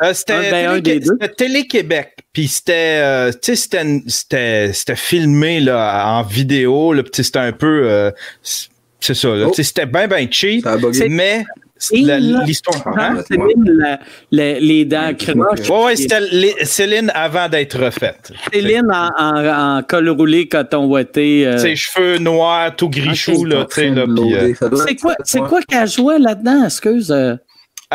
Euh, 0.03 0.13
c'était 0.13 0.51
ben, 0.51 0.81
c'était 0.83 1.29
Télé-Québec. 1.29 2.15
Puis 2.33 2.47
c'était, 2.49 2.99
euh, 3.01 3.31
tu 3.31 3.37
sais, 3.41 3.55
c'était, 3.55 4.01
c'était, 4.07 4.73
c'était 4.73 4.95
filmé 4.97 5.61
là, 5.61 6.05
en 6.17 6.23
vidéo. 6.23 6.93
C'était 7.13 7.39
un 7.39 7.53
peu, 7.53 7.83
euh, 7.89 8.11
c'est 8.41 9.13
ça. 9.13 9.29
Là, 9.29 9.45
Oh. 9.49 9.53
c'était 9.55 9.85
bien, 9.85 10.07
bien 10.07 10.27
cheap. 10.29 10.67
Mais 11.09 11.45
l'histoire. 11.91 12.85
Hein? 12.97 13.21
Céline, 13.27 13.63
la- 13.77 13.99
la- 14.31 14.59
les 14.59 14.85
dents 14.85 15.13
croches. 15.13 15.69
Ouais, 15.69 15.83
ouais, 15.85 15.95
c'était 15.95 16.19
les- 16.31 16.65
Céline 16.65 17.11
avant 17.13 17.47
d'être 17.47 17.77
refaite. 17.79 18.31
Céline 18.51 18.89
en, 18.91 19.09
en, 19.17 19.77
en 19.77 19.83
col 19.83 20.09
roulé, 20.09 20.47
coton 20.47 20.85
ouaté. 20.87 21.45
euh. 21.47 21.57
Ses 21.57 21.75
cheveux 21.75 22.17
noirs, 22.17 22.75
tout 22.75 22.89
grichou, 22.89 23.45
Ok. 23.45 23.47
là, 23.47 23.65
euh, 23.77 24.53
C'est 24.85 24.95
quoi, 24.95 25.15
c'est 25.23 25.39
quoi 25.39 25.61
qu'elle 25.61 25.87
jouait 25.89 26.19
là-dedans? 26.19 26.65
Excuse. 26.65 27.11
euh? 27.11 27.35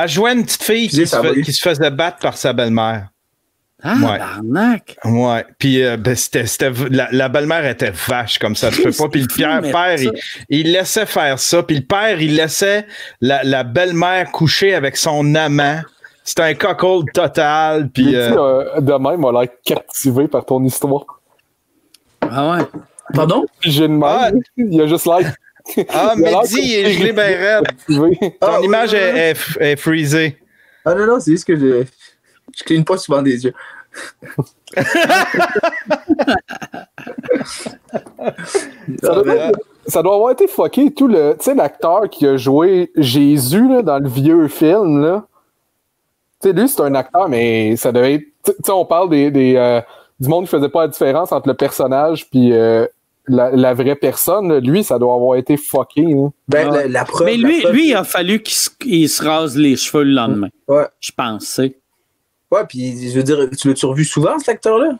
Elle 0.03 0.09
jouait 0.09 0.33
une 0.33 0.45
petite 0.45 0.63
fille 0.63 0.89
qui 0.89 1.07
se, 1.07 1.17
fait- 1.17 1.41
qui 1.43 1.53
faisait 1.53 1.91
battre 1.91 2.19
par 2.19 2.37
sa 2.37 2.53
belle-mère. 2.53 3.09
Ah, 3.83 3.95
Ouais. 3.95 4.19
barnac. 4.19 4.97
Ouais, 5.07 5.47
puis 5.59 5.83
euh, 5.83 5.97
ben, 5.97 6.15
c'était, 6.15 6.45
la, 6.91 7.09
la 7.13 7.29
belle-mère 7.31 7.65
était 7.67 7.91
vache 7.93 8.39
comme 8.39 8.55
ça, 8.55 8.71
tu 8.71 8.83
peux 8.83 8.93
pas. 8.93 9.09
Puis 9.09 9.23
le 9.23 9.27
père, 9.27 9.61
père 9.63 9.97
il, 9.99 10.13
il 10.51 10.73
laissait 10.73 11.07
faire 11.07 11.39
ça, 11.39 11.63
puis 11.63 11.77
le 11.77 11.83
père, 11.85 12.21
il 12.21 12.37
laissait 12.37 12.87
la, 13.23 13.43
la 13.43 13.65
belle-mère 13.65 14.31
coucher 14.33 14.75
avec 14.75 14.99
son 14.99 15.35
amant. 15.35 15.81
C'était 16.25 16.43
un 16.43 16.55
cockhold 16.55 17.07
total, 17.15 17.89
puis 17.89 18.15
euh, 18.15 18.37
euh, 18.77 18.81
de 18.83 18.93
même, 18.93 19.25
a 19.25 19.33
l'air 19.41 19.51
captivé 19.65 20.29
par 20.29 20.45
ton 20.45 20.63
histoire. 20.63 21.05
Ah 22.21 22.51
ouais. 22.59 22.65
Pardon? 23.15 23.47
J'ai 23.63 23.87
une 23.87 24.01
Ah. 24.05 24.31
Il 24.59 24.81
a 24.83 24.87
juste 24.87 25.07
l'air. 25.07 25.33
ah, 25.91 26.15
Mehdi, 26.17 26.61
il 26.61 26.75
est 26.87 26.93
gelé 26.93 27.13
bien 27.13 27.25
raide. 27.25 27.65
Ton 27.87 28.13
Ah, 28.41 28.59
oui, 28.61 28.67
image 28.67 28.93
oui, 28.93 28.99
est, 28.99 29.13
oui. 29.13 29.19
est 29.21 29.33
f- 29.35 29.61
est 29.61 29.77
freezée. 29.77 30.37
Ah 30.85 30.95
non, 30.95 31.07
non, 31.07 31.21
c'est 31.21 31.33
juste 31.33 31.47
que 31.47 31.57
je, 31.57 31.85
je 32.57 32.65
cligne 32.65 32.85
pas 32.85 32.97
souvent 32.99 33.23
des 33.23 33.45
yeux. 33.45 33.55
Ça 39.03 39.15
doit, 39.15 39.35
être- 39.35 39.59
ça 39.87 40.03
doit 40.03 40.15
avoir 40.15 40.31
été 40.33 40.47
fucké 40.47 40.91
tout 40.93 41.09
le. 41.09 41.35
Tu 41.39 41.45
sais, 41.45 41.55
l'acteur 41.55 42.09
qui 42.11 42.27
a 42.27 42.37
joué 42.37 42.91
Jésus 42.97 43.67
là, 43.69 43.83
dans 43.83 43.99
le 43.99 44.09
vieux 44.09 44.49
film, 44.49 45.03
là. 45.03 45.25
Tu 46.41 46.49
sais, 46.49 46.55
lui, 46.55 46.69
c'est 46.69 46.81
un 46.83 46.95
acteur, 46.95 47.29
mais 47.29 47.77
ça 47.77 47.93
devait 47.93 48.15
être. 48.15 48.25
Tu 48.45 48.53
sais, 48.65 48.73
on 48.73 48.85
parle 48.85 49.11
des, 49.11 49.31
des, 49.31 49.57
euh, 49.57 49.81
du 50.19 50.29
monde 50.29 50.45
qui 50.45 50.51
faisait 50.51 50.69
pas 50.69 50.83
la 50.83 50.89
différence 50.89 51.33
entre 51.33 51.49
le 51.49 51.55
personnage 51.55 52.29
puis 52.31 52.53
euh, 52.53 52.87
la, 53.31 53.51
la 53.51 53.75
vraie 53.75 53.95
personne. 53.97 54.59
Lui, 54.59 54.85
ça 54.85 54.99
doit 54.99 55.15
avoir 55.15 55.37
été 55.37 55.57
fucké. 55.57 56.03
là. 56.03 56.29
Ben, 56.49 56.69
Ah. 56.71 56.77
la, 56.77 56.89
la 56.89 57.05
preuve. 57.05 57.27
Mais 57.27 57.37
la 57.37 57.49
lui, 57.49 57.61
preuve- 57.63 57.73
lui, 57.75 57.89
il 57.89 57.95
a 57.95 58.05
fallu 58.05 58.43
qu'il 58.43 58.55
se, 58.55 58.71
il 58.85 59.09
se 59.09 59.23
rase 59.25 59.57
les 59.57 59.77
cheveux 59.77 60.05
le 60.05 60.13
lendemain. 60.13 60.49
Ouais. 60.69 60.87
Je 61.01 61.11
pense, 61.17 61.45
c'est. 61.47 61.77
Ouais, 62.51 62.65
puis 62.69 63.09
je 63.11 63.17
veux 63.17 63.23
dire, 63.23 63.39
tu 63.59 63.69
l'as-tu 63.69 63.87
revu 63.87 64.05
souvent, 64.05 64.39
cet 64.39 64.49
acteur-là? 64.51 64.99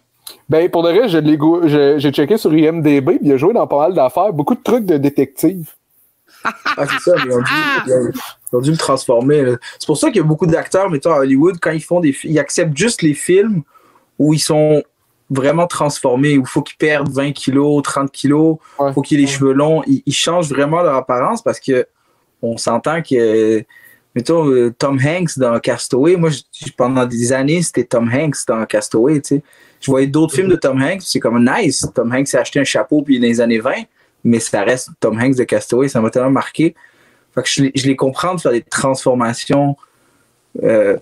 Ben, 0.49 0.71
pour 0.71 0.83
de 0.85 0.91
vrai, 0.91 1.09
je 1.09 1.19
l'ai 1.19 1.37
go- 1.37 1.63
je- 1.67 1.99
j'ai 1.99 2.13
checké 2.13 2.37
sur 2.39 2.55
IMDB, 2.55 3.19
puis 3.19 3.19
il 3.23 3.33
a 3.33 3.37
joué 3.37 3.53
dans 3.53 3.67
pas 3.67 3.79
mal 3.81 3.95
d'affaires, 3.95 4.33
beaucoup 4.33 4.55
de 4.55 4.63
trucs 4.63 4.87
de 4.87 4.97
détective. 4.97 5.71
Ah, 6.45 6.87
c'est 6.87 7.01
ça, 7.11 7.17
mais 7.17 7.25
ils 7.27 7.33
ont 7.35 7.41
dû, 7.41 7.53
ils 7.87 7.93
ont- 7.93 8.11
ils 8.53 8.57
ont 8.57 8.61
dû 8.61 8.71
le 8.71 8.77
transformer. 8.77 9.45
C'est 9.79 9.87
pour 9.87 9.97
ça 9.99 10.07
qu'il 10.09 10.19
y 10.19 10.21
a 10.21 10.25
beaucoup 10.25 10.47
d'acteurs, 10.47 10.89
mettons, 10.89 11.11
à 11.13 11.19
Hollywood, 11.19 11.57
quand 11.61 11.73
ils 11.73 11.83
font 11.83 12.01
des 12.01 12.15
ils 12.25 12.39
acceptent 12.39 12.77
juste 12.77 13.03
les 13.03 13.15
films 13.15 13.63
où 14.19 14.33
ils 14.33 14.39
sont 14.39 14.83
vraiment 15.31 15.67
transformés, 15.67 16.37
où 16.37 16.43
il 16.43 16.47
faut 16.49 16.63
qu'ils 16.63 16.77
perdent 16.77 17.11
20 17.11 17.33
kilos, 17.33 17.83
30 17.85 18.11
kilos, 18.11 18.57
il 18.79 18.83
Ouais. 18.85 18.93
faut 18.93 19.01
qu'ils 19.03 19.19
aient 19.19 19.23
les 19.23 19.27
cheveux 19.29 19.53
longs. 19.53 19.83
Ils, 19.87 20.03
ils 20.05 20.13
changent 20.15 20.49
vraiment 20.51 20.83
leur 20.83 20.97
apparence 20.97 21.41
parce 21.43 21.61
que 21.61 21.87
on 22.43 22.57
s'entend 22.57 23.01
que, 23.03 23.63
mettons, 24.15 24.49
euh, 24.51 24.75
Tom 24.77 24.99
Hanks 24.99 25.39
dans 25.39 25.59
Castaway, 25.61 26.17
moi, 26.17 26.31
je- 26.31 26.73
pendant 26.77 27.07
des 27.07 27.33
années, 27.33 27.63
c'était 27.63 27.85
Tom 27.85 28.11
Hanks 28.13 28.37
dans 28.49 28.65
Castaway, 28.67 29.21
tu 29.21 29.37
sais. 29.37 29.43
Je 29.81 29.91
voyais 29.91 30.07
d'autres 30.09 30.35
films 30.35 30.49
de 30.49 30.57
Tom 30.57 30.83
Hanks, 30.83 31.03
c'est 31.03 31.21
comme 31.21 31.45
nice. 31.49 31.87
Tom 31.95 32.13
Hanks 32.13 32.27
s'est 32.29 32.39
acheté 32.39 32.59
un 32.61 32.65
chapeau 32.65 33.03
puis 33.03 33.19
dans 33.21 33.27
les 33.27 33.41
années 33.41 33.61
20, 33.61 33.73
mais 34.25 34.41
ça 34.41 34.63
reste 34.63 34.91
Tom 35.01 35.19
Hanks 35.19 35.37
de 35.37 35.45
Castaway, 35.45 35.89
ça 35.89 36.01
m'a 36.01 36.11
tellement 36.11 36.31
marqué. 36.31 36.75
Fait 37.35 37.43
que 37.43 37.49
je, 37.49 37.63
les- 37.63 37.73
je 37.77 37.87
les 37.87 37.95
comprends 37.97 38.35
de 38.35 38.41
faire 38.41 38.53
des 38.53 38.63
transformations. 38.63 39.77
Euh, 40.65 40.97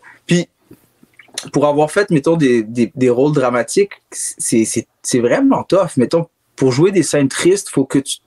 pour 1.52 1.66
avoir 1.66 1.90
fait, 1.90 2.10
mettons, 2.10 2.36
des, 2.36 2.62
des, 2.62 2.92
des 2.94 3.10
rôles 3.10 3.32
dramatiques, 3.32 3.92
c'est 4.10 5.20
vraiment 5.20 5.62
tough. 5.64 5.96
Mettons, 5.96 6.28
pour 6.56 6.72
jouer 6.72 6.90
des 6.90 7.02
scènes 7.02 7.28
tristes, 7.28 7.68
faut 7.68 7.84
que 7.84 7.98
tu 7.98 8.18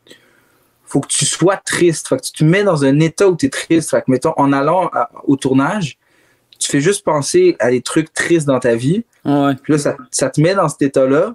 faut 0.85 0.99
que 0.99 1.07
tu 1.07 1.25
sois 1.25 1.55
triste. 1.57 2.09
Fait 2.09 2.17
que 2.17 2.23
tu 2.23 2.31
te 2.33 2.43
mets 2.43 2.63
dans 2.63 2.83
un 2.83 2.99
état 2.99 3.27
où 3.29 3.37
tu 3.37 3.45
es 3.45 3.49
triste. 3.49 3.91
Fait 3.91 4.01
que, 4.01 4.11
mettons, 4.11 4.33
en 4.35 4.51
allant 4.51 4.89
à- 4.93 5.09
au 5.23 5.37
tournage, 5.37 5.97
tu 6.59 6.69
fais 6.69 6.81
juste 6.81 7.05
penser 7.05 7.55
à 7.59 7.71
des 7.71 7.81
trucs 7.81 8.11
tristes 8.13 8.45
dans 8.45 8.59
ta 8.59 8.75
vie. 8.75 9.05
Ouais. 9.23 9.55
Puis 9.63 9.71
là, 9.73 9.79
ça, 9.79 9.95
ça 10.11 10.29
te 10.29 10.41
met 10.41 10.53
dans 10.53 10.67
cet 10.67 10.81
état-là. 10.81 11.33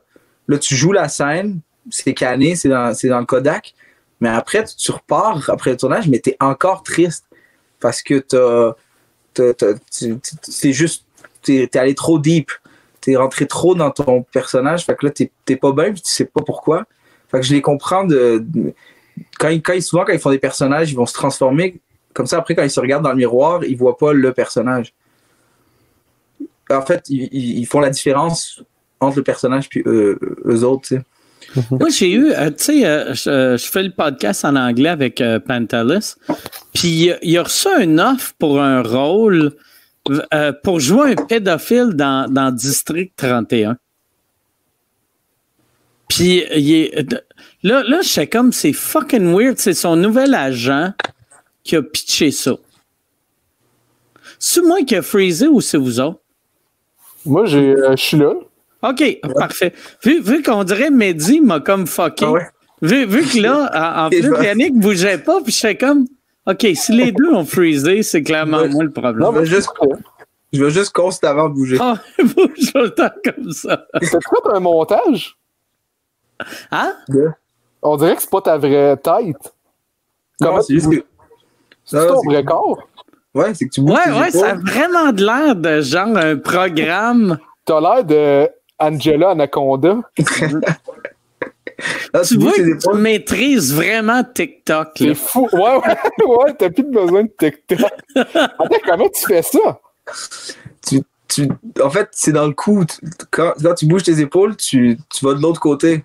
Là, 0.49 0.59
tu 0.59 0.77
joues 0.77 0.93
la 0.93 1.09
scène, 1.09 1.61
c'est 1.91 2.13
canné, 2.13 2.55
c'est 2.55 2.69
dans, 2.69 2.93
dans 3.05 3.19
le 3.19 3.25
Kodak. 3.25 3.75
Mais 4.21 4.29
après, 4.29 4.63
tu, 4.65 4.77
tu 4.77 4.91
repars 4.93 5.49
après 5.49 5.71
le 5.71 5.77
tournage, 5.79 6.07
mais 6.07 6.21
tu 6.21 6.31
es 6.31 6.37
encore 6.39 6.83
triste. 6.83 7.25
Parce 7.81 8.03
que 8.03 8.19
tu- 9.35 10.19
c'est 10.43 10.73
juste, 10.75 11.06
tu 11.47 11.63
es, 11.63 11.77
allé 11.77 11.95
trop 11.95 12.19
deep. 12.19 12.51
Tu 13.01 13.13
es 13.13 13.17
rentré 13.17 13.47
trop 13.47 13.75
dans 13.75 13.91
ton 13.91 14.23
personnage. 14.23 14.85
Fait 14.85 14.97
que 14.97 15.07
là, 15.07 15.13
tu 15.13 15.31
n'es 15.49 15.57
pas 15.57 15.73
bien, 15.73 15.93
puis 15.93 16.03
tu 16.03 16.11
sais 16.11 16.25
pas 16.27 16.43
pourquoi. 16.43 16.85
Fait 17.31 17.41
que 17.41 17.47
je 17.47 17.55
les 17.55 17.63
comprends 17.63 18.07
quand, 19.39 19.49
ils- 19.49 19.63
quand 19.63 19.73
ils- 19.73 19.83
souvent, 19.83 20.05
quand 20.05 20.13
ils 20.13 20.19
font 20.19 20.31
des 20.31 20.39
personnages, 20.39 20.91
ils 20.91 20.97
vont 20.97 21.07
se 21.07 21.15
transformer. 21.15 21.81
Comme 22.15 22.27
ça, 22.27 22.39
après, 22.39 22.55
quand 22.55 22.63
ils 22.63 22.71
se 22.71 22.81
regardent 22.81 23.05
dans 23.05 23.11
le 23.11 23.17
miroir, 23.17 23.65
ils 23.65 23.77
voient 23.77 23.97
pas 23.97 24.13
le 24.13 24.33
personnage 24.33 24.93
en 26.71 26.83
fait, 26.83 27.05
ils, 27.09 27.65
font 27.67 27.81
la 27.81 27.91
différence 27.91 28.63
entre 29.01 29.19
le 29.19 29.23
personnage 29.23 29.69
puis 29.69 29.83
eux, 29.87 30.19
autres. 30.65 30.89
Moi, 31.71 31.89
j'ai 31.91 32.11
eu, 32.13 32.33
euh, 32.33 32.51
tu 32.51 32.65
sais, 32.65 32.87
euh, 32.87 33.15
je, 33.15 33.57
je 33.57 33.71
fais 33.71 33.83
le 33.85 33.91
podcast 33.93 34.45
en 34.45 34.57
anglais 34.57 34.89
avec 34.89 35.21
euh, 35.21 35.39
Pantelis, 35.39 36.15
puis 36.75 37.13
il 37.23 37.39
a- 37.39 37.43
reçu 37.45 37.69
un 37.69 37.99
offre 37.99 38.33
pour 38.39 38.61
un 38.61 38.83
rôle 38.83 39.53
euh, 40.33 40.53
pour 40.63 40.81
jouer 40.81 41.13
un 41.13 41.15
pédophile 41.17 41.91
dans, 41.95 42.31
dans 42.31 42.51
District 42.51 43.13
31. 43.17 43.77
Puis 46.09 46.45
il 46.55 46.73
est, 46.73 47.13
là, 47.63 47.83
là, 47.83 48.01
je 48.03 48.09
sais 48.09 48.27
comme, 48.27 48.53
c'est 48.53 48.73
fucking 48.73 49.35
weird, 49.35 49.59
c'est 49.59 49.75
son 49.75 49.97
nouvel 49.97 50.35
agent 50.35 50.93
qui 51.65 51.77
a 51.77 51.83
pitché 51.83 52.31
ça. 52.31 52.57
C'est 54.39 54.63
moi 54.63 54.83
qui 54.83 54.95
a 54.95 55.03
freezé 55.03 55.49
ou 55.49 55.61
c'est 55.61 55.79
vous 55.79 55.99
autres? 56.01 56.21
Moi, 57.25 57.47
j'ai, 57.47 57.75
euh, 57.75 57.97
je 57.97 58.03
suis 58.03 58.17
là. 58.17 58.35
OK, 58.83 59.21
parfait. 59.35 59.73
Vu, 60.05 60.21
vu 60.21 60.43
qu'on 60.43 60.63
dirait 60.63 60.91
Mehdi 60.91 61.41
m'a 61.41 61.59
comme 61.59 61.87
fucké. 61.87 62.25
Ah 62.25 62.33
ouais? 62.33 62.47
Vu, 62.83 63.07
vu 63.07 63.25
que 63.25 63.41
là, 63.41 63.71
en, 63.75 64.07
en 64.07 64.11
plus. 64.11 64.45
Yannick 64.45 64.75
bougeait 64.75 65.19
pas, 65.19 65.41
puis 65.43 65.53
je 65.53 65.59
fais 65.59 65.77
comme, 65.77 66.07
OK, 66.47 66.67
si 66.75 66.93
les 66.93 67.13
deux 67.13 67.33
ont 67.33 67.45
freezé, 67.45 68.03
c'est 68.03 68.23
clairement 68.23 68.67
moi 68.69 68.85
le 68.85 68.91
Non, 68.91 68.93
problème. 68.93 69.17
je 69.25 69.31
mais 69.33 69.39
veux 69.41 69.45
juste, 69.47 69.71
je 70.53 70.63
veux 70.65 70.71
juste 70.71 70.93
constamment 70.93 71.49
bouger. 71.49 71.77
Ah, 71.81 71.95
bouge 72.19 72.73
tout 72.73 72.79
le 72.79 72.91
temps 72.91 73.11
comme 73.25 73.51
ça. 73.51 73.85
T'as 73.93 74.01
fait 74.01 74.55
un 74.55 74.61
montage? 74.61 75.37
Hein? 76.71 76.93
On 77.83 77.97
dirait 77.97 78.15
que 78.17 78.23
c'est 78.23 78.31
pas 78.31 78.41
ta 78.43 78.59
vraie 78.59 78.97
tête. 78.97 79.55
Non, 80.41 80.61
c'est 80.61 80.75
juste 80.75 80.91
que. 80.91 81.05
C'est 81.85 81.97
Non, 81.97 82.15
ton 82.15 82.21
c'est- 82.21 82.29
vrai 82.29 82.45
corps? 82.45 82.89
Ouais, 83.35 83.55
c'est 83.55 83.67
que 83.67 83.71
tu 83.75 83.81
bouges. 83.81 83.93
Ouais, 83.95 84.19
ouais, 84.21 84.31
ça 84.31 84.51
a 84.51 84.55
vraiment 84.55 85.13
de 85.13 85.25
l'air 85.25 85.57
de 85.57 85.81
genre 85.81 86.17
un 86.17 86.37
programme. 86.37 87.39
T'as 87.65 87.81
l'air 87.81 88.05
de 88.05 88.49
Angela 88.79 89.31
Anaconda. 89.31 89.99
Là, 92.15 92.23
Tu 92.23 92.39
vois 92.39 92.95
maîtrises 92.95 93.75
vraiment 93.75 94.23
TikTok. 94.25 94.89
C'est 94.97 95.15
fou. 95.15 95.49
Ouais, 95.53 95.77
ouais, 95.77 96.27
ouais, 96.27 96.55
t'as 96.59 96.71
plus 96.71 96.85
besoin 96.85 97.25
de 97.25 97.31
TikTok. 97.39 97.81
Attends, 98.17 98.79
comment 98.85 99.09
tu 99.09 99.27
fais 99.27 99.43
ça? 99.43 99.81
Tu, 100.87 101.03
tu, 101.29 101.49
en 101.83 101.91
fait, 101.91 102.09
c'est 102.13 102.33
dans 102.33 102.47
le 102.47 102.55
cou. 102.55 102.85
Quand, 103.31 103.53
quand 103.63 103.75
tu 103.75 103.87
bouges 103.87 104.05
tes 104.05 104.21
épaules, 104.21 104.57
tu, 104.57 104.97
tu 105.11 105.25
vas 105.25 105.35
de 105.35 105.43
l'autre 105.43 105.61
côté. 105.61 106.05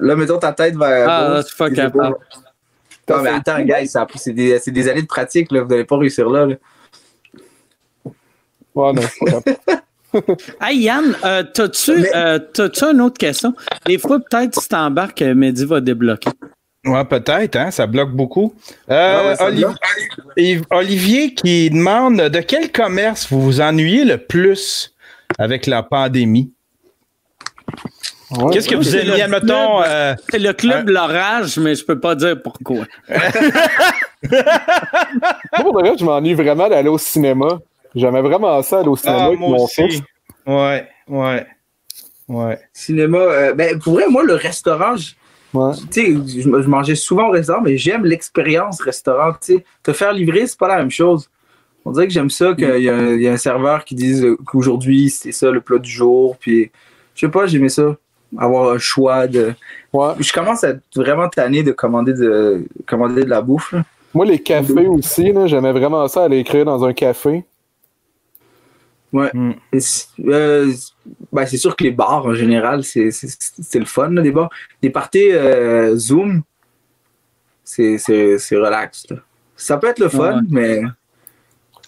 Là, 0.00 0.16
mettons, 0.16 0.38
ta 0.38 0.52
tête 0.52 0.76
va. 0.76 0.86
Ah, 0.86 1.28
là, 1.28 1.40
je 1.42 1.46
suis 1.48 1.56
pas 1.56 1.68
tes 1.68 1.76
capable. 1.76 2.06
épaules. 2.06 2.18
Non, 3.10 3.20
mais 3.22 3.30
attends, 3.30 3.60
guys, 3.60 3.86
ça- 3.88 4.06
c'est 4.14 4.32
des, 4.32 4.58
c'est 4.58 4.70
des 4.70 4.88
années 4.88 5.02
de 5.02 5.06
pratique, 5.06 5.52
là. 5.52 5.60
Vous 5.62 5.68
n'allez 5.68 5.84
pas 5.84 5.98
réussir 5.98 6.30
là. 6.30 6.46
là. 6.46 6.54
Ouais, 8.74 8.92
non, 8.94 9.02
c'est 9.02 9.18
pas 9.30 9.40
grave. 9.40 9.56
Hey 10.60 10.78
Yann, 10.80 11.16
euh, 11.24 11.42
t'as-tu 11.42 11.92
Mais- 11.98 12.16
euh, 12.16 12.38
t'as-tu 12.38 12.84
une 12.84 13.00
autre 13.00 13.18
question? 13.18 13.54
Des 13.86 13.98
fois, 13.98 14.18
peut-être 14.20 14.60
si 14.60 14.68
t'embarques, 14.68 15.22
euh, 15.22 15.34
Mehdi 15.34 15.64
va 15.64 15.80
débloquer. 15.80 16.30
Ouais, 16.86 17.04
peut-être, 17.04 17.56
hein, 17.56 17.70
ça 17.70 17.86
bloque 17.86 18.12
beaucoup. 18.12 18.54
Euh, 18.90 19.20
Ouais, 19.22 19.28
ouais, 19.30 19.36
bloque. 19.52 19.76
Olivier 20.70 21.32
qui 21.34 21.70
demande 21.70 22.16
de 22.20 22.40
quel 22.40 22.70
commerce 22.70 23.26
vous 23.30 23.40
vous 23.40 23.60
ennuyez 23.60 24.04
le 24.04 24.18
plus 24.18 24.94
avec 25.38 25.66
la 25.66 25.82
pandémie? 25.82 26.52
Ouais. 28.30 28.52
Qu'est-ce 28.52 28.68
que 28.68 28.74
vous 28.74 28.82
club. 29.80 29.86
euh, 29.86 30.14
C'est 30.30 30.38
le 30.38 30.52
club 30.52 30.88
L'Orage, 30.88 31.56
mais 31.58 31.74
je 31.74 31.84
peux 31.84 31.98
pas 32.00 32.14
dire 32.14 32.40
pourquoi. 32.42 32.84
Moi, 33.08 33.18
pour 35.62 35.78
le 35.82 35.88
reste, 35.88 36.00
je 36.00 36.04
m'ennuie 36.04 36.34
vraiment 36.34 36.68
d'aller 36.68 36.88
au 36.88 36.98
cinéma. 36.98 37.58
J'aimais 37.94 38.22
vraiment 38.22 38.60
ça, 38.62 38.80
aller 38.80 38.88
au 38.88 38.96
cinéma 38.96 39.18
ah, 39.20 39.24
avec 39.26 39.38
moi 39.38 39.50
mon 39.50 39.64
aussi. 39.64 39.82
fils. 39.88 40.02
Ouais, 40.46 40.86
ouais, 41.08 41.46
ouais. 42.28 42.58
Cinéma. 42.72 43.18
euh, 43.18 43.54
ben, 43.54 43.78
pour 43.78 43.94
vrai, 43.94 44.04
moi, 44.08 44.22
le 44.24 44.34
restaurant, 44.34 44.96
je- 44.96 45.12
Ouais. 45.52 45.72
tu 45.92 46.02
sais, 46.26 46.40
je, 46.42 46.62
je 46.62 46.68
mangeais 46.68 46.96
souvent 46.96 47.28
au 47.28 47.30
restaurant, 47.30 47.60
mais 47.62 47.76
j'aime 47.78 48.04
l'expérience 48.04 48.80
restaurant. 48.80 49.32
Tu 49.40 49.54
sais, 49.58 49.64
te 49.84 49.92
faire 49.92 50.12
livrer, 50.12 50.46
c'est 50.48 50.58
pas 50.58 50.66
la 50.66 50.78
même 50.78 50.90
chose. 50.90 51.30
On 51.84 51.92
dirait 51.92 52.08
que 52.08 52.12
j'aime 52.12 52.30
ça 52.30 52.54
qu'il 52.54 52.64
y, 52.82 52.88
a 52.88 52.94
un- 52.96 53.12
il 53.14 53.22
y 53.22 53.28
a 53.28 53.32
un 53.32 53.36
serveur 53.36 53.84
qui 53.84 53.94
dise 53.94 54.26
qu'aujourd'hui, 54.46 55.10
c'est 55.10 55.30
ça 55.32 55.50
le 55.52 55.60
plat 55.60 55.78
du 55.78 55.88
jour. 55.90 56.36
Puis, 56.40 56.72
je 57.14 57.20
sais 57.26 57.30
pas, 57.30 57.46
j'aimais 57.46 57.68
ça. 57.68 57.94
Avoir 58.36 58.72
un 58.74 58.78
choix 58.78 59.28
de. 59.28 59.54
Ouais. 59.92 60.08
Je 60.18 60.32
commence 60.32 60.64
à 60.64 60.70
être 60.70 60.80
vraiment 60.96 61.28
tanné 61.28 61.62
de 61.62 61.70
commander 61.70 62.14
de, 62.14 62.64
commander 62.84 63.22
de 63.22 63.30
la 63.30 63.40
bouffe. 63.40 63.70
là. 63.72 63.84
Moi, 64.12 64.24
les 64.26 64.40
cafés 64.40 64.88
aussi, 64.88 65.30
là, 65.32 65.46
j'aimais 65.46 65.70
vraiment 65.72 66.08
ça, 66.08 66.24
aller 66.24 66.38
écrire 66.38 66.64
dans 66.64 66.84
un 66.84 66.92
café. 66.92 67.44
Et 69.72 69.80
c'est 69.80 70.06
euh, 70.26 70.72
ben, 71.32 71.46
c'est 71.46 71.56
sûr 71.56 71.76
que 71.76 71.84
les 71.84 71.90
bars, 71.92 72.26
en 72.26 72.34
général, 72.34 72.82
c'est 72.82 73.10
c'est- 73.10 73.36
c'est 73.62 73.78
le 73.78 73.84
fun, 73.84 74.10
là, 74.10 74.22
des 74.22 74.32
bars. 74.32 74.50
Parties 74.92 75.30
euh, 75.32 75.94
Zoom, 75.96 76.42
c'est 77.62 77.98
c'est- 77.98 78.38
c'est 78.38 78.56
relax. 78.56 79.06
là. 79.10 79.16
Ça 79.56 79.76
peut 79.78 79.88
être 79.88 80.00
le 80.00 80.08
fun, 80.08 80.36
Ouais. 80.38 80.40
mais. 80.50 80.82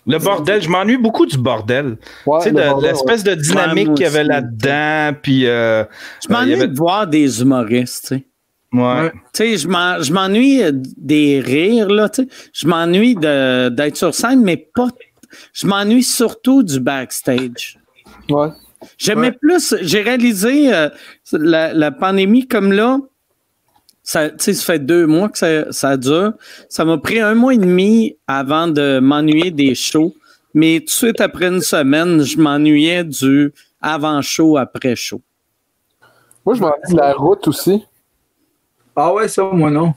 Le 0.09 0.19
bordel, 0.19 0.62
je 0.62 0.69
m'ennuie 0.69 0.98
beaucoup 0.98 1.27
du 1.27 1.36
bordel. 1.36 1.97
Ouais, 2.27 2.39
tu 2.39 2.44
sais, 2.44 2.51
le 2.51 2.57
de- 2.57 2.61
de 2.62 2.69
bordel, 2.69 2.90
l'espèce 2.93 3.24
de 3.24 3.35
dynamique 3.35 3.93
qu'il 3.94 4.05
y 4.05 4.07
avait 4.07 4.23
là-dedans, 4.23 5.19
puis... 5.20 5.47
euh, 5.48 5.82
Je 6.24 6.32
m'ennuie 6.32 6.53
avait- 6.55 6.69
de 6.69 6.77
voir 6.77 7.09
des 7.09 7.43
humoristes, 7.43 8.03
tu 8.03 8.15
sais. 8.19 8.24
ouais. 8.73 8.82
Ouais. 9.01 9.11
Tu 9.12 9.19
sais, 9.32 9.57
je 9.57 9.66
m'en- 9.66 10.01
je 10.01 10.12
m'ennuie 10.12 10.62
des 10.97 11.40
rires, 11.40 11.89
là, 11.89 12.09
tu 12.09 12.23
sais. 12.23 12.28
Je 12.53 12.69
m'ennuie 12.69 13.16
de- 13.16 13.69
d'être 13.70 13.97
sur 13.97 14.15
scène, 14.15 14.43
mais 14.44 14.57
pas. 14.73 14.86
Je 15.52 15.66
m'ennuie 15.66 16.02
surtout 16.02 16.62
du 16.62 16.80
backstage. 16.80 17.78
ouais. 18.30 18.48
J'aimais 18.98 19.28
Ouais. 19.28 19.38
plus. 19.40 19.74
J'ai 19.80 20.02
réalisé 20.02 20.72
euh, 20.72 20.90
la, 21.32 21.72
la 21.72 21.90
pandémie 21.90 22.46
comme 22.46 22.72
là. 22.72 22.98
Ça, 24.02 24.28
tu 24.30 24.36
sais, 24.38 24.52
ça 24.54 24.64
fait 24.64 24.78
deux 24.78 25.06
mois 25.06 25.28
que 25.30 25.38
ça, 25.38 25.72
ça 25.72 25.96
dure. 25.96 26.34
Ça 26.68 26.84
m'a 26.84 26.98
pris 26.98 27.18
un 27.18 27.34
mois 27.34 27.54
et 27.54 27.58
demi 27.58 28.16
avant 28.26 28.68
de 28.68 29.00
m'ennuyer 29.00 29.50
des 29.50 29.74
shows. 29.74 30.14
Mais 30.54 30.78
tout 30.80 30.84
de 30.86 30.90
suite 30.90 31.20
après 31.20 31.46
une 31.48 31.62
semaine, 31.62 32.22
je 32.22 32.38
m'ennuyais 32.38 33.02
du 33.02 33.52
avant-show, 33.80 34.56
après-show. 34.58 35.20
Moi, 36.44 36.54
je 36.54 36.60
m'ennuie 36.60 36.92
de 36.92 36.96
la 36.96 37.14
route 37.14 37.48
aussi. 37.48 37.82
Ah 38.94 39.12
ouais, 39.12 39.26
ça, 39.26 39.42
moi 39.52 39.70
non. 39.70 39.94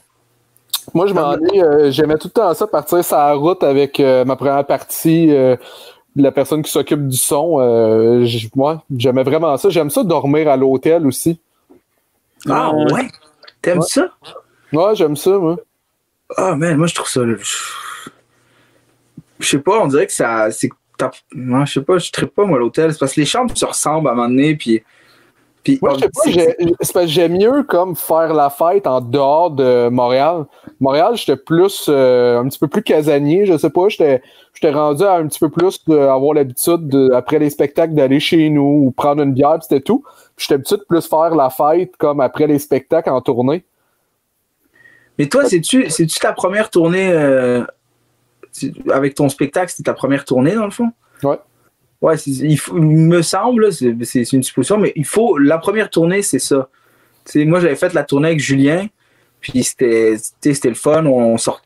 Moi, 0.94 1.06
je 1.06 1.14
m'ennuie, 1.14 1.62
euh, 1.62 1.90
j'aimais 1.90 2.16
tout 2.18 2.28
le 2.28 2.32
temps 2.32 2.52
ça, 2.54 2.66
partir 2.66 3.04
sur 3.04 3.16
la 3.16 3.32
route 3.34 3.62
avec 3.62 4.00
euh, 4.00 4.24
ma 4.24 4.36
première 4.36 4.64
partie, 4.66 5.30
euh, 5.34 5.56
la 6.16 6.32
personne 6.32 6.62
qui 6.62 6.70
s'occupe 6.70 7.06
du 7.08 7.16
son. 7.16 7.60
euh, 7.60 8.26
moi, 8.56 8.82
j'aimais 8.96 9.22
vraiment 9.22 9.56
ça. 9.56 9.68
J'aime 9.70 9.90
ça 9.90 10.02
dormir 10.02 10.48
à 10.48 10.56
l'hôtel 10.56 11.06
aussi. 11.06 11.38
Ah 12.48 12.72
Ouais? 12.74 12.92
ouais? 12.92 13.08
T'aimes 13.62 13.78
Ouais. 13.78 13.84
ça? 13.86 14.08
Ouais, 14.72 14.94
j'aime 14.94 15.16
ça, 15.16 15.30
moi. 15.38 15.56
Ah 16.36 16.54
man, 16.54 16.76
moi 16.76 16.86
je 16.86 16.94
trouve 16.94 17.08
ça. 17.08 17.20
Je 19.38 19.46
sais 19.46 19.58
pas, 19.58 19.80
on 19.80 19.88
dirait 19.88 20.06
que 20.06 20.12
ça. 20.12 20.50
c'est 20.50 20.70
Non, 21.34 21.64
je 21.64 21.72
sais 21.74 21.82
pas, 21.82 21.98
je 21.98 22.10
tripe 22.10 22.34
pas 22.34 22.44
moi 22.44 22.58
l'hôtel. 22.58 22.92
C'est 22.92 22.98
parce 22.98 23.14
que 23.14 23.20
les 23.20 23.26
chambres 23.26 23.56
se 23.56 23.64
ressemblent 23.64 24.08
à 24.08 24.12
un 24.12 24.14
moment 24.14 24.28
donné, 24.28 24.54
puis. 24.56 24.82
Puis 25.62 25.78
Moi, 25.82 25.92
je 25.94 25.98
sais 26.00 26.06
pas, 26.08 26.20
c'est- 26.24 26.32
j'ai- 26.32 26.56
c'est 26.80 26.92
parce 26.92 27.06
que 27.06 27.10
j'aime 27.12 27.36
mieux 27.36 27.62
comme 27.64 27.94
faire 27.94 28.32
la 28.32 28.48
fête 28.50 28.86
en 28.86 29.00
dehors 29.00 29.50
de 29.50 29.88
Montréal. 29.88 30.46
Montréal, 30.80 31.16
j'étais 31.16 31.36
plus, 31.36 31.86
euh, 31.88 32.40
un 32.40 32.48
petit 32.48 32.58
peu 32.58 32.68
plus 32.68 32.82
casanier, 32.82 33.44
je 33.46 33.56
sais 33.58 33.70
pas, 33.70 33.88
j'étais 33.88 34.22
j'étais 34.54 34.72
rendu 34.72 35.04
à 35.04 35.14
un 35.14 35.26
petit 35.26 35.38
peu 35.38 35.48
plus 35.48 35.84
de- 35.86 35.96
avoir 35.98 36.34
l'habitude, 36.34 36.88
de- 36.88 37.12
après 37.12 37.38
les 37.38 37.50
spectacles, 37.50 37.94
d'aller 37.94 38.20
chez 38.20 38.50
nous 38.50 38.84
ou 38.86 38.90
prendre 38.90 39.22
une 39.22 39.32
bière, 39.32 39.52
puis 39.58 39.66
c'était 39.68 39.80
tout. 39.80 40.02
Puis 40.36 40.44
J'étais 40.46 40.54
habitué 40.54 40.76
de 40.78 40.84
plus 40.88 41.06
faire 41.06 41.34
la 41.34 41.50
fête 41.50 41.96
comme 41.96 42.20
après 42.20 42.46
les 42.46 42.58
spectacles 42.58 43.10
en 43.10 43.20
tournée. 43.20 43.64
Mais 45.18 45.26
toi, 45.28 45.44
c'est-tu 45.44 45.90
c'est-tu 45.90 46.18
ta 46.18 46.32
première 46.32 46.70
tournée 46.70 47.10
euh, 47.12 47.62
c'est- 48.52 48.72
avec 48.90 49.14
ton 49.14 49.28
spectacle? 49.28 49.70
C'était 49.70 49.90
ta 49.90 49.94
première 49.94 50.24
tournée, 50.24 50.54
dans 50.54 50.64
le 50.64 50.70
fond? 50.70 50.90
Ouais. 51.22 51.38
Ouais, 52.00 52.16
il, 52.26 52.56
faut- 52.58 52.76
il 52.78 52.82
me 52.82 53.20
semble, 53.22 53.72
c'est 53.72 54.32
une 54.32 54.42
supposition, 54.42 54.78
mais 54.78 54.92
il 54.96 55.04
faut. 55.04 55.36
La 55.38 55.58
première 55.58 55.90
tournée, 55.90 56.22
c'est 56.22 56.38
ça. 56.38 56.68
Tu 57.26 57.40
sais, 57.40 57.44
moi, 57.44 57.60
j'avais 57.60 57.76
fait 57.76 57.92
la 57.92 58.04
tournée 58.04 58.28
avec 58.28 58.40
Julien, 58.40 58.86
puis 59.40 59.62
c'était 59.62 60.16
le 60.64 60.74
fun. 60.74 61.04
On, 61.04 61.36
sort, 61.36 61.60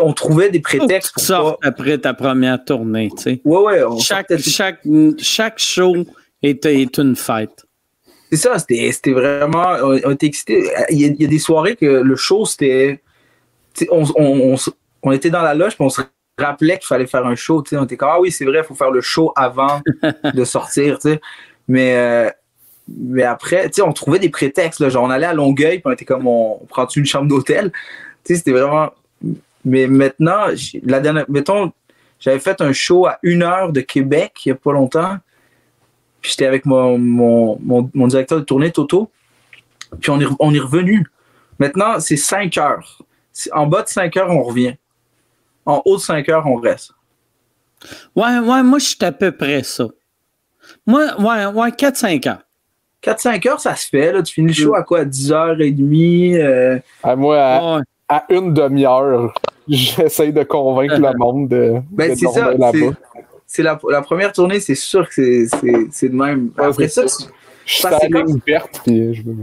on 0.00 0.12
trouvait 0.12 0.50
des 0.50 0.58
prétextes 0.60 1.10
tu 1.10 1.14
pour 1.14 1.22
sortes 1.22 1.62
pas. 1.62 1.68
après 1.68 1.98
ta 1.98 2.12
première 2.12 2.64
tournée, 2.64 3.10
tu 3.16 3.22
sais. 3.22 3.40
Ouais, 3.44 3.58
ouais, 3.60 3.84
on 3.84 3.98
Chaque, 3.98 4.28
sortait- 4.28 4.42
chaque, 4.50 4.80
chaque 5.18 5.58
show 5.60 5.94
est, 6.42 6.66
est 6.66 6.98
une 6.98 7.14
fête. 7.14 7.64
C'est 8.30 8.36
ça, 8.36 8.58
c'était 8.58 9.12
vraiment. 9.12 9.76
On, 9.82 10.10
était 10.10 10.26
excités. 10.26 10.68
Il 10.90 11.00
y, 11.00 11.04
a, 11.04 11.08
il 11.08 11.22
y 11.22 11.24
a 11.24 11.28
des 11.28 11.38
soirées 11.38 11.76
que 11.76 11.86
le 11.86 12.16
show, 12.16 12.44
c'était. 12.44 13.00
On, 13.90 14.02
on, 14.16 14.56
on 15.04 15.12
était 15.12 15.30
dans 15.30 15.40
la 15.42 15.54
loge, 15.54 15.76
puis 15.76 15.84
on 15.84 15.88
se 15.88 16.02
rappelait 16.38 16.78
qu'il 16.78 16.86
fallait 16.86 17.06
faire 17.06 17.26
un 17.26 17.34
show. 17.34 17.62
tu 17.62 17.70
sais. 17.70 17.76
On 17.76 17.84
était 17.84 17.96
comme, 17.96 18.10
ah 18.12 18.20
oui, 18.20 18.30
c'est 18.30 18.44
vrai, 18.44 18.58
il 18.58 18.64
faut 18.64 18.74
faire 18.74 18.90
le 18.90 19.00
show 19.00 19.32
avant 19.36 19.80
de 20.34 20.44
sortir. 20.44 20.98
tu 20.98 21.10
sais. 21.10 21.20
Mais, 21.66 21.96
euh, 21.96 22.30
mais 22.88 23.22
après, 23.24 23.66
tu 23.68 23.76
sais, 23.76 23.82
on 23.82 23.92
trouvait 23.92 24.18
des 24.18 24.30
prétextes. 24.30 24.80
Là, 24.80 24.88
genre, 24.88 25.04
on 25.04 25.10
allait 25.10 25.26
à 25.26 25.34
Longueuil, 25.34 25.78
puis 25.78 25.82
on 25.86 25.90
était 25.92 26.04
comme, 26.04 26.26
on, 26.26 26.58
on 26.62 26.66
prend-tu 26.66 27.00
une 27.00 27.06
chambre 27.06 27.28
d'hôtel? 27.28 27.72
Tu 28.24 28.34
sais, 28.34 28.34
C'était 28.36 28.52
vraiment. 28.52 28.90
Mais 29.64 29.86
maintenant, 29.86 30.46
la 30.84 31.00
dernière, 31.00 31.26
mettons, 31.28 31.72
j'avais 32.20 32.38
fait 32.38 32.60
un 32.60 32.72
show 32.72 33.06
à 33.06 33.18
une 33.22 33.42
heure 33.42 33.72
de 33.72 33.80
Québec 33.80 34.32
il 34.44 34.48
n'y 34.48 34.52
a 34.52 34.54
pas 34.56 34.72
longtemps. 34.72 35.16
Puis 36.20 36.32
j'étais 36.32 36.46
avec 36.46 36.64
mon, 36.64 36.98
mon, 36.98 37.58
mon, 37.60 37.90
mon 37.94 38.06
directeur 38.06 38.38
de 38.38 38.44
tournée, 38.44 38.72
Toto. 38.72 39.10
Puis 40.00 40.10
on 40.10 40.20
est, 40.20 40.26
on 40.38 40.54
est 40.54 40.60
revenu. 40.60 41.06
Maintenant, 41.58 42.00
c'est 42.00 42.16
5 42.16 42.56
heures. 42.58 42.98
En 43.52 43.66
bas 43.66 43.82
de 43.82 43.88
5 43.88 44.16
heures, 44.16 44.30
on 44.30 44.42
revient. 44.42 44.76
En 45.68 45.82
haut 45.84 45.96
de 45.96 46.00
5 46.00 46.26
heures, 46.30 46.46
on 46.46 46.56
reste. 46.56 46.92
Ouais, 48.16 48.38
ouais, 48.38 48.62
moi, 48.62 48.78
je 48.78 48.86
suis 48.86 48.96
à 49.04 49.12
peu 49.12 49.30
près 49.32 49.62
ça. 49.62 49.86
Moi, 50.86 51.06
ouais, 51.20 51.46
ouais, 51.46 51.68
4-5 51.70 52.26
heures. 52.28 52.42
4-5 53.02 53.46
heures, 53.48 53.60
ça 53.60 53.76
se 53.76 53.86
fait. 53.88 54.12
Là. 54.12 54.22
Tu 54.22 54.32
finis 54.34 54.48
le 54.48 54.54
show 54.54 54.74
à 54.74 54.82
quoi? 54.82 55.04
10h30? 55.04 56.36
Euh... 56.42 56.78
À 57.02 57.14
moi, 57.16 57.38
à, 57.38 57.76
Ouais. 57.76 57.82
à 58.08 58.24
une 58.30 58.54
demi-heure, 58.54 59.34
j'essaye 59.68 60.32
de 60.32 60.42
convaincre 60.42 60.96
le 60.98 61.16
monde 61.18 61.48
de, 61.48 61.74
Ben, 61.90 62.10
de 62.10 62.14
c'est 62.16 62.26
ça. 62.26 62.40
dormir 62.52 62.70
c'est- 62.72 62.80
là-bas. 62.80 62.96
C'est 63.46 63.62
la, 63.62 63.78
la 63.90 64.02
première 64.02 64.32
tournée, 64.32 64.60
c'est 64.60 64.74
sûr 64.74 65.06
que 65.08 65.14
c'est- 65.14 65.46
c'est 65.60 65.86
c'est 65.90 66.08
de 66.08 66.14
même. 66.14 66.50
Après 66.58 66.88
c'est 66.88 67.06
ça, 67.08 67.24
tu- 67.24 67.30
Je 67.66 67.72
suis 67.74 67.86
à 67.86 67.98
ligne 68.08 68.40
verte, 68.46 68.80
puis 68.84 69.14
je 69.14 69.22
veux... 69.22 69.34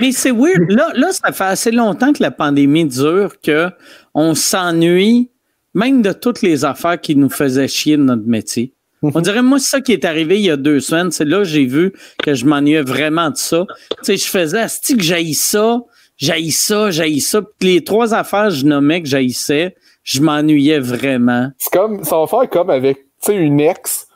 Mais 0.00 0.10
c'est 0.12 0.30
weird. 0.32 0.70
Là, 0.70 0.90
là, 0.94 1.12
ça 1.12 1.30
fait 1.32 1.44
assez 1.44 1.70
longtemps 1.70 2.12
que 2.12 2.22
la 2.22 2.30
pandémie 2.30 2.84
dure 2.86 3.40
que 3.40 3.70
on 4.14 4.34
s'ennuie 4.34 5.30
même 5.74 6.02
de 6.02 6.12
toutes 6.12 6.42
les 6.42 6.64
affaires 6.64 7.00
qui 7.00 7.16
nous 7.16 7.30
faisaient 7.30 7.68
chier 7.68 7.96
de 7.96 8.02
notre 8.02 8.26
métier. 8.26 8.74
On 9.02 9.20
dirait, 9.20 9.40
moi, 9.40 9.58
c'est 9.58 9.70
ça 9.70 9.80
qui 9.80 9.92
est 9.92 10.04
arrivé 10.04 10.38
il 10.38 10.44
y 10.44 10.50
a 10.50 10.58
deux 10.58 10.80
semaines. 10.80 11.10
C'est 11.10 11.24
là 11.24 11.38
que 11.38 11.44
j'ai 11.44 11.64
vu 11.64 11.94
que 12.22 12.34
je 12.34 12.44
m'ennuyais 12.44 12.82
vraiment 12.82 13.30
de 13.30 13.36
ça. 13.36 13.64
Tu 13.68 13.96
sais, 14.02 14.16
je 14.18 14.26
faisais, 14.26 14.60
asti 14.60 14.96
que 14.96 15.02
j'haïs 15.02 15.34
ça, 15.34 15.80
j'haïs 16.18 16.50
ça, 16.50 16.90
j'haïs 16.90 17.20
ça. 17.20 17.40
Puis 17.58 17.74
les 17.74 17.84
trois 17.84 18.12
affaires 18.12 18.48
que 18.48 18.54
je 18.54 18.66
nommais 18.66 19.00
que 19.00 19.08
j'haïssais, 19.08 19.74
je 20.02 20.20
m'ennuyais 20.20 20.80
vraiment. 20.80 21.50
C'est 21.56 21.72
comme, 21.72 22.04
ça 22.04 22.18
va 22.18 22.26
faire 22.26 22.50
comme 22.50 22.68
avec, 22.68 22.98
tu 23.22 23.32
sais, 23.32 23.36
une 23.36 23.60
ex 23.60 24.06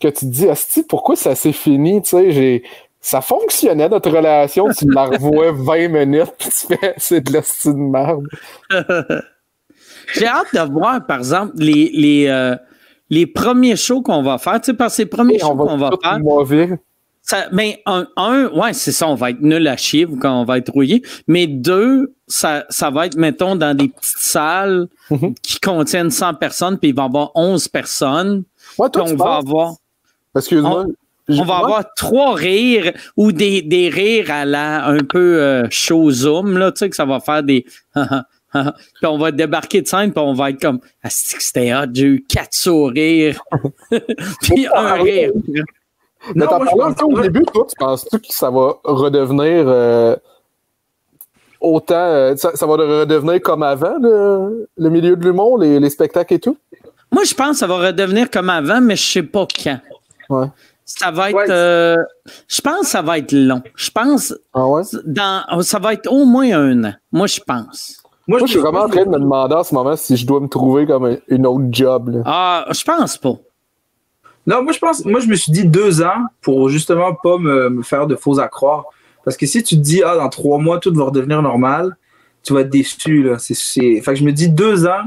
que 0.00 0.08
tu 0.08 0.20
te 0.20 0.24
dis, 0.24 0.48
Asti, 0.48 0.82
pourquoi 0.82 1.14
ça 1.14 1.34
s'est 1.34 1.52
fini, 1.52 2.00
tu 2.02 2.10
sais, 2.10 2.32
j'ai, 2.32 2.62
ça 3.00 3.20
fonctionnait 3.20 3.88
notre 3.88 4.10
relation, 4.10 4.68
tu 4.70 4.90
la 4.90 5.04
revois 5.04 5.52
20 5.56 5.88
minutes, 5.88 6.32
puis 6.38 6.48
tu 6.48 6.74
fais, 6.74 6.94
c'est 6.96 7.20
de 7.20 7.32
la 7.34 7.40
de 7.40 7.76
merde. 7.76 8.26
J'ai 10.14 10.26
hâte 10.26 10.46
de 10.54 10.72
voir, 10.72 11.04
par 11.06 11.18
exemple, 11.18 11.52
les, 11.56 11.90
les, 11.94 12.26
euh, 12.28 12.56
les 13.10 13.26
premiers 13.26 13.76
shows 13.76 14.02
qu'on 14.02 14.22
va 14.22 14.38
faire. 14.38 14.60
Tu 14.60 14.70
sais, 14.70 14.74
par 14.74 14.90
ces 14.90 15.06
premiers 15.06 15.36
Et 15.36 15.38
shows 15.40 15.48
on 15.50 15.54
va 15.56 15.64
qu'on 15.66 15.76
va 15.76 15.90
tout 15.90 15.98
faire, 16.02 16.18
mauvais. 16.20 16.78
Ça, 17.24 17.46
mais 17.52 17.80
un, 17.86 18.06
un 18.16 18.48
ouais, 18.48 18.72
c'est 18.72 18.90
ça, 18.90 19.06
on 19.06 19.14
va 19.14 19.30
être 19.30 19.40
nul 19.40 19.68
à 19.68 19.76
chier 19.76 20.08
quand 20.20 20.40
on 20.40 20.44
va 20.44 20.58
être 20.58 20.72
rouillé. 20.72 21.02
Mais 21.28 21.46
deux, 21.46 22.14
ça, 22.26 22.64
ça 22.68 22.90
va 22.90 23.06
être, 23.06 23.16
mettons, 23.16 23.54
dans 23.54 23.76
des 23.76 23.88
petites 23.88 24.18
salles 24.18 24.88
Mhm. 25.10 25.34
qui 25.40 25.60
contiennent 25.60 26.10
100 26.10 26.34
personnes, 26.34 26.78
puis 26.78 26.88
il 26.90 26.96
va 26.96 27.02
y 27.04 27.06
avoir 27.06 27.30
11 27.36 27.68
personnes. 27.68 28.42
Ouais, 28.76 28.90
toi, 28.90 29.04
on 29.06 29.14
va 29.14 29.36
avoir, 29.36 29.74
Excuse-moi. 30.36 30.86
on 31.28 31.44
va 31.44 31.56
avoir 31.58 31.84
trois 31.94 32.34
rires 32.34 32.92
ou 33.16 33.30
des, 33.30 33.62
des 33.62 33.88
rires 33.88 34.30
à 34.32 34.44
la 34.44 34.86
un 34.86 34.98
peu 35.04 35.40
euh, 35.40 35.62
show 35.70 36.10
zoom, 36.10 36.58
là, 36.58 36.72
tu 36.72 36.80
sais, 36.80 36.90
que 36.90 36.96
ça 36.96 37.04
va 37.04 37.20
faire 37.20 37.44
des. 37.44 37.64
puis 38.54 39.06
on 39.06 39.18
va 39.18 39.30
débarquer 39.32 39.82
de 39.82 39.86
scène, 39.86 40.12
puis 40.12 40.22
on 40.22 40.34
va 40.34 40.50
être 40.50 40.60
comme 40.60 40.80
Ah, 41.02 41.08
c'était 41.10 41.74
hot, 41.74 41.86
j'ai 41.92 42.04
eu 42.06 42.24
quatre 42.28 42.54
sourires. 42.54 43.40
puis 44.42 44.66
un 44.74 44.94
rire. 44.94 45.32
Mais 46.34 46.44
Non, 46.44 46.46
t'en 46.46 46.58
parlais 46.64 46.82
un 46.84 46.92
peu 46.92 47.04
au 47.04 47.20
début, 47.20 47.42
toi, 47.44 47.66
tu 47.68 47.74
penses-tu 47.78 48.18
que 48.18 48.26
ça 48.28 48.50
va 48.50 48.74
redevenir 48.84 49.64
euh, 49.66 50.14
autant. 51.60 51.94
euh, 51.96 52.36
ça, 52.36 52.54
ça 52.54 52.66
va 52.66 52.74
redevenir 52.74 53.40
comme 53.40 53.62
avant, 53.62 53.96
le, 54.00 54.68
le 54.76 54.90
milieu 54.90 55.16
de 55.16 55.24
l'humour, 55.24 55.58
les, 55.58 55.80
les 55.80 55.90
spectacles 55.90 56.34
et 56.34 56.38
tout? 56.38 56.56
Moi, 57.10 57.24
je 57.24 57.34
pense 57.34 57.50
que 57.52 57.56
ça 57.56 57.66
va 57.66 57.76
redevenir 57.78 58.30
comme 58.30 58.50
avant, 58.50 58.80
mais 58.80 58.96
je 58.96 59.02
sais 59.04 59.22
pas 59.22 59.46
quand. 59.62 59.80
Ouais. 60.30 60.46
Ça 60.84 61.10
va 61.10 61.30
être. 61.30 61.36
Ouais. 61.36 61.46
euh, 61.50 61.96
je 62.48 62.60
pense 62.60 62.80
que 62.80 62.86
ça 62.86 63.02
va 63.02 63.18
être 63.18 63.32
long. 63.32 63.62
Je 63.76 63.90
pense 63.90 64.34
Ah 64.52 64.66
ouais? 64.66 64.82
dans 65.04 65.62
ça 65.62 65.78
va 65.78 65.92
être 65.94 66.10
au 66.10 66.24
moins 66.24 66.50
un 66.52 66.84
an. 66.84 66.94
Moi, 67.12 67.26
je 67.26 67.40
pense. 67.40 68.01
Moi, 68.28 68.38
Moi, 68.38 68.46
je 68.46 68.52
suis 68.52 68.60
vraiment 68.60 68.82
en 68.84 68.88
train 68.88 69.04
de 69.04 69.10
me 69.10 69.18
demander 69.18 69.54
en 69.54 69.64
ce 69.64 69.74
moment 69.74 69.96
si 69.96 70.16
je 70.16 70.24
dois 70.26 70.40
me 70.40 70.46
trouver 70.48 70.86
comme 70.86 71.04
un- 71.06 71.16
une 71.28 71.46
autre 71.46 71.64
job. 71.70 72.08
là. 72.10 72.22
Ah, 72.24 72.66
je 72.72 72.84
pense 72.84 73.18
pas. 73.18 73.34
Non, 74.46 74.62
moi 74.62 74.72
je 74.72 74.78
pense, 74.78 75.04
moi 75.04 75.20
je 75.20 75.26
me 75.28 75.34
suis 75.36 75.52
dit 75.52 75.64
deux 75.66 76.02
ans 76.02 76.24
pour 76.40 76.68
justement 76.68 77.14
pas 77.14 77.38
me, 77.38 77.68
me 77.68 77.82
faire 77.82 78.06
de 78.06 78.16
faux 78.16 78.38
à 78.40 78.48
croire. 78.48 78.84
Parce 79.24 79.36
que 79.36 79.46
si 79.46 79.62
tu 79.62 79.76
te 79.76 79.80
dis, 79.80 80.02
ah, 80.04 80.16
dans 80.16 80.28
trois 80.28 80.58
mois, 80.58 80.78
tout 80.78 80.92
va 80.94 81.04
redevenir 81.04 81.42
normal, 81.42 81.96
tu 82.42 82.52
vas 82.52 82.60
être 82.62 82.70
déçu. 82.70 83.22
Là. 83.22 83.38
C'est, 83.38 83.54
c'est... 83.54 84.00
Fait 84.00 84.12
que 84.12 84.16
je 84.18 84.24
me 84.24 84.32
dis 84.32 84.48
deux 84.48 84.86
ans. 84.86 85.04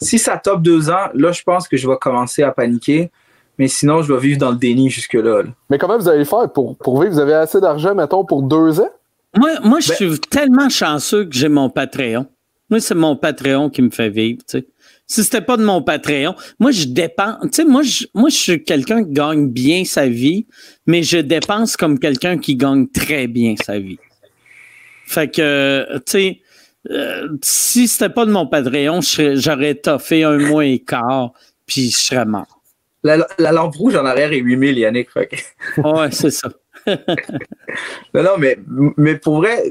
Si 0.00 0.18
ça 0.18 0.36
top 0.36 0.62
deux 0.62 0.90
ans, 0.90 1.08
là, 1.14 1.30
je 1.30 1.42
pense 1.44 1.68
que 1.68 1.76
je 1.76 1.88
vais 1.88 1.96
commencer 1.96 2.42
à 2.42 2.50
paniquer. 2.50 3.12
Mais 3.58 3.68
sinon, 3.68 4.02
je 4.02 4.12
vais 4.12 4.18
vivre 4.18 4.38
dans 4.40 4.50
le 4.50 4.56
déni 4.56 4.90
jusque-là. 4.90 5.42
là. 5.42 5.48
Mais 5.70 5.78
comment 5.78 5.96
vous 5.96 6.08
allez 6.08 6.24
faire 6.24 6.50
pour, 6.52 6.76
pour 6.76 7.00
vivre? 7.00 7.12
Vous 7.14 7.20
avez 7.20 7.34
assez 7.34 7.60
d'argent, 7.60 7.94
mettons, 7.94 8.24
pour 8.24 8.42
deux 8.42 8.80
ans? 8.80 8.90
Moi, 9.36 9.50
moi 9.62 9.78
je 9.78 9.90
Ben- 9.90 9.94
suis 9.94 10.18
tellement 10.20 10.68
chanceux 10.68 11.24
que 11.26 11.34
j'ai 11.34 11.48
mon 11.48 11.70
Patreon. 11.70 12.26
Moi, 12.72 12.80
c'est 12.80 12.94
mon 12.94 13.16
Patreon 13.16 13.68
qui 13.68 13.82
me 13.82 13.90
fait 13.90 14.08
vivre. 14.08 14.38
Tu 14.48 14.60
sais. 14.60 14.66
Si 15.06 15.22
c'était 15.24 15.42
pas 15.42 15.58
de 15.58 15.62
mon 15.62 15.82
Patreon, 15.82 16.34
moi, 16.58 16.70
je 16.70 16.86
dépense. 16.86 17.36
Tu 17.42 17.48
sais, 17.52 17.64
moi, 17.66 17.82
je, 17.82 18.06
moi, 18.14 18.30
je 18.30 18.34
suis 18.34 18.64
quelqu'un 18.64 19.04
qui 19.04 19.10
gagne 19.10 19.50
bien 19.50 19.84
sa 19.84 20.08
vie, 20.08 20.46
mais 20.86 21.02
je 21.02 21.18
dépense 21.18 21.76
comme 21.76 21.98
quelqu'un 21.98 22.38
qui 22.38 22.56
gagne 22.56 22.88
très 22.88 23.26
bien 23.26 23.56
sa 23.62 23.78
vie. 23.78 23.98
Fait 25.04 25.30
que, 25.30 25.86
tu 25.96 26.02
sais, 26.06 26.40
euh, 26.90 27.28
si 27.42 27.88
c'était 27.88 28.08
pas 28.08 28.24
de 28.24 28.30
mon 28.30 28.46
Patreon, 28.46 29.00
j'aurais 29.34 29.74
toffé 29.74 30.24
un 30.24 30.38
mois 30.38 30.64
et 30.64 30.78
quart, 30.78 31.34
puis 31.66 31.90
je 31.90 31.98
serais 31.98 32.24
mort. 32.24 32.62
La, 33.04 33.18
la 33.38 33.52
lampe 33.52 33.76
rouge 33.76 33.96
en 33.96 34.06
arrière 34.06 34.32
est 34.32 34.38
8000, 34.38 34.78
Yannick. 34.78 35.10
Fait 35.10 35.28
Ouais, 35.76 36.10
c'est 36.10 36.30
ça. 36.30 36.48
Non, 38.14 38.22
non, 38.22 38.38
mais, 38.38 38.58
mais 38.96 39.16
pour 39.16 39.36
vrai, 39.36 39.62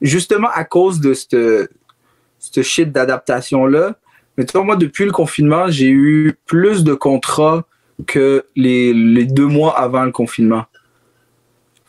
justement 0.00 0.48
à 0.54 0.64
cause 0.64 1.00
de 1.00 1.14
ce 1.14 2.62
shit 2.62 2.92
d'adaptation-là, 2.92 3.96
mais 4.36 4.44
tu 4.44 4.52
vois, 4.52 4.62
moi, 4.64 4.76
depuis 4.76 5.04
le 5.04 5.10
confinement, 5.10 5.68
j'ai 5.68 5.88
eu 5.90 6.36
plus 6.46 6.84
de 6.84 6.94
contrats 6.94 7.64
que 8.06 8.44
les, 8.54 8.92
les 8.94 9.24
deux 9.24 9.46
mois 9.46 9.76
avant 9.76 10.04
le 10.04 10.12
confinement. 10.12 10.64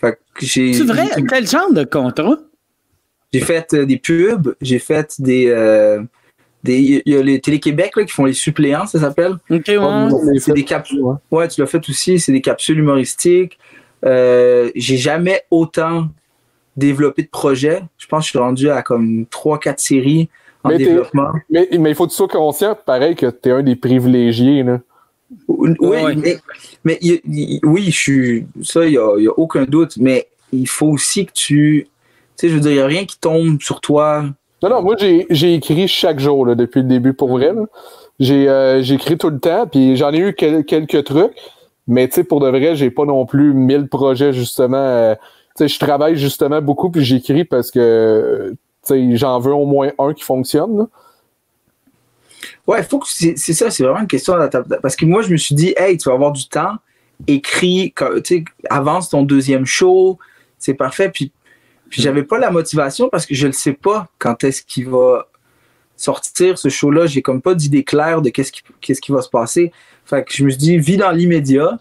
Fait 0.02 0.14
que 0.34 0.45
j'ai, 0.45 0.73
C'est 0.73 0.84
vrai? 0.86 1.07
Quel 1.30 1.48
genre 1.48 1.72
de 1.72 1.84
contrat? 1.84 2.38
j'ai 3.31 3.41
fait 3.41 3.73
euh, 3.76 3.86
des 3.86 3.98
pubs, 3.98 4.56
j'ai 4.61 4.80
fait 4.80 5.14
des. 5.19 5.48
euh, 5.49 6.02
des 6.64 7.03
il 7.06 7.14
y 7.14 7.15
a 7.15 7.22
les 7.22 7.40
Télé-Québec 7.40 7.91
là, 7.95 8.03
qui 8.03 8.11
font 8.11 8.26
les 8.26 8.34
suppléants, 8.34 8.88
ça 8.88 8.99
s'appelle. 8.99 9.34
OK, 9.52 9.68
ouais. 9.68 10.40
C'est 10.40 10.53
des 10.53 10.64
capsules. 10.65 11.02
Ouais. 11.02 11.15
Ouais, 11.30 11.48
tu 11.48 11.61
l'as 11.61 11.68
fait 11.68 11.88
aussi. 11.88 12.19
C'est 12.19 12.31
des 12.31 12.41
capsules 12.41 12.80
humoristiques. 12.80 13.60
Euh, 14.06 14.72
j'ai 14.76 14.98
jamais 14.98 15.44
autant 15.52 16.07
développé 16.80 17.23
de 17.23 17.27
projets. 17.30 17.84
Je 17.97 18.07
pense 18.07 18.22
que 18.22 18.26
je 18.26 18.30
suis 18.31 18.39
rendu 18.39 18.69
à 18.69 18.81
comme 18.81 19.26
3-4 19.31 19.77
séries 19.77 20.30
en 20.64 20.69
Mais 20.69 20.77
développement. 20.80 21.31
Mais, 21.49 21.68
mais 21.80 21.89
il 21.91 21.95
faut 21.95 22.06
que 22.06 22.11
tu 22.11 22.15
sois 22.18 22.27
conscient, 22.27 22.76
pareil, 22.85 23.15
que 23.15 23.27
t'es 23.27 23.51
un 23.51 23.61
des 23.64 23.76
privilégiés. 23.76 24.64
Là. 24.64 24.80
Oui, 25.47 25.76
Ouais. 25.80 26.15
mais, 26.84 26.99
oui, 27.64 27.85
je 27.91 27.97
suis. 27.97 28.45
Ça, 28.64 28.85
il 28.85 28.91
n'y 28.91 28.97
a, 28.97 29.03
a 29.31 29.34
aucun 29.38 29.64
doute. 29.64 29.97
Mais 29.97 30.27
il 30.51 30.68
faut 30.68 30.88
aussi 30.88 31.26
que 31.26 31.31
tu. 31.34 31.88
Tu 32.38 32.47
sais, 32.47 32.49
je 32.49 32.56
veux 32.56 32.61
dire, 32.61 32.72
il 32.72 32.76
n'y 32.76 32.81
a 32.81 32.88
rien 32.88 33.06
qui 33.06 33.19
tombe 33.19 33.61
sur 33.61 33.80
toi. 33.81 34.26
Non, 34.64 34.69
non, 34.69 34.81
moi, 34.81 34.95
j'ai 34.97 35.26
j'ai 35.30 35.53
écrit 35.53 35.88
chaque 35.88 36.19
jour 36.19 36.45
là, 36.45 36.56
depuis 36.56 36.81
le 36.81 36.88
début 36.88 37.14
pour 37.14 37.30
vrai. 37.30 37.51
J'ai 38.19 38.49
euh, 38.49 38.81
j'ai 38.81 38.95
écrit 38.95 39.18
tout 39.18 39.30
le 39.30 39.39
temps, 39.39 39.68
puis 39.68 39.95
j'en 39.95 40.11
ai 40.11 40.19
eu 40.19 40.34
quel- 40.34 40.65
quelques 40.65 41.03
trucs. 41.06 41.31
Mais 41.88 42.07
tu 42.07 42.15
sais, 42.15 42.23
pour 42.23 42.39
de 42.39 42.49
vrai, 42.49 42.76
j'ai 42.76 42.91
pas 42.91 43.06
non 43.06 43.26
plus 43.26 43.53
1000 43.53 43.88
projets, 43.88 44.34
justement. 44.34 44.77
euh, 44.77 45.15
tu 45.15 45.22
je 45.68 45.80
travaille 45.80 46.15
justement 46.15 46.61
beaucoup, 46.61 46.90
puis 46.90 47.03
j'écris 47.03 47.45
parce 47.45 47.72
que 47.72 48.56
j'en 48.90 49.40
veux 49.40 49.53
au 49.53 49.65
moins 49.65 49.91
un 49.99 50.14
qui 50.14 50.23
fonctionne. 50.23 50.77
là. 50.77 50.88
Ouais, 52.68 52.84
faut 52.84 52.99
que 52.99 53.07
c'est 53.07 53.36
ça, 53.36 53.72
c'est 53.72 53.84
vraiment 53.84 54.02
une 54.02 54.07
question 54.07 54.38
d'adaptation. 54.38 54.80
Parce 54.81 54.95
que 54.95 55.06
moi, 55.06 55.22
je 55.22 55.31
me 55.31 55.38
suis 55.38 55.56
dit, 55.56 55.73
hey, 55.76 55.98
tu 55.98 56.07
vas 56.07 56.15
avoir 56.15 56.31
du 56.31 56.48
temps, 56.48 56.76
écris, 57.27 57.94
avance 58.69 59.10
ton 59.10 59.23
deuxième 59.23 59.65
show, 59.65 60.19
c'est 60.57 60.73
parfait. 60.76 61.10
Puis, 61.10 61.31
puis 61.90 62.02
j'avais 62.02 62.23
pas 62.23 62.38
la 62.38 62.52
motivation 62.52 63.10
parce 63.10 63.26
que 63.26 63.34
je 63.34 63.48
ne 63.48 63.52
sais 63.52 63.73
pas 63.73 64.07
quand 64.19 64.44
est-ce 64.44 64.61
qu'il 64.61 64.88
va 64.88 65.27
sortir 65.95 66.57
ce 66.57 66.69
show-là. 66.69 67.07
J'ai 67.07 67.22
comme 67.22 67.41
pas 67.41 67.56
d'idée 67.56 67.84
claire 67.84 68.22
de 68.22 68.30
qu'est-ce 68.30 68.52
qui, 68.52 68.61
qu'est-ce 68.81 69.02
qui 69.02 69.11
va 69.11 69.22
se 69.22 69.30
passer. 69.30 69.72
Fait 70.06 70.23
que 70.23 70.31
je 70.31 70.44
me 70.44 70.49
suis 70.49 70.60
dit, 70.60 70.77
vis 70.77 70.98
dans 70.98 71.11
l'immédiat. 71.11 71.80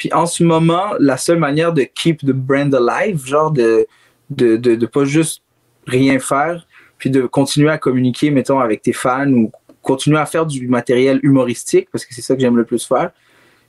Puis 0.00 0.10
en 0.14 0.24
ce 0.24 0.42
moment, 0.42 0.94
la 0.98 1.18
seule 1.18 1.38
manière 1.38 1.74
de 1.74 1.82
keep 1.82 2.22
the 2.22 2.32
brand 2.32 2.74
alive, 2.74 3.22
genre 3.26 3.50
de, 3.50 3.86
de, 4.30 4.56
de, 4.56 4.86
pas 4.86 5.04
juste 5.04 5.42
rien 5.86 6.18
faire, 6.18 6.66
puis 6.96 7.10
de 7.10 7.26
continuer 7.26 7.68
à 7.68 7.76
communiquer, 7.76 8.30
mettons, 8.30 8.60
avec 8.60 8.80
tes 8.80 8.94
fans 8.94 9.30
ou 9.30 9.52
continuer 9.82 10.16
à 10.16 10.24
faire 10.24 10.46
du 10.46 10.66
matériel 10.68 11.20
humoristique, 11.22 11.88
parce 11.92 12.06
que 12.06 12.14
c'est 12.14 12.22
ça 12.22 12.34
que 12.34 12.40
j'aime 12.40 12.56
le 12.56 12.64
plus 12.64 12.86
faire. 12.86 13.10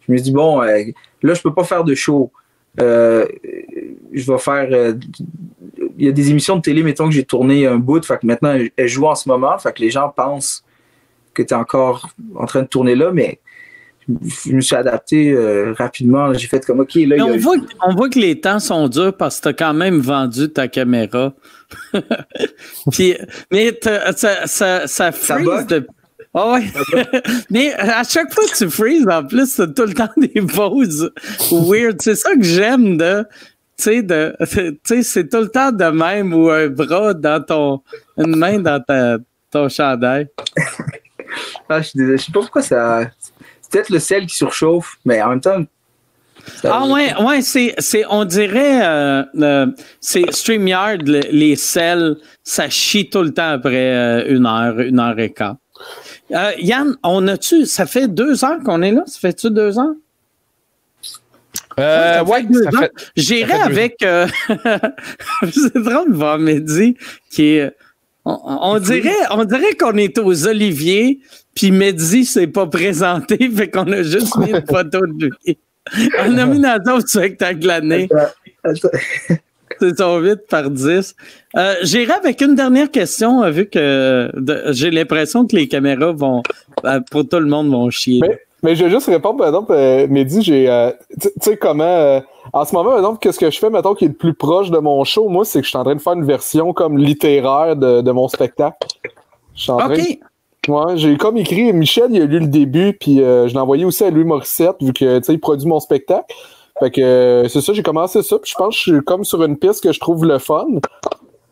Je 0.08 0.14
me 0.14 0.18
dit, 0.20 0.32
bon, 0.32 0.62
euh, 0.62 0.84
là, 1.22 1.34
je 1.34 1.42
peux 1.42 1.54
pas 1.54 1.66
faire 1.66 1.84
de 1.84 1.96
show. 1.96 2.32
Euh, 2.80 3.26
je 4.14 4.32
vais 4.32 4.38
faire. 4.38 4.70
euh, 4.72 4.94
Il 5.98 6.06
y 6.06 6.08
a 6.08 6.14
des 6.14 6.30
émissions 6.30 6.56
de 6.56 6.62
télé, 6.62 6.82
mettons, 6.82 7.10
que 7.10 7.14
j'ai 7.14 7.26
tourné 7.26 7.68
un 7.68 7.76
bout, 7.76 8.06
fait 8.06 8.20
que 8.20 8.26
maintenant, 8.26 8.58
elles 8.78 8.88
jouent 8.88 9.08
en 9.08 9.16
ce 9.16 9.28
moment, 9.28 9.58
fait 9.58 9.74
que 9.74 9.82
les 9.82 9.90
gens 9.90 10.08
pensent 10.08 10.64
que 11.34 11.44
tu 11.44 11.54
es 11.54 11.58
encore 11.58 12.10
en 12.36 12.46
train 12.46 12.62
de 12.62 12.68
tourner 12.68 12.96
là, 12.96 13.12
mais 13.12 13.42
je 14.08 14.52
me 14.54 14.62
suis 14.62 14.76
adapté 14.76 15.32
euh, 15.32 15.74
rapidement. 15.78 16.34
J'ai 16.34 16.48
fait 16.48 16.66
comme, 16.66 16.80
OK, 16.82 16.96
là, 16.96 17.16
Mais 17.18 17.20
a- 17.22 17.26
on, 17.26 17.38
voit, 17.38 17.58
que- 17.58 17.66
on 17.88 17.96
voit 17.96 18.10
que 18.10 18.20
les 18.20 18.40
temps 18.40 18.60
sont 18.60 18.88
durs 18.88 19.16
parce 19.16 19.38
que 19.38 19.44
tu 19.44 19.48
as 19.50 19.54
quand 19.54 19.74
même 19.74 20.00
vendu 20.00 20.50
ta 20.50 20.68
caméra. 20.68 21.34
Puis, 22.92 23.16
mais 23.52 23.78
ça, 24.16 24.48
ça, 24.48 24.88
ça 24.88 25.12
freeze 25.12 25.68
de. 25.68 25.88
Ah 26.34 26.54
ouais. 26.54 26.64
mais 27.50 27.74
à 27.74 28.04
chaque 28.04 28.34
fois 28.34 28.44
que 28.46 28.56
tu 28.56 28.70
freezes, 28.70 29.08
en 29.08 29.24
plus, 29.26 29.56
t'as 29.56 29.68
tout 29.68 29.84
le 29.86 29.94
temps 29.94 30.10
des 30.18 30.42
pauses 30.42 31.12
weird. 31.52 32.02
C'est 32.02 32.16
ça 32.16 32.34
que 32.36 32.44
j'aime 32.44 32.98
de. 32.98 33.26
Tu 33.78 33.84
sais, 33.84 34.04
de, 34.04 34.36
tu 34.52 34.78
sais, 34.84 35.04
c'est 35.04 35.28
tout 35.28 35.40
le 35.40 35.48
temps 35.50 35.72
de 35.72 35.86
même 35.86 36.34
ou 36.34 36.50
un 36.50 36.68
bras 36.68 37.14
dans 37.14 37.42
ton. 37.44 37.82
Une 38.18 38.36
main 38.36 38.60
dans 38.60 38.80
ta, 38.82 39.18
ton 39.50 39.68
chandail. 39.70 40.28
Ah, 41.68 41.82
je 41.82 41.88
suis 41.90 41.98
désolé. 41.98 42.18
Je 42.18 42.24
sais 42.26 42.32
pas 42.32 42.42
pourquoi 42.42 42.62
ça. 42.62 43.10
C'est 43.72 43.78
peut-être 43.80 43.90
le 43.90 44.00
sel 44.00 44.26
qui 44.26 44.36
surchauffe, 44.36 44.98
mais 45.06 45.22
en 45.22 45.30
même 45.30 45.40
temps. 45.42 45.64
ça- 46.62 46.72
Ah 46.74 46.86
ouais, 46.88 47.14
ouais, 47.24 47.42
c'est, 47.42 47.74
c'est, 47.78 48.04
on 48.10 48.26
dirait, 48.26 48.86
euh, 48.86 49.24
euh, 49.40 49.68
c'est 50.00 50.30
StreamYard, 50.32 51.02
le- 51.08 51.22
les 51.32 51.56
selles, 51.56 52.18
ça 52.44 52.70
chie 52.70 53.10
tout 53.10 53.22
le 53.22 53.34
temps 53.34 53.50
après 53.52 53.94
euh, 53.96 54.26
une 54.28 54.46
heure, 54.46 54.80
une 54.80 55.00
heure 55.00 55.18
et 55.20 55.32
quart. 55.32 55.56
Euh, 56.32 56.52
Yann, 56.60 56.96
on 57.04 57.28
a-tu, 57.28 57.66
ça 57.66 57.86
fait 57.86 58.08
deux 58.08 58.44
heures 58.44 58.60
qu'on 58.66 58.82
est 58.82 58.92
là? 58.92 59.04
Ça 59.08 59.20
fait-tu 59.20 59.50
deux 59.52 59.78
ans? 59.80 59.96
Euh, 61.80 62.24
ouais, 62.26 62.44
deux 62.44 62.64
ça 62.64 62.70
ans. 62.70 62.80
fait. 62.82 62.92
J'irai 63.16 63.54
avec, 63.54 64.04
euh, 64.04 64.28
c'est 65.52 65.78
drôle 65.78 66.12
de 66.12 66.16
voir 66.16 66.38
Mehdi 66.38 66.98
qui 67.32 67.56
est, 67.56 67.72
on, 68.26 68.38
on 68.46 68.80
dirait, 68.80 69.16
on 69.32 69.46
dirait 69.46 69.74
qu'on 69.76 69.96
est 69.98 70.18
aux 70.20 70.48
Oliviers, 70.48 71.20
puis 71.56 71.72
Mehdi 71.72 72.26
s'est 72.26 72.48
pas 72.48 72.68
présenté, 72.68 73.38
fait 73.56 73.70
qu'on 73.70 73.92
a 73.92 74.04
juste 74.04 74.36
mis 74.38 74.50
une 74.52 74.66
photo 74.66 75.00
de 75.06 75.30
lui. 75.46 75.58
En 76.20 76.30
nomination 76.30 76.96
au 76.96 77.00
spectacle 77.02 77.60
de 77.60 77.68
l'année. 77.68 78.08
C'est 79.80 79.98
son 79.98 80.20
8 80.20 80.48
par 80.50 80.70
10. 80.70 81.16
Euh, 81.58 81.76
J'irai 81.82 82.14
avec 82.14 82.42
une 82.42 82.54
dernière 82.56 82.92
question, 82.92 83.42
euh, 83.44 83.50
vu 83.50 83.68
que 83.68 83.80
euh, 83.80 84.30
de- 84.36 84.64
j'ai 84.74 84.92
l'impression 84.92 85.46
que 85.48 85.56
les 85.56 85.68
caméras 85.68 86.12
vont, 86.12 86.44
euh, 86.86 87.00
pour 87.10 87.28
tout 87.28 87.40
le 87.40 87.48
monde, 87.48 87.70
vont 87.72 87.90
chier. 87.90 88.20
Mais, 88.22 88.40
mais 88.62 88.76
je 88.76 88.84
vais 88.86 88.92
juste 88.92 89.08
répondre, 89.08 89.40
par 89.40 89.48
exemple, 89.48 89.72
euh, 89.74 90.06
Mehdi, 90.08 90.44
j'ai. 90.44 90.70
euh, 90.70 90.92
tu 91.20 91.30
sais 91.42 91.58
comment. 91.58 91.84
euh, 91.84 92.20
En 92.54 92.64
ce 92.66 92.76
moment, 92.76 92.92
maintenant, 92.94 93.16
qu'est-ce 93.16 93.40
que 93.40 93.50
je 93.50 93.58
fais, 93.58 93.70
mettons, 93.72 93.96
qui 93.96 94.06
est 94.06 94.10
le 94.10 94.14
plus 94.14 94.36
proche 94.36 94.70
de 94.70 94.78
mon 94.78 95.04
show, 95.04 95.28
moi, 95.30 95.46
c'est 95.46 95.60
que 95.60 95.66
je 95.66 95.70
suis 95.70 95.78
en 95.80 95.84
train 95.84 95.96
de 95.96 96.02
faire 96.02 96.14
une 96.14 96.26
version 96.26 96.74
comme 96.74 96.98
littéraire 97.00 97.76
de, 97.76 98.02
de 98.02 98.12
mon 98.12 98.28
spectacle. 98.28 98.78
Je 99.56 99.62
suis 99.64 99.72
en 99.72 99.78
train 99.78 99.94
OK. 99.96 100.20
Ouais, 100.68 100.96
j'ai 100.96 101.18
comme 101.18 101.38
écrit, 101.38 101.74
Michel, 101.74 102.08
il 102.12 102.22
a 102.22 102.26
lu 102.26 102.40
le 102.40 102.48
début, 102.48 102.94
puis 102.94 103.22
euh, 103.22 103.48
je 103.48 103.54
l'ai 103.54 103.60
envoyé 103.60 103.84
aussi 103.84 104.04
à 104.04 104.12
Louis 104.12 104.24
Morissette, 104.24 104.76
vu 104.80 104.94
que, 104.94 105.18
tu 105.18 105.24
sais, 105.26 105.34
il 105.34 105.40
produit 105.40 105.68
mon 105.68 105.80
spectacle. 105.80 106.36
Fait 106.80 106.92
que, 106.92 107.02
euh, 107.02 107.48
c'est 107.48 107.62
ça, 107.62 107.74
j'ai 107.74 107.82
commencé 107.84 108.22
ça, 108.22 108.38
puis 108.38 108.52
je 108.52 108.56
pense 108.56 108.76
que 108.76 108.84
je 108.84 108.92
suis 108.98 109.04
comme 109.04 109.24
sur 109.24 109.44
une 109.44 109.58
piste 109.58 109.84
que 109.84 109.92
je 109.92 110.00
trouve 110.00 110.26
le 110.26 110.38
fun. 110.38 110.66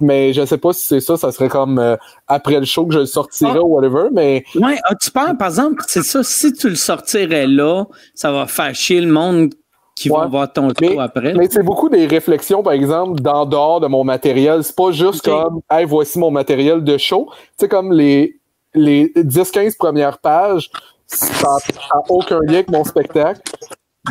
Mais 0.01 0.31
je 0.31 0.45
sais 0.45 0.57
pas 0.57 0.71
si 0.73 0.83
c'est 0.85 1.01
ça, 1.01 1.17
ça 1.17 1.31
serait 1.31 1.49
comme 1.49 1.77
euh, 1.77 1.97
après 2.27 2.57
le 2.59 2.65
show 2.65 2.85
que 2.85 2.93
je 2.93 2.99
le 2.99 3.05
sortirais 3.05 3.51
Ah. 3.55 3.61
ou 3.63 3.75
whatever, 3.75 4.09
mais 4.13 4.45
Ouais, 4.55 4.77
ah, 4.85 4.93
tu 4.95 5.11
penses, 5.11 5.35
par 5.37 5.47
exemple, 5.49 5.83
c'est 5.87 6.03
ça, 6.03 6.23
si 6.23 6.53
tu 6.53 6.69
le 6.69 6.75
sortirais 6.75 7.47
là, 7.47 7.85
ça 8.15 8.31
va 8.31 8.45
faire 8.47 8.73
chier 8.73 9.01
le 9.01 9.11
monde 9.11 9.49
qui 9.97 10.07
va 10.07 10.19
Ouais. 10.21 10.27
voir 10.29 10.53
ton 10.53 10.69
Mais- 10.79 10.93
show 10.93 10.99
après. 11.01 11.33
Mais 11.33 11.47
c'est 11.49 11.63
beaucoup 11.63 11.89
des 11.89 12.05
réflexions, 12.05 12.63
par 12.63 12.71
exemple, 12.73 13.19
d'en 13.19 13.45
dehors 13.45 13.81
de 13.81 13.87
mon 13.87 14.05
matériel. 14.05 14.63
C'est 14.63 14.75
pas 14.75 14.91
juste 14.91 15.25
comme, 15.25 15.59
hey, 15.69 15.83
voici 15.85 16.17
mon 16.17 16.31
matériel 16.31 16.81
de 16.83 16.97
show. 16.97 17.27
Tu 17.31 17.35
sais, 17.65 17.67
comme 17.67 17.91
les, 17.91 18.38
les 18.73 19.07
10-15 19.15 19.77
premières 19.77 20.17
pages, 20.19 20.69
ça 21.07 21.57
n'a 21.73 22.01
aucun 22.09 22.39
lien 22.43 22.55
avec 22.55 22.69
mon 22.69 22.83
spectacle. 22.83 23.41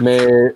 Mais 0.01 0.55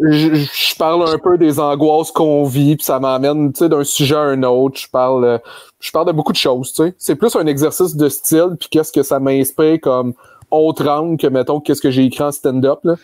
je, 0.00 0.76
parle 0.78 1.08
un 1.08 1.18
peu 1.18 1.36
des 1.36 1.60
angoisses 1.60 2.10
qu'on 2.10 2.44
vit, 2.44 2.76
puis 2.76 2.84
ça 2.84 2.98
m'amène, 2.98 3.50
d'un 3.50 3.84
sujet 3.84 4.14
à 4.14 4.20
un 4.20 4.42
autre. 4.42 4.80
Je 4.80 4.88
parle, 4.88 5.24
euh, 5.24 5.38
je 5.80 5.90
parle 5.90 6.06
de 6.06 6.12
beaucoup 6.12 6.32
de 6.32 6.38
choses, 6.38 6.72
tu 6.72 6.84
sais. 6.84 6.94
C'est 6.98 7.16
plus 7.16 7.34
un 7.36 7.46
exercice 7.46 7.96
de 7.96 8.08
style, 8.08 8.56
puis 8.58 8.68
qu'est-ce 8.70 8.92
que 8.92 9.02
ça 9.02 9.20
m'inspire 9.20 9.78
comme 9.80 10.14
autre 10.50 10.86
angle 10.88 11.18
que, 11.18 11.26
mettons, 11.26 11.60
qu'est-ce 11.60 11.82
que 11.82 11.90
j'ai 11.90 12.04
écrit 12.04 12.24
en 12.24 12.32
stand-up, 12.32 12.80
là. 12.84 12.94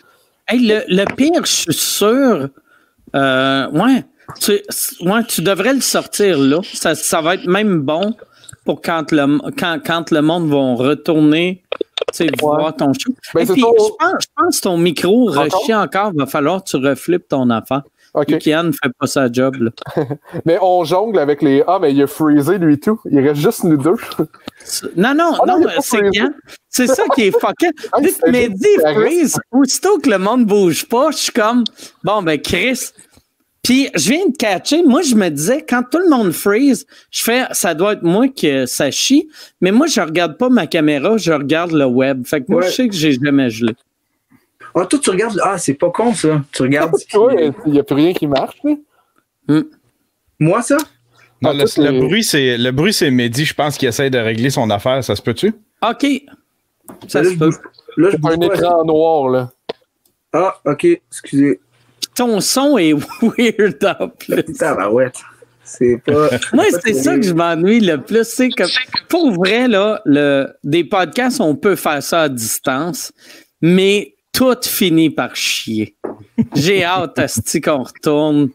Hey, 0.47 0.59
le, 0.61 1.05
pire, 1.15 1.45
je 1.45 1.51
suis 1.51 1.73
sûr. 1.73 2.47
Euh, 3.15 3.69
ouais, 3.71 4.05
tu, 4.39 4.51
ouais, 5.01 5.23
tu 5.27 5.41
devrais 5.41 5.73
le 5.73 5.81
sortir 5.81 6.37
là. 6.37 6.61
Ça 6.73 7.21
va 7.21 7.35
être 7.35 7.45
même 7.45 7.81
bon 7.81 8.15
pour 8.67 8.81
quand 8.81 9.13
le, 9.13 9.39
quand, 9.57 9.79
quand 9.83 10.11
le 10.11 10.21
monde 10.21 10.49
va 10.49 10.75
retourner 10.75 11.63
tu 12.13 12.25
sais, 12.25 12.27
voir 12.37 12.75
ton 12.75 12.91
show. 12.91 13.13
Ben, 13.33 13.45
je 13.45 13.53
pense, 13.55 14.57
que 14.57 14.61
ton 14.61 14.77
micro 14.77 15.29
Encore? 15.29 15.43
rechie 15.43 15.73
encore. 15.73 16.11
Va 16.13 16.25
falloir 16.25 16.61
que 16.63 16.69
tu 16.69 16.75
reflippes 16.75 17.29
ton 17.29 17.49
affaire. 17.49 17.83
OK. 18.13 18.37
Kian 18.39 18.63
ne 18.63 18.71
fait 18.71 18.91
pas 18.99 19.07
sa 19.07 19.31
job. 19.31 19.55
Là. 19.55 19.71
Mais 20.45 20.57
on 20.61 20.83
jongle 20.83 21.17
avec 21.19 21.41
les. 21.41 21.63
Ah, 21.65 21.77
mais 21.79 21.93
il 21.93 22.01
a 22.01 22.07
freezé 22.07 22.57
lui 22.57 22.79
tout. 22.79 22.99
Il 23.09 23.19
reste 23.19 23.39
juste 23.39 23.63
nous 23.63 23.77
deux. 23.77 23.95
Non, 24.95 25.13
non, 25.13 25.33
Ah 25.41 25.45
non, 25.47 25.59
non, 25.59 25.69
il 25.77 25.81
c'est. 25.81 26.01
Kian. 26.11 26.29
C'est 26.67 26.87
ça 26.87 27.03
qui 27.15 27.23
est 27.23 27.39
fucking. 27.39 27.71
Dès 28.01 28.11
que 28.11 28.29
Mehdi 28.29 28.67
freeze, 28.83 29.39
aussitôt 29.51 29.97
que 29.99 30.09
le 30.09 30.17
monde 30.17 30.45
bouge 30.45 30.87
pas, 30.89 31.11
je 31.11 31.17
suis 31.17 31.31
comme, 31.31 31.63
bon, 32.03 32.21
ben, 32.21 32.39
Chris. 32.41 32.91
Puis, 33.67 33.89
je 33.95 34.09
viens 34.11 34.27
de 34.27 34.37
catcher. 34.37 34.81
Moi, 34.81 35.01
je 35.01 35.13
me 35.13 35.27
disais, 35.29 35.65
quand 35.67 35.83
tout 35.91 35.97
le 35.99 36.09
monde 36.09 36.31
freeze, 36.31 36.85
je 37.11 37.21
fais, 37.21 37.43
ça 37.51 37.73
doit 37.73 37.93
être 37.93 38.03
moi 38.03 38.29
que 38.29 38.65
ça 38.65 38.89
chie. 38.91 39.27
Mais 39.59 39.73
moi, 39.73 39.87
je 39.87 39.99
regarde 39.99 40.37
pas 40.37 40.47
ma 40.47 40.67
caméra, 40.67 41.17
je 41.17 41.33
regarde 41.33 41.73
le 41.73 41.83
web. 41.85 42.25
Fait 42.25 42.39
que 42.41 42.45
moi, 42.49 42.61
Ouais. 42.61 42.69
je 42.69 42.73
sais 42.73 42.87
que 42.87 42.95
j'ai 42.95 43.11
jamais 43.11 43.49
gelé. 43.49 43.73
Ah, 44.73 44.85
toi, 44.85 44.97
tu 45.03 45.09
regardes. 45.09 45.37
Ah, 45.43 45.57
c'est 45.57 45.73
pas 45.73 45.89
con, 45.89 46.13
ça. 46.13 46.41
Tu 46.53 46.61
regardes. 46.61 46.93
Ouais, 47.15 47.51
il 47.65 47.71
n'y 47.73 47.79
a 47.79 47.83
plus 47.83 47.95
rien 47.95 48.13
qui 48.13 48.25
marche. 48.27 48.55
là. 48.63 49.61
Moi, 50.39 50.61
ça? 50.61 50.77
Non, 51.41 51.49
Ah, 51.49 51.53
le, 51.53 51.65
tout 51.65 51.81
le 51.81 51.93
est- 51.93 51.99
bruit, 51.99 52.23
c'est 52.23 52.57
le 52.57 52.71
bruit, 52.71 52.93
c'est 52.93 53.11
Mehdi, 53.11 53.43
je 53.45 53.53
pense, 53.53 53.77
qui 53.77 53.85
essaie 53.85 54.09
de 54.09 54.17
régler 54.17 54.49
son 54.49 54.69
affaire. 54.69 55.03
Ça 55.03 55.15
se 55.15 55.21
peut-tu? 55.21 55.53
OK. 55.87 56.05
Ça 57.07 57.21
là, 57.21 57.27
se 57.29 57.33
je 57.33 57.37
peut. 57.37 57.49
là, 57.97 58.09
je 58.11 58.17
un 58.27 58.41
écran 58.41 58.85
noir, 58.85 59.29
là. 59.29 59.51
Ah, 60.33 60.55
ok, 60.65 60.85
excusez. 61.11 61.59
Ton 62.17 62.41
son 62.41 62.77
est 62.77 62.93
weird 63.21 63.95
en 63.99 64.09
plus. 64.09 64.43
Tabarouette. 64.57 65.19
C'est 65.63 65.97
pas. 66.05 66.29
Moi, 66.53 66.65
c'est 66.83 66.93
ça 66.93 67.15
que 67.17 67.23
je 67.23 67.33
m'ennuie 67.33 67.79
le 67.79 68.01
plus. 68.01 68.23
C'est 68.27 68.49
que, 68.49 68.63
pour 69.07 69.31
vrai, 69.31 69.67
là, 69.67 70.01
le, 70.05 70.47
des 70.63 70.83
podcasts, 70.83 71.41
on 71.41 71.55
peut 71.55 71.75
faire 71.75 72.01
ça 72.01 72.23
à 72.23 72.29
distance, 72.29 73.11
mais 73.61 74.15
tout 74.33 74.57
finit 74.63 75.09
par 75.09 75.35
chier. 75.35 75.95
J'ai 76.55 76.83
hâte 76.83 77.19
à 77.19 77.27
ce 77.27 77.57
qu'on 77.59 77.83
retourne 77.83 78.49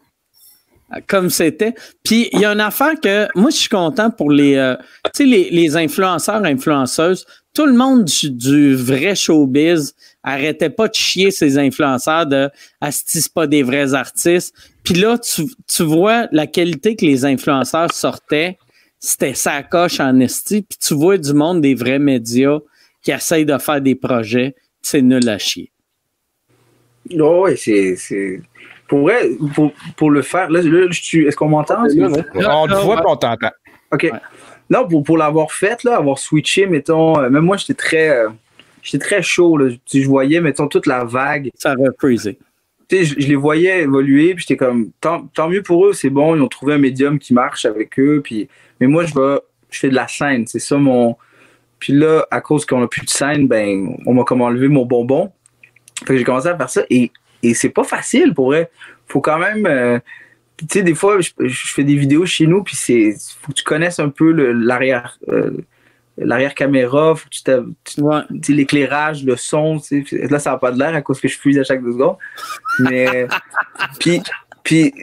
comme 1.07 1.29
c'était. 1.29 1.73
Puis, 2.03 2.29
il 2.33 2.39
y 2.39 2.45
a 2.45 2.51
une 2.51 2.59
affaire 2.59 2.99
que 3.01 3.27
moi, 3.35 3.49
je 3.49 3.57
suis 3.57 3.69
content 3.69 4.09
pour 4.11 4.31
les, 4.31 4.55
euh, 4.55 4.75
les, 5.19 5.49
les 5.49 5.77
influenceurs, 5.77 6.43
influenceuses. 6.43 7.25
Tout 7.53 7.65
le 7.65 7.73
monde 7.73 8.05
du, 8.05 8.31
du 8.31 8.75
vrai 8.75 9.15
showbiz 9.15 9.93
arrêtait 10.23 10.69
pas 10.69 10.87
de 10.87 10.95
chier 10.95 11.31
ces 11.31 11.57
influenceurs 11.57 12.25
de 12.25 12.49
Asti, 12.81 13.21
c'est 13.21 13.33
pas 13.33 13.45
des 13.45 13.61
vrais 13.61 13.93
artistes. 13.93 14.55
Puis 14.83 14.95
là, 14.95 15.17
tu, 15.17 15.43
tu 15.67 15.83
vois 15.83 16.27
la 16.31 16.47
qualité 16.47 16.95
que 16.95 17.05
les 17.05 17.25
influenceurs 17.25 17.91
sortaient, 17.91 18.57
c'était 18.99 19.33
sa 19.33 19.61
coche 19.63 19.99
en 19.99 20.19
esti. 20.19 20.61
Puis 20.61 20.77
tu 20.79 20.93
vois 20.93 21.17
du 21.17 21.33
monde 21.33 21.61
des 21.61 21.75
vrais 21.75 21.99
médias 21.99 22.59
qui 23.03 23.11
essayent 23.11 23.45
de 23.45 23.57
faire 23.57 23.81
des 23.81 23.95
projets, 23.95 24.55
c'est 24.81 25.01
nul 25.01 25.27
à 25.27 25.37
chier. 25.37 25.71
Oh, 27.19 27.43
ouais, 27.43 27.57
c'est. 27.57 28.41
Pour 28.93 29.01
vrai, 29.01 29.27
pour, 29.55 29.71
pour 29.97 30.11
le 30.11 30.21
faire. 30.21 30.51
Là, 30.51 30.59
est-ce 30.59 31.35
qu'on 31.35 31.49
m'entend? 31.49 31.81
Là, 31.81 32.57
on 32.57 32.67
te 32.67 32.75
voit 32.75 32.97
et 32.97 33.01
on 33.07 33.15
t'entend. 33.15 33.49
OK. 33.91 34.11
Non, 34.69 34.87
pour, 34.87 35.03
pour 35.03 35.17
l'avoir 35.17 35.51
fait, 35.51 35.83
là, 35.83 35.97
avoir 35.97 36.19
switché, 36.19 36.67
mettons, 36.67 37.19
euh, 37.19 37.27
même 37.27 37.43
moi, 37.43 37.57
j'étais 37.57 37.73
très, 37.73 38.09
euh, 38.11 38.29
j'étais 38.83 39.03
très 39.03 39.23
chaud. 39.23 39.57
Là. 39.57 39.73
Je 39.91 40.05
voyais, 40.05 40.41
mettons, 40.41 40.67
toute 40.67 40.85
la 40.85 41.05
vague. 41.05 41.49
Ça 41.55 41.73
va 41.73 41.85
freezer. 41.97 42.35
Tu 42.87 42.97
sais, 42.97 43.03
je, 43.03 43.19
je 43.19 43.27
les 43.29 43.35
voyais 43.35 43.81
évoluer, 43.81 44.35
puis 44.35 44.45
j'étais 44.47 44.57
comme, 44.57 44.91
tant, 45.01 45.25
tant 45.33 45.49
mieux 45.49 45.63
pour 45.63 45.87
eux, 45.87 45.93
c'est 45.93 46.11
bon, 46.11 46.35
ils 46.35 46.41
ont 46.43 46.47
trouvé 46.47 46.75
un 46.75 46.77
médium 46.77 47.17
qui 47.17 47.33
marche 47.33 47.65
avec 47.65 47.97
eux. 47.99 48.21
Puis, 48.23 48.47
mais 48.79 48.85
moi, 48.85 49.05
je 49.05 49.15
vais, 49.15 49.39
je 49.71 49.79
fais 49.79 49.89
de 49.89 49.95
la 49.95 50.07
scène, 50.07 50.45
c'est 50.45 50.59
ça 50.59 50.77
mon. 50.77 51.17
Puis 51.79 51.93
là, 51.93 52.27
à 52.29 52.41
cause 52.41 52.63
qu'on 52.63 52.83
a 52.83 52.87
plus 52.87 53.05
de 53.05 53.09
scène, 53.09 53.47
ben, 53.47 53.97
on 54.05 54.13
m'a 54.13 54.23
comme 54.23 54.43
enlevé 54.43 54.67
mon 54.67 54.85
bonbon. 54.85 55.31
Fait 56.01 56.13
que 56.13 56.17
j'ai 56.17 56.23
commencé 56.23 56.47
à 56.47 56.55
faire 56.55 56.69
ça, 56.69 56.83
et, 56.91 57.11
et 57.43 57.53
c'est 57.53 57.69
pas 57.69 57.83
facile 57.83 58.33
pour 58.33 58.47
vrai. 58.47 58.71
Faut 59.07 59.21
quand 59.21 59.37
même. 59.39 59.65
euh, 59.67 59.99
tu 60.57 60.65
sais, 60.71 60.83
des 60.83 60.95
fois, 60.95 61.19
je, 61.19 61.31
je 61.39 61.67
fais 61.73 61.83
des 61.83 61.95
vidéos 61.95 62.25
chez 62.25 62.47
nous, 62.47 62.63
puis 62.63 62.75
c'est. 62.75 63.15
Faut 63.41 63.51
que 63.51 63.57
tu 63.57 63.63
connaisses 63.63 63.99
un 63.99 64.09
peu 64.09 64.31
l'arrière. 64.31 65.17
euh, 65.29 65.51
l'arrière 66.17 66.53
caméra, 66.53 67.15
faut 67.15 67.27
que 67.27 67.35
tu 67.35 67.73
tu 67.95 68.01
Ouais. 68.01 68.21
l'éclairage, 68.49 69.23
le 69.23 69.35
son, 69.35 69.79
tu 69.79 70.05
sais, 70.05 70.27
là 70.27 70.39
ça 70.39 70.51
n'a 70.51 70.57
pas 70.57 70.71
de 70.71 70.77
l'air 70.79 70.93
à 70.95 71.01
cause 71.01 71.19
que 71.19 71.27
je 71.27 71.37
fuis 71.37 71.59
à 71.59 71.63
chaque 71.63 71.83
deux 71.83 71.93
secondes. 71.93 72.17
Mais 72.79 73.27
puis 73.99 74.21
puis 74.63 74.93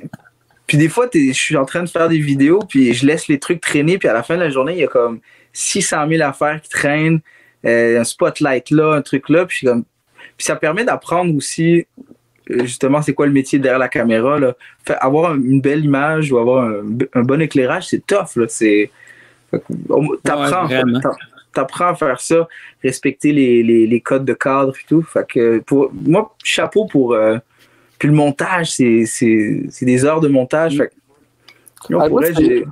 puis 0.67 0.79
des 0.79 0.89
fois 0.89 1.09
je 1.13 1.33
suis 1.33 1.57
en 1.57 1.65
train 1.65 1.83
de 1.83 1.89
faire 1.89 2.09
des 2.09 2.19
vidéos 2.21 2.61
puis 2.61 2.95
je 2.95 3.05
laisse 3.07 3.27
les 3.29 3.41
trucs 3.41 3.61
traîner 3.61 3.99
puis 3.99 4.09
à 4.09 4.13
la 4.13 4.23
fin 4.23 4.37
de 4.37 4.41
la 4.41 4.51
journée 4.51 4.75
il 4.75 4.79
y 4.79 4.85
a 4.85 4.89
comme 4.89 5.21
600 5.53 6.09
000 6.09 6.23
affaires 6.23 6.61
qui 6.63 6.69
traînent, 6.69 7.21
euh, 7.65 8.01
un 8.01 8.05
spotlight 8.05 8.71
là, 8.71 8.95
un 8.95 9.03
truc 9.03 9.29
là 9.29 9.47
puis 9.47 9.67
comme 9.67 9.85
puis 10.37 10.47
ça 10.47 10.55
permet 10.55 10.85
d'apprendre 10.85 11.35
aussi 11.37 11.87
justement 12.65 13.01
c'est 13.03 13.15
quoi 13.15 13.27
le 13.27 13.33
métier 13.33 13.59
derrière 13.59 13.79
la 13.79 13.89
caméra 13.89 14.39
là? 14.39 14.55
Fait, 14.85 14.97
avoir 15.01 15.35
une 15.35 15.61
belle 15.61 15.85
image 15.85 16.33
ou 16.33 16.39
avoir 16.39 16.65
un, 16.65 16.83
un 17.15 17.23
bon 17.23 17.41
éclairage 17.41 17.89
c'est 17.89 18.07
tough 18.07 18.37
là, 18.37 18.47
c'est 18.49 18.91
t'apprends 20.23 20.63
Ouais, 20.67 20.69
vraiment. 20.69 21.01
t'a- 21.01 21.17
t'apprends 21.53 21.89
à 21.89 21.95
faire 21.95 22.21
ça 22.21 22.47
respecter 22.83 23.33
les, 23.33 23.63
les, 23.63 23.87
les 23.87 24.01
codes 24.01 24.25
de 24.25 24.35
cadre 24.35 24.73
et 24.77 24.87
tout. 24.89 25.03
Fait 25.03 25.27
que 25.27 25.59
pour 25.61 25.91
moi, 25.93 26.35
chapeau 26.45 26.87
pour. 26.87 27.13
euh, 27.13 27.39
puis 27.99 28.09
le 28.09 28.15
montage, 28.15 28.73
c'est, 28.73 29.05
c'est, 29.05 29.65
c'est 29.69 29.85
des 29.85 30.05
heures 30.05 30.21
de 30.21 30.29
montage. 30.29 30.77
Fait 30.77 30.87
que, 30.89 31.93
non, 31.93 31.99
Ah, 32.01 32.09
moi, 32.09 32.21
vrai, 32.21 32.33
c'est- 32.35 32.45
j'ai- 32.45 32.65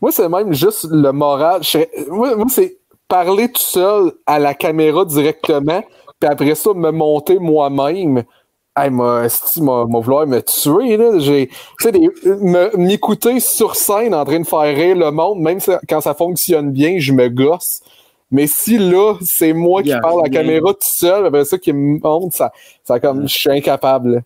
Moi, 0.00 0.12
c'est 0.12 0.28
même 0.28 0.52
juste 0.52 0.86
le 0.90 1.10
moral. 1.12 1.62
Je 1.62 1.78
Moi, 2.10 2.36
moi, 2.36 2.46
c'est 2.50 2.76
parler 3.08 3.48
tout 3.50 3.60
seul 3.62 4.12
à 4.26 4.38
la 4.38 4.52
caméra 4.52 5.04
directement, 5.04 5.82
puis 6.20 6.28
après 6.30 6.54
ça, 6.54 6.74
me 6.74 6.90
monter 6.90 7.38
moi-même. 7.38 8.22
Hey, 8.78 8.90
m'a, 8.90 9.26
m'a, 9.58 9.86
m'a 9.86 9.98
vouloir 10.00 10.26
me 10.26 10.40
tuer, 10.42 10.98
là. 10.98 11.18
J'ai, 11.18 11.48
tu 11.48 11.54
sais, 11.80 11.92
des- 11.92 12.10
me- 12.24 12.76
m'écouter 12.76 13.40
sur 13.40 13.74
scène 13.74 14.14
en 14.14 14.24
train 14.24 14.38
de 14.40 14.46
faire 14.46 14.60
rire 14.76 14.96
le 14.96 15.10
monde, 15.10 15.40
même 15.40 15.60
si- 15.60 15.70
quand 15.88 16.02
ça 16.02 16.14
fonctionne 16.14 16.72
bien, 16.72 16.98
je 16.98 17.12
me 17.12 17.28
gosse. 17.28 17.80
Mais 18.30 18.46
si 18.46 18.76
là, 18.78 19.14
c'est 19.22 19.54
moi 19.54 19.82
qui 19.82 19.96
parle 19.96 20.20
à 20.20 20.24
la 20.24 20.28
caméra 20.28 20.74
tout 20.74 20.78
seul, 20.82 21.26
après 21.26 21.44
ça 21.46 21.56
qui 21.58 21.72
me 21.72 21.98
monte, 22.00 22.32
ça, 22.34 22.52
ça 22.84 23.00
comme, 23.00 23.26
je 23.26 23.34
suis 23.34 23.50
incapable. 23.50 24.22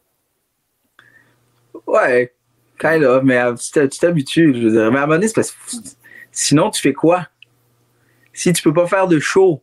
Ouais, 1.86 2.32
kind 2.78 3.04
of, 3.04 3.22
mais 3.22 3.38
euh, 3.38 3.54
tu 3.54 3.98
t'habitues. 3.98 4.54
Je 4.54 4.60
veux 4.66 4.70
dire. 4.70 4.90
Mais 4.92 4.98
à 4.98 5.02
un 5.02 5.06
moment 5.06 5.14
donné, 5.14 5.28
c'est 5.28 5.34
parce 5.34 5.52
que 5.52 5.56
sinon, 6.32 6.70
tu 6.70 6.80
fais 6.80 6.92
quoi? 6.92 7.26
Si 8.32 8.52
tu 8.52 8.62
peux 8.62 8.72
pas 8.72 8.86
faire 8.86 9.06
de 9.08 9.18
show. 9.18 9.60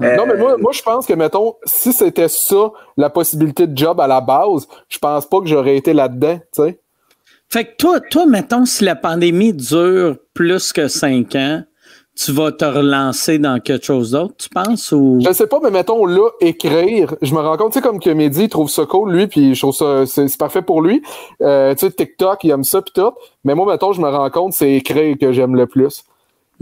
Euh, 0.00 0.16
Non, 0.16 0.26
mais 0.26 0.36
moi, 0.36 0.56
moi, 0.58 0.72
je 0.72 0.82
pense 0.82 1.06
que, 1.06 1.14
mettons, 1.14 1.54
si 1.64 1.92
c'était 1.92 2.28
ça, 2.28 2.72
la 2.96 3.10
possibilité 3.10 3.66
de 3.66 3.76
job 3.76 4.00
à 4.00 4.06
la 4.06 4.20
base, 4.20 4.66
je 4.88 4.98
pense 4.98 5.26
pas 5.26 5.40
que 5.40 5.46
j'aurais 5.46 5.76
été 5.76 5.92
là-dedans, 5.92 6.38
tu 6.52 6.62
sais. 6.62 6.80
Fait 7.48 7.66
que 7.66 7.76
toi, 7.76 8.00
toi, 8.00 8.24
mettons, 8.24 8.64
si 8.64 8.82
la 8.84 8.96
pandémie 8.96 9.52
dure 9.52 10.16
plus 10.32 10.72
que 10.72 10.88
cinq 10.88 11.34
ans, 11.34 11.62
tu 12.14 12.32
vas 12.32 12.52
te 12.52 12.64
relancer 12.64 13.38
dans 13.38 13.58
quelque 13.58 13.84
chose 13.84 14.10
d'autre, 14.12 14.34
tu 14.38 14.48
penses? 14.48 14.92
Ou... 14.92 15.18
Je 15.24 15.32
sais 15.32 15.46
pas, 15.46 15.58
mais 15.62 15.70
mettons 15.70 16.04
là, 16.04 16.28
écrire. 16.40 17.14
Je 17.22 17.34
me 17.34 17.40
rends 17.40 17.56
compte, 17.56 17.72
tu 17.72 17.78
sais, 17.78 17.82
comme 17.82 18.00
que 18.00 18.10
Mehdi 18.10 18.48
trouve 18.48 18.68
ça 18.68 18.84
cool, 18.84 19.12
lui, 19.12 19.26
puis 19.26 19.54
je 19.54 19.60
trouve 19.60 19.74
ça, 19.74 20.04
c'est 20.06 20.36
parfait 20.36 20.62
pour 20.62 20.82
lui. 20.82 21.02
Euh, 21.40 21.74
tu 21.74 21.86
sais, 21.86 21.92
TikTok, 21.92 22.44
il 22.44 22.50
aime 22.50 22.64
ça, 22.64 22.82
puis 22.82 22.92
tout. 22.94 23.12
Mais 23.44 23.54
moi, 23.54 23.66
mettons, 23.66 23.92
je 23.92 24.00
me 24.00 24.08
rends 24.08 24.30
compte, 24.30 24.52
c'est 24.52 24.72
écrire 24.72 25.16
que 25.18 25.32
j'aime 25.32 25.54
le 25.54 25.66
plus. 25.66 26.04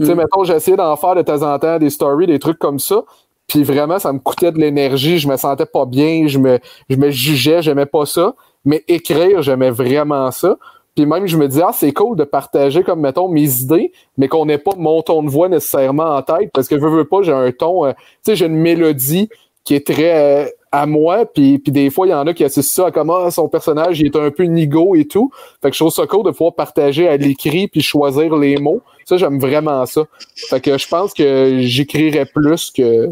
Tu 0.01 0.07
sais, 0.07 0.15
Mm. 0.15 0.17
mettons, 0.17 0.43
essayé 0.43 0.75
d'en 0.77 0.95
faire 0.95 1.15
de 1.15 1.21
temps 1.21 1.41
en 1.43 1.57
temps 1.59 1.77
des 1.79 1.89
stories, 1.89 2.27
des 2.27 2.39
trucs 2.39 2.59
comme 2.59 2.79
ça. 2.79 3.03
Puis 3.47 3.63
vraiment, 3.63 3.99
ça 3.99 4.11
me 4.13 4.19
coûtait 4.19 4.51
de 4.51 4.57
l'énergie, 4.59 5.19
je 5.19 5.27
me 5.27 5.35
sentais 5.37 5.65
pas 5.65 5.85
bien, 5.85 6.27
je 6.27 6.39
me, 6.39 6.59
je 6.89 6.95
me 6.95 7.09
jugeais, 7.09 7.61
j'aimais 7.61 7.85
pas 7.85 8.05
ça. 8.05 8.33
Mais 8.65 8.83
écrire, 8.87 9.41
j'aimais 9.41 9.71
vraiment 9.71 10.31
ça. 10.31 10.57
Puis 10.95 11.05
même, 11.05 11.25
je 11.25 11.37
me 11.37 11.47
dis, 11.47 11.61
ah, 11.61 11.71
c'est 11.73 11.93
cool 11.93 12.17
de 12.17 12.23
partager, 12.23 12.83
comme, 12.83 12.99
mettons, 13.01 13.27
mes 13.29 13.61
idées, 13.61 13.91
mais 14.17 14.27
qu'on 14.27 14.45
n'ait 14.45 14.57
pas 14.57 14.71
mon 14.77 15.01
ton 15.01 15.23
de 15.23 15.29
voix 15.29 15.47
nécessairement 15.49 16.15
en 16.15 16.21
tête, 16.21 16.51
parce 16.53 16.67
que 16.67 16.77
je 16.77 16.81
veux, 16.81 16.89
veux 16.89 17.05
pas, 17.05 17.21
j'ai 17.21 17.31
un 17.31 17.51
ton, 17.51 17.85
euh, 17.85 17.91
tu 17.93 17.97
sais, 18.23 18.35
j'ai 18.35 18.45
une 18.47 18.57
mélodie 18.57 19.29
qui 19.63 19.75
est 19.75 19.85
très 19.85 20.45
euh, 20.45 20.49
à 20.71 20.85
moi, 20.85 21.25
puis, 21.25 21.59
puis 21.59 21.71
des 21.71 21.89
fois, 21.89 22.07
il 22.07 22.11
y 22.11 22.13
en 22.13 22.25
a 22.27 22.33
qui 22.33 22.43
associent 22.45 22.83
ça 22.83 22.87
à 22.87 22.91
comment 22.91 23.29
son 23.29 23.49
personnage, 23.49 23.99
il 23.99 24.05
est 24.05 24.15
un 24.15 24.31
peu 24.31 24.43
nigo 24.43 24.95
et 24.95 25.05
tout. 25.05 25.29
Fait 25.61 25.69
que 25.69 25.75
je 25.75 25.79
trouve 25.81 25.91
ça 25.93 26.07
cool 26.07 26.23
de 26.25 26.31
pouvoir 26.31 26.55
partager 26.55 27.07
à 27.09 27.17
l'écrit 27.17 27.67
puis 27.67 27.81
choisir 27.81 28.35
les 28.37 28.55
mots. 28.57 28.81
Ça, 29.05 29.17
j'aime 29.17 29.39
vraiment 29.39 29.85
ça. 29.85 30.03
Fait 30.49 30.61
que 30.61 30.77
je 30.77 30.87
pense 30.87 31.13
que 31.13 31.57
j'écrirais 31.59 32.25
plus 32.25 32.71
que, 32.71 33.07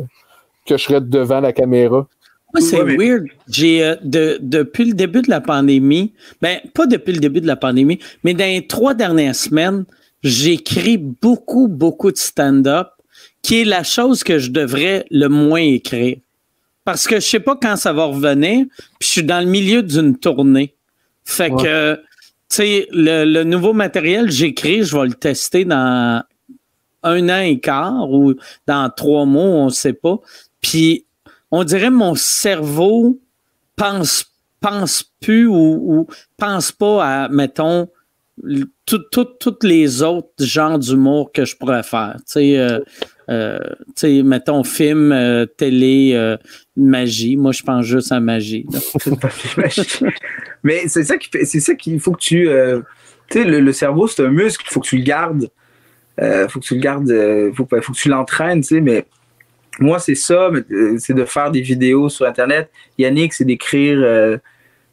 que 0.65 0.77
je 0.77 0.83
serais 0.83 1.01
devant 1.01 1.41
la 1.41 1.51
caméra. 1.51 2.07
Moi, 2.53 2.61
c'est 2.61 2.83
mais- 2.83 2.95
weird. 2.95 3.25
J'ai 3.49 3.83
euh, 3.83 3.95
de- 4.03 4.39
depuis 4.41 4.85
le 4.85 4.93
début 4.93 5.21
de 5.21 5.29
la 5.29 5.41
pandémie, 5.41 6.13
ben 6.41 6.59
pas 6.73 6.85
depuis 6.87 7.11
le 7.13 7.19
début 7.19 7.41
de 7.41 7.47
la 7.47 7.55
pandémie, 7.57 7.99
mais 8.23 8.33
dans 8.33 8.45
les 8.45 8.65
trois 8.67 8.93
dernières 8.93 9.35
semaines, 9.35 9.83
j'écris 10.23 10.97
beaucoup, 10.97 11.67
beaucoup 11.67 12.11
de 12.11 12.17
stand-up, 12.17 12.87
qui 13.41 13.61
est 13.61 13.65
la 13.65 13.83
chose 13.83 14.23
que 14.23 14.39
je 14.39 14.49
devrais 14.51 15.05
le 15.11 15.27
moins 15.27 15.59
écrire. 15.61 16.17
Parce 16.89 17.05
que 17.05 17.19
je 17.19 17.25
sais 17.27 17.39
pas 17.39 17.55
quand 17.55 17.75
ça 17.75 17.93
va 17.93 18.05
revenir, 18.05 18.65
puis 18.99 19.07
je 19.07 19.07
suis 19.07 19.23
dans 19.23 19.41
le 19.41 19.45
milieu 19.45 19.83
d'une 19.83 20.17
tournée. 20.17 20.73
Fait 21.23 21.51
Ouais. 21.51 21.63
que, 21.63 21.95
tu 21.95 22.01
sais, 22.49 22.87
le, 22.91 23.25
le 23.25 23.43
nouveau 23.43 23.73
matériel, 23.73 24.31
j'écris, 24.31 24.81
je 24.83 24.97
vais 24.97 25.05
le 25.05 25.13
tester 25.13 25.65
dans 25.65 26.23
un 27.03 27.29
an 27.29 27.41
et 27.41 27.59
quart 27.59 28.09
ou 28.09 28.33
dans 28.65 28.89
trois 28.89 29.25
mois, 29.25 29.43
on 29.43 29.69
sait 29.69 29.93
pas. 29.93 30.17
Puis 30.61 31.05
on 31.51 31.63
dirait 31.63 31.91
mon 31.91 32.15
cerveau 32.15 33.19
pense 33.75 34.25
pense 34.59 35.03
plus 35.21 35.45
ou, 35.45 35.53
ou 35.55 36.07
pense 36.37 36.71
pas 36.71 37.05
à 37.25 37.29
mettons 37.29 37.87
toutes 38.85 39.63
les 39.63 40.01
autres 40.01 40.43
genres 40.43 40.79
d'humour 40.79 41.31
que 41.31 41.45
je 41.45 41.55
pourrais 41.55 41.83
faire. 41.83 42.15
Tu 42.17 42.23
sais, 42.33 42.57
euh, 42.57 42.79
euh, 43.29 43.59
tu 43.87 43.93
sais, 43.95 44.23
mettons 44.23 44.63
film, 44.63 45.11
euh, 45.11 45.45
télé, 45.45 46.11
euh, 46.15 46.35
magie. 46.75 47.37
Moi, 47.37 47.51
je 47.51 47.61
pense 47.63 47.85
juste 47.85 48.11
à 48.11 48.19
magie. 48.19 48.65
Mais 50.63 50.87
c'est 50.87 51.03
ça 51.03 51.17
qui 51.17 51.29
c'est 51.45 51.59
ça 51.59 51.75
qu'il 51.75 51.99
faut 51.99 52.11
que 52.11 52.19
tu, 52.19 52.49
tu 53.29 53.39
sais, 53.39 53.45
le, 53.45 53.59
le 53.59 53.71
cerveau 53.73 54.07
c'est 54.07 54.23
un 54.25 54.29
muscle, 54.29 54.65
il 54.67 54.73
faut 54.73 54.79
que 54.81 54.87
tu 54.87 54.97
le 54.97 55.03
gardes, 55.03 55.49
euh, 56.21 56.47
faut 56.47 56.59
que 56.59 56.65
tu 56.65 56.75
le 56.75 56.81
gardes, 56.81 57.09
faut, 57.55 57.67
faut 57.81 57.93
que 57.93 57.97
tu 57.97 58.09
l'entraînes, 58.09 58.61
tu 58.61 58.67
sais. 58.75 58.81
Mais 58.81 59.05
moi 59.79 59.99
c'est 59.99 60.15
ça, 60.15 60.49
c'est 60.97 61.13
de 61.13 61.23
faire 61.25 61.51
des 61.51 61.61
vidéos 61.61 62.09
sur 62.09 62.25
internet. 62.25 62.69
Yannick 62.97 63.33
c'est 63.33 63.45
d'écrire, 63.45 64.39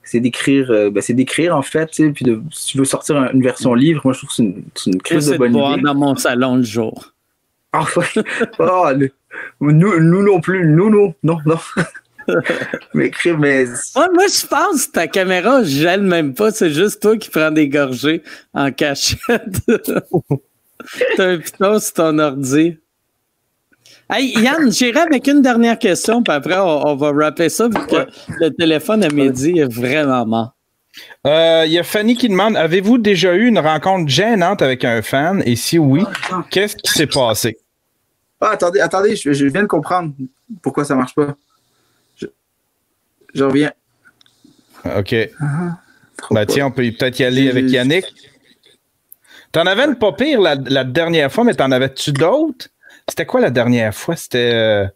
c'est 0.05 0.21
d'écrire, 0.21 0.71
euh, 0.71 0.89
ben, 0.91 1.01
c'est 1.01 1.15
d'écrire 1.15 1.57
en 1.57 1.63
fait, 1.63 1.87
tu 1.91 2.05
sais. 2.07 2.11
Puis 2.13 2.25
de, 2.25 2.41
si 2.53 2.67
tu 2.69 2.79
veux 2.79 2.85
sortir 2.85 3.17
un- 3.17 3.33
une 3.33 3.43
version 3.43 3.75
livre, 3.75 4.03
moi 4.05 4.13
je 4.13 4.19
trouve 4.19 4.29
que 4.31 4.37
c'est 4.37 4.43
une, 4.45 4.63
une 4.95 5.03
crise 5.03 5.27
de 5.27 5.37
bonne 5.39 5.53
idée. 5.73 5.83
dans 5.83 5.95
mon 5.97 6.15
salon 6.15 6.57
le 6.57 6.63
jour. 6.63 7.13
Ah. 7.73 7.85
Oh, 8.59 8.87
le- 8.97 9.11
nous, 9.61 10.01
nous 10.01 10.23
non 10.23 10.41
plus, 10.41 10.67
nous 10.67 10.89
non, 10.91 11.15
non, 11.23 11.39
non. 11.47 11.59
mais 12.95 13.11
Ouais, 13.97 14.09
moi, 14.15 14.27
je 14.27 14.47
pense 14.47 14.87
que 14.87 14.93
ta 14.93 15.07
caméra 15.07 15.63
gèle 15.63 16.03
même 16.03 16.35
pas. 16.35 16.51
C'est 16.51 16.71
juste 16.73 17.03
toi 17.03 17.17
qui 17.17 17.31
prends 17.31 17.51
des 17.51 17.69
gorgées 17.69 18.23
en 18.55 18.73
cachette. 18.73 19.61
T'as 21.17 21.25
un 21.25 21.39
piton 21.39 21.79
sur 21.79 21.93
ton 21.95 22.19
ordi. 22.19 22.79
Hey, 24.09 24.39
Yann, 24.41 24.71
j'irai 24.71 25.01
avec 25.01 25.27
une 25.27 25.43
dernière 25.43 25.79
question, 25.79 26.23
puis 26.23 26.33
après, 26.33 26.57
on, 26.59 26.87
on 26.87 26.95
va 26.97 27.11
rappeler 27.13 27.49
ça, 27.49 27.67
vu 27.69 27.75
que 27.87 28.07
le 28.41 28.51
téléphone 28.51 29.03
à 29.03 29.09
midi 29.09 29.59
est 29.59 29.73
vraiment 29.73 30.25
mort. 30.25 30.56
Euh, 31.27 31.64
Il 31.66 31.73
y 31.73 31.78
a 31.78 31.82
Fanny 31.82 32.16
qui 32.16 32.28
demande 32.28 32.56
Avez-vous 32.56 32.98
déjà 32.98 33.35
eu 33.35 33.47
une 33.47 33.59
rencontre 33.59 34.09
gênante 34.09 34.62
avec 34.62 34.85
un 34.85 35.02
fan? 35.02 35.43
Et 35.47 35.56
si 35.56 35.78
oui, 35.78 36.05
qu'est-ce 36.51 36.77
qui 36.77 36.90
s'est 36.93 37.06
passé? 37.06 37.59
Ah, 38.40 38.51
attendez, 38.51 38.81
attendez, 38.81 39.16
je, 39.16 39.32
je 39.32 39.47
viens 39.47 39.62
de 39.62 39.66
comprendre 39.66 40.12
pourquoi 40.62 40.85
ça 40.85 40.94
marche 40.94 41.14
pas. 41.14 41.35
Je, 42.16 42.27
je 43.35 43.44
reviens. 43.44 43.73
OK. 44.85 45.14
Trop 46.18 46.35
Ben 46.35 46.47
pas. 46.47 46.52
tiens, 46.52 46.66
on 46.66 46.70
peut 46.70 46.82
peut-être 46.98 47.18
y 47.18 47.24
aller 47.24 47.48
avec 47.51 47.70
Yannick. 47.70 48.05
T'en 49.52 49.66
avais 49.66 49.85
une 49.85 49.97
pas 49.97 50.12
pire 50.12 50.40
la, 50.40 50.55
la 50.55 50.85
dernière 50.85 51.32
fois, 51.32 51.44
mais 51.44 51.55
t'en 51.55 51.70
avais-tu 51.70 52.12
d'autres? 52.12 52.68
C'était 53.09 53.27
quoi 53.27 53.40
la 53.40 53.51
dernière 53.51 53.94
fois? 53.94 54.16
C'était. 54.16 54.51
euh, 54.52 54.86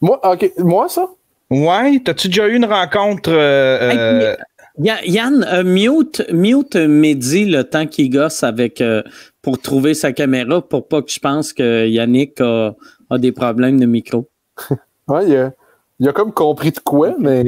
Moi, 0.00 0.18
ok, 0.30 0.50
moi, 0.58 0.88
ça? 0.88 1.06
Ouais, 1.48 2.00
t'as-tu 2.04 2.28
déjà 2.28 2.46
eu 2.48 2.54
une 2.54 2.64
rencontre? 2.66 3.30
euh, 3.32 3.78
euh, 3.92 4.36
Yann, 4.82 5.44
euh, 5.52 5.62
mute, 5.64 6.22
mute 6.32 6.76
Mehdi 6.76 7.44
le 7.44 7.64
temps 7.64 7.86
qu'il 7.86 8.10
gosse 8.10 8.42
avec 8.42 8.80
euh, 8.80 9.02
pour 9.42 9.60
trouver 9.60 9.94
sa 9.94 10.12
caméra 10.12 10.62
pour 10.62 10.88
pas 10.88 11.02
que 11.02 11.10
je 11.10 11.18
pense 11.18 11.52
que 11.52 11.86
Yannick 11.86 12.40
a, 12.40 12.74
a 13.10 13.18
des 13.18 13.32
problèmes 13.32 13.78
de 13.80 13.86
micro. 13.86 14.28
Ouais, 15.08 15.26
il 15.26 15.36
a, 15.36 15.50
il 15.98 16.08
a 16.08 16.12
comme 16.12 16.32
compris 16.32 16.70
de 16.70 16.78
quoi, 16.78 17.16
mais. 17.18 17.44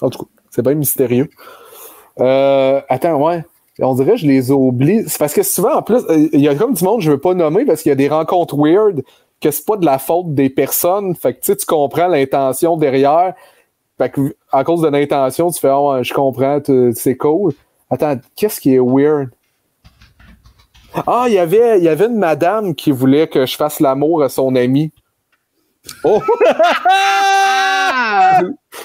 En 0.00 0.08
tout 0.08 0.20
cas, 0.20 0.30
c'est 0.50 0.62
bien 0.62 0.74
mystérieux. 0.74 1.28
Euh, 2.18 2.80
attends, 2.88 3.22
ouais. 3.22 3.44
On 3.80 3.94
dirait 3.94 4.12
que 4.12 4.18
je 4.18 4.26
les 4.26 4.50
oublie. 4.50 5.04
C'est 5.06 5.18
parce 5.18 5.34
que 5.34 5.42
souvent, 5.42 5.74
en 5.74 5.82
plus, 5.82 6.02
euh, 6.08 6.28
il 6.32 6.40
y 6.40 6.48
a 6.48 6.54
comme 6.54 6.74
du 6.74 6.84
monde 6.84 6.98
que 6.98 7.04
je 7.04 7.10
veux 7.10 7.20
pas 7.20 7.34
nommer 7.34 7.64
parce 7.64 7.82
qu'il 7.82 7.90
y 7.90 7.92
a 7.92 7.96
des 7.96 8.08
rencontres 8.08 8.56
weird 8.56 9.02
que 9.40 9.50
c'est 9.50 9.66
pas 9.66 9.76
de 9.76 9.84
la 9.84 9.98
faute 9.98 10.34
des 10.34 10.50
personnes. 10.50 11.14
Fait 11.14 11.34
que 11.34 11.40
tu 11.40 11.52
sais, 11.52 11.56
tu 11.56 11.66
comprends 11.66 12.08
l'intention 12.08 12.76
derrière. 12.76 13.34
Fait 13.98 14.10
que 14.10 14.34
à 14.50 14.64
cause 14.64 14.82
de 14.82 14.88
l'intention, 14.88 15.50
tu 15.50 15.60
fais 15.60 15.70
ouais, 15.72 16.02
je 16.04 16.12
comprends, 16.14 16.60
c'est 16.94 17.16
cool. 17.16 17.52
Attends, 17.90 18.18
qu'est-ce 18.36 18.60
qui 18.60 18.74
est 18.74 18.80
weird? 18.80 19.28
Ah, 21.06 21.24
il 21.26 21.34
y 21.34 21.38
avait, 21.38 21.78
il 21.78 21.84
y 21.84 21.88
avait 21.88 22.06
une 22.06 22.18
madame 22.18 22.74
qui 22.74 22.90
voulait 22.90 23.26
que 23.26 23.46
je 23.46 23.56
fasse 23.56 23.80
l'amour 23.80 24.22
à 24.22 24.28
son 24.28 24.54
ami. 24.56 24.92
Oh! 26.04 26.22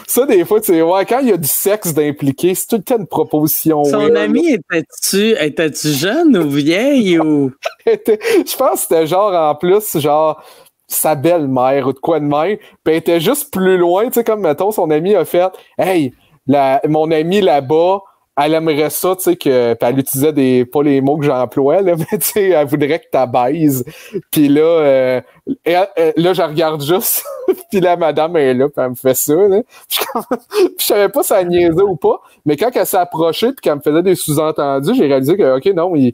Ça, 0.07 0.25
des 0.25 0.43
fois, 0.45 0.59
tu 0.59 0.73
sais, 0.73 0.81
ouais, 0.81 1.05
quand 1.05 1.19
il 1.19 1.29
y 1.29 1.31
a 1.33 1.37
du 1.37 1.47
sexe 1.47 1.93
d'impliqué, 1.93 2.55
c'est 2.55 2.67
tout 2.67 2.77
le 2.77 2.83
temps 2.83 2.97
une 2.97 3.07
proposition. 3.07 3.83
Son 3.83 3.99
weird. 3.99 4.17
ami, 4.17 4.53
étais-tu 4.53 5.31
étais-tu 5.39 5.89
jeune 5.89 6.37
ou 6.37 6.49
vieille 6.49 7.19
ou? 7.19 7.51
était- 7.85 8.19
je 8.23 8.55
pense 8.57 8.73
que 8.73 8.79
c'était 8.81 9.07
genre 9.07 9.33
en 9.33 9.55
plus, 9.55 9.97
genre 9.99 10.43
sa 10.87 11.15
belle-mère 11.15 11.87
ou 11.87 11.93
de 11.93 11.99
quoi 11.99 12.19
de 12.19 12.25
même. 12.25 12.57
Puis 12.57 12.67
elle 12.85 12.95
était 12.95 13.19
juste 13.19 13.51
plus 13.51 13.77
loin, 13.77 14.05
tu 14.07 14.13
sais, 14.13 14.23
comme 14.23 14.41
mettons, 14.41 14.71
son 14.71 14.89
ami 14.89 15.15
a 15.15 15.25
fait 15.25 15.51
Hey, 15.77 16.13
la, 16.47 16.81
mon 16.87 17.11
ami 17.11 17.41
là-bas, 17.41 17.99
elle 18.39 18.53
aimerait 18.53 18.91
ça, 18.91 19.15
tu 19.15 19.23
sais, 19.23 19.35
que. 19.35 19.73
Puis 19.73 19.89
elle 19.89 19.99
utilisait 19.99 20.31
des. 20.33 20.63
pas 20.65 20.83
les 20.83 21.01
mots 21.01 21.17
que 21.17 21.25
j'emploie, 21.25 21.81
là, 21.81 21.95
mais 22.11 22.17
tu 22.19 22.27
sais, 22.27 22.49
elle 22.49 22.67
voudrait 22.67 22.99
que 22.99 23.05
tu 23.11 23.31
baises. 23.31 23.83
Puis 24.31 24.47
là, 24.47 24.61
euh, 24.61 25.21
elle- 25.63 25.89
elle- 25.95 26.13
là, 26.17 26.33
je 26.33 26.41
regarde 26.43 26.81
juste, 26.83 27.23
puis 27.71 27.79
la 27.79 27.97
madame 27.97 28.37
est 28.37 28.53
là, 28.53 28.67
puis 28.69 28.75
elle 28.83 28.89
me 28.91 28.95
fait 28.95 29.15
ça, 29.15 29.33
là. 29.33 29.61
Puis 29.89 29.99
je, 29.99 30.35
je 30.79 30.85
savais 30.85 31.09
pas 31.09 31.23
si 31.23 31.33
elle 31.33 31.47
niaisait 31.47 31.81
ou 31.81 31.95
pas, 31.95 32.21
mais 32.45 32.55
quand 32.57 32.69
elle 32.75 32.85
s'est 32.85 32.97
approchée, 32.97 33.47
puis 33.47 33.57
qu'elle 33.61 33.75
me 33.77 33.81
faisait 33.81 34.03
des 34.03 34.15
sous-entendus, 34.15 34.93
j'ai 34.95 35.07
réalisé 35.07 35.35
que, 35.35 35.57
OK, 35.57 35.65
non, 35.75 35.95
il, 35.95 36.13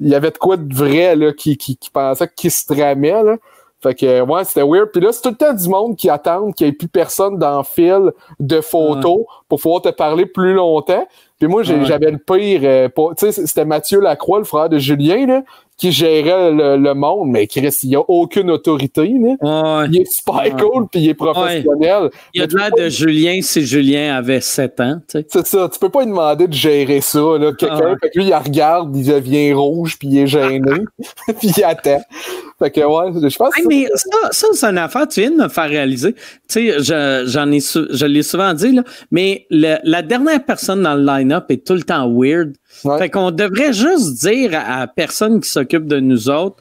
il 0.00 0.08
y 0.08 0.14
avait 0.14 0.30
de 0.30 0.38
quoi 0.38 0.56
de 0.56 0.74
vrai 0.74 1.16
là, 1.16 1.32
qui, 1.32 1.56
qui, 1.56 1.76
qui 1.76 1.90
pensait 1.90 2.28
qu'il 2.34 2.50
se 2.52 2.66
tramait. 2.66 3.22
Là. 3.22 3.36
Fait 3.84 3.94
que 3.94 4.20
ouais, 4.22 4.44
c'était 4.44 4.62
weird. 4.62 4.88
Puis 4.92 5.00
là, 5.02 5.12
c'est 5.12 5.20
tout 5.22 5.28
le 5.28 5.34
temps 5.36 5.52
du 5.52 5.68
monde 5.68 5.94
qui 5.94 6.08
attend 6.10 6.50
qu'il 6.52 6.66
n'y 6.66 6.70
ait 6.70 6.76
plus 6.76 6.88
personne 6.88 7.38
dans 7.38 7.58
le 7.58 7.64
fil 7.64 8.10
de 8.40 8.60
photos 8.62 9.20
pour 9.48 9.60
pouvoir 9.60 9.82
te 9.82 9.90
parler 9.90 10.26
plus 10.26 10.54
longtemps. 10.54 11.06
Puis 11.38 11.48
moi, 11.48 11.60
Ouais. 11.62 11.84
j'avais 11.84 12.10
le 12.10 12.18
pire. 12.18 12.60
euh, 12.64 12.88
tu 13.18 13.30
sais, 13.30 13.46
c'était 13.46 13.64
Mathieu 13.66 14.00
Lacroix, 14.00 14.38
le 14.38 14.44
frère 14.44 14.68
de 14.70 14.78
Julien, 14.78 15.26
là, 15.26 15.42
qui 15.76 15.90
gérait 15.92 16.52
le, 16.52 16.76
le 16.76 16.94
monde. 16.94 17.30
Mais 17.30 17.46
Chris, 17.46 17.70
il 17.82 17.90
n'y 17.90 17.96
a 17.96 18.00
aucune 18.08 18.50
autorité. 18.50 19.02
Là. 19.20 19.80
Ouais. 19.82 19.88
Il 19.92 20.00
est 20.02 20.10
super 20.12 20.34
Ouais. 20.34 20.50
cool, 20.52 20.86
puis 20.90 21.00
il 21.00 21.08
est 21.10 21.14
professionnel. 21.14 22.10
Il 22.32 22.42
a 22.42 22.44
Mais 22.44 22.48
tu 22.48 22.56
l'air 22.56 22.70
de 22.76 22.88
Julien 22.88 23.38
si 23.42 23.66
Julien 23.66 24.14
avait 24.16 24.40
7 24.40 24.80
ans, 24.80 25.00
tu 25.08 25.18
sais. 25.18 25.26
C'est 25.28 25.46
ça, 25.46 25.68
tu 25.72 25.78
peux 25.78 25.88
pas 25.88 26.00
lui 26.02 26.08
demander 26.10 26.46
de 26.46 26.52
gérer 26.52 27.00
ça. 27.00 27.18
Là. 27.18 27.52
Quelqu'un, 27.58 27.78
Ah 27.80 27.84
ouais. 27.90 27.94
fait 28.00 28.10
que 28.10 28.18
lui, 28.18 28.26
il 28.28 28.34
regarde, 28.34 28.96
il 28.96 29.06
devient 29.06 29.52
rouge, 29.52 29.98
puis 29.98 30.08
il 30.08 30.18
est 30.18 30.26
gêné, 30.26 30.60
puis 31.38 31.52
il 31.56 31.64
attend. 31.64 32.00
Fait 32.58 32.70
que 32.70 32.80
ouais, 32.80 33.28
je 33.30 33.36
pense 33.36 33.52
que 33.54 33.60
Hey, 33.60 33.66
mais 33.66 33.88
ça, 33.94 34.30
ça 34.30 34.46
c'est 34.52 34.66
une 34.66 34.78
affaire, 34.78 35.08
tu 35.08 35.20
viens 35.20 35.30
de 35.32 35.36
me 35.42 35.48
faire 35.48 35.68
réaliser. 35.68 36.12
Tu 36.14 36.20
sais, 36.48 36.72
je, 36.78 37.24
j'en 37.26 37.50
ai 37.50 37.58
je 37.60 38.06
l'ai 38.06 38.22
souvent 38.22 38.54
dit, 38.54 38.72
là, 38.72 38.84
mais 39.10 39.46
le- 39.50 39.78
la 39.82 40.02
dernière 40.02 40.44
personne 40.44 40.82
dans 40.82 40.94
le 40.94 41.04
line-up 41.04 41.46
est 41.50 41.66
tout 41.66 41.74
le 41.74 41.82
temps 41.82 42.08
weird. 42.08 42.54
Ouais. 42.84 42.98
Fait 42.98 43.10
qu'on 43.10 43.30
devrait 43.30 43.72
juste 43.72 44.14
dire 44.20 44.52
à, 44.54 44.80
la 44.80 44.86
personne 44.86 45.40
qui 45.40 45.48
s'occupe 45.48 45.86
de 45.86 46.00
nous 46.00 46.28
autres, 46.28 46.56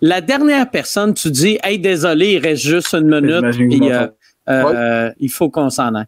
la 0.00 0.20
dernière 0.20 0.68
personne, 0.68 1.14
tu 1.14 1.30
dis, 1.30 1.58
hey, 1.62 1.78
désolé, 1.78 2.32
il 2.32 2.38
reste 2.38 2.62
juste 2.62 2.92
une 2.92 3.08
minute, 3.08 3.56
puis 3.56 3.92
euh, 3.92 4.08
euh, 4.48 5.10
il 5.20 5.30
faut 5.30 5.48
qu'on 5.48 5.70
s'en 5.70 5.94
aille. 5.94 6.06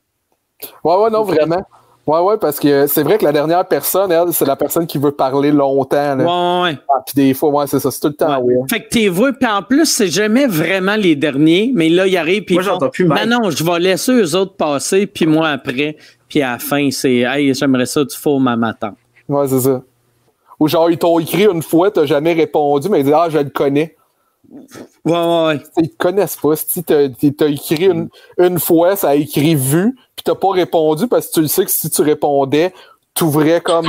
Ouais, 0.82 0.96
ouais, 0.96 1.10
non, 1.10 1.22
vraiment. 1.22 1.64
Ouais, 2.06 2.20
ouais, 2.20 2.36
parce 2.36 2.60
que 2.60 2.86
c'est 2.86 3.02
vrai 3.02 3.16
que 3.16 3.24
la 3.24 3.32
dernière 3.32 3.66
personne, 3.66 4.12
elle, 4.12 4.32
c'est 4.32 4.44
la 4.44 4.56
personne 4.56 4.86
qui 4.86 4.98
veut 4.98 5.12
parler 5.12 5.50
longtemps. 5.50 6.16
Là. 6.16 6.24
Ouais, 6.24 6.62
ouais. 6.70 6.78
Ah, 6.88 7.02
puis 7.06 7.14
des 7.14 7.32
fois, 7.32 7.48
ouais, 7.50 7.66
c'est 7.66 7.78
ça, 7.78 7.90
c'est 7.90 8.00
tout 8.00 8.08
le 8.08 8.14
temps. 8.14 8.40
Ouais. 8.40 8.56
Fait 8.68 8.80
que 8.80 8.88
t'es 8.88 9.08
vu, 9.08 9.32
puis 9.32 9.48
en 9.48 9.62
plus, 9.62 9.86
c'est 9.86 10.08
jamais 10.08 10.46
vraiment 10.46 10.96
les 10.96 11.16
derniers, 11.16 11.70
mais 11.74 11.88
là, 11.88 12.06
il 12.06 12.16
arrive, 12.18 12.44
puis 12.44 12.56
Moi, 12.56 12.62
j'entends 12.62 12.90
plus 12.90 13.06
mal. 13.06 13.26
Non, 13.26 13.40
non, 13.42 13.50
je 13.50 13.64
vais 13.64 13.78
laisser 13.78 14.12
eux 14.12 14.36
autres 14.36 14.56
passer, 14.56 15.06
puis 15.06 15.24
moi 15.26 15.48
après, 15.48 15.96
puis 16.28 16.42
à 16.42 16.52
la 16.52 16.58
fin, 16.58 16.90
c'est, 16.90 17.20
hey, 17.20 17.54
j'aimerais 17.54 17.86
ça, 17.86 18.04
tu 18.04 18.18
fous 18.18 18.38
ma. 18.38 18.54
Ouais, 19.28 19.48
c'est 19.48 19.60
ça. 19.60 19.82
Ou 20.60 20.68
genre, 20.68 20.90
ils 20.90 20.98
t'ont 20.98 21.18
écrit 21.18 21.46
une 21.46 21.62
fois, 21.62 21.90
t'as 21.90 22.06
jamais 22.06 22.32
répondu, 22.32 22.88
mais 22.88 23.00
ils 23.00 23.04
disent, 23.04 23.14
ah, 23.16 23.28
je 23.28 23.38
le 23.38 23.50
connais. 23.50 23.96
Ouais, 24.50 25.12
ouais, 25.12 25.46
ouais. 25.46 25.60
Ils 25.78 25.90
te 25.90 25.96
connaissent 25.96 26.36
pas. 26.36 26.54
Si 26.56 26.84
t'as 26.84 27.08
t'as 27.08 27.48
écrit 27.48 27.86
une, 27.86 28.08
une 28.38 28.58
fois, 28.58 28.96
ça 28.96 29.10
a 29.10 29.14
écrit 29.14 29.54
vu, 29.54 29.96
puis 30.14 30.22
t'as 30.24 30.34
pas 30.34 30.50
répondu 30.50 31.08
parce 31.08 31.28
que 31.28 31.34
tu 31.34 31.40
le 31.40 31.48
sais 31.48 31.64
que 31.64 31.70
si 31.70 31.90
tu 31.90 32.02
répondais, 32.02 32.72
t'ouvrais 33.14 33.60
comme 33.60 33.88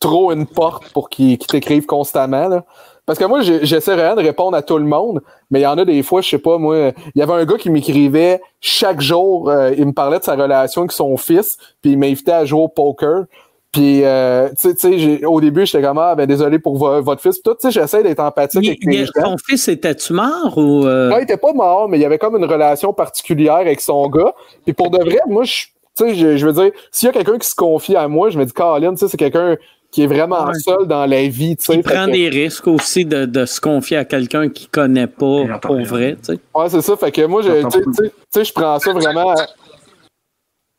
trop 0.00 0.32
une 0.32 0.46
porte 0.46 0.92
pour 0.92 1.08
qu'ils 1.08 1.38
qu'ils 1.38 1.48
t'écrivent 1.48 1.86
constamment. 1.86 2.48
Là. 2.48 2.64
Parce 3.08 3.18
que 3.18 3.24
moi, 3.24 3.40
j'essaie 3.40 3.94
vraiment 3.94 4.16
de 4.16 4.22
répondre 4.22 4.54
à 4.54 4.60
tout 4.60 4.76
le 4.76 4.84
monde, 4.84 5.22
mais 5.50 5.60
il 5.60 5.62
y 5.62 5.66
en 5.66 5.78
a 5.78 5.84
des 5.86 6.02
fois, 6.02 6.20
je 6.20 6.28
sais 6.28 6.38
pas, 6.38 6.58
moi, 6.58 6.92
il 7.14 7.18
y 7.18 7.22
avait 7.22 7.32
un 7.32 7.46
gars 7.46 7.56
qui 7.56 7.70
m'écrivait 7.70 8.42
chaque 8.60 9.00
jour, 9.00 9.48
euh, 9.48 9.72
il 9.78 9.86
me 9.86 9.92
parlait 9.92 10.18
de 10.18 10.24
sa 10.24 10.36
relation 10.36 10.82
avec 10.82 10.92
son 10.92 11.16
fils, 11.16 11.56
puis 11.80 11.92
il 11.92 11.98
m'invitait 11.98 12.32
à 12.32 12.44
jouer 12.44 12.60
au 12.60 12.68
poker. 12.68 13.24
Puis, 13.72 14.02
euh, 14.02 14.48
tu 14.60 14.70
sais- 14.76 15.24
au 15.26 15.40
début, 15.42 15.66
j'étais 15.66 15.82
comme, 15.84 15.98
ah, 15.98 16.14
ben 16.14 16.26
désolé 16.26 16.58
pour 16.58 16.78
vo- 16.78 17.02
votre 17.02 17.20
fils. 17.20 17.42
Tout, 17.42 17.52
tu 17.54 17.58
sais, 17.60 17.70
j'essaie 17.70 18.02
d'être 18.02 18.20
empathique 18.20 18.62
Il- 18.64 18.68
avec 18.68 18.84
les 18.84 19.04
gens. 19.04 19.12
ton 19.22 19.36
fils 19.46 19.68
était-tu 19.68 20.14
mort 20.14 20.54
ou. 20.56 20.86
euh, 20.86 21.10
Ouais, 21.10 21.20
il 21.20 21.24
était 21.24 21.36
pas 21.36 21.52
mort, 21.52 21.86
mais 21.88 21.98
il 21.98 22.00
y 22.00 22.04
avait 22.06 22.18
comme 22.18 22.36
une 22.36 22.46
relation 22.46 22.92
particulière 22.94 23.56
avec 23.56 23.80
son 23.82 24.08
gars. 24.08 24.32
Puis 24.64 24.72
pour 24.72 24.90
de 24.90 24.98
vrai, 24.98 25.18
moi, 25.26 25.44
je, 25.44 25.64
tu 25.98 26.14
sais, 26.14 26.38
je, 26.38 26.46
veux 26.46 26.52
dire, 26.54 26.70
s'il 26.90 27.06
y 27.08 27.10
a 27.10 27.12
quelqu'un 27.12 27.36
qui 27.38 27.46
se 27.48 27.54
confie 27.54 27.94
à 27.94 28.08
moi, 28.08 28.30
je 28.30 28.38
me 28.38 28.44
dis, 28.46 28.52
Colin, 28.54 28.92
tu 28.92 28.98
sais, 29.00 29.08
c'est 29.08 29.18
quelqu'un 29.18 29.56
qui 29.90 30.02
est 30.02 30.06
vraiment 30.06 30.44
Ouais. 30.46 30.54
seul 30.54 30.86
dans 30.86 31.04
la 31.06 31.22
vie, 31.28 31.56
tu 31.56 31.64
sais. 31.66 31.78
Prend 31.82 32.06
que- 32.06 32.12
des 32.12 32.28
risques 32.30 32.66
aussi 32.68 33.04
de, 33.04 33.26
de 33.26 33.44
se 33.44 33.60
confier 33.60 33.98
à 33.98 34.04
quelqu'un 34.06 34.48
qu'il 34.48 34.68
connaît 34.70 35.06
pas 35.06 35.44
pour 35.60 35.80
vrai, 35.82 36.16
tu 36.22 36.32
sais. 36.34 36.38
Ouais, 36.54 36.68
c'est 36.70 36.80
ça. 36.82 36.96
Fait 36.96 37.10
que 37.12 37.22
moi, 37.26 37.42
je, 37.42 37.50
tu 37.68 38.10
sais, 38.30 38.44
je 38.44 38.52
prends 38.54 38.78
ça 38.78 38.92
vraiment. 38.94 39.34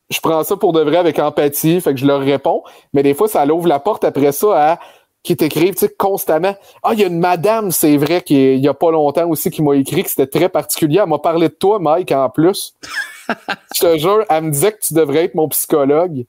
Je 0.10 0.20
prends 0.22 0.44
ça 0.44 0.58
pour 0.58 0.74
de 0.74 0.82
vrai 0.82 0.98
avec 0.98 1.20
empathie, 1.20 1.82
fait 1.82 1.94
que 1.94 2.00
je 2.00 2.06
leur 2.06 2.20
réponds. 2.22 2.64
Mais 2.94 3.04
des 3.04 3.14
fois, 3.14 3.28
ça 3.28 3.46
l'ouvre 3.46 3.68
la 3.68 3.80
porte 3.80 4.04
après 4.04 4.32
ça 4.32 4.72
à 4.74 4.80
qui 5.22 5.36
t'écrivent 5.36 5.74
tu 5.76 5.82
sais, 5.86 5.94
constamment. 5.98 6.56
Ah, 6.82 6.92
il 6.94 7.00
y 7.00 7.04
a 7.04 7.08
une 7.08 7.20
madame, 7.20 7.72
c'est 7.72 7.98
vrai, 7.98 8.22
qui 8.22 8.38
est- 8.38 8.56
il 8.58 8.64
y 8.64 8.68
a 8.70 8.74
pas 8.74 8.90
longtemps 8.90 9.28
aussi, 9.30 9.52
qui 9.52 9.62
m'a 9.62 9.76
écrit 9.76 10.04
que 10.04 10.10
c'était 10.10 10.28
très 10.28 10.50
particulier. 10.50 11.00
Elle 11.04 11.10
m'a 11.10 11.20
parlé 11.20 11.50
de 11.50 11.54
toi, 11.54 11.78
Mike, 11.78 12.12
en 12.14 12.30
plus. 12.30 12.74
je 13.76 13.82
te 13.82 13.98
jure, 13.98 14.24
elle 14.30 14.44
me 14.46 14.52
disait 14.52 14.72
que 14.72 14.80
tu 14.82 14.94
devrais 14.94 15.26
être 15.26 15.36
mon 15.36 15.48
psychologue. 15.50 16.26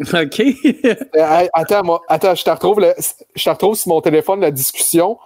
OK. 0.00 0.42
Euh, 0.84 0.94
hey, 1.14 1.48
attends, 1.52 1.84
moi, 1.84 2.00
attends, 2.08 2.34
je 2.34 2.42
te 2.44 2.50
retrouve, 2.50 2.80
le- 2.80 2.94
je 3.34 3.44
te 3.44 3.50
retrouve 3.50 3.76
sur 3.76 3.88
mon 3.90 4.00
téléphone 4.00 4.40
la 4.40 4.50
discussion. 4.50 5.18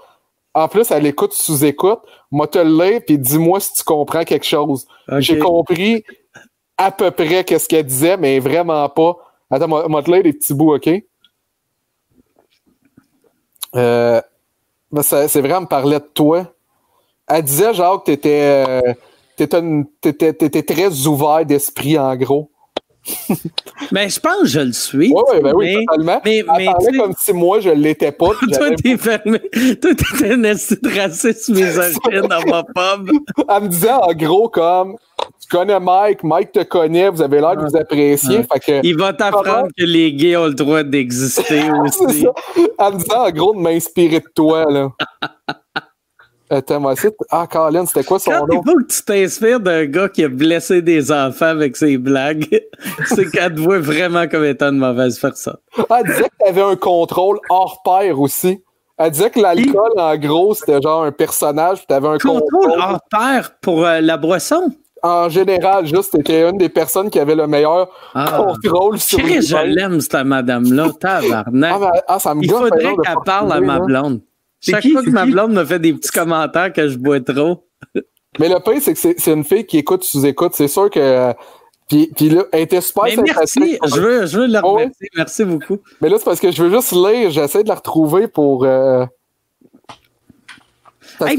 En 0.55 0.69
plus, 0.69 0.91
elle 0.91 1.07
écoute 1.07 1.33
sous 1.33 1.65
écoute. 1.65 2.01
Moi, 2.31 2.47
te 2.49 2.59
le 2.59 2.99
puis 3.01 3.19
dis-moi 3.19 3.61
si 3.61 3.73
tu 3.75 3.85
comprends 3.85 4.25
quelque 4.25 4.47
chose. 4.47 4.87
OK. 5.09 5.21
J'ai 5.21 5.39
compris 5.39 6.05
à 6.79 6.91
peu 6.91 7.11
près 7.11 7.45
qu'est-ce 7.45 7.69
qu'elle 7.69 7.87
disait, 7.87 8.17
mais 8.17 8.39
vraiment 8.39 8.89
pas. 8.89 9.17
Attends, 9.51 9.69
moi, 9.69 10.03
te 10.03 10.11
les 10.11 10.33
petits 10.33 10.55
bouts, 10.55 10.75
OK? 10.75 10.89
Euh, 13.75 14.21
ben, 14.93 15.03
c'est 15.03 15.41
vrai, 15.41 15.51
elle 15.55 15.61
me 15.63 15.67
parlait 15.67 15.99
de 16.01 16.05
toi. 16.15 16.53
Elle 17.29 17.43
disait, 17.43 17.75
genre, 17.75 18.01
que 18.03 18.11
t'étais, 18.13 18.65
euh, 18.67 18.93
t'étais, 19.37 19.59
une- 19.59 19.87
t'étais, 20.01 20.33
t'étais 20.33 20.63
très 20.63 21.07
ouvert 21.07 21.45
d'esprit, 21.45 21.99
en 21.99 22.15
gros. 22.17 22.51
Ben, 23.93 24.09
je 24.11 24.19
pense 24.19 24.41
que 24.41 24.47
je 24.47 24.61
le 24.61 24.73
suis. 24.73 25.13
Ouais, 25.13 25.23
ouais, 25.31 25.41
ben 25.41 25.53
oui, 25.55 25.77
mais- 25.77 25.85
totalement. 25.85 26.21
mais- 26.25 26.37
Elle 26.39 26.47
mais, 26.57 26.65
parlait 26.65 26.99
comme 26.99 27.13
si 27.17 27.33
moi, 27.33 27.61
je 27.61 27.71
l'étais 27.71 28.11
pas. 28.11 28.31
Toi, 28.53 28.71
t'es 28.75 28.97
fermé. 28.97 29.39
Toi, 29.81 29.91
t'es 29.95 30.33
un 30.33 30.43
raciste 31.03 31.49
misogyne 31.51 32.33
homophobe. 32.33 33.11
Elle 33.49 33.63
me 33.63 33.69
disait, 33.69 33.93
en 33.93 34.13
gros, 34.13 34.49
comme, 34.49 34.97
tu 35.49 35.57
connais 35.57 35.79
Mike, 35.81 36.23
Mike 36.25 36.53
te 36.53 36.63
connaît, 36.65 37.09
vous 37.11 37.23
avez 37.23 37.41
l'air 37.41 37.57
de 37.57 37.63
vous 37.67 37.77
apprécier. 37.77 38.39
Ouais. 38.39 38.47
Fait 38.53 38.61
que, 38.83 38.87
Il 38.87 38.97
va 38.99 39.13
t'apprendre 39.13 39.69
que 39.77 39.85
les 39.85 40.13
gays 40.13 40.37
ont 40.37 40.47
le 40.47 40.55
droit 40.55 40.83
d'exister 40.83 41.63
aussi. 41.85 42.23
ça. 42.23 42.31
Elle 42.79 42.95
me 42.95 42.99
disait 42.99 43.15
en 43.15 43.31
gros 43.31 43.55
de 43.55 43.61
m'inspirer 43.61 44.21
de 44.21 44.29
toi, 44.35 44.65
là. 44.71 44.89
Attends, 46.49 46.79
moi 46.79 46.93
aussi. 46.93 47.09
Ah, 47.31 47.47
Colin, 47.51 47.85
c'était 47.87 48.05
quoi 48.05 48.21
son 48.21 48.31
Quand 48.31 48.47
nom? 48.47 48.63
faut 48.63 48.77
que 48.79 48.85
tu 48.87 49.03
t'inspires 49.03 49.59
d'un 49.59 49.85
gars 49.87 50.09
qui 50.09 50.23
a 50.23 50.29
blessé 50.29 50.81
des 50.81 51.11
enfants 51.11 51.47
avec 51.47 51.77
ses 51.77 51.99
blagues, 51.99 52.47
c'est 53.07 53.29
qu'elle 53.33 53.55
te 53.57 53.61
voit 53.61 53.81
vraiment 53.81 54.29
comme 54.29 54.45
étant 54.45 54.69
une 54.69 54.79
mauvaise 54.79 55.19
personne. 55.19 55.57
Ah, 55.91 55.99
elle 56.01 56.07
disait 56.07 56.23
que 56.29 56.45
t'avais 56.45 56.63
un 56.63 56.77
contrôle 56.77 57.41
hors 57.49 57.83
pair 57.85 58.21
aussi. 58.21 58.63
Elle 58.97 59.11
disait 59.11 59.31
que 59.31 59.41
l'alcool, 59.41 59.91
en 59.97 60.17
gros, 60.17 60.55
c'était 60.55 60.81
genre 60.81 61.03
un 61.03 61.11
personnage, 61.13 61.79
puis 61.79 61.87
t'avais 61.89 62.09
un 62.09 62.19
Contrôle 62.19 62.43
contrôle. 62.49 62.81
hors 62.81 63.01
pair 63.11 63.51
pour 63.61 63.85
euh, 63.85 64.01
la 64.01 64.17
boisson? 64.17 64.71
En 65.07 65.29
général, 65.29 65.87
juste, 65.87 66.13
t'étais 66.13 66.49
une 66.49 66.59
des 66.59 66.69
personnes 66.69 67.11
qui 67.11 67.19
avait 67.21 67.35
le 67.37 67.47
meilleur 67.47 67.89
Ah. 68.15 68.43
contrôle 68.45 68.99
sur 68.99 69.19
Chérie, 69.21 69.41
je 69.43 69.57
l'aime, 69.57 70.01
cette 70.01 70.15
madame-là. 70.25 70.89
Tabarnak. 70.99 71.73
Ah, 71.75 71.79
mais- 71.81 72.01
ah, 72.09 72.19
ça 72.19 72.35
me 72.35 72.43
Il 72.43 72.49
gaffe, 72.49 72.59
faudrait 72.59 72.97
qu'elle 73.05 73.15
parle 73.25 73.53
à 73.53 73.61
ma 73.61 73.79
blonde. 73.79 74.21
Chaque 74.61 74.83
qui? 74.83 74.93
fois 74.93 75.03
que 75.05 75.11
ma 75.11 75.27
blonde 75.27 75.53
me 75.53 75.65
fait 75.65 75.79
des 75.79 75.93
petits 75.93 76.11
commentaires 76.11 76.73
que 76.73 76.89
je 76.89 76.99
bois 76.99 77.21
trop. 77.21 77.65
Mais 78.39 78.49
le 78.49 78.59
pire, 78.61 78.81
c'est 78.83 78.95
que 78.95 78.99
c'est 79.19 79.33
une 79.33 79.45
fille 79.45 79.65
qui 79.65 79.79
écoute 79.79 80.03
sous 80.03 80.27
écoute. 80.27 80.53
C'est 80.55 80.69
sûr 80.69 80.91
que. 80.91 81.33
Puis, 81.89 82.11
puis 82.17 82.29
là, 82.31 82.43
elle 82.53 82.63
était 82.63 82.81
super 82.81 83.05
Mais 83.05 83.17
merci, 83.17 83.79
je 83.87 84.01
veux, 84.01 84.27
je 84.27 84.41
veux 84.41 84.47
Oh, 84.65 84.73
oui. 84.77 84.83
remercier. 84.83 85.09
Merci 85.17 85.45
beaucoup. 85.45 85.79
Mais 86.01 86.09
là, 86.09 86.17
c'est 86.19 86.25
parce 86.25 86.41
que 86.41 86.51
je 86.51 86.65
veux 86.65 86.71
juste 86.77 86.91
lire. 86.93 87.31
J'essaie 87.31 87.63
de 87.63 87.69
la 87.69 87.77
retrouver 87.77 88.27
pour. 88.27 88.65
euh, 88.65 89.05
Hey, 91.21 91.37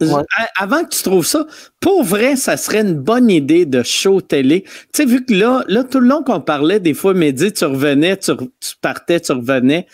Ouais. 0.00 0.22
Avant 0.56 0.84
que 0.84 0.90
tu 0.90 1.02
trouves 1.02 1.26
ça, 1.26 1.46
pour 1.80 2.02
vrai, 2.04 2.36
ça 2.36 2.56
serait 2.56 2.80
une 2.80 2.94
bonne 2.94 3.30
idée 3.30 3.66
de 3.66 3.82
show 3.82 4.20
télé. 4.20 4.62
Tu 4.62 4.70
sais, 4.94 5.04
vu 5.04 5.24
que 5.24 5.34
là, 5.34 5.62
là, 5.68 5.84
tout 5.84 6.00
le 6.00 6.08
long 6.08 6.22
qu'on 6.22 6.40
parlait, 6.40 6.80
des 6.80 6.94
fois, 6.94 7.12
Mehdi, 7.14 7.52
tu 7.52 7.64
revenais, 7.64 8.16
tu, 8.16 8.30
re- 8.30 8.50
tu 8.60 8.74
partais, 8.80 9.20
tu 9.20 9.32
revenais. 9.32 9.86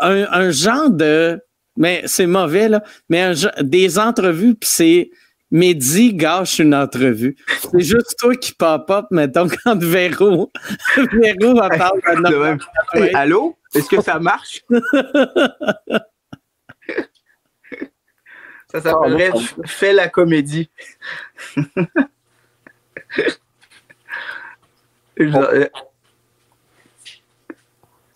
Un, 0.00 0.24
un 0.30 0.50
genre 0.50 0.90
de. 0.90 1.40
Mais 1.76 2.02
c'est 2.06 2.26
mauvais, 2.26 2.68
là. 2.68 2.82
Mais 3.08 3.20
un 3.22 3.32
des 3.62 3.98
entrevues, 3.98 4.54
puis 4.54 4.68
c'est. 4.70 5.10
Mehdi 5.50 6.14
gâche 6.14 6.58
une 6.58 6.74
entrevue. 6.74 7.36
C'est 7.70 7.80
juste 7.80 8.16
toi 8.18 8.34
qui 8.34 8.52
pop-up, 8.54 9.06
mettons, 9.12 9.46
quand 9.64 9.76
Véro, 9.80 10.50
Véro 10.96 11.62
elle 11.62 11.78
parle 11.78 12.00
de 12.00 12.20
notre 12.22 13.16
allô? 13.16 13.56
Est-ce 13.72 13.88
que 13.88 14.02
ça 14.02 14.18
marche? 14.18 14.62
ça 18.74 18.80
s'appellerait 18.80 19.30
Ah, 19.34 19.38
Fais 19.66 19.92
la 19.92 20.08
comédie. 20.08 20.68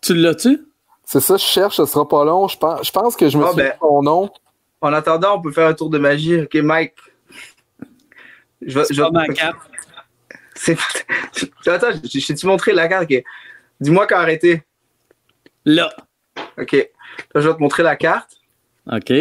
Tu 0.02 0.14
l'as-tu? 0.14 0.64
C'est 1.04 1.20
ça, 1.20 1.36
je 1.36 1.42
cherche, 1.44 1.76
ce 1.76 1.86
sera 1.86 2.06
pas 2.06 2.24
long. 2.24 2.48
Je 2.48 2.58
pense, 2.58 2.86
je 2.86 2.92
pense 2.92 3.16
que 3.16 3.28
je 3.28 3.38
me 3.38 3.44
Ah, 3.44 3.50
souviens 3.50 3.64
ben. 3.70 3.76
son 3.80 4.02
nom. 4.02 4.30
En 4.80 4.92
attendant, 4.92 5.36
on 5.38 5.40
peut 5.42 5.52
faire 5.52 5.68
un 5.68 5.74
tour 5.74 5.90
de 5.90 5.98
magie. 5.98 6.42
Ok, 6.42 6.54
Mike. 6.56 6.94
Je, 8.62 8.78
vais- 8.78 8.84
C'est 8.84 8.94
je- 8.94 9.02
pas 9.02 9.10
ma 9.10 9.26
carte. 9.28 9.56
C'est- 10.54 10.76
Attends, 11.66 11.92
je 11.92 12.18
je 12.18 12.32
t'ai 12.32 12.46
montré 12.46 12.72
la 12.72 12.88
carte? 12.88 13.10
ok. 13.10 13.22
Dis-moi 13.80 14.06
quand 14.06 14.16
arrêter. 14.16 14.62
Là. 15.64 15.88
Ok. 16.58 16.72
Là, 16.72 17.40
je 17.40 17.48
vais 17.48 17.54
te 17.54 17.60
montrer 17.60 17.82
la 17.82 17.96
carte. 17.96 18.36
OK. 18.90 19.12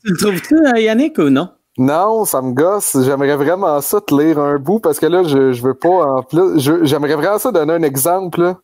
le 0.05 0.17
trouves-tu, 0.17 0.55
euh, 0.57 0.78
Yannick, 0.81 1.19
ou 1.19 1.31
non? 1.31 1.51
Non, 1.78 2.25
ça 2.25 2.41
me 2.43 2.53
gosse. 2.53 2.97
J'aimerais 3.05 3.36
vraiment 3.36 3.81
ça 3.81 4.01
te 4.01 4.15
lire 4.15 4.39
un 4.39 4.59
bout 4.59 4.81
parce 4.81 4.99
que 5.01 5.07
là, 5.07 5.23
je, 5.25 5.53
je 5.53 5.62
veux 5.62 5.75
pas 5.75 5.89
en 5.89 6.23
plus. 6.23 6.59
je- 6.61 6.85
J'aimerais 6.85 7.15
vraiment 7.17 7.39
ça 7.39 7.51
donner 7.53 7.73
un 7.75 7.83
exemple 7.83 8.41
là, 8.43 8.59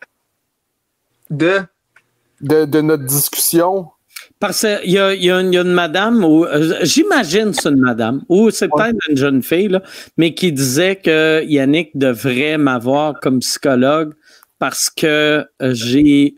De? 1.30 1.60
de, 2.40 2.64
de 2.64 2.80
notre 2.80 3.04
discussion. 3.04 3.90
Parce 4.40 4.62
qu'il 4.62 4.90
y 4.90 4.94
y, 4.94 4.98
a 4.98 5.12
une- 5.12 5.52
il 5.52 5.54
y 5.54 5.58
a 5.58 5.60
une 5.62 5.72
madame, 5.72 6.24
ou 6.24 6.44
euh, 6.46 6.78
j'imagine 6.82 7.52
c'est 7.52 7.68
une 7.68 7.80
madame, 7.80 8.22
ou 8.28 8.50
c'est 8.50 8.68
peut-être 8.68 8.96
une 9.10 9.16
jeune 9.16 9.42
fille, 9.42 9.68
là, 9.68 9.82
mais 10.16 10.32
qui 10.34 10.50
disait 10.50 10.96
que 10.96 11.44
Yannick 11.44 11.90
devrait 11.96 12.56
m'avoir 12.56 13.20
comme 13.20 13.40
psychologue 13.40 14.14
parce 14.58 14.88
que 14.90 15.44
euh, 15.62 15.74
j'ai 15.74 16.34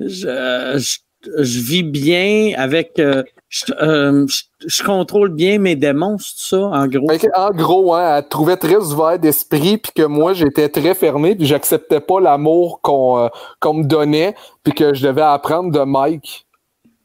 je, 0.00 0.78
je- 0.78 0.98
je 1.44 1.60
vis 1.60 1.82
bien 1.84 2.52
avec 2.56 2.98
euh, 2.98 3.22
je, 3.48 3.64
euh, 3.80 4.26
je- 4.66 4.82
contrôle 4.82 5.28
bien 5.28 5.58
mes 5.58 5.76
démons, 5.76 6.16
c'est 6.18 6.48
ça, 6.56 6.58
en 6.58 6.86
gros? 6.88 7.06
En 7.34 7.50
gros, 7.50 7.94
hein, 7.94 8.16
elle 8.18 8.28
trouvait 8.28 8.56
très 8.56 8.76
ouvert 8.76 9.18
d'esprit, 9.18 9.76
puis 9.76 9.92
que 9.94 10.02
moi, 10.02 10.32
j'étais 10.32 10.68
très 10.70 10.94
fermé, 10.94 11.36
puis 11.36 11.46
j'acceptais 11.46 12.00
pas 12.00 12.18
l'amour 12.18 12.80
qu'on 12.80 13.18
euh, 13.18 13.28
qu'on 13.60 13.74
me 13.74 13.84
donnait, 13.84 14.34
puis 14.64 14.72
que 14.72 14.94
je 14.94 15.06
devais 15.06 15.20
apprendre 15.22 15.70
de 15.70 15.84
Mike. 15.84 16.46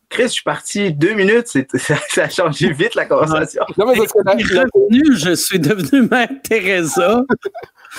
Chris, 0.10 0.24
je 0.24 0.28
suis 0.28 0.44
parti 0.44 0.94
deux 0.94 1.14
minutes, 1.14 1.48
ça, 1.78 1.96
ça 2.10 2.24
a 2.24 2.30
changé 2.30 2.72
vite 2.72 2.96
la 2.96 3.06
conversation. 3.06 3.64
Non, 3.78 3.88
mais 3.88 3.94
c'est 3.96 4.00
parce 4.00 4.14
que 4.14 4.20
la, 4.26 4.38
Je 4.38 4.46
suis 4.48 4.58
revenu, 4.74 5.18
je 5.18 5.36
suis 5.36 5.60
devenu 5.60 6.08
Mère 6.10 6.30
Teresa, 6.44 7.24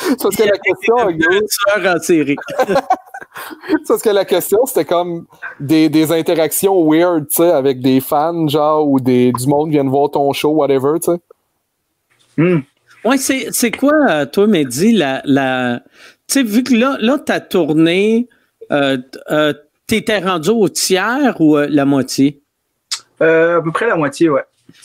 c'est 0.00 0.22
parce 0.22 0.36
que 0.36 0.42
la 0.44 0.58
question, 0.58 0.94
en 0.96 2.00
série. 2.00 2.36
parce 3.88 4.02
que 4.02 4.10
la 4.10 4.24
question, 4.24 4.64
c'était 4.66 4.84
comme 4.84 5.26
des, 5.60 5.88
des 5.88 6.12
interactions 6.12 6.88
weird, 6.88 7.28
tu 7.28 7.36
sais, 7.36 7.50
avec 7.50 7.80
des 7.80 8.00
fans, 8.00 8.48
genre, 8.48 8.88
ou 8.88 9.00
des, 9.00 9.32
du 9.32 9.46
monde 9.46 9.70
viennent 9.70 9.88
voir 9.88 10.10
ton 10.10 10.32
show, 10.32 10.50
whatever, 10.50 10.98
tu 11.02 11.12
sais. 11.12 11.18
Hmm. 12.36 12.60
Ouais, 13.04 13.18
c'est, 13.18 13.48
c'est 13.52 13.70
quoi, 13.70 13.94
euh, 14.08 14.26
toi, 14.26 14.46
Mehdi, 14.46 14.92
la. 14.92 15.22
la... 15.24 15.80
Tu 16.26 16.34
sais, 16.34 16.42
vu 16.42 16.62
que 16.62 16.74
là, 16.74 16.96
là 17.00 17.18
ta 17.18 17.40
tournée, 17.40 18.28
euh, 18.70 18.98
euh, 19.30 19.54
t'étais 19.88 20.20
rendu 20.20 20.50
au 20.50 20.68
tiers 20.68 21.40
ou 21.40 21.56
euh, 21.56 21.66
la 21.68 21.84
moitié? 21.84 22.40
Euh, 23.20 23.58
à 23.58 23.62
peu 23.62 23.72
près 23.72 23.88
la 23.88 23.96
moitié, 23.96 24.28
ouais. 24.28 24.44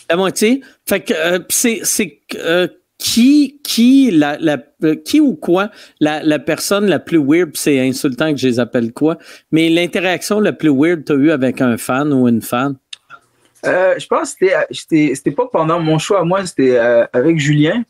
La 0.10 0.16
moitié? 0.16 0.62
Fait 0.88 1.02
que 1.02 1.14
euh, 1.14 1.40
c'est, 1.50 1.82
c'est 1.84 2.20
qui, 2.98 3.60
qui, 3.64 4.12
la, 4.12 4.38
la, 4.40 4.58
qui 4.96 5.20
ou 5.20 5.36
quoi, 5.36 5.70
la, 6.00 6.24
la 6.24 6.40
personne 6.40 6.88
la 6.88 7.00
plus 7.00 7.20
weird, 7.20 7.52
c'est 7.56 7.80
insultant 7.80 8.32
que 8.32 8.38
je 8.38 8.48
les 8.48 8.60
appelle 8.60 8.94
quoi, 8.94 9.18
mais 9.52 9.70
l'interaction 9.70 10.40
la 10.40 10.54
plus 10.54 10.70
weird 10.70 11.02
que 11.02 11.14
t'as 11.14 11.16
eu 11.16 11.32
avec 11.32 11.62
un 11.62 11.78
fan 11.78 12.14
ou 12.14 12.28
une 12.28 12.42
fan? 12.42 12.78
Euh, 13.66 13.96
je 13.98 14.08
pense 14.08 14.36
que 14.36 14.46
c'était, 14.72 15.32
pas 15.32 15.48
pendant 15.52 15.80
mon 15.80 15.98
choix 16.00 16.22
à 16.22 16.24
moi, 16.24 16.46
c'était 16.46 16.78
euh, 16.78 17.06
avec 17.14 17.40
Julien. 17.40 17.84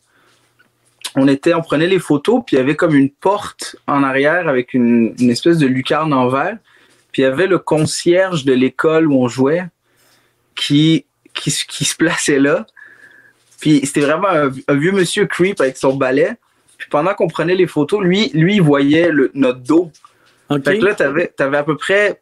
On 1.16 1.27
était, 1.27 1.53
on 1.53 1.61
prenait 1.61 1.88
les 1.88 2.00
photos, 2.00 2.42
puis 2.45 2.56
il 2.56 2.59
y 2.59 2.61
avait 2.61 2.75
comme 2.75 2.95
une 2.95 3.09
porte 3.09 3.75
en 3.88 4.03
arrière 4.03 4.48
avec 4.48 4.74
une, 4.74 5.14
une 5.19 5.30
espèce 5.30 5.58
de 5.59 5.67
lucarne 5.67 6.11
en 6.11 6.27
verre. 6.27 6.58
Puis 7.14 7.22
il 7.22 7.25
y 7.25 7.27
avait 7.27 7.48
le 7.48 7.59
concierge 7.59 8.43
de 8.43 8.51
l'école 8.53 9.08
où 9.08 9.24
on 9.24 9.27
jouait 9.30 9.66
qui, 10.56 11.06
qui, 11.33 11.51
se- 11.51 11.66
qui 11.66 11.85
se 11.85 11.95
plaçait 11.95 12.40
là. 12.40 12.66
Puis 13.61 13.82
c'était 13.85 14.01
vraiment 14.01 14.27
un, 14.30 14.51
un 14.67 14.74
vieux 14.75 14.92
monsieur 14.92 15.25
creep 15.25 15.61
avec 15.61 15.77
son 15.77 15.95
balai. 15.95 16.32
Puis 16.77 16.90
pendant 16.90 17.14
qu'on 17.14 17.27
prenait 17.30 17.56
les 17.56 17.67
photos, 17.67 18.01
lui, 18.03 18.30
lui 18.33 18.56
il 18.56 18.61
voyait 18.61 19.09
le, 19.09 19.32
notre 19.33 19.59
dos. 19.59 19.92
OK? 20.50 20.66
Fait 20.66 20.80
que 20.80 20.85
là, 20.85 20.95
t'avais, 20.95 21.27
t'avais 21.27 21.58
à 21.58 21.64
peu 21.64 21.77
près, 21.77 22.19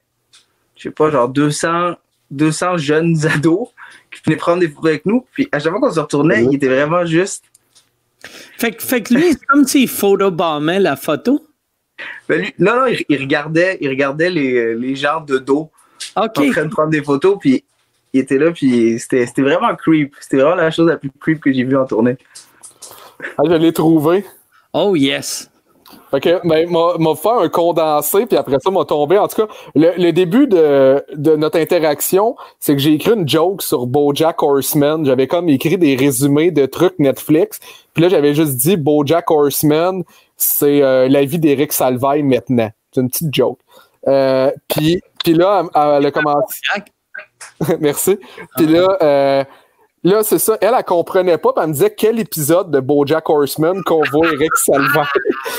je 0.76 0.84
sais 0.84 0.92
pas, 0.92 1.10
genre 1.10 1.30
200, 1.30 1.96
200 2.30 2.78
jeunes 2.78 3.26
ados 3.34 3.70
qui 4.14 4.22
venaient 4.26 4.38
prendre 4.38 4.60
des 4.60 4.68
photos 4.70 4.90
avec 4.92 5.06
nous. 5.06 5.26
Puis 5.34 5.50
à 5.52 5.60
chaque 5.60 5.72
fois 5.72 5.80
qu'on 5.82 5.92
se 5.94 6.00
retournait, 6.00 6.44
il 6.52 6.56
était 6.56 6.68
vraiment 6.68 7.06
juste. 7.06 7.46
Fait, 8.60 8.72
que- 8.74 8.84
fait 8.84 9.02
que 9.02 9.14
lui, 9.16 9.32
c'est 9.32 9.46
comme 9.48 9.66
s'il 9.66 9.88
photobombait 9.88 10.80
la 10.80 10.96
photo. 10.96 11.44
Ben, 12.28 12.42
lui- 12.42 12.54
non, 12.60 12.76
non, 12.76 12.86
il, 12.88 13.04
il 13.10 13.20
regardait, 13.22 13.78
il 13.82 13.90
regardait 13.90 14.30
les, 14.30 14.76
les 14.76 14.96
gens 14.96 15.22
de 15.22 15.38
dos 15.38 15.70
OK. 16.16 16.38
en 16.38 16.52
train 16.52 16.66
de 16.66 16.70
prendre 16.70 16.90
des 16.90 17.04
photos. 17.04 17.38
Puis 17.40 17.64
il 18.14 18.20
était 18.22 18.38
là, 18.38 18.52
puis 18.52 19.00
c'était, 19.00 19.26
c'était 19.26 19.42
vraiment 19.42 19.74
creep. 19.76 20.14
C'était 20.20 20.38
vraiment 20.38 20.56
la 20.56 20.72
chose 20.72 20.88
la 20.88 20.98
plus 20.98 21.12
creep 21.20 21.40
que 21.40 21.52
j'ai 21.52 21.64
vue 21.64 21.78
en 21.78 21.86
tournée. 21.86 22.18
Ah, 23.38 23.44
je 23.46 23.54
l'ai 23.54 23.74
trouvé. 23.74 24.26
Oh, 24.74 24.96
yes. 24.96 25.48
Fait 26.10 26.20
que, 26.22 26.48
ben, 26.48 26.70
m'a 26.70 26.98
m'a 26.98 27.16
fait 27.16 27.30
un 27.30 27.50
condensé, 27.50 28.26
puis 28.26 28.38
après 28.38 28.58
ça, 28.62 28.72
m'a 28.72 28.84
tombé. 28.86 29.18
En 29.18 29.28
tout 29.28 29.46
cas, 29.46 29.54
le, 29.76 29.92
le 29.98 30.12
début 30.12 30.48
de, 30.48 31.04
de 31.16 31.36
notre 31.36 31.60
interaction, 31.60 32.36
c'est 32.60 32.74
que 32.76 32.82
j'ai 32.82 32.94
écrit 32.94 33.14
une 33.14 33.28
joke 33.28 33.62
sur 33.62 33.88
Bojack 33.88 34.42
Horseman. 34.42 35.06
J'avais 35.06 35.28
comme 35.28 35.48
écrit 35.50 35.78
des 35.78 35.96
résumés 35.96 36.52
de 36.52 36.66
trucs 36.66 36.98
Netflix. 37.00 37.60
Puis 37.94 38.04
là, 38.04 38.10
j'avais 38.10 38.34
juste 38.34 38.56
dit 38.56 38.78
Bojack 38.78 39.30
Horseman, 39.32 40.04
c'est 40.42 40.82
euh, 40.82 41.08
la 41.08 41.24
vie 41.24 41.40
d'Éric 41.40 41.72
Salvaille 41.72 42.24
maintenant. 42.24 42.70
C'est 42.92 43.02
une 43.02 43.10
petite 43.10 43.34
joke. 43.34 43.60
Euh, 44.08 44.52
puis, 44.68 45.02
là, 45.28 45.64
elle, 45.76 46.06
a 46.06 46.12
commencé. 46.12 46.60
Merci. 47.80 48.18
Puis 48.58 48.66
là, 48.66 48.98
euh, 49.02 49.44
là, 50.04 50.24
c'est 50.24 50.40
ça. 50.40 50.58
Elle, 50.62 50.74
elle 50.76 50.84
comprenait 50.84 51.38
pas, 51.38 51.54
elle 51.58 51.68
me 51.68 51.74
disait 51.74 51.94
quel 51.96 52.20
épisode 52.20 52.72
de 52.72 52.80
Bojack 52.80 53.30
Horseman 53.30 53.84
qu'on 53.84 54.02
voit 54.12 54.28
Eric 54.34 54.56
Salvaille? 54.56 55.06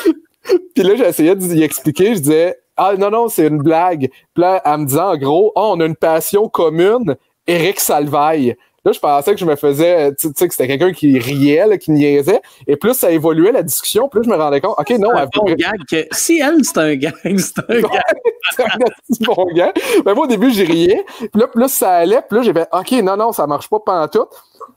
puis 0.75 0.83
là, 0.83 0.97
j'essayais 0.97 1.37
d'y 1.37 1.63
expliquer. 1.63 2.17
Je 2.17 2.21
disais, 2.21 2.59
ah 2.77 2.95
non, 2.99 3.11
non, 3.11 3.29
c'est 3.29 3.47
une 3.47 3.59
blague. 3.59 4.11
Puis 4.35 4.43
là, 4.43 4.61
elle 4.65 4.79
me 4.79 4.87
disait 4.87 5.01
en 5.01 5.17
gros, 5.17 5.53
oh, 5.55 5.75
on 5.77 5.81
a 5.81 5.85
une 5.85 5.97
passion 5.97 6.49
commune, 6.49 7.17
Eric 7.47 7.79
Salvaille. 7.79 8.57
Là, 8.85 8.91
je 8.93 8.99
pensais 8.99 9.33
que 9.33 9.39
je 9.39 9.45
me 9.45 9.55
faisais, 9.55 10.13
tu 10.17 10.31
sais, 10.35 10.49
que 10.49 10.55
c'était 10.55 10.67
quelqu'un 10.67 10.93
qui 10.93 11.17
riait, 11.19 11.67
là, 11.67 11.79
qui 11.79 11.93
niaisait. 11.93 12.43
Et 12.67 12.77
plus 12.77 12.95
ça 12.95 13.13
évoluait 13.13 13.53
la 13.53 13.63
discussion, 13.63 14.09
plus 14.09 14.25
je 14.25 14.29
me 14.29 14.35
rendais 14.37 14.61
compte, 14.61 14.75
OK, 14.77 14.91
non, 14.99 15.11
C'est 15.15 15.21
un 15.21 15.27
bon 15.37 15.55
gag 15.55 15.79
que- 15.89 16.07
si 16.11 16.41
elle, 16.41 16.65
c'est 16.65 16.79
un 16.79 16.95
gag, 16.97 17.15
c'est 17.39 17.59
un 17.69 17.81
gag. 17.81 18.03
c'est 18.57 18.63
un 18.65 19.35
bon 19.35 19.47
gars. 19.55 19.73
Mais 20.05 20.15
moi, 20.15 20.25
au 20.25 20.27
début, 20.27 20.51
j'ai 20.51 20.65
riais. 20.65 21.05
Puis 21.19 21.29
là, 21.35 21.47
plus 21.47 21.69
ça 21.69 21.93
allait. 21.93 22.23
Puis 22.29 22.39
là, 22.39 22.43
j'ai 22.43 22.53
fait, 22.53 22.69
OK, 22.73 22.91
non, 23.05 23.17
non, 23.17 23.31
ça 23.33 23.47
marche 23.47 23.69
pas 23.71 23.79
pantoute. 23.79 24.31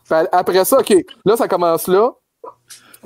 Puis 0.08 0.16
après 0.32 0.66
ça, 0.66 0.78
OK, 0.80 0.94
là, 1.26 1.36
ça 1.36 1.48
commence 1.48 1.88
là. 1.88 2.12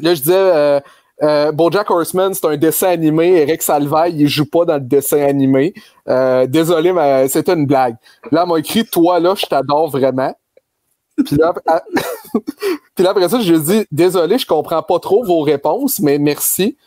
Là, 0.02 0.14
je 0.14 0.20
disais, 0.22 0.34
euh, 0.36 0.80
euh, 1.24 1.52
Bojack 1.52 1.90
Horseman, 1.92 2.34
c'est 2.34 2.46
un 2.46 2.58
dessin 2.58 2.88
animé. 2.90 3.38
Eric 3.42 3.62
Salvaille, 3.62 4.16
il 4.18 4.28
joue 4.28 4.46
pas 4.50 4.66
dans 4.66 4.76
le 4.76 4.80
dessin 4.82 5.22
animé. 5.26 5.74
Euh, 6.08 6.46
désolé, 6.46 6.92
mais 6.94 7.28
c'était 7.30 7.54
une 7.54 7.66
blague. 7.66 7.96
Là, 8.32 8.44
elle 8.44 8.50
m'a 8.50 8.60
écrit, 8.60 8.86
toi, 8.86 9.20
là, 9.20 9.34
je 9.38 9.46
t'adore 9.46 9.90
vraiment. 9.90 10.34
Puis 11.26 11.36
là, 11.36 11.54
puis 12.96 13.04
là, 13.04 13.12
après 13.12 13.30
ça, 13.30 13.40
je 13.40 13.54
lui 13.54 13.60
ai 13.60 13.62
dit, 13.62 13.88
désolé, 13.92 14.38
je 14.38 14.46
comprends 14.46 14.84
pas 14.84 15.00
trop 15.00 15.24
vos 15.24 15.42
réponses, 15.42 16.00
mais 16.00 16.18
merci. 16.18 16.78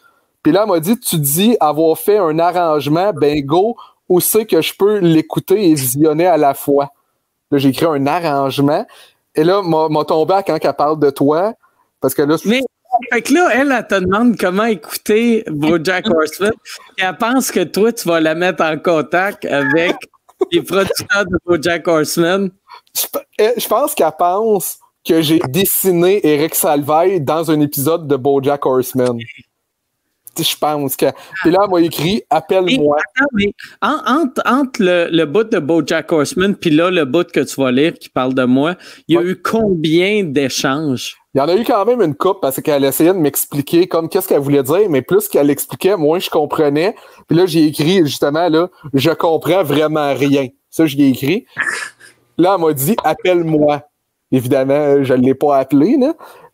Puis 0.42 0.52
là, 0.52 0.62
elle 0.62 0.68
m'a 0.68 0.80
dit, 0.80 0.98
tu 0.98 1.16
dis 1.18 1.56
avoir 1.60 1.96
fait 1.98 2.18
un 2.18 2.38
arrangement, 2.38 3.12
bingo, 3.12 3.76
où 4.08 4.20
c'est 4.20 4.44
que 4.44 4.60
je 4.60 4.74
peux 4.76 4.98
l'écouter 4.98 5.70
et 5.70 5.74
visionner 5.74 6.26
à 6.26 6.36
la 6.36 6.54
fois? 6.54 6.90
Là, 7.50 7.58
j'ai 7.58 7.68
écrit 7.68 7.86
un 7.86 8.06
arrangement. 8.06 8.86
Et 9.34 9.44
là, 9.44 9.62
m'a 9.62 9.88
m'a 9.88 10.04
tombé 10.04 10.34
à 10.34 10.42
quand 10.42 10.58
qu'elle 10.58 10.72
parle 10.74 10.98
de 10.98 11.10
toi. 11.10 11.54
Parce 12.00 12.14
que 12.14 12.22
là, 12.22 12.36
Mais 12.44 12.62
fait 13.10 13.22
que 13.22 13.34
là, 13.34 13.48
elle, 13.52 13.72
elle 13.72 13.86
te 13.86 13.94
demande 14.00 14.36
comment 14.38 14.64
écouter 14.64 15.44
Bojack 15.48 16.08
Horseman. 16.10 16.52
Et 16.98 17.02
elle 17.02 17.16
pense 17.16 17.50
que 17.50 17.64
toi, 17.64 17.92
tu 17.92 18.08
vas 18.08 18.20
la 18.20 18.34
mettre 18.34 18.62
en 18.62 18.78
contact 18.78 19.44
avec 19.44 19.96
les 20.50 20.62
producteurs 20.62 21.24
de 21.24 21.38
Bojack 21.46 21.86
Horseman. 21.88 22.50
Je, 22.96 23.06
eh, 23.38 23.52
je 23.56 23.66
pense 23.68 23.94
qu'elle 23.94 24.12
pense 24.18 24.78
que 25.06 25.20
j'ai 25.22 25.40
dessiné 25.48 26.20
Eric 26.26 26.54
Salvaille 26.54 27.20
dans 27.20 27.50
un 27.50 27.60
épisode 27.60 28.06
de 28.06 28.16
Bojack 28.16 28.64
Horseman. 28.66 29.18
Je 30.38 30.56
pense 30.58 30.96
que. 30.96 31.06
Puis 31.42 31.50
là, 31.50 31.58
elle 31.64 31.70
m'a 31.70 31.80
écrit 31.82 32.22
Appelle-moi. 32.30 32.96
mais 33.34 33.52
en- 33.82 34.00
entre, 34.06 34.40
entre 34.46 34.82
le, 34.82 35.08
le 35.10 35.26
bout 35.26 35.44
de 35.44 35.58
Bojack 35.58 36.10
Horseman 36.10 36.56
puis 36.56 36.70
là, 36.70 36.90
le 36.90 37.04
bout 37.04 37.30
que 37.30 37.40
tu 37.40 37.60
vas 37.60 37.70
lire 37.70 37.92
qui 37.92 38.08
parle 38.08 38.32
de 38.32 38.44
moi, 38.44 38.76
il 39.08 39.14
y 39.14 39.18
a 39.18 39.20
Ouais. 39.20 39.26
eu 39.26 39.42
combien 39.42 40.22
d'échanges? 40.24 41.16
Il 41.34 41.38
y 41.38 41.40
en 41.42 41.48
a 41.48 41.54
eu 41.56 41.64
quand 41.64 41.84
même 41.84 42.00
une 42.00 42.14
coupe 42.14 42.40
parce 42.40 42.60
qu'elle 42.62 42.84
essayait 42.84 43.12
de 43.12 43.18
m'expliquer 43.18 43.88
comme 43.88 44.08
qu'est-ce 44.08 44.26
qu'elle 44.28 44.40
voulait 44.40 44.62
dire, 44.62 44.88
mais 44.88 45.02
plus 45.02 45.28
qu'elle 45.28 45.50
expliquait, 45.50 45.96
moins 45.98 46.18
je 46.18 46.30
comprenais. 46.30 46.94
Puis 47.28 47.36
là, 47.36 47.44
j'ai 47.44 47.66
écrit 47.66 47.98
justement 48.06 48.48
là, 48.48 48.70
je 48.94 49.10
comprends 49.10 49.62
vraiment 49.64 50.14
rien. 50.14 50.46
Ça, 50.70 50.86
je 50.86 50.96
l'ai 50.96 51.08
écrit. 51.10 51.44
Là, 52.42 52.56
elle 52.56 52.64
m'a 52.64 52.72
dit 52.72 52.96
appelle-moi. 53.04 53.82
Évidemment, 54.32 55.04
je 55.04 55.14
ne 55.14 55.22
l'ai 55.22 55.34
pas 55.34 55.58
appelé. 55.58 55.96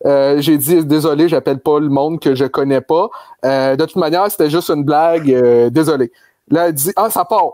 Euh, 0.05 0.39
j'ai 0.39 0.57
dit 0.59 0.85
désolé, 0.85 1.27
j'appelle 1.27 1.59
pas 1.59 1.79
le 1.79 1.89
monde 1.89 2.19
que 2.19 2.35
je 2.35 2.45
connais 2.45 2.81
pas. 2.81 3.09
Euh, 3.43 3.75
de 3.75 3.85
toute 3.85 3.95
manière, 3.95 4.29
c'était 4.29 4.51
juste 4.51 4.69
une 4.69 4.83
blague. 4.83 5.33
euh, 5.33 5.71
désolé. 5.71 6.11
Là, 6.49 6.67
elle 6.67 6.73
dit 6.73 6.91
ah 6.95 7.09
ça 7.09 7.25
part. 7.25 7.53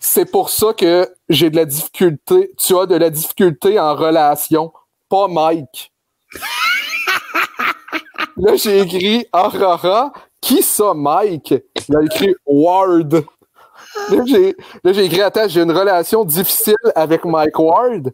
C'est 0.00 0.24
pour 0.28 0.50
ça 0.50 0.72
que 0.72 1.08
j'ai 1.28 1.48
de 1.48 1.56
la 1.56 1.64
difficulté. 1.64 2.50
Tu 2.58 2.76
as 2.76 2.86
de 2.86 2.96
la 2.96 3.10
difficulté 3.10 3.78
en 3.78 3.94
relation, 3.94 4.72
pas 5.08 5.28
Mike. 5.28 5.92
Là, 8.36 8.56
j'ai 8.56 8.80
écrit 8.80 9.26
Aurora. 9.32 10.12
Qui 10.40 10.62
ça, 10.62 10.92
Mike? 10.94 11.54
Il 11.88 11.96
a 11.96 12.02
écrit 12.02 12.34
Ward. 12.46 13.24
Là, 14.10 14.92
j'ai 14.92 15.04
écrit 15.04 15.22
Attends, 15.22 15.48
j'ai 15.48 15.62
une 15.62 15.72
relation 15.72 16.24
difficile 16.24 16.74
avec 16.94 17.24
Mike 17.24 17.58
Ward. 17.58 18.12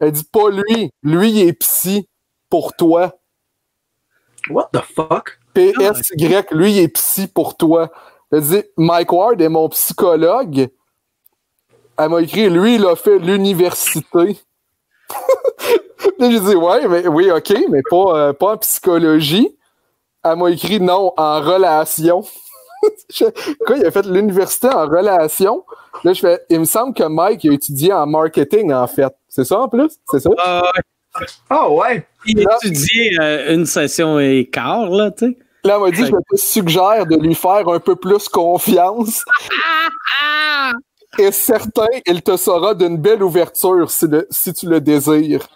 Elle 0.00 0.12
dit 0.12 0.24
Pas 0.24 0.50
lui. 0.50 0.90
Lui, 1.02 1.30
il 1.30 1.48
est 1.48 1.52
psy 1.52 2.08
pour 2.48 2.74
toi. 2.74 3.14
What 4.50 4.70
the 4.72 4.80
fuck? 4.80 5.38
PSY, 5.54 6.14
lui, 6.50 6.72
il 6.72 6.78
est 6.78 6.88
psy 6.88 7.26
pour 7.28 7.56
toi. 7.56 7.90
Elle 8.30 8.42
dit 8.42 8.62
Mike 8.76 9.12
Ward 9.12 9.40
est 9.40 9.48
mon 9.48 9.68
psychologue. 9.68 10.68
Elle 11.98 12.08
m'a 12.08 12.20
écrit 12.20 12.50
Lui, 12.50 12.76
il 12.76 12.84
a 12.84 12.96
fait 12.96 13.18
l'université. 13.18 14.38
Là, 16.18 16.30
j'ai 16.30 16.40
dit 16.40 16.54
Ouais, 16.54 16.86
mais 16.88 17.06
oui, 17.08 17.30
ok, 17.30 17.54
mais 17.70 17.82
pas, 17.88 18.18
euh, 18.18 18.32
pas 18.32 18.54
en 18.54 18.58
psychologie. 18.58 19.56
Elle 20.22 20.36
m'a 20.36 20.50
écrit 20.50 20.80
non, 20.80 21.12
en 21.16 21.40
relation. 21.40 22.24
Quoi, 23.66 23.76
il 23.78 23.86
a 23.86 23.90
fait 23.90 24.06
l'université 24.06 24.68
en 24.68 24.86
relation. 24.86 25.64
Là, 26.04 26.12
je 26.12 26.20
fais, 26.20 26.40
il 26.50 26.60
me 26.60 26.64
semble 26.64 26.94
que 26.94 27.04
Mike 27.04 27.44
a 27.44 27.52
étudié 27.52 27.92
en 27.92 28.06
marketing, 28.06 28.72
en 28.72 28.86
fait. 28.86 29.12
C'est 29.28 29.44
ça 29.44 29.60
en 29.60 29.68
plus? 29.68 29.90
C'est 30.10 30.20
ça? 30.20 30.30
Ah 30.38 30.62
ouais. 30.62 31.26
Ah 31.48 31.70
ouais! 31.70 32.06
Il 32.26 32.46
a 32.46 32.56
étudié 32.56 33.18
euh, 33.20 33.54
une 33.54 33.64
session 33.66 34.18
et 34.18 34.48
quart, 34.52 34.90
là, 34.90 35.10
tu 35.10 35.26
sais. 35.26 35.38
Là, 35.64 35.76
elle 35.76 35.80
m'a 35.82 35.90
dit, 35.90 36.04
je 36.06 36.10
te 36.10 36.36
suggère 36.40 37.06
de 37.06 37.16
lui 37.16 37.34
faire 37.34 37.66
un 37.68 37.80
peu 37.80 37.96
plus 37.96 38.28
confiance. 38.28 39.24
Et 41.18 41.32
certain, 41.32 41.86
il 42.06 42.22
te 42.22 42.36
sera 42.36 42.74
d'une 42.74 42.98
belle 42.98 43.22
ouverture 43.22 43.90
si, 43.90 44.06
le- 44.06 44.26
si 44.30 44.52
tu 44.52 44.68
le 44.68 44.80
désires. 44.80 45.48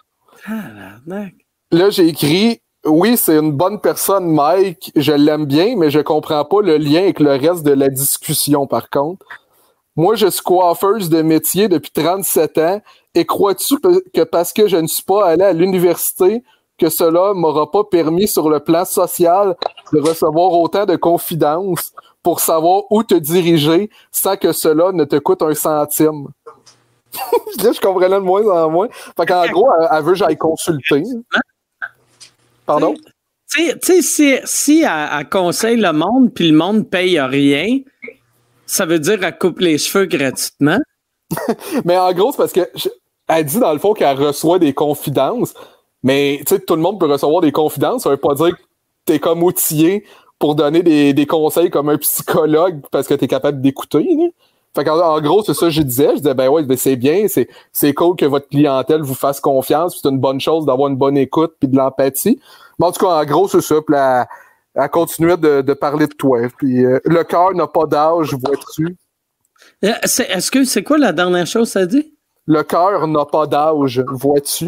Tabarnak. 0.43 1.33
Là, 1.71 1.89
j'ai 1.91 2.07
écrit 2.07 2.59
Oui, 2.85 3.15
c'est 3.15 3.37
une 3.37 3.51
bonne 3.51 3.79
personne, 3.79 4.27
Mike. 4.33 4.91
Je 4.95 5.11
l'aime 5.11 5.45
bien, 5.45 5.75
mais 5.77 5.91
je 5.91 5.99
comprends 5.99 6.43
pas 6.45 6.61
le 6.61 6.77
lien 6.77 7.01
avec 7.01 7.19
le 7.19 7.31
reste 7.31 7.63
de 7.63 7.73
la 7.73 7.89
discussion, 7.89 8.65
par 8.65 8.89
contre. 8.89 9.23
Moi, 9.95 10.15
je 10.15 10.27
suis 10.27 10.41
coiffeuse 10.41 11.09
de 11.09 11.21
métier 11.21 11.67
depuis 11.67 11.91
37 11.91 12.57
ans. 12.57 12.81
Et 13.13 13.25
crois-tu 13.25 13.75
que 14.13 14.23
parce 14.23 14.51
que 14.51 14.67
je 14.67 14.77
ne 14.77 14.87
suis 14.87 15.03
pas 15.03 15.27
allé 15.27 15.43
à 15.43 15.53
l'université, 15.53 16.43
que 16.79 16.89
cela 16.89 17.33
m'aura 17.35 17.69
pas 17.69 17.83
permis 17.83 18.27
sur 18.27 18.49
le 18.49 18.59
plan 18.59 18.85
social 18.85 19.55
de 19.93 19.99
recevoir 19.99 20.51
autant 20.53 20.85
de 20.87 20.95
confidences 20.95 21.93
pour 22.23 22.39
savoir 22.39 22.83
où 22.89 23.03
te 23.03 23.13
diriger 23.13 23.91
sans 24.11 24.37
que 24.37 24.53
cela 24.53 24.91
ne 24.91 25.03
te 25.03 25.17
coûte 25.17 25.43
un 25.43 25.53
centime? 25.53 26.29
Là, 27.63 27.71
je 27.73 27.79
comprenais 27.79 28.15
de 28.15 28.21
moins 28.21 28.47
en 28.47 28.71
moins. 28.71 28.87
Fait 29.17 29.25
qu'en 29.27 29.45
gros, 29.47 29.69
elle 29.91 30.03
veut 30.03 30.13
que 30.13 30.17
j'aille 30.17 30.37
consulter. 30.37 31.03
Pardon? 32.65 32.93
Tu 33.53 33.65
sais- 33.81 34.01
si, 34.01 34.35
si 34.45 34.81
elle, 34.81 35.09
elle 35.19 35.29
conseille 35.29 35.77
le 35.77 35.91
monde, 35.91 36.33
puis 36.33 36.49
le 36.49 36.57
monde 36.57 36.89
paye 36.89 37.19
rien, 37.19 37.79
ça 38.65 38.85
veut 38.85 38.99
dire 38.99 39.19
qu'elle 39.19 39.37
coupe 39.37 39.59
les 39.59 39.77
cheveux 39.77 40.05
gratuitement. 40.05 40.79
Mais 41.85 41.97
en 41.97 42.13
gros, 42.13 42.31
c'est 42.31 42.37
parce 42.37 42.53
que 42.53 42.69
je- 42.75 42.89
elle 43.27 43.45
dit 43.45 43.59
dans 43.59 43.73
le 43.73 43.79
fond 43.79 43.93
qu'elle 43.93 44.17
reçoit 44.17 44.59
des 44.59 44.73
confidences. 44.73 45.53
Mais 46.03 46.41
tu 46.47 46.55
sais, 46.55 46.61
tout 46.61 46.75
le 46.75 46.81
monde 46.81 46.99
peut 46.99 47.05
recevoir 47.11 47.41
des 47.41 47.51
confidences. 47.51 48.03
Ça 48.03 48.09
veut 48.09 48.17
pas 48.17 48.35
dire 48.35 48.51
que 48.55 48.61
t'es 49.05 49.19
comme 49.19 49.43
outillé 49.43 50.05
pour 50.39 50.55
donner 50.55 50.81
des, 50.81 51.13
des 51.13 51.25
conseils 51.25 51.69
comme 51.69 51.89
un 51.89 51.97
psychologue 51.97 52.81
parce 52.91 53.07
que 53.07 53.13
t'es 53.13 53.27
capable 53.27 53.61
d'écouter. 53.61 54.07
Fait 54.73 54.87
en 54.89 55.19
gros, 55.19 55.43
c'est 55.43 55.53
ça 55.53 55.65
que 55.65 55.71
je 55.71 55.81
disais. 55.81 56.11
Je 56.15 56.21
disais, 56.21 56.33
ben 56.33 56.47
ouais, 56.47 56.63
ben 56.63 56.77
c'est 56.77 56.95
bien, 56.95 57.27
c'est, 57.27 57.49
c'est 57.73 57.93
cool 57.93 58.15
que 58.15 58.25
votre 58.25 58.47
clientèle 58.47 59.01
vous 59.01 59.15
fasse 59.15 59.39
confiance. 59.41 59.99
C'est 60.01 60.09
une 60.09 60.19
bonne 60.19 60.39
chose 60.39 60.65
d'avoir 60.65 60.89
une 60.89 60.95
bonne 60.95 61.17
écoute 61.17 61.55
puis 61.59 61.67
de 61.67 61.75
l'empathie. 61.75 62.39
Mais 62.79 62.85
en 62.85 62.91
tout 62.91 63.05
cas, 63.05 63.13
en 63.21 63.25
gros, 63.25 63.47
c'est 63.49 63.61
ça. 63.61 63.75
Puis 63.85 63.95
elle, 63.97 64.25
elle 64.75 64.89
continuait 64.89 65.35
de, 65.37 65.61
de 65.61 65.73
parler 65.73 66.07
de 66.07 66.13
toi. 66.13 66.39
Puis 66.57 66.85
euh, 66.85 66.99
le 67.03 67.23
cœur 67.23 67.53
n'a 67.53 67.67
pas 67.67 67.85
d'âge, 67.85 68.33
vois-tu? 68.33 68.95
Euh, 69.83 69.91
Est-ce 70.03 70.49
que 70.49 70.63
c'est 70.63 70.83
quoi 70.83 70.97
la 70.97 71.11
dernière 71.11 71.45
chose 71.47 71.67
que 71.67 71.79
ça 71.79 71.85
dit? 71.85 72.13
Le 72.47 72.63
cœur 72.63 73.05
n'a 73.07 73.25
pas 73.25 73.45
d'âge, 73.47 74.01
vois-tu? 74.09 74.65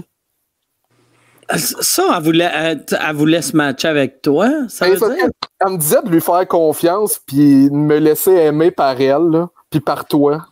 Euh, 1.51 1.57
Ça, 1.57 2.03
elle 2.17 2.23
voulait, 2.23 2.51
elle, 2.53 2.85
elle 3.07 3.15
voulait 3.15 3.41
se 3.41 3.55
matcher 3.55 3.87
avec 3.87 4.21
toi, 4.21 4.49
ça 4.69 4.85
Ben, 4.87 4.95
veut 4.95 5.15
dire? 5.15 5.27
Elle 5.65 5.71
me 5.73 5.77
disait 5.77 6.01
de 6.03 6.09
lui 6.09 6.21
faire 6.21 6.47
confiance 6.47 7.19
puis 7.25 7.69
de 7.69 7.75
me 7.75 7.97
laisser 7.99 8.31
aimer 8.31 8.71
par 8.71 8.99
elle, 8.99 9.29
là, 9.31 9.49
puis 9.73 9.79
par 9.79 10.05
toi. 10.05 10.45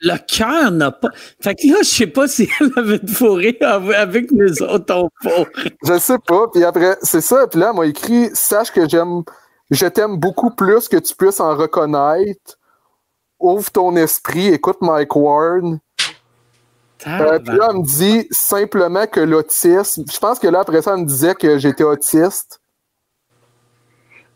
Le 0.00 0.16
cœur 0.18 0.70
n'a 0.70 0.90
pas. 0.90 1.08
Fait 1.40 1.54
que 1.54 1.66
là, 1.68 1.78
je 1.80 1.88
sais 1.88 2.06
pas 2.06 2.28
si 2.28 2.46
elle 2.60 2.70
avait 2.76 2.98
de 2.98 3.10
fourré 3.10 3.56
avec 3.62 4.30
nous 4.30 4.62
autres, 4.62 4.94
on. 4.94 5.46
Je 5.82 5.98
sais 5.98 6.18
pas. 6.18 6.48
Puis 6.52 6.62
après, 6.62 6.98
c'est 7.00 7.22
ça. 7.22 7.46
Puis 7.46 7.58
là, 7.58 7.70
elle 7.70 7.78
m'a 7.78 7.86
écrit 7.86 8.28
Sache 8.34 8.70
que 8.70 8.86
j'aime, 8.86 9.22
je 9.70 9.86
t'aime 9.86 10.18
beaucoup 10.18 10.50
plus 10.50 10.88
que 10.88 10.98
tu 10.98 11.14
puisses 11.14 11.40
en 11.40 11.56
reconnaître. 11.56 12.58
Ouvre 13.40 13.70
ton 13.70 13.96
esprit, 13.96 14.48
écoute 14.48 14.76
Mike 14.82 15.16
Ward. 15.16 15.78
Euh, 17.06 17.38
puis 17.38 17.56
là, 17.56 17.68
elle 17.70 17.76
me 17.78 17.82
dit 17.82 18.28
simplement 18.30 19.06
que 19.06 19.20
l'autisme. 19.20 20.04
Je 20.12 20.18
pense 20.18 20.38
que 20.38 20.48
là, 20.48 20.60
après 20.60 20.82
ça, 20.82 20.92
elle 20.92 21.00
me 21.00 21.06
disait 21.06 21.34
que 21.34 21.56
j'étais 21.56 21.84
autiste. 21.84 22.60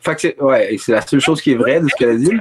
Fait 0.01 0.15
que 0.15 0.21
c'est 0.21 0.41
ouais, 0.41 0.77
c'est 0.79 0.93
la 0.93 1.03
seule 1.03 1.21
chose 1.21 1.43
qui 1.43 1.53
est 1.53 1.57
vraie 1.57 1.81
de 1.81 1.89
ce 1.89 1.95
qu'elle 1.97 2.11
a 2.11 2.17
dit. 2.17 2.33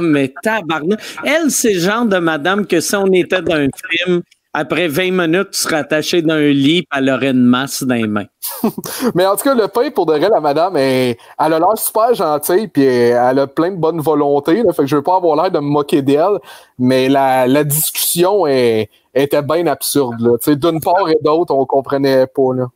Mais 0.00 0.32
tabarnak. 0.42 1.00
Elle, 1.24 1.50
c'est 1.50 1.74
le 1.74 1.80
genre 1.80 2.06
de 2.06 2.18
madame 2.18 2.66
que 2.66 2.80
si 2.80 2.94
on 2.94 3.06
était 3.12 3.42
dans 3.42 3.56
un 3.56 3.68
film, 3.90 4.22
après 4.56 4.86
20 4.86 5.10
minutes, 5.10 5.50
tu 5.50 5.58
serais 5.58 5.78
attaché 5.78 6.22
dans 6.22 6.34
un 6.34 6.50
lit, 6.50 6.82
puis 6.88 6.98
elle 7.00 7.10
aurait 7.10 7.30
une 7.30 7.44
masse 7.44 7.82
dans 7.82 7.96
les 7.96 8.06
mains. 8.06 8.26
Mais 9.16 9.26
en 9.26 9.34
tout 9.34 9.42
cas, 9.42 9.54
le 9.54 9.66
pain, 9.66 9.90
pour 9.90 10.06
de 10.06 10.12
vrai, 10.12 10.28
la 10.28 10.40
madame, 10.40 10.76
elle, 10.76 11.16
elle 11.40 11.52
a 11.52 11.58
l'air 11.58 11.76
super 11.76 12.14
gentille, 12.14 12.68
puis 12.68 12.84
elle 12.84 13.40
a 13.40 13.46
plein 13.48 13.72
de 13.72 13.76
bonne 13.76 14.00
volonté. 14.00 14.62
Là, 14.62 14.72
fait 14.72 14.82
que 14.82 14.88
je 14.88 14.94
veux 14.94 15.02
pas 15.02 15.16
avoir 15.16 15.34
l'air 15.34 15.50
de 15.50 15.58
me 15.58 15.68
moquer 15.68 16.02
d'elle, 16.02 16.38
mais 16.78 17.08
la, 17.08 17.48
la 17.48 17.64
discussion 17.64 18.46
est, 18.46 18.90
était 19.12 19.42
bien 19.42 19.66
absurde. 19.66 20.20
là. 20.20 20.38
Tu 20.40 20.52
sais, 20.52 20.56
D'une 20.56 20.80
part 20.80 21.08
et 21.08 21.18
d'autre, 21.20 21.52
on 21.52 21.66
comprenait 21.66 22.28
pas. 22.28 22.54
Là. 22.54 22.66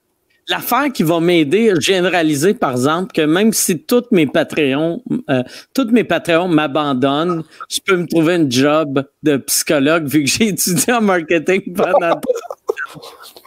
L'affaire 0.48 0.90
qui 0.92 1.02
va 1.02 1.20
m'aider, 1.20 1.72
de 1.72 2.06
réaliser, 2.06 2.54
par 2.54 2.72
exemple, 2.72 3.12
que 3.12 3.20
même 3.20 3.52
si 3.52 3.80
tous 3.80 4.04
mes 4.12 4.26
Patreons, 4.26 5.02
euh, 5.28 5.42
tous 5.74 5.88
mes 5.90 6.04
Patreons 6.04 6.48
m'abandonnent, 6.48 7.44
je 7.68 7.80
peux 7.84 7.96
me 7.96 8.06
trouver 8.06 8.34
un 8.34 8.48
job 8.48 9.04
de 9.22 9.36
psychologue 9.36 10.06
vu 10.06 10.24
que 10.24 10.30
j'ai 10.30 10.48
étudié 10.48 10.94
en 10.94 11.02
marketing 11.02 11.74
pendant. 11.74 12.18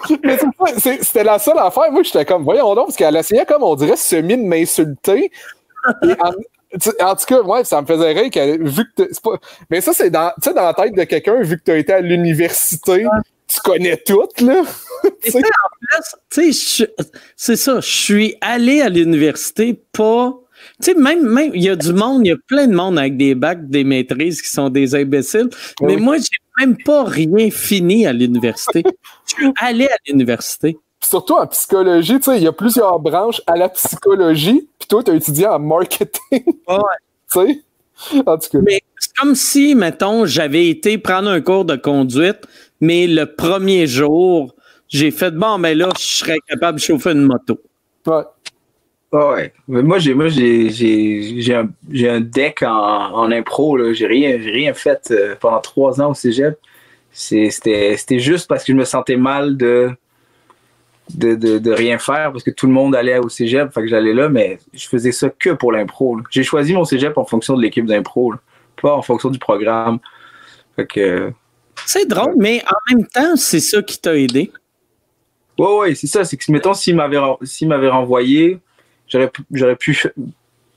Mais 0.23 0.37
C'était 0.77 1.23
la 1.23 1.39
seule 1.39 1.57
affaire. 1.57 1.91
Moi, 1.91 2.03
j'étais 2.03 2.25
comme, 2.25 2.43
voyons 2.43 2.75
donc, 2.75 2.87
parce 2.87 2.97
qu'elle 2.97 3.15
essayait, 3.15 3.45
comme 3.45 3.63
on 3.63 3.75
dirait, 3.75 3.97
semi 3.97 4.37
de 4.37 4.43
m'insulter. 4.43 5.31
En, 7.01 7.15
tout 7.15 7.25
cas, 7.27 7.41
ouais, 7.41 7.63
ça 7.63 7.81
me 7.81 7.87
faisait 7.87 8.13
rire 8.13 8.29
qu'elle, 8.29 8.63
vu 8.63 8.83
que 8.95 9.03
pas, 9.21 9.37
mais 9.69 9.81
ça, 9.81 9.91
c'est 9.93 10.09
dans, 10.09 10.31
tu 10.41 10.49
sais, 10.49 10.53
dans 10.53 10.63
la 10.63 10.73
tête 10.73 10.95
de 10.95 11.03
quelqu'un, 11.03 11.41
vu 11.41 11.57
que 11.57 11.63
tu 11.63 11.71
as 11.71 11.77
été 11.77 11.93
à 11.93 11.99
l'université, 11.99 13.05
tu 13.53 13.61
connais 13.63 13.97
tout, 13.97 14.27
là. 14.41 14.63
Tu 15.23 15.31
sais. 15.31 15.41
Tu 16.29 16.53
sais, 16.53 16.85
je- 16.85 17.03
c'est 17.35 17.55
ça, 17.55 17.79
je 17.79 17.89
suis 17.89 18.35
allé 18.41 18.81
à 18.81 18.89
l'université 18.89 19.73
pas. 19.91 20.33
Tu 20.81 20.91
sais, 20.91 20.93
même, 20.93 21.23
même, 21.27 21.51
il 21.55 21.63
y 21.63 21.69
a 21.69 21.75
du 21.75 21.91
monde, 21.91 22.25
il 22.25 22.29
y 22.29 22.33
a 22.33 22.37
plein 22.47 22.67
de 22.67 22.73
monde 22.75 22.99
avec 22.99 23.17
des 23.17 23.33
bacs, 23.35 23.67
des 23.67 23.83
maîtrises 23.83 24.41
qui 24.41 24.49
sont 24.49 24.69
des 24.69 24.93
imbéciles. 24.95 25.49
Mais 25.81 25.95
moi, 25.97 26.17
j'ai 26.17 26.65
même 26.65 26.77
pas 26.85 27.03
rien 27.03 27.49
fini 27.49 28.05
à 28.05 28.13
l'université. 28.13 28.83
Je 29.27 29.33
suis 29.33 29.53
allé 29.59 29.85
à 29.85 29.95
l'université. 30.07 30.77
Surtout 31.03 31.33
en 31.33 31.47
psychologie, 31.47 32.17
tu 32.19 32.25
sais, 32.25 32.37
il 32.37 32.43
y 32.43 32.47
a 32.47 32.51
plusieurs 32.51 32.99
branches 32.99 33.41
à 33.47 33.55
la 33.57 33.69
psychologie, 33.69 34.67
puis 34.77 34.87
toi, 34.87 35.03
tu 35.03 35.11
as 35.11 35.15
étudié 35.15 35.47
en 35.47 35.59
marketing. 35.59 36.19
Ouais. 36.67 36.77
tu 37.31 37.39
sais? 37.39 38.21
En 38.25 38.37
tout 38.37 38.49
cas. 38.51 38.59
Mais 38.63 38.81
c'est 38.99 39.13
comme 39.15 39.35
si, 39.35 39.73
mettons, 39.75 40.25
j'avais 40.25 40.67
été 40.69 40.97
prendre 40.97 41.29
un 41.29 41.41
cours 41.41 41.65
de 41.65 41.75
conduite, 41.75 42.39
mais 42.81 43.07
le 43.07 43.25
premier 43.35 43.87
jour, 43.87 44.53
j'ai 44.89 45.11
fait 45.11 45.31
bon, 45.31 45.57
mais 45.57 45.73
là, 45.75 45.89
je 45.97 46.03
serais 46.03 46.37
capable 46.47 46.79
de 46.79 46.83
chauffer 46.83 47.11
une 47.11 47.23
moto. 47.23 47.59
Ouais. 48.05 48.23
Ouais. 49.13 49.53
Mais 49.67 49.83
moi, 49.83 49.99
j'ai 49.99 50.13
moi 50.13 50.29
j'ai 50.29 50.69
j'ai 50.69 51.41
j'ai 51.41 51.53
un, 51.55 51.69
j'ai 51.91 52.09
un 52.09 52.21
deck 52.21 52.63
en, 52.63 52.67
en 53.13 53.31
impro. 53.31 53.75
Là. 53.77 53.91
J'ai 53.93 54.07
rien, 54.07 54.39
j'ai 54.41 54.51
rien 54.51 54.73
fait 54.73 55.11
euh, 55.11 55.35
pendant 55.39 55.59
trois 55.59 56.01
ans 56.01 56.11
au 56.11 56.13
cégep. 56.13 56.57
C'est- 57.11 57.49
C'était 57.51 57.97
c'était 57.97 58.19
juste 58.19 58.47
parce 58.47 58.63
que 58.63 58.71
je 58.71 58.77
me 58.77 58.85
sentais 58.85 59.17
mal 59.17 59.57
de, 59.57 59.91
de, 61.13 61.35
de, 61.35 61.59
de 61.59 61.71
rien 61.71 61.97
faire 61.97 62.31
parce 62.31 62.43
que 62.43 62.51
tout 62.51 62.67
le 62.67 62.73
monde 62.73 62.95
allait 62.95 63.17
au 63.17 63.27
cégep. 63.29 63.73
Fait 63.73 63.81
que 63.81 63.87
j'allais 63.87 64.13
là, 64.13 64.29
mais 64.29 64.59
je 64.73 64.87
faisais 64.87 65.11
ça 65.11 65.29
que 65.29 65.49
pour 65.51 65.73
l'impro. 65.73 66.15
là. 66.17 66.23
J'ai 66.29 66.43
choisi 66.43 66.73
mon 66.73 66.85
cégep 66.85 67.17
en 67.17 67.25
fonction 67.25 67.57
de 67.57 67.61
l'équipe 67.61 67.85
d'impro, 67.85 68.31
là, 68.31 68.39
pas 68.81 68.93
en 68.95 69.01
fonction 69.01 69.29
du 69.29 69.39
programme. 69.39 69.99
Fait 70.77 70.87
que. 70.87 71.33
C'est 71.85 72.07
drôle, 72.07 72.33
mais 72.37 72.63
en 72.65 72.95
même 72.95 73.07
temps, 73.07 73.35
c'est 73.35 73.59
ça 73.59 73.81
qui 73.81 73.99
t'a 73.99 74.15
aidé. 74.17 74.51
Ouais, 75.57 75.77
ouais, 75.77 75.95
c'est 75.95 76.07
ça. 76.07 76.23
C'est 76.23 76.37
que, 76.37 76.51
mettons, 76.51 76.73
s'il 76.73 76.95
m'avait, 76.95 77.17
ren- 77.17 77.37
s'il 77.43 77.67
m'avait 77.67 77.89
renvoyé, 77.89 78.59
j'aurais, 79.07 79.29
pu- 79.29 79.43
j'aurais 79.51 79.75
pu, 79.75 79.93
fa- 79.93 80.09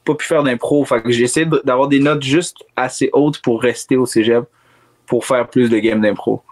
pas 0.04 0.14
pu 0.14 0.26
faire 0.26 0.42
d'impro. 0.42 0.84
Fait 0.84 1.02
que 1.02 1.10
j'ai 1.10 1.24
essayé 1.24 1.46
de- 1.46 1.62
d'avoir 1.64 1.88
des 1.88 2.00
notes 2.00 2.22
juste 2.22 2.56
assez 2.76 3.08
hautes 3.12 3.40
pour 3.40 3.62
rester 3.62 3.96
au 3.96 4.04
cégep, 4.06 4.44
pour 5.06 5.24
faire 5.24 5.48
plus 5.48 5.70
de 5.70 5.78
games 5.78 6.00
d'impro. 6.00 6.42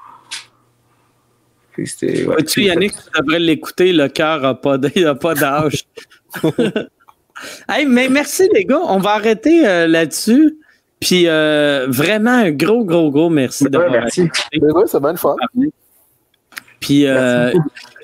Ouais. 1.78 1.84
Vois-tu, 2.24 2.62
Yannick, 2.64 2.92
tu 2.92 3.20
devrais 3.22 3.38
l'écouter, 3.38 3.92
le 3.92 4.08
cœur 4.08 4.40
n'a 4.42 4.54
pas 4.54 5.34
d'âge. 5.34 5.84
hey, 7.68 7.86
mais 7.86 8.08
merci, 8.08 8.48
les 8.52 8.64
gars. 8.64 8.80
On 8.84 8.98
va 8.98 9.12
arrêter 9.12 9.66
euh, 9.66 9.86
là-dessus. 9.86 10.56
Puis 11.02 11.26
euh, 11.26 11.86
vraiment, 11.88 12.30
un 12.30 12.52
gros, 12.52 12.84
gros, 12.84 13.10
gros 13.10 13.28
merci 13.28 13.64
Ouais, 13.64 13.70
d'avoir 13.70 13.90
merci. 13.90 14.28
Mais 14.52 14.72
ouais, 14.72 14.84
c'est 14.86 15.00
bien 15.00 15.10
le 15.12 15.18
fun. 15.18 15.34
Puis, 16.78 17.06
euh, 17.06 17.52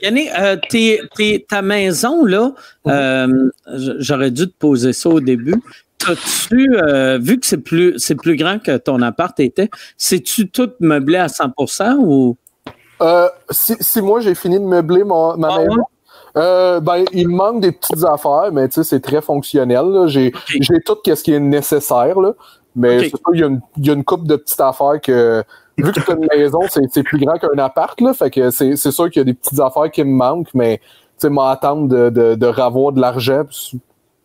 Yannick, 0.02 0.28
euh, 0.38 0.56
t'es- 0.68 1.00
t'es- 1.16 1.44
ta 1.48 1.62
maison, 1.62 2.24
là, 2.24 2.52
euh, 2.86 3.50
j'aurais 3.98 4.30
dû 4.30 4.46
te 4.46 4.54
poser 4.56 4.92
ça 4.92 5.08
au 5.08 5.20
début. 5.20 5.54
T'as-tu, 5.98 6.70
euh, 6.76 7.18
vu 7.20 7.40
que 7.40 7.46
c'est 7.46 7.58
plus, 7.58 7.94
c'est 7.98 8.14
plus 8.14 8.36
grand 8.36 8.60
que 8.60 8.76
ton 8.76 9.02
appart 9.02 9.38
était, 9.40 9.68
c'est-tu 9.96 10.48
tout 10.48 10.70
meublé 10.80 11.16
à 11.18 11.26
100% 11.28 11.96
ou? 11.98 12.36
Euh, 13.00 13.28
si, 13.50 13.74
si 13.80 14.00
moi 14.00 14.20
j'ai 14.20 14.34
fini 14.36 14.58
de 14.60 14.64
meubler 14.64 15.02
mon- 15.04 15.36
ma 15.36 15.48
Ah 15.52 15.58
maison, 15.58 15.82
euh, 16.36 16.78
ben, 16.80 17.04
il 17.12 17.28
me 17.28 17.34
manque 17.34 17.60
des 17.60 17.72
petites 17.72 18.04
affaires, 18.04 18.50
mais 18.52 18.68
tu 18.68 18.74
sais, 18.74 18.84
c'est 18.84 19.00
très 19.00 19.20
fonctionnel. 19.20 19.86
là. 19.86 20.06
J'ai 20.06 20.32
j'ai 20.48 20.80
tout 20.84 20.96
ce 21.04 21.22
qui 21.22 21.32
est 21.32 21.40
nécessaire. 21.40 22.20
Là. 22.20 22.32
Mais 22.76 22.96
Ok. 22.98 23.02
c'est 23.04 23.08
sûr, 23.10 23.20
il 23.34 23.40
y, 23.40 23.42
a 23.42 23.46
une- 23.46 23.60
il 23.78 23.86
y 23.86 23.90
a 23.90 23.92
une 23.94 24.04
couple 24.04 24.26
de 24.26 24.36
petites 24.36 24.60
affaires 24.60 25.00
que. 25.02 25.42
Vu 25.76 25.92
que 25.92 26.00
c'est 26.04 26.12
une 26.12 26.26
maison, 26.36 26.58
c'est 26.90 27.02
plus 27.04 27.18
grand 27.24 27.38
qu'un 27.38 27.56
appart, 27.58 28.00
là. 28.00 28.12
Fait 28.12 28.30
que 28.30 28.50
c'est 28.50 28.74
c'est 28.76 28.90
sûr 28.90 29.08
qu'il 29.10 29.20
y 29.20 29.22
a 29.22 29.24
des 29.24 29.34
petites 29.34 29.60
affaires 29.60 29.90
qui 29.90 30.02
me 30.02 30.10
manquent, 30.12 30.52
mais 30.52 30.78
tu 30.78 30.84
sais, 31.18 31.30
m'attendre 31.30 31.86
de, 31.88 32.10
de, 32.10 32.34
de 32.34 32.46
ravoir 32.46 32.92
de 32.92 33.00
l'argent. 33.00 33.44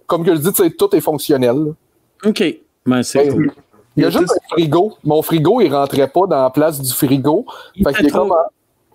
Comme 0.07 0.23
que 0.25 0.35
je 0.35 0.41
dis, 0.41 0.51
tu 0.51 0.63
sais, 0.63 0.69
tout 0.71 0.95
est 0.95 1.01
fonctionnel. 1.01 1.55
là. 1.55 2.29
OK. 2.29 2.43
Ben, 2.85 3.03
c'est 3.03 3.27
cool. 3.29 3.51
Il 3.95 4.01
y 4.01 4.05
a 4.05 4.09
Il 4.09 4.17
juste 4.17 4.31
un 4.33 4.47
frigo. 4.55 4.93
Mon 5.03 5.21
frigo, 5.21 5.61
il 5.61 5.73
rentrait 5.73 6.07
pas 6.07 6.25
dans 6.27 6.41
la 6.41 6.49
place 6.49 6.81
du 6.81 6.91
frigo. 6.91 7.45
Il 7.75 7.87
Fait 7.87 7.93
qu'il 7.93 8.07
est 8.07 8.09
trop- 8.09 8.27
comme 8.27 8.33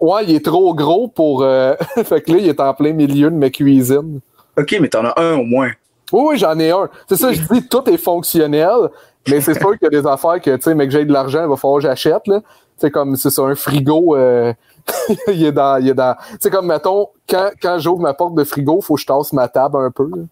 Ouais, 0.01 0.25
il 0.25 0.35
est 0.35 0.45
trop 0.45 0.75
gros 0.75 1.09
pour. 1.09 1.43
euh, 1.43 1.75
fait 2.05 2.21
que 2.23 2.33
là, 2.33 2.39
il 2.39 2.49
est 2.49 2.61
en 2.61 2.75
plein 2.75 2.93
milieu 2.93 3.31
de 3.31 3.37
ma 3.37 3.51
cuisine. 3.51 4.21
Ok, 4.59 4.77
mais 4.81 4.89
t'en 4.89 5.05
as 5.05 5.21
un 5.21 5.39
au 5.39 5.45
moins. 5.45 5.71
Oui, 6.13 6.23
oui, 6.31 6.39
j'en 6.39 6.59
ai 6.59 6.71
un. 6.71 6.89
C'est 7.09 7.17
ça, 7.17 7.33
je 7.33 7.41
dis, 7.53 7.69
tout 7.69 7.89
est 7.89 7.97
fonctionnel, 7.99 8.89
mais 9.31 9.41
c'est 9.41 9.59
sûr 9.59 9.71
qu'il 9.79 9.83
y 9.93 9.97
a 9.97 10.01
des 10.01 10.07
affaires 10.07 10.41
que, 10.41 10.57
tu 10.57 10.63
sais, 10.63 10.75
mais 10.75 10.87
que 10.87 10.93
j'ai 10.93 11.05
de 11.05 11.13
l'argent, 11.13 11.43
il 11.43 11.49
va 11.49 11.57
falloir 11.57 11.79
que 11.81 11.89
j'achète, 11.89 12.27
là. 12.27 12.41
C'est 12.77 12.91
comme, 12.91 13.17
c'est 13.17 13.31
ça, 13.31 13.43
un 13.43 13.55
frigo, 13.55 14.17
euh, 14.17 14.53
il 15.29 15.45
est 15.45 15.53
dans, 15.53 15.79
il 15.79 15.89
est 15.89 15.95
dans, 15.95 16.15
tu 16.33 16.37
sais, 16.41 16.51
comme, 16.51 16.67
mettons, 16.67 17.09
quand, 17.29 17.51
quand 17.61 17.79
j'ouvre 17.79 18.01
ma 18.01 18.15
porte 18.15 18.35
de 18.35 18.45
frigo, 18.45 18.81
faut 18.81 18.95
que 18.95 19.01
je 19.01 19.07
tasse 19.07 19.33
ma 19.33 19.49
table 19.49 19.77
un 19.79 19.91
peu, 19.91 20.09
là. 20.15 20.23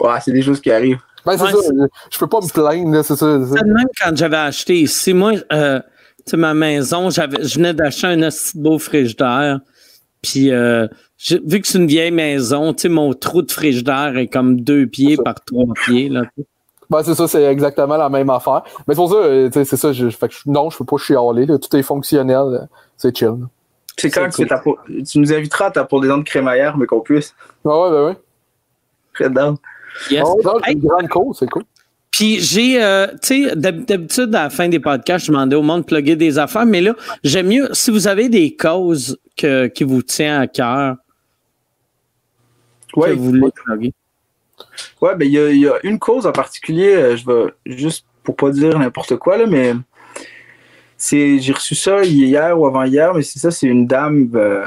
Ouais, 0.00 0.18
c'est 0.24 0.32
des 0.32 0.42
choses 0.42 0.60
qui 0.60 0.70
arrivent. 0.70 1.00
Ben, 1.26 1.36
c'est 1.36 1.44
Ouais, 1.44 1.50
ça, 1.52 1.58
c'est- 1.60 1.74
je, 2.10 2.18
peux 2.18 2.26
pas 2.26 2.40
me 2.40 2.50
plaindre, 2.50 2.92
là, 2.92 3.02
c'est 3.02 3.16
ça. 3.16 3.26
même 3.26 3.86
quand 4.00 4.16
j'avais 4.16 4.36
acheté 4.36 4.80
ici. 4.80 5.12
Moi, 5.12 5.32
euh, 5.52 5.80
tu 6.24 6.30
sais, 6.30 6.36
ma 6.36 6.54
maison, 6.54 7.10
j'avais, 7.10 7.44
je 7.44 7.56
venais 7.56 7.74
d'acheter 7.74 8.06
un 8.06 8.22
assez 8.22 8.58
beau 8.58 8.78
frigidaire. 8.78 9.60
Puis, 10.22 10.50
euh, 10.50 10.86
vu 11.44 11.60
que 11.60 11.68
c'est 11.68 11.78
une 11.78 11.86
vieille 11.86 12.10
maison, 12.10 12.72
tu 12.72 12.82
sais, 12.82 12.88
mon 12.88 13.12
trou 13.12 13.42
de 13.42 13.50
frigidaire 13.52 14.16
est 14.16 14.28
comme 14.28 14.60
deux 14.60 14.86
pieds 14.86 15.16
par 15.16 15.34
trois 15.44 15.66
pieds. 15.84 16.08
Là. 16.08 16.22
Ben, 16.90 17.02
c'est 17.04 17.14
ça, 17.14 17.28
c'est 17.28 17.44
exactement 17.44 17.96
la 17.96 18.08
même 18.08 18.28
affaire. 18.30 18.62
Mais 18.88 18.94
c'est 18.94 19.00
pour 19.00 19.10
ça, 19.10 19.16
euh, 19.16 19.48
c'est 19.52 19.64
ça, 19.76 19.92
je, 19.92 20.08
fait 20.10 20.28
que 20.28 20.34
je- 20.34 20.40
non, 20.46 20.70
je 20.70 20.78
peux 20.78 20.84
pas 20.84 20.96
chialer, 20.96 21.46
là. 21.46 21.56
Tout 21.58 21.76
est 21.76 21.82
fonctionnel, 21.82 22.36
là. 22.50 22.66
c'est 22.96 23.16
chill. 23.16 23.34
C'est 23.96 24.10
quand 24.10 24.24
que 24.26 24.30
tu, 24.34 24.42
fais 24.42 24.48
ta 24.48 24.58
peau- 24.58 24.78
tu 25.08 25.18
nous 25.20 25.32
inviteras 25.32 25.66
à 25.66 25.70
ta 25.70 25.84
pour 25.84 26.00
des 26.00 26.08
dents 26.08 26.18
de 26.18 26.24
crémaillère, 26.24 26.76
mais 26.76 26.86
qu'on 26.86 27.00
puisse. 27.00 27.34
Ouais, 27.64 27.72
ouais, 27.74 27.90
ben, 27.90 28.04
ouais. 28.06 28.16
Très 29.14 29.30
down. 29.30 29.56
Yes. 30.10 30.22
Ah 30.26 30.32
non, 30.44 30.60
Hey, 30.64 30.74
une 30.74 30.80
grande 30.80 31.08
cause, 31.08 31.36
c'est 31.38 31.48
cool. 31.50 31.62
Puis 32.10 32.40
j'ai, 32.40 32.82
euh, 32.82 33.06
tu 33.22 33.48
sais, 33.48 33.56
d'hab- 33.56 33.84
d'habitude, 33.84 34.34
à 34.34 34.44
la 34.44 34.50
fin 34.50 34.68
des 34.68 34.80
podcasts, 34.80 35.26
je 35.26 35.30
demandais 35.32 35.56
au 35.56 35.62
monde 35.62 35.82
de 35.82 35.86
plugger 35.86 36.16
des 36.16 36.38
affaires, 36.38 36.66
mais 36.66 36.80
là, 36.80 36.94
j'aime 37.22 37.48
mieux, 37.48 37.68
si 37.72 37.90
vous 37.90 38.08
avez 38.08 38.28
des 38.28 38.56
causes 38.56 39.18
que, 39.36 39.66
qui 39.68 39.84
vous 39.84 40.02
tiennent 40.02 40.40
à 40.40 40.46
cœur, 40.46 40.96
Ouais, 42.96 43.10
que 43.10 43.14
vous 43.14 43.24
voulez 43.26 43.50
plugger. 43.54 43.92
Ouais, 45.00 45.14
ben 45.16 45.26
il 45.26 45.32
y, 45.32 45.38
a- 45.38 45.50
il 45.50 45.60
y 45.60 45.68
a 45.68 45.74
une 45.82 45.98
cause 45.98 46.26
en 46.26 46.32
particulier, 46.32 46.94
euh, 46.94 47.16
je 47.16 47.24
vais 47.26 47.52
juste 47.76 48.04
pour 48.22 48.36
pas 48.36 48.50
dire 48.50 48.78
n'importe 48.78 49.16
quoi, 49.16 49.36
là, 49.38 49.46
mais 49.46 49.74
c'est 50.96 51.38
j'ai 51.38 51.52
reçu 51.52 51.74
ça 51.74 52.02
hier 52.04 52.58
ou 52.58 52.66
avant-hier, 52.66 53.14
mais 53.14 53.22
c'est 53.22 53.38
ça, 53.38 53.50
c'est 53.50 53.66
une 53.66 53.86
dame 53.86 54.30
euh, 54.34 54.66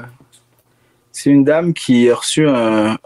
c'est 1.12 1.30
une 1.30 1.44
dame 1.44 1.74
qui 1.74 2.10
a 2.10 2.16
reçu 2.16 2.48
un, 2.48 2.98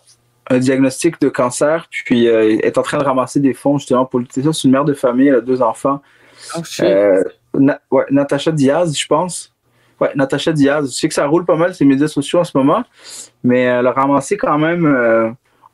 un 0.49 0.57
diagnostic 0.59 1.19
de 1.19 1.27
cancer, 1.29 1.87
puis 1.91 2.27
euh, 2.29 2.57
est 2.63 2.77
en 2.77 2.81
train 2.81 2.97
de 2.97 3.03
ramasser 3.03 3.39
des 3.41 3.53
fonds 3.53 3.77
justement 3.77 4.05
pour 4.05 4.19
lutter 4.21 4.41
ça. 4.43 4.53
C'est 4.53 4.63
une 4.63 4.71
mère 4.71 4.85
de 4.85 4.93
famille, 4.93 5.27
elle 5.27 5.35
a 5.35 5.41
deux 5.41 5.61
enfants. 5.61 6.01
Oh, 6.57 6.63
shit. 6.63 6.85
Euh, 6.85 7.23
Na- 7.53 7.81
ouais, 7.91 8.05
Natacha 8.11 8.51
Diaz, 8.51 8.97
je 8.97 9.07
pense. 9.07 9.51
Ouais, 9.99 10.11
Natacha 10.15 10.53
Diaz. 10.53 10.89
Je 10.89 10.95
sais 10.95 11.07
que 11.09 11.13
ça 11.13 11.25
roule 11.27 11.43
pas 11.43 11.55
mal 11.57 11.73
ces 11.75 11.83
médias 11.83 12.07
sociaux 12.07 12.39
en 12.39 12.43
ce 12.45 12.55
moment, 12.57 12.83
mais 13.43 13.61
elle 13.63 13.87
a 13.87 13.91
ramassé 13.91 14.37
quand 14.37 14.57
même 14.57 14.85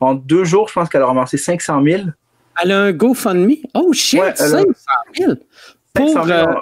en 0.00 0.14
deux 0.14 0.44
jours, 0.44 0.68
je 0.68 0.74
pense 0.74 0.88
qu'elle 0.88 1.02
a 1.02 1.06
ramassé 1.06 1.36
500 1.38 1.82
000. 1.84 2.02
Elle 2.62 2.72
a 2.72 2.80
un 2.82 2.92
GoFundMe? 2.92 3.54
Oh 3.74 3.92
shit, 3.92 4.20
Ouais, 4.20 4.32
elle 4.38 4.44
a- 4.44 4.48
500 4.48 4.64
000. 5.18 5.32
Pour, 5.92 6.08
500 6.08 6.24
000 6.26 6.38
euh, 6.38 6.54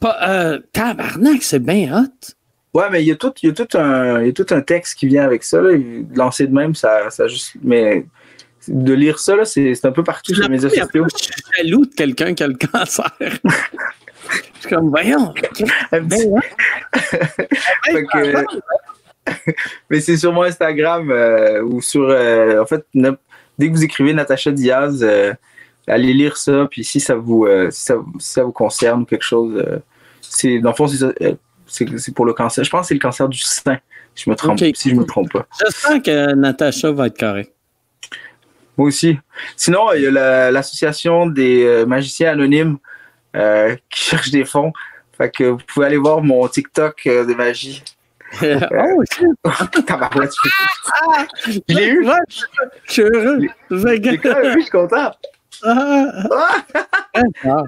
pas, 0.00 0.16
euh, 0.28 0.58
tabarnak, 0.72 1.42
c'est 1.42 1.58
bien 1.62 1.96
hot. 2.02 2.34
Ouais, 2.74 2.88
mais 2.90 3.02
il 3.02 3.06
y 3.08 3.12
a 3.12 3.16
tout, 3.16 3.32
il 3.42 3.48
y 3.48 3.50
a 3.50 3.54
tout 3.54 3.76
un, 3.78 4.20
il 4.22 4.26
y 4.26 4.30
a 4.30 4.32
tout 4.32 4.46
un 4.50 4.62
texte 4.62 4.98
qui 4.98 5.06
vient 5.06 5.24
avec 5.24 5.44
ça. 5.44 5.60
Là. 5.60 5.76
Lancer 6.14 6.46
de 6.46 6.54
même, 6.54 6.74
ça, 6.74 7.10
ça 7.10 7.28
juste. 7.28 7.52
Mais 7.62 8.06
de 8.68 8.92
lire 8.94 9.18
ça, 9.18 9.36
là, 9.36 9.44
c'est 9.44 9.74
c'est 9.74 9.86
un 9.86 9.92
peu 9.92 10.02
partout 10.02 10.34
sur 10.34 10.42
les 10.44 10.48
médias 10.48 10.70
sociaux. 10.70 11.06
je 11.14 11.22
suis 11.24 11.32
jaloux 11.58 11.84
de 11.84 11.94
quelqu'un 11.94 12.32
qui 12.34 12.42
a 12.42 12.46
le 12.48 12.54
cancer. 12.54 13.10
je 13.20 14.60
suis 14.60 14.68
comme, 14.70 14.88
voyons. 14.88 15.34
Un 15.92 16.04
petit- 16.04 16.28
Ben, 16.30 16.40
Fait 17.84 18.04
que- 18.06 18.44
mais 19.90 20.00
c'est 20.00 20.16
sur 20.16 20.32
mon 20.32 20.42
Instagram 20.42 21.10
euh, 21.10 21.62
ou 21.62 21.80
sur. 21.80 22.08
euh, 22.08 22.60
en 22.60 22.66
fait, 22.66 22.84
dès 22.94 23.68
que 23.68 23.72
vous 23.72 23.84
écrivez 23.84 24.12
Natacha 24.12 24.50
Diaz, 24.50 25.02
euh, 25.02 25.32
allez 25.86 26.12
lire 26.12 26.36
ça. 26.36 26.66
Puis 26.70 26.84
si 26.84 27.00
ça 27.00 27.14
vous, 27.14 27.46
si 27.70 27.82
ça, 27.82 27.96
si 28.18 28.32
ça 28.32 28.42
vous 28.44 28.52
concerne 28.52 29.02
ou 29.02 29.04
quelque 29.04 29.24
chose, 29.24 29.64
c'est 30.20 30.58
dans 30.58 30.70
le 30.70 30.76
fond, 30.76 30.86
c'est 31.66 32.14
pour 32.14 32.24
le 32.26 32.32
cancer. 32.32 32.64
Je 32.64 32.70
pense 32.70 32.82
que 32.82 32.86
c'est 32.88 32.94
le 32.94 33.00
cancer 33.00 33.28
du 33.28 33.38
sein. 33.38 33.78
Si 34.14 34.24
je 34.24 34.30
me 34.30 34.36
trompe, 34.36 34.58
si 34.74 34.90
je 34.90 34.94
me 34.94 35.04
trompe 35.04 35.32
pas. 35.32 35.46
J'espère 35.64 36.02
que 36.02 36.34
Natacha 36.34 36.90
va 36.90 37.06
être 37.06 37.18
correcte. 37.18 37.52
Moi 38.76 38.88
aussi. 38.88 39.18
Sinon, 39.56 39.92
il 39.92 40.02
y 40.02 40.06
a 40.06 40.10
la- 40.10 40.50
l'association 40.50 41.26
des 41.26 41.84
magiciens 41.86 42.32
anonymes 42.32 42.78
euh, 43.36 43.76
qui 43.88 44.02
cherche 44.10 44.30
des 44.30 44.44
fonds. 44.44 44.72
Fait 45.16 45.30
que 45.30 45.44
vous 45.44 45.60
pouvez 45.66 45.86
aller 45.86 45.96
voir 45.96 46.22
mon 46.22 46.46
TikTok 46.48 47.02
de 47.06 47.34
magie. 47.34 47.82
oh 48.42 49.02
shit. 49.12 49.26
Tabarouette, 49.86 50.32
je 51.46 51.52
je 51.68 51.74
l'ai 51.74 51.86
eu. 51.88 52.06
Je 52.86 52.92
suis 52.92 53.02
heureux. 53.02 53.40
Fait 53.82 54.00
que- 54.00 54.10
J'ai 54.10 54.18
quand 54.18 54.34
même 54.40 54.58
eu, 54.58 54.60
je 54.60 54.60
suis 54.62 54.70
content. 54.70 55.10
Ah, 55.64 56.06
Ah! 56.30 57.22
ah. 57.44 57.62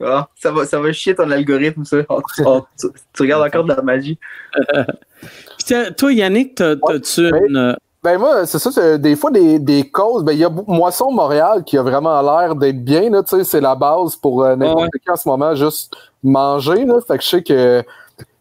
Ah, 0.00 0.28
ça, 0.36 0.52
va, 0.52 0.64
ça 0.64 0.78
va 0.80 0.92
chier 0.92 1.16
ton 1.16 1.28
algorithme, 1.28 1.84
ça. 1.84 1.96
Oh, 2.08 2.22
tu, 2.36 2.42
oh, 2.46 2.64
tu- 2.78 2.86
tu 3.12 3.22
regardes 3.22 3.44
encore 3.44 3.64
de 3.64 3.74
la 3.74 3.82
magie. 3.82 4.16
Toi, 5.96 6.12
Yannick, 6.12 6.54
t'as- 6.54 6.76
t'as-tu 6.76 7.30
Ouais. 7.32 7.40
une. 7.48 7.76
Ben 8.02 8.16
moi, 8.16 8.46
c'est 8.46 8.60
ça, 8.60 8.70
c'est 8.70 8.98
des 9.00 9.16
fois 9.16 9.32
des, 9.32 9.58
des 9.58 9.90
causes. 9.90 10.22
Ben 10.22 10.30
il 10.32 10.38
y 10.38 10.44
a 10.44 10.48
Moisson 10.50 11.10
Montréal 11.10 11.64
qui 11.64 11.76
a 11.76 11.82
vraiment 11.82 12.22
l'air 12.22 12.54
d'être 12.54 12.82
bien, 12.84 13.10
là, 13.10 13.24
tu 13.24 13.36
sais, 13.36 13.42
c'est 13.42 13.60
la 13.60 13.74
base 13.74 14.14
pour 14.14 14.44
euh, 14.44 14.54
n'importe 14.54 14.82
Ouais. 14.94 15.00
qui 15.04 15.10
en 15.10 15.16
ce 15.16 15.28
moment, 15.28 15.54
juste 15.56 15.92
manger, 16.22 16.84
là. 16.84 16.94
Fait 17.06 17.18
que 17.18 17.24
je 17.24 17.28
sais 17.28 17.42
que 17.42 17.82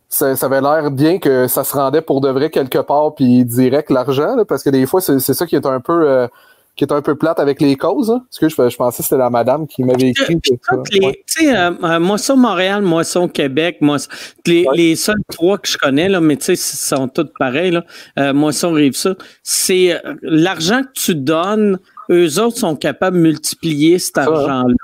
ça, 0.09 0.35
ça 0.35 0.45
avait 0.45 0.61
l'air 0.61 0.89
bien 0.91 1.19
que 1.19 1.47
ça 1.47 1.63
se 1.63 1.73
rendait 1.75 2.01
pour 2.01 2.21
de 2.21 2.29
vrai 2.29 2.49
quelque 2.49 2.79
part, 2.79 3.13
puis 3.15 3.43
direct 3.45 3.89
l'argent, 3.89 4.35
là, 4.35 4.45
parce 4.45 4.63
que 4.63 4.69
des 4.69 4.85
fois, 4.85 5.01
c'est 5.01 5.19
c'est 5.19 5.33
ça 5.33 5.45
qui 5.45 5.55
est 5.55 5.65
un 5.65 5.79
peu 5.81 6.07
euh, 6.09 6.27
qui 6.75 6.83
est 6.83 6.93
un 6.93 7.01
peu 7.01 7.15
plate 7.15 7.39
avec 7.39 7.59
les 7.59 7.75
causes. 7.75 8.11
Hein. 8.11 8.21
Parce 8.29 8.37
que 8.39 8.49
je, 8.49 8.69
je 8.69 8.77
pensais 8.77 8.97
que 8.97 9.03
c'était 9.03 9.17
la 9.17 9.31
madame 9.31 9.65
qui 9.67 9.83
m'avait 9.83 10.09
écrit. 10.09 10.39
Toutes 10.41 10.61
ouais. 11.03 11.23
Tu 11.25 11.45
sais, 11.45 11.57
euh, 11.57 11.71
euh, 11.83 11.99
Moisson 11.99 12.37
Montréal, 12.37 12.83
Moisson 12.83 13.27
Québec, 13.27 13.77
Moisson, 13.81 14.09
les, 14.45 14.61
Ouais. 14.67 14.77
les 14.77 14.95
seuls 14.95 15.15
trois 15.31 15.57
que 15.57 15.67
je 15.67 15.77
connais, 15.77 16.07
là, 16.07 16.21
mais 16.21 16.37
tu 16.37 16.45
sais, 16.45 16.53
ils 16.53 16.57
sont 16.57 17.07
tous 17.07 17.25
pareils, 17.39 17.71
là, 17.71 17.83
euh, 18.19 18.31
Moisson 18.31 18.71
Rive-Sud, 18.73 19.17
c'est 19.41 19.93
euh, 19.93 20.13
l'argent 20.21 20.83
que 20.83 20.91
tu 20.93 21.15
donnes, 21.15 21.79
eux 22.11 22.39
autres 22.39 22.57
sont 22.57 22.75
capables 22.75 23.17
de 23.17 23.23
multiplier 23.23 23.97
cet 23.97 24.15
Ça, 24.15 24.21
hein. 24.25 24.27
argent-là. 24.33 24.75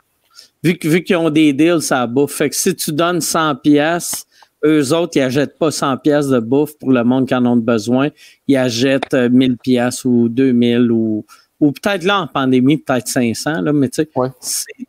Vu, 0.64 0.78
que- 0.80 0.88
vu 0.88 1.04
qu'ils 1.04 1.18
ont 1.18 1.30
des 1.30 1.54
deals, 1.54 1.82
ça 1.82 2.08
bouffe. 2.08 2.34
Fait 2.34 2.50
que 2.50 2.56
si 2.56 2.76
tu 2.76 2.92
donnes 2.92 3.22
100 3.22 3.56
pièces, 3.58 4.26
eux 4.66 4.94
autres, 4.94 5.14
ils 5.18 5.22
achètent 5.22 5.58
pas 5.58 5.72
100 5.72 5.98
pièces 5.98 6.28
de 6.28 6.40
bouffe 6.40 6.78
pour 6.80 6.92
le 6.92 7.04
monde 7.04 7.28
qui 7.28 7.36
en 7.36 7.46
ont 7.46 7.58
besoin. 7.58 8.10
Ils 8.48 8.58
achètent 8.58 9.14
euh, 9.14 9.30
1000 9.30 9.58
pièces 9.58 10.06
ou 10.06 10.30
2000 10.30 10.92
ou, 10.92 11.26
ou 11.60 11.72
peut-être 11.72 12.04
là, 12.04 12.22
en 12.22 12.28
pandémie, 12.28 12.78
peut-être 12.78 13.08
500, 13.08 13.62
là, 13.62 13.74
mais 13.74 13.90
tu 13.90 14.04
sais, 14.04 14.10
Ouais. 14.16 14.30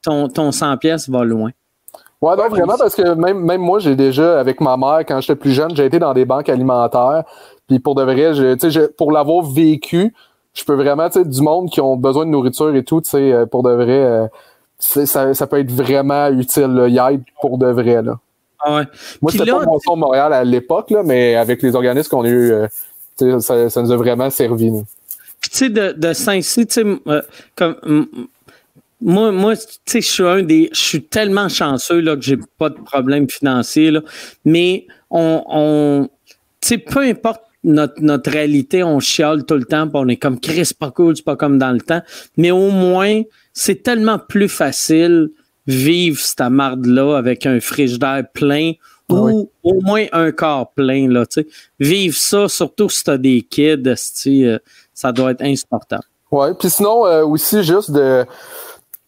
ton, 0.03 0.29
ton 0.29 0.53
100 0.53 0.77
pièces 0.79 1.09
va 1.09 1.25
loin. 1.25 1.51
Ouais, 2.21 2.37
non, 2.37 2.49
vraiment, 2.49 2.77
parce 2.79 2.95
que 2.95 3.15
même, 3.15 3.41
même 3.41 3.61
moi, 3.61 3.81
j'ai 3.81 3.97
déjà, 3.97 4.41
avec 4.41 4.61
ma 4.61 4.77
mère, 4.79 5.01
quand 5.07 5.21
j'étais 5.21 5.37
plus 5.37 5.53
jeune, 5.53 5.77
j'ai 5.77 5.85
été 5.85 5.99
dans 5.99 6.15
des 6.15 6.25
banques 6.25 6.49
alimentaires. 6.49 7.25
Puis 7.69 7.79
pour 7.81 7.95
de 7.95 8.03
vrai, 8.03 8.33
je, 8.35 8.87
pour 8.93 9.13
l'avoir 9.13 9.45
vécu, 9.45 10.15
je 10.55 10.65
peux 10.65 10.75
vraiment, 10.75 11.09
tu 11.11 11.19
sais, 11.19 11.25
du 11.25 11.43
monde 11.43 11.69
qui 11.69 11.81
ont 11.81 11.97
besoin 11.97 12.25
de 12.25 12.31
nourriture 12.31 12.75
et 12.75 12.85
tout, 12.85 13.01
tu 13.03 13.11
sais, 13.11 13.33
euh, 13.33 13.45
pour 13.47 13.63
de 13.63 13.71
vrai, 13.71 14.05
euh, 14.05 14.27
ça, 14.79 15.35
ça 15.35 15.47
peut 15.47 15.59
être 15.59 15.71
vraiment 15.71 16.29
utile, 16.29 16.73
là. 16.75 16.89
Il 16.89 16.99
aide 16.99 17.23
pour 17.41 17.59
de 17.59 17.67
vrai, 17.67 18.03
là. 18.03 18.19
Ah 18.65 18.77
ouais. 18.77 18.85
Moi, 19.21 19.33
c'était 19.33 19.51
pas 19.51 19.65
mon 19.65 19.79
son 19.79 19.97
Montréal 19.97 20.33
à 20.33 20.43
l'époque, 20.43 20.91
là, 20.91 21.03
mais 21.05 21.37
avec 21.37 21.63
les 21.63 21.75
organismes 21.75 22.09
qu'on 22.09 22.25
a 22.25 22.29
eu, 22.29 22.53
euh, 22.53 23.41
ça, 23.41 23.69
ça 23.69 23.83
nous 23.83 23.93
a 23.93 23.97
vraiment 23.97 24.31
servi, 24.31 24.71
nous. 24.71 24.85
Puis, 25.41 25.51
tu 25.51 25.57
sais, 25.59 25.69
de, 25.69 25.93
de 25.93 26.13
Saint-Cy, 26.15 26.67
tu 26.67 26.73
sais, 26.73 26.85
euh, 27.07 27.23
comme. 27.55 28.07
Moi, 29.03 29.33
moi 29.33 29.55
tu 29.55 29.67
sais, 29.85 30.01
je 30.01 30.09
suis 30.09 30.25
un 30.25 30.43
des. 30.43 30.71
Je 30.73 30.79
suis 30.79 31.03
tellement 31.03 31.51
chanceux 31.51 32.01
là, 32.01 32.17
que 32.17 32.23
j'ai 32.23 32.39
pas 32.59 32.71
de 32.71 32.79
problème 32.79 33.29
financier. 33.29 33.91
Là, 33.91 34.01
mais 34.47 34.87
on. 35.11 35.45
on 35.47 36.09
tu 36.63 36.69
sais, 36.69 36.79
peu 36.79 37.01
importe 37.01 37.43
notre, 37.65 38.01
notre 38.01 38.31
réalité, 38.31 38.83
on 38.83 39.01
chiale 39.01 39.45
tout 39.45 39.57
le 39.57 39.65
temps, 39.65 39.87
puis 39.87 39.97
on 39.97 40.09
est 40.09 40.17
comme 40.17 40.41
Chris, 40.41 40.71
pas 40.79 40.91
cool, 40.91 41.17
c'est 41.17 41.25
pas 41.25 41.37
comme 41.37 41.59
dans 41.59 41.73
le 41.73 41.81
temps. 41.81 42.01
Mais 42.39 42.51
au 42.51 42.71
moins, 42.71 43.23
c'est 43.53 43.83
tellement 43.83 44.19
plus 44.19 44.49
facile 44.49 45.31
vivre 45.67 46.19
cette 46.21 46.41
marde-là 46.41 47.17
avec 47.17 47.47
un 47.47 47.61
frigidaire 47.61 48.25
plein 48.33 48.73
ou 49.09 49.17
Ah 49.17 49.21
oui. 49.23 49.49
au 49.63 49.81
moins 49.81 50.05
un 50.13 50.33
corps 50.33 50.71
plein. 50.73 51.09
Là, 51.09 51.27
tu 51.27 51.43
sais. 51.43 51.47
Vivre 51.79 52.17
ça, 52.17 52.49
surtout 52.49 52.89
si 52.89 53.05
t'as 53.05 53.19
des 53.19 53.43
kids, 53.43 53.83
euh, 54.27 54.59
ça 54.93 55.13
doit 55.13 55.33
être 55.33 55.43
insupportable. 55.43 56.05
Ouais, 56.31 56.53
puis 56.55 56.71
sinon 56.71 57.07
euh, 57.07 57.25
aussi 57.25 57.63
juste 57.63 57.91
de 57.91 58.25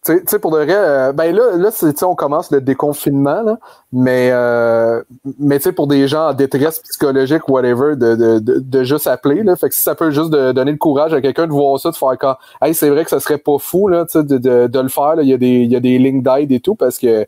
tu 0.07 0.23
sais, 0.27 0.39
pour 0.39 0.51
de 0.51 0.57
vrai, 0.57 0.75
euh, 0.75 1.13
ben 1.13 1.35
là, 1.35 1.57
là 1.57 1.69
on 2.03 2.15
commence 2.15 2.51
le 2.51 2.61
déconfinement, 2.61 3.41
là, 3.41 3.59
mais, 3.91 4.29
euh, 4.31 5.01
mais 5.39 5.59
pour 5.75 5.87
des 5.87 6.07
gens 6.07 6.29
en 6.29 6.33
détresse 6.33 6.79
psychologique, 6.79 7.47
whatever, 7.49 7.95
de, 7.95 8.15
de, 8.15 8.39
de, 8.39 8.59
de, 8.59 8.83
juste 8.83 9.07
appeler, 9.07 9.43
là, 9.43 9.55
fait 9.55 9.69
que 9.69 9.75
si 9.75 9.81
ça 9.81 9.95
peut 9.95 10.11
juste 10.11 10.29
donner 10.29 10.71
le 10.71 10.77
courage 10.77 11.13
à 11.13 11.21
quelqu'un 11.21 11.47
de 11.47 11.51
voir 11.51 11.79
ça, 11.79 11.91
de 11.91 11.95
faire 11.95 12.17
quand, 12.19 12.35
hey, 12.61 12.73
c'est 12.73 12.89
vrai 12.89 13.03
que 13.03 13.09
ça 13.09 13.19
serait 13.19 13.37
pas 13.37 13.57
fou, 13.59 13.87
là, 13.87 14.05
de, 14.13 14.79
le 14.79 14.89
faire, 14.89 15.15
il 15.21 15.27
y 15.27 15.33
a 15.33 15.37
des, 15.37 15.65
y 15.65 15.75
a 15.75 15.79
des 15.79 15.97
lignes 15.99 16.23
d'aide 16.23 16.51
et 16.51 16.59
tout, 16.59 16.75
parce 16.75 16.97
que, 16.97 17.25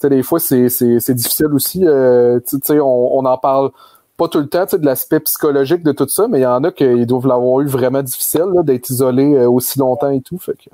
tu 0.00 0.08
des 0.08 0.22
fois, 0.22 0.40
c'est, 0.40 0.66
difficile 1.14 1.52
aussi, 1.54 1.86
euh, 1.86 2.40
tu 2.46 2.58
sais, 2.62 2.80
on, 2.80 3.16
on 3.16 3.24
en 3.24 3.38
parle 3.38 3.70
pas 4.16 4.28
tout 4.28 4.38
le 4.38 4.48
temps 4.48 4.64
de 4.70 4.84
l'aspect 4.84 5.20
psychologique 5.20 5.82
de 5.82 5.92
tout 5.92 6.08
ça, 6.08 6.28
mais 6.28 6.40
il 6.40 6.42
y 6.42 6.46
en 6.46 6.62
a 6.64 6.70
qui 6.70 7.06
doivent 7.06 7.26
l'avoir 7.26 7.60
eu 7.60 7.66
vraiment 7.66 8.02
difficile 8.02 8.46
d'être 8.62 8.88
isolé 8.90 9.34
euh, 9.34 9.50
aussi 9.50 9.78
longtemps 9.78 10.10
et 10.10 10.20
tout. 10.20 10.38
Fait 10.38 10.52
que... 10.52 10.70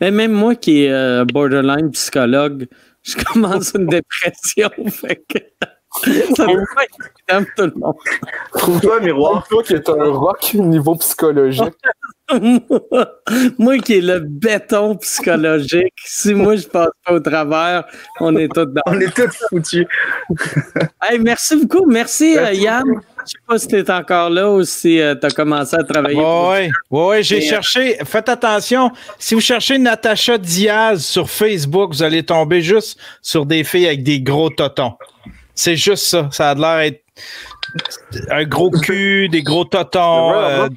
Mais 0.00 0.10
même 0.10 0.32
moi 0.32 0.54
qui 0.54 0.84
est 0.84 0.92
euh, 0.92 1.24
borderline 1.24 1.90
psychologue, 1.90 2.66
je 3.02 3.16
commence 3.16 3.72
une 3.74 3.86
dépression. 3.86 4.70
Fait 4.90 5.22
que 5.28 5.38
ça 6.36 6.46
ne 6.46 6.74
pas 6.74 6.84
évident 6.84 7.50
tout 7.56 7.64
le 7.64 7.72
monde. 7.76 7.94
Trouve-toi 8.52 8.98
un 8.98 9.00
miroir. 9.00 9.46
Toi 9.48 9.62
qui 9.62 9.74
est 9.74 9.88
un 9.88 10.10
rock 10.12 10.54
niveau 10.54 10.94
psychologique. 10.94 11.74
moi 13.58 13.78
qui 13.78 13.94
est 13.94 14.00
le 14.00 14.20
béton 14.20 14.96
psychologique, 14.96 15.94
si 16.04 16.32
moi 16.32 16.54
je 16.54 16.66
passe 16.66 16.90
pas 17.04 17.12
au 17.12 17.20
travers, 17.20 17.84
on 18.20 18.36
est 18.36 18.48
tous 18.48 18.66
dans. 18.66 18.82
On 18.86 19.00
est 19.00 19.12
tous 19.12 19.36
foutus. 19.48 19.86
hey, 21.02 21.18
merci 21.18 21.56
beaucoup. 21.56 21.86
Merci, 21.86 22.38
euh, 22.38 22.52
Yann. 22.52 22.86
Je 23.22 23.32
sais 23.32 23.38
pas 23.46 23.58
si 23.58 23.68
tu 23.68 23.76
es 23.76 23.90
encore 23.90 24.30
là 24.30 24.50
ou 24.50 24.62
si 24.62 25.00
euh, 25.00 25.14
tu 25.14 25.26
as 25.26 25.30
commencé 25.30 25.76
à 25.76 25.82
travailler. 25.82 26.20
Oui, 26.20 26.70
oui, 26.90 27.22
j'ai 27.22 27.38
euh, 27.38 27.50
cherché. 27.50 27.98
Faites 28.04 28.28
attention. 28.28 28.92
Si 29.18 29.34
vous 29.34 29.40
cherchez 29.40 29.78
Natacha 29.78 30.38
Diaz 30.38 31.04
sur 31.04 31.28
Facebook, 31.28 31.92
vous 31.92 32.02
allez 32.02 32.22
tomber 32.22 32.62
juste 32.62 32.98
sur 33.20 33.44
des 33.44 33.64
filles 33.64 33.86
avec 33.86 34.04
des 34.04 34.20
gros 34.20 34.50
totons. 34.50 34.94
C'est 35.54 35.76
juste 35.76 36.04
ça. 36.04 36.28
Ça 36.32 36.50
a 36.50 36.54
l'air 36.54 36.90
d'être 36.90 37.04
un 38.30 38.44
gros 38.44 38.70
cul, 38.70 39.28
des 39.32 39.42
gros 39.42 39.64
totons. 39.64 40.32
Euh, 40.34 40.68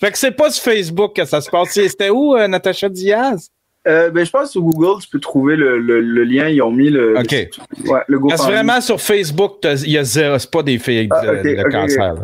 fait 0.00 0.12
que 0.12 0.18
c'est 0.18 0.32
pas 0.32 0.50
sur 0.50 0.64
Facebook 0.64 1.14
que 1.16 1.24
ça 1.24 1.40
se 1.40 1.50
passe. 1.50 1.70
C'était 1.70 2.10
où, 2.10 2.36
euh, 2.36 2.48
Natacha 2.48 2.88
Diaz? 2.88 3.50
Euh, 3.88 4.10
ben, 4.10 4.26
je 4.26 4.30
pense 4.30 4.44
que 4.44 4.50
sur 4.50 4.60
Google, 4.60 5.00
tu 5.00 5.08
peux 5.08 5.20
trouver 5.20 5.56
le, 5.56 5.78
le, 5.78 6.02
le 6.02 6.24
lien. 6.24 6.48
Ils 6.48 6.60
ont 6.60 6.70
mis 6.70 6.90
le. 6.90 7.18
OK. 7.18 7.32
Le, 7.32 7.90
ouais, 7.90 8.00
le 8.08 8.20
Parce 8.28 8.44
vraiment, 8.44 8.78
sur 8.82 9.00
Facebook, 9.00 9.54
il 9.64 9.90
y 9.90 9.96
a 9.96 10.04
zéro. 10.04 10.38
C'est 10.38 10.50
pas 10.50 10.62
des 10.62 10.78
filles 10.78 10.98
avec 10.98 11.12
ah, 11.14 11.32
okay, 11.32 11.54
le 11.54 11.60
okay, 11.60 11.70
cancer. 11.70 12.14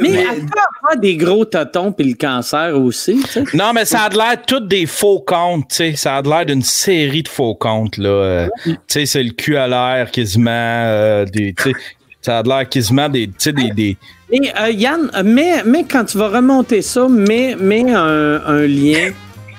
Mais, 0.00 0.10
mais 0.10 0.26
elle 0.30 0.40
peut 0.40 0.60
avoir 0.82 1.00
des 1.00 1.16
gros 1.16 1.44
totons 1.46 1.92
puis 1.92 2.10
le 2.10 2.14
cancer 2.14 2.78
aussi. 2.78 3.24
Non, 3.54 3.72
mais 3.74 3.86
ça 3.86 4.02
a 4.02 4.08
l'air 4.10 4.42
toutes 4.46 4.68
des 4.68 4.84
faux 4.84 5.20
comptes. 5.20 5.68
Tu 5.70 5.76
sais. 5.76 5.96
Ça 5.96 6.16
a 6.16 6.22
l'air 6.22 6.44
d'une 6.44 6.62
série 6.62 7.22
de 7.22 7.28
faux 7.28 7.54
comptes. 7.54 7.96
Là. 7.96 8.08
Euh, 8.08 8.48
tu 8.66 8.76
sais, 8.86 9.06
c'est 9.06 9.22
le 9.22 9.30
cul 9.30 9.56
à 9.56 9.66
l'air 9.66 10.10
quasiment. 10.10 10.50
Euh, 10.50 11.24
des, 11.24 11.54
tu 11.54 11.62
sais, 11.62 11.72
ça 12.20 12.38
a 12.40 12.42
l'air 12.42 12.68
quasiment 12.68 13.08
des. 13.08 13.28
Tu 13.28 13.34
sais, 13.38 13.52
des, 13.52 13.70
des 13.70 13.96
et 14.30 14.52
euh, 14.60 14.70
Yann, 14.70 15.10
mais, 15.24 15.62
mais 15.64 15.84
quand 15.84 16.04
tu 16.04 16.18
vas 16.18 16.28
remonter 16.28 16.82
ça, 16.82 17.08
mets, 17.08 17.56
mets 17.56 17.90
un, 17.90 18.42
un 18.44 18.66
lien 18.66 19.10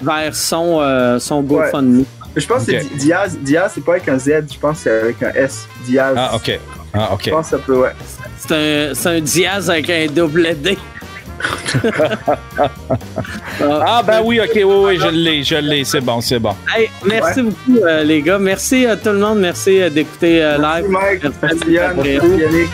vers 0.01 0.35
son, 0.35 0.79
euh, 0.81 1.19
son 1.19 1.41
GoFundMe. 1.41 1.99
Ouais. 1.99 2.05
Je 2.35 2.45
pense 2.45 2.65
que 2.65 2.71
c'est 2.71 2.95
Diaz. 2.97 3.37
Diaz, 3.39 3.71
c'est 3.73 3.83
pas 3.83 3.93
avec 3.93 4.07
un 4.07 4.17
Z, 4.17 4.45
je 4.51 4.59
pense 4.59 4.77
que 4.77 4.83
c'est 4.83 5.01
avec 5.01 5.23
un 5.23 5.31
S. 5.33 5.67
Diaz. 5.85 6.13
Ah, 6.15 6.35
ok. 6.35 6.59
Ah, 6.93 7.09
ok. 7.13 7.21
Je 7.25 7.29
pense 7.31 7.49
que 7.49 7.57
ça 7.57 7.63
peut, 7.63 7.77
ouais. 7.77 7.91
C'est 8.37 9.07
un, 9.07 9.11
un 9.11 9.19
Diaz 9.19 9.69
avec 9.69 9.89
un 9.89 10.07
double 10.07 10.55
D. 10.61 10.77
ah 13.61 14.03
ben 14.05 14.21
oui, 14.23 14.39
ok, 14.41 14.51
oui, 14.55 14.63
oui, 14.65 14.97
je 14.99 15.07
l'ai, 15.07 15.43
je 15.43 15.55
l'ai, 15.55 15.83
c'est 15.85 16.01
bon, 16.01 16.19
c'est 16.21 16.39
bon. 16.39 16.53
Hey, 16.75 16.89
merci 17.05 17.41
ouais. 17.41 17.49
beaucoup 17.49 17.85
euh, 17.85 18.03
les 18.03 18.21
gars, 18.21 18.39
merci 18.39 18.85
à 18.85 18.97
tout 18.97 19.09
le 19.09 19.19
monde, 19.19 19.39
merci 19.39 19.81
euh, 19.81 19.89
d'écouter 19.89 20.43
euh, 20.43 20.57
live. 20.57 20.85
Merci 20.89 20.89
Mike, 20.89 21.23
merci, 21.23 21.37
merci 21.41 21.71
Yann, 21.71 21.95
merci 21.95 22.41
Yannick. 22.41 22.69